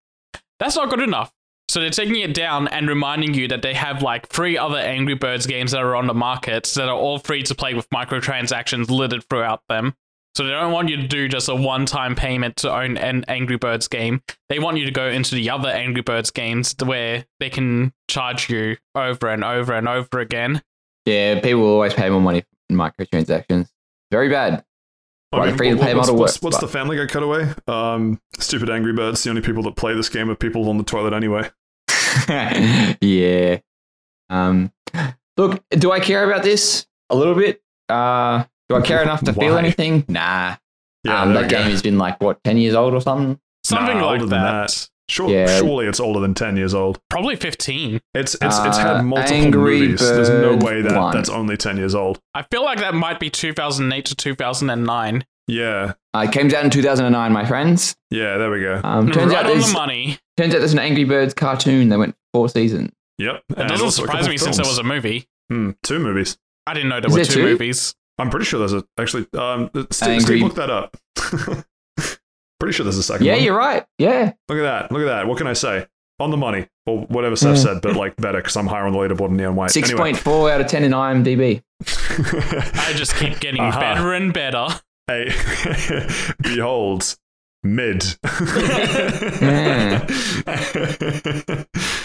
That's 0.61 0.77
not 0.77 0.91
good 0.91 1.01
enough. 1.01 1.33
So 1.69 1.81
they're 1.81 1.91
taking 1.91 2.21
it 2.21 2.35
down 2.35 2.69
and 2.69 2.89
reminding 2.89 3.35
you 3.35 3.49
that 3.49 3.63
they 3.63 3.75
have 3.75 4.01
like 4.01 4.29
three 4.29 4.57
other 4.57 4.79
Angry 4.79 5.15
Birds 5.15 5.47
games 5.47 5.73
that 5.73 5.83
are 5.83 5.97
on 5.97 6.07
the 6.07 6.15
market 6.15 6.73
that 6.77 6.89
are 6.89 6.97
all 6.97 7.19
free 7.19 7.43
to 7.43 7.55
play 7.55 7.75
with 7.75 7.91
microtransactions 7.91 8.91
littered 8.91 9.25
throughout 9.29 9.63
them. 9.69 9.95
So 10.35 10.45
they 10.45 10.51
don't 10.51 10.73
want 10.73 10.89
you 10.89 10.97
to 10.99 11.07
do 11.07 11.27
just 11.29 11.49
a 11.49 11.55
one-time 11.55 12.15
payment 12.15 12.57
to 12.59 12.73
own 12.73 12.97
an 12.97 13.25
Angry 13.27 13.57
Birds 13.57 13.89
game. 13.89 14.23
They 14.49 14.61
want 14.61 14.79
you 14.79 14.85
to 14.85 14.93
go 14.93 15.09
into 15.09 15.35
the 15.35 15.51
other 15.51 15.69
Angry 15.69 16.03
Birds 16.03 16.31
games 16.31 16.75
where 16.85 17.25
they 17.41 17.51
can 17.51 17.93
charge 18.09 18.49
you 18.49 18.77
over 18.95 19.29
and 19.29 19.43
over 19.43 19.73
and 19.73 19.89
over 19.89 20.21
again. 20.21 20.63
Yeah, 21.07 21.41
people 21.41 21.63
will 21.63 21.69
always 21.73 21.95
pay 21.95 22.09
more 22.09 22.21
money 22.21 22.45
in 22.71 22.77
microtransactions. 22.77 23.69
Very 24.13 24.29
bad. 24.29 24.65
I 25.33 25.39
Why 25.39 25.47
mean, 25.49 25.57
free 25.57 25.69
to 25.71 25.75
what- 25.75 25.83
play 25.83 25.95
what's, 25.95 26.07
model 26.09 26.21
what's, 26.21 26.35
works, 26.35 26.43
what's 26.43 26.57
but- 26.59 26.67
the 26.67 26.73
Family 26.73 26.97
Guy 26.97 27.07
cutaway? 27.07 27.53
Um, 27.67 28.21
stupid 28.39 28.71
Angry 28.71 28.93
Birds. 28.93 29.23
The 29.25 29.31
only 29.31 29.43
people 29.43 29.63
that 29.65 29.77
play 29.77 29.95
this 29.95 30.09
game 30.09 30.31
are 30.31 30.35
people 30.37 30.69
on 30.71 30.79
the 30.79 30.85
toilet 30.85 31.13
anyway. 31.15 31.51
yeah. 33.01 33.59
Um, 34.31 34.73
look, 35.37 35.63
do 35.71 35.91
I 35.93 36.01
care 36.01 36.25
about 36.31 36.43
this 36.45 36.87
a 37.11 37.17
little 37.17 37.35
bit? 37.35 37.61
Uh, 37.89 38.45
do 38.69 38.77
I 38.77 38.81
care 38.83 39.03
enough 39.03 39.23
to 39.25 39.33
feel 39.33 39.57
anything? 39.59 40.05
Nah. 40.09 40.57
Yeah, 41.05 41.23
um, 41.23 41.33
that 41.35 41.45
we 41.45 41.49
game 41.49 41.71
has 41.71 41.81
been 41.83 41.97
like 41.99 42.21
what 42.21 42.43
ten 42.45 42.57
years 42.59 42.75
old 42.75 42.93
or 42.95 43.01
something. 43.01 43.39
Something 43.65 43.99
Nah, 43.99 44.07
like 44.07 44.21
older 44.21 44.27
that. 44.27 44.31
than 44.31 44.43
that. 44.43 44.89
Sure, 45.11 45.31
Yeah. 45.31 45.47
surely 45.59 45.87
it's 45.87 46.01
older 46.01 46.21
than 46.21 46.35
ten 46.35 46.57
years 46.57 46.75
old. 46.75 47.01
Probably 47.09 47.35
15. 47.37 48.01
It's 48.15 48.35
it's 48.35 48.43
it's 48.43 48.55
Uh, 48.57 48.79
had 48.97 49.03
multiple 49.05 49.33
Angry 49.35 49.81
movies. 49.81 50.01
There's 50.01 50.29
no 50.29 50.57
way 50.57 50.83
that 50.83 50.95
one. 51.01 51.15
that's 51.15 51.31
only 51.31 51.57
ten 51.57 51.77
years 51.79 51.95
old. 51.95 52.21
I 52.35 52.43
feel 52.51 52.63
like 52.63 52.79
that 52.81 52.95
might 52.95 53.19
be 53.21 53.31
2008 53.31 54.05
to 54.07 54.15
2009. 54.15 55.25
Yeah, 55.47 55.95
Uh, 56.15 56.27
it 56.29 56.33
came 56.33 56.47
out 56.55 56.63
in 56.65 56.71
two 56.71 56.83
thousand 56.83 57.07
and 57.07 57.15
nine, 57.15 57.33
my 57.33 57.47
friends. 57.47 57.97
yeah. 58.11 58.37
There 58.37 58.51
we 58.51 58.61
go. 58.61 58.81
Um, 58.85 59.11
turns 59.11 59.33
right 59.33 59.39
out 59.39 59.47
on 59.47 59.53
there's 59.53 59.69
the 59.69 59.73
money. 59.73 60.19
turns 60.37 60.55
out 60.55 60.59
there's 60.59 60.75
an 60.75 60.79
Angry 60.79 61.05
Birds 61.05 61.33
cartoon 61.33 61.89
that 61.89 61.99
went 61.99 62.15
four 62.35 62.51
seasons. 62.51 62.91
Yep. 63.17 63.45
It 63.57 63.69
doesn't 63.69 63.93
surprise 63.93 64.29
me 64.29 64.37
since 64.37 64.57
there 64.59 64.67
was 64.67 64.79
a 64.79 64.83
movie. 64.83 65.27
Hmm, 65.51 65.71
two 65.83 65.99
movies. 66.01 66.37
I 66.67 66.75
didn't 66.75 66.91
know 66.91 67.01
there 67.01 67.09
Is 67.09 67.13
were 67.13 67.17
there 67.23 67.25
two 67.25 67.41
two? 67.41 67.43
movies. 67.45 67.95
I'm 68.19 68.31
pretty 68.31 68.45
sure 68.47 68.59
there's 68.59 68.73
a 68.73 68.85
actually. 68.99 69.27
Um, 69.39 69.71
Steve, 69.91 70.23
Steve 70.23 70.43
look 70.43 70.55
that 70.57 70.71
up. 70.71 70.97
pretty 72.61 72.73
sure 72.73 72.85
there's 72.85 72.99
a 72.99 73.03
second 73.03 73.27
Yeah, 73.27 73.35
one. 73.35 73.43
you're 73.45 73.57
right. 73.57 73.85
Yeah. 73.99 74.33
Look 74.49 74.59
at 74.59 74.63
that. 74.63 74.91
Look 74.93 75.03
at 75.03 75.07
that. 75.07 75.27
What 75.29 75.39
can 75.39 75.47
I 75.47 75.53
say? 75.53 75.87
On 76.21 76.33
the 76.33 76.37
money, 76.37 76.67
or 76.85 77.03
whatever 77.03 77.37
Seth 77.37 77.59
Mm. 77.59 77.63
said, 77.63 77.81
but 77.81 77.95
like 77.95 78.17
better 78.17 78.39
because 78.39 78.57
I'm 78.57 78.67
higher 78.67 78.85
on 78.87 78.93
the 78.93 78.99
leaderboard 78.99 79.29
than 79.29 79.37
Neon 79.37 79.55
White. 79.55 79.71
Six 79.71 79.91
Anyway. 79.91 80.03
point 80.11 80.17
four 80.19 80.51
out 80.51 80.61
of 80.61 80.67
ten 80.67 80.83
in 80.83 80.91
IMDb. 80.91 81.63
I 81.87 82.93
just 82.97 83.15
keep 83.15 83.39
getting 83.39 83.61
Aha. 83.61 83.79
better 83.79 84.13
and 84.15 84.35
better. 84.35 84.67
Hey, 85.07 85.31
behold, 86.43 87.17
mid. 87.63 88.03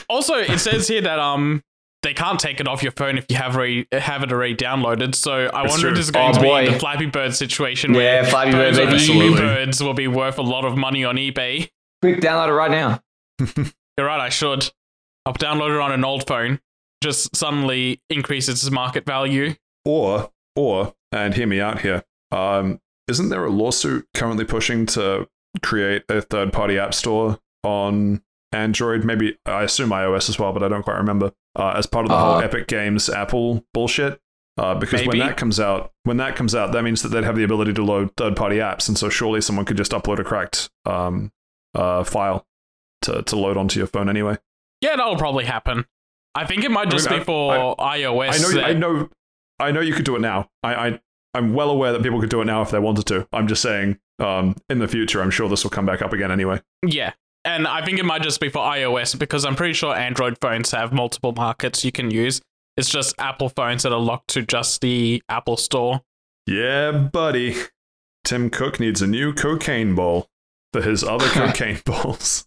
Also, 0.10 0.35
it 0.35 0.60
says 0.60 0.88
here 0.88 1.02
that 1.02 1.18
um 1.19 1.64
they 2.03 2.13
can't 2.13 2.39
take 2.39 2.59
it 2.59 2.67
off 2.67 2.84
your 2.84 2.91
phone 2.91 3.17
if 3.17 3.25
you 3.30 3.35
have 3.38 3.55
already 3.55 3.88
have 3.91 4.21
it 4.23 4.31
already 4.31 4.55
downloaded. 4.55 5.15
So 5.15 5.49
I 5.53 5.63
That's 5.63 5.73
wonder 5.73 5.73
if 5.73 5.80
true. 5.81 5.91
this 5.95 6.05
is 6.05 6.11
going 6.11 6.30
Oh, 6.31 6.34
to 6.34 6.39
boy. 6.41 6.65
be 6.67 6.73
the 6.73 6.80
Flappy 6.80 7.05
Bird 7.07 7.34
situation 7.35 7.91
Yeah, 7.93 7.97
where 7.97 8.23
Flappy 8.25 8.51
Bird, 8.51 8.75
those 8.75 8.77
baby. 8.77 8.91
Angry 8.91 8.97
Absolutely. 8.99 9.39
Birds 9.41 9.84
will 9.84 9.93
be 9.93 10.07
worth 10.07 10.38
a 10.38 10.41
lot 10.43 10.65
of 10.65 10.77
money 10.77 11.03
on 11.03 11.15
eBay. 11.15 11.69
Quick, 12.01 12.19
download 12.19 12.49
it 12.49 12.53
right 12.53 12.71
now. 12.71 13.01
You're 13.97 14.07
right, 14.07 14.19
I 14.21 14.30
should. 14.30 14.69
I'll 15.25 15.34
download 15.34 15.75
it 15.75 15.80
on 15.81 15.91
an 15.91 16.03
old 16.03 16.27
phone. 16.27 16.59
Just 17.01 17.35
suddenly 17.35 18.01
increases 18.09 18.63
its 18.63 18.71
market 18.71 19.05
value. 19.05 19.55
or, 19.85 20.31
or, 20.55 20.93
and 21.11 21.34
hear 21.35 21.47
me 21.47 21.59
out 21.61 21.81
here. 21.81 22.03
Um, 22.31 22.80
isn't 23.07 23.30
there 23.30 23.45
a 23.45 23.49
lawsuit 23.51 24.07
currently 24.15 24.45
pushing 24.45 24.85
to 24.88 25.27
create 25.61 26.03
a 26.09 26.21
third-party 26.21 26.80
app 26.80 26.93
store 26.95 27.38
on 27.63 28.22
Android? 28.53 29.03
Maybe 29.03 29.38
I 29.45 29.63
assume 29.63 29.89
iOS 29.89 30.30
as 30.30 30.38
well, 30.39 30.53
but 30.53 30.63
I 30.63 30.67
don't 30.67 30.84
quite 30.84 30.97
remember. 30.97 31.31
Uh, 31.55 31.73
as 31.75 31.85
part 31.85 32.05
of 32.05 32.09
the 32.09 32.17
whole 32.17 32.35
Uh, 32.35 32.41
Epic 32.41 32.67
Games 32.67 33.09
Apple 33.09 33.65
bullshit. 33.73 34.19
Uh, 34.55 34.75
because 34.75 35.05
when 35.07 35.17
that 35.17 35.35
comes 35.35 35.59
out, 35.59 35.91
when 36.03 36.17
that 36.17 36.35
comes 36.35 36.53
out, 36.53 36.71
that 36.73 36.84
means 36.84 37.01
that 37.01 37.09
they'd 37.09 37.23
have 37.23 37.35
the 37.35 37.43
ability 37.43 37.73
to 37.73 37.84
load 37.84 38.11
third-party 38.17 38.57
apps, 38.57 38.88
and 38.88 38.95
so 38.97 39.09
surely 39.09 39.41
someone 39.41 39.65
could 39.65 39.77
just 39.77 39.91
upload 39.93 40.19
a 40.19 40.23
cracked 40.23 40.69
um, 40.85 41.31
uh, 41.73 42.03
file 42.03 42.45
to, 43.01 43.23
to 43.23 43.35
load 43.35 43.57
onto 43.57 43.80
your 43.80 43.88
phone 43.88 44.07
anyway. 44.09 44.38
Yeah, 44.81 44.95
that'll 44.95 45.17
probably 45.17 45.45
happen. 45.45 45.85
I 46.35 46.45
think 46.45 46.63
it 46.63 46.69
might 46.69 46.91
just 46.91 47.09
mean, 47.09 47.19
be 47.19 47.25
for 47.25 47.75
iOS. 47.77 48.34
I 48.34 48.38
know, 48.38 48.51
that- 48.53 48.63
I 48.65 48.73
know, 48.73 49.09
I 49.59 49.71
know 49.71 49.80
you 49.81 49.93
could 49.93 50.05
do 50.05 50.15
it 50.15 50.19
now. 50.21 50.49
I, 50.61 50.75
I, 50.89 50.99
I'm 51.34 51.55
well 51.55 51.71
aware 51.71 51.91
that 51.91 52.03
people 52.03 52.19
could 52.19 52.30
do 52.30 52.41
it 52.41 52.45
now 52.45 52.61
if 52.61 52.69
they 52.69 52.77
wanted 52.80 53.07
to. 53.07 53.27
I'm 53.34 53.47
just 53.47 53.63
saying, 53.63 53.97
um, 54.19 54.55
in 54.69 54.77
the 54.77 54.88
future, 54.88 55.21
I'm 55.23 55.31
sure 55.31 55.49
this 55.49 55.63
will 55.63 55.71
come 55.71 55.88
back 55.88 56.03
up 56.03 56.13
again 56.13 56.30
anyway. 56.31 56.61
Yeah. 56.85 57.13
And 57.45 57.68
I 57.68 57.84
think 57.84 57.99
it 57.99 58.06
might 58.06 58.22
just 58.24 58.40
be 58.40 58.49
for 58.49 58.60
iOS 58.60 59.18
because 59.18 59.44
I'm 59.44 59.56
pretty 59.56 59.74
sure 59.74 59.94
Android 59.94 60.38
phones 60.40 60.72
have 60.72 60.94
multiple 60.94 61.34
markets 61.34 61.84
you 61.84 61.91
can 61.91 62.10
use. 62.10 62.41
It's 62.78 62.90
just 62.90 63.14
Apple 63.20 63.49
phones 63.49 63.84
that 63.84 63.91
are 63.91 63.99
locked 63.99 64.30
to 64.30 64.41
just 64.41 64.82
the 64.82 65.22
Apple 65.30 65.57
Store. 65.57 66.02
Yeah, 66.48 66.91
buddy. 66.91 67.56
Tim 68.24 68.49
Cook 68.49 68.80
needs 68.80 69.02
a 69.02 69.07
new 69.07 69.34
cocaine 69.34 69.94
ball 69.95 70.30
for 70.72 70.82
his 70.82 71.03
other 71.03 71.28
cocaine 71.30 71.82
balls. 71.86 72.45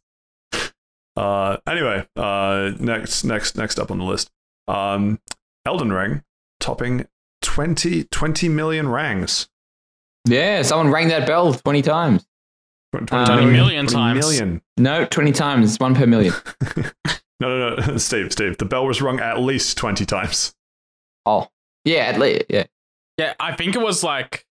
Uh, 1.17 1.57
anyway, 1.67 2.07
uh, 2.15 2.73
next, 2.79 3.25
next, 3.25 3.57
next 3.57 3.79
up 3.79 3.91
on 3.91 3.97
the 3.97 4.05
list, 4.05 4.31
um, 4.69 5.19
Elden 5.65 5.91
Ring 5.91 6.23
topping 6.61 7.07
20, 7.41 8.05
20 8.05 8.49
million 8.51 8.87
rangs. 8.87 9.49
Yeah, 10.27 10.61
someone 10.61 10.93
rang 10.93 11.09
that 11.09 11.27
bell 11.27 11.55
20 11.55 11.81
times. 11.81 12.27
20 12.93 13.07
20 13.07 13.47
million 13.47 13.87
times. 13.87 14.19
million. 14.19 14.63
No, 14.77 15.05
20 15.05 15.33
times. 15.33 15.79
One 15.79 15.95
per 15.95 16.07
million. 16.07 16.35
No, 17.39 17.59
no, 17.59 17.77
no, 17.77 17.97
Steve, 17.99 18.33
Steve. 18.33 18.57
The 18.57 18.65
bell 18.65 18.87
was 18.87 19.03
rung 19.03 19.21
at 19.21 19.39
least 19.41 19.77
20 19.77 20.07
times. 20.07 20.55
Oh, 21.27 21.49
yeah, 21.85 22.05
at 22.05 22.19
least. 22.19 22.45
Yeah. 22.49 22.65
Yeah, 23.19 23.35
I 23.39 23.55
think 23.55 23.75
it 23.75 23.81
was 23.83 24.03
like 24.03 24.47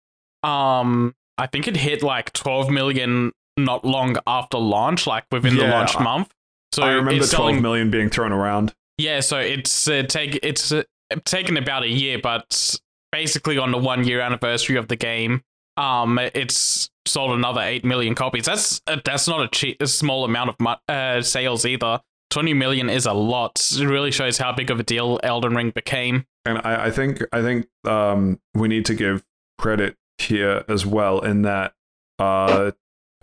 um 0.42 1.14
I 1.36 1.46
think 1.46 1.68
it 1.68 1.76
hit 1.76 2.02
like 2.02 2.32
12 2.32 2.70
million 2.70 3.32
not 3.56 3.84
long 3.84 4.16
after 4.26 4.58
launch, 4.58 5.06
like 5.06 5.24
within 5.30 5.56
the 5.56 5.66
launch 5.66 5.96
I- 5.96 6.02
month. 6.02 6.32
So 6.72 6.82
I 6.82 6.90
remember 6.92 7.22
it's 7.22 7.30
12 7.30 7.30
selling, 7.50 7.62
million 7.62 7.90
being 7.90 8.08
thrown 8.10 8.32
around. 8.32 8.72
Yeah, 8.96 9.20
so 9.20 9.38
it's 9.38 9.88
uh, 9.88 10.04
take 10.04 10.38
it's 10.42 10.70
uh, 10.72 10.84
taken 11.24 11.56
about 11.56 11.82
a 11.82 11.88
year, 11.88 12.18
but 12.22 12.78
basically 13.12 13.58
on 13.58 13.72
the 13.72 13.78
one 13.78 14.04
year 14.04 14.20
anniversary 14.20 14.76
of 14.76 14.88
the 14.88 14.96
game, 14.96 15.42
um, 15.76 16.18
it's 16.34 16.89
sold 17.06 17.32
another 17.32 17.60
eight 17.60 17.84
million 17.84 18.14
copies. 18.14 18.44
That's 18.46 18.80
uh, 18.86 18.98
that's 19.04 19.26
not 19.28 19.42
a 19.42 19.48
cheap, 19.48 19.80
a 19.80 19.86
small 19.86 20.24
amount 20.24 20.56
of 20.58 20.78
uh, 20.88 21.22
sales 21.22 21.64
either. 21.64 22.00
Twenty 22.30 22.54
million 22.54 22.88
is 22.88 23.06
a 23.06 23.12
lot. 23.12 23.60
It 23.76 23.86
really 23.86 24.10
shows 24.12 24.38
how 24.38 24.52
big 24.52 24.70
of 24.70 24.78
a 24.78 24.84
deal 24.84 25.18
Elden 25.22 25.54
Ring 25.54 25.70
became. 25.70 26.26
And 26.44 26.58
I, 26.58 26.86
I 26.86 26.90
think 26.90 27.22
I 27.32 27.42
think 27.42 27.66
um, 27.84 28.40
we 28.54 28.68
need 28.68 28.84
to 28.86 28.94
give 28.94 29.24
credit 29.58 29.96
here 30.18 30.64
as 30.68 30.86
well 30.86 31.20
in 31.20 31.42
that 31.42 31.72
uh, 32.18 32.70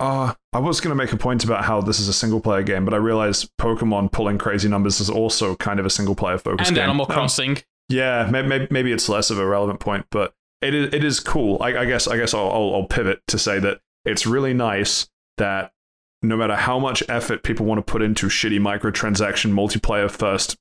uh, 0.00 0.34
I 0.52 0.58
was 0.58 0.80
going 0.80 0.90
to 0.90 0.94
make 0.94 1.12
a 1.12 1.16
point 1.16 1.44
about 1.44 1.64
how 1.64 1.80
this 1.80 1.98
is 1.98 2.08
a 2.08 2.12
single 2.12 2.40
player 2.40 2.62
game, 2.62 2.84
but 2.84 2.94
I 2.94 2.98
realized 2.98 3.50
Pokemon 3.60 4.12
pulling 4.12 4.38
crazy 4.38 4.68
numbers 4.68 5.00
is 5.00 5.10
also 5.10 5.56
kind 5.56 5.80
of 5.80 5.86
a 5.86 5.90
single 5.90 6.14
player 6.14 6.38
focus 6.38 6.68
and 6.68 6.76
game. 6.76 6.84
Animal 6.84 7.06
Um, 7.08 7.12
Crossing. 7.12 7.58
Yeah, 7.88 8.28
maybe, 8.30 8.68
maybe 8.70 8.92
it's 8.92 9.08
less 9.08 9.30
of 9.30 9.38
a 9.38 9.46
relevant 9.46 9.80
point, 9.80 10.06
but 10.10 10.34
it 10.62 10.74
is 10.74 10.92
it 10.94 11.04
is 11.04 11.20
cool. 11.20 11.58
I, 11.62 11.78
I 11.78 11.84
guess 11.84 12.06
I 12.08 12.16
guess 12.16 12.34
I'll, 12.34 12.50
I'll 12.50 12.74
I'll 12.74 12.86
pivot 12.86 13.20
to 13.28 13.38
say 13.38 13.58
that 13.60 13.80
it's 14.04 14.26
really 14.26 14.54
nice 14.54 15.08
that 15.36 15.72
no 16.22 16.36
matter 16.36 16.56
how 16.56 16.78
much 16.78 17.02
effort 17.08 17.42
people 17.44 17.64
want 17.66 17.78
to 17.78 17.90
put 17.92 18.02
into 18.02 18.26
shitty 18.26 18.58
microtransaction 18.58 19.52
multiplayer 19.52 20.10
first 20.10 20.56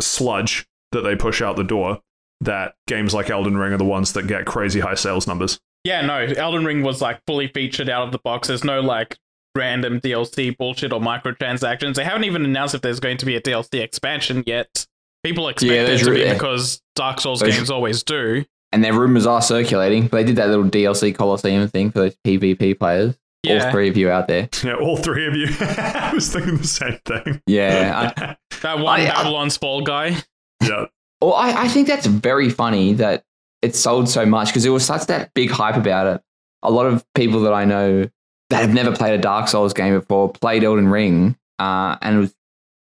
sludge 0.00 0.66
that 0.92 1.00
they 1.02 1.16
push 1.16 1.40
out 1.42 1.56
the 1.56 1.64
door, 1.64 2.00
that 2.40 2.74
games 2.86 3.14
like 3.14 3.30
Elden 3.30 3.56
Ring 3.56 3.72
are 3.72 3.78
the 3.78 3.84
ones 3.84 4.12
that 4.12 4.26
get 4.26 4.44
crazy 4.46 4.80
high 4.80 4.94
sales 4.94 5.26
numbers. 5.26 5.58
Yeah, 5.84 6.02
no, 6.04 6.18
Elden 6.18 6.64
Ring 6.64 6.82
was 6.82 7.00
like 7.00 7.20
fully 7.26 7.48
featured 7.48 7.88
out 7.88 8.04
of 8.04 8.12
the 8.12 8.18
box. 8.18 8.48
There's 8.48 8.64
no 8.64 8.80
like 8.80 9.16
random 9.56 10.00
DLC 10.00 10.56
bullshit 10.56 10.92
or 10.92 11.00
microtransactions. 11.00 11.94
They 11.94 12.04
haven't 12.04 12.24
even 12.24 12.44
announced 12.44 12.74
if 12.74 12.82
there's 12.82 13.00
going 13.00 13.16
to 13.18 13.26
be 13.26 13.36
a 13.36 13.40
DLC 13.40 13.80
expansion 13.80 14.42
yet. 14.46 14.86
People 15.24 15.48
expect 15.48 15.72
Yeah, 15.72 15.84
there 15.84 15.98
to 15.98 16.10
be 16.14 16.20
yeah. 16.20 16.34
because 16.34 16.80
Dark 16.94 17.20
Souls 17.20 17.40
Those- 17.40 17.54
games 17.56 17.70
always 17.70 18.02
do. 18.02 18.44
And 18.72 18.84
their 18.84 18.92
rumors 18.92 19.26
are 19.26 19.40
circulating. 19.42 20.08
But 20.08 20.18
They 20.18 20.24
did 20.24 20.36
that 20.36 20.48
little 20.48 20.64
DLC 20.64 21.14
Coliseum 21.14 21.66
thing 21.68 21.90
for 21.90 22.00
those 22.00 22.16
PvP 22.26 22.78
players. 22.78 23.16
All 23.46 23.54
Yeah, 23.54 23.70
three 23.70 23.88
of 23.88 23.96
you 23.96 24.10
out 24.10 24.28
there. 24.28 24.48
Yeah, 24.64 24.74
all 24.74 24.96
three 24.96 25.26
of 25.26 25.34
you. 25.34 25.46
I 25.60 26.10
was 26.14 26.30
thinking 26.32 26.56
the 26.58 26.64
same 26.66 26.98
thing. 27.04 27.40
Yeah. 27.46 28.12
I, 28.16 28.36
that 28.62 28.78
one 28.80 29.00
I- 29.00 29.04
I- 29.10 29.14
Babylon's 29.14 29.56
Fall 29.56 29.82
guy. 29.82 30.16
yeah, 30.62 30.86
Well, 31.20 31.34
I, 31.34 31.64
I 31.64 31.68
think 31.68 31.86
that's 31.88 32.06
very 32.06 32.50
funny 32.50 32.94
that 32.94 33.24
it 33.62 33.74
sold 33.74 34.08
so 34.08 34.26
much 34.26 34.48
because 34.48 34.64
it 34.64 34.70
was 34.70 34.84
such 34.84 35.06
that 35.06 35.32
big 35.34 35.50
hype 35.50 35.76
about 35.76 36.06
it. 36.06 36.22
A 36.62 36.70
lot 36.70 36.86
of 36.86 37.04
people 37.14 37.40
that 37.42 37.52
I 37.52 37.64
know 37.64 38.08
that 38.50 38.60
have 38.60 38.74
never 38.74 38.94
played 38.94 39.14
a 39.14 39.18
Dark 39.22 39.48
Souls 39.48 39.72
game 39.72 39.94
before 39.98 40.30
played 40.32 40.64
Elden 40.64 40.88
Ring, 40.88 41.36
uh, 41.58 41.96
and 42.02 42.16
it 42.16 42.18
was 42.20 42.34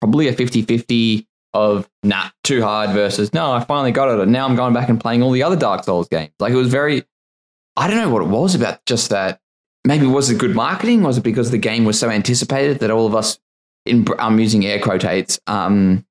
probably 0.02 0.28
a 0.28 0.34
50 0.34 0.64
50 0.64 1.28
of 1.54 1.90
nah, 2.04 2.30
too 2.44 2.62
hard 2.62 2.92
versus 2.92 3.34
no, 3.34 3.52
I 3.52 3.60
finally 3.64 3.92
got 3.92 4.10
it. 4.10 4.20
And 4.22 4.32
now 4.32 4.46
I'm 4.48 4.56
going 4.56 4.74
back 4.74 4.90
and 4.90 5.00
playing 5.00 5.22
all 5.24 5.32
the 5.32 5.44
other 5.44 5.56
Dark 5.56 5.84
Souls 5.84 6.08
games. 6.08 6.32
Like 6.40 6.54
it 6.54 6.58
was 6.58 6.70
very, 6.70 7.04
I 7.76 7.88
don't 7.88 7.98
know 7.98 8.10
what 8.10 8.22
it 8.22 8.30
was 8.30 8.56
about 8.56 8.86
just 8.86 9.10
that. 9.10 9.40
Maybe 9.86 10.06
was 10.06 10.30
it 10.30 10.38
good 10.38 10.56
marketing? 10.56 11.02
Was 11.04 11.18
it 11.18 11.24
because 11.24 11.52
the 11.52 11.58
game 11.58 11.86
was 11.86 11.98
so 12.00 12.10
anticipated 12.10 12.80
that 12.80 12.92
all 12.92 13.08
of 13.08 13.16
us, 13.16 13.40
in, 13.86 14.06
I'm 14.20 14.40
using 14.40 14.64
air 14.66 14.80
quotates, 14.80 15.40
um, 15.48 16.06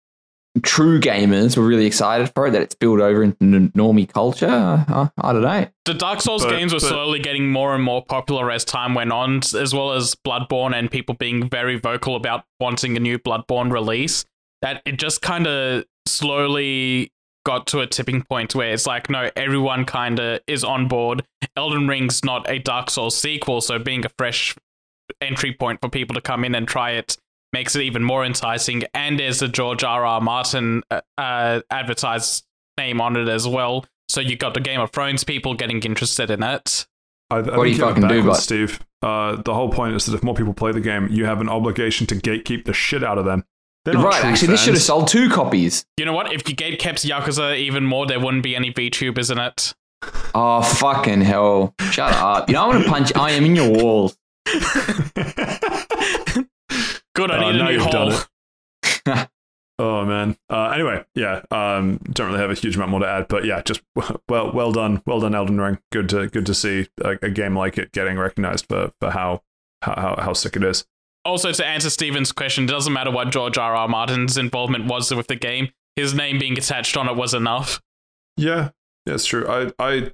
true 0.64 0.98
gamers 1.00 1.56
were 1.56 1.64
really 1.64 1.86
excited 1.86 2.32
for 2.34 2.48
it. 2.48 2.50
That 2.50 2.62
it's 2.62 2.72
spilled 2.74 3.00
over 3.00 3.22
into 3.22 3.36
n- 3.42 3.70
normie 3.76 4.12
culture. 4.12 4.48
Uh, 4.48 5.08
I 5.18 5.32
don't 5.32 5.42
know. 5.42 5.68
The 5.84 5.94
Dark 5.94 6.20
Souls 6.20 6.44
But- 6.44 6.50
games 6.50 6.72
were 6.74 6.80
but- 6.80 6.88
slowly 6.88 7.20
getting 7.20 7.50
more 7.52 7.72
and 7.74 7.84
more 7.84 8.04
popular 8.04 8.50
as 8.50 8.64
time 8.64 8.94
went 8.94 9.12
on, 9.12 9.36
as 9.56 9.72
well 9.72 9.92
as 9.92 10.16
Bloodborne 10.16 10.74
and 10.74 10.90
people 10.90 11.14
being 11.14 11.48
very 11.48 11.78
vocal 11.78 12.16
about 12.16 12.44
wanting 12.58 12.96
a 12.96 13.00
new 13.00 13.18
Bloodborne 13.18 13.72
release. 13.72 14.24
That 14.62 14.82
it 14.85 14.99
just 14.99 15.23
kind 15.23 15.47
of 15.47 15.85
slowly 16.07 17.12
got 17.47 17.66
to 17.69 17.81
a 17.81 17.87
tipping 17.87 18.23
point 18.23 18.55
where 18.55 18.70
it's 18.70 18.87
like, 18.87 19.09
no, 19.09 19.31
everyone 19.37 19.85
kind 19.85 20.19
of 20.19 20.41
is 20.47 20.62
on 20.62 20.89
board. 20.89 21.24
Elden 21.57 21.89
Ring's 21.89 22.24
not 22.24 22.49
a 22.51 22.59
Dark 22.59 22.91
Souls 22.91 23.16
sequel, 23.16 23.61
so 23.61 23.78
being 23.78 24.05
a 24.05 24.11
fresh 24.19 24.55
entry 25.20 25.53
point 25.53 25.81
for 25.81 25.89
people 25.89 26.15
to 26.15 26.20
come 26.20 26.45
in 26.45 26.55
and 26.55 26.69
try 26.69 26.93
it 26.93 27.16
makes 27.53 27.74
it 27.74 27.82
even 27.82 28.05
more 28.05 28.24
enticing. 28.24 28.85
And 28.95 29.19
there's 29.19 29.41
the 29.41 29.49
George 29.49 29.82
R. 29.82 30.05
R. 30.05 30.20
Martin 30.20 30.82
uh, 30.91 31.01
uh, 31.19 31.62
advertised 31.70 32.45
name 32.78 33.01
on 33.01 33.16
it 33.16 33.28
as 33.28 33.49
well. 33.49 33.87
So 34.09 34.20
you've 34.20 34.39
got 34.39 34.55
the 34.55 34.61
Game 34.61 34.81
of 34.81 34.91
Thrones 34.91 35.24
people 35.24 35.55
getting 35.55 35.82
interested 35.82 36.31
in 36.31 36.43
it. 36.43 36.87
I, 37.31 37.37
I 37.37 37.41
What 37.41 37.65
do 37.65 37.70
you 37.70 37.77
you 37.77 37.85
it 37.85 37.87
fucking 37.87 38.03
do, 38.03 38.09
backwards, 38.09 38.27
bud? 38.27 38.35
Steve. 38.35 38.81
Uh, 39.03 39.41
the 39.43 39.55
whole 39.55 39.70
point 39.70 39.95
is 39.97 40.07
that 40.07 40.15
if 40.15 40.23
more 40.23 40.35
people 40.35 40.53
play 40.53 40.73
the 40.73 40.81
game, 40.81 41.09
you 41.11 41.24
have 41.24 41.41
an 41.41 41.49
obligation 41.49 42.07
to 42.09 42.15
gatekeep 42.15 42.65
the 42.65 42.73
shit 42.73 43.03
out 43.03 43.19
of 43.19 43.24
them. 43.24 43.45
They're 43.85 43.94
right. 43.94 44.20
true 44.20 44.31
Actually, 44.31 44.48
this 44.48 44.62
should 44.62 44.74
have 44.74 44.82
sold 44.82 45.09
two 45.09 45.28
copies. 45.31 45.86
You 45.97 46.05
know 46.05 46.12
what? 46.12 46.32
If 46.32 46.48
you 46.48 46.55
gate 46.55 46.78
kept 46.78 47.02
Yakuza 47.02 47.57
even 47.59 47.85
more, 47.85 48.07
there 48.07 48.20
wouldn't 48.20 48.43
be 48.43 48.55
any 48.55 48.73
VTubers 48.73 49.31
in 49.31 49.39
it. 49.39 49.74
Oh 50.35 50.62
fucking 50.62 51.20
hell! 51.23 51.74
Shut 51.90 52.12
up. 52.12 52.48
You 52.48 52.55
know 52.55 52.70
I'm 52.70 52.73
gonna 52.73 52.85
punch. 52.89 53.12
I 53.16 53.32
am 53.32 53.44
in 53.44 53.57
your 53.57 53.70
wall. 53.70 54.12
Good, 57.15 57.31
I 57.31 57.36
Uh, 57.36 57.51
need 57.52 57.59
now 57.59 57.69
a 57.69 57.73
new 57.73 57.78
you've 57.78 57.90
done 57.90 58.12
hole. 58.12 59.27
Oh 59.78 60.05
man. 60.05 60.36
Uh, 60.51 60.69
anyway, 60.74 61.02
yeah. 61.15 61.40
Um, 61.51 61.97
don't 62.12 62.27
really 62.27 62.39
have 62.40 62.51
a 62.51 62.55
huge 62.55 62.77
amount 62.77 62.90
more 62.90 63.01
to 63.01 63.09
add, 63.09 63.28
but 63.28 63.47
yeah, 63.47 63.62
just 63.62 63.81
well, 64.28 64.52
well 64.52 64.73
done, 64.73 65.02
well 65.07 65.20
done, 65.20 65.35
Elden 65.35 65.59
Ring. 65.59 65.78
Good 65.90 66.11
to 66.11 66.27
good 66.28 66.44
to 66.44 66.52
see 66.55 66.89
a, 67.02 67.16
a 67.23 67.31
game 67.31 67.57
like 67.57 67.78
it 67.78 67.90
getting 67.93 68.19
recognized 68.19 68.66
for 68.69 68.93
for 69.01 69.11
how 69.11 69.40
how 69.81 69.94
how, 69.97 70.16
how 70.23 70.32
sick 70.35 70.55
it 70.57 70.62
is. 70.65 70.85
Also, 71.24 71.52
to 71.52 71.66
answer 71.66 71.90
Steven's 71.90 72.32
question, 72.32 72.64
it 72.64 72.68
doesn't 72.68 72.92
matter 72.92 73.10
what 73.10 73.30
George 73.30 73.59
R. 73.59 73.74
R. 73.74 73.88
Martin's 73.88 74.38
involvement 74.38 74.86
was 74.86 75.14
with 75.14 75.26
the 75.26 75.36
game. 75.36 75.68
His 75.97 76.14
name 76.14 76.38
being 76.38 76.56
attached 76.56 76.97
on 76.97 77.09
it 77.09 77.16
was 77.16 77.34
enough. 77.34 77.80
Yeah, 78.36 78.70
that's 79.05 79.26
true. 79.26 79.47
I 79.48 79.72
I 79.78 80.12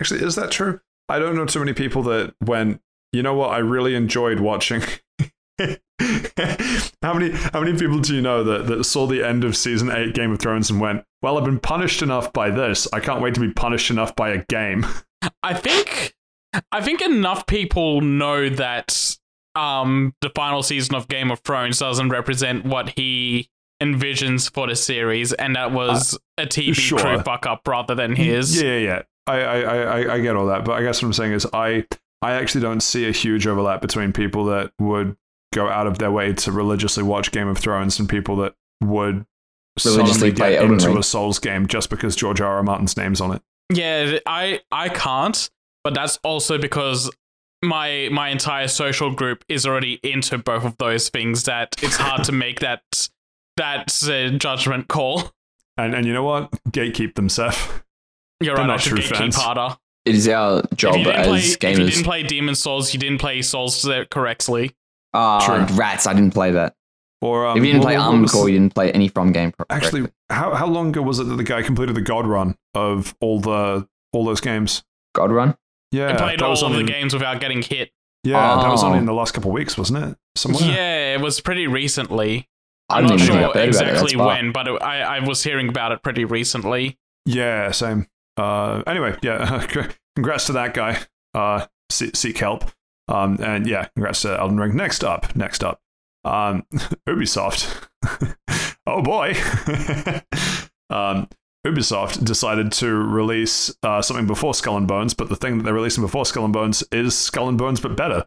actually 0.00 0.22
is 0.22 0.36
that 0.36 0.50
true? 0.50 0.80
I 1.08 1.18
don't 1.18 1.36
know 1.36 1.44
too 1.44 1.58
many 1.58 1.74
people 1.74 2.02
that 2.04 2.34
went. 2.40 2.80
you 3.12 3.22
know 3.22 3.34
what 3.34 3.50
I 3.50 3.58
really 3.58 3.94
enjoyed 3.94 4.40
watching. 4.40 4.82
how 5.60 7.12
many 7.12 7.30
how 7.30 7.60
many 7.60 7.78
people 7.78 8.00
do 8.00 8.14
you 8.14 8.22
know 8.22 8.42
that, 8.42 8.66
that 8.66 8.84
saw 8.84 9.06
the 9.06 9.22
end 9.22 9.44
of 9.44 9.56
season 9.56 9.90
eight 9.90 10.14
Game 10.14 10.32
of 10.32 10.38
Thrones 10.38 10.70
and 10.70 10.80
went, 10.80 11.04
Well, 11.22 11.36
I've 11.36 11.44
been 11.44 11.60
punished 11.60 12.00
enough 12.00 12.32
by 12.32 12.50
this. 12.50 12.88
I 12.92 13.00
can't 13.00 13.20
wait 13.20 13.34
to 13.34 13.40
be 13.40 13.52
punished 13.52 13.90
enough 13.90 14.16
by 14.16 14.30
a 14.30 14.44
game. 14.44 14.86
I 15.42 15.54
think 15.54 16.14
I 16.72 16.80
think 16.80 17.02
enough 17.02 17.46
people 17.46 18.00
know 18.00 18.48
that 18.48 19.16
um 19.56 20.14
the 20.20 20.30
final 20.34 20.62
season 20.62 20.94
of 20.94 21.08
Game 21.08 21.30
of 21.30 21.40
Thrones 21.40 21.78
doesn't 21.78 22.08
represent 22.08 22.64
what 22.64 22.90
he 22.90 23.48
envisions 23.82 24.52
for 24.52 24.66
the 24.66 24.76
series, 24.76 25.32
and 25.32 25.56
that 25.56 25.72
was 25.72 26.18
a 26.38 26.46
TV 26.46 26.74
sure. 26.74 26.98
crew 26.98 27.18
fuck 27.22 27.46
up 27.46 27.66
rather 27.66 27.94
than 27.94 28.16
his. 28.16 28.60
Yeah, 28.62 28.76
yeah, 28.76 28.78
yeah. 28.78 29.02
I, 29.26 29.40
I, 29.40 29.60
I, 29.60 29.76
I- 30.02 30.14
I 30.14 30.20
get 30.20 30.36
all 30.36 30.46
that, 30.46 30.64
but 30.64 30.72
I 30.72 30.82
guess 30.82 31.02
what 31.02 31.08
I'm 31.08 31.12
saying 31.14 31.32
is 31.32 31.46
I 31.52 31.84
I 32.22 32.32
actually 32.32 32.62
don't 32.62 32.80
see 32.80 33.06
a 33.08 33.12
huge 33.12 33.46
overlap 33.46 33.80
between 33.82 34.12
people 34.12 34.44
that 34.46 34.72
would 34.78 35.16
go 35.52 35.68
out 35.68 35.86
of 35.86 35.98
their 35.98 36.10
way 36.10 36.32
to 36.32 36.52
religiously 36.52 37.02
watch 37.02 37.30
Game 37.32 37.48
of 37.48 37.58
Thrones 37.58 37.98
and 38.00 38.08
people 38.08 38.36
that 38.36 38.54
would 38.82 39.24
Religiously 39.84 40.12
suddenly 40.12 40.32
play 40.32 40.50
get 40.52 40.58
Elden 40.60 40.74
into 40.74 40.88
Ring. 40.88 40.98
a 40.98 41.02
Souls 41.02 41.38
game 41.40 41.66
just 41.66 41.90
because 41.90 42.14
George 42.16 42.40
R. 42.40 42.56
R. 42.56 42.62
Martin's 42.62 42.96
name's 42.96 43.20
on 43.20 43.32
it. 43.34 43.42
Yeah, 43.72 44.18
I 44.26 44.60
I 44.70 44.88
can't, 44.88 45.50
but 45.82 45.94
that's 45.94 46.18
also 46.22 46.58
because 46.58 47.10
my 47.64 48.08
my 48.12 48.28
entire 48.28 48.68
social 48.68 49.10
group 49.10 49.44
is 49.48 49.66
already 49.66 50.00
into 50.02 50.38
both 50.38 50.64
of 50.64 50.76
those 50.78 51.08
things 51.08 51.44
that 51.44 51.74
it's 51.82 51.96
hard 51.96 52.24
to 52.24 52.32
make 52.32 52.60
that 52.60 52.82
that 53.56 54.02
uh, 54.08 54.30
judgment 54.38 54.88
call. 54.88 55.30
And 55.76 55.94
and 55.94 56.06
you 56.06 56.12
know 56.12 56.22
what? 56.24 56.50
Gatekeep 56.70 57.14
them, 57.14 57.28
Seth. 57.28 57.82
You're 58.40 58.54
They're 58.56 58.64
right, 58.64 58.70
I 58.70 58.74
not 58.74 58.80
should 58.80 58.90
true 58.90 59.00
gatekeep 59.00 59.16
fans. 59.16 59.36
harder. 59.36 59.76
It 60.04 60.14
is 60.14 60.28
our 60.28 60.62
job 60.76 60.96
as 61.06 61.26
play, 61.26 61.38
if 61.72 61.78
you 61.78 61.86
didn't 61.86 62.04
play 62.04 62.22
Demon 62.22 62.54
Souls, 62.54 62.92
you 62.92 63.00
didn't 63.00 63.18
play 63.20 63.40
Souls 63.42 63.86
uh, 63.88 64.04
correctly. 64.10 64.72
Ah, 65.14 65.64
True. 65.66 65.76
rats! 65.76 66.06
I 66.06 66.12
didn't 66.12 66.34
play 66.34 66.50
that. 66.50 66.74
Or 67.22 67.46
um, 67.46 67.56
if 67.56 67.64
you 67.64 67.72
didn't 67.72 67.84
play 67.84 67.96
what 67.96 68.04
Armored 68.06 68.22
was- 68.22 68.32
Core, 68.32 68.48
you 68.50 68.58
didn't 68.58 68.74
play 68.74 68.92
any 68.92 69.08
From 69.08 69.32
game. 69.32 69.52
pro- 69.52 69.64
actually, 69.70 70.10
how 70.28 70.52
how 70.54 70.66
long 70.66 70.88
ago 70.90 71.00
was 71.00 71.20
it 71.20 71.24
that 71.24 71.36
the 71.36 71.44
guy 71.44 71.62
completed 71.62 71.94
the 71.96 72.02
God 72.02 72.26
Run 72.26 72.54
of 72.74 73.14
all 73.20 73.40
the 73.40 73.88
all 74.12 74.24
those 74.26 74.40
games? 74.42 74.84
God 75.14 75.30
Run. 75.30 75.56
Yeah, 75.92 76.08
and 76.08 76.18
played 76.18 76.40
that 76.40 76.48
was 76.48 76.62
all 76.62 76.68
of 76.70 76.74
the 76.74 76.80
only- 76.80 76.92
games 76.92 77.12
without 77.14 77.40
getting 77.40 77.62
hit. 77.62 77.90
Yeah, 78.24 78.56
that 78.62 78.68
was 78.70 78.82
only 78.82 78.96
Oh. 78.96 79.00
in 79.00 79.06
the 79.06 79.12
last 79.12 79.32
couple 79.34 79.50
of 79.50 79.54
weeks, 79.54 79.76
wasn't 79.76 80.02
it? 80.04 80.16
Somewhere. 80.36 80.62
Yeah, 80.64 81.14
it 81.14 81.20
was 81.20 81.40
pretty 81.40 81.66
recently. 81.66 82.48
I 82.88 82.98
I'm 82.98 83.06
didn't 83.06 83.18
not 83.20 83.24
even 83.24 83.26
think 83.26 83.26
sure 83.26 83.34
I've 83.36 83.54
heard 83.54 83.74
about 83.74 83.86
it. 83.86 83.90
Exactly 83.90 84.16
when, 84.16 84.52
but 84.52 84.68
it, 84.68 84.82
I, 84.82 85.00
I 85.00 85.18
was 85.20 85.42
hearing 85.44 85.68
about 85.68 85.92
it 85.92 86.02
pretty 86.02 86.24
recently. 86.24 86.98
Yeah, 87.26 87.70
same. 87.70 88.06
Uh, 88.36 88.82
anyway, 88.86 89.16
yeah, 89.22 89.66
congrats 90.16 90.46
to 90.46 90.52
that 90.54 90.72
guy. 90.74 91.00
Uh, 91.34 91.66
seek, 91.90 92.16
seek 92.16 92.38
help. 92.38 92.64
Um, 93.08 93.38
and 93.42 93.66
yeah, 93.66 93.88
congrats 93.94 94.22
to 94.22 94.38
Elden 94.40 94.58
Ring. 94.58 94.74
Next 94.76 95.04
up, 95.04 95.36
next 95.36 95.62
up, 95.62 95.80
um, 96.24 96.64
Ubisoft. 97.06 97.88
oh 98.86 99.02
boy. 99.02 99.34
um, 100.90 101.28
Ubisoft 101.66 102.24
decided 102.24 102.70
to 102.72 102.92
release 102.92 103.74
uh, 103.82 104.02
something 104.02 104.26
before 104.26 104.54
Skull 104.54 104.76
and 104.76 104.86
Bones, 104.86 105.14
but 105.14 105.28
the 105.28 105.36
thing 105.36 105.56
that 105.58 105.64
they're 105.64 105.74
releasing 105.74 106.04
before 106.04 106.26
Skull 106.26 106.44
and 106.44 106.52
Bones 106.52 106.84
is 106.92 107.16
Skull 107.16 107.48
and 107.48 107.56
Bones, 107.56 107.80
but 107.80 107.96
better. 107.96 108.26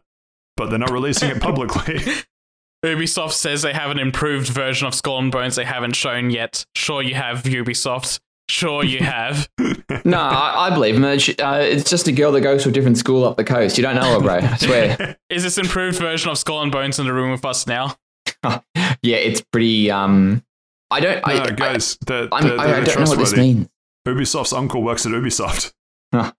But 0.56 0.70
they're 0.70 0.78
not 0.78 0.90
releasing 0.90 1.30
it 1.30 1.40
publicly. 1.40 2.00
Ubisoft 2.84 3.32
says 3.32 3.62
they 3.62 3.72
have 3.72 3.90
an 3.90 3.98
improved 3.98 4.48
version 4.48 4.86
of 4.86 4.94
Skull 4.94 5.18
and 5.18 5.32
Bones 5.32 5.56
they 5.56 5.64
haven't 5.64 5.94
shown 5.96 6.30
yet. 6.30 6.64
Sure, 6.74 7.02
you 7.02 7.14
have 7.14 7.42
Ubisoft. 7.44 8.20
Sure, 8.48 8.82
you 8.84 9.00
have. 9.00 9.48
No, 10.04 10.18
I, 10.18 10.68
I 10.68 10.70
believe 10.70 10.94
him. 10.94 11.04
It's, 11.04 11.28
uh, 11.28 11.58
it's 11.60 11.90
just 11.90 12.08
a 12.08 12.12
girl 12.12 12.30
that 12.32 12.42
goes 12.42 12.62
to 12.62 12.68
a 12.68 12.72
different 12.72 12.98
school 12.98 13.24
up 13.24 13.36
the 13.36 13.44
coast. 13.44 13.76
You 13.76 13.82
don't 13.82 13.96
know 13.96 14.14
her, 14.14 14.20
bro. 14.20 14.36
I 14.36 14.56
swear. 14.56 15.16
Is 15.28 15.42
this 15.42 15.58
improved 15.58 15.98
version 15.98 16.30
of 16.30 16.38
Skull 16.38 16.62
and 16.62 16.70
Bones 16.70 16.98
in 16.98 17.06
the 17.06 17.12
room 17.12 17.30
with 17.32 17.44
us 17.44 17.66
now? 17.66 17.96
yeah, 18.44 19.16
it's 19.16 19.40
pretty. 19.40 19.90
Um, 19.90 20.44
I 20.90 21.00
don't. 21.00 21.20
I, 21.26 21.34
no, 21.34 21.42
I- 21.44 21.50
guys, 21.50 21.98
they're, 22.06 22.28
I'm- 22.32 22.48
they're, 22.48 22.58
I, 22.58 22.64
I 22.64 22.80
don't 22.84 22.86
know 23.00 23.04
what 23.10 23.18
this 23.18 23.32
trustworthy. 23.32 23.36
means. 23.54 23.68
Ubisoft's 24.06 24.52
uncle 24.52 24.82
works 24.82 25.04
at 25.06 25.12
Ubisoft. 25.12 25.72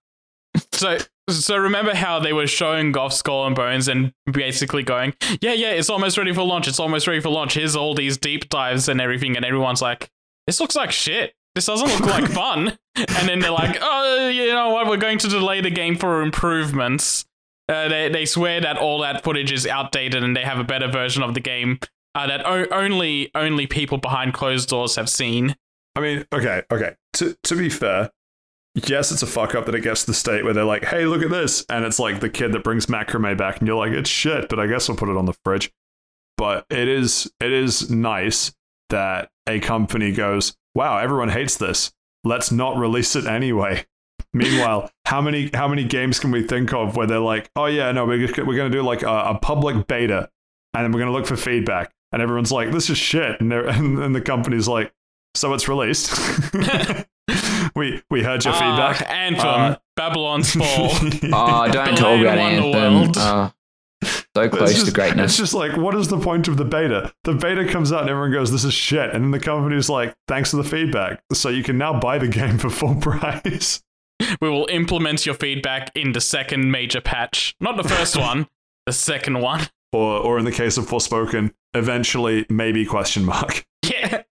So, 0.72 0.98
so 1.28 1.56
remember 1.56 1.94
how 1.94 2.18
they 2.18 2.32
were 2.32 2.48
showing 2.48 2.96
off 2.96 3.12
Skull 3.12 3.46
and 3.46 3.54
Bones 3.54 3.86
and 3.86 4.12
basically 4.32 4.82
going, 4.82 5.14
"Yeah, 5.40 5.52
yeah, 5.52 5.70
it's 5.70 5.88
almost 5.88 6.18
ready 6.18 6.32
for 6.34 6.42
launch. 6.42 6.66
It's 6.66 6.80
almost 6.80 7.06
ready 7.06 7.20
for 7.20 7.28
launch. 7.28 7.54
Here's 7.54 7.76
all 7.76 7.94
these 7.94 8.18
deep 8.18 8.48
dives 8.48 8.88
and 8.88 9.00
everything." 9.00 9.36
And 9.36 9.44
everyone's 9.44 9.80
like, 9.80 10.10
"This 10.48 10.58
looks 10.58 10.74
like 10.74 10.90
shit. 10.90 11.34
This 11.54 11.66
doesn't 11.66 11.86
look 11.88 12.00
like 12.00 12.28
fun." 12.32 12.76
And 12.96 13.28
then 13.28 13.38
they're 13.38 13.52
like, 13.52 13.78
"Oh, 13.80 14.28
you 14.28 14.48
know 14.48 14.70
what? 14.70 14.88
We're 14.88 14.96
going 14.96 15.18
to 15.18 15.28
delay 15.28 15.60
the 15.60 15.70
game 15.70 15.96
for 15.96 16.20
improvements." 16.22 17.24
Uh, 17.68 17.86
they 17.86 18.08
they 18.08 18.26
swear 18.26 18.60
that 18.62 18.76
all 18.76 18.98
that 19.02 19.22
footage 19.22 19.52
is 19.52 19.68
outdated 19.68 20.24
and 20.24 20.36
they 20.36 20.42
have 20.42 20.58
a 20.58 20.64
better 20.64 20.88
version 20.88 21.22
of 21.22 21.34
the 21.34 21.40
game 21.40 21.78
uh, 22.14 22.26
that 22.26 22.44
o- 22.46 22.68
only 22.72 23.30
only 23.34 23.66
people 23.66 23.98
behind 23.98 24.34
closed 24.34 24.68
doors 24.68 24.96
have 24.96 25.08
seen. 25.08 25.56
I 25.96 26.00
mean, 26.00 26.24
okay, 26.32 26.62
okay. 26.70 26.94
To 27.14 27.36
to 27.44 27.56
be 27.56 27.68
fair, 27.68 28.10
yes, 28.74 29.10
it's 29.12 29.22
a 29.22 29.26
fuck 29.26 29.54
up 29.54 29.66
that 29.66 29.74
it 29.74 29.82
gets 29.82 30.02
to 30.02 30.08
the 30.08 30.14
state 30.14 30.44
where 30.44 30.52
they're 30.52 30.64
like, 30.64 30.84
"Hey, 30.84 31.06
look 31.06 31.22
at 31.22 31.30
this," 31.30 31.64
and 31.68 31.84
it's 31.84 31.98
like 31.98 32.20
the 32.20 32.30
kid 32.30 32.52
that 32.52 32.64
brings 32.64 32.86
macrame 32.86 33.36
back, 33.36 33.58
and 33.58 33.68
you're 33.68 33.76
like, 33.76 33.92
"It's 33.92 34.10
shit," 34.10 34.48
but 34.48 34.58
I 34.58 34.66
guess 34.66 34.88
we'll 34.88 34.98
put 34.98 35.08
it 35.08 35.16
on 35.16 35.26
the 35.26 35.34
fridge. 35.44 35.70
But 36.36 36.66
it 36.70 36.88
is 36.88 37.30
it 37.40 37.52
is 37.52 37.90
nice 37.90 38.52
that 38.90 39.30
a 39.48 39.60
company 39.60 40.12
goes, 40.12 40.56
"Wow, 40.74 40.98
everyone 40.98 41.28
hates 41.28 41.56
this. 41.56 41.92
Let's 42.24 42.50
not 42.50 42.76
release 42.76 43.14
it 43.16 43.26
anyway." 43.26 43.86
Meanwhile, 44.32 44.90
how 45.06 45.20
many 45.20 45.50
how 45.52 45.66
many 45.68 45.84
games 45.84 46.20
can 46.20 46.30
we 46.30 46.42
think 46.44 46.72
of 46.72 46.96
where 46.96 47.06
they're 47.06 47.18
like, 47.18 47.50
"Oh 47.56 47.66
yeah, 47.66 47.90
no, 47.92 48.04
we're 48.04 48.28
we're 48.44 48.56
to 48.56 48.70
do 48.70 48.82
like 48.82 49.02
a, 49.02 49.08
a 49.08 49.38
public 49.40 49.86
beta, 49.86 50.30
and 50.72 50.84
then 50.84 50.92
we're 50.92 51.04
to 51.04 51.10
look 51.12 51.26
for 51.26 51.36
feedback," 51.36 51.92
and 52.12 52.20
everyone's 52.22 52.52
like, 52.52 52.70
"This 52.72 52.90
is 52.90 52.98
shit," 52.98 53.40
and, 53.40 53.50
they're, 53.50 53.66
and, 53.66 53.98
and 53.98 54.14
the 54.14 54.20
company's 54.20 54.68
like, 54.68 54.92
"So 55.34 55.52
it's 55.54 55.68
released." 55.68 56.12
we 57.74 58.02
we 58.10 58.22
heard 58.22 58.44
your 58.44 58.54
Ah, 58.54 58.58
feedback. 58.94 59.10
Anthem, 59.10 59.46
Uh, 59.46 59.76
Babylon's 59.96 60.52
Fall. 60.54 60.90
Oh, 61.32 61.68
don't 61.70 61.90
The 61.90 61.96
talk 61.96 62.02
Lion 62.02 62.22
about 62.22 62.38
Anthem. 62.38 62.94
World. 62.94 63.16
Oh, 63.18 63.52
so 64.02 64.48
close 64.48 64.70
it's 64.70 64.74
just, 64.80 64.86
to 64.86 64.92
greatness. 64.92 65.32
It's 65.32 65.36
just 65.38 65.54
like, 65.54 65.76
what 65.76 65.94
is 65.94 66.08
the 66.08 66.18
point 66.18 66.48
of 66.48 66.56
the 66.56 66.64
beta? 66.64 67.12
The 67.24 67.34
beta 67.34 67.66
comes 67.66 67.92
out 67.92 68.02
and 68.02 68.10
everyone 68.10 68.32
goes, 68.32 68.50
"This 68.50 68.64
is 68.64 68.72
shit," 68.74 69.10
and 69.14 69.24
then 69.24 69.30
the 69.30 69.40
company's 69.40 69.88
like, 69.88 70.14
"Thanks 70.26 70.50
for 70.52 70.56
the 70.56 70.64
feedback, 70.64 71.22
so 71.32 71.48
you 71.48 71.62
can 71.62 71.76
now 71.78 71.98
buy 71.98 72.18
the 72.18 72.28
game 72.28 72.58
for 72.58 72.70
full 72.70 72.94
price." 73.00 73.82
we 74.40 74.50
will 74.50 74.66
implement 74.70 75.24
your 75.24 75.34
feedback 75.34 75.90
in 75.96 76.12
the 76.12 76.20
second 76.20 76.70
major 76.70 77.00
patch. 77.00 77.54
Not 77.60 77.76
the 77.78 77.88
first 77.88 78.16
one, 78.18 78.48
the 78.86 78.92
second 78.92 79.40
one. 79.40 79.66
Or, 79.92 80.18
or 80.18 80.38
in 80.38 80.44
the 80.44 80.52
case 80.52 80.76
of 80.76 80.86
Forspoken, 80.86 81.52
eventually, 81.74 82.46
maybe 82.48 82.84
question 82.84 83.24
mark. 83.24 83.64
Yeah. 83.84 84.22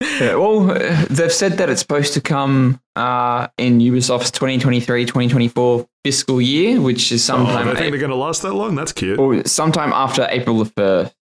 Yeah, 0.00 0.34
well, 0.34 0.70
uh, 0.70 1.04
they've 1.10 1.32
said 1.32 1.52
that 1.58 1.70
it's 1.70 1.80
supposed 1.80 2.12
to 2.14 2.20
come 2.20 2.80
uh, 2.96 3.48
in 3.56 3.78
Ubisoft's 3.78 4.30
2023-2024 4.32 5.86
fiscal 6.04 6.40
year, 6.40 6.80
which 6.80 7.12
is 7.12 7.24
sometime. 7.24 7.46
Oh, 7.46 7.52
sometime 7.58 7.68
I 7.76 7.78
think 7.78 7.90
they're 7.92 8.00
going 8.00 8.10
to 8.10 8.16
last 8.16 8.42
that 8.42 8.52
long. 8.52 8.74
That's 8.74 8.92
cute. 8.92 9.18
or 9.18 9.44
sometime 9.44 9.92
after 9.92 10.26
April 10.30 10.58
the 10.58 10.64
first. 10.66 11.14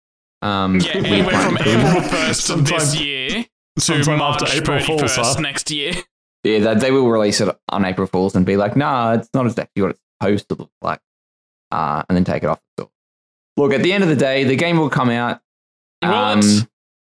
Um, 0.42 0.78
Yeah, 0.80 0.98
it 0.98 1.26
went 1.26 1.42
from 1.42 1.58
April 1.58 2.02
1st 2.02 2.30
of 2.30 2.36
Sometime- 2.36 2.78
this 2.78 3.00
year 3.00 3.28
to 3.76 3.80
Sometime 3.80 4.18
March 4.18 4.42
after 4.42 4.58
April 4.58 4.78
31st 4.78 5.14
Fools, 5.14 5.34
huh? 5.34 5.40
next 5.40 5.70
year. 5.70 5.92
Yeah, 6.44 6.58
they, 6.60 6.74
they 6.80 6.90
will 6.92 7.08
release 7.10 7.40
it 7.40 7.54
on 7.68 7.84
April 7.84 8.06
Fools 8.06 8.34
and 8.36 8.46
be 8.46 8.56
like, 8.56 8.76
nah, 8.76 9.14
it's 9.14 9.28
not 9.34 9.46
exactly 9.46 9.82
what 9.82 9.90
it's 9.92 10.00
supposed 10.22 10.48
to 10.50 10.54
look 10.54 10.70
like. 10.82 11.00
Uh, 11.72 12.02
and 12.08 12.16
then 12.16 12.24
take 12.24 12.42
it 12.44 12.46
off 12.48 12.60
the 12.76 12.82
store. 12.84 12.90
Look, 13.56 13.72
at 13.72 13.82
the 13.82 13.92
end 13.92 14.04
of 14.04 14.08
the 14.08 14.16
day, 14.16 14.44
the 14.44 14.56
game 14.56 14.78
will 14.78 14.90
come 14.90 15.10
out. 15.10 15.40
Will 16.02 16.12
Um, 16.14 16.40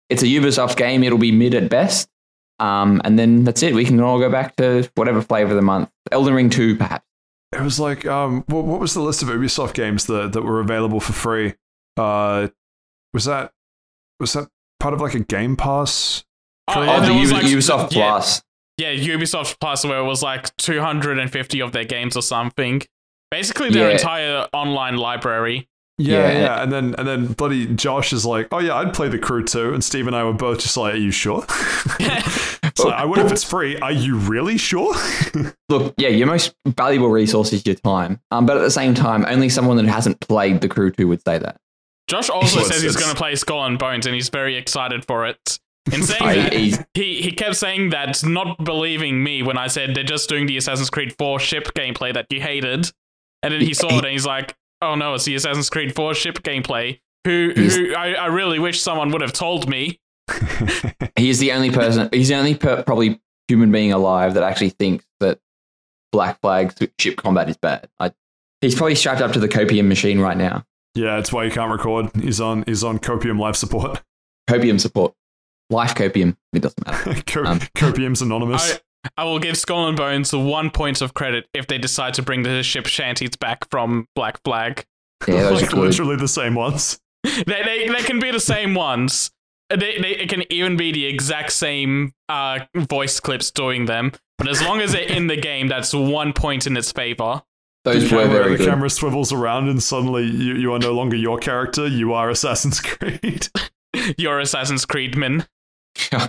it's 0.10 0.24
a 0.24 0.26
Ubisoft 0.28 0.76
game. 0.78 1.04
It'll 1.04 1.18
be 1.18 1.32
mid 1.32 1.54
at 1.56 1.70
best. 1.70 2.10
Um, 2.60 3.02
and 3.04 3.18
then 3.18 3.44
that's 3.44 3.64
it. 3.64 3.74
We 3.74 3.86
can 3.86 4.00
all 4.02 4.20
go 4.20 4.30
back 4.30 4.56
to 4.58 4.90
whatever 4.96 5.22
flavor 5.22 5.52
of 5.52 5.56
the 5.56 5.62
month. 5.62 5.90
Elden 6.12 6.34
Ring 6.34 6.50
2, 6.50 6.76
perhaps. 6.78 7.06
It 7.54 7.62
was 7.62 7.80
like, 7.80 8.06
um, 8.06 8.44
what, 8.48 8.66
what 8.66 8.80
was 8.80 8.94
the 8.94 9.02
list 9.02 9.24
of 9.24 9.30
Ubisoft 9.30 9.74
games 9.74 10.06
that, 10.06 10.34
that 10.34 10.44
were 10.44 10.60
available 10.60 11.00
for 11.00 11.14
free? 11.14 11.54
Uh, 11.98 12.50
was 13.14 13.26
that 13.26 13.52
was 14.20 14.34
that 14.34 14.48
part 14.80 14.94
of 14.94 15.02
like 15.02 15.16
a 15.16 15.20
Game 15.20 15.56
Pass? 15.58 16.24
Oh, 16.68 16.74
Oh, 16.78 16.82
Oh, 16.82 17.00
the 17.02 17.08
there 17.08 17.20
was 17.20 17.32
Ubi- 17.32 17.42
like- 17.42 17.52
Ubisoft 17.52 17.92
yeah, 17.94 18.10
Plus. 18.12 18.44
Yeah, 18.78 18.94
Ubisoft 18.94 19.60
Plus, 19.60 19.84
where 19.84 20.00
it 20.00 20.04
was 20.06 20.22
like 20.24 20.56
250 20.58 21.62
of 21.62 21.72
their 21.74 21.84
games 21.84 22.16
or 22.16 22.22
something. 22.22 22.82
Basically, 23.32 23.70
their 23.70 23.88
Yeah. 23.90 23.96
entire 23.96 24.48
online 24.54 24.96
library. 24.98 25.68
Yeah, 26.02 26.32
Yeah. 26.32 26.40
yeah, 26.40 26.64
and 26.64 26.72
then 26.72 26.96
and 26.98 27.08
then 27.08 27.28
bloody 27.34 27.68
Josh 27.68 28.14
is 28.14 28.26
like, 28.26 28.48
oh 28.52 28.60
yeah, 28.60 28.76
I'd 28.76 28.94
play 28.94 29.08
the 29.10 29.20
Crew 29.20 29.44
2, 29.44 29.74
and 29.74 29.84
Steve 29.84 30.08
and 30.08 30.16
I 30.16 30.24
were 30.24 30.34
both 30.34 30.60
just 30.60 30.76
like, 30.78 30.94
are 30.94 30.98
you 30.98 31.12
sure? 31.12 31.46
so 32.76 32.90
I 32.90 33.06
wonder 33.06 33.26
if 33.26 33.32
it's 33.32 33.44
free. 33.44 33.78
Are 33.80 33.92
you 33.92 34.18
really 34.18 34.58
sure? 34.58 34.94
Look, 35.70 35.94
yeah, 35.98 36.10
your 36.10 36.28
most 36.28 36.54
valuable 36.66 37.10
resource 37.10 37.54
is 37.54 37.66
your 37.66 37.76
time. 37.76 38.20
Um, 38.32 38.46
but 38.46 38.58
at 38.58 38.62
the 38.62 38.72
same 38.72 38.94
time, 38.94 39.26
only 39.28 39.50
someone 39.50 39.78
that 39.78 39.88
hasn't 39.88 40.20
played 40.20 40.62
The 40.62 40.68
Crew 40.70 40.92
2 40.92 41.08
would 41.08 41.24
say 41.24 41.38
that. 41.38 41.58
Josh 42.08 42.30
also 42.30 42.58
Well, 42.58 42.66
says 42.66 42.82
he's 42.82 42.96
going 42.98 43.12
to 43.12 43.16
play 43.16 43.36
Skull 43.36 43.64
and 43.66 43.78
Bones, 43.80 44.06
and 44.06 44.14
he's 44.16 44.30
very 44.30 44.56
excited 44.58 45.06
for 45.06 45.26
it. 45.28 45.60
In 45.92 46.04
saying 46.04 46.22
I- 46.24 46.36
that, 46.36 46.88
he, 46.94 47.22
he 47.22 47.32
kept 47.32 47.56
saying 47.56 47.90
that, 47.92 48.24
not 48.26 48.64
believing 48.64 49.24
me 49.24 49.44
when 49.44 49.58
I 49.58 49.68
said 49.68 49.96
they're 49.96 50.04
just 50.04 50.28
doing 50.30 50.46
the 50.46 50.58
Assassin's 50.58 50.90
Creed 50.90 51.16
4 51.18 51.40
ship 51.40 51.70
gameplay 51.76 52.14
that 52.14 52.28
you 52.30 52.42
hated. 52.42 52.92
And 53.44 53.54
then 53.54 53.62
he 53.62 53.74
saw 53.74 53.88
it 53.88 53.94
and 54.06 54.08
he's 54.08 54.26
like, 54.26 54.54
oh 54.82 54.96
no, 54.96 55.14
it's 55.14 55.26
the 55.26 55.36
Assassin's 55.36 55.70
Creed 55.70 55.96
4 55.96 56.14
ship 56.14 56.40
gameplay. 56.44 57.00
Who, 57.26 57.54
He's- 57.56 57.76
who 57.76 57.94
I, 57.96 58.14
I 58.14 58.26
really 58.28 58.60
wish 58.60 58.82
someone 58.82 59.12
would 59.12 59.22
have 59.22 59.34
told 59.34 59.70
me. 59.70 60.00
He 61.18 61.30
is 61.30 61.40
the 61.40 61.52
only 61.52 61.70
person, 61.72 62.10
he's 62.12 62.30
the 62.30 62.36
only 62.36 62.56
per, 62.56 62.82
probably 62.84 63.20
human 63.48 63.72
being 63.72 63.92
alive 63.94 64.34
that 64.36 64.44
actually 64.44 64.70
thinks 64.70 65.06
that 65.20 65.40
Black 66.12 66.40
Flag 66.42 66.74
ship 67.00 67.18
combat 67.18 67.48
is 67.50 67.58
bad. 67.58 67.88
I, 68.00 68.12
he's 68.62 68.74
probably 68.76 68.96
strapped 68.96 69.22
up 69.22 69.32
to 69.34 69.40
the 69.40 69.48
copium 69.48 69.88
machine 69.88 70.20
right 70.20 70.38
now. 70.38 70.66
yeah, 70.96 71.16
that's 71.18 71.32
why 71.32 71.44
you 71.44 71.52
can't 71.52 71.72
record. 71.72 72.10
He's 72.16 72.42
on 72.42 72.64
he's 72.66 72.84
on 72.84 72.98
copium 73.00 73.40
life 73.40 73.56
support. 73.56 74.02
Copium 74.50 74.80
support. 74.80 75.14
Life 75.70 75.94
copium. 75.96 76.36
It 76.54 76.62
doesn't 76.64 76.86
matter. 76.88 77.22
Co- 77.28 77.44
Um, 77.46 77.60
copium's 77.76 78.22
anonymous. 78.22 78.76
I, 78.76 78.80
I 79.18 79.24
will 79.24 79.40
give 79.40 79.58
Skull 79.58 79.88
and 79.88 79.98
Bones 79.98 80.34
one 80.34 80.70
point 80.70 81.02
of 81.02 81.14
credit 81.14 81.48
if 81.54 81.68
they 81.68 81.78
decide 81.78 82.14
to 82.16 82.22
bring 82.22 82.44
the 82.44 82.64
ship 82.64 82.86
shanties 82.86 83.36
back 83.36 83.70
from 83.70 84.08
Black 84.16 84.42
Flag. 84.44 84.86
Yeah, 85.28 85.44
those 85.44 85.46
are 85.46 85.66
like 85.66 85.70
good. 85.70 85.80
literally 85.80 86.16
the 86.16 86.28
same 86.28 86.56
ones. 86.56 87.00
they, 87.24 87.44
they, 87.46 87.88
they 87.88 88.04
can 88.04 88.20
be 88.20 88.32
the 88.32 88.40
same 88.40 88.74
ones. 88.74 89.32
They, 89.70 89.98
they, 90.00 90.10
it 90.18 90.30
can 90.30 90.44
even 90.52 90.76
be 90.78 90.92
the 90.92 91.06
exact 91.06 91.52
same 91.52 92.14
uh, 92.30 92.60
voice 92.76 93.20
clips 93.20 93.52
doing 93.52 93.86
them. 93.86 94.12
But 94.38 94.50
as 94.50 94.62
long 94.62 94.82
as 94.82 94.92
they're 94.94 95.04
in 95.04 95.28
the 95.28 95.38
game, 95.38 95.68
that's 95.68 95.94
one 95.94 96.34
point 96.34 96.66
in 96.68 96.76
its 96.76 96.92
favor. 96.92 97.44
Those 97.84 98.10
the 98.10 98.16
were 98.16 98.24
camera, 98.24 98.40
very 98.40 98.52
the 98.52 98.58
good. 98.58 98.68
camera 98.68 98.90
swivels 98.90 99.32
around, 99.32 99.70
and 99.70 99.82
suddenly 99.82 100.24
you, 100.26 100.56
you 100.56 100.74
are 100.74 100.80
no 100.80 100.94
longer 100.94 101.16
your 101.16 101.38
character. 101.40 101.88
You 101.88 102.14
are 102.14 102.30
Assassin's 102.30 102.80
Creed. 102.80 103.48
You're 104.18 104.40
Assassin's 104.40 104.86
Creed 104.86 105.18
man. 105.18 105.46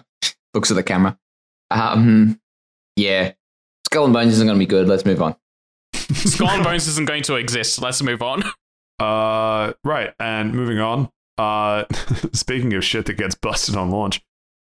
Looks 0.54 0.70
at 0.70 0.74
the 0.74 0.82
camera. 0.82 1.16
Um, 1.70 2.40
yeah. 2.96 3.32
Skull 3.86 4.04
and 4.04 4.12
Bones 4.12 4.32
isn't 4.34 4.46
going 4.46 4.58
to 4.58 4.64
be 4.64 4.68
good. 4.68 4.88
Let's 4.88 5.04
move 5.04 5.20
on. 5.20 5.36
Skull 5.94 6.48
and 6.48 6.64
Bones 6.64 6.86
isn't 6.88 7.06
going 7.06 7.22
to 7.24 7.36
exist. 7.36 7.80
Let's 7.80 8.02
move 8.02 8.22
on. 8.22 8.44
Uh, 8.98 9.72
right, 9.84 10.14
and 10.18 10.54
moving 10.54 10.78
on. 10.78 11.10
Uh, 11.38 11.84
speaking 12.32 12.72
of 12.74 12.84
shit 12.84 13.06
that 13.06 13.14
gets 13.14 13.34
busted 13.34 13.76
on 13.76 13.90
launch, 13.90 14.22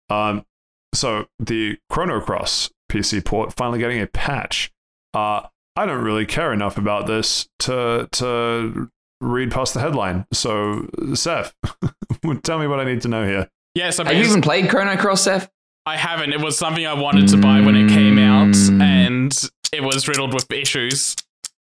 um, 0.09 0.45
so 0.93 1.25
the 1.39 1.77
Chrono 1.89 2.19
Cross 2.21 2.71
PC 2.91 3.23
port 3.23 3.53
finally 3.53 3.79
getting 3.79 4.01
a 4.01 4.07
patch. 4.07 4.71
Uh, 5.13 5.41
I 5.75 5.85
don't 5.85 6.03
really 6.03 6.25
care 6.25 6.53
enough 6.53 6.77
about 6.77 7.07
this 7.07 7.47
to 7.59 8.07
to 8.13 8.89
read 9.21 9.51
past 9.51 9.73
the 9.73 9.79
headline. 9.79 10.25
So, 10.31 10.87
Seth, 11.13 11.53
tell 12.43 12.59
me 12.59 12.67
what 12.67 12.79
I 12.79 12.85
need 12.85 13.01
to 13.01 13.07
know 13.07 13.25
here. 13.25 13.49
Yeah, 13.73 13.89
so 13.89 14.05
Have 14.05 14.15
you 14.15 14.23
even 14.23 14.41
played 14.41 14.69
Chrono 14.69 14.95
Cross, 14.95 15.23
Seth? 15.23 15.49
I 15.85 15.97
haven't. 15.97 16.33
It 16.33 16.39
was 16.41 16.57
something 16.57 16.85
I 16.85 16.93
wanted 16.93 17.27
to 17.29 17.37
buy 17.37 17.61
when 17.61 17.75
it 17.75 17.89
came 17.89 18.17
out, 18.17 18.47
Mm. 18.55 18.81
and 18.81 19.49
it 19.71 19.81
was 19.83 20.07
riddled 20.07 20.33
with 20.33 20.51
issues. 20.51 21.15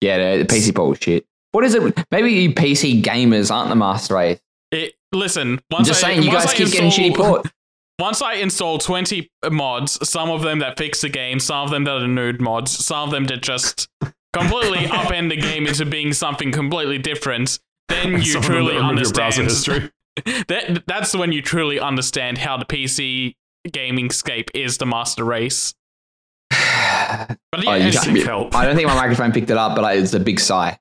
Yeah, 0.00 0.38
the, 0.38 0.44
PC 0.44 0.74
port 0.74 0.88
was 0.90 0.98
shit. 1.00 1.26
What 1.52 1.64
is 1.64 1.74
it? 1.74 1.98
Maybe 2.10 2.32
you 2.32 2.52
PC 2.54 3.02
gamers 3.02 3.50
aren't 3.54 3.68
the 3.68 3.76
master 3.76 4.14
race. 4.14 4.40
It, 4.72 4.94
listen, 5.12 5.54
I'm 5.54 5.60
once 5.70 5.88
just 5.88 6.02
I, 6.04 6.08
saying, 6.14 6.22
you 6.22 6.30
guys 6.30 6.46
I 6.46 6.54
keep 6.54 6.70
getting 6.72 6.90
shitty 6.90 7.06
install- 7.08 7.26
port. 7.42 7.46
Once 8.00 8.22
I 8.22 8.34
install 8.36 8.78
20 8.78 9.30
mods, 9.50 10.08
some 10.08 10.30
of 10.30 10.40
them 10.40 10.60
that 10.60 10.78
fix 10.78 11.02
the 11.02 11.10
game, 11.10 11.38
some 11.38 11.64
of 11.64 11.70
them 11.70 11.84
that 11.84 11.96
are 12.00 12.08
nude 12.08 12.40
mods, 12.40 12.70
some 12.70 13.00
of 13.06 13.10
them 13.10 13.24
that 13.26 13.42
just 13.42 13.88
completely 14.32 14.86
upend 14.86 15.28
the 15.28 15.36
game 15.36 15.66
into 15.66 15.84
being 15.84 16.14
something 16.14 16.50
completely 16.50 16.96
different, 16.96 17.58
then 17.90 18.12
you 18.22 18.22
Some 18.22 18.40
truly 18.42 18.78
understand. 18.78 19.34
history. 19.34 19.90
That, 20.48 20.84
that's 20.86 21.14
when 21.14 21.32
you 21.32 21.42
truly 21.42 21.78
understand 21.78 22.38
how 22.38 22.56
the 22.56 22.64
PC 22.64 23.34
gaming 23.70 24.10
scape 24.10 24.50
is 24.54 24.78
the 24.78 24.86
master 24.86 25.24
race. 25.24 25.74
But 27.52 27.64
yeah, 27.64 27.70
Oh, 27.70 27.74
you 27.74 27.88
it's- 27.88 28.24
help. 28.24 28.54
I 28.54 28.64
don't 28.64 28.76
think 28.76 28.86
my 28.86 28.94
microphone 28.94 29.32
picked 29.32 29.50
it 29.50 29.56
up, 29.56 29.74
but 29.74 29.84
I, 29.84 29.94
it's 29.94 30.14
a 30.14 30.20
big 30.20 30.38
sigh. 30.38 30.78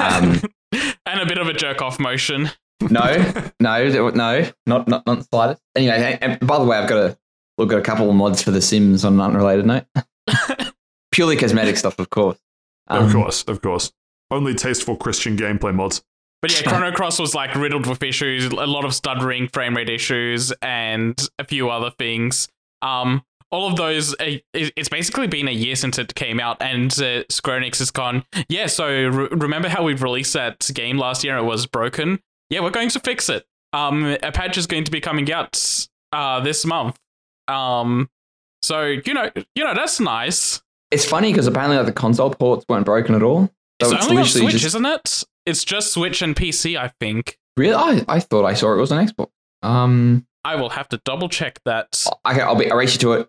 Um, 0.00 0.40
and 0.72 1.20
a 1.20 1.26
bit 1.26 1.38
of 1.38 1.46
a 1.48 1.52
jerk 1.52 1.80
off 1.80 1.98
motion. 2.00 2.50
no, 2.82 3.14
no, 3.60 3.88
no, 4.10 4.50
not 4.66 4.88
not 4.88 5.06
not 5.06 5.18
the 5.18 5.24
slightest. 5.30 5.62
Anyway, 5.76 6.18
and, 6.20 6.40
and 6.40 6.46
by 6.46 6.58
the 6.58 6.64
way, 6.64 6.76
I've 6.76 6.88
got 6.88 6.96
to 7.08 7.18
look 7.58 7.72
at 7.72 7.78
a 7.78 7.82
couple 7.82 8.08
of 8.10 8.16
mods 8.16 8.42
for 8.42 8.50
The 8.50 8.60
Sims 8.62 9.04
on 9.04 9.14
an 9.14 9.20
unrelated 9.20 9.66
note. 9.66 9.84
Purely 11.12 11.36
cosmetic 11.36 11.76
stuff, 11.76 11.98
of 11.98 12.10
course. 12.10 12.38
of 12.88 13.04
Um, 13.04 13.12
course, 13.12 13.44
of 13.44 13.60
course. 13.62 13.92
Only 14.30 14.54
tasteful 14.54 14.96
Christian 14.96 15.36
gameplay 15.36 15.74
mods. 15.74 16.02
But 16.42 16.52
yeah, 16.58 16.68
Chrono 16.70 16.90
Cross 16.92 17.18
was 17.18 17.34
like 17.34 17.54
riddled 17.54 17.86
with 17.86 18.02
issues, 18.02 18.46
a 18.46 18.54
lot 18.54 18.84
of 18.84 18.94
stuttering, 18.94 19.48
frame 19.48 19.76
rate 19.76 19.90
issues, 19.90 20.52
and 20.62 21.20
a 21.38 21.44
few 21.44 21.68
other 21.68 21.90
things. 21.90 22.48
Um, 22.82 23.22
all 23.50 23.68
of 23.68 23.76
those, 23.76 24.14
uh, 24.14 24.36
it's 24.54 24.88
basically 24.88 25.26
been 25.26 25.48
a 25.48 25.52
year 25.52 25.74
since 25.76 25.98
it 25.98 26.14
came 26.14 26.38
out, 26.40 26.56
and 26.62 26.90
uh, 27.02 27.24
Square 27.28 27.60
Enix 27.60 27.78
has 27.80 27.90
gone, 27.90 28.24
yeah, 28.48 28.66
so 28.66 28.86
re- 28.88 29.28
remember 29.32 29.68
how 29.68 29.82
we 29.82 29.92
released 29.94 30.32
that 30.34 30.70
game 30.72 30.98
last 30.98 31.24
year 31.24 31.36
and 31.36 31.44
it 31.44 31.48
was 31.48 31.66
broken? 31.66 32.20
Yeah, 32.48 32.60
we're 32.60 32.70
going 32.70 32.88
to 32.90 33.00
fix 33.00 33.28
it. 33.28 33.44
Um, 33.72 34.16
a 34.22 34.32
patch 34.32 34.56
is 34.56 34.66
going 34.66 34.84
to 34.84 34.90
be 34.90 35.00
coming 35.00 35.30
out 35.32 35.88
uh, 36.12 36.40
this 36.40 36.64
month. 36.64 36.96
Um, 37.48 38.08
so, 38.62 38.84
you 38.84 39.14
know, 39.14 39.30
you 39.54 39.64
know, 39.64 39.74
that's 39.74 40.00
nice. 40.00 40.62
It's 40.90 41.04
funny 41.04 41.32
because 41.32 41.46
apparently 41.46 41.76
like, 41.76 41.86
the 41.86 41.92
console 41.92 42.30
ports 42.30 42.64
weren't 42.68 42.84
broken 42.86 43.14
at 43.14 43.22
all. 43.22 43.50
So 43.82 43.94
it's, 43.96 44.06
only 44.06 44.18
on 44.18 44.26
Switch, 44.26 44.52
just- 44.52 44.64
isn't 44.66 44.86
it? 44.86 45.24
It's 45.46 45.64
just 45.64 45.92
Switch 45.92 46.22
and 46.22 46.34
PC, 46.36 46.78
I 46.78 46.92
think. 47.00 47.38
Really, 47.56 47.74
I, 47.74 48.04
I 48.08 48.20
thought 48.20 48.44
I 48.44 48.54
saw 48.54 48.72
it 48.72 48.76
was 48.76 48.92
on 48.92 49.06
Xbox. 49.06 49.28
Um, 49.62 50.26
I 50.44 50.56
will 50.56 50.70
have 50.70 50.88
to 50.90 51.00
double 51.04 51.28
check 51.28 51.60
that. 51.64 52.04
okay, 52.26 52.40
I'll 52.40 52.56
be. 52.56 52.70
I'll 52.70 52.76
race 52.78 52.94
you 52.94 52.98
to 53.00 53.12
it. 53.14 53.28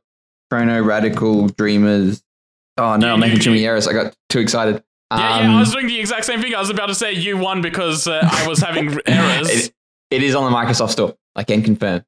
Chrono, 0.49 0.81
Radical, 0.81 1.47
Dreamers. 1.49 2.23
Oh 2.77 2.95
no, 2.97 3.13
I'm 3.13 3.19
making 3.19 3.39
many 3.51 3.65
errors. 3.65 3.87
I 3.87 3.93
got 3.93 4.15
too 4.29 4.39
excited. 4.39 4.83
Yeah, 5.11 5.17
Um, 5.37 5.43
yeah, 5.51 5.55
I 5.57 5.59
was 5.59 5.71
doing 5.73 5.87
the 5.87 5.99
exact 5.99 6.25
same 6.25 6.41
thing. 6.41 6.55
I 6.55 6.59
was 6.59 6.69
about 6.69 6.87
to 6.87 6.95
say 6.95 7.13
you 7.13 7.37
won 7.37 7.61
because 7.61 8.07
uh, 8.07 8.21
I 8.23 8.47
was 8.47 8.59
having 8.59 8.97
errors. 9.05 9.49
it, 9.67 9.73
it 10.09 10.23
is 10.23 10.35
on 10.35 10.49
the 10.49 10.57
Microsoft 10.57 10.91
Store. 10.91 11.15
I 11.35 11.43
can 11.43 11.61
confirm. 11.63 12.03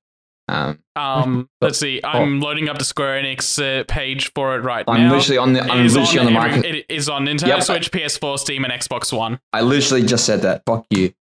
Um, 0.54 0.80
Um, 0.96 1.50
let's 1.62 1.80
see. 1.80 2.00
I'm 2.04 2.40
loading 2.40 2.70
up 2.70 2.78
the 2.78 2.84
Square 2.84 3.24
Enix 3.24 3.60
uh, 3.62 3.84
page 3.88 4.32
for 4.34 4.56
it 4.56 4.60
right 4.64 4.86
I'm 4.88 5.02
now. 5.08 5.16
literally 5.16 5.38
on 5.40 5.54
the. 5.54 5.62
I'm 5.62 5.88
literally 5.88 6.20
on, 6.20 6.26
the 6.34 6.40
every- 6.40 6.62
Microsoft. 6.62 6.76
It 6.76 6.86
is 6.90 7.10
on 7.10 7.26
Nintendo 7.26 7.48
Yep. 7.48 7.64
Switch, 7.64 7.92
PS4, 7.92 8.38
Steam, 8.40 8.64
and 8.64 8.72
Xbox 8.74 9.12
One. 9.12 9.40
I 9.52 9.62
literally 9.62 10.06
just 10.06 10.26
said 10.26 10.42
that. 10.44 10.64
Fuck 10.66 10.86
you. 10.92 11.14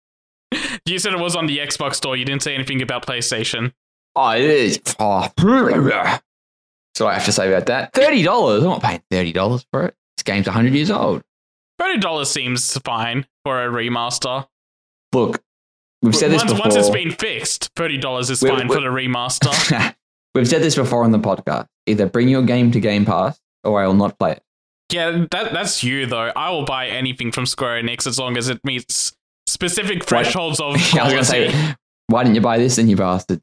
You 0.86 1.00
said 1.00 1.14
it 1.14 1.20
was 1.20 1.36
on 1.38 1.46
the 1.46 1.60
Xbox 1.60 1.96
Store. 1.96 2.18
You 2.18 2.26
didn't 2.26 2.42
say 2.44 2.54
anything 2.54 2.82
about 2.82 3.06
PlayStation. 3.06 3.72
Oh, 4.16 4.32
it 4.32 4.42
is. 4.42 4.82
Oh, 5.00 5.22
that's 5.38 6.22
what 7.00 7.08
I 7.08 7.14
have 7.14 7.26
to 7.26 7.32
say 7.32 7.48
about 7.48 7.68
that. 7.68 7.94
Thirty 7.94 8.24
dollars. 8.24 8.64
I'm 8.64 8.70
not 8.72 8.82
paying 8.84 9.02
thirty 9.10 9.32
dollars 9.32 9.66
for 9.72 9.86
it. 9.86 9.96
This 10.18 10.24
game's 10.24 10.48
hundred 10.48 10.74
years 10.74 10.92
old. 10.92 11.22
Thirty 11.80 12.00
dollars 12.00 12.30
seems 12.30 12.78
fine 12.80 13.26
for 13.46 13.64
a 13.66 13.70
remaster. 13.70 14.48
Look, 15.14 15.42
we've 16.02 16.16
said 16.16 16.32
this 16.32 16.42
once, 16.42 16.52
before. 16.54 16.66
once 16.66 16.76
it's 16.76 16.90
been 16.90 17.12
fixed, 17.12 17.70
thirty 17.76 17.98
dollars 17.98 18.30
is 18.30 18.42
We're- 18.42 18.58
fine 18.58 18.68
we're- 18.68 18.80
for 18.80 18.90
the 18.90 18.94
remaster. 18.96 19.96
we've 20.36 20.48
said 20.48 20.62
this 20.62 20.76
before 20.76 21.04
on 21.04 21.12
the 21.12 21.20
podcast. 21.20 21.68
Either 21.88 22.06
bring 22.08 22.28
your 22.30 22.44
game 22.44 22.72
to 22.72 22.80
Game 22.80 23.06
Pass, 23.06 23.40
or 23.64 23.82
I 23.82 23.88
will 23.88 23.94
not 23.96 24.18
play 24.20 24.34
it. 24.34 24.44
Yeah, 24.92 25.26
that 25.32 25.54
that's 25.54 25.84
you 25.84 26.06
though. 26.06 26.32
I 26.36 26.50
will 26.52 26.66
buy 26.66 26.88
anything 26.88 27.32
from 27.32 27.46
Square 27.46 27.84
Enix 27.84 28.06
as 28.06 28.20
long 28.20 28.38
as 28.38 28.50
it 28.50 28.60
meets 28.66 29.14
specific 29.48 30.04
thresholds 30.06 30.60
of 30.60 30.76
I 30.94 31.04
was 31.04 31.14
gonna 31.14 31.24
say, 31.24 31.76
why 32.08 32.24
didn't 32.24 32.36
you 32.36 32.42
buy 32.42 32.58
this? 32.58 32.76
Then 32.76 32.88
you 32.90 32.96
bastard. 32.98 33.42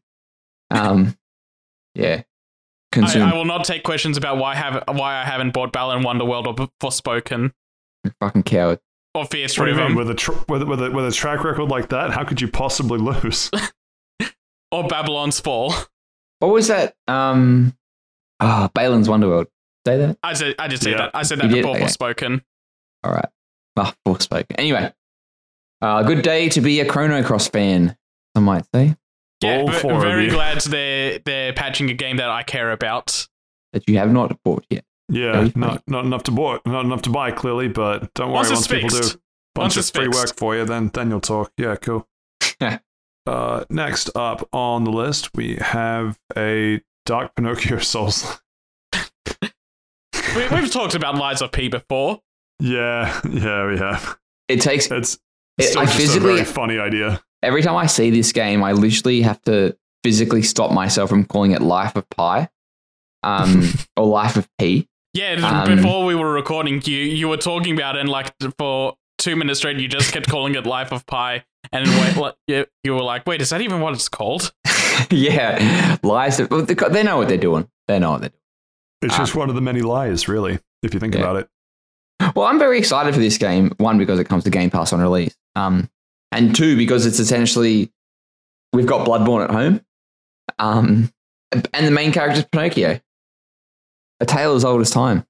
Um, 0.70 1.16
yeah. 1.94 2.22
Consume. 2.93 3.22
I, 3.22 3.32
I 3.32 3.35
will 3.35 3.44
not 3.44 3.64
take 3.64 3.82
questions 3.82 4.16
about 4.16 4.39
why 4.39 4.55
have 4.55 4.85
why 4.89 5.16
I 5.20 5.24
haven't 5.24 5.52
bought 5.52 5.72
Balan 5.72 6.02
Wonderworld 6.02 6.47
or 6.47 6.68
Forspoken 6.82 7.52
Fucking 8.20 8.44
coward. 8.44 8.78
Or 9.19 9.27
Fierce 9.27 9.59
What 9.59 9.65
do 9.65 9.73
you 9.73 9.77
mean, 9.77 9.95
with 9.97 10.11
a 10.11 10.15
tr- 10.15 10.32
with, 10.49 10.62
with 10.62 10.81
a 10.82 10.90
with 10.93 11.07
a 11.07 11.11
track 11.11 11.43
record 11.43 11.65
like 11.69 11.89
that? 11.89 12.11
How 12.12 12.23
could 12.24 12.40
you 12.40 12.47
possibly 12.49 12.99
lose? 12.99 13.51
or 14.70 14.86
Babylon's 14.86 15.40
Fall. 15.40 15.74
What 16.39 16.53
was 16.53 16.69
that? 16.69 16.95
Um, 17.09 17.77
ah, 18.39 18.70
Balan's 18.74 19.09
Wonderworld. 19.09 19.47
Say 19.86 19.97
that. 19.99 20.19
I 20.23 20.35
said 20.35 20.55
I 20.59 20.69
did 20.69 20.81
say 20.81 20.93
Yeah. 20.93 20.97
that. 20.99 21.11
I 21.15 21.23
said 21.24 21.39
You 21.43 21.49
that 21.49 21.55
did? 21.55 21.62
before 21.62 21.77
Okay. 21.77 21.85
Forspoken. 21.86 22.43
All 23.03 23.12
right. 23.12 23.28
Ah, 23.77 23.95
spoken. 24.20 24.57
Anyway, 24.57 24.93
uh, 25.82 26.03
good 26.05 26.23
day 26.23 26.49
to 26.51 26.61
be 26.61 26.78
a 26.81 26.85
Chrono 26.86 27.23
Cross 27.24 27.49
fan. 27.49 27.97
I 28.36 28.40
might 28.40 28.65
say 28.74 28.97
Yeah, 29.43 29.62
All 29.62 29.69
ve- 29.69 29.81
very 30.01 30.28
glad 30.28 30.61
they're 30.61 31.19
they're 31.24 31.53
patching 31.53 31.90
a 31.90 31.95
game 31.95 32.19
that 32.19 32.28
I 32.31 32.43
care 32.45 32.70
about. 32.70 33.27
that 33.73 33.89
you 33.89 33.99
have 33.99 34.12
not 34.12 34.40
bought 34.45 34.65
yet. 34.70 34.85
Yeah, 35.10 35.32
Very 35.32 35.52
not 35.56 35.82
not 35.86 36.05
enough 36.05 36.22
to 36.24 36.30
buy, 36.30 36.59
not 36.66 36.85
enough 36.85 37.02
to 37.02 37.10
buy 37.10 37.30
clearly, 37.30 37.68
but 37.68 38.12
don't 38.14 38.28
worry. 38.28 38.36
Once 38.36 38.51
Once, 38.51 38.66
people 38.68 38.90
fixed. 38.90 39.12
do, 39.14 39.20
bunch 39.55 39.76
Once 39.76 39.89
of 39.90 39.94
free 39.94 40.05
fixed. 40.06 40.20
work 40.20 40.36
for 40.36 40.56
you, 40.56 40.64
then 40.64 40.90
then 40.93 41.09
you'll 41.10 41.20
talk. 41.20 41.51
Yeah, 41.56 41.76
cool. 41.76 42.06
uh, 43.26 43.64
next 43.70 44.10
up 44.14 44.47
on 44.52 44.85
the 44.85 44.90
list, 44.90 45.30
we 45.35 45.56
have 45.56 46.18
a 46.36 46.80
Dark 47.06 47.35
Pinocchio 47.36 47.78
Souls. 47.80 48.40
We, 50.36 50.47
we've 50.52 50.70
talked 50.70 50.94
about 50.94 51.16
Lies 51.16 51.40
of 51.40 51.52
P 51.52 51.68
before. 51.68 52.20
yeah, 52.60 53.18
yeah, 53.30 53.66
we 53.66 53.78
have. 53.78 54.18
It 54.48 54.60
takes 54.60 54.90
It's 54.90 55.18
It- 55.56 55.64
still 55.68 55.80
I 55.82 55.85
just 55.86 55.97
physically- 55.97 56.32
a 56.32 56.35
very 56.35 56.44
funny 56.44 56.78
idea. 56.78 57.22
every 57.43 57.62
time 57.62 57.76
I 57.76 57.86
see 57.86 58.10
this 58.10 58.32
game, 58.32 58.62
I 58.62 58.72
literally 58.72 59.22
have 59.22 59.40
to 59.43 59.76
physically 60.05 60.43
stop 60.43 60.70
myself 60.72 61.09
from 61.09 61.24
calling 61.24 61.52
it 61.52 61.62
Life 61.62 61.97
of 61.97 62.09
Pi, 62.10 62.48
um, 63.22 63.68
or 63.97 64.06
Life 64.06 64.36
of 64.36 64.48
P. 64.59 64.86
Yeah, 65.19 65.65
Um, 65.65 65.77
before 65.77 66.05
we 66.05 66.15
were 66.15 66.32
recording, 66.32 66.81
you 66.85 66.97
you 66.99 67.28
were 67.28 67.36
talking 67.36 67.74
about 67.74 67.97
it, 67.97 68.01
and 68.01 68.09
like 68.09 68.32
for 68.59 68.95
two 69.19 69.35
minutes 69.36 69.59
straight, 69.59 69.78
you 69.78 69.89
just 69.89 70.12
kept 70.12 70.28
calling 70.28 70.55
it 70.55 70.65
Life 70.66 70.93
of 70.93 71.05
Pi, 71.07 71.45
and 71.73 71.86
wait, 71.89 72.16
like, 72.16 72.35
you, 72.47 72.66
you 72.85 72.95
were 72.95 73.03
like, 73.03 73.27
"Wait, 73.27 73.40
is 73.40 73.51
that 73.51 73.61
even 73.61 73.81
what 73.81 73.95
it's 73.95 74.09
called?" 74.09 74.53
yeah, 75.11 75.97
lies. 76.03 76.39
Of, 76.39 76.49
they 76.66 76.74
they 76.74 77.03
know 77.03 77.16
what 77.16 77.28
they're 77.28 77.36
doing. 77.36 77.69
They 77.89 77.99
know 77.99 78.12
what 78.12 78.20
they're 78.20 78.31
doing. 78.31 78.40
It's 79.03 79.15
Ah. 79.15 79.19
just 79.19 79.35
one 79.35 79.49
of 79.49 79.55
the 79.57 79.61
many 79.61 79.81
lies, 79.81 80.28
really, 80.28 80.59
if 80.82 80.95
you 80.95 81.01
think 81.01 81.15
Yeah. 81.15 81.20
about 81.20 81.36
it. 81.36 81.49
Well, 82.36 82.47
I'm 82.47 82.59
very 82.59 82.78
excited 82.78 83.15
for 83.15 83.20
this 83.20 83.39
game. 83.39 83.73
One 83.78 83.99
because 83.99 84.19
it 84.20 84.24
comes 84.28 84.45
to 84.45 84.51
Game 84.51 84.70
Pass 84.70 84.93
on 84.93 85.01
release. 85.01 85.36
Um, 85.57 85.89
and 86.32 86.55
two 86.55 86.77
because 86.77 87.07
it's 87.07 87.19
essentially 87.20 87.90
we've 88.73 88.86
got 88.86 89.07
Bloodborne 89.07 89.45
at 89.45 89.51
home. 89.51 89.81
Um, 90.59 91.12
and 91.53 91.86
the 91.86 91.90
main 91.93 92.12
character 92.12 92.40
is 92.40 92.45
Pinocchio. 92.53 93.01
A 94.20 94.27
tale 94.27 94.55
as 94.55 94.65
old 94.65 94.81
as 94.81 94.90
time. 94.90 95.24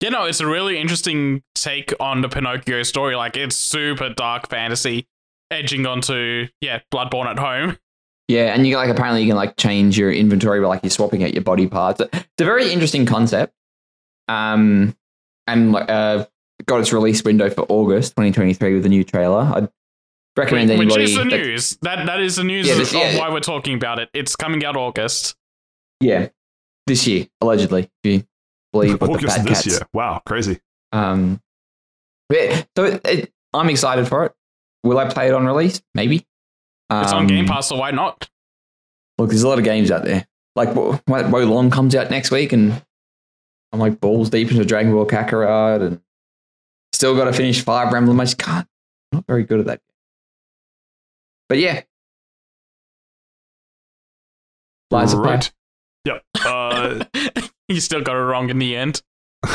You 0.00 0.10
know, 0.10 0.24
it's 0.24 0.40
a 0.40 0.46
really 0.46 0.78
interesting 0.78 1.42
take 1.54 1.92
on 1.98 2.20
the 2.20 2.28
Pinocchio 2.28 2.82
story. 2.82 3.16
Like, 3.16 3.36
it's 3.36 3.56
super 3.56 4.10
dark 4.10 4.48
fantasy, 4.50 5.06
edging 5.50 5.86
onto 5.86 6.46
yeah, 6.60 6.80
Bloodborne 6.92 7.26
at 7.26 7.38
home. 7.38 7.78
Yeah, 8.26 8.54
and 8.54 8.66
you 8.66 8.74
like 8.76 8.88
apparently 8.88 9.20
you 9.20 9.28
can 9.28 9.36
like 9.36 9.58
change 9.58 9.98
your 9.98 10.10
inventory 10.10 10.58
by 10.58 10.66
like 10.66 10.82
you're 10.82 10.88
swapping 10.88 11.22
out 11.22 11.34
your 11.34 11.42
body 11.42 11.66
parts. 11.66 12.00
It's 12.00 12.24
a 12.40 12.44
very 12.46 12.72
interesting 12.72 13.04
concept. 13.04 13.52
Um, 14.28 14.96
and 15.46 15.72
like 15.72 15.90
uh, 15.90 16.24
got 16.64 16.80
its 16.80 16.90
release 16.94 17.22
window 17.22 17.50
for 17.50 17.66
August 17.68 18.12
2023 18.12 18.76
with 18.76 18.86
a 18.86 18.88
new 18.88 19.04
trailer. 19.04 19.40
I'd 19.40 19.68
recommend 20.38 20.70
Which 20.70 20.78
anybody. 20.78 21.04
is 21.04 21.14
the 21.16 21.24
news. 21.26 21.76
That 21.82 22.06
that 22.06 22.20
is 22.20 22.36
the 22.36 22.44
news 22.44 22.66
Yeah, 22.66 22.72
of, 22.72 22.78
this- 22.78 22.94
yeah. 22.94 23.08
of 23.10 23.18
why 23.18 23.30
we're 23.30 23.40
talking 23.40 23.74
about 23.74 23.98
it. 23.98 24.08
It's 24.14 24.36
coming 24.36 24.64
out 24.64 24.74
August. 24.74 25.36
yeah, 26.00 26.28
this 26.86 27.06
year 27.06 27.26
allegedly. 27.40 27.90
If 28.02 28.10
you 28.20 28.24
believe 28.72 29.00
what 29.00 29.20
the 29.20 29.26
bad 29.26 29.44
this 29.44 29.62
cats. 29.62 29.66
year. 29.66 29.78
Wow, 29.92 30.20
crazy. 30.26 30.60
Um, 30.92 31.40
yeah, 32.30 32.62
so 32.76 32.84
it, 32.84 33.00
it, 33.04 33.32
I'm 33.52 33.68
excited 33.68 34.06
for 34.08 34.24
it. 34.26 34.32
Will 34.82 34.98
I 34.98 35.08
play 35.08 35.28
it 35.28 35.34
on 35.34 35.46
release? 35.46 35.82
Maybe. 35.94 36.26
It's 36.90 37.12
on 37.12 37.22
Um, 37.22 37.26
Game 37.26 37.46
Pass, 37.46 37.68
so 37.68 37.76
why 37.76 37.90
not? 37.90 38.28
Look, 39.18 39.30
there's 39.30 39.42
a 39.42 39.48
lot 39.48 39.58
of 39.58 39.64
games 39.64 39.90
out 39.90 40.04
there. 40.04 40.26
Like 40.56 40.74
Wo 40.74 41.00
Wo- 41.06 41.28
Wo 41.28 41.38
Long 41.44 41.70
comes 41.70 41.94
out 41.94 42.10
next 42.10 42.30
week, 42.30 42.52
and 42.52 42.80
I'm 43.72 43.80
like 43.80 44.00
balls 44.00 44.30
deep 44.30 44.50
into 44.50 44.64
Dragon 44.64 44.92
Ball 44.92 45.06
Kakarot, 45.06 45.82
and 45.84 46.00
still 46.92 47.16
got 47.16 47.24
to 47.24 47.32
finish 47.32 47.62
Fire 47.62 47.94
Emblem. 47.96 48.20
I 48.20 48.24
just 48.24 48.38
can't. 48.38 48.68
I'm 49.12 49.18
not 49.18 49.26
very 49.26 49.44
good 49.44 49.60
at 49.60 49.66
that. 49.66 49.80
But 51.48 51.58
yeah, 51.58 51.82
Lies 54.90 55.12
of 55.12 55.20
right. 55.20 55.50
Yep. 56.04 56.22
Uh, 56.44 57.04
you 57.68 57.80
still 57.80 58.00
got 58.02 58.16
it 58.16 58.20
wrong 58.20 58.50
in 58.50 58.58
the 58.58 58.76
end. 58.76 59.02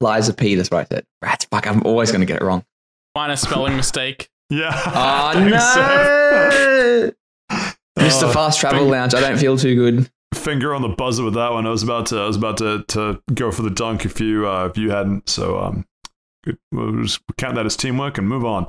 Lies 0.00 0.28
of 0.28 0.36
P. 0.36 0.54
That's 0.54 0.70
right. 0.70 0.86
I 0.90 0.94
said. 0.96 1.06
Rats. 1.22 1.46
Fuck. 1.50 1.66
I'm 1.66 1.82
always 1.84 2.10
going 2.10 2.20
to 2.20 2.26
get 2.26 2.40
it 2.42 2.44
wrong. 2.44 2.64
Minor 3.14 3.36
spelling 3.36 3.76
mistake. 3.78 4.28
yeah. 4.50 4.70
Oh 4.86 5.32
Thanks, 5.32 5.64
Seth. 5.64 7.14
no! 7.48 8.02
Mr. 8.04 8.22
Uh, 8.24 8.32
Fast 8.32 8.60
Travel 8.60 8.80
finger- 8.80 8.92
Lounge. 8.92 9.14
I 9.14 9.20
don't 9.20 9.38
feel 9.38 9.56
too 9.56 9.74
good. 9.74 10.10
finger 10.34 10.74
on 10.74 10.82
the 10.82 10.88
buzzer 10.88 11.24
with 11.24 11.34
that 11.34 11.52
one. 11.52 11.66
I 11.66 11.70
was 11.70 11.82
about 11.82 12.06
to 12.06 12.18
I 12.18 12.26
was 12.26 12.36
about 12.36 12.58
to, 12.58 12.84
to 12.88 13.22
go 13.32 13.50
for 13.50 13.62
the 13.62 13.70
dunk 13.70 14.04
if 14.04 14.20
you 14.20 14.46
uh, 14.46 14.66
if 14.66 14.76
you 14.76 14.90
hadn't. 14.90 15.30
So 15.30 15.58
um, 15.58 15.86
good. 16.44 16.58
We'll 16.72 17.02
just 17.02 17.20
count 17.38 17.54
that 17.54 17.64
as 17.64 17.74
teamwork 17.76 18.18
and 18.18 18.28
move 18.28 18.44
on. 18.44 18.66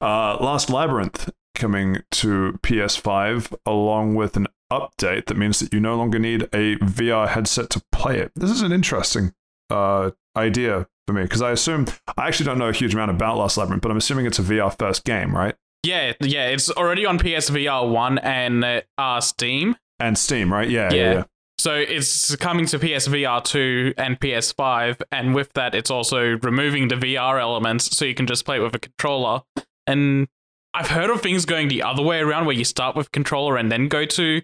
Uh, 0.00 0.36
Last 0.42 0.70
Labyrinth 0.70 1.28
coming 1.54 1.98
to 2.12 2.58
PS5 2.62 3.54
along 3.66 4.14
with 4.14 4.36
an 4.38 4.46
update 4.80 5.26
that 5.26 5.36
means 5.36 5.60
that 5.60 5.72
you 5.72 5.80
no 5.80 5.96
longer 5.96 6.18
need 6.18 6.42
a 6.52 6.76
VR 6.76 7.28
headset 7.28 7.70
to 7.70 7.82
play 7.92 8.18
it. 8.18 8.32
This 8.34 8.50
is 8.50 8.62
an 8.62 8.72
interesting 8.72 9.34
uh, 9.70 10.10
idea 10.36 10.86
for 11.06 11.12
me 11.12 11.22
because 11.22 11.42
I 11.42 11.50
assume 11.50 11.86
I 12.16 12.28
actually 12.28 12.46
don't 12.46 12.58
know 12.58 12.68
a 12.68 12.72
huge 12.72 12.94
amount 12.94 13.10
about 13.10 13.36
Last 13.36 13.56
Labyrinth, 13.56 13.82
but 13.82 13.90
I'm 13.90 13.96
assuming 13.96 14.26
it's 14.26 14.38
a 14.38 14.42
VR 14.42 14.76
first 14.78 15.04
game, 15.04 15.34
right? 15.34 15.54
Yeah, 15.84 16.12
yeah, 16.20 16.48
it's 16.48 16.70
already 16.70 17.04
on 17.06 17.18
PSVR 17.18 17.90
1 17.90 18.18
and 18.18 18.82
uh, 18.98 19.20
Steam. 19.20 19.76
And 19.98 20.16
Steam, 20.16 20.52
right? 20.52 20.68
Yeah, 20.68 20.92
yeah. 20.92 20.96
Yeah. 20.96 21.12
yeah. 21.12 21.24
So 21.58 21.74
it's 21.74 22.34
coming 22.36 22.66
to 22.66 22.78
PSVR 22.78 23.44
2 23.44 23.94
and 23.96 24.18
PS5, 24.18 25.00
and 25.12 25.34
with 25.34 25.52
that, 25.52 25.74
it's 25.74 25.90
also 25.90 26.38
removing 26.42 26.88
the 26.88 26.96
VR 26.96 27.40
elements 27.40 27.96
so 27.96 28.04
you 28.04 28.14
can 28.14 28.26
just 28.26 28.44
play 28.44 28.56
it 28.56 28.60
with 28.60 28.74
a 28.74 28.80
controller. 28.80 29.42
And 29.86 30.28
I've 30.74 30.88
heard 30.88 31.10
of 31.10 31.20
things 31.20 31.44
going 31.44 31.68
the 31.68 31.82
other 31.82 32.02
way 32.02 32.18
around 32.18 32.46
where 32.46 32.56
you 32.56 32.64
start 32.64 32.96
with 32.96 33.12
controller 33.12 33.56
and 33.56 33.70
then 33.70 33.88
go 33.88 34.04
to 34.06 34.42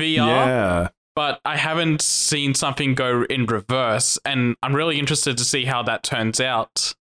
VR, 0.00 0.26
Yeah. 0.26 0.88
but 1.14 1.40
I 1.44 1.56
haven't 1.56 2.02
seen 2.02 2.54
something 2.54 2.94
go 2.94 3.24
in 3.24 3.46
reverse, 3.46 4.18
and 4.24 4.56
I'm 4.62 4.74
really 4.74 4.98
interested 4.98 5.36
to 5.38 5.44
see 5.44 5.64
how 5.66 5.82
that 5.84 6.02
turns 6.02 6.40
out. 6.40 6.94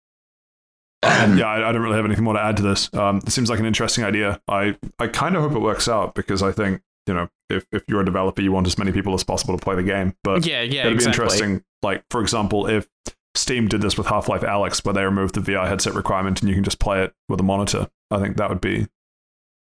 yeah, 1.04 1.46
I, 1.48 1.70
I 1.70 1.72
don't 1.72 1.82
really 1.82 1.96
have 1.96 2.06
anything 2.06 2.26
more 2.26 2.34
to 2.34 2.42
add 2.42 2.58
to 2.58 2.64
this. 2.64 2.94
Um, 2.94 3.18
it 3.26 3.32
seems 3.32 3.50
like 3.50 3.60
an 3.60 3.66
interesting 3.66 4.04
idea. 4.04 4.42
I, 4.48 4.76
I 5.00 5.08
kind 5.08 5.36
of 5.36 5.42
hope 5.44 5.54
it 5.54 5.60
works 5.60 5.88
out 5.88 6.14
because 6.14 6.44
I 6.44 6.52
think 6.52 6.82
you 7.08 7.14
know 7.14 7.30
if, 7.50 7.66
if 7.72 7.84
you're 7.88 8.02
a 8.02 8.06
developer, 8.06 8.42
you 8.42 8.52
want 8.52 8.68
as 8.68 8.78
many 8.78 8.92
people 8.92 9.14
as 9.14 9.24
possible 9.24 9.58
to 9.58 9.64
play 9.64 9.76
the 9.76 9.84
game. 9.84 10.14
But 10.24 10.46
Yeah, 10.46 10.62
yeah, 10.62 10.86
it'd 10.88 11.00
be 11.00 11.06
interesting. 11.06 11.64
Like 11.82 12.04
for 12.12 12.20
example, 12.22 12.68
if 12.68 12.88
Steam 13.36 13.70
did 13.70 13.82
this 13.82 13.98
with 13.98 14.08
Half-Life 14.08 14.42
Alyx, 14.42 14.84
where 14.84 14.94
they 14.94 15.06
removed 15.06 15.36
the 15.36 15.42
VR 15.42 15.68
headset 15.70 15.94
requirement 15.94 16.42
and 16.42 16.50
you 16.50 16.56
can 16.56 16.66
just 16.66 16.80
play 16.80 17.02
it 17.04 17.14
with 17.30 17.40
a 17.40 17.44
monitor, 17.44 17.88
I 18.12 18.20
think 18.20 18.36
that 18.36 18.50
would 18.50 18.60
be. 18.60 18.88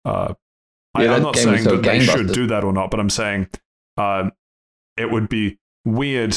Uh, 0.06 0.36
I, 0.36 0.36
Yeah, 0.98 1.14
I'm 1.16 1.24
not 1.24 1.36
saying 1.36 1.64
that 1.66 1.84
they 1.84 2.00
should 2.00 2.32
do 2.34 2.48
that 2.48 2.64
or 2.64 2.74
not, 2.74 2.92
but 2.92 3.00
I'm 3.00 3.10
saying 3.10 3.48
um, 3.98 4.32
it 4.98 5.12
would 5.12 5.30
be 5.30 5.58
weird 5.84 6.36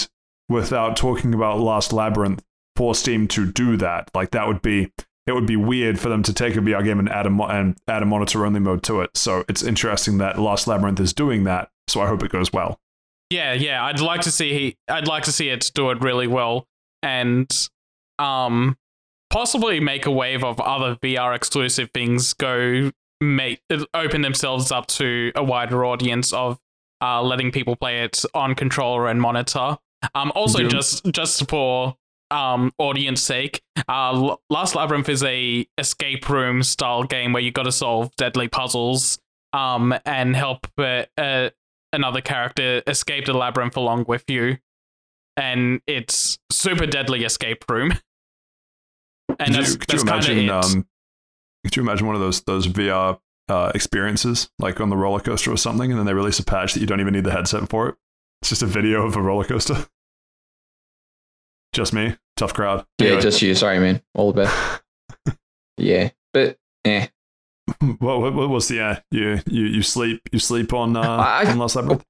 without 0.49 0.97
talking 0.97 1.35
about 1.35 1.61
Last 1.61 1.93
Labyrinth 1.93 2.43
for 2.77 2.95
Steam 2.95 3.29
to 3.29 3.51
do 3.51 3.77
that. 3.77 4.11
Like 4.15 4.31
that 4.31 4.47
would 4.47 4.63
be 4.63 4.93
it 5.27 5.33
would 5.33 5.47
be 5.47 5.57
weird 5.57 6.01
for 6.01 6.09
them 6.09 6.23
to 6.23 6.33
take 6.33 6.57
a 6.57 6.61
VR 6.61 6.83
game 6.83 6.99
and 6.99 7.09
add 7.09 7.27
a 7.27 7.31
mo- 7.31 7.49
and 7.49 7.77
add 7.87 8.03
a 8.03 8.07
monitor 8.07 8.47
only 8.47 8.61
mode 8.61 8.83
to 8.85 9.03
it. 9.03 9.17
So 9.17 9.45
it's 9.49 9.63
interesting 9.63 10.19
that 10.19 10.39
Last 10.39 10.67
Labyrinth 10.67 11.01
is 11.01 11.13
doing 11.13 11.45
that. 11.45 11.69
So 11.87 12.01
I 12.01 12.07
hope 12.07 12.23
it 12.23 12.31
goes 12.33 12.53
well. 12.53 12.81
Yeah, 13.31 13.53
yeah. 13.53 13.85
I'd 13.85 14.01
like 14.01 14.23
to 14.23 14.31
see 14.31 14.55
he, 14.55 14.77
I'd 14.89 15.07
like 15.07 15.25
to 15.25 15.33
see 15.33 15.51
it 15.51 15.71
do 15.75 15.91
it 15.91 16.01
really 16.01 16.27
well 16.27 16.67
and 17.03 17.69
um 18.19 18.77
possibly 19.31 19.81
make 19.81 20.07
a 20.07 20.11
wave 20.11 20.43
of 20.43 20.59
other 20.61 20.97
VR 20.97 21.37
exclusive 21.37 21.91
things 21.93 22.33
go 22.33 22.91
make 23.21 23.61
open 23.95 24.23
themselves 24.23 24.71
up 24.71 24.87
to 24.87 25.33
a 25.35 25.43
wider 25.43 25.85
audience 25.85 26.33
of 26.33 26.59
uh 27.01 27.23
letting 27.23 27.51
people 27.51 27.77
play 27.77 28.03
it 28.03 28.25
on 28.35 28.55
controller 28.55 29.09
and 29.09 29.21
monitor. 29.21 29.77
Um 30.15 30.33
also 30.35 30.59
Doom. 30.59 30.69
just 30.69 31.05
just 31.07 31.49
for 31.49 31.97
um 32.31 32.73
audience 32.79 33.23
sake, 33.23 33.63
uh 33.89 34.37
Last 34.51 34.75
Labyrinth 34.75 35.09
is 35.09 35.23
a 35.25 35.67
escape 35.79 36.29
room 36.29 36.63
style 36.63 37.05
game 37.05 37.33
where 37.33 37.43
you 37.43 37.51
got 37.51 37.65
to 37.65 37.73
solve 37.73 38.15
deadly 38.17 38.49
puzzles 38.49 39.19
um 39.53 39.95
and 40.05 40.37
help 40.37 40.67
uh, 40.79 41.05
uh 41.17 41.51
another 41.93 42.21
character 42.21 42.83
escape 42.87 43.25
the 43.25 43.33
labyrinth 43.33 43.77
along 43.77 44.05
with 44.07 44.23
you, 44.29 44.59
and 45.39 45.81
it's 45.87 46.39
super 46.53 46.87
deadly 46.87 47.25
escape 47.25 47.65
room. 47.71 47.95
And 49.39 49.55
that's, 49.55 49.73
you, 49.73 49.79
that's 49.89 50.05
kind 50.05 50.23
of 50.23 50.37
it. 50.37 50.51
Um, 50.51 50.87
could 51.69 51.77
you 51.77 51.83
imagine 51.83 52.07
one 52.07 52.17
of 52.17 52.23
those 52.23 52.41
those 52.43 52.67
VR 52.67 53.19
uh, 53.49 53.71
experiences, 53.75 54.51
like 54.59 54.81
on 54.81 54.89
the 54.89 54.97
roller 54.97 55.21
coaster 55.21 55.53
or 55.53 55.59
something, 55.59 55.91
and 55.91 55.99
then 55.99 56.07
they 56.07 56.15
release 56.15 56.39
a 56.39 56.45
patch 56.45 56.73
that 56.73 56.81
you 56.81 56.87
don't 56.87 57.01
even 57.01 57.13
need 57.13 57.25
the 57.25 57.31
headset 57.31 57.69
for 57.69 57.91
it? 57.91 57.95
It's 58.41 58.49
just 58.49 58.63
a 58.63 58.67
video 58.67 59.05
of 59.05 59.17
a 59.17 59.21
roller 59.23 59.45
coaster. 59.45 59.87
Just 61.75 61.93
me, 61.93 62.17
tough 62.37 62.55
crowd. 62.55 62.87
Yeah, 62.99 63.09
Anyway, 63.09 63.23
just 63.23 63.43
you. 63.43 63.55
Sorry, 63.55 63.79
man. 63.79 64.01
All 64.15 64.33
the 64.33 64.45
best. 64.45 64.83
yeah, 65.77 66.11
but 66.33 66.57
eh. 66.87 67.09
what, 67.99 68.21
what, 68.21 68.33
what 68.33 68.49
was 68.49 68.69
the 68.69 68.81
uh, 68.81 68.97
you 69.11 69.41
you 69.47 69.67
you 69.67 69.83
sleep 69.83 70.23
you 70.33 70.39
sleep 70.39 70.73
on 70.73 70.97
uh, 70.97 71.03
I- 71.03 71.51
on 71.51 71.59
Last 71.59 71.77
Labyrinth? 71.77 72.05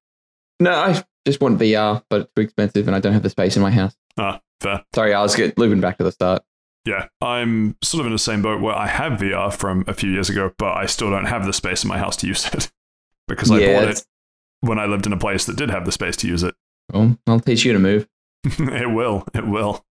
No, 0.61 0.73
I 0.73 1.03
just 1.27 1.41
want 1.41 1.59
VR, 1.59 2.03
but 2.09 2.23
it's 2.23 2.33
too 2.35 2.43
expensive, 2.43 2.87
and 2.87 2.95
I 2.95 3.01
don't 3.01 3.13
have 3.13 3.23
the 3.25 3.31
space 3.31 3.57
in 3.57 3.63
my 3.63 3.71
house. 3.71 3.97
Ah, 4.17 4.41
fair. 4.61 4.85
Sorry, 4.95 5.15
I 5.15 5.23
was 5.23 5.35
get, 5.37 5.59
looping 5.59 5.81
back 5.81 5.99
to 5.99 6.05
the 6.05 6.13
start. 6.13 6.43
Yeah, 6.89 7.09
I'm 7.21 7.77
sort 7.85 8.01
of 8.01 8.07
in 8.07 8.13
the 8.13 8.19
same 8.19 8.41
boat 8.41 8.63
where 8.63 8.75
I 8.75 8.87
have 8.87 9.21
VR 9.21 9.53
from 9.53 9.85
a 9.87 9.93
few 9.93 10.11
years 10.11 10.31
ago, 10.31 10.53
but 10.57 10.75
I 10.75 10.87
still 10.87 11.11
don't 11.11 11.27
have 11.27 11.45
the 11.45 11.53
space 11.53 11.85
in 11.85 11.89
my 11.89 11.99
house 11.99 12.17
to 12.17 12.27
use 12.27 12.47
it 12.47 12.73
because 13.29 13.51
I 13.51 13.59
yeah, 13.59 13.79
bought 13.79 13.91
it 13.91 14.07
when 14.63 14.79
I 14.79 14.87
lived 14.87 15.05
in 15.05 15.13
a 15.13 15.19
place 15.19 15.45
that 15.45 15.57
did 15.57 15.69
have 15.69 15.85
the 15.85 15.93
space 15.93 16.17
to 16.17 16.27
use 16.27 16.43
it. 16.43 16.55
well, 16.91 17.19
I'll 17.27 17.41
teach 17.41 17.67
you 17.67 17.75
to 17.75 17.79
move. 17.79 18.09
it 18.45 18.91
will. 18.91 19.25
It 19.35 19.47
will. 19.47 19.85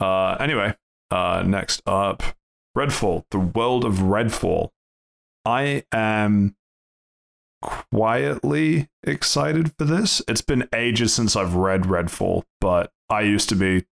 Uh, 0.00 0.38
anyway, 0.40 0.74
uh, 1.10 1.42
next 1.46 1.82
up, 1.84 2.22
Redfall, 2.74 3.24
the 3.30 3.38
world 3.38 3.84
of 3.84 3.96
Redfall. 3.96 4.70
I 5.44 5.84
am 5.92 6.56
quietly 7.60 8.88
excited 9.02 9.74
for 9.76 9.84
this. 9.84 10.22
It's 10.26 10.40
been 10.40 10.66
ages 10.74 11.12
since 11.12 11.36
I've 11.36 11.56
read 11.56 11.82
Redfall, 11.82 12.44
but 12.58 12.90
I 13.10 13.20
used 13.20 13.50
to 13.50 13.54
be 13.54 13.84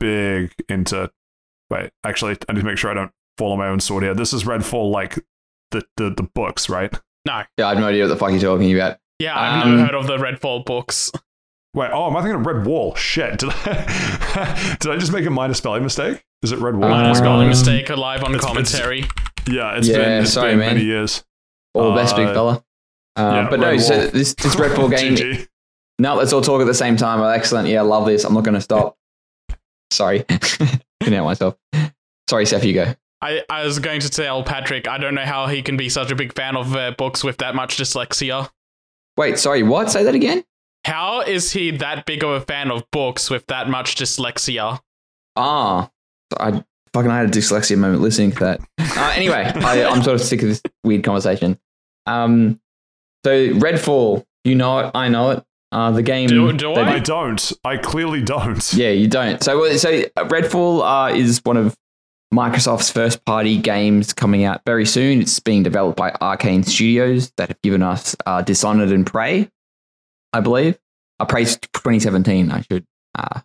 big 0.00 0.54
into. 0.66 1.10
Wait, 1.70 1.90
actually, 2.04 2.36
I 2.48 2.52
need 2.52 2.60
to 2.60 2.66
make 2.66 2.78
sure 2.78 2.90
I 2.90 2.94
don't 2.94 3.10
fall 3.38 3.52
on 3.52 3.58
my 3.58 3.68
own 3.68 3.80
sword 3.80 4.02
here. 4.04 4.14
This 4.14 4.32
is 4.32 4.44
Redfall, 4.44 4.90
like 4.90 5.18
the 5.72 5.82
the, 5.96 6.10
the 6.10 6.22
books, 6.22 6.68
right? 6.68 6.92
no, 7.26 7.42
Yeah, 7.58 7.66
I 7.66 7.70
have 7.70 7.78
no 7.78 7.88
idea 7.88 8.04
what 8.04 8.08
the 8.08 8.16
fuck 8.16 8.30
you're 8.30 8.40
talking 8.40 8.72
about. 8.74 8.98
yeah, 9.18 9.38
I've 9.38 9.64
Um, 9.64 9.76
never 9.76 9.86
heard 9.86 9.94
of 9.96 10.06
the 10.06 10.16
Redfall 10.16 10.64
books. 10.64 11.10
Wait, 11.74 11.90
oh, 11.92 12.06
am 12.06 12.16
I 12.16 12.22
thinking 12.22 12.40
of 12.40 12.46
Redwall? 12.46 12.96
Shit, 12.96 13.38
did 13.40 13.50
I 13.52 14.76
did 14.80 14.92
I 14.92 14.96
just 14.96 15.12
make 15.12 15.26
a 15.26 15.30
minor 15.30 15.54
spelling 15.54 15.82
mistake? 15.82 16.24
Is 16.42 16.52
it 16.52 16.58
Redwall? 16.60 16.88
Minor 16.88 17.14
spelling 17.14 17.42
Um, 17.42 17.48
mistake 17.48 17.90
alive 17.90 18.22
on 18.24 18.34
it's- 18.34 18.44
it's- 18.50 18.72
commentary. 18.72 19.04
Yeah, 19.48 19.76
it's 19.76 19.88
Yeah, 19.88 19.96
been 19.98 20.22
it's 20.22 20.32
sorry, 20.32 20.52
been 20.52 20.58
man. 20.60 20.74
many 20.74 20.84
years. 20.86 21.24
All 21.74 21.90
the 21.90 21.96
best, 21.96 22.16
big 22.16 22.28
Uh, 22.28 22.32
fella. 22.34 22.64
Uh, 23.16 23.22
yeah, 23.42 23.50
but 23.50 23.60
no, 23.60 23.70
Red 23.70 23.80
so 23.82 23.98
Wolf. 23.98 24.12
this 24.12 24.34
this 24.34 24.54
Redfall 24.56 24.90
game. 24.96 25.46
No, 25.98 26.14
let's 26.14 26.32
all 26.32 26.40
talk 26.42 26.60
at 26.60 26.66
the 26.66 26.74
same 26.74 26.96
time. 26.96 27.22
Excellent. 27.22 27.68
Yeah, 27.68 27.80
I 27.80 27.84
love 27.84 28.06
this. 28.06 28.24
I'm 28.24 28.34
not 28.34 28.44
going 28.44 28.54
to 28.54 28.60
stop. 28.60 28.96
Sorry, 29.90 30.24
help 31.00 31.24
myself. 31.26 31.56
Sorry, 32.28 32.46
Seth, 32.46 32.64
you 32.64 32.74
go. 32.74 32.94
I, 33.22 33.42
I 33.48 33.64
was 33.64 33.78
going 33.78 34.00
to 34.00 34.10
tell 34.10 34.42
Patrick, 34.42 34.88
I 34.88 34.98
don't 34.98 35.14
know 35.14 35.24
how 35.24 35.46
he 35.46 35.62
can 35.62 35.76
be 35.76 35.88
such 35.88 36.10
a 36.10 36.14
big 36.14 36.34
fan 36.34 36.56
of 36.56 36.76
uh, 36.76 36.92
books 36.92 37.24
with 37.24 37.38
that 37.38 37.54
much 37.54 37.76
dyslexia. 37.76 38.50
Wait, 39.16 39.38
sorry, 39.38 39.62
what? 39.62 39.90
Say 39.90 40.04
that 40.04 40.14
again. 40.14 40.44
How 40.84 41.22
is 41.22 41.52
he 41.52 41.70
that 41.78 42.06
big 42.06 42.22
of 42.22 42.30
a 42.30 42.40
fan 42.40 42.70
of 42.70 42.88
books 42.90 43.30
with 43.30 43.46
that 43.46 43.68
much 43.68 43.96
dyslexia? 43.96 44.80
Ah, 45.34 45.90
I 46.38 46.62
fucking 46.92 47.10
I 47.10 47.18
had 47.18 47.28
a 47.28 47.32
dyslexia 47.32 47.78
moment 47.78 48.02
listening 48.02 48.32
to 48.32 48.38
that. 48.40 48.60
Uh, 48.78 49.12
anyway, 49.16 49.50
I, 49.54 49.84
I'm 49.84 50.02
sort 50.02 50.14
of 50.14 50.20
sick 50.20 50.42
of 50.42 50.48
this 50.48 50.62
weird 50.84 51.02
conversation. 51.02 51.58
Um, 52.06 52.60
so 53.24 53.48
Redfall, 53.54 54.24
you 54.44 54.54
know 54.54 54.78
it, 54.80 54.90
I 54.94 55.08
know 55.08 55.30
it. 55.32 55.44
Uh, 55.72 55.90
the 55.90 56.02
game. 56.02 56.28
Do- 56.28 56.52
do 56.52 56.72
I? 56.72 56.94
I 56.94 56.98
don't. 56.98 57.52
I 57.64 57.76
clearly 57.76 58.22
don't. 58.22 58.72
Yeah, 58.72 58.90
you 58.90 59.08
don't. 59.08 59.42
So, 59.42 59.76
so 59.76 60.02
Redfall 60.16 61.10
uh, 61.10 61.14
is 61.14 61.40
one 61.44 61.56
of 61.56 61.76
Microsoft's 62.32 62.90
first 62.90 63.24
party 63.24 63.58
games 63.58 64.12
coming 64.12 64.44
out 64.44 64.62
very 64.64 64.86
soon. 64.86 65.20
It's 65.20 65.40
being 65.40 65.62
developed 65.62 65.96
by 65.96 66.12
Arcane 66.20 66.62
Studios 66.62 67.32
that 67.36 67.48
have 67.48 67.60
given 67.62 67.82
us 67.82 68.14
uh, 68.26 68.42
Dishonored 68.42 68.90
and 68.90 69.06
Prey, 69.06 69.50
I 70.32 70.40
believe. 70.40 70.78
Uh, 71.18 71.24
Prey's 71.24 71.56
2017, 71.56 72.50
I 72.50 72.60
should 72.62 72.84
uh, 73.14 73.40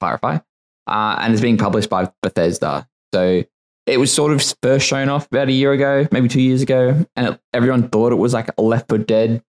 clarify. 0.00 0.38
Uh, 0.86 1.16
and 1.20 1.32
it's 1.32 1.42
being 1.42 1.58
published 1.58 1.90
by 1.90 2.10
Bethesda. 2.22 2.88
So 3.14 3.44
it 3.86 3.98
was 3.98 4.12
sort 4.12 4.32
of 4.32 4.42
first 4.62 4.86
shown 4.86 5.08
off 5.08 5.26
about 5.26 5.48
a 5.48 5.52
year 5.52 5.72
ago, 5.72 6.08
maybe 6.10 6.28
two 6.28 6.40
years 6.40 6.62
ago, 6.62 7.04
and 7.16 7.26
it, 7.28 7.40
everyone 7.52 7.88
thought 7.88 8.12
it 8.12 8.16
was 8.16 8.32
like 8.32 8.50
a 8.56 8.62
Left 8.62 8.88
4 8.88 8.98
Dead 8.98 9.42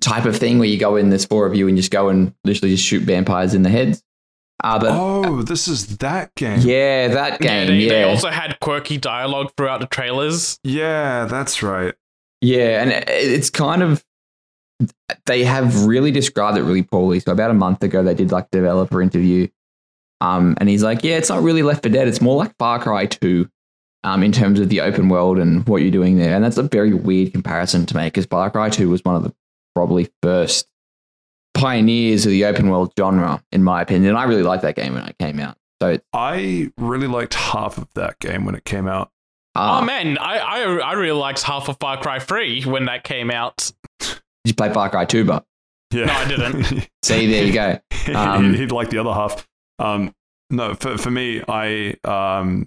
type 0.00 0.24
of 0.24 0.36
thing 0.36 0.58
where 0.58 0.68
you 0.68 0.78
go 0.78 0.96
in, 0.96 1.10
there's 1.10 1.24
four 1.24 1.46
of 1.46 1.54
you, 1.54 1.68
and 1.68 1.76
just 1.76 1.90
go 1.90 2.08
and 2.08 2.34
literally 2.44 2.74
just 2.74 2.84
shoot 2.86 3.02
vampires 3.02 3.54
in 3.54 3.62
the 3.62 3.70
heads. 3.70 4.02
Uh, 4.64 4.78
but 4.78 4.90
Oh, 4.92 5.42
this 5.42 5.68
is 5.68 5.98
that 5.98 6.34
game. 6.34 6.60
yeah, 6.60 7.08
that 7.08 7.40
Yeah, 7.40 7.46
game. 7.46 7.66
they, 7.68 7.76
Yeah, 7.84 7.88
they 7.90 8.02
also 8.04 8.28
had 8.30 8.58
quirky 8.60 8.96
dialogue 8.98 9.52
throughout 9.56 9.80
the 9.80 9.86
trailers. 9.86 10.58
Yeah, 10.64 11.26
that's 11.26 11.62
right. 11.62 11.94
yeah, 12.40 12.82
and 12.82 12.90
it- 12.90 13.08
it's 13.08 13.50
kind 13.50 13.82
of 13.82 14.04
they 15.26 15.44
have 15.44 15.84
really 15.86 16.10
described 16.10 16.56
it 16.58 16.62
really 16.62 16.82
poorly. 16.82 17.18
So 17.20 17.32
about 17.32 17.50
a 17.50 17.54
month 17.54 17.82
ago, 17.82 18.02
they 18.02 18.14
did 18.14 18.30
like 18.32 18.44
a 18.52 18.56
developer 18.56 19.02
interview, 19.02 19.48
um, 20.20 20.54
and 20.58 20.68
he's 20.68 20.82
like, 20.82 21.02
"Yeah, 21.02 21.16
it's 21.16 21.28
not 21.28 21.42
really 21.42 21.62
Left 21.62 21.82
4 21.82 21.90
Dead. 21.90 22.06
It's 22.08 22.20
more 22.20 22.36
like 22.36 22.52
Far 22.58 22.78
Cry 22.78 23.06
2." 23.06 23.48
Um, 24.04 24.22
in 24.22 24.30
terms 24.30 24.60
of 24.60 24.68
the 24.68 24.80
open 24.80 25.08
world 25.08 25.38
and 25.38 25.66
what 25.66 25.82
you're 25.82 25.90
doing 25.90 26.16
there, 26.18 26.34
and 26.36 26.44
that's 26.44 26.56
a 26.56 26.62
very 26.62 26.94
weird 26.94 27.32
comparison 27.32 27.84
to 27.86 27.96
make 27.96 28.12
because 28.14 28.26
Far 28.26 28.48
Cry 28.48 28.70
2 28.70 28.88
was 28.88 29.04
one 29.04 29.16
of 29.16 29.24
the 29.24 29.34
probably 29.74 30.08
first 30.22 30.66
pioneers 31.54 32.24
of 32.26 32.30
the 32.30 32.44
open 32.44 32.70
world 32.70 32.92
genre, 32.98 33.42
in 33.52 33.62
my 33.62 33.82
opinion. 33.82 34.10
And 34.10 34.18
I 34.18 34.24
really 34.24 34.42
liked 34.42 34.62
that 34.62 34.76
game 34.76 34.94
when 34.94 35.04
it 35.04 35.16
came 35.18 35.40
out. 35.40 35.56
So, 35.82 35.98
I 36.12 36.70
really 36.76 37.06
liked 37.06 37.34
half 37.34 37.78
of 37.78 37.88
that 37.94 38.18
game 38.18 38.44
when 38.44 38.54
it 38.54 38.64
came 38.64 38.88
out. 38.88 39.10
uh, 39.54 39.78
oh 39.80 39.84
man, 39.84 40.18
I, 40.18 40.38
I 40.38 40.60
I 40.78 40.92
really 40.94 41.18
liked 41.18 41.42
half 41.42 41.68
of 41.68 41.76
Far 41.80 41.96
Cry 42.00 42.18
3 42.18 42.64
when 42.64 42.86
that 42.86 43.04
came 43.04 43.30
out. 43.30 43.70
did 44.00 44.18
you 44.44 44.54
play 44.54 44.72
Far 44.72 44.90
Cry 44.90 45.04
2, 45.04 45.24
but 45.24 45.44
Yeah. 45.92 46.06
No, 46.06 46.12
I 46.12 46.28
didn't. 46.28 46.88
see, 47.04 47.26
there 47.30 47.44
you 47.44 47.52
go. 47.52 47.78
He- 47.90 48.12
Um, 48.14 48.54
He'd 48.54 48.72
like 48.72 48.90
the 48.90 48.98
other 48.98 49.12
half. 49.12 49.46
Um, 49.78 50.12
no, 50.50 50.74
for 50.74 50.98
for 50.98 51.10
me, 51.10 51.42
I 51.48 51.94
um, 52.04 52.66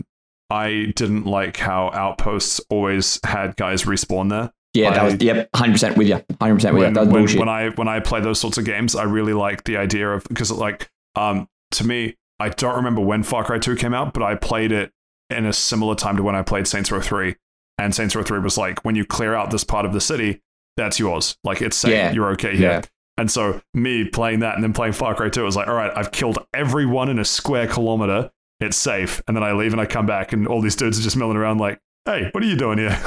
I 0.50 0.94
didn't 0.96 1.26
like 1.26 1.58
how 1.58 1.90
Outposts 1.94 2.62
always 2.70 3.20
had 3.26 3.58
guys 3.58 3.84
respawn 3.84 4.30
there. 4.30 4.52
Yeah, 4.74 4.92
that 4.94 5.04
was 5.04 5.16
yep, 5.22 5.50
hundred 5.56 5.74
percent 5.74 5.98
with 5.98 6.08
you, 6.08 6.24
hundred 6.40 6.56
percent 6.56 6.74
with 6.76 6.82
you. 6.82 6.86
when, 6.86 6.94
That 6.94 7.00
was 7.02 7.10
when, 7.10 7.22
bullshit. 7.24 7.40
when 7.40 7.50
I 7.50 7.70
when 7.70 7.88
I 7.88 8.00
play 8.00 8.22
those 8.22 8.40
sorts 8.40 8.58
of 8.58 8.66
games, 8.66 8.96
I 8.96 9.04
really 9.04 9.34
like 9.34 9.64
the 9.66 9.78
idea 9.78 10.10
of 10.10 10.24
because 10.26 10.52
like 10.52 10.90
um 11.16 11.48
to 11.72 11.86
me, 11.86 12.16
I 12.40 12.50
don't 12.50 12.76
remember 12.76 13.02
when 13.02 13.24
Far 13.24 13.44
Cry 13.44 13.60
Two 13.60 13.76
came 13.76 13.94
out, 13.94 14.14
but 14.14 14.24
I 14.24 14.36
played 14.36 14.72
it 14.72 14.92
in 15.30 15.46
a 15.46 15.54
similar 15.54 15.96
time 15.96 16.16
to 16.18 16.24
when 16.24 16.36
I 16.36 16.42
played 16.42 16.68
Saints 16.68 16.92
Row 16.92 17.02
Three, 17.02 17.36
and 17.78 17.94
Saints 17.94 18.16
Row 18.16 18.24
Three 18.24 18.40
was 18.40 18.58
like 18.58 18.84
when 18.86 18.96
you 18.96 19.06
clear 19.06 19.36
out 19.36 19.52
this 19.52 19.64
part 19.66 19.86
of 19.86 19.92
the 19.94 20.02
city, 20.02 20.42
that's 20.78 21.00
yours. 21.00 21.38
Like 21.44 21.62
it's 21.62 21.76
safe, 21.76 21.92
Yeah. 21.92 22.12
you're 22.14 22.30
okay 22.32 22.56
here. 22.56 22.72
Yeah. 22.72 22.82
And 23.18 23.30
so 23.30 23.62
me 23.74 24.08
playing 24.08 24.40
that 24.40 24.56
and 24.56 24.64
then 24.64 24.74
playing 24.74 24.94
Far 24.94 25.14
Cry 25.14 25.30
2, 25.30 25.42
it 25.42 25.44
was 25.44 25.56
like, 25.56 25.68
all 25.68 25.76
right, 25.76 25.92
I've 25.96 26.12
killed 26.12 26.40
everyone 26.56 27.08
in 27.10 27.20
a 27.20 27.26
square 27.26 27.68
kilometer. 27.68 28.32
It's 28.62 28.78
safe. 28.78 29.22
And 29.28 29.36
then 29.36 29.44
I 29.44 29.52
leave 29.52 29.74
and 29.74 29.82
I 29.82 29.86
come 29.86 30.06
back 30.08 30.34
and 30.34 30.48
all 30.48 30.60
these 30.62 30.76
dudes 30.78 30.98
are 30.98 31.04
just 31.04 31.18
milling 31.18 31.38
around 31.38 31.60
like, 31.60 31.80
hey, 32.06 32.30
what 32.32 32.44
are 32.44 32.48
you 32.48 32.56
doing 32.56 32.78
here? 32.78 32.98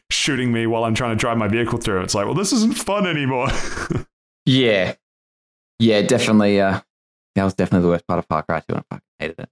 Shooting 0.10 0.52
me 0.52 0.66
while 0.66 0.84
I'm 0.84 0.94
trying 0.94 1.16
to 1.16 1.20
drive 1.20 1.38
my 1.38 1.48
vehicle 1.48 1.78
through. 1.78 2.02
It's 2.02 2.14
like, 2.14 2.26
well, 2.26 2.34
this 2.34 2.52
isn't 2.52 2.76
fun 2.76 3.06
anymore. 3.06 3.48
yeah, 4.46 4.94
yeah, 5.78 6.02
definitely. 6.02 6.60
Uh, 6.60 6.80
that 7.34 7.44
was 7.44 7.54
definitely 7.54 7.82
the 7.82 7.88
worst 7.88 8.06
part 8.06 8.18
of 8.18 8.26
Far 8.26 8.42
Cry 8.42 8.60
Two, 8.60 8.74
and 8.74 8.78
I 8.78 8.94
fucking 8.94 9.08
hated 9.18 9.40
it. 9.40 9.48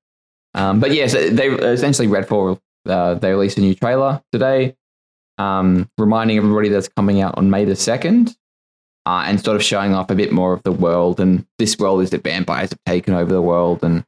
Um, 0.54 0.80
but 0.80 0.92
yeah, 0.92 1.06
so 1.06 1.28
they 1.28 1.48
essentially 1.48 2.08
Redfall. 2.08 2.60
Uh, 2.86 3.14
they 3.14 3.30
released 3.30 3.58
a 3.58 3.60
new 3.60 3.74
trailer 3.74 4.22
today, 4.30 4.76
um, 5.38 5.90
reminding 5.98 6.36
everybody 6.36 6.68
that's 6.68 6.88
coming 6.88 7.20
out 7.20 7.36
on 7.38 7.50
May 7.50 7.64
the 7.64 7.76
second, 7.76 8.36
uh, 9.06 9.24
and 9.26 9.42
sort 9.42 9.56
of 9.56 9.62
showing 9.62 9.94
off 9.94 10.10
a 10.10 10.14
bit 10.14 10.32
more 10.32 10.52
of 10.52 10.62
the 10.64 10.72
world. 10.72 11.18
And 11.20 11.46
this 11.58 11.78
world 11.78 12.02
is 12.02 12.10
that 12.10 12.22
vampires 12.22 12.70
have 12.70 12.84
taken 12.86 13.14
over 13.14 13.32
the 13.32 13.42
world, 13.42 13.82
and 13.82 14.04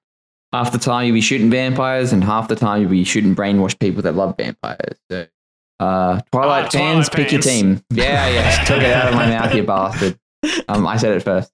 half 0.53 0.73
the 0.73 0.79
time 0.79 1.07
you'll 1.07 1.15
be 1.15 1.21
shooting 1.21 1.51
vampires, 1.51 2.13
and 2.13 2.23
half 2.25 2.49
the 2.49 2.57
time 2.57 2.81
you'll 2.83 2.91
be 2.91 3.05
shooting 3.05 3.35
brainwashed 3.35 3.79
people 3.79 4.03
that 4.03 4.15
love 4.15 4.37
vampires. 4.37 4.99
So, 5.11 5.27
uh, 5.81 6.21
Twilight 6.33 6.67
Ah, 6.67 6.71
fans, 6.71 7.09
pick 7.09 7.33
your 7.33 7.41
team. 7.43 7.83
Yeah, 7.91 8.29
yeah, 8.29 8.65
took 8.65 8.79
it 8.83 8.93
out 8.93 9.09
of 9.09 9.15
my 9.15 9.27
mouth, 9.27 9.55
you 9.55 9.63
bastard. 9.65 10.19
Um, 10.69 10.87
I 10.87 10.97
said 10.97 11.13
it 11.17 11.23
first. 11.23 11.53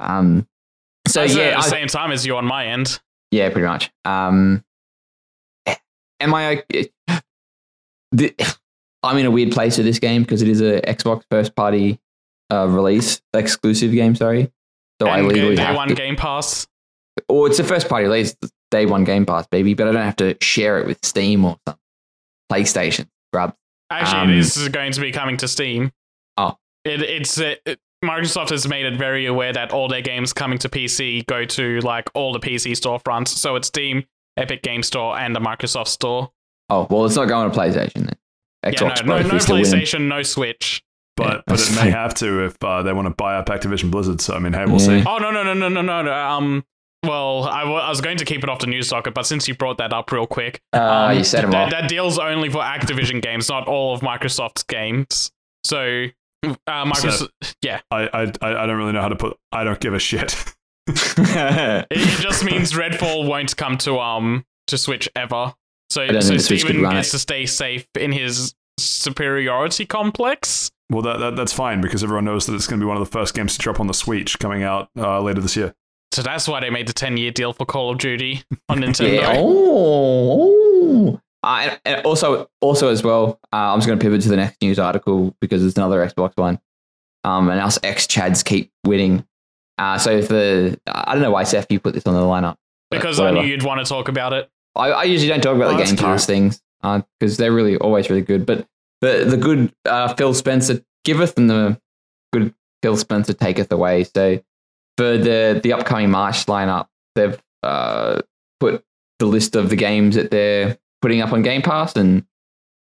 Um, 0.00 0.46
so 1.08 1.22
I 1.22 1.24
yeah, 1.26 1.42
at 1.44 1.50
the 1.52 1.58
I- 1.58 1.68
same 1.68 1.86
time 1.88 2.10
as 2.12 2.26
you 2.26 2.36
on 2.36 2.44
my 2.44 2.66
end. 2.66 3.00
yeah, 3.30 3.48
pretty 3.50 3.66
much. 3.68 3.90
Um, 4.04 4.64
am 6.20 6.34
I? 6.34 6.62
The, 8.14 8.34
I'm 9.02 9.16
in 9.16 9.24
a 9.24 9.30
weird 9.30 9.52
place 9.52 9.78
with 9.78 9.86
this 9.86 9.98
game 9.98 10.20
because 10.22 10.42
it 10.42 10.48
is 10.48 10.60
a 10.60 10.82
Xbox 10.82 11.22
first 11.30 11.56
party 11.56 11.98
uh, 12.52 12.68
release 12.68 13.22
exclusive 13.32 13.90
game. 13.92 14.14
Sorry, 14.14 14.52
so 15.00 15.08
I 15.08 15.20
and 15.20 15.28
legally 15.28 15.56
day 15.56 15.62
have 15.62 15.74
one 15.76 15.88
to, 15.88 15.94
Game 15.94 16.14
Pass. 16.14 16.66
Or 17.28 17.46
it's 17.46 17.58
a 17.58 17.64
first 17.64 17.88
party 17.88 18.04
release, 18.06 18.34
day 18.70 18.86
one 18.86 19.04
Game 19.04 19.26
Pass, 19.26 19.46
baby. 19.48 19.74
But 19.74 19.88
I 19.88 19.92
don't 19.92 20.02
have 20.02 20.16
to 20.16 20.36
share 20.40 20.78
it 20.78 20.86
with 20.86 21.04
Steam 21.04 21.44
or 21.44 21.56
something. 21.66 21.80
PlayStation, 22.50 23.06
grub. 23.32 23.54
Actually, 23.90 24.20
Um, 24.20 24.30
it 24.30 24.36
is 24.38 24.68
going 24.70 24.92
to 24.92 25.00
be 25.00 25.12
coming 25.12 25.36
to 25.38 25.48
Steam. 25.48 25.92
it, 26.84 27.00
it's 27.02 27.38
uh, 27.40 27.54
it, 27.66 27.78
Microsoft 28.04 28.50
has 28.50 28.66
made 28.66 28.84
it 28.84 28.96
very 28.98 29.26
aware 29.26 29.52
that 29.52 29.72
all 29.72 29.86
their 29.88 30.00
games 30.02 30.32
coming 30.32 30.58
to 30.58 30.68
PC 30.68 31.24
go 31.26 31.44
to 31.44 31.78
like 31.80 32.10
all 32.14 32.32
the 32.32 32.40
PC 32.40 32.72
storefronts. 32.72 33.28
So 33.28 33.54
it's 33.56 33.68
Steam, 33.68 34.04
Epic 34.36 34.62
Game 34.62 34.82
Store, 34.82 35.16
and 35.18 35.36
the 35.36 35.40
Microsoft 35.40 35.88
Store. 35.88 36.32
Oh 36.68 36.86
well, 36.90 37.04
it's 37.06 37.14
not 37.16 37.28
going 37.28 37.50
to 37.50 37.56
PlayStation 37.56 37.94
then. 38.06 38.16
Xbox 38.74 38.96
yeah, 38.98 39.02
no, 39.04 39.18
no, 39.22 39.28
no 39.28 39.36
is 39.36 39.42
still. 39.44 39.56
PlayStation, 39.56 40.08
no 40.08 40.22
Switch. 40.22 40.82
But 41.16 41.24
Yeah, 41.26 41.34
but 41.46 41.56
that's 41.56 41.70
it 41.70 41.76
may 41.84 41.90
have 41.90 42.14
to 42.14 42.44
if 42.46 42.56
uh, 42.64 42.82
they 42.82 42.92
want 42.92 43.06
to 43.06 43.14
buy 43.14 43.36
up 43.36 43.46
Activision 43.46 43.90
Blizzard. 43.90 44.20
So 44.20 44.34
I 44.34 44.38
mean, 44.40 44.52
hey, 44.52 44.64
we'll 44.64 44.80
Yeah. 44.80 45.02
see. 45.02 45.04
Oh 45.06 45.18
no 45.18 45.30
no 45.30 45.42
no 45.44 45.54
no 45.54 45.68
no 45.68 45.82
no. 45.82 46.02
no. 46.02 46.12
Um. 46.12 46.64
Well, 47.04 47.44
I 47.44 47.64
was 47.88 48.00
going 48.00 48.18
to 48.18 48.24
keep 48.24 48.44
it 48.44 48.48
off 48.48 48.60
the 48.60 48.66
news 48.68 48.88
docket, 48.90 49.12
but 49.14 49.26
since 49.26 49.48
you 49.48 49.54
brought 49.54 49.78
that 49.78 49.92
up 49.92 50.12
real 50.12 50.26
quick, 50.26 50.60
Uh, 50.72 50.78
um, 51.10 51.18
you 51.18 51.24
set 51.24 51.42
'em 51.44 51.50
that, 51.50 51.70
that 51.70 51.88
deal's 51.88 52.18
only 52.18 52.48
for 52.48 52.58
Activision 52.62 53.20
games, 53.20 53.48
not 53.48 53.66
all 53.66 53.92
of 53.94 54.02
Microsoft's 54.02 54.62
games. 54.62 55.32
So, 55.64 56.04
uh, 56.44 56.54
Microsoft, 56.84 57.28
yeah, 57.62 57.80
I, 57.90 58.02
I 58.12 58.22
I 58.40 58.62
I 58.62 58.66
don't 58.66 58.76
really 58.78 58.92
know 58.92 59.00
how 59.00 59.08
to 59.08 59.16
put. 59.16 59.36
I 59.50 59.64
don't 59.64 59.80
give 59.80 59.94
a 59.94 59.98
shit. 59.98 60.34
it, 60.88 61.86
it 61.90 62.20
just 62.20 62.44
means 62.44 62.72
Redfall 62.72 63.26
won't 63.26 63.56
come 63.56 63.78
to 63.78 63.98
um 63.98 64.44
to 64.68 64.78
Switch 64.78 65.08
ever. 65.16 65.54
So, 65.90 66.06
so 66.06 66.12
think 66.12 66.22
the 66.38 66.38
Switch 66.40 66.62
could 66.62 66.68
Steven 66.70 66.82
run 66.84 66.94
gets 66.94 67.10
to 67.10 67.18
stay 67.18 67.46
safe 67.46 67.86
in 67.98 68.12
his 68.12 68.54
superiority 68.78 69.84
complex. 69.86 70.70
well, 70.90 71.02
that, 71.02 71.18
that 71.18 71.36
that's 71.36 71.52
fine 71.52 71.80
because 71.80 72.02
everyone 72.02 72.24
knows 72.24 72.46
that 72.46 72.54
it's 72.54 72.66
going 72.66 72.80
to 72.80 72.84
be 72.84 72.88
one 72.88 72.96
of 72.96 73.04
the 73.04 73.10
first 73.10 73.34
games 73.34 73.52
to 73.54 73.58
drop 73.58 73.80
on 73.80 73.86
the 73.88 73.94
Switch 73.94 74.38
coming 74.38 74.62
out 74.62 74.88
uh, 74.96 75.20
later 75.20 75.40
this 75.40 75.56
year. 75.56 75.74
So 76.12 76.22
that's 76.22 76.46
why 76.46 76.60
they 76.60 76.70
made 76.70 76.86
the 76.86 76.92
ten 76.92 77.16
year 77.16 77.30
deal 77.30 77.52
for 77.52 77.64
Call 77.64 77.90
of 77.90 77.98
Duty 77.98 78.42
on 78.68 78.80
Nintendo. 78.80 79.14
yeah. 79.14 79.34
Oh. 79.38 81.20
Uh, 81.44 81.70
and, 81.70 81.80
and 81.84 82.06
also, 82.06 82.48
also 82.60 82.88
as 82.88 83.02
well, 83.02 83.40
uh, 83.52 83.72
I'm 83.72 83.78
just 83.78 83.88
going 83.88 83.98
to 83.98 84.02
pivot 84.02 84.22
to 84.22 84.28
the 84.28 84.36
next 84.36 84.62
news 84.62 84.78
article 84.78 85.34
because 85.40 85.64
it's 85.64 85.76
another 85.76 86.06
Xbox 86.06 86.36
one. 86.36 86.60
Um, 87.24 87.48
and 87.50 87.60
us 87.60 87.78
ex 87.82 88.06
Chads 88.06 88.44
keep 88.44 88.70
winning. 88.84 89.26
Uh, 89.78 89.98
so 89.98 90.10
if 90.10 90.28
the 90.28 90.78
I 90.86 91.14
don't 91.14 91.22
know 91.22 91.30
why 91.30 91.44
Seth 91.44 91.70
you 91.70 91.80
put 91.80 91.94
this 91.94 92.06
on 92.06 92.14
the 92.14 92.20
lineup 92.20 92.56
but 92.90 92.98
because 93.00 93.18
I 93.18 93.30
knew 93.30 93.42
you'd 93.42 93.62
want 93.62 93.84
to 93.84 93.88
talk 93.88 94.08
about 94.08 94.32
it. 94.32 94.50
I, 94.76 94.90
I 94.90 95.02
usually 95.04 95.28
don't 95.28 95.40
talk 95.40 95.56
about 95.56 95.74
Oh, 95.74 95.78
the 95.78 95.84
Game 95.84 95.96
Pass 95.96 96.26
things 96.26 96.62
because 96.82 97.36
they're 97.38 97.52
really 97.52 97.76
always 97.76 98.10
really 98.10 98.22
good. 98.22 98.44
But 98.44 98.66
the 99.00 99.24
the 99.26 99.36
good 99.36 99.72
uh, 99.86 100.14
Phil 100.14 100.34
Spencer 100.34 100.82
giveth 101.04 101.38
and 101.38 101.48
the 101.48 101.80
good 102.32 102.54
Phil 102.82 102.96
Spencer 102.96 103.32
taketh 103.32 103.72
away. 103.72 104.04
So 104.04 104.42
for 105.02 105.18
the 105.18 105.60
the 105.60 105.72
upcoming 105.72 106.12
March 106.12 106.46
lineup, 106.46 106.86
they've 107.16 107.36
uh, 107.64 108.22
put 108.60 108.84
the 109.18 109.26
list 109.26 109.56
of 109.56 109.68
the 109.68 109.74
games 109.74 110.14
that 110.14 110.30
they're 110.30 110.78
putting 111.00 111.20
up 111.20 111.32
on 111.32 111.42
Game 111.42 111.60
Pass, 111.62 111.96
and 111.96 112.24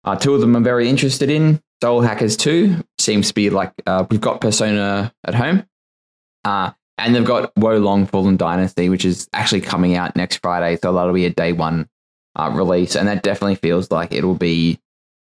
uh, 0.04 0.16
two 0.16 0.34
of 0.34 0.42
them 0.42 0.56
I'm 0.56 0.64
very 0.64 0.90
interested 0.90 1.30
in. 1.30 1.62
Soul 1.84 2.02
Hackers 2.02 2.36
Two 2.36 2.84
seems 2.98 3.28
to 3.28 3.36
be 3.36 3.52
like 3.52 3.74
uh, 3.86 4.06
we've 4.10 4.20
got 4.20 4.42
Persona 4.42 5.14
at 5.24 5.36
home. 5.36 5.68
Uh, 6.44 6.72
and 6.98 7.16
they've 7.16 7.24
got 7.24 7.56
Wo 7.56 7.78
Long 7.78 8.08
Fallen 8.08 8.38
Dynasty, 8.38 8.90
which 8.90 9.06
is 9.06 9.30
actually 9.32 9.62
coming 9.62 9.96
out 9.96 10.16
next 10.16 10.38
Friday. 10.38 10.78
So 10.82 10.92
that'll 10.92 11.14
be 11.14 11.26
a 11.26 11.30
day 11.30 11.54
one 11.54 11.88
uh, 12.36 12.52
release. 12.54 12.96
And 12.96 13.08
that 13.08 13.24
definitely 13.24 13.56
feels 13.56 13.92
like 13.92 14.14
it'll 14.14 14.36
be, 14.36 14.80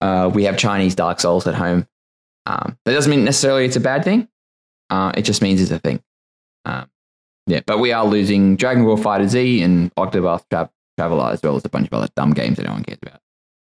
uh, 0.02 0.30
we 0.34 0.46
have 0.46 0.58
Chinese 0.58 0.96
Dark 0.96 1.20
Souls 1.22 1.48
at 1.48 1.56
home. 1.56 1.88
Um, 2.46 2.78
that 2.84 2.94
doesn't 2.94 3.10
mean 3.10 3.24
necessarily 3.24 3.64
it's 3.64 3.78
a 3.78 3.82
bad 3.82 4.04
thing. 4.04 4.28
It 4.92 5.22
just 5.22 5.42
means 5.42 5.62
it's 5.62 5.72
a 5.72 5.80
thing. 5.80 6.02
Um, 6.66 6.90
yeah, 7.48 7.62
but 7.66 7.80
we 7.80 7.92
are 7.92 8.06
losing 8.06 8.56
Dragon 8.56 8.86
Ball 8.86 8.98
FighterZ 8.98 9.64
and 9.64 9.94
Octopath 9.96 10.46
Tra- 10.50 10.70
Traveler 10.98 11.32
as 11.32 11.42
well 11.42 11.56
as 11.56 11.66
a 11.66 11.70
bunch 11.70 11.88
of 11.88 11.94
other 11.94 12.08
dumb 12.16 12.32
games 12.32 12.58
that 12.58 12.66
no 12.66 12.72
one 12.74 12.84
cares 12.84 13.00
about. 13.02 13.20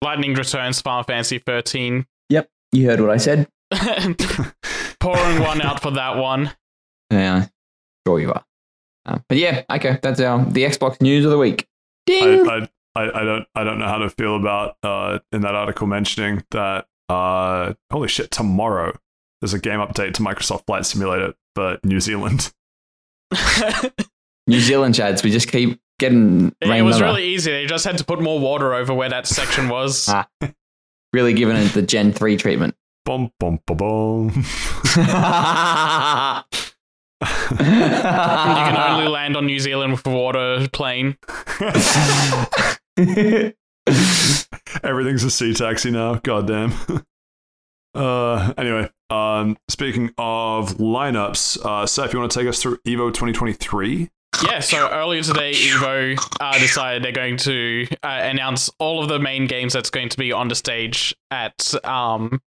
Lightning 0.02 0.34
Returns, 0.34 0.82
Final 0.82 1.04
Fantasy 1.04 1.40
13. 1.40 2.06
Yep. 2.30 2.50
You 2.72 2.86
heard 2.90 3.02
what 3.02 3.10
I 3.10 3.18
said. 3.18 3.48
Pouring 5.00 5.42
one 5.42 5.62
out 5.62 5.82
for 5.82 5.92
that 5.92 6.18
one. 6.18 6.52
Yeah, 7.12 7.48
sure 8.08 8.20
you 8.20 8.32
are. 8.32 8.46
Uh, 9.06 9.20
but 9.28 9.38
yeah, 9.38 9.64
okay, 9.70 10.00
that's 10.02 10.20
our 10.20 10.44
the 10.46 10.64
Xbox 10.64 11.02
news 11.02 11.26
of 11.26 11.32
the 11.32 11.38
week. 11.38 11.68
Ding. 12.06 12.50
I, 12.50 12.68
I, 12.96 13.02
I 13.04 13.22
I 13.22 13.24
don't 13.24 13.46
I 13.56 13.64
don't 13.64 13.80
know 13.80 13.88
how 13.88 14.00
to 14.00 14.10
feel 14.10 14.36
about 14.36 14.78
uh, 14.84 15.20
in 15.32 15.42
that 15.42 15.54
article 15.54 15.86
mentioning 15.88 16.44
that 16.52 16.88
uh, 17.10 17.74
holy 17.92 18.08
shit 18.08 18.32
tomorrow 18.32 18.98
there's 19.42 19.54
a 19.54 19.60
game 19.60 19.80
update 19.80 20.14
to 20.16 20.24
Microsoft 20.24 20.66
Flight 20.66 20.86
Simulator 20.86 21.34
for 21.56 21.78
New 21.84 22.00
Zealand. 22.00 22.52
New 24.48 24.60
Zealand 24.60 24.94
chads, 24.96 25.24
we 25.24 25.32
just 25.32 25.48
keep 25.48 25.80
getting 26.00 26.54
it 26.62 26.68
rain 26.68 26.86
was 26.86 26.96
mother. 27.00 27.06
really 27.06 27.26
easy. 27.26 27.52
They 27.52 27.66
just 27.66 27.86
had 27.86 27.98
to 27.98 28.06
put 28.06 28.22
more 28.22 28.40
water 28.40 28.74
over 28.74 28.94
where 28.94 29.10
that 29.10 29.26
section 29.28 29.70
was. 29.70 30.08
Ah. 30.10 30.28
really 31.14 31.34
giving 31.34 31.56
it 31.58 31.70
the 31.74 31.82
Gen 31.82 32.14
3 32.14 32.38
treatment. 32.38 32.76
Bum 33.06 33.32
bum 33.40 33.60
bum 33.66 33.78
bum. 33.78 34.30
you 34.36 34.44
can 37.58 38.78
only 38.78 39.08
land 39.08 39.38
on 39.38 39.46
New 39.46 39.60
Zealand 39.60 39.92
with 39.94 40.06
a 40.08 40.10
water 40.10 40.68
plane. 40.74 41.18
Everything's 44.84 45.24
a 45.24 45.32
sea 45.32 45.54
taxi 45.54 45.92
now. 45.92 46.16
Goddamn. 46.16 46.74
Uh, 47.96 48.54
anyway, 48.58 48.90
um, 49.10 49.58
speaking 49.70 50.12
of 50.18 50.78
lineups, 50.78 51.64
uh, 51.66 51.86
Seth, 51.86 52.14
you 52.14 52.20
want 52.20 52.32
to 52.32 52.40
take 52.40 52.48
us 52.48 52.62
through 52.62 52.78
Evo 52.86 53.08
2023? 53.08 54.10
Yeah, 54.44 54.60
so 54.60 54.90
earlier 54.92 55.24
today, 55.24 55.54
Evo 55.54 56.20
uh, 56.42 56.60
decided 56.60 57.04
they're 57.04 57.14
going 57.14 57.38
to 57.38 57.88
uh, 58.04 58.08
announce 58.24 58.70
all 58.80 59.02
of 59.02 59.08
the 59.08 59.20
main 59.20 59.48
games 59.48 59.72
that's 59.72 59.90
going 59.90 60.10
to 60.10 60.18
be 60.18 60.34
on 60.34 60.50
the 60.50 60.56
stage 60.56 61.16
at 61.32 61.74
um 61.86 62.42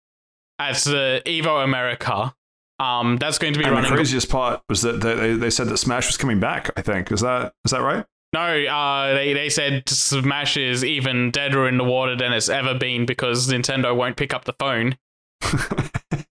at 0.58 0.76
the 0.78 1.22
Evo 1.24 1.64
America. 1.64 2.34
Um, 2.80 3.16
that's 3.16 3.38
going 3.38 3.54
to 3.54 3.58
be 3.58 3.64
And 3.64 3.84
the 3.84 3.88
craziest 3.88 4.28
part 4.28 4.60
was 4.68 4.82
that 4.82 5.00
they, 5.00 5.14
they, 5.14 5.32
they 5.32 5.50
said 5.50 5.68
that 5.68 5.78
Smash 5.78 6.06
was 6.06 6.16
coming 6.16 6.38
back. 6.40 6.70
I 6.76 6.82
think 6.82 7.10
is 7.10 7.22
that 7.22 7.54
is 7.64 7.70
that 7.70 7.80
right? 7.80 8.04
No, 8.34 8.40
uh, 8.40 9.14
they 9.14 9.32
they 9.32 9.48
said 9.48 9.88
Smash 9.88 10.58
is 10.58 10.84
even 10.84 11.30
deader 11.30 11.66
in 11.66 11.78
the 11.78 11.84
water 11.84 12.14
than 12.16 12.32
it's 12.34 12.50
ever 12.50 12.74
been 12.74 13.06
because 13.06 13.48
Nintendo 13.48 13.96
won't 13.96 14.16
pick 14.16 14.34
up 14.34 14.44
the 14.44 14.52
phone. 14.52 14.96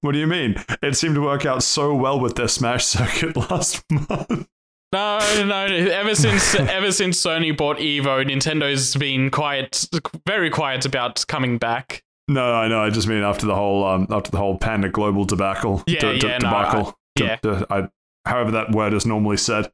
what 0.00 0.12
do 0.12 0.18
you 0.18 0.26
mean? 0.26 0.56
It 0.82 0.96
seemed 0.96 1.14
to 1.16 1.20
work 1.20 1.44
out 1.46 1.62
so 1.62 1.94
well 1.94 2.18
with 2.20 2.36
their 2.36 2.48
Smash 2.48 2.84
circuit 2.86 3.36
last 3.50 3.84
month. 3.90 4.48
No, 4.92 5.18
no. 5.44 5.64
Ever 5.66 6.14
since 6.14 6.54
ever 6.56 6.90
since 6.90 7.22
Sony 7.22 7.56
bought 7.56 7.78
Evo, 7.78 8.24
Nintendo's 8.24 8.96
been 8.96 9.30
quiet, 9.30 9.86
very 10.26 10.50
quiet 10.50 10.84
about 10.84 11.24
coming 11.28 11.58
back. 11.58 12.02
No, 12.26 12.52
I 12.54 12.68
know. 12.68 12.80
I 12.82 12.90
just 12.90 13.06
mean 13.08 13.22
after 13.22 13.46
the 13.46 13.54
whole 13.54 13.84
um 13.84 14.06
after 14.10 14.30
the 14.32 14.38
whole 14.38 14.56
Panda 14.58 14.88
Global 14.88 15.24
debacle. 15.24 15.84
Yeah, 15.86 16.00
de- 16.00 16.18
de- 16.18 16.26
yeah, 16.26 16.38
no, 16.38 16.48
debacle. 16.50 16.88
I- 16.88 17.22
yeah. 17.22 17.36
De- 17.42 17.66
I, 17.70 17.88
however 18.24 18.50
that 18.52 18.72
word 18.72 18.94
is 18.94 19.06
normally 19.06 19.36
said. 19.36 19.70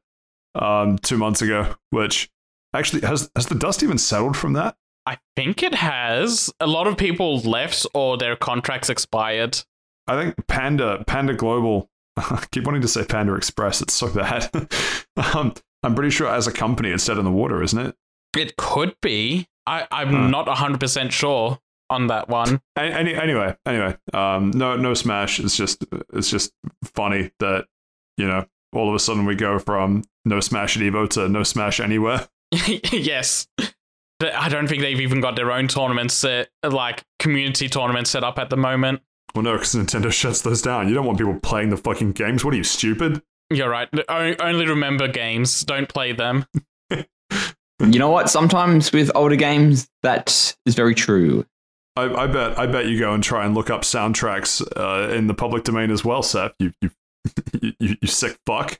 Um, 0.55 0.97
two 0.97 1.17
months 1.17 1.43
ago, 1.43 1.75
which 1.91 2.31
actually 2.73 3.01
has 3.01 3.29
has 3.35 3.45
the 3.45 3.53
dust 3.55 3.83
even 3.83 3.97
settled 3.99 4.35
from 4.35 4.53
that? 4.53 4.75
I 5.07 5.17
think 5.37 5.63
it 5.63 5.73
has. 5.75 6.51
A 6.59 6.67
lot 6.67 6.85
of 6.87 6.97
people 6.97 7.39
left 7.39 7.85
or 7.93 8.17
their 8.17 8.35
contracts 8.35 8.89
expired. 8.89 9.63
I 10.07 10.21
think 10.21 10.35
Panda 10.47 11.03
Panda 11.07 11.33
Global. 11.33 11.89
I 12.17 12.45
keep 12.51 12.65
wanting 12.65 12.81
to 12.81 12.87
say 12.87 13.05
Panda 13.05 13.33
Express. 13.35 13.81
It's 13.81 13.93
so 13.93 14.13
bad. 14.13 14.49
um, 15.33 15.53
I'm 15.83 15.95
pretty 15.95 16.09
sure 16.11 16.27
as 16.27 16.47
a 16.47 16.51
company, 16.51 16.89
it's 16.89 17.05
dead 17.05 17.17
in 17.17 17.25
the 17.25 17.31
water, 17.31 17.63
isn't 17.63 17.79
it? 17.79 17.95
It 18.35 18.57
could 18.57 18.95
be. 19.01 19.47
I, 19.65 19.87
I'm 19.91 20.09
Huh. 20.09 20.27
not 20.27 20.47
100% 20.47 21.11
sure 21.11 21.59
on 21.89 22.07
that 22.07 22.27
one. 22.27 22.59
Any, 22.77 23.13
anyway, 23.15 23.55
anyway, 23.65 23.95
um, 24.13 24.51
no, 24.51 24.75
no 24.75 24.93
Smash. 24.93 25.39
It's 25.39 25.55
just, 25.55 25.85
it's 26.13 26.29
just 26.29 26.51
funny 26.83 27.31
that 27.39 27.65
you 28.17 28.27
know, 28.27 28.45
all 28.73 28.89
of 28.89 28.95
a 28.95 28.99
sudden 28.99 29.25
we 29.25 29.35
go 29.35 29.59
from 29.59 30.03
no 30.25 30.39
Smash 30.41 30.75
at 30.75 30.83
Evo 30.83 31.07
to 31.11 31.29
no 31.29 31.43
Smash 31.43 31.79
anywhere. 31.79 32.27
yes. 32.91 33.47
But 34.19 34.33
I 34.33 34.49
don't 34.49 34.67
think 34.67 34.81
they've 34.81 34.99
even 34.99 35.21
got 35.21 35.35
their 35.35 35.51
own 35.51 35.67
tournaments 35.67 36.13
set, 36.15 36.49
like 36.63 37.03
community 37.19 37.69
tournaments 37.69 38.09
set 38.09 38.23
up 38.23 38.39
at 38.39 38.49
the 38.49 38.57
moment. 38.57 39.01
Well, 39.35 39.43
no, 39.43 39.53
because 39.53 39.75
Nintendo 39.75 40.11
shuts 40.11 40.41
those 40.41 40.61
down. 40.61 40.87
You 40.87 40.95
don't 40.95 41.05
want 41.05 41.19
people 41.19 41.39
playing 41.39 41.69
the 41.69 41.77
fucking 41.77 42.13
games. 42.13 42.43
What 42.43 42.53
are 42.53 42.57
you 42.57 42.63
stupid? 42.63 43.21
You're 43.49 43.69
right. 43.69 43.87
O- 44.09 44.35
Only 44.39 44.65
remember 44.67 45.07
games, 45.07 45.63
don't 45.63 45.87
play 45.87 46.11
them. 46.13 46.45
you 46.91 47.99
know 47.99 48.09
what? 48.09 48.29
Sometimes 48.29 48.91
with 48.91 49.11
older 49.15 49.35
games, 49.35 49.87
that 50.03 50.55
is 50.65 50.73
very 50.75 50.95
true. 50.95 51.45
I, 51.95 52.03
I 52.23 52.27
bet, 52.27 52.57
I 52.59 52.65
bet 52.67 52.87
you 52.87 52.99
go 52.99 53.13
and 53.13 53.23
try 53.23 53.45
and 53.45 53.55
look 53.55 53.69
up 53.69 53.81
soundtracks 53.81 54.61
uh, 54.75 55.13
in 55.13 55.27
the 55.27 55.33
public 55.33 55.63
domain 55.63 55.91
as 55.91 56.03
well, 56.03 56.21
Seth. 56.23 56.53
You, 56.59 56.73
you, 56.81 56.89
you, 57.61 57.73
you, 57.79 57.95
you 58.01 58.07
sick 58.07 58.37
fuck. 58.45 58.79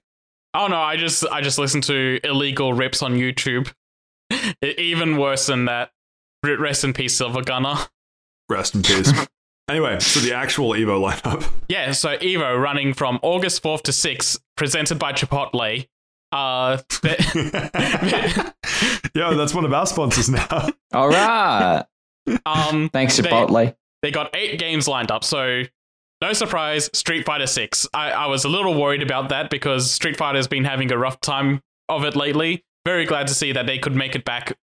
Oh 0.53 0.67
no, 0.67 0.77
I 0.77 0.97
just 0.97 1.25
I 1.27 1.41
just 1.41 1.59
listen 1.59 1.81
to 1.81 2.19
illegal 2.23 2.73
rips 2.73 3.03
on 3.03 3.13
YouTube. 3.13 3.71
Even 4.61 5.17
worse 5.17 5.47
than 5.47 5.65
that. 5.65 5.91
Rest 6.43 6.83
in 6.83 6.93
peace, 6.93 7.19
SiIvaGunner. 7.19 7.89
Rest 8.49 8.75
in 8.75 8.83
peace. 8.83 9.11
anyway, 9.69 9.99
so 9.99 10.19
the 10.19 10.33
actual 10.33 10.69
Evo 10.71 10.99
lineup. 11.11 11.51
Yeah, 11.69 11.91
so 11.91 12.17
Evo 12.17 12.61
running 12.61 12.93
from 12.93 13.19
August 13.21 13.61
4th 13.63 13.81
to 13.83 13.91
6th, 13.91 14.39
presented 14.55 14.99
by 14.99 15.13
Chipotle. 15.13 15.87
Uh, 16.31 16.77
the- 17.01 18.53
Yo, 19.15 19.35
that's 19.35 19.53
one 19.53 19.65
of 19.65 19.73
our 19.73 19.85
sponsors 19.85 20.29
now. 20.29 20.69
All 20.93 21.09
right. 21.09 21.85
um, 22.45 22.89
Thanks, 22.89 23.17
They- 23.17 23.29
Chipotle. 23.29 23.75
they 24.01 24.11
got 24.11 24.35
eight 24.35 24.59
games 24.59 24.87
lined 24.87 25.11
up. 25.11 25.23
So 25.23 25.63
no 26.21 26.33
surprise, 26.33 26.89
Street 26.93 27.25
Fighter 27.25 27.47
6. 27.47 27.87
I, 27.93 28.11
I 28.11 28.25
was 28.27 28.43
a 28.45 28.49
little 28.49 28.79
worried 28.79 29.01
about 29.03 29.29
that 29.29 29.49
because 29.49 29.89
Street 29.91 30.17
Fighter 30.17 30.37
has 30.37 30.47
been 30.47 30.65
having 30.65 30.91
a 30.91 30.97
rough 30.97 31.19
time 31.21 31.61
of 31.89 32.03
it 32.05 32.15
lately. 32.15 32.63
Very 32.87 33.03
glad 33.05 33.27
to 33.27 33.33
see 33.33 33.51
that 33.51 33.65
they 33.65 33.77
could 33.79 33.93
make 33.97 34.15
it 34.15 34.23
back 34.23 34.57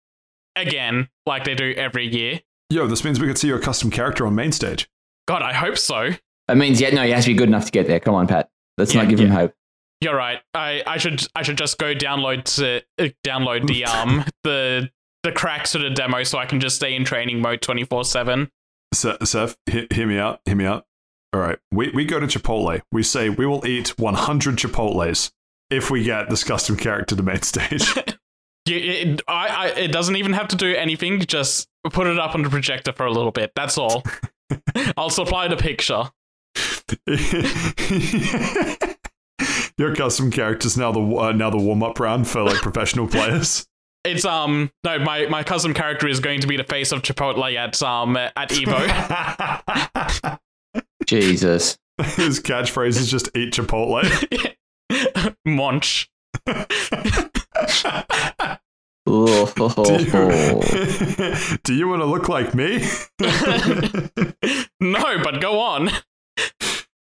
again, 0.57 1.11
like 1.27 1.45
they 1.45 1.55
do 1.55 1.75
every 1.77 2.07
year. 2.07 2.41
Yo, 2.71 2.87
this 2.87 3.05
means 3.05 3.21
we 3.21 3.27
could 3.27 3.37
see 3.37 3.49
your 3.49 3.59
custom 3.59 3.91
character 3.91 4.27
on 4.27 4.35
main 4.35 4.51
stage. 4.51 4.89
God, 5.29 5.43
I 5.43 5.53
hope 5.53 5.77
so. 5.77 6.09
That 6.49 6.57
means 6.57 6.81
yeah, 6.81 6.89
no, 6.89 7.03
he 7.03 7.11
has 7.11 7.25
to 7.27 7.33
be 7.33 7.37
good 7.37 7.49
enough 7.51 7.67
to 7.67 7.71
get 7.71 7.87
there. 7.87 8.01
Come 8.01 8.15
on, 8.15 8.27
Pat. 8.27 8.49
Let's 8.79 8.95
Yeah, 8.95 9.03
not 9.03 9.11
give 9.11 9.19
him 9.19 9.29
hope. 9.29 9.53
You're 10.01 10.17
right. 10.17 10.41
I, 10.55 10.83
I 10.87 10.97
should 10.97 11.27
I 11.35 11.43
should 11.43 11.59
just 11.59 11.77
go 11.77 11.95
download 11.95 12.45
to, 12.57 12.83
uh, 12.99 13.11
download 13.27 13.67
the 13.67 13.85
um 13.85 14.25
the 14.43 14.91
the 15.23 15.31
cracks 15.33 15.73
to 15.73 15.79
the 15.79 15.91
demo 15.91 16.23
so 16.23 16.39
I 16.39 16.47
can 16.47 16.61
just 16.61 16.77
stay 16.77 16.95
in 16.95 17.05
training 17.05 17.43
mode 17.43 17.61
twenty 17.61 17.85
four 17.85 18.07
seven. 18.07 18.51
Se- 18.95 19.19
Seth, 19.25 19.55
he- 19.71 19.87
hear 19.93 20.07
me 20.07 20.19
out. 20.19 20.41
Hear 20.47 20.57
me 20.57 20.65
out. 20.65 20.87
All 21.35 21.41
right. 21.41 21.59
We, 21.71 21.91
we 21.91 22.07
go 22.07 22.21
to 22.21 22.27
Chipotle. 22.27 22.81
We 22.91 23.03
say 23.03 23.29
we 23.29 23.45
will 23.45 23.67
eat 23.67 23.99
100 23.99 24.57
Chipotles 24.57 25.31
if 25.71 25.91
we 25.91 26.05
get 26.05 26.31
this 26.31 26.45
custom 26.45 26.77
character 26.77 27.17
to 27.17 27.23
main 27.23 27.43
stage. 27.43 27.95
You, 28.67 28.79
it, 28.79 29.21
I, 29.29 29.49
I, 29.49 29.67
it 29.79 29.93
doesn't 29.93 30.17
even 30.17 30.33
have 30.33 30.49
to 30.49 30.57
do 30.57 30.75
anything. 30.75 31.21
Just 31.21 31.69
put 31.93 32.07
it 32.07 32.19
up 32.19 32.35
on 32.35 32.41
the 32.41 32.49
projector 32.49 32.95
for 32.95 33.05
a 33.05 33.13
little 33.13 33.31
bit. 33.31 33.53
That's 33.55 33.77
all. 33.77 34.03
I'll 34.97 35.11
supply 35.11 35.49
the 35.49 35.57
picture. 35.57 36.05
Your 39.77 39.95
custom 39.95 40.31
character's 40.31 40.79
now 40.79 40.93
the 40.93 41.01
uh, 41.01 41.33
now 41.33 41.51
the 41.51 41.59
warm 41.59 41.83
up 41.83 42.01
round 42.01 42.27
for 42.29 42.43
like 42.43 42.63
professional 42.63 43.07
players. 43.07 43.67
It's 44.05 44.25
um 44.25 44.71
no 44.85 44.99
my 44.99 45.27
my 45.27 45.43
custom 45.43 45.75
character 45.75 46.09
is 46.09 46.21
going 46.21 46.41
to 46.41 46.47
be 46.47 46.57
the 46.57 46.65
face 46.65 46.91
of 46.93 47.03
Chipotle 47.03 47.55
at 47.57 47.83
um 47.83 48.17
at 48.17 48.49
Evo. 48.51 50.39
Jesus. 51.07 51.77
His 51.99 52.41
catchphrase 52.41 52.99
is 52.99 53.11
just 53.11 53.29
eat 53.37 53.53
Chipotle. 53.53 54.03
Munch. 55.45 56.09
Do 59.07 59.27
you, 59.99 61.59
do 61.65 61.75
you 61.75 61.89
want 61.89 62.01
to 62.01 62.07
look 62.07 62.29
like 62.29 62.55
me? 62.55 62.79
no, 64.81 65.19
but 65.23 65.41
go 65.43 65.61
on. 65.61 65.91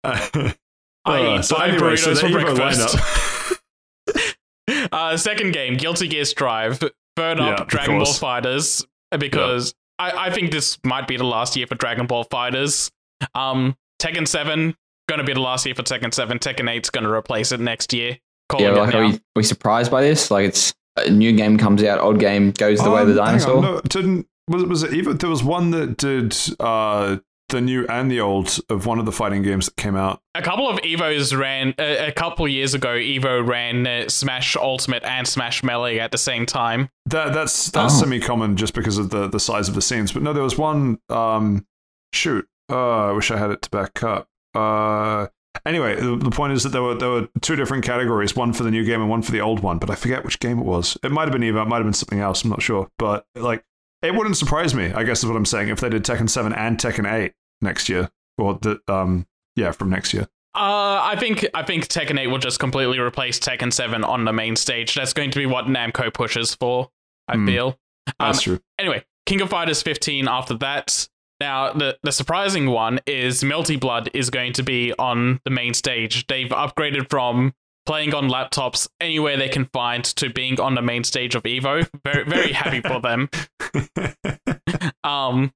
I 0.04 0.54
Uh, 1.04 1.36
eat 1.38 1.44
so 1.44 1.56
five 1.56 1.74
anyway, 1.74 1.96
so 1.96 2.12
burritos 2.12 2.20
the 2.20 2.28
for 2.28 2.54
breakfast. 2.54 2.98
uh, 4.92 5.16
second 5.16 5.52
game, 5.52 5.76
Guilty 5.76 6.08
Gear 6.08 6.24
Strive. 6.24 6.78
Third 7.16 7.38
Yeah, 7.38 7.50
up, 7.50 7.60
of 7.60 7.68
Dragon 7.68 7.98
Ball. 7.98 8.12
Fighters, 8.12 8.84
because 9.16 9.74
I, 9.98 10.26
I 10.26 10.30
think 10.30 10.50
this 10.50 10.78
might 10.84 11.08
be 11.08 11.16
the 11.16 11.24
last 11.24 11.56
year 11.56 11.66
for 11.66 11.76
Dragon 11.76 12.06
Ball 12.06 12.24
FighterZ. 12.24 12.90
Um, 13.34 13.76
Tekken 14.02 14.26
7, 15.08 15.16
gonna 15.18 15.26
be 15.26 15.32
the 15.34 15.40
last 15.40 15.66
year 15.66 15.74
for 15.74 15.82
Tekken 15.82 16.12
7. 16.12 16.38
Tekken 16.38 16.68
8's 16.70 16.90
gonna 16.90 17.10
replace 17.10 17.52
it 17.52 17.60
next 17.60 17.92
year. 17.92 18.18
Calling 18.48 18.66
Yeah, 18.66 18.72
it 18.72 18.78
like 18.78 18.94
are 18.94 19.02
now. 19.02 19.08
we, 19.08 19.14
are 19.14 19.20
we 19.36 19.42
surprised 19.42 19.90
by 19.90 20.02
this? 20.02 20.30
Like 20.30 20.46
it's 20.46 20.74
a 20.96 21.10
new 21.10 21.32
game 21.32 21.58
comes 21.58 21.82
out, 21.84 21.98
old 21.98 22.18
game 22.20 22.52
goes 22.52 22.80
the 22.80 22.90
way 22.90 23.02
of 23.02 23.08
the 23.08 23.20
Um, 23.20 23.26
hang 23.28 23.40
on, 23.40 23.40
dinosaur. 23.40 23.62
no, 23.62 23.80
didn't 23.88 24.26
was 24.48 24.62
it 24.62 24.68
was 24.68 24.82
it 24.84 24.92
even 24.94 25.16
there 25.18 25.30
was 25.30 25.42
one 25.42 25.70
that 25.72 25.96
did 25.96 26.36
uh 26.60 27.16
the 27.48 27.60
new 27.60 27.86
and 27.88 28.10
the 28.10 28.20
old 28.20 28.58
of 28.70 28.86
one 28.86 28.98
of 28.98 29.06
the 29.06 29.12
fighting 29.12 29.42
games 29.42 29.66
that 29.66 29.76
came 29.76 29.94
out. 29.94 30.20
A 30.34 30.42
couple 30.42 30.68
of 30.68 30.78
Evos 30.80 31.36
ran 31.38 31.74
uh, 31.78 32.06
a 32.08 32.10
couple 32.12 32.48
years 32.48 32.74
ago. 32.74 32.88
Evo 32.96 33.46
ran 33.46 33.86
uh, 33.86 34.08
Smash 34.08 34.56
Ultimate 34.56 35.04
and 35.04 35.28
Smash 35.28 35.62
Melee 35.62 36.00
at 36.00 36.10
the 36.10 36.18
same 36.18 36.44
time. 36.44 36.88
That 37.06 37.32
that's 37.34 37.70
that's 37.70 37.94
Oh. 37.94 37.98
semi 38.00 38.18
common 38.18 38.56
just 38.56 38.74
because 38.74 38.98
of 38.98 39.10
the 39.10 39.28
the 39.28 39.38
size 39.38 39.68
of 39.68 39.76
the 39.76 39.82
scenes. 39.82 40.10
But 40.12 40.22
no, 40.24 40.32
there 40.32 40.42
was 40.42 40.58
one. 40.58 40.98
Um, 41.08 41.64
shoot, 42.12 42.48
uh, 42.70 43.10
I 43.10 43.12
wish 43.12 43.30
I 43.30 43.36
had 43.36 43.50
it 43.52 43.62
to 43.62 43.70
back 43.70 44.02
up. 44.02 44.28
Uh, 44.56 45.28
anyway, 45.64 45.96
the, 45.96 46.16
the 46.16 46.30
point 46.30 46.52
is 46.52 46.62
that 46.62 46.70
there 46.70 46.82
were 46.82 46.94
there 46.94 47.10
were 47.10 47.28
two 47.42 47.56
different 47.56 47.84
categories, 47.84 48.34
one 48.36 48.52
for 48.52 48.62
the 48.62 48.70
new 48.70 48.84
game 48.84 49.00
and 49.00 49.10
one 49.10 49.22
for 49.22 49.32
the 49.32 49.40
old 49.40 49.60
one. 49.60 49.78
But 49.78 49.90
I 49.90 49.94
forget 49.94 50.24
which 50.24 50.38
game 50.40 50.58
it 50.58 50.64
was. 50.64 50.96
It 51.02 51.12
might 51.12 51.22
have 51.22 51.32
been 51.32 51.42
Evo, 51.42 51.62
it 51.62 51.68
might 51.68 51.76
have 51.78 51.86
been 51.86 51.92
something 51.92 52.20
else. 52.20 52.42
I'm 52.44 52.50
not 52.50 52.62
sure. 52.62 52.88
But 52.98 53.26
like, 53.34 53.64
it 54.02 54.14
wouldn't 54.14 54.36
surprise 54.36 54.74
me. 54.74 54.92
I 54.92 55.04
guess 55.04 55.20
is 55.22 55.26
what 55.26 55.36
I'm 55.36 55.46
saying. 55.46 55.68
If 55.68 55.80
they 55.80 55.88
did 55.88 56.04
Tekken 56.04 56.28
Seven 56.30 56.52
and 56.52 56.78
Tekken 56.78 57.10
Eight 57.10 57.32
next 57.60 57.88
year, 57.88 58.10
or 58.38 58.58
the 58.60 58.80
um, 58.88 59.26
yeah, 59.56 59.72
from 59.72 59.90
next 59.90 60.12
year. 60.14 60.28
Uh, 60.54 61.00
I 61.02 61.16
think 61.18 61.44
I 61.52 61.62
think 61.62 61.86
Tekken 61.86 62.18
8 62.18 62.28
will 62.28 62.38
just 62.38 62.58
completely 62.58 62.98
replace 62.98 63.38
Tekken 63.38 63.70
7 63.70 64.02
on 64.02 64.24
the 64.24 64.32
main 64.32 64.56
stage. 64.56 64.94
That's 64.94 65.12
going 65.12 65.30
to 65.32 65.38
be 65.38 65.44
what 65.44 65.66
Namco 65.66 66.12
pushes 66.14 66.54
for. 66.54 66.88
I 67.28 67.36
Hmm. 67.36 67.46
feel. 67.46 67.78
Um, 68.06 68.14
That's 68.20 68.40
true. 68.40 68.60
anyway, 68.78 69.04
King 69.26 69.42
of 69.42 69.50
Fighters 69.50 69.82
15 69.82 70.28
after 70.28 70.54
that. 70.54 71.08
Now, 71.40 71.72
the, 71.72 71.98
the 72.02 72.12
surprising 72.12 72.70
one 72.70 73.00
is 73.06 73.42
Melty 73.42 73.78
Blood 73.78 74.08
is 74.14 74.30
going 74.30 74.52
to 74.54 74.62
be 74.62 74.92
on 74.98 75.40
the 75.44 75.50
main 75.50 75.74
stage. 75.74 76.26
They've 76.26 76.48
upgraded 76.48 77.10
from 77.10 77.52
playing 77.84 78.14
on 78.14 78.28
laptops 78.28 78.88
anywhere 79.00 79.36
they 79.36 79.48
can 79.48 79.66
find 79.66 80.02
to 80.04 80.30
being 80.30 80.58
on 80.60 80.74
the 80.74 80.82
main 80.82 81.04
stage 81.04 81.34
of 81.34 81.42
Evo. 81.44 81.88
Very, 82.04 82.24
very 82.24 82.52
happy 82.52 82.80
for 82.80 83.00
them. 83.00 83.28
Um, 85.04 85.52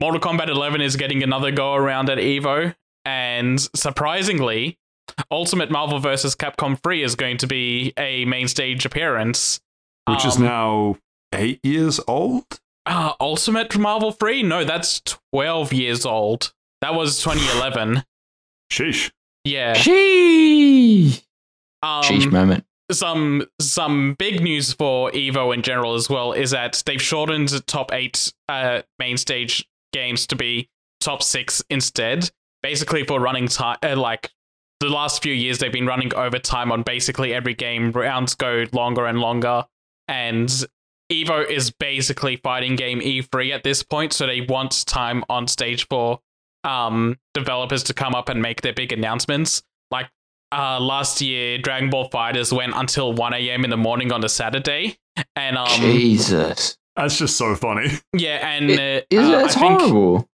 Mortal 0.00 0.20
Kombat 0.20 0.48
11 0.48 0.80
is 0.80 0.94
getting 0.96 1.24
another 1.24 1.50
go 1.50 1.74
around 1.74 2.08
at 2.08 2.18
Evo, 2.18 2.72
and 3.04 3.60
surprisingly, 3.74 4.78
Ultimate 5.30 5.72
Marvel 5.72 5.98
vs. 5.98 6.36
Capcom 6.36 6.80
3 6.80 7.02
is 7.02 7.16
going 7.16 7.36
to 7.38 7.48
be 7.48 7.92
a 7.98 8.24
main 8.26 8.46
stage 8.46 8.84
appearance. 8.86 9.60
Which 10.08 10.24
is 10.24 10.36
Um, 10.36 10.44
now 10.44 10.96
eight 11.34 11.58
years 11.64 11.98
old. 12.06 12.60
Uh, 12.86 13.12
Ultimate 13.20 13.78
Marvel 13.78 14.12
3? 14.12 14.42
No, 14.42 14.64
that's 14.64 15.00
12 15.32 15.72
years 15.72 16.04
old. 16.04 16.52
That 16.80 16.94
was 16.94 17.22
2011. 17.22 18.04
Sheesh. 18.70 19.10
Yeah. 19.44 19.74
Sheesh. 19.74 21.22
Um, 21.82 22.02
Sheesh 22.02 22.30
moment. 22.30 22.64
some 22.90 23.44
some 23.60 24.14
big 24.18 24.40
news 24.42 24.72
for 24.72 25.10
Evo 25.12 25.52
in 25.54 25.62
general 25.62 25.94
as 25.94 26.08
well 26.08 26.32
is 26.32 26.52
that 26.52 26.82
they've 26.86 27.02
shortened 27.02 27.48
the 27.48 27.60
top 27.60 27.92
eight 27.92 28.32
uh, 28.48 28.82
main 28.98 29.16
stage 29.16 29.68
games 29.92 30.26
to 30.28 30.36
be 30.36 30.68
top 31.00 31.22
six 31.22 31.62
instead. 31.70 32.30
Basically, 32.62 33.04
for 33.04 33.20
running 33.20 33.48
time, 33.48 33.78
uh, 33.82 33.96
like 33.96 34.30
the 34.80 34.88
last 34.88 35.22
few 35.22 35.32
years, 35.32 35.58
they've 35.58 35.72
been 35.72 35.86
running 35.86 36.14
overtime 36.14 36.70
on 36.70 36.82
basically 36.82 37.34
every 37.34 37.54
game. 37.54 37.90
Rounds 37.90 38.34
go 38.36 38.64
longer 38.72 39.06
and 39.06 39.18
longer, 39.18 39.64
and 40.06 40.64
Evo 41.12 41.48
is 41.48 41.70
basically 41.70 42.36
fighting 42.36 42.74
game 42.76 43.00
E3 43.00 43.52
at 43.54 43.62
this 43.64 43.82
point. 43.82 44.12
So 44.12 44.26
they 44.26 44.40
want 44.40 44.86
time 44.86 45.24
on 45.28 45.46
stage 45.46 45.86
for 45.88 46.20
um, 46.64 47.18
developers 47.34 47.82
to 47.84 47.94
come 47.94 48.14
up 48.14 48.28
and 48.28 48.40
make 48.40 48.62
their 48.62 48.72
big 48.72 48.92
announcements. 48.92 49.62
Like 49.90 50.08
uh, 50.52 50.80
last 50.80 51.20
year, 51.20 51.58
Dragon 51.58 51.90
Ball 51.90 52.08
FighterZ 52.10 52.56
went 52.56 52.72
until 52.74 53.12
1 53.12 53.34
a.m. 53.34 53.64
in 53.64 53.70
the 53.70 53.76
morning 53.76 54.12
on 54.12 54.20
the 54.20 54.28
Saturday. 54.28 54.98
And 55.36 55.58
um, 55.58 55.66
Jesus. 55.80 56.78
That's 56.96 57.18
just 57.18 57.36
so 57.36 57.54
funny. 57.54 57.90
yeah, 58.16 58.48
and 58.56 58.70
It- 58.70 59.04
uh, 59.04 59.06
Is 59.10 59.28
uh, 59.28 59.38
it? 59.38 59.44
It's 59.44 59.54
think, 59.54 59.80
horrible. 59.80 60.28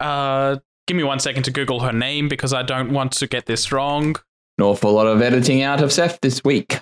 uh, 0.00 0.56
give 0.86 0.96
me 0.96 1.02
one 1.04 1.18
second 1.18 1.42
to 1.44 1.50
Google 1.50 1.80
her 1.80 1.92
name 1.92 2.28
because 2.28 2.52
I 2.52 2.62
don't 2.62 2.92
want 2.92 3.12
to 3.12 3.26
get 3.26 3.46
this 3.46 3.70
wrong. 3.72 4.16
An 4.58 4.64
awful 4.64 4.92
lot 4.92 5.06
of 5.06 5.20
editing 5.20 5.62
out 5.62 5.82
of 5.82 5.92
Seth 5.92 6.20
this 6.22 6.42
week. 6.44 6.80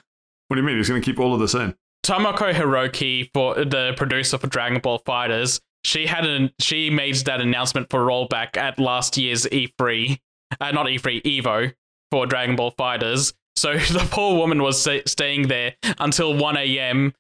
What 0.49 0.57
do 0.57 0.61
you 0.61 0.67
mean? 0.67 0.77
He's 0.77 0.89
going 0.89 1.01
to 1.01 1.05
keep 1.05 1.19
all 1.19 1.33
of 1.35 1.41
this 1.41 1.55
in? 1.55 1.75
Tomoko 2.05 2.53
Hiroki, 2.53 3.31
for 3.33 3.55
the 3.65 3.95
producer 3.97 4.39
for 4.39 4.49
Dragon 4.49 4.81
Ball 4.81 4.99
FighterZ, 5.01 5.61
she 5.85 6.07
had 6.07 6.25
an 6.25 6.51
she 6.59 6.91
made 6.91 7.17
that 7.17 7.41
announcement 7.41 7.91
for 7.91 8.01
rollback 8.01 8.57
at 8.57 8.79
last 8.79 9.17
year's 9.17 9.47
E3, 9.47 10.19
uh, 10.61 10.71
not 10.73 10.87
E3, 10.87 11.23
Evo 11.23 11.73
for 12.11 12.27
Dragon 12.27 12.57
Ball 12.57 12.73
FighterZ. 12.73 13.35
So 13.57 13.75
the 13.79 14.07
poor 14.11 14.37
woman 14.37 14.63
was 14.63 14.81
sta- 14.81 15.03
staying 15.07 15.49
there 15.49 15.75
until 15.99 16.37
1 16.37 16.57
a.m., 16.57 17.15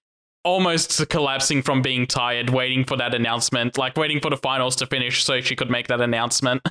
almost 0.44 1.08
collapsing 1.08 1.62
from 1.62 1.82
being 1.82 2.06
tired, 2.06 2.50
waiting 2.50 2.84
for 2.84 2.96
that 2.96 3.14
announcement, 3.14 3.78
like 3.78 3.96
waiting 3.96 4.20
for 4.20 4.30
the 4.30 4.36
finals 4.36 4.74
to 4.76 4.86
finish 4.86 5.24
so 5.24 5.40
she 5.40 5.54
could 5.54 5.70
make 5.70 5.88
that 5.88 6.00
announcement. 6.00 6.66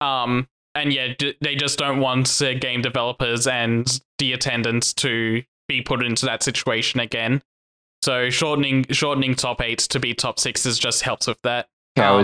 Um, 0.00 0.48
and 0.74 0.92
yeah, 0.92 1.14
d- 1.16 1.36
they 1.40 1.54
just 1.54 1.78
don't 1.78 2.00
want 2.00 2.42
uh, 2.42 2.54
game 2.54 2.82
developers 2.82 3.46
and 3.46 4.00
the 4.18 4.32
attendants 4.32 4.92
to 4.94 5.42
be 5.68 5.82
put 5.82 6.04
into 6.04 6.26
that 6.26 6.42
situation 6.42 7.00
again. 7.00 7.42
So 8.02 8.30
shortening 8.30 8.86
shortening 8.90 9.34
top 9.34 9.60
eight 9.60 9.78
to 9.80 9.98
be 9.98 10.14
top 10.14 10.38
sixes 10.38 10.78
just 10.78 11.02
helps 11.02 11.26
with 11.26 11.40
that. 11.42 11.68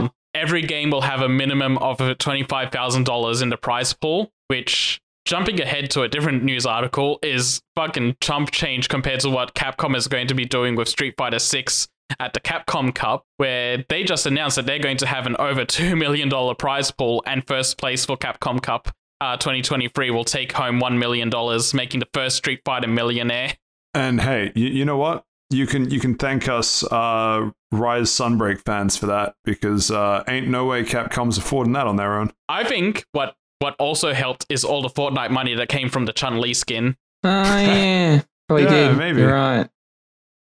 Um, 0.02 0.12
every 0.34 0.62
game 0.62 0.90
will 0.90 1.00
have 1.00 1.20
a 1.22 1.28
minimum 1.28 1.78
of 1.78 1.98
twenty 2.18 2.44
five 2.44 2.70
thousand 2.70 3.04
dollars 3.04 3.42
in 3.42 3.48
the 3.48 3.56
prize 3.56 3.92
pool, 3.92 4.32
which 4.48 5.00
jumping 5.24 5.60
ahead 5.60 5.90
to 5.90 6.02
a 6.02 6.08
different 6.08 6.42
news 6.42 6.66
article 6.66 7.18
is 7.22 7.62
fucking 7.76 8.16
chump 8.20 8.50
change 8.50 8.88
compared 8.88 9.20
to 9.20 9.30
what 9.30 9.54
Capcom 9.54 9.96
is 9.96 10.08
going 10.08 10.26
to 10.28 10.34
be 10.34 10.44
doing 10.44 10.76
with 10.76 10.88
Street 10.88 11.14
Fighter 11.16 11.38
Six 11.38 11.88
at 12.20 12.34
the 12.34 12.40
Capcom 12.40 12.94
Cup, 12.94 13.24
where 13.38 13.84
they 13.88 14.04
just 14.04 14.26
announced 14.26 14.56
that 14.56 14.66
they're 14.66 14.78
going 14.78 14.98
to 14.98 15.06
have 15.06 15.26
an 15.26 15.36
over 15.38 15.64
two 15.64 15.96
million 15.96 16.28
dollar 16.28 16.54
prize 16.54 16.90
pool, 16.90 17.22
and 17.26 17.46
first 17.46 17.78
place 17.78 18.04
for 18.04 18.16
Capcom 18.16 18.62
Cup 18.62 18.94
uh, 19.22 19.36
2023 19.36 20.10
will 20.10 20.24
take 20.24 20.52
home 20.52 20.80
one 20.80 20.98
million 20.98 21.30
dollars, 21.30 21.72
making 21.72 22.00
the 22.00 22.08
first 22.12 22.36
Street 22.36 22.60
Fighter 22.64 22.88
millionaire. 22.88 23.56
And 23.94 24.20
hey, 24.20 24.50
you, 24.56 24.66
you 24.68 24.84
know 24.84 24.96
what? 24.96 25.24
You 25.50 25.66
can 25.66 25.90
you 25.90 26.00
can 26.00 26.16
thank 26.16 26.48
us 26.48 26.82
uh, 26.84 27.50
Rise 27.70 28.10
Sunbreak 28.10 28.62
fans 28.64 28.96
for 28.96 29.06
that 29.06 29.34
because 29.44 29.90
uh, 29.90 30.24
ain't 30.26 30.48
no 30.48 30.64
way 30.64 30.82
Capcom's 30.82 31.38
affording 31.38 31.72
that 31.74 31.86
on 31.86 31.96
their 31.96 32.18
own. 32.18 32.32
I 32.48 32.64
think 32.64 33.04
what 33.12 33.36
what 33.60 33.76
also 33.78 34.12
helped 34.12 34.44
is 34.48 34.64
all 34.64 34.82
the 34.82 34.88
Fortnite 34.88 35.30
money 35.30 35.54
that 35.54 35.68
came 35.68 35.88
from 35.88 36.06
the 36.06 36.12
Chun 36.12 36.40
Li 36.40 36.52
skin. 36.52 36.96
Oh 37.22 37.28
yeah, 37.30 38.22
probably 38.48 38.64
Yeah, 38.64 38.88
did. 38.88 38.98
maybe. 38.98 39.20
You're 39.20 39.34
right. 39.34 39.68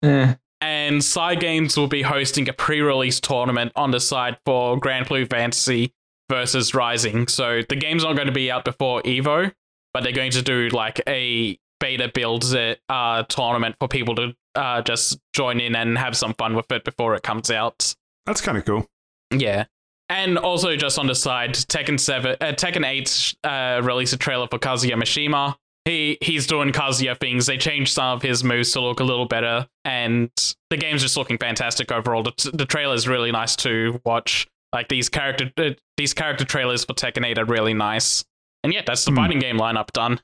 Yeah. 0.02 0.36
And 0.62 1.04
games 1.40 1.78
will 1.78 1.88
be 1.88 2.02
hosting 2.02 2.48
a 2.50 2.54
pre-release 2.54 3.20
tournament 3.20 3.72
on 3.76 3.92
the 3.92 4.00
side 4.00 4.38
for 4.46 4.78
Granblue 4.80 5.30
Fantasy 5.30 5.94
versus 6.30 6.74
Rising. 6.74 7.28
So 7.28 7.62
the 7.68 7.76
game's 7.76 8.04
not 8.04 8.16
going 8.16 8.28
to 8.28 8.34
be 8.34 8.52
out 8.52 8.64
before 8.64 9.02
Evo, 9.04 9.52
but 9.94 10.04
they're 10.04 10.12
going 10.12 10.32
to 10.32 10.42
do 10.42 10.70
like 10.70 11.02
a 11.08 11.60
beta 11.80 12.12
build 12.14 12.46
uh, 12.90 13.24
tournament 13.24 13.76
for 13.80 13.88
people 13.88 14.16
to 14.16 14.36
uh, 14.56 14.82
just 14.82 15.20
join 15.34 15.60
in 15.60 15.76
and 15.76 15.98
have 15.98 16.16
some 16.16 16.34
fun 16.36 16.56
with 16.56 16.72
it 16.72 16.84
before 16.84 17.16
it 17.16 17.24
comes 17.24 17.50
out. 17.50 17.96
That's 18.26 18.42
kind 18.42 18.58
of 18.58 18.66
cool. 18.66 18.88
Yeah. 19.32 19.66
And 20.10 20.38
also, 20.38 20.76
just 20.76 20.98
on 20.98 21.06
the 21.06 21.16
side, 21.16 21.54
Tekken 21.54 22.00
Seven, 22.00 22.36
uh, 22.42 22.54
Tekken 22.54 22.86
Eight 22.86 23.36
uh, 23.44 23.82
released 23.84 24.14
a 24.14 24.18
trailer 24.18 24.48
for 24.48 24.58
Kazuya 24.58 24.94
Mishima. 24.94 25.56
He 25.86 26.18
he's 26.22 26.48
doing 26.48 26.72
Kazuya 26.72 27.20
things. 27.20 27.46
They 27.46 27.58
changed 27.58 27.94
some 27.94 28.18
of 28.18 28.22
his 28.24 28.44
moves 28.44 28.72
to 28.72 28.82
look 28.82 29.00
a 29.00 29.04
little 29.04 29.28
better, 29.28 29.68
and 29.86 30.32
the 30.72 30.78
game's 30.78 31.04
just 31.04 31.16
looking 31.16 31.38
fantastic 31.38 31.92
overall. 31.92 32.24
The, 32.24 32.52
the 32.54 32.66
trailer 32.66 32.96
is 32.96 33.08
really 33.08 33.32
nice 33.32 33.56
to 33.58 34.02
watch. 34.04 34.48
Like 34.74 34.88
these 34.88 35.10
character 35.10 35.52
uh, 35.58 35.72
these 35.98 36.14
character 36.14 36.46
trailers 36.46 36.86
for 36.86 36.94
Tekken 36.94 37.26
Eight 37.26 37.38
are 37.40 37.46
really 37.46 37.74
nice. 37.74 38.24
And 38.64 38.74
yeah, 38.74 38.82
that's 38.86 39.04
the 39.06 39.12
Hmm. 39.12 39.18
fighting 39.18 39.40
game 39.40 39.58
lineup 39.58 39.92
done. 39.92 40.20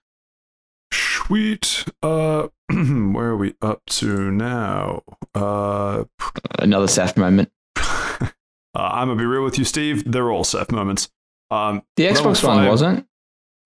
Sweet. 0.94 1.86
Uh, 2.04 2.48
where 2.70 3.28
are 3.30 3.38
we 3.38 3.56
up 3.62 3.82
to 3.88 4.32
now? 4.32 5.02
Uh, 5.34 6.04
Another 6.60 6.88
Seth 6.88 7.18
moment. 7.18 7.52
uh, 7.76 8.28
I'm 8.76 9.08
gonna 9.08 9.16
be 9.16 9.26
real 9.26 9.44
with 9.44 9.58
you, 9.58 9.66
Steve. 9.66 10.10
They're 10.10 10.32
all 10.32 10.44
Seth 10.44 10.72
moments. 10.72 11.10
Um, 11.50 11.82
The 11.96 12.04
Xbox 12.08 12.44
one 12.44 12.58
five. 12.60 12.70
wasn't. 12.70 13.08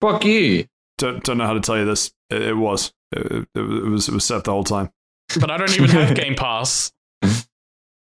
Fuck 0.00 0.24
you. 0.24 0.66
don't 0.98 1.22
don't 1.24 1.38
know 1.38 1.46
how 1.46 1.52
to 1.54 1.60
tell 1.60 1.76
you 1.78 1.84
this. 1.84 2.12
It, 2.30 2.42
it 2.42 2.54
was. 2.56 2.92
It, 3.12 3.46
it 3.54 3.60
was. 3.60 4.08
It 4.08 4.14
was 4.14 4.24
Seth 4.24 4.44
the 4.44 4.52
whole 4.52 4.64
time. 4.64 4.90
But 5.38 5.50
I 5.50 5.56
don't 5.58 5.72
even 5.74 5.90
have 5.90 6.14
Game 6.14 6.34
Pass. 6.34 6.92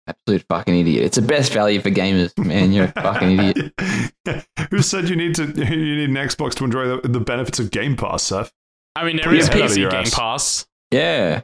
Absolute 0.09 0.45
fucking 0.49 0.79
idiot. 0.79 1.05
It's 1.05 1.17
the 1.17 1.23
best 1.23 1.53
value 1.53 1.81
for 1.81 1.91
gamers, 1.91 2.37
man. 2.45 2.71
You're 2.73 2.85
a 2.85 2.93
fucking 3.03 3.39
idiot. 3.41 4.47
Who 4.71 4.81
said 4.83 5.09
you 5.09 5.17
need 5.17 5.35
to? 5.37 5.45
You 5.57 5.97
need 5.97 6.11
an 6.11 6.15
Xbox 6.17 6.55
to 6.55 6.65
enjoy 6.65 6.87
the, 6.87 7.09
the 7.09 7.21
benefits 7.21 7.59
of 7.59 7.71
Game 7.73 7.97
Pass, 7.97 8.23
Seth? 8.23 8.53
I 8.95 9.05
mean, 9.05 9.17
there 9.17 9.25
Put 9.27 9.35
is 9.35 9.49
your 9.49 9.55
head 9.57 9.63
out 9.63 9.71
of 9.71 9.77
PC 9.77 9.91
Game 9.91 10.01
ass. 10.01 10.15
Pass, 10.15 10.67
Yeah. 10.93 11.43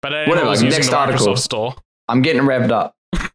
but 0.00 0.14
I 0.14 0.28
Whatever, 0.28 0.48
was 0.50 0.62
using 0.62 0.78
next 0.78 0.90
the 0.90 0.96
Microsoft 0.96 1.06
article. 1.08 1.36
Store. 1.36 1.74
I'm 2.08 2.22
getting 2.22 2.42
revved 2.42 2.70
up. 2.70 2.94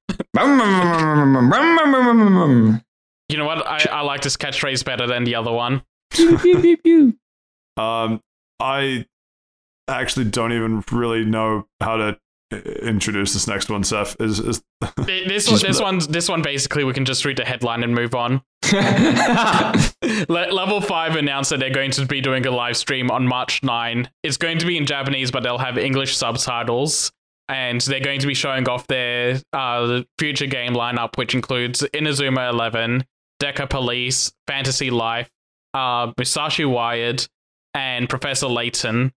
You 3.29 3.37
know 3.37 3.45
what? 3.45 3.65
I, 3.67 3.79
I 3.91 4.01
like 4.01 4.21
this 4.21 4.37
catchphrase 4.37 4.83
better 4.85 5.07
than 5.07 5.23
the 5.23 5.35
other 5.35 5.51
one. 5.51 5.83
Pew, 6.11 6.37
pew, 6.37 6.59
pew, 6.59 6.77
pew. 6.77 7.17
Um, 7.81 8.21
I 8.59 9.05
actually 9.87 10.25
don't 10.25 10.51
even 10.53 10.83
really 10.91 11.25
know 11.25 11.67
how 11.79 11.97
to 11.97 12.19
introduce 12.61 13.33
this 13.33 13.47
next 13.47 13.69
one. 13.69 13.83
Seth 13.83 14.15
is 14.19 14.39
is 14.39 14.61
This 15.05 15.49
one, 15.51 15.59
this 15.59 15.79
one, 15.81 15.99
this 16.09 16.29
one. 16.29 16.41
Basically, 16.41 16.83
we 16.83 16.93
can 16.93 17.05
just 17.05 17.25
read 17.25 17.37
the 17.37 17.45
headline 17.45 17.83
and 17.83 17.93
move 17.93 18.15
on. 18.15 18.41
Level 20.29 20.81
Five 20.81 21.15
announced 21.15 21.49
that 21.51 21.59
they're 21.59 21.69
going 21.69 21.91
to 21.91 22.05
be 22.05 22.21
doing 22.21 22.45
a 22.45 22.51
live 22.51 22.77
stream 22.77 23.11
on 23.11 23.27
March 23.27 23.61
9. 23.63 24.09
It's 24.23 24.37
going 24.37 24.57
to 24.59 24.65
be 24.65 24.77
in 24.77 24.85
Japanese, 24.85 25.31
but 25.31 25.43
they'll 25.43 25.57
have 25.57 25.77
English 25.77 26.15
subtitles, 26.15 27.11
and 27.47 27.81
they're 27.81 27.99
going 27.99 28.19
to 28.19 28.27
be 28.27 28.33
showing 28.33 28.67
off 28.69 28.87
their 28.87 29.41
uh, 29.51 30.03
future 30.17 30.47
game 30.47 30.73
lineup, 30.73 31.17
which 31.17 31.35
includes 31.35 31.81
Inazuma 31.93 32.49
11, 32.51 33.05
Decapolice, 33.41 34.31
Fantasy 34.47 34.89
Life, 34.89 35.29
uh, 35.73 36.11
Musashi 36.17 36.65
Wired, 36.65 37.27
and 37.73 38.09
Professor 38.09 38.47
Layton. 38.47 39.13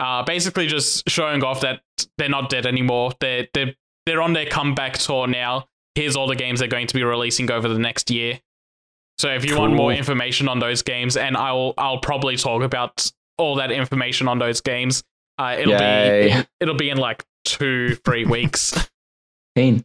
Uh, 0.00 0.22
basically, 0.24 0.66
just 0.66 1.08
showing 1.08 1.44
off 1.44 1.60
that 1.60 1.82
they're 2.18 2.28
not 2.28 2.48
dead 2.50 2.66
anymore. 2.66 3.12
They're 3.20 3.46
they're 3.54 3.74
they're 4.06 4.22
on 4.22 4.32
their 4.32 4.46
comeback 4.46 4.94
tour 4.94 5.26
now. 5.26 5.66
Here's 5.94 6.16
all 6.16 6.26
the 6.26 6.36
games 6.36 6.60
they're 6.60 6.68
going 6.68 6.86
to 6.86 6.94
be 6.94 7.02
releasing 7.04 7.50
over 7.50 7.68
the 7.68 7.78
next 7.78 8.10
year. 8.10 8.40
So 9.18 9.28
if 9.28 9.44
you 9.44 9.58
want 9.58 9.74
more 9.74 9.92
information 9.92 10.48
on 10.48 10.58
those 10.60 10.82
games, 10.82 11.16
and 11.16 11.36
I'll 11.36 11.74
I'll 11.76 11.98
probably 11.98 12.36
talk 12.36 12.62
about 12.62 13.10
all 13.36 13.56
that 13.56 13.70
information 13.70 14.26
on 14.28 14.38
those 14.38 14.60
games. 14.62 15.02
Uh, 15.38 15.56
it'll 15.58 15.74
Yay. 15.74 16.34
be 16.42 16.46
it'll 16.60 16.74
be 16.76 16.90
in 16.90 16.96
like 16.98 17.24
two 17.44 17.94
three 17.96 18.24
weeks. 18.24 18.88
Keen. 19.56 19.84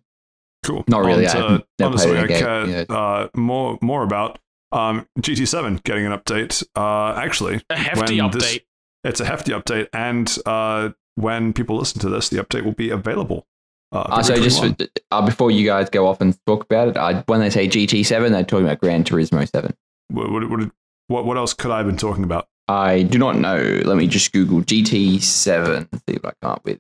cool. 0.63 0.83
Not 0.87 0.99
really, 1.05 1.25
On 1.27 1.31
I 1.31 1.33
to- 1.33 1.41
haven't- 1.41 1.65
on 1.83 1.91
to 1.91 1.97
something 1.97 2.17
I 2.23 2.27
care 2.27 2.65
game, 2.65 2.85
uh, 2.89 3.27
more 3.35 3.77
more 3.81 4.03
about. 4.03 4.39
Um, 4.71 5.07
GT7 5.19 5.83
getting 5.83 6.05
an 6.05 6.11
update. 6.11 6.63
Uh, 6.75 7.17
actually, 7.17 7.61
A 7.69 7.75
hefty 7.77 8.17
update. 8.17 8.31
this- 8.33 8.59
it's 9.06 9.19
a 9.19 9.26
hefty 9.26 9.52
update, 9.52 9.88
and 9.94 10.38
uh, 10.45 10.90
when 11.15 11.53
people 11.53 11.77
listen 11.77 11.99
to 12.02 12.10
this, 12.10 12.30
the 12.30 12.38
update 12.44 12.64
will 12.65 12.73
be 12.73 12.90
available. 12.90 13.45
Uh, 13.91 13.99
Uh, 14.10 14.23
so 14.23 14.36
just 14.36 14.61
for, 14.61 14.76
uh, 15.11 15.26
before 15.26 15.52
you 15.52 15.65
guys 15.65 15.90
go 15.90 16.07
off 16.07 16.19
and 16.19 16.38
talk 16.45 16.64
about 16.64 16.90
it, 16.90 16.98
I, 16.98 17.22
when 17.27 17.40
they 17.40 17.49
say 17.49 17.68
GT7, 17.68 18.32
they're 18.32 18.44
talking 18.44 18.65
about 18.65 18.80
Gran 18.82 19.03
Turismo 19.03 19.48
7. 19.49 19.73
what, 20.10 20.32
what, 20.32 20.49
what, 20.49 20.72
what, 21.07 21.26
what 21.26 21.38
else 21.38 21.53
could 21.53 21.72
I 21.72 21.77
have 21.77 21.86
been 21.86 21.98
talking 21.98 22.23
about? 22.23 22.48
I 22.68 23.03
do 23.03 23.18
not 23.19 23.38
know. 23.38 23.57
Let 23.86 23.95
me 23.95 24.07
just 24.07 24.34
Google 24.34 24.61
GT7 24.61 25.88
see 26.10 26.18
what 26.19 26.34
I 26.34 26.34
come 26.41 26.52
up 26.52 26.65
with. 26.65 26.80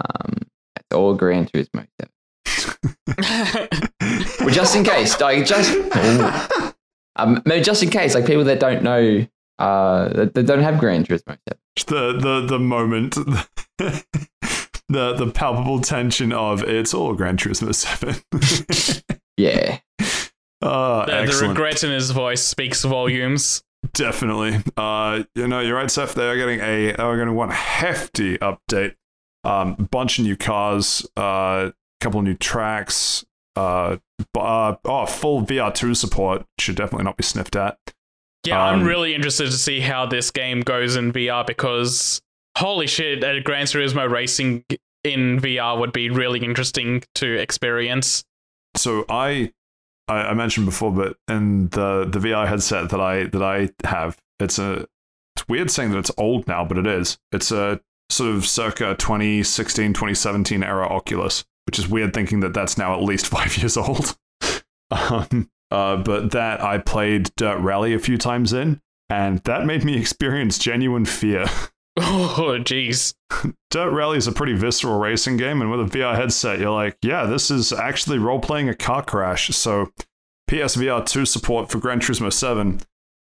Um, 0.00 0.38
it's 0.76 0.94
all 0.94 1.14
Gran 1.14 1.46
Turismo 1.46 1.86
7. 2.00 3.68
Well, 4.40 4.50
just 4.50 4.74
in 4.76 4.84
case, 4.84 5.20
like 5.20 5.44
just 5.44 5.70
um, 7.16 7.42
no, 7.44 7.60
just 7.60 7.82
in 7.82 7.90
case, 7.90 8.14
like 8.14 8.24
people 8.24 8.44
that 8.44 8.60
don't 8.60 8.82
know, 8.82 9.26
uh, 9.58 10.08
that, 10.08 10.34
that 10.34 10.46
don't 10.46 10.62
have 10.62 10.78
Gran 10.78 11.04
Turismo 11.04 11.36
7. 11.48 11.58
the 11.86 12.12
the 12.18 12.46
the 12.46 12.58
moment 12.58 13.14
the 13.78 14.04
the 14.88 15.30
palpable 15.34 15.80
tension 15.80 16.32
of 16.32 16.62
it's 16.62 16.94
all 16.94 17.14
Gran 17.14 17.36
Turismo 17.36 17.74
Seven. 17.74 18.16
Yeah, 19.36 19.78
uh, 20.62 21.06
the, 21.06 21.12
the 21.12 21.18
excellent, 21.18 21.50
regret 21.50 21.84
in 21.84 21.92
his 21.92 22.10
voice 22.10 22.42
speaks 22.42 22.82
volumes. 22.82 23.62
definitely. 23.94 24.58
Uh, 24.76 25.22
you 25.36 25.46
know, 25.46 25.60
you're 25.60 25.76
right, 25.76 25.88
Seth. 25.88 26.14
They 26.14 26.26
are 26.28 26.36
getting 26.36 26.58
a 26.58 26.86
they 26.86 26.92
are 26.94 27.14
going 27.16 27.18
getting 27.20 27.34
one 27.36 27.50
hefty 27.50 28.36
update. 28.38 28.96
Um, 29.44 29.74
bunch 29.92 30.18
of 30.18 30.24
new 30.24 30.36
cars, 30.36 31.06
uh, 31.16 31.70
couple 32.00 32.18
of 32.18 32.24
new 32.26 32.34
tracks. 32.34 33.24
Uh, 33.54 33.98
b- 34.18 34.40
uh, 34.40 34.74
oh, 34.84 35.06
full 35.06 35.42
VR2 35.42 35.96
support 35.96 36.44
should 36.58 36.74
definitely 36.74 37.04
not 37.04 37.16
be 37.16 37.22
sniffed 37.22 37.54
at. 37.54 37.78
Yeah, 38.44 38.60
I'm 38.62 38.80
Um, 38.80 38.86
really 38.86 39.14
interested 39.14 39.46
to 39.46 39.58
see 39.58 39.80
how 39.80 40.06
this 40.06 40.30
game 40.30 40.60
goes 40.60 40.96
in 40.96 41.12
VR 41.12 41.46
because 41.46 42.20
holy 42.56 42.86
shit, 42.86 43.22
uh, 43.24 43.40
Gran 43.40 43.66
Turismo 43.66 44.10
racing 44.10 44.64
in 45.04 45.40
VR 45.40 45.78
would 45.78 45.92
be 45.92 46.10
really 46.10 46.44
interesting 46.44 47.02
to 47.16 47.34
experience. 47.38 48.24
so 48.76 49.04
I, 49.08 49.52
I 50.08 50.14
I 50.30 50.34
mentioned 50.34 50.66
before, 50.66 50.92
but 50.92 51.16
in 51.28 51.68
the 51.70 52.04
the 52.10 52.18
VR 52.18 52.46
headset 52.48 52.90
that 52.90 53.00
I 53.00 53.24
that 53.24 53.42
I 53.42 53.70
have, 53.86 54.16
it's 54.40 54.58
a 54.58 54.86
it's 55.36 55.46
weird 55.48 55.70
saying 55.70 55.90
that 55.92 55.98
it's 55.98 56.10
old 56.18 56.46
now, 56.48 56.64
but 56.64 56.78
it 56.78 56.86
is. 56.86 57.18
It's 57.32 57.50
a 57.52 57.80
sort 58.10 58.34
of 58.34 58.46
circa 58.46 58.96
2016, 58.98 59.92
2017 59.92 60.62
era 60.62 60.86
Oculus, 60.88 61.44
which 61.66 61.78
is 61.78 61.86
weird 61.88 62.12
thinking 62.14 62.40
that 62.40 62.54
that's 62.54 62.76
now 62.78 62.94
at 62.94 63.02
least 63.02 63.26
five 63.36 63.56
years 63.58 63.76
old. 63.76 64.16
um, 64.90 65.50
uh, 65.70 65.96
but 65.96 66.32
that 66.32 66.62
I 66.62 66.78
played 66.78 67.30
Dirt 67.36 67.58
Rally 67.58 67.94
a 67.94 67.98
few 67.98 68.18
times 68.18 68.52
in, 68.52 68.80
and 69.08 69.38
that 69.40 69.66
made 69.66 69.84
me 69.84 69.96
experience 70.00 70.58
genuine 70.58 71.04
fear. 71.04 71.46
Oh, 72.00 72.56
jeez. 72.60 73.12
Dirt 73.70 73.90
Rally 73.90 74.18
is 74.18 74.28
a 74.28 74.32
pretty 74.32 74.52
visceral 74.52 75.00
racing 75.00 75.36
game, 75.36 75.60
and 75.60 75.68
with 75.68 75.80
a 75.80 75.84
VR 75.98 76.14
headset, 76.14 76.60
you're 76.60 76.70
like, 76.70 76.96
yeah, 77.02 77.24
this 77.24 77.50
is 77.50 77.72
actually 77.72 78.18
role 78.18 78.38
playing 78.38 78.68
a 78.68 78.74
car 78.76 79.02
crash. 79.02 79.48
So, 79.48 79.90
PSVR 80.48 81.04
2 81.04 81.26
support 81.26 81.72
for 81.72 81.78
Gran 81.78 81.98
Turismo 81.98 82.32
7 82.32 82.80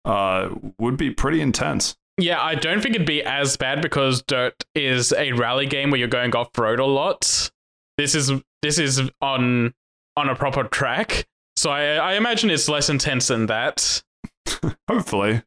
uh, 0.05 0.49
would 0.79 0.97
be 0.97 1.11
pretty 1.11 1.39
intense. 1.39 1.95
Yeah, 2.17 2.41
I 2.41 2.55
don't 2.55 2.81
think 2.81 2.95
it'd 2.95 3.07
be 3.07 3.23
as 3.23 3.57
bad 3.57 3.81
because 3.81 4.21
Dirt 4.23 4.63
is 4.75 5.13
a 5.13 5.31
rally 5.31 5.65
game 5.65 5.89
where 5.89 5.99
you're 5.99 6.07
going 6.07 6.35
off 6.35 6.57
road 6.57 6.79
a 6.79 6.85
lot. 6.85 7.51
This 7.97 8.13
is 8.13 8.31
this 8.61 8.77
is 8.77 9.01
on 9.21 9.73
on 10.15 10.29
a 10.29 10.35
proper 10.35 10.63
track, 10.63 11.25
so 11.63 11.69
I, 11.69 11.95
I 11.95 12.13
imagine 12.15 12.49
it's 12.49 12.67
less 12.67 12.89
intense 12.89 13.29
than 13.29 13.45
that. 13.45 14.03
Hopefully. 14.89 15.43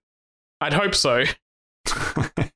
I'd 0.62 0.72
hope 0.72 0.94
so. 0.94 1.24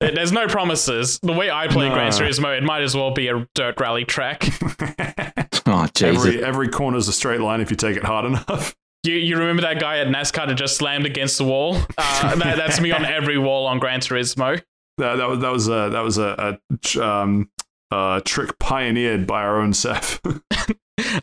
There's 0.01 0.33
no 0.33 0.47
promises. 0.47 1.19
The 1.23 1.35
way 1.35 1.51
I 1.51 1.69
play 1.69 1.91
No. 1.91 1.95
Gran 1.95 2.11
Turismo, 2.11 2.57
it 2.57 2.63
might 2.63 2.81
as 2.81 2.97
well 2.97 3.11
be 3.11 3.29
a 3.29 3.47
dirt 3.55 3.79
rally 3.79 4.07
track. 4.07 4.45
oh 5.67 5.87
Jesus, 5.95 6.25
every 6.25 6.43
every 6.43 6.69
corner 6.69 6.97
is 6.97 7.07
a 7.09 7.13
straight 7.13 7.43
line 7.43 7.61
if 7.61 7.71
you 7.71 7.77
take 7.77 7.99
it 7.99 8.03
hard 8.05 8.25
enough. 8.25 8.75
You 9.05 9.13
you 9.13 9.37
remember 9.37 9.61
that 9.61 9.79
guy 9.79 9.99
at 9.99 10.07
NASCAR 10.07 10.49
that 10.49 10.55
just 10.55 10.77
slammed 10.77 11.05
against 11.05 11.37
the 11.37 11.45
wall? 11.45 11.77
Uh, 11.99 12.37
that, 12.37 12.57
that's 12.57 12.81
me 12.81 12.93
on 12.93 13.05
every 13.05 13.37
wall 13.37 13.67
on 13.67 13.79
Gran 13.79 14.01
Turismo. 14.01 14.63
That, 14.99 15.17
that 15.17 15.29
was 15.31 15.39
that 15.41 15.51
was 15.51 15.69
a 15.69 15.89
that 15.91 16.01
was 16.01 16.19
a, 16.19 16.59
a 16.99 17.03
um, 17.03 17.49
uh, 17.91 18.21
trick 18.23 18.59
pioneered 18.59 19.27
by 19.27 19.41
our 19.41 19.59
own 19.59 19.73
Seth. 19.73 20.21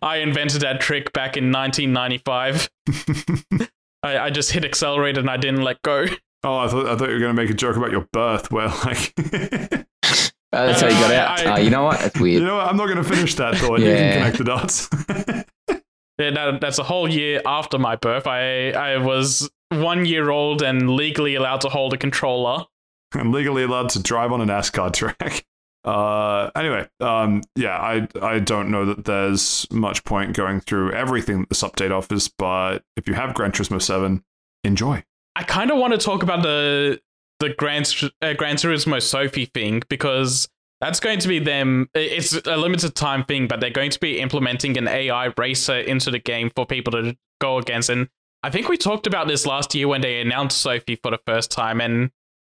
I 0.02 0.18
invented 0.18 0.62
that 0.62 0.80
trick 0.82 1.14
back 1.14 1.38
in 1.38 1.52
1995. 1.52 2.70
I, 4.04 4.18
I 4.20 4.30
just 4.30 4.52
hit 4.52 4.64
accelerate 4.66 5.18
and 5.18 5.30
I 5.30 5.38
didn't 5.38 5.62
let 5.64 5.82
go. 5.82 6.06
Oh, 6.44 6.58
I 6.58 6.68
thought 6.68 6.86
I 6.86 6.96
thought 6.96 7.08
you 7.10 7.16
were 7.16 7.20
going 7.20 7.36
to 7.36 7.42
make 7.42 7.50
a 7.50 7.54
joke 7.56 7.76
about 7.78 7.92
your 7.92 8.08
birth, 8.14 8.52
where 8.52 8.68
like, 8.68 9.14
Uh, 9.18 9.84
that's 10.52 10.82
how 10.82 10.88
you 10.88 10.94
got 10.94 11.14
out. 11.14 11.40
I- 11.48 11.52
Uh, 11.54 11.58
you 11.58 11.70
know 11.72 11.84
what? 11.84 12.00
That's 12.00 12.20
weird. 12.20 12.42
you 12.42 12.48
know 12.48 12.58
what? 12.58 12.68
I'm 12.68 12.78
not 12.78 12.86
going 12.86 12.98
to 12.98 13.04
finish 13.04 13.36
that 13.36 13.56
thought. 13.58 13.80
You 13.80 13.88
Yeah. 13.88 13.98
can 13.98 14.14
connect 14.34 14.38
the 14.38 14.44
dots. 14.44 14.90
Yeah, 16.20 16.32
that, 16.32 16.62
that's 16.62 16.80
a 16.80 16.84
whole 16.84 17.08
year 17.08 17.44
after 17.46 17.78
my 17.78 17.96
birth. 17.96 18.26
I 18.26 18.72
I 18.72 18.98
was 18.98 19.48
one 19.70 20.04
year 20.08 20.32
old 20.32 20.64
and 20.64 20.90
legally 20.90 21.36
allowed 21.36 21.62
to 21.62 21.70
hold 21.70 21.94
a 21.94 21.98
controller. 21.98 22.66
I'm 23.14 23.32
legally 23.32 23.62
allowed 23.62 23.90
to 23.90 24.02
drive 24.02 24.32
on 24.32 24.42
a 24.42 24.46
NASCAR 24.48 24.92
track. 24.94 25.46
Uh, 25.88 26.52
anyway, 26.54 26.86
um, 27.00 27.42
yeah, 27.56 27.78
I 27.78 28.08
I 28.22 28.40
don't 28.40 28.70
know 28.70 28.86
that 28.86 29.06
there's 29.06 29.66
much 29.72 30.04
point 30.04 30.36
going 30.36 30.60
through 30.60 30.92
everything 30.92 31.40
that 31.40 31.50
this 31.50 31.64
update 31.64 31.92
offers, 31.92 32.28
but 32.28 32.84
if 32.98 33.08
you 33.08 33.14
have 33.14 33.34
Gran 33.34 33.54
Turismo 33.54 33.82
7, 33.82 34.22
enjoy. 34.66 35.02
I 35.38 35.44
kind 35.44 35.72
of 35.72 35.78
want 35.78 35.94
to 35.94 35.98
talk 35.98 36.24
about 36.24 36.44
the 36.44 37.00
the 37.40 37.54
Gran, 37.58 37.84
uh, 38.22 38.34
Gran 38.34 38.58
Turismo 38.58 39.02
Sophy 39.02 39.46
thing 39.46 39.82
because 39.88 40.50
that's 40.82 41.00
going 41.00 41.20
to 41.20 41.28
be 41.30 41.40
them. 41.40 41.90
It's 41.94 42.34
a 42.34 42.58
limited 42.58 42.94
time 42.94 43.24
thing, 43.24 43.48
but 43.48 43.62
they're 43.62 43.70
going 43.70 43.92
to 43.92 44.00
be 44.00 44.20
implementing 44.20 44.78
an 44.78 44.90
AI 44.90 45.32
racer 45.38 45.78
into 45.78 46.12
the 46.12 46.20
game 46.20 46.52
for 46.54 46.66
people 46.66 46.92
to 46.94 47.16
go 47.40 47.60
against. 47.60 47.90
And 47.90 48.10
I 48.44 48.50
think 48.50 48.68
we 48.68 48.76
talked 48.76 49.08
about 49.08 49.30
this 49.30 49.46
last 49.46 49.74
year 49.74 49.88
when 49.88 50.02
they 50.02 50.20
announced 50.20 50.58
Sophy 50.58 50.98
for 51.02 51.12
the 51.12 51.20
first 51.26 51.50
time 51.50 51.80
and 51.80 52.12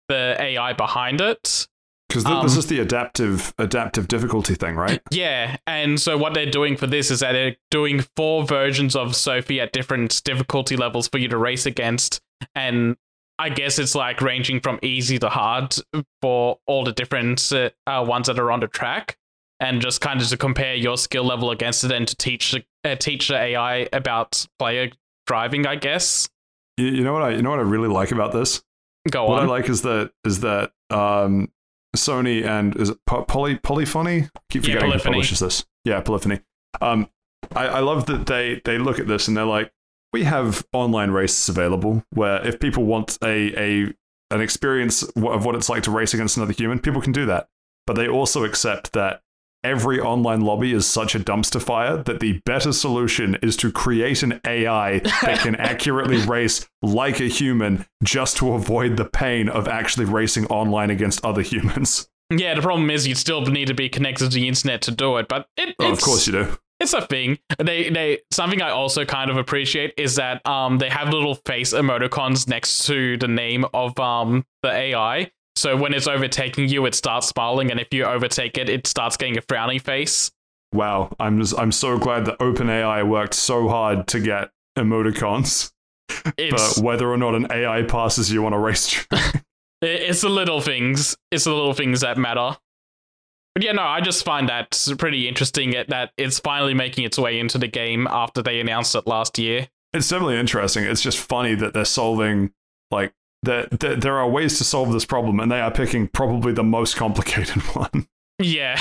the 0.09 0.37
AI 0.39 0.75
behind 0.75 1.23
it. 1.23 1.67
Because 2.13 2.27
Um, 2.27 2.43
this 2.43 2.57
is 2.59 2.67
the 2.67 2.79
adaptive 2.79 3.55
adaptive 3.59 4.07
difficulty 4.07 4.55
thing, 4.55 4.77
right? 4.77 5.01
Yeah, 5.11 5.57
and 5.67 5.99
so 5.99 6.19
what 6.19 6.35
they're 6.35 6.51
doing 6.51 6.77
for 6.77 6.87
this 6.87 7.11
is 7.11 7.21
that 7.21 7.33
they're 7.33 7.57
doing 7.71 8.05
four 8.17 8.45
versions 8.45 8.95
of 8.95 9.17
Sophy 9.17 9.61
at 9.61 9.73
different 9.73 10.23
difficulty 10.25 10.77
levels 10.77 11.09
for 11.09 11.19
you 11.19 11.29
to 11.29 11.39
race 11.39 11.65
against, 11.65 12.21
and 12.55 12.97
I 13.39 13.49
guess 13.49 13.79
it's 13.79 13.95
like 13.95 14.21
ranging 14.21 14.61
from 14.61 14.79
easy 14.83 15.19
to 15.21 15.31
hard 15.31 15.75
for 16.21 16.59
all 16.67 16.85
the 16.85 16.93
different 16.93 17.51
uh, 17.51 17.71
uh, 17.87 18.05
ones 18.07 18.27
that 18.27 18.39
are 18.39 18.53
on 18.53 18.61
the 18.61 18.69
track, 18.69 19.17
and 19.59 19.81
just 19.81 20.03
kind 20.03 20.21
of 20.21 20.29
to 20.29 20.37
compare 20.37 20.75
your 20.75 20.99
skill 20.99 21.25
level 21.25 21.51
against 21.51 21.83
it 21.83 21.93
and 21.93 22.07
to 22.07 22.17
teach 22.17 22.53
the 22.53 22.65
uh, 22.85 22.95
teach 22.95 23.29
the 23.29 23.37
AI 23.37 23.89
about 23.93 24.47
player 24.59 24.91
driving. 25.27 25.67
I 25.67 25.77
guess. 25.77 26.29
You, 26.77 26.89
you 26.89 27.05
know 27.05 27.15
what 27.15 27.23
I 27.23 27.31
you 27.31 27.43
know 27.43 27.51
what 27.51 27.59
I 27.59 27.63
really 27.63 27.89
like 27.89 28.13
about 28.13 28.33
this? 28.33 28.63
Go 29.11 29.25
on. 29.25 29.31
What 29.31 29.43
I 29.43 29.47
like 29.47 29.69
is 29.71 29.81
that 29.83 30.13
is 30.25 30.41
that 30.41 30.73
um, 30.91 31.51
Sony 31.97 32.45
and 32.45 32.77
is 32.77 32.91
it 32.91 32.99
po- 33.07 33.25
poly 33.25 33.57
polyphony? 33.57 34.29
Keep 34.51 34.67
Yeah, 34.67 34.75
forgetting 34.75 34.93
who 34.93 34.99
publishes 34.99 35.39
this. 35.41 35.65
Yeah, 35.85 36.01
polyphony. 36.01 36.41
Um, 36.81 37.09
I, 37.55 37.67
I 37.67 37.81
love 37.81 38.07
that 38.07 38.27
they 38.27 38.61
they 38.65 38.79
look 38.79 38.99
at 38.99 39.07
this 39.07 39.29
and 39.29 39.37
they're 39.37 39.45
like, 39.45 39.73
we 40.13 40.25
have 40.25 40.65
online 40.73 41.11
races 41.11 41.49
available 41.49 42.05
where 42.13 42.47
if 42.47 42.61
people 42.61 42.85
want 42.85 43.19
a 43.23 43.59
a 43.59 43.95
an 44.31 44.41
experience 44.41 45.03
of 45.03 45.45
what 45.45 45.55
it's 45.55 45.69
like 45.69 45.83
to 45.83 45.91
race 45.91 46.15
against 46.15 46.37
another 46.37 46.53
human, 46.53 46.79
people 46.79 47.03
can 47.03 47.13
do 47.13 47.27
that. 47.27 47.49
But 47.87 47.97
they 47.97 48.09
also 48.09 48.45
accept 48.45 48.93
that 48.93 49.23
every 49.65 50.01
online 50.01 50.41
lobby 50.41 50.73
is 50.73 50.87
such 50.87 51.15
a 51.15 51.21
dumpster 51.21 51.63
fire 51.63 51.97
that 52.03 52.21
the 52.21 52.41
better 52.45 52.73
solution 52.73 53.37
is 53.43 53.57
to 53.59 53.71
create 53.73 54.23
an 54.23 54.41
AI 54.47 54.99
that 55.23 55.39
can 55.41 55.55
accurately 55.57 56.19
race 56.19 56.67
like 56.83 57.21
a 57.21 57.25
human 57.29 57.87
just 58.03 58.37
to 58.39 58.53
avoid 58.55 58.97
the 58.97 59.05
pain 59.05 59.49
of 59.49 59.69
actually 59.69 60.05
racing 60.07 60.47
online 60.47 60.91
against 60.91 61.25
other 61.25 61.43
humans. 61.43 62.09
yeah, 62.31 62.55
the 62.55 62.63
problem 62.63 62.91
is 62.91 63.07
you 63.07 63.15
still 63.15 63.43
need 63.43 63.67
to 63.69 63.75
be 63.75 63.89
connected 63.89 64.31
to 64.31 64.35
the 64.35 64.49
internet 64.49 64.83
to 64.83 64.91
do 64.91 65.17
it, 65.19 65.29
but 65.29 65.47
it, 65.57 65.75
Oh, 65.79 65.93
of 65.93 66.01
course 66.01 66.27
you 66.27 66.33
do. 66.33 66.57
it's 66.81 66.93
a 66.95 67.03
thing. 67.07 67.39
They 67.59 67.91
they 67.91 68.19
something 68.33 68.61
I 68.63 68.71
also 68.71 69.05
kind 69.05 69.31
of 69.31 69.37
appreciate 69.37 69.93
is 69.97 70.17
that 70.17 70.45
um 70.47 70.79
they 70.79 70.89
have 70.89 71.11
little 71.11 71.35
face 71.47 71.73
emoticons 71.73 72.49
next 72.49 72.87
to 72.87 73.17
the 73.19 73.29
name 73.29 73.65
of 73.75 73.99
um 74.01 74.45
the 74.63 74.71
AI. 74.73 75.31
So 75.57 75.77
when 75.77 75.93
it's 75.93 76.07
overtaking 76.07 76.69
you, 76.69 76.87
it 76.87 76.95
starts 76.95 77.29
smiling, 77.29 77.71
and 77.71 77.79
if 77.79 77.89
you 77.93 78.05
overtake 78.05 78.57
it, 78.59 78.69
it 78.69 78.87
starts 78.87 79.17
getting 79.17 79.37
a 79.37 79.43
frowny 79.43 79.81
face. 79.81 80.31
Wow, 80.73 81.15
I'm 81.21 81.39
just, 81.39 81.59
I'm 81.59 81.73
so 81.73 81.99
glad 81.99 82.25
that 82.25 82.39
OpenAI 82.39 83.07
worked 83.07 83.35
so 83.35 83.69
hard 83.69 84.07
to 84.09 84.21
get 84.21 84.51
emoticons. 84.79 85.71
It's 86.37 86.79
But 86.79 86.85
whether 86.85 87.09
or 87.11 87.17
not 87.17 87.35
an 87.35 87.47
AI 87.51 87.83
passes 87.83 88.31
you 88.31 88.45
on 88.47 88.53
a 88.53 88.59
racetrack, 88.59 89.45
it's 89.83 90.21
the 90.21 90.29
little 90.29 90.61
things. 90.61 91.17
It's 91.31 91.45
the 91.45 91.53
little 91.53 91.73
things 91.73 92.03
that 92.03 92.19
matter. 92.19 92.57
But 93.55 93.65
yeah, 93.65 93.73
no, 93.73 93.83
I 93.83 94.01
just 94.01 94.25
find 94.25 94.49
that 94.49 94.87
pretty 94.99 95.27
interesting 95.29 95.75
that 95.89 96.13
it's 96.17 96.39
finally 96.39 96.75
making 96.75 97.05
its 97.05 97.19
way 97.19 97.39
into 97.39 97.59
the 97.59 97.67
game 97.67 98.07
after 98.11 98.43
they 98.43 98.61
announced 98.61 98.95
it 98.95 99.07
last 99.07 99.39
year. 99.39 99.69
it's 99.93 100.09
definitely 100.09 100.39
interesting. 100.39 100.85
It's 100.85 101.03
just 101.03 101.19
funny 101.19 101.55
that 101.57 101.75
they're 101.75 101.85
solving 101.85 102.53
like 102.91 103.13
that. 103.43 103.81
There, 103.81 103.97
there 103.97 104.19
are 104.19 104.29
ways 104.29 104.59
to 104.59 104.65
solve 104.65 104.93
this 104.93 105.05
problem, 105.05 105.41
and 105.41 105.51
they 105.51 105.61
are 105.61 105.71
picking 105.71 106.09
probably 106.09 106.53
the 106.53 106.63
most 106.65 106.97
complicated 106.97 107.63
one. 107.75 108.07
Yeah. 108.39 108.81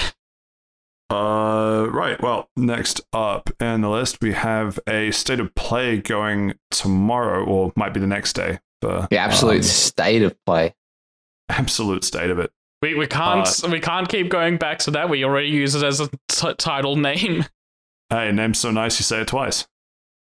Uh, 1.09 1.87
right. 1.91 2.21
Well, 2.21 2.49
next 2.55 3.01
up 3.11 3.49
in 3.59 3.81
the 3.81 3.89
list, 3.89 4.19
we 4.21 4.31
have 4.33 4.79
a 4.87 5.11
state 5.11 5.39
of 5.41 5.53
play 5.55 5.97
going 5.97 6.53
tomorrow, 6.69 7.43
or 7.43 7.73
might 7.75 7.93
be 7.93 7.99
the 7.99 8.07
next 8.07 8.33
day. 8.33 8.59
For, 8.81 9.07
The 9.09 9.17
absolute 9.17 9.57
um, 9.57 9.63
state 9.63 10.23
of 10.23 10.35
play. 10.45 10.73
absolute 11.49 12.03
state 12.05 12.29
of 12.29 12.39
it. 12.39 12.51
We, 12.81 12.95
we 12.95 13.05
can't 13.07 13.47
Uh, 13.63 13.67
we 13.69 13.79
can't 13.79 14.07
keep 14.09 14.29
going 14.29 14.57
back 14.57 14.79
to 14.79 14.91
that. 14.91 15.09
We 15.09 15.23
already 15.23 15.49
use 15.49 15.75
it 15.75 15.83
as 15.83 15.99
a 15.99 16.09
t- 16.29 16.53
title 16.57 16.95
name. 16.95 17.45
Hey, 18.09 18.29
name's 18.33 18.59
so 18.59 18.71
nice 18.71 18.99
you 18.99 19.03
say 19.05 19.21
it 19.21 19.27
twice. 19.29 19.65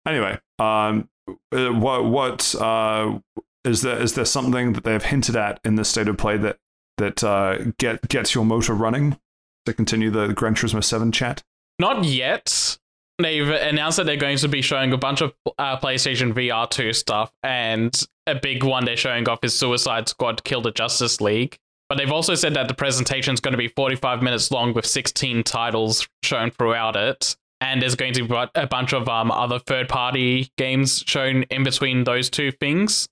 Anyway, 0.07 0.37
um, 0.59 1.09
uh, 1.51 1.69
what 1.69 2.05
what 2.05 2.53
uh 2.53 3.17
is 3.65 3.81
there 3.81 4.01
is 4.01 4.15
there 4.15 4.25
something 4.25 4.73
that 4.73 4.83
they 4.83 4.93
have 4.93 5.05
hinted 5.05 5.35
at 5.35 5.59
in 5.63 5.75
the 5.75 5.85
state 5.85 6.07
of 6.07 6.17
play 6.17 6.37
that 6.37 6.57
that 6.97 7.23
uh 7.23 7.57
get 7.77 8.07
gets 8.07 8.35
your 8.35 8.45
motor 8.45 8.73
running 8.73 9.17
to 9.65 9.73
continue 9.73 10.09
the 10.09 10.33
Gran 10.33 10.55
Turismo 10.55 10.83
Seven 10.83 11.11
chat? 11.11 11.43
Not 11.79 12.03
yet. 12.03 12.77
They've 13.19 13.47
announced 13.47 13.97
that 13.97 14.05
they're 14.05 14.17
going 14.17 14.37
to 14.37 14.47
be 14.47 14.61
showing 14.61 14.91
a 14.91 14.97
bunch 14.97 15.21
of 15.21 15.33
uh, 15.59 15.79
PlayStation 15.79 16.33
VR 16.33 16.67
2 16.67 16.93
stuff, 16.93 17.31
and 17.43 17.95
a 18.25 18.35
big 18.35 18.63
one 18.63 18.85
they're 18.85 18.97
showing 18.97 19.29
off 19.29 19.39
is 19.43 19.57
Suicide 19.57 20.09
Squad 20.09 20.43
Kill 20.43 20.61
the 20.61 20.71
Justice 20.71 21.21
League. 21.21 21.57
But 21.89 21.97
they've 21.97 22.11
also 22.11 22.33
said 22.33 22.55
that 22.55 22.67
the 22.67 22.73
presentation 22.73 23.35
is 23.35 23.39
going 23.39 23.51
to 23.51 23.57
be 23.57 23.67
45 23.67 24.23
minutes 24.23 24.49
long 24.49 24.73
with 24.73 24.85
16 24.85 25.43
titles 25.43 26.07
shown 26.23 26.49
throughout 26.49 26.95
it. 26.95 27.35
And 27.61 27.81
there's 27.81 27.95
going 27.95 28.13
to 28.13 28.27
be 28.27 28.35
a 28.55 28.67
bunch 28.67 28.93
of 28.93 29.07
um, 29.07 29.31
other 29.31 29.59
third 29.59 29.89
party 29.89 30.49
games 30.57 31.03
shown 31.05 31.43
in 31.43 31.63
between 31.63 32.03
those 32.03 32.29
two 32.31 32.51
things. 32.51 33.07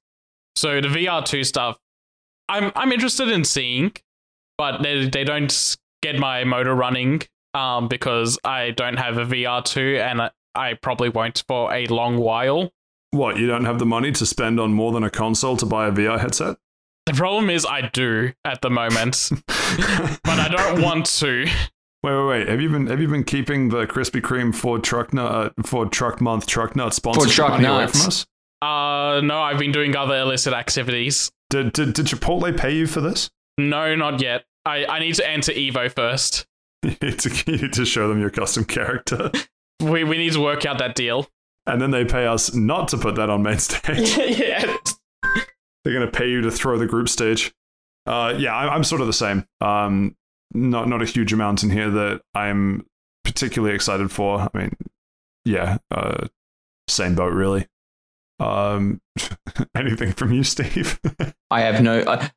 So 0.56 0.82
the 0.82 0.88
VR2 0.88 1.46
stuff, 1.46 1.78
I'm, 2.50 2.72
I'm 2.76 2.92
interested 2.92 3.30
in 3.30 3.44
seeing, 3.44 3.94
but 4.58 4.82
they, 4.82 5.08
they 5.08 5.24
don't 5.24 5.78
get 6.02 6.18
my 6.18 6.44
motor 6.44 6.76
running 6.76 7.22
um, 7.54 7.88
because 7.88 8.38
I 8.44 8.72
don't 8.72 8.98
have 8.98 9.18
a 9.18 9.26
VR2 9.26 10.00
and 10.00 10.22
I, 10.22 10.32
I 10.56 10.74
probably 10.76 11.10
won't 11.10 11.44
for 11.48 11.74
a 11.74 11.88
long 11.88 12.18
while. 12.18 12.72
What 13.12 13.38
you 13.38 13.48
don't 13.48 13.66
have 13.66 13.80
the 13.80 13.86
money 13.86 14.12
to 14.14 14.26
spend 14.26 14.60
on 14.60 14.74
more 14.74 14.92
than 14.92 15.04
a 15.04 15.10
console 15.10 15.58
to 15.58 15.66
buy 15.66 15.88
a 15.88 15.92
VR 15.92 16.20
headset? 16.20 16.58
The 17.06 17.14
problem 17.14 17.50
is 17.50 17.66
I 17.66 17.90
do 17.90 18.32
at 18.46 18.62
the 18.62 18.70
moment, 18.70 19.32
but 19.48 20.40
I 20.40 20.48
don't 20.50 20.82
want 20.82 21.08
to. 21.08 21.46
Wait, 22.04 22.16
wait, 22.16 22.28
wait. 22.28 22.48
Have 22.48 22.62
you 22.62 22.70
been 22.70 22.88
have 22.88 23.02
you 23.02 23.08
been 23.08 23.24
keeping 23.24 23.70
the 23.70 23.86
Krispy 23.86 24.22
Kreme 24.22 24.56
Ford 24.56 24.84
Truck 24.84 25.14
Nut 25.14 25.54
uh, 25.58 25.64
Ford 25.64 25.92
Truck 25.92 26.22
Month 26.22 26.48
Truck 26.48 26.76
Nut 26.76 26.94
sponsorship 26.94 27.36
Truck 27.36 27.52
money 27.52 27.66
away 27.66 27.88
from 27.88 28.02
us? 28.02 28.26
Uh, 28.62 29.22
no, 29.24 29.42
I've 29.42 29.58
been 29.60 29.72
doing 29.72 29.96
other 29.96 30.18
illicit 30.18 30.54
activities. 30.54 31.32
Did, 31.50 31.74
did 31.74 31.94
did 31.94 32.06
Chipotle 32.06 32.58
pay 32.58 32.76
you 32.76 32.88
for 32.88 33.02
this? 33.02 33.30
No, 33.58 33.96
not 33.96 34.22
yet. 34.22 34.46
I, 34.66 34.86
I 34.86 35.00
need 35.00 35.16
to 35.16 35.28
enter 35.30 35.52
Evo 35.52 35.92
first. 35.94 36.46
You 36.84 36.96
need 37.00 37.20
to, 37.20 37.52
you 37.52 37.58
need 37.60 37.74
to 37.74 37.86
show 37.86 38.08
them 38.08 38.20
your 38.20 38.32
custom 38.32 38.66
character, 38.66 39.30
We, 39.82 40.04
we 40.04 40.18
need 40.18 40.34
to 40.34 40.40
work 40.40 40.66
out 40.66 40.80
that 40.80 40.96
deal. 40.96 41.28
and 41.68 41.80
then 41.80 41.92
they 41.92 42.04
pay 42.06 42.26
us 42.26 42.56
not 42.56 42.88
to 42.88 42.98
put 42.98 43.14
that 43.18 43.30
on 43.30 43.44
main 43.44 43.60
stage. 43.60 44.18
yeah. 44.40 44.78
They're 45.84 45.94
gonna 45.94 46.10
pay 46.10 46.28
you 46.30 46.42
to 46.42 46.50
throw 46.50 46.80
the 46.80 46.88
group 46.88 47.08
stage. 47.08 47.54
Uh, 48.08 48.34
yeah, 48.38 48.56
I, 48.56 48.74
I'm 48.74 48.84
sort 48.84 49.00
of 49.02 49.06
the 49.08 49.14
same. 49.14 49.46
Um, 49.62 50.16
not 50.56 50.88
not 50.88 51.02
a 51.04 51.06
huge 51.06 51.32
amount 51.34 51.62
in 51.64 51.70
here 51.70 51.90
that 51.92 52.22
I'm 52.34 52.86
particularly 53.24 53.76
excited 53.76 54.12
for. 54.12 54.40
I 54.40 54.50
mean, 54.58 54.72
yeah, 55.46 55.78
uh, 55.92 56.28
same 56.88 57.14
boat 57.14 57.34
really. 57.34 57.68
Um, 58.42 59.02
anything 59.76 60.12
from 60.14 60.34
you, 60.34 60.44
Steve? 60.44 61.00
I 61.52 61.62
have 61.62 61.82
no. 61.84 62.04
I, 62.08 62.32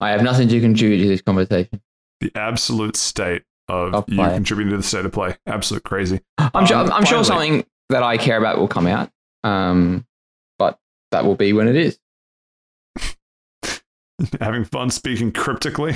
I 0.00 0.10
have 0.10 0.22
nothing 0.22 0.48
to 0.48 0.60
contribute 0.60 1.02
to 1.02 1.08
this 1.08 1.22
conversation. 1.22 1.80
the 2.20 2.32
absolute 2.34 2.96
state 2.96 3.42
of 3.68 4.04
you 4.08 4.16
contributing 4.16 4.70
to 4.70 4.76
the 4.78 4.82
state 4.82 5.04
of 5.04 5.12
play. 5.12 5.36
Absolute 5.46 5.84
crazy. 5.84 6.20
I'm 6.38 6.66
sure. 6.66 6.76
Um, 6.78 6.92
I'm 6.92 7.04
sure 7.04 7.22
something 7.24 7.64
that 7.90 8.02
I 8.02 8.16
care 8.16 8.38
about 8.38 8.58
will 8.58 8.68
come 8.68 8.86
out. 8.86 9.10
Um, 9.44 10.06
but 10.58 10.78
that 11.10 11.24
will 11.24 11.36
be 11.36 11.52
when 11.52 11.68
it 11.68 11.76
is. 11.76 11.98
Having 14.40 14.64
fun 14.66 14.90
speaking 14.90 15.32
cryptically. 15.32 15.94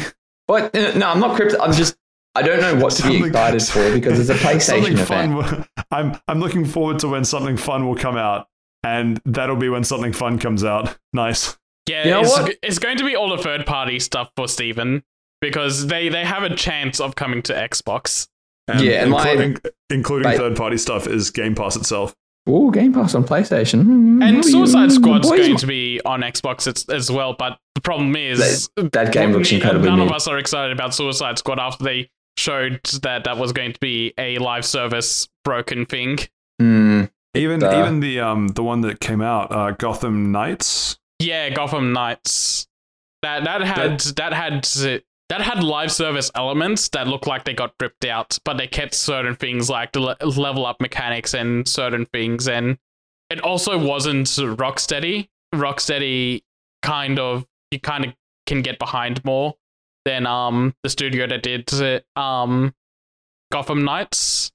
But 0.49 0.75
uh, 0.77 0.97
no, 0.99 1.09
I'm 1.09 1.21
not 1.21 1.37
cryptic. 1.37 1.61
I'm 1.61 1.73
just. 1.73 1.97
I 2.35 2.43
don't 2.43 2.61
know 2.61 2.75
what 2.85 2.93
to 2.95 3.09
be 3.09 3.25
excited 3.25 3.63
for 3.63 3.91
because 3.95 4.19
it's 4.21 4.29
a 4.29 4.35
PlayStation 4.45 4.99
event. 4.99 5.35
will- 5.35 5.65
I'm 5.91 6.19
I'm 6.29 6.39
looking 6.41 6.65
forward 6.67 6.99
to 7.01 7.09
when 7.09 7.25
something 7.25 7.57
fun 7.57 7.87
will 7.87 7.95
come 7.97 8.17
out, 8.17 8.47
and 8.87 9.21
that'll 9.25 9.57
be 9.57 9.69
when 9.69 9.85
something 9.85 10.13
fun 10.13 10.39
comes 10.39 10.65
out. 10.65 10.97
Nice. 11.13 11.57
Yeah, 11.89 12.05
You 12.05 12.11
know 12.13 12.21
it's, 12.21 12.31
what? 12.31 12.55
it's 12.63 12.79
going 12.79 12.99
to 12.99 13.05
be 13.05 13.15
all 13.17 13.29
the 13.37 13.43
third 13.43 13.65
party 13.67 13.99
stuff 14.01 14.31
for 14.37 14.49
Steven 14.49 15.03
because 15.41 15.87
they, 15.87 16.09
they 16.09 16.25
have 16.25 16.43
a 16.43 16.55
chance 16.55 17.01
of 17.01 17.15
coming 17.15 17.43
to 17.43 17.53
Xbox. 17.55 18.29
And 18.69 18.81
Yeah, 18.81 19.03
and 19.03 19.11
my- 19.13 19.29
including, 19.31 19.59
including 19.91 20.33
third 20.37 20.57
party 20.57 20.79
stuff 20.79 21.07
is 21.07 21.31
Game 21.31 21.55
Pass 21.55 21.77
itself. 21.77 22.15
Ooh, 22.49 22.71
Game 22.73 22.93
Pass 22.93 23.15
on 23.15 23.25
PlayStation. 23.25 23.81
And 23.81 24.21
what 24.21 24.33
are 24.33 24.35
you- 24.37 24.43
Suicide 24.43 24.91
Squad's 24.93 25.29
boys 25.29 25.39
going 25.39 25.51
want- 25.53 25.61
to 25.61 25.67
be 25.67 26.01
on 26.05 26.23
Xbox 26.23 26.67
as, 26.67 26.85
as 26.89 27.11
well, 27.11 27.35
but 27.39 27.59
the 27.75 27.81
problem 27.81 28.17
is 28.17 28.69
That 28.77 29.13
game 29.13 29.33
looks 29.33 29.51
none 29.53 29.61
incredibly 29.61 30.03
of 30.03 30.11
us 30.13 30.27
are 30.27 30.39
excited 30.39 30.73
about 30.73 30.95
Suicide 30.95 31.39
Squad 31.39 31.59
after 31.61 31.85
they 31.85 32.11
showed 32.39 32.81
that 33.03 33.25
that 33.25 33.37
was 33.39 33.53
going 33.53 33.73
to 33.73 33.81
be 33.81 34.13
a 34.19 34.39
live 34.39 34.65
service 34.65 35.29
broken 35.45 35.87
thing. 35.87 36.19
Hmm, 36.61 37.05
Even 37.37 37.63
Uh, 37.63 37.79
even 37.79 38.01
the 38.01 38.21
um 38.21 38.49
the 38.49 38.63
one 38.63 38.81
that 38.83 39.01
came 39.01 39.21
out, 39.23 39.53
uh, 39.53 39.71
Gotham 39.73 40.33
Knights. 40.33 40.99
Yeah, 41.19 41.49
Gotham 41.51 41.93
Knights. 41.93 42.69
That 43.23 43.45
that 43.45 43.63
had 43.63 44.01
that 44.01 44.33
had 44.33 44.65
that 45.29 45.43
had 45.43 45.65
live 45.65 45.91
service 45.91 46.31
elements 46.35 46.89
that 46.91 47.09
looked 47.09 47.27
like 47.27 47.45
they 47.45 47.55
got 47.55 47.75
ripped 47.81 48.05
out, 48.05 48.39
but 48.45 48.59
they 48.59 48.67
kept 48.69 48.95
certain 48.95 49.35
things 49.35 49.69
like 49.69 49.93
the 49.93 50.01
le- 50.01 50.17
level 50.25 50.65
up 50.67 50.81
mechanics 50.81 51.35
and 51.35 51.67
certain 51.67 52.07
things, 52.07 52.47
and 52.49 52.79
it 53.31 53.41
also 53.41 53.79
wasn't 53.79 54.27
Rocksteady. 54.29 55.29
Rocksteady 55.55 56.43
kind 56.83 57.19
of 57.19 57.47
you 57.71 57.81
kind 57.81 58.05
of 58.05 58.15
can 58.47 58.63
get 58.63 58.79
behind 58.79 59.25
more 59.25 59.57
than 60.05 60.27
um 60.27 60.75
the 60.85 60.89
studio 60.91 61.27
that 61.27 61.43
did 61.43 61.69
um 62.15 62.73
Gotham 63.51 63.85
Knights, 63.85 64.53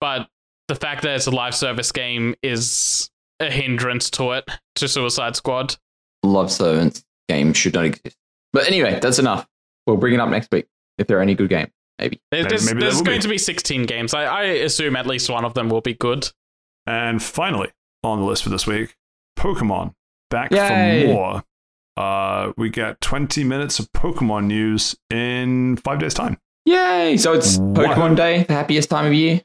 but 0.00 0.28
the 0.72 0.80
fact 0.80 1.02
that 1.02 1.16
it's 1.16 1.26
a 1.26 1.30
live 1.30 1.54
service 1.54 1.92
game 1.92 2.34
is 2.42 3.10
a 3.40 3.50
hindrance 3.50 4.08
to 4.10 4.32
it 4.32 4.48
to 4.76 4.88
Suicide 4.88 5.36
Squad. 5.36 5.76
Love 6.22 6.50
service 6.50 7.04
game 7.28 7.52
should 7.52 7.74
not 7.74 7.84
exist. 7.84 8.16
But 8.52 8.66
anyway, 8.68 8.98
that's 9.00 9.18
enough. 9.18 9.46
We'll 9.86 9.96
bring 9.98 10.14
it 10.14 10.20
up 10.20 10.28
next 10.30 10.50
week 10.50 10.66
if 10.98 11.06
there 11.08 11.18
are 11.18 11.22
any 11.22 11.34
good 11.34 11.50
games. 11.50 11.70
Maybe. 11.98 12.20
There- 12.30 12.40
Maybe- 12.42 12.48
There's, 12.48 12.66
maybe 12.66 12.80
there's 12.80 12.96
will 12.96 13.04
going 13.04 13.18
be. 13.18 13.22
to 13.22 13.28
be 13.28 13.38
16 13.38 13.82
games. 13.84 14.14
I, 14.14 14.24
I 14.24 14.42
assume 14.44 14.96
at 14.96 15.06
least 15.06 15.28
one 15.28 15.44
of 15.44 15.52
them 15.54 15.68
will 15.68 15.80
be 15.82 15.94
good. 15.94 16.28
And 16.86 17.22
finally, 17.22 17.70
on 18.02 18.20
the 18.20 18.24
list 18.24 18.42
for 18.44 18.48
this 18.48 18.66
week, 18.66 18.96
Pokemon 19.38 19.94
back 20.30 20.52
Yay. 20.52 21.02
for 21.06 21.12
more. 21.12 21.42
Uh, 21.96 22.52
we 22.56 22.70
get 22.70 23.00
20 23.02 23.44
minutes 23.44 23.78
of 23.78 23.92
Pokemon 23.92 24.46
news 24.46 24.96
in 25.10 25.76
five 25.76 25.98
days' 25.98 26.14
time. 26.14 26.38
Yay! 26.64 27.16
So 27.18 27.32
it's 27.34 27.58
Wow. 27.58 27.74
Pokemon 27.74 28.16
Day, 28.16 28.44
the 28.44 28.54
happiest 28.54 28.88
time 28.88 29.04
of 29.06 29.12
year. 29.12 29.42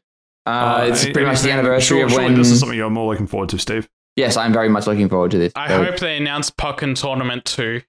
Uh, 0.47 0.85
it's 0.89 1.03
any- 1.03 1.13
pretty 1.13 1.25
much 1.27 1.41
the 1.41 1.51
anniversary 1.51 1.97
sure- 1.99 2.05
of 2.07 2.13
when. 2.13 2.35
this 2.35 2.49
is 2.51 2.59
something 2.59 2.77
you're 2.77 2.89
more 2.89 3.11
looking 3.11 3.27
forward 3.27 3.49
to, 3.49 3.57
Steve. 3.59 3.87
yes, 4.15 4.37
I'm 4.37 4.53
very 4.53 4.69
much 4.69 4.87
looking 4.87 5.09
forward 5.09 5.31
to 5.31 5.37
this. 5.37 5.51
I 5.55 5.67
So, 5.67 5.83
hope 5.83 5.97
they 5.99 6.17
announce 6.17 6.49
Pokken 6.49 6.95
Tournament 6.99 7.43
2. 7.45 7.81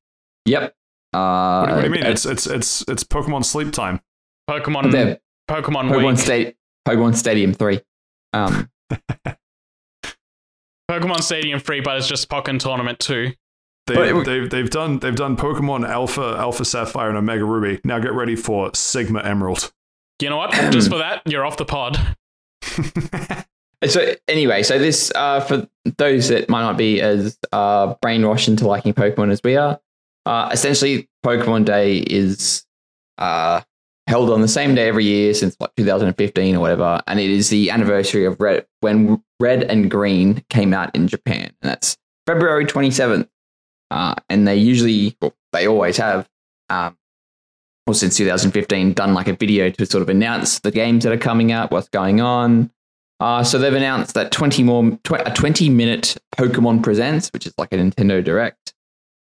Yep. 0.46 0.74
Uh, 1.14 1.18
What, 1.18 1.66
do- 1.68 1.72
what 1.74 1.80
do 1.82 1.86
you 1.86 1.94
mean? 1.94 2.06
uh, 2.06 2.10
It's 2.10 2.26
it's 2.26 2.46
it's 2.46 2.84
it's 2.88 3.04
Pokemon 3.04 3.44
sleep 3.44 3.72
time. 3.72 4.00
Pokemon 4.50 4.90
Pokemon, 4.92 5.18
Pokemon, 5.90 6.06
Week. 6.06 6.18
Sta- 6.18 6.52
Pokemon 6.86 7.14
Stadium 7.14 7.52
3. 7.54 7.80
Um, 8.34 8.68
Pokemon 10.90 11.22
Stadium 11.22 11.60
3, 11.60 11.80
but 11.80 11.96
it's 11.98 12.08
just 12.08 12.28
Pokken 12.28 12.58
Tournament 12.58 12.98
2. 12.98 13.32
They, 13.86 13.94
But 13.94 14.08
it- 14.08 14.24
they've 14.26 14.50
they've 14.50 14.70
done 14.70 14.98
they've 14.98 15.14
done 15.16 15.36
Pokemon 15.36 15.88
Alpha 15.88 16.36
Alpha 16.38 16.64
Sapphire 16.64 17.08
and 17.08 17.16
Omega 17.18 17.44
Ruby. 17.44 17.80
Now 17.84 17.98
get 17.98 18.12
ready 18.12 18.36
for 18.36 18.70
Sigma 18.74 19.20
Emerald. 19.22 19.72
You 20.20 20.28
know 20.30 20.36
what? 20.36 20.50
just 20.72 20.90
for 20.90 20.98
that, 20.98 21.22
you're 21.26 21.46
off 21.46 21.56
the 21.56 21.64
pod. 21.64 22.16
so 23.86 24.14
anyway, 24.26 24.62
so 24.62 24.78
this 24.78 25.12
uh, 25.14 25.40
for 25.40 25.66
those 25.96 26.28
that 26.28 26.48
might 26.48 26.62
not 26.62 26.76
be 26.76 27.00
as 27.00 27.38
uh, 27.52 27.94
brainwashed 27.96 28.48
into 28.48 28.66
liking 28.66 28.92
Pokemon 28.92 29.30
as 29.30 29.40
we 29.42 29.56
are, 29.56 29.80
uh, 30.26 30.48
essentially 30.52 31.08
Pokemon 31.24 31.64
Day 31.64 31.98
is 31.98 32.64
uh, 33.18 33.60
held 34.06 34.30
on 34.30 34.40
the 34.40 34.48
same 34.48 34.74
day 34.74 34.88
every 34.88 35.04
year 35.04 35.34
since 35.34 35.56
like 35.60 35.74
2015 35.76 36.56
or 36.56 36.60
whatever, 36.60 37.00
and 37.06 37.20
it 37.20 37.30
is 37.30 37.50
the 37.50 37.70
anniversary 37.70 38.24
of 38.24 38.40
Red 38.40 38.66
when 38.80 39.22
Red 39.40 39.64
and 39.64 39.90
Green 39.90 40.44
came 40.50 40.74
out 40.74 40.94
in 40.94 41.08
Japan, 41.08 41.52
and 41.62 41.70
that's 41.70 41.96
February 42.26 42.66
27th. 42.66 43.28
Uh, 43.90 44.14
and 44.28 44.46
they 44.46 44.56
usually, 44.56 45.16
well, 45.22 45.34
they 45.54 45.66
always 45.66 45.96
have, 45.96 46.28
um, 46.68 46.97
well, 47.88 47.94
since 47.94 48.18
2015, 48.18 48.92
done 48.92 49.14
like 49.14 49.28
a 49.28 49.32
video 49.32 49.70
to 49.70 49.86
sort 49.86 50.02
of 50.02 50.10
announce 50.10 50.60
the 50.60 50.70
games 50.70 51.04
that 51.04 51.12
are 51.12 51.16
coming 51.18 51.52
out, 51.52 51.70
what's 51.70 51.88
going 51.88 52.20
on. 52.20 52.70
Uh, 53.18 53.42
so 53.42 53.58
they've 53.58 53.72
announced 53.72 54.12
that 54.14 54.30
20 54.30 54.62
more, 54.62 54.90
tw- 55.04 55.12
a 55.26 55.32
20 55.34 55.70
minute 55.70 56.16
Pokemon 56.36 56.82
Presents, 56.82 57.30
which 57.32 57.46
is 57.46 57.54
like 57.56 57.72
a 57.72 57.76
Nintendo 57.76 58.22
Direct, 58.22 58.74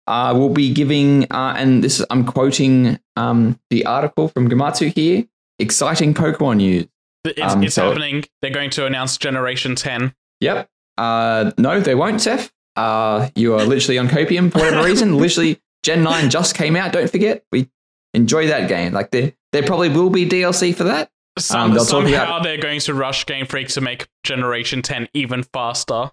uh, 0.08 0.34
will 0.36 0.50
be 0.50 0.74
giving, 0.74 1.32
uh, 1.32 1.54
and 1.58 1.84
this 1.84 2.00
is, 2.00 2.06
I'm 2.10 2.26
quoting 2.26 3.00
um, 3.16 3.60
the 3.70 3.86
article 3.86 4.28
from 4.30 4.50
Gematsu 4.50 4.92
here, 4.94 5.26
exciting 5.60 6.16
Pokemon 6.16 6.58
news. 6.58 6.88
It's, 7.24 7.40
Um, 7.54 7.64
it's 7.64 7.76
so- 7.76 7.88
happening. 7.90 8.26
They're 8.42 8.50
going 8.52 8.72
to 8.72 8.86
announce 8.88 9.16
Generation 9.18 9.76
10. 9.76 10.14
Yep. 10.42 10.68
Uh, 10.98 11.52
no, 11.60 11.80
they 11.80 11.94
won't, 11.96 12.20
Seth. 12.20 12.52
Uh, 12.76 13.30
you 13.36 13.54
are 13.54 13.64
literally 13.64 14.00
on 14.00 14.08
copium 14.08 14.52
for 14.52 14.60
whatever 14.60 14.84
reason. 14.88 15.18
literally, 15.20 15.62
Gen 15.84 16.02
9 16.04 16.30
just 16.32 16.56
came 16.56 16.76
out. 16.76 16.92
Don't 16.92 17.10
forget. 17.12 17.44
We 17.52 17.70
enjoy 18.14 18.48
that 18.48 18.70
game. 18.70 18.94
Like, 18.94 19.12
there, 19.12 19.34
there 19.52 19.64
probably 19.64 19.90
will 19.90 20.10
be 20.10 20.28
DLC 20.28 20.76
for 20.76 20.86
that. 20.86 21.10
Some, 21.38 21.72
they'll 21.72 21.80
talk 21.86 22.04
somehow 22.04 22.24
about- 22.24 22.44
they're 22.44 22.58
going 22.58 22.80
to 22.82 22.94
rush 22.94 23.26
Game 23.26 23.46
Freak 23.46 23.70
to 23.70 23.82
make 23.82 24.08
Generation 24.24 24.82
10 24.82 25.08
even 25.14 25.44
faster. 25.44 26.12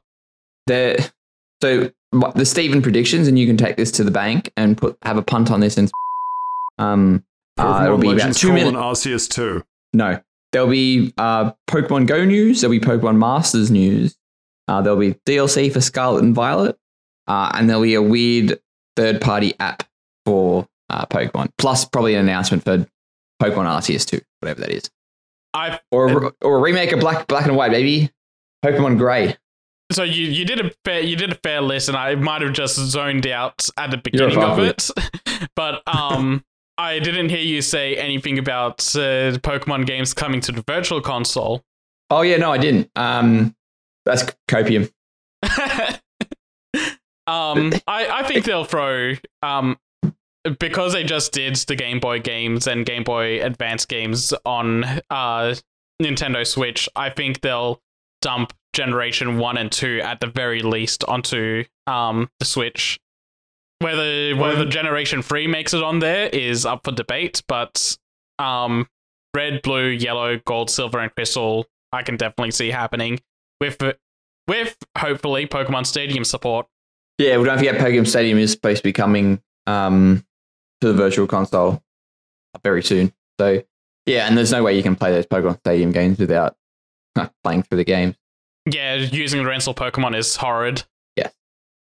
There, 0.67 0.97
so 1.63 1.91
the 2.35 2.45
Steven 2.45 2.83
predictions, 2.83 3.29
and 3.29 3.39
you 3.39 3.47
can 3.47 3.57
take 3.57 3.77
this 3.77 3.91
to 3.93 4.05
the 4.05 4.11
bank 4.11 4.53
and 4.57 4.77
put 4.77 4.97
have 5.03 5.17
a 5.17 5.23
punt 5.23 5.51
on 5.51 5.61
this. 5.61 5.77
And 5.77 5.91
um, 6.79 7.25
uh, 7.59 7.83
it'll 7.85 7.99
be 7.99 8.09
about 8.09 8.17
Legends 8.19 8.41
two 8.41 8.53
minutes. 8.53 8.77
Arceus 8.77 9.29
two. 9.29 9.65
No, 9.93 10.21
there'll 10.53 10.69
be 10.69 11.13
uh, 11.19 11.53
Pokemon 11.69 12.07
Go 12.07 12.25
news. 12.25 12.61
There'll 12.61 12.79
be 12.79 12.85
Pokemon 12.85 13.17
Masters 13.19 13.71
news. 13.71 14.17
Uh, 14.69 14.83
there'll 14.83 14.99
be 14.99 15.15
DLC 15.27 15.73
for 15.73 15.81
Scarlet 15.81 16.25
and 16.25 16.35
Violet, 16.35 16.77
uh, 17.29 17.53
and 17.55 17.69
there'll 17.69 17.83
be 17.83 17.95
a 17.95 18.03
weird 18.03 18.59
third-party 18.97 19.55
app 19.61 19.85
for 19.85 19.89
uh, 20.91 21.07
Pokemon. 21.07 21.51
Plus, 21.59 21.85
probably 21.85 22.15
an 22.15 22.21
announcement 22.21 22.65
for 22.65 22.87
Pokemon 23.43 23.67
Arceus 23.67 24.07
2, 24.07 24.21
whatever 24.41 24.61
that 24.61 24.71
is, 24.71 24.91
I 25.55 25.81
or 25.91 26.27
a, 26.27 26.33
or 26.43 26.59
a 26.59 26.61
remake 26.61 26.93
of 26.93 27.01
Black 27.01 27.27
Black 27.27 27.47
and 27.47 27.57
White, 27.57 27.71
maybe 27.71 28.11
Pokemon 28.65 28.99
Gray. 28.99 29.37
so 29.93 30.03
you, 30.03 30.25
you 30.25 30.45
did 30.45 30.65
a 30.65 30.71
fair 30.85 31.01
you 31.01 31.17
did 31.17 31.33
a 31.33 31.37
fair 31.37 31.61
list, 31.61 31.89
and 31.89 31.97
I 31.97 32.15
might 32.15 32.43
have 32.43 32.53
just 32.53 32.77
zoned 32.77 33.27
out 33.27 33.69
at 33.77 33.91
the 33.91 33.99
beginning 33.99 34.43
of 34.43 34.59
it, 34.59 34.91
but 35.57 35.83
um. 35.87 36.45
I 36.79 36.99
didn't 36.99 37.31
hear 37.31 37.39
you 37.39 37.63
say 37.63 37.97
anything 37.97 38.39
about 38.39 38.81
uh, 38.95 39.33
Pokemon 39.41 39.87
games 39.87 40.13
coming 40.13 40.43
to 40.43 40.53
the 40.53 40.63
Virtual 40.67 41.01
Console. 41.01 41.65
Oh 42.11 42.21
yeah, 42.21 42.37
no, 42.37 42.53
I 42.53 42.59
didn't. 42.59 42.91
Um, 42.95 43.57
that's 44.05 44.25
copium. 44.49 44.91
um, 47.27 47.73
I, 47.87 48.09
I 48.09 48.23
think 48.27 48.45
they'll 48.45 48.65
throw 48.65 49.15
um 49.43 49.79
because 50.59 50.93
they 50.93 51.05
just 51.05 51.33
did 51.33 51.57
the 51.57 51.77
Game 51.77 52.01
Boy 52.01 52.21
games 52.21 52.67
and 52.67 52.85
Game 52.87 53.05
Boy 53.05 53.43
Advance 53.43 53.87
games 53.87 54.33
on 54.45 54.85
uh 55.11 55.55
Nintendo 56.03 56.47
Switch. 56.47 56.89
I 56.95 57.11
think 57.11 57.41
they'll 57.41 57.81
dump 58.23 58.53
Generation 58.73 59.39
One 59.39 59.57
and 59.57 59.71
Two 59.71 60.01
at 60.03 60.21
the 60.21 60.27
very 60.27 60.61
least 60.61 61.05
onto 61.05 61.65
um 61.87 62.31
the 62.39 62.47
Switch. 62.47 62.99
Whether 63.81 64.35
whether 64.37 64.65
Generation 64.65 65.23
Three 65.23 65.47
makes 65.47 65.75
it 65.75 65.83
on 65.83 65.99
there 65.99 66.29
is 66.29 66.65
up 66.65 66.85
for 66.85 66.93
debate, 66.93 67.43
but 67.47 67.97
um, 68.39 68.89
Red, 69.35 69.63
Blue, 69.63 69.89
Yellow, 69.89 70.39
Gold, 70.47 70.71
Silver, 70.71 70.99
and 70.99 71.15
Crystal, 71.15 71.67
I 71.93 72.03
can 72.03 72.17
definitely 72.17 72.53
see 72.53 72.71
happening 72.71 73.21
with 73.61 73.83
with 74.49 74.77
hopefully 74.97 75.47
Pokemon 75.47 75.87
Stadium 75.87 76.25
support. 76.25 76.67
Yeah, 77.19 77.39
we 77.39 77.45
don't 77.45 77.59
forget 77.59 77.77
Pokemon 77.77 78.07
Stadium 78.07 78.39
is 78.39 78.53
supposed 78.53 78.79
to 78.79 78.83
be 78.83 78.93
coming 78.93 79.43
um, 79.67 80.25
to 80.81 80.89
the 80.89 80.95
Virtual 80.95 81.27
Console 81.27 81.83
very 82.63 82.83
soon. 82.83 83.13
So 83.41 83.63
yeah, 84.07 84.27
and 84.29 84.37
there's 84.37 84.53
no 84.53 84.63
way 84.63 84.77
you 84.77 84.83
can 84.83 84.97
play 84.97 85.11
those 85.11 85.27
Pokemon 85.27 85.59
Stadium 85.59 85.93
games 85.93 86.19
without 86.19 86.57
uh, 87.17 87.29
playing 87.43 87.65
through 87.65 87.79
the 87.79 87.85
games. 87.85 88.17
Yeah, 88.71 88.95
using 88.95 89.43
the 89.43 89.49
rental 89.49 89.75
Pokemon 89.75 90.17
is 90.17 90.37
horrid. 90.37 90.85
Yeah. 91.17 91.29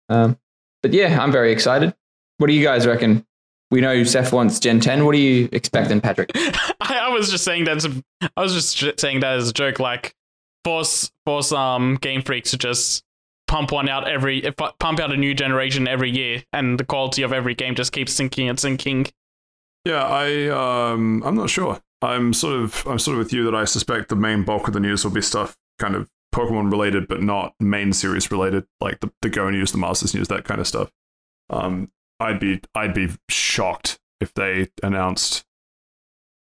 Um, 0.10 0.38
but 0.84 0.94
yeah, 0.94 1.22
I'm 1.22 1.32
very 1.32 1.52
excited. 1.52 1.94
What 2.38 2.48
do 2.48 2.54
you 2.54 2.64
guys 2.64 2.86
reckon? 2.88 3.26
We 3.72 3.80
know 3.80 4.04
Seth 4.04 4.34
wants 4.34 4.60
Gen 4.60 4.82
10. 4.82 5.06
What 5.06 5.16
are 5.16 5.20
you 5.20 5.48
expecting, 5.54 6.02
Patrick? 6.02 6.32
I, 6.36 7.00
I 7.04 7.10
was 7.10 7.30
just 7.32 7.46
saying 7.46 7.66
that. 7.66 7.86
A, 7.86 8.30
I 8.36 8.42
was 8.42 8.54
just 8.54 9.00
saying 9.00 9.22
that 9.22 9.38
as 9.38 9.50
a 9.50 9.54
joke. 9.54 9.80
Like 9.80 10.14
force 10.64 11.12
force 11.26 11.52
um 11.52 11.96
Game 11.96 12.22
Freak 12.22 12.44
to 12.46 12.58
just 12.58 13.04
pump 13.52 13.74
one 13.74 13.90
out 13.90 14.08
every 14.08 14.42
pump 14.80 15.02
out 15.02 15.12
a 15.12 15.18
new 15.18 15.34
generation 15.34 15.86
every 15.86 16.10
year, 16.10 16.42
and 16.54 16.80
the 16.80 16.86
quality 16.86 17.22
of 17.22 17.34
every 17.34 17.54
game 17.54 17.76
just 17.76 17.92
keeps 17.92 18.14
sinking 18.14 18.48
and 18.48 18.58
sinking. 18.58 19.08
Yeah, 19.84 20.06
I 20.06 20.48
um 20.48 21.22
I'm 21.26 21.36
not 21.36 21.50
sure. 21.50 21.82
I'm 22.02 22.34
sort 22.34 22.56
of 22.56 22.88
I'm 22.88 22.98
sort 22.98 23.16
of 23.16 23.20
with 23.20 23.34
you 23.34 23.44
that 23.44 23.54
I 23.54 23.66
suspect 23.66 24.08
the 24.08 24.16
main 24.16 24.44
bulk 24.44 24.70
of 24.70 24.74
the 24.74 24.80
news 24.80 25.04
will 25.04 25.12
be 25.12 25.22
stuff 25.22 25.58
kind 25.80 25.96
of 25.96 26.10
Pokemon 26.34 26.72
related, 26.72 27.10
but 27.10 27.22
not 27.22 27.54
main 27.60 27.92
series 27.92 28.32
related, 28.32 28.66
like 28.80 29.02
the, 29.02 29.12
the 29.22 29.30
Go 29.30 29.50
news, 29.50 29.74
the 29.74 29.78
Masters 29.78 30.16
news, 30.16 30.30
that 30.30 30.46
kind 30.46 30.62
of 30.62 30.68
stuff. 30.68 30.90
Um, 31.50 31.92
I'd 32.22 32.40
be 32.40 32.62
I'd 32.74 32.94
be 32.94 33.10
shocked 33.30 34.00
if 34.22 34.34
they 34.34 34.70
announced 34.82 35.44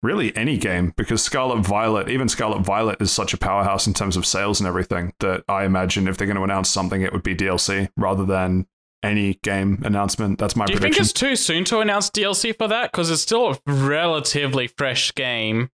really 0.02 0.34
any 0.36 0.56
game 0.58 0.92
because 0.96 1.22
Scarlet 1.22 1.60
Violet, 1.64 2.08
even 2.08 2.28
Scarlet 2.28 2.60
Violet, 2.64 3.00
is 3.00 3.10
such 3.12 3.32
a 3.32 3.38
powerhouse 3.38 3.86
in 3.86 3.94
terms 3.94 4.16
of 4.16 4.26
sales 4.26 4.60
and 4.60 4.66
everything 4.66 5.12
that 5.20 5.44
I 5.48 5.64
imagine 5.64 6.08
if 6.08 6.16
they're 6.16 6.26
going 6.26 6.36
to 6.36 6.42
announce 6.44 6.68
something, 6.68 7.02
it 7.02 7.12
would 7.12 7.22
be 7.22 7.34
DLC 7.34 7.88
rather 7.96 8.24
than 8.24 8.66
any 9.02 9.34
game 9.42 9.80
announcement. 9.84 10.38
That's 10.38 10.54
my 10.56 10.64
prediction. 10.66 10.80
Do 10.82 10.86
you 10.86 10.92
prediction. 10.92 11.04
think 11.04 11.10
it's 11.10 11.20
too 11.20 11.36
soon 11.36 11.64
to 11.64 11.80
announce 11.80 12.10
DLC 12.10 12.56
for 12.56 12.68
that? 12.68 12.92
Because 12.92 13.10
it's 13.10 13.22
still 13.22 13.50
a 13.52 13.58
relatively 13.66 14.66
fresh 14.66 15.14
game. 15.14 15.70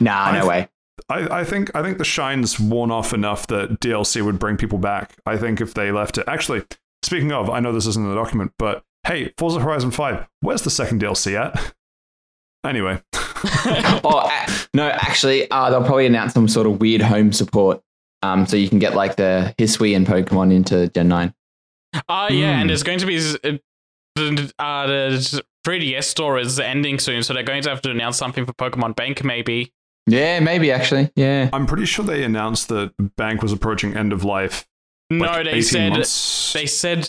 Nah, 0.00 0.32
no 0.32 0.38
I've- 0.40 0.48
way. 0.48 0.68
I, 1.08 1.40
I 1.40 1.44
think 1.44 1.74
I 1.74 1.82
think 1.82 1.98
the 1.98 2.04
shine's 2.04 2.58
worn 2.60 2.90
off 2.92 3.12
enough 3.12 3.48
that 3.48 3.80
DLC 3.80 4.24
would 4.24 4.38
bring 4.38 4.56
people 4.56 4.78
back. 4.78 5.16
I 5.26 5.36
think 5.36 5.60
if 5.60 5.74
they 5.74 5.90
left 5.90 6.16
it, 6.18 6.24
actually, 6.28 6.62
speaking 7.02 7.32
of, 7.32 7.50
I 7.50 7.58
know 7.60 7.72
this 7.72 7.86
isn't 7.88 8.02
in 8.02 8.08
the 8.08 8.14
document, 8.14 8.52
but 8.58 8.84
hey, 9.04 9.32
Forza 9.36 9.58
Horizon 9.58 9.90
Five, 9.90 10.26
where's 10.40 10.62
the 10.62 10.70
second 10.70 11.02
DLC 11.02 11.34
at? 11.34 11.74
Anyway, 12.64 12.98
oh, 14.04 14.30
no, 14.74 14.88
actually, 14.88 15.50
uh, 15.50 15.70
they'll 15.70 15.84
probably 15.84 16.06
announce 16.06 16.34
some 16.34 16.48
sort 16.48 16.66
of 16.66 16.80
weird 16.80 17.02
home 17.02 17.32
support. 17.32 17.82
Um, 18.22 18.46
so 18.46 18.56
you 18.56 18.68
can 18.68 18.78
get 18.78 18.94
like 18.94 19.16
the 19.16 19.54
Hisuian 19.58 20.06
Pokemon 20.06 20.52
into 20.52 20.88
Gen 20.88 21.08
9. 21.08 21.34
Uh, 22.08 22.28
yeah, 22.30 22.52
and 22.52 22.62
Hmm. 22.62 22.66
there's 22.68 22.82
going 22.82 22.98
to 23.00 23.06
be 23.06 23.16
uh, 23.18 23.58
the 24.16 24.52
uh, 24.58 25.40
3DS 25.66 26.04
store 26.04 26.38
is 26.38 26.58
ending 26.58 26.98
soon, 26.98 27.22
so 27.22 27.34
they're 27.34 27.42
going 27.42 27.62
to 27.62 27.68
have 27.70 27.82
to 27.82 27.90
announce 27.90 28.16
something 28.16 28.46
for 28.46 28.52
Pokemon 28.54 28.96
Bank, 28.96 29.22
maybe. 29.24 29.72
Yeah, 30.06 30.40
maybe 30.40 30.70
actually. 30.72 31.10
Yeah. 31.16 31.50
I'm 31.52 31.66
pretty 31.66 31.86
sure 31.86 32.04
they 32.04 32.24
announced 32.24 32.68
that 32.68 32.92
Bank 33.16 33.42
was 33.42 33.52
approaching 33.52 33.96
end 33.96 34.12
of 34.12 34.24
life. 34.24 34.66
No, 35.10 35.26
like, 35.26 35.44
they 35.44 35.60
said 35.62 35.90
months. 35.92 36.52
they 36.52 36.66
said 36.66 37.08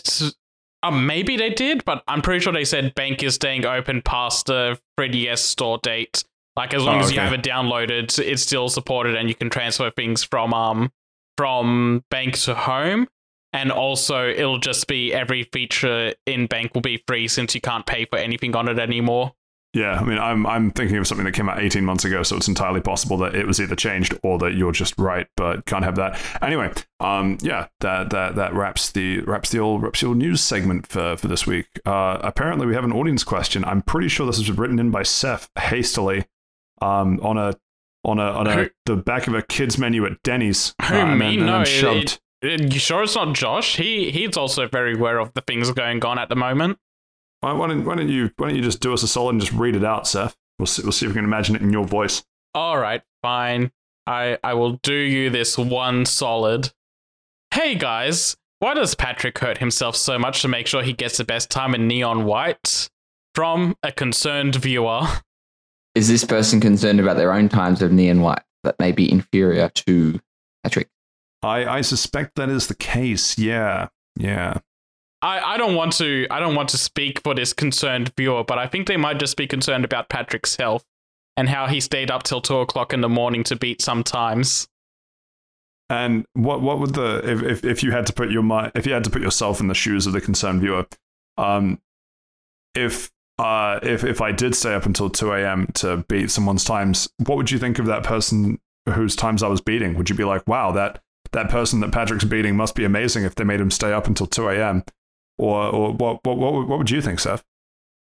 uh, 0.86 0.90
maybe 0.90 1.36
they 1.36 1.50
did, 1.50 1.84
but 1.84 2.02
I'm 2.08 2.22
pretty 2.22 2.40
sure 2.40 2.52
they 2.52 2.64
said 2.64 2.94
Bank 2.94 3.22
is 3.22 3.34
staying 3.34 3.64
open 3.64 4.02
past 4.02 4.46
the 4.46 4.78
3DS 4.98 5.38
store 5.38 5.78
date. 5.82 6.24
Like 6.56 6.72
as 6.74 6.82
long 6.82 6.96
Oh, 6.96 7.00
as 7.00 7.12
you 7.12 7.18
okay. 7.18 7.24
have 7.28 7.32
it 7.34 7.42
downloaded, 7.42 8.18
it's 8.18 8.42
still 8.42 8.68
supported, 8.68 9.14
and 9.14 9.28
you 9.28 9.34
can 9.34 9.50
transfer 9.50 9.90
things 9.90 10.22
from 10.24 10.54
um 10.54 10.90
from 11.36 12.02
Bank 12.10 12.38
to 12.40 12.54
home. 12.54 13.08
And 13.52 13.70
also, 13.70 14.28
it'll 14.28 14.58
just 14.58 14.86
be 14.86 15.14
every 15.14 15.44
feature 15.44 16.14
in 16.26 16.46
Bank 16.46 16.74
will 16.74 16.82
be 16.82 17.02
free 17.06 17.28
since 17.28 17.54
you 17.54 17.60
can't 17.60 17.86
pay 17.86 18.04
for 18.04 18.18
anything 18.18 18.54
on 18.56 18.68
it 18.68 18.78
anymore. 18.78 19.32
Yeah, 19.76 19.98
I 20.00 20.04
mean, 20.04 20.18
I'm 20.18 20.46
I'm 20.46 20.70
thinking 20.70 20.96
of 20.96 21.06
something 21.06 21.26
that 21.26 21.32
came 21.32 21.50
out 21.50 21.60
18 21.60 21.84
months 21.84 22.06
ago, 22.06 22.22
so 22.22 22.34
it's 22.34 22.48
entirely 22.48 22.80
possible 22.80 23.18
that 23.18 23.34
it 23.34 23.46
was 23.46 23.60
either 23.60 23.76
changed 23.76 24.18
or 24.22 24.38
that 24.38 24.54
you're 24.54 24.72
just 24.72 24.98
right, 24.98 25.26
but 25.36 25.66
can't 25.66 25.84
have 25.84 25.96
that. 25.96 26.18
Anyway, 26.40 26.72
um, 27.00 27.36
yeah, 27.42 27.66
that 27.80 28.08
that 28.08 28.36
that 28.36 28.54
wraps 28.54 28.90
the 28.92 29.20
wraps 29.20 29.50
the 29.50 29.58
old 29.58 29.82
wraps 29.82 30.00
the 30.00 30.06
old 30.06 30.16
news 30.16 30.40
segment 30.40 30.86
for 30.86 31.18
for 31.18 31.28
this 31.28 31.46
week. 31.46 31.66
Uh, 31.84 32.16
apparently, 32.22 32.66
we 32.66 32.74
have 32.74 32.84
an 32.84 32.92
audience 32.92 33.22
question. 33.22 33.66
I'm 33.66 33.82
pretty 33.82 34.08
sure 34.08 34.26
this 34.26 34.38
was 34.38 34.50
written 34.50 34.78
in 34.78 34.90
by 34.90 35.02
Seth 35.02 35.50
hastily, 35.58 36.24
um, 36.80 37.20
on 37.22 37.36
a 37.36 37.52
on 38.02 38.18
a 38.18 38.22
on 38.30 38.46
a 38.46 38.54
Who- 38.54 38.70
the 38.86 38.96
back 38.96 39.26
of 39.26 39.34
a 39.34 39.42
kids 39.42 39.76
menu 39.78 40.06
at 40.06 40.22
Denny's. 40.22 40.74
Who, 40.86 40.94
uh, 40.94 40.98
and 41.00 41.18
me? 41.18 41.36
and 41.36 41.44
No, 41.46 41.60
it-. 41.66 42.18
Uh, 42.42 42.48
You 42.48 42.78
sure 42.78 43.02
it's 43.02 43.14
not 43.14 43.34
Josh? 43.34 43.76
He 43.76 44.10
he's 44.10 44.38
also 44.38 44.68
very 44.68 44.94
aware 44.94 45.18
of 45.18 45.34
the 45.34 45.42
things 45.42 45.70
going 45.72 46.02
on 46.02 46.18
at 46.18 46.30
the 46.30 46.36
moment. 46.36 46.78
Why, 47.40 47.52
why 47.52 47.68
don't 47.68 47.84
why 47.84 47.94
don't 47.96 48.08
you 48.08 48.30
why 48.36 48.48
don't 48.48 48.56
you 48.56 48.62
just 48.62 48.80
do 48.80 48.92
us 48.92 49.02
a 49.02 49.08
solid 49.08 49.32
and 49.32 49.40
just 49.40 49.52
read 49.52 49.76
it 49.76 49.84
out, 49.84 50.06
Seth? 50.06 50.36
We'll 50.58 50.66
see, 50.66 50.82
we'll 50.82 50.92
see 50.92 51.06
if 51.06 51.10
we 51.10 51.16
can 51.16 51.24
imagine 51.24 51.54
it 51.54 51.62
in 51.62 51.72
your 51.72 51.84
voice. 51.84 52.24
All 52.54 52.78
right, 52.78 53.02
fine. 53.22 53.70
I 54.06 54.38
I 54.42 54.54
will 54.54 54.72
do 54.82 54.94
you 54.94 55.30
this 55.30 55.58
one 55.58 56.06
solid. 56.06 56.72
Hey 57.52 57.74
guys, 57.74 58.36
why 58.60 58.74
does 58.74 58.94
Patrick 58.94 59.38
hurt 59.38 59.58
himself 59.58 59.96
so 59.96 60.18
much 60.18 60.42
to 60.42 60.48
make 60.48 60.66
sure 60.66 60.82
he 60.82 60.92
gets 60.92 61.18
the 61.18 61.24
best 61.24 61.50
time 61.50 61.74
in 61.74 61.86
neon 61.86 62.24
white? 62.24 62.88
From 63.34 63.76
a 63.82 63.92
concerned 63.92 64.56
viewer. 64.56 65.02
Is 65.94 66.08
this 66.08 66.24
person 66.24 66.58
concerned 66.60 67.00
about 67.00 67.18
their 67.18 67.32
own 67.32 67.50
times 67.50 67.82
of 67.82 67.92
neon 67.92 68.22
white 68.22 68.42
that 68.64 68.78
may 68.78 68.92
be 68.92 69.10
inferior 69.10 69.68
to 69.70 70.18
Patrick? 70.64 70.88
I 71.42 71.66
I 71.66 71.80
suspect 71.82 72.36
that 72.36 72.48
is 72.48 72.68
the 72.68 72.74
case. 72.74 73.36
Yeah, 73.36 73.88
yeah. 74.16 74.60
I, 75.26 75.54
I 75.54 75.56
don't 75.56 75.74
want 75.74 75.92
to 75.94 76.28
I 76.30 76.38
don't 76.38 76.54
want 76.54 76.68
to 76.68 76.78
speak 76.78 77.20
for 77.22 77.34
this 77.34 77.52
concerned 77.52 78.12
viewer, 78.16 78.44
but 78.44 78.58
I 78.58 78.68
think 78.68 78.86
they 78.86 78.96
might 78.96 79.18
just 79.18 79.36
be 79.36 79.48
concerned 79.48 79.84
about 79.84 80.08
Patrick's 80.08 80.54
health 80.54 80.84
and 81.36 81.48
how 81.48 81.66
he 81.66 81.80
stayed 81.80 82.12
up 82.12 82.22
till 82.22 82.40
two 82.40 82.58
o'clock 82.58 82.92
in 82.92 83.00
the 83.00 83.08
morning 83.08 83.42
to 83.44 83.56
beat 83.56 83.82
sometimes. 83.82 84.68
And 85.90 86.26
what 86.34 86.62
what 86.62 86.78
would 86.78 86.94
the 86.94 87.28
if, 87.28 87.42
if, 87.42 87.64
if 87.64 87.82
you 87.82 87.90
had 87.90 88.06
to 88.06 88.12
put 88.12 88.30
your 88.30 88.44
mind 88.44 88.70
if 88.76 88.86
you 88.86 88.92
had 88.92 89.02
to 89.02 89.10
put 89.10 89.20
yourself 89.20 89.60
in 89.60 89.66
the 89.66 89.74
shoes 89.74 90.06
of 90.06 90.12
the 90.12 90.20
concerned 90.20 90.60
viewer, 90.60 90.86
um, 91.36 91.80
if 92.76 93.10
uh 93.40 93.80
if 93.82 94.04
if 94.04 94.20
I 94.20 94.30
did 94.30 94.54
stay 94.54 94.74
up 94.74 94.86
until 94.86 95.10
two 95.10 95.32
a.m. 95.32 95.66
to 95.74 96.04
beat 96.08 96.30
someone's 96.30 96.64
times, 96.64 97.08
what 97.24 97.36
would 97.36 97.50
you 97.50 97.58
think 97.58 97.80
of 97.80 97.86
that 97.86 98.04
person 98.04 98.60
whose 98.88 99.16
times 99.16 99.42
I 99.42 99.48
was 99.48 99.60
beating? 99.60 99.94
Would 99.94 100.08
you 100.08 100.14
be 100.14 100.24
like, 100.24 100.46
wow, 100.46 100.70
that 100.70 101.00
that 101.32 101.50
person 101.50 101.80
that 101.80 101.90
Patrick's 101.90 102.24
beating 102.24 102.56
must 102.56 102.76
be 102.76 102.84
amazing 102.84 103.24
if 103.24 103.34
they 103.34 103.42
made 103.42 103.60
him 103.60 103.72
stay 103.72 103.92
up 103.92 104.06
until 104.06 104.28
two 104.28 104.48
a.m. 104.48 104.84
Or 105.38 105.62
or 105.66 105.92
what 105.92 106.20
what 106.24 106.36
what 106.38 106.52
would- 106.54 106.68
what 106.68 106.78
would 106.78 106.90
you 106.90 107.00
think, 107.02 107.20
Seth? 107.20 107.44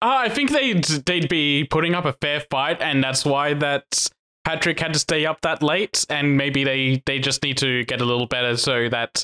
Uh, 0.02 0.18
I 0.26 0.30
think 0.30 0.49
they'd 0.52 0.84
they'd 0.84 1.30
be 1.30 1.64
putting 1.64 1.93
up 1.93 2.06
a 2.06 2.14
fair 2.14 2.39
fight, 2.49 2.81
and 2.81 3.03
that's 3.03 3.23
why 3.23 3.53
that 3.56 4.07
Patrick 4.43 4.80
had 4.80 4.93
to 4.93 4.99
stay 4.99 5.26
up 5.27 5.41
that 5.41 5.61
late, 5.61 6.03
and 6.10 6.35
maybe 6.38 6.64
they 6.64 7.03
they 7.06 7.19
just 7.19 7.43
need 7.43 7.57
to 7.60 7.84
get 7.85 8.02
a 8.02 8.06
little 8.06 8.26
better 8.26 8.57
so 8.57 8.89
that 8.89 9.23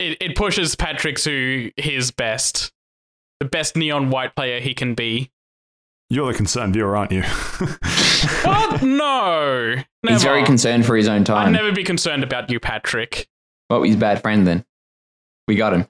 it, 0.00 0.16
it 0.20 0.34
pushes 0.36 0.74
Patrick 0.74 1.16
to 1.18 1.70
his 1.76 2.10
best, 2.10 2.72
the 3.38 3.46
best 3.46 3.76
neon 3.76 4.10
white 4.10 4.34
player 4.34 4.58
he 4.60 4.74
can 4.74 4.94
be. 4.94 5.30
You're 6.08 6.32
the 6.32 6.36
concerned 6.36 6.72
viewer, 6.74 6.96
aren't 6.96 7.12
you? 7.12 7.22
What? 8.44 8.82
no, 8.82 9.74
never. 10.02 10.12
He's 10.14 10.22
very 10.22 10.44
concerned 10.44 10.84
for 10.84 10.96
his 10.96 11.08
own 11.08 11.24
time. 11.24 11.48
I'd 11.48 11.52
never 11.52 11.72
be 11.72 11.84
concerned 11.84 12.22
about 12.22 12.50
you, 12.50 12.60
Patrick. 12.60 13.28
Well, 13.70 13.82
he's 13.82 13.94
a 13.94 13.98
bad 13.98 14.20
friend 14.20 14.46
then. 14.46 14.64
We 15.48 15.56
got 15.56 15.72
him. 15.72 15.86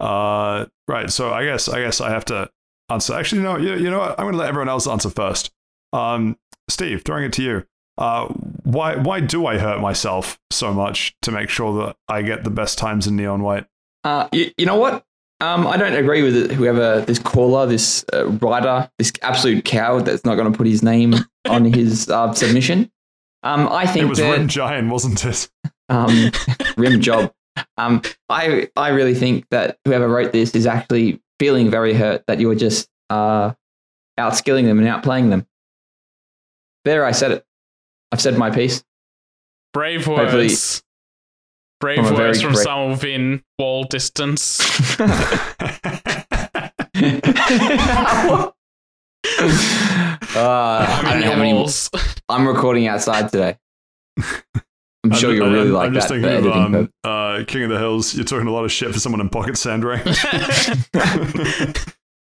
Uh, 0.00 0.66
right. 0.86 1.10
So 1.10 1.32
I 1.32 1.44
guess 1.44 1.68
I 1.68 1.80
guess 1.80 2.00
I 2.00 2.10
have 2.10 2.24
to 2.26 2.50
answer. 2.88 3.14
Actually, 3.14 3.42
no. 3.42 3.56
You, 3.56 3.74
you 3.74 3.90
know 3.90 3.98
what? 3.98 4.18
I'm 4.18 4.24
going 4.24 4.32
to 4.32 4.38
let 4.38 4.48
everyone 4.48 4.68
else 4.68 4.86
answer 4.86 5.10
first. 5.10 5.50
Um, 5.92 6.36
Steve, 6.68 7.02
throwing 7.04 7.24
it 7.24 7.32
to 7.34 7.42
you. 7.42 7.64
Uh, 7.96 8.26
why 8.62 8.94
why 8.96 9.18
do 9.20 9.46
I 9.46 9.58
hurt 9.58 9.80
myself 9.80 10.38
so 10.52 10.72
much 10.72 11.16
to 11.22 11.32
make 11.32 11.48
sure 11.48 11.84
that 11.86 11.96
I 12.08 12.22
get 12.22 12.44
the 12.44 12.50
best 12.50 12.78
times 12.78 13.06
in 13.06 13.16
neon 13.16 13.42
white? 13.42 13.66
Uh, 14.04 14.28
you, 14.32 14.50
you 14.56 14.66
know 14.66 14.76
what? 14.76 15.04
Um, 15.40 15.66
I 15.66 15.76
don't 15.76 15.94
agree 15.94 16.22
with 16.22 16.36
it, 16.36 16.50
whoever 16.52 17.00
this 17.02 17.18
caller, 17.20 17.64
this 17.66 18.04
uh, 18.12 18.28
writer, 18.28 18.90
this 18.98 19.12
absolute 19.22 19.64
coward 19.64 20.04
that's 20.04 20.24
not 20.24 20.34
going 20.34 20.50
to 20.50 20.56
put 20.56 20.66
his 20.66 20.82
name 20.82 21.14
on 21.48 21.64
his 21.64 22.08
uh, 22.08 22.32
submission. 22.32 22.90
Um, 23.44 23.68
I 23.70 23.86
think 23.86 24.06
It 24.06 24.08
was 24.08 24.18
that 24.18 24.32
Rim 24.36 24.48
Giant, 24.48 24.90
wasn't 24.90 25.24
it? 25.24 25.48
um, 25.88 26.32
rim 26.76 27.00
job. 27.00 27.32
Um, 27.76 28.02
I 28.28 28.68
I 28.76 28.88
really 28.88 29.14
think 29.14 29.46
that 29.50 29.78
whoever 29.84 30.08
wrote 30.08 30.32
this 30.32 30.54
is 30.54 30.66
actually 30.66 31.20
feeling 31.38 31.70
very 31.70 31.94
hurt 31.94 32.24
that 32.26 32.40
you're 32.40 32.54
just 32.54 32.88
uh, 33.10 33.52
outskilling 34.18 34.64
them 34.64 34.78
and 34.78 34.88
outplaying 34.88 35.30
them. 35.30 35.46
There, 36.84 37.04
I 37.04 37.12
said 37.12 37.32
it. 37.32 37.44
I've 38.12 38.20
said 38.20 38.38
my 38.38 38.50
piece. 38.50 38.82
Brave 39.72 40.04
Hopefully- 40.06 40.44
words. 40.46 40.82
Brave 41.80 42.04
From 42.04 42.16
words 42.16 42.42
from 42.42 42.54
great- 42.54 42.64
someone 42.64 42.90
within 42.90 43.44
wall 43.58 43.84
distance. 43.84 44.58
Uh, 50.36 50.86
I 50.86 51.00
don't 51.14 51.22
have 51.22 51.38
any. 51.38 51.52
walls. 51.52 51.90
I'm 52.28 52.46
recording 52.46 52.86
outside 52.86 53.30
today. 53.30 53.56
I'm 55.12 55.18
sure 55.18 55.34
you'll 55.34 55.50
really 55.50 55.68
I'm, 55.68 55.72
like 55.72 55.86
I'm 55.88 55.94
just 55.94 56.08
for 56.08 56.20
thinking 56.20 56.46
of 56.46 56.52
um, 56.52 56.92
uh, 57.04 57.44
King 57.46 57.64
of 57.64 57.70
the 57.70 57.78
Hills. 57.78 58.14
You're 58.14 58.24
talking 58.24 58.46
a 58.46 58.52
lot 58.52 58.64
of 58.64 58.72
shit 58.72 58.92
for 58.92 59.00
someone 59.00 59.20
in 59.20 59.28
pocket 59.28 59.56
sand 59.56 59.84
range. 59.84 60.04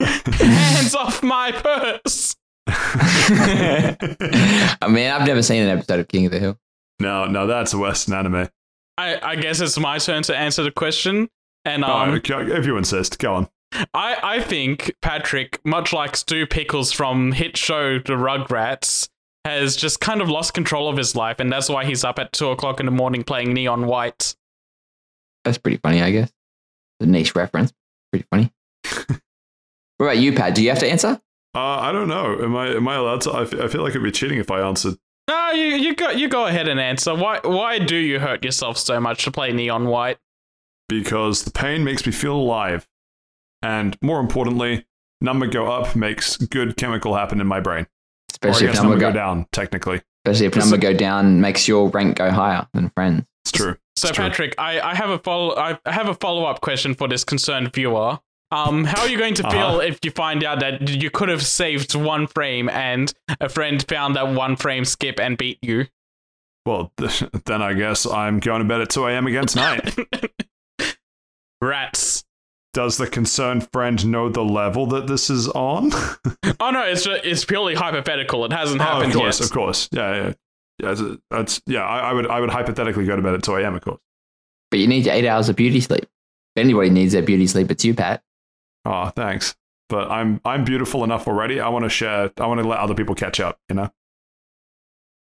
Hands 0.01 0.95
off 0.95 1.23
my 1.23 1.53
purse. 1.53 2.37
I 2.69 3.97
mean, 4.89 5.11
I've 5.11 5.27
never 5.27 5.43
seen 5.43 5.63
an 5.63 5.79
episode 5.79 6.01
of 6.01 6.09
King 6.09 6.27
of 6.27 6.33
the 6.33 6.39
Hill. 6.39 6.59
no, 7.01 7.27
no, 7.27 7.47
that's 7.47 7.73
a 7.73 7.79
Western 7.79 8.15
anime. 8.15 8.49
I, 8.97 9.19
I 9.23 9.37
guess 9.37 9.61
it's 9.61 9.79
my 9.79 9.99
turn 9.99 10.23
to 10.25 10.37
answer 10.37 10.63
the 10.63 10.71
question. 10.73 11.29
And 11.65 11.85
Oh, 11.85 11.89
um, 11.89 12.11
okay, 12.11 12.35
if 12.53 12.67
you 12.67 12.77
insist, 12.77 13.19
go 13.19 13.35
on. 13.35 13.49
I, 13.95 14.17
I 14.23 14.41
think 14.41 14.95
Patrick, 15.03 15.61
much 15.65 15.93
like 15.93 16.17
Stu 16.17 16.47
Pickles 16.47 16.93
from 16.93 17.33
hit 17.33 17.57
show 17.57 17.99
The 17.99 18.15
Rugrats, 18.15 19.09
has 19.51 19.77
just 19.77 20.01
kind 20.01 20.21
of 20.21 20.29
lost 20.29 20.55
control 20.55 20.89
of 20.89 20.97
his 20.97 21.15
life, 21.17 21.41
and 21.41 21.53
that's 21.53 21.69
why 21.69 21.85
he's 21.85 22.05
up 22.05 22.19
at 22.19 22.33
two 22.33 22.49
o'clock 22.49 22.81
in 22.81 22.87
the 22.87 22.93
morning 22.93 23.25
playing 23.25 23.53
Neon 23.53 23.87
White. 23.87 24.35
That's 25.45 25.59
pretty 25.59 25.79
funny, 25.79 26.03
I 26.03 26.11
guess. 26.11 26.33
The 27.01 27.07
niche 27.07 27.35
reference. 27.35 27.73
Pretty 28.13 28.27
funny. 28.31 28.53
what 29.97 30.07
about 30.07 30.19
you, 30.19 30.33
Pat? 30.33 30.55
Do 30.55 30.63
you 30.63 30.71
have 30.71 30.81
to 30.81 30.91
answer? 30.91 31.21
Uh, 31.55 31.61
I 31.61 31.93
don't 31.93 32.09
know. 32.09 32.39
Am 32.43 32.57
I 32.57 32.69
am 32.69 32.87
I 32.89 32.97
allowed 32.97 33.23
to? 33.23 33.31
I 33.31 33.43
f- 33.43 33.55
I 33.55 33.69
feel 33.69 33.83
like 33.83 33.91
it'd 33.91 34.03
be 34.03 34.11
cheating 34.11 34.39
if 34.39 34.51
I 34.51 34.61
answered. 34.61 34.97
No, 35.29 35.51
you 35.53 35.77
you 35.77 35.95
go 35.95 36.11
you 36.11 36.29
go 36.29 36.47
ahead 36.47 36.69
and 36.69 36.79
answer. 36.81 37.15
Why 37.15 37.41
why 37.43 37.79
do 37.79 37.97
you 37.97 38.19
hurt 38.19 38.45
yourself 38.45 38.79
so 38.79 39.01
much 39.01 39.25
to 39.25 39.31
play 39.31 39.53
Neon 39.53 39.87
White? 39.87 40.19
because 40.89 41.45
the 41.45 41.51
pain 41.51 41.85
makes 41.85 42.07
me 42.07 42.13
feel 42.13 42.35
alive. 42.35 42.89
And 43.63 43.97
more 44.03 44.21
importantly, 44.21 44.87
number 45.21 45.47
go 45.47 45.71
up 45.71 45.95
makes 45.95 46.37
good 46.37 46.77
chemical 46.77 47.15
happen 47.15 47.41
in 47.41 47.47
my 47.47 47.61
brain. 47.61 47.87
Especially 48.43 48.67
or 48.67 48.71
if 48.71 48.77
number 48.77 48.91
number 48.91 49.01
go, 49.01 49.11
go 49.11 49.15
down, 49.15 49.47
technically. 49.53 50.01
especially 50.27 50.47
if 50.47 50.57
number 50.57 50.77
go 50.77 50.93
down 50.93 51.41
makes 51.41 51.67
your 51.69 51.89
rank 51.91 52.17
go 52.19 52.31
higher 52.31 52.67
than 52.75 52.91
friends. 52.91 53.25
It's 53.45 53.53
true. 53.53 53.77
So 53.97 54.09
It's 54.09 54.17
true. 54.17 54.25
Patrick, 54.25 54.55
I, 54.59 54.81
I 54.81 54.95
have 54.95 55.11
a 55.11 55.19
follow 55.19 55.57
I 55.57 55.79
I 55.85 55.93
have 55.93 56.09
a 56.09 56.15
follow 56.15 56.45
up 56.45 56.61
question 56.61 56.95
for 56.95 57.09
this 57.09 57.25
concerned 57.25 57.73
viewer. 57.73 58.19
Um, 58.51 58.85
how 58.85 59.03
are 59.03 59.09
you 59.09 59.19
going 59.19 59.35
to 59.35 59.43
feel 59.51 59.61
Uh-huh. 59.61 59.79
if 59.81 59.99
you 60.05 60.11
find 60.11 60.43
out 60.43 60.61
that 60.61 60.89
you 60.89 61.11
could 61.11 61.29
have 61.29 61.43
saved 61.45 61.95
one 61.95 62.27
frame 62.27 62.69
and 62.71 63.13
a 63.41 63.49
friend 63.49 63.85
found 63.89 64.17
that 64.17 64.33
one 64.33 64.57
frame 64.57 64.85
skip 64.87 65.21
and 65.21 65.37
beat 65.37 65.59
you? 65.63 65.87
Well, 66.65 66.93
then 67.45 67.61
I 67.63 67.75
guess 67.75 68.07
I'm 68.07 68.41
going 68.41 68.61
to 68.63 68.65
bed 68.69 68.81
at 68.81 68.89
2 68.91 69.07
a.m. 69.07 69.27
again 69.27 69.47
tonight. 69.47 69.95
Rats. 71.61 72.25
Does 72.75 72.99
the 72.99 73.07
concerned 73.07 73.69
friend 73.73 74.07
know 74.07 74.29
the 74.29 74.45
level 74.45 74.87
that 74.87 75.07
this 75.07 75.31
is 75.31 75.49
on? 75.49 75.93
Oh 76.61 76.71
no, 76.71 76.83
it's 76.83 77.05
just, 77.05 77.25
it's 77.25 77.45
purely 77.45 77.77
hypothetical. 77.77 78.45
It 78.45 78.53
hasn't 78.53 78.81
oh, 78.81 78.85
happened 78.85 79.13
of 79.13 79.19
course, 79.19 79.39
yet. 79.39 79.47
of 79.47 79.53
course. 79.53 79.89
Yeah, 79.93 80.15
yeah. 80.15 80.33
Yeah, 80.81 81.15
that's, 81.31 81.63
yeah 81.67 81.85
I, 81.85 82.11
I 82.11 82.13
would 82.13 82.27
I 82.27 82.41
would 82.41 82.51
hypothetically 82.51 83.07
go 83.07 83.15
to 83.15 83.23
bed 83.23 83.35
at 83.35 83.45
2 83.45 83.57
a.m., 83.57 83.77
of 83.77 83.83
course. 83.83 84.01
But 84.71 84.81
you 84.81 84.89
need 84.89 85.07
eight 85.07 85.27
hours 85.27 85.49
of 85.49 85.55
beauty 85.55 85.81
sleep. 85.81 86.03
If 86.03 86.61
anybody 86.61 86.91
needs 86.91 87.13
their 87.13 87.23
beauty 87.23 87.47
sleep, 87.47 87.71
it's 87.71 87.85
you, 87.85 87.95
Pat. 87.95 88.23
Oh, 88.85 89.11
thanks. 89.11 89.55
But 89.89 90.11
I'm 90.11 90.41
I'm 90.45 90.65
beautiful 90.65 91.05
enough 91.05 91.27
already. 91.27 91.61
I 91.61 91.69
want 91.69 91.85
to 91.85 91.89
share. 91.89 92.31
I 92.37 92.47
want 92.47 92.61
to 92.61 92.69
let 92.69 92.79
other 92.79 92.95
people 92.95 93.15
catch 93.15 93.41
up. 93.41 93.59
You 93.69 93.77
know. 93.77 93.91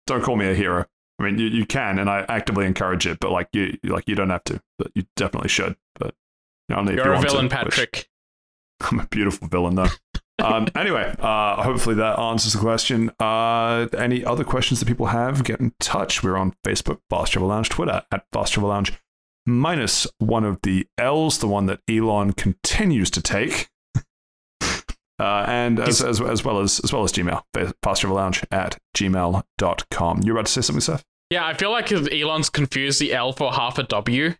Don't 0.06 0.22
call 0.22 0.36
me 0.36 0.48
a 0.48 0.54
hero. 0.54 0.86
I 1.18 1.22
mean, 1.22 1.38
you, 1.38 1.46
you 1.46 1.66
can, 1.66 1.98
and 1.98 2.08
I 2.08 2.24
actively 2.28 2.66
encourage 2.66 3.06
it. 3.06 3.20
But 3.20 3.30
like 3.30 3.48
you, 3.52 3.78
like 3.84 4.08
you 4.08 4.14
don't 4.14 4.30
have 4.30 4.44
to. 4.44 4.60
But 4.78 4.90
you 4.94 5.04
definitely 5.16 5.50
should. 5.50 5.76
But 5.98 6.14
know, 6.70 6.76
only 6.80 6.94
if 6.94 6.98
you 6.98 7.04
You're 7.04 7.14
a 7.14 7.20
to, 7.20 7.22
villain, 7.28 7.44
which- 7.46 7.52
Patrick. 7.52 8.08
I'm 8.80 9.00
a 9.00 9.06
beautiful 9.06 9.46
villain, 9.48 9.74
though. 9.74 9.88
um, 10.42 10.66
anyway, 10.74 11.14
uh, 11.18 11.62
hopefully 11.62 11.96
that 11.96 12.18
answers 12.18 12.54
the 12.54 12.58
question. 12.58 13.10
Uh, 13.20 13.86
any 13.98 14.24
other 14.24 14.44
questions 14.44 14.80
that 14.80 14.86
people 14.86 15.06
have, 15.06 15.44
get 15.44 15.60
in 15.60 15.72
touch. 15.80 16.22
We're 16.22 16.36
on 16.38 16.54
Facebook, 16.66 17.00
Fast 17.10 17.32
Travel 17.32 17.48
Lounge, 17.48 17.68
Twitter 17.68 18.02
at 18.10 18.24
Fast 18.32 18.54
Travel 18.54 18.70
Lounge, 18.70 18.92
minus 19.46 20.06
one 20.18 20.44
of 20.44 20.58
the 20.62 20.86
L's, 20.96 21.38
the 21.38 21.48
one 21.48 21.66
that 21.66 21.80
Elon 21.88 22.32
continues 22.32 23.10
to 23.10 23.20
take. 23.22 23.68
Uh, 25.18 25.44
and 25.48 25.78
as, 25.78 26.00
as, 26.02 26.18
as 26.18 26.42
well 26.46 26.60
as 26.60 26.80
as 26.82 26.94
well 26.94 27.04
as 27.04 27.12
Gmail, 27.12 27.42
Fast 27.82 28.00
Travel 28.00 28.16
Lounge 28.16 28.42
at 28.50 28.78
gmail.com. 28.96 30.22
You're 30.22 30.34
about 30.34 30.46
to 30.46 30.52
say 30.52 30.62
something, 30.62 30.80
Seth? 30.80 31.04
Yeah, 31.28 31.44
I 31.46 31.52
feel 31.52 31.70
like 31.70 31.92
Elon's 31.92 32.48
confused 32.48 33.02
the 33.02 33.12
L 33.12 33.34
for 33.34 33.52
half 33.52 33.76
a 33.78 33.82
W. 33.82 34.34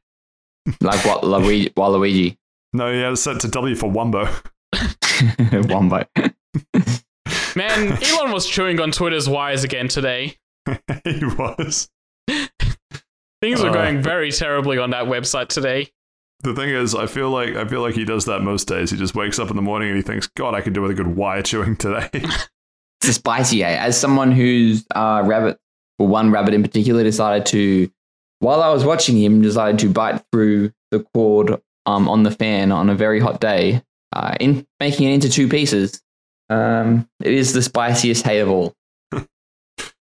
Like 0.81 1.05
what 1.05 1.25
Luigi, 1.25 1.71
Waluigi. 1.71 2.37
No, 2.73 2.91
yeah, 2.91 3.11
it's 3.13 3.23
set 3.23 3.41
to 3.41 3.49
W 3.49 3.75
for 3.75 3.91
Wumbo. 3.91 4.29
Wombo. 5.71 6.05
Man, 7.57 7.99
Elon 8.03 8.33
was 8.33 8.47
chewing 8.47 8.81
on 8.81 8.91
Twitter's 8.93 9.29
wires 9.29 9.65
again 9.65 9.89
today. 9.89 10.37
he 11.05 11.25
was. 11.25 11.89
Things 13.43 13.61
are 13.63 13.71
Uh. 13.71 13.73
going 13.73 14.03
very 14.03 14.31
terribly 14.31 14.79
on 14.79 14.91
that 14.91 15.07
website 15.07 15.49
today. 15.49 15.89
The 16.43 16.55
thing 16.55 16.71
is, 16.71 16.95
I 16.95 17.07
feel 17.07 17.31
like 17.31 17.55
I 17.57 17.67
feel 17.67 17.83
like 17.83 17.95
he 17.95 18.05
does 18.05 18.25
that 18.27 18.41
most 18.41 18.67
days. 18.67 18.91
He 18.91 18.97
just 18.97 19.15
wakes 19.15 19.39
up 19.39 19.51
in 19.51 19.57
the 19.57 19.63
morning 19.63 19.89
and 19.89 19.97
he 19.97 20.03
thinks, 20.03 20.27
"God, 20.29 20.55
I 20.55 20.61
could 20.63 20.73
do 20.73 20.81
with 20.83 20.91
a 20.91 20.95
good 20.95 21.09
wire 21.17 21.43
chewing 21.43 21.77
today." 21.77 22.09
It's 22.13 23.09
a 23.09 23.13
spicy, 23.15 23.65
eh? 23.65 23.77
As 23.83 23.99
someone 23.99 24.31
who's 24.33 24.87
uh, 24.95 25.23
rabbit, 25.25 25.59
well, 25.99 26.09
one 26.09 26.31
rabbit 26.31 26.55
in 26.55 26.63
particular 26.63 27.03
decided 27.03 27.47
to, 27.47 27.91
while 28.41 28.63
I 28.63 28.71
was 28.71 28.85
watching 28.85 29.17
him, 29.17 29.41
decided 29.41 29.79
to 29.81 29.91
bite 29.91 30.23
through 30.33 30.73
the 30.91 31.07
cord 31.15 31.61
um, 31.87 32.09
on 32.09 32.25
the 32.25 32.31
fan 32.31 32.73
on 32.73 32.91
a 32.91 32.95
very 32.95 33.21
hot 33.21 33.41
day, 33.41 33.83
uh, 34.13 34.35
in 34.41 34.67
making 34.81 35.09
it 35.09 35.15
into 35.15 35.31
two 35.31 35.49
pieces. 35.49 36.03
Um, 36.49 37.09
it 37.23 37.33
is 37.33 37.53
the 37.53 37.63
spiciest 37.63 38.25
hate 38.25 38.41
of 38.41 38.51
all. 38.51 38.75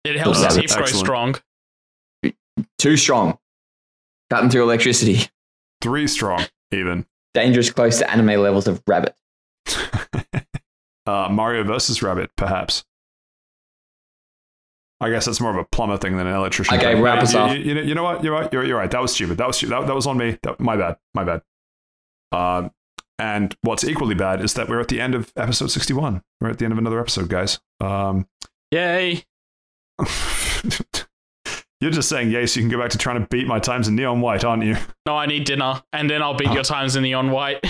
It 0.03 0.15
helps 0.15 0.41
the 0.41 0.61
teeth 0.61 0.75
grow 0.75 0.85
strong. 0.85 1.35
Too 2.79 2.95
strong. 2.95 3.37
Cutting 4.29 4.49
through 4.49 4.63
electricity. 4.63 5.29
Three 5.81 6.07
strong, 6.07 6.45
even. 6.71 7.05
Dangerous 7.33 7.69
close 7.69 7.99
to 7.99 8.09
anime 8.09 8.41
levels 8.41 8.67
of 8.67 8.81
rabbit. 8.87 9.15
uh, 11.05 11.27
Mario 11.29 11.63
versus 11.63 12.01
Rabbit, 12.01 12.31
perhaps. 12.35 12.83
I 14.99 15.09
guess 15.11 15.25
that's 15.25 15.39
more 15.39 15.51
of 15.51 15.57
a 15.57 15.63
plumber 15.65 15.97
thing 15.97 16.17
than 16.17 16.25
an 16.27 16.33
electrician. 16.35 16.75
Okay, 16.77 16.93
thing. 16.93 17.01
wrap 17.03 17.17
You- 17.17 17.21
us 17.23 17.33
you, 17.33 17.39
off. 17.39 17.55
You, 17.57 17.73
know, 17.75 17.81
you 17.81 17.95
know 17.95 18.03
what? 18.03 18.23
You're 18.23 18.33
right. 18.33 18.51
You're, 18.51 18.65
you're 18.65 18.77
right. 18.77 18.89
That 18.89 19.01
was 19.01 19.13
stupid. 19.13 19.37
That 19.37 19.45
was 19.47 19.57
stupid. 19.57 19.73
That, 19.73 19.87
that 19.87 19.95
was 19.95 20.07
on 20.07 20.17
me. 20.17 20.37
That, 20.43 20.59
my 20.59 20.75
bad. 20.75 20.97
My 21.13 21.23
bad. 21.23 21.41
Um, 22.31 22.71
and 23.19 23.55
what's 23.61 23.83
equally 23.83 24.15
bad 24.15 24.41
is 24.41 24.53
that 24.55 24.69
we're 24.69 24.79
at 24.79 24.87
the 24.87 24.99
end 25.01 25.13
of 25.15 25.31
episode 25.35 25.71
61. 25.71 26.23
We're 26.41 26.49
at 26.49 26.57
the 26.59 26.65
end 26.65 26.71
of 26.71 26.77
another 26.77 26.99
episode, 26.99 27.29
guys. 27.29 27.59
Um, 27.79 28.27
Yay. 28.71 29.23
you're 31.81 31.91
just 31.91 32.09
saying 32.09 32.31
yay 32.31 32.45
so 32.45 32.59
you 32.59 32.63
can 32.67 32.69
go 32.71 32.79
back 32.81 32.91
to 32.91 32.97
trying 32.97 33.21
to 33.21 33.27
beat 33.27 33.47
my 33.47 33.59
times 33.59 33.87
in 33.87 33.95
neon 33.95 34.21
white, 34.21 34.43
aren't 34.43 34.63
you? 34.63 34.75
No, 35.05 35.15
I 35.15 35.25
need 35.25 35.45
dinner, 35.45 35.81
and 35.93 36.09
then 36.09 36.21
I'll 36.21 36.33
beat 36.35 36.49
Oh. 36.49 36.53
your 36.55 36.63
times 36.63 36.95
in 36.95 37.03
neon 37.03 37.31
white. 37.31 37.63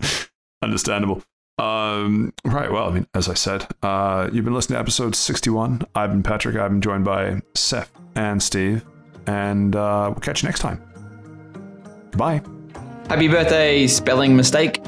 Understandable. 0.62 1.22
Um, 1.58 2.32
right. 2.44 2.70
Well, 2.70 2.88
I 2.88 2.92
mean, 2.92 3.06
as 3.14 3.28
I 3.28 3.34
said, 3.34 3.66
uh, 3.82 4.30
you've 4.32 4.44
been 4.44 4.54
listening 4.54 4.76
to 4.76 4.80
episode 4.80 5.14
61. 5.16 5.82
I've 5.94 6.10
been 6.10 6.22
Patrick. 6.22 6.56
I've 6.56 6.70
been 6.70 6.80
joined 6.80 7.04
by 7.04 7.40
Seth 7.54 7.90
and 8.14 8.42
Steve. 8.42 8.84
And 9.26 9.74
uh, 9.76 10.08
we'll 10.10 10.20
catch 10.20 10.42
you 10.42 10.48
next 10.48 10.60
time. 10.60 10.82
Bye. 12.16 12.42
Happy 13.08 13.28
birthday, 13.28 13.86
spelling 13.86 14.36
mistake. 14.36 14.80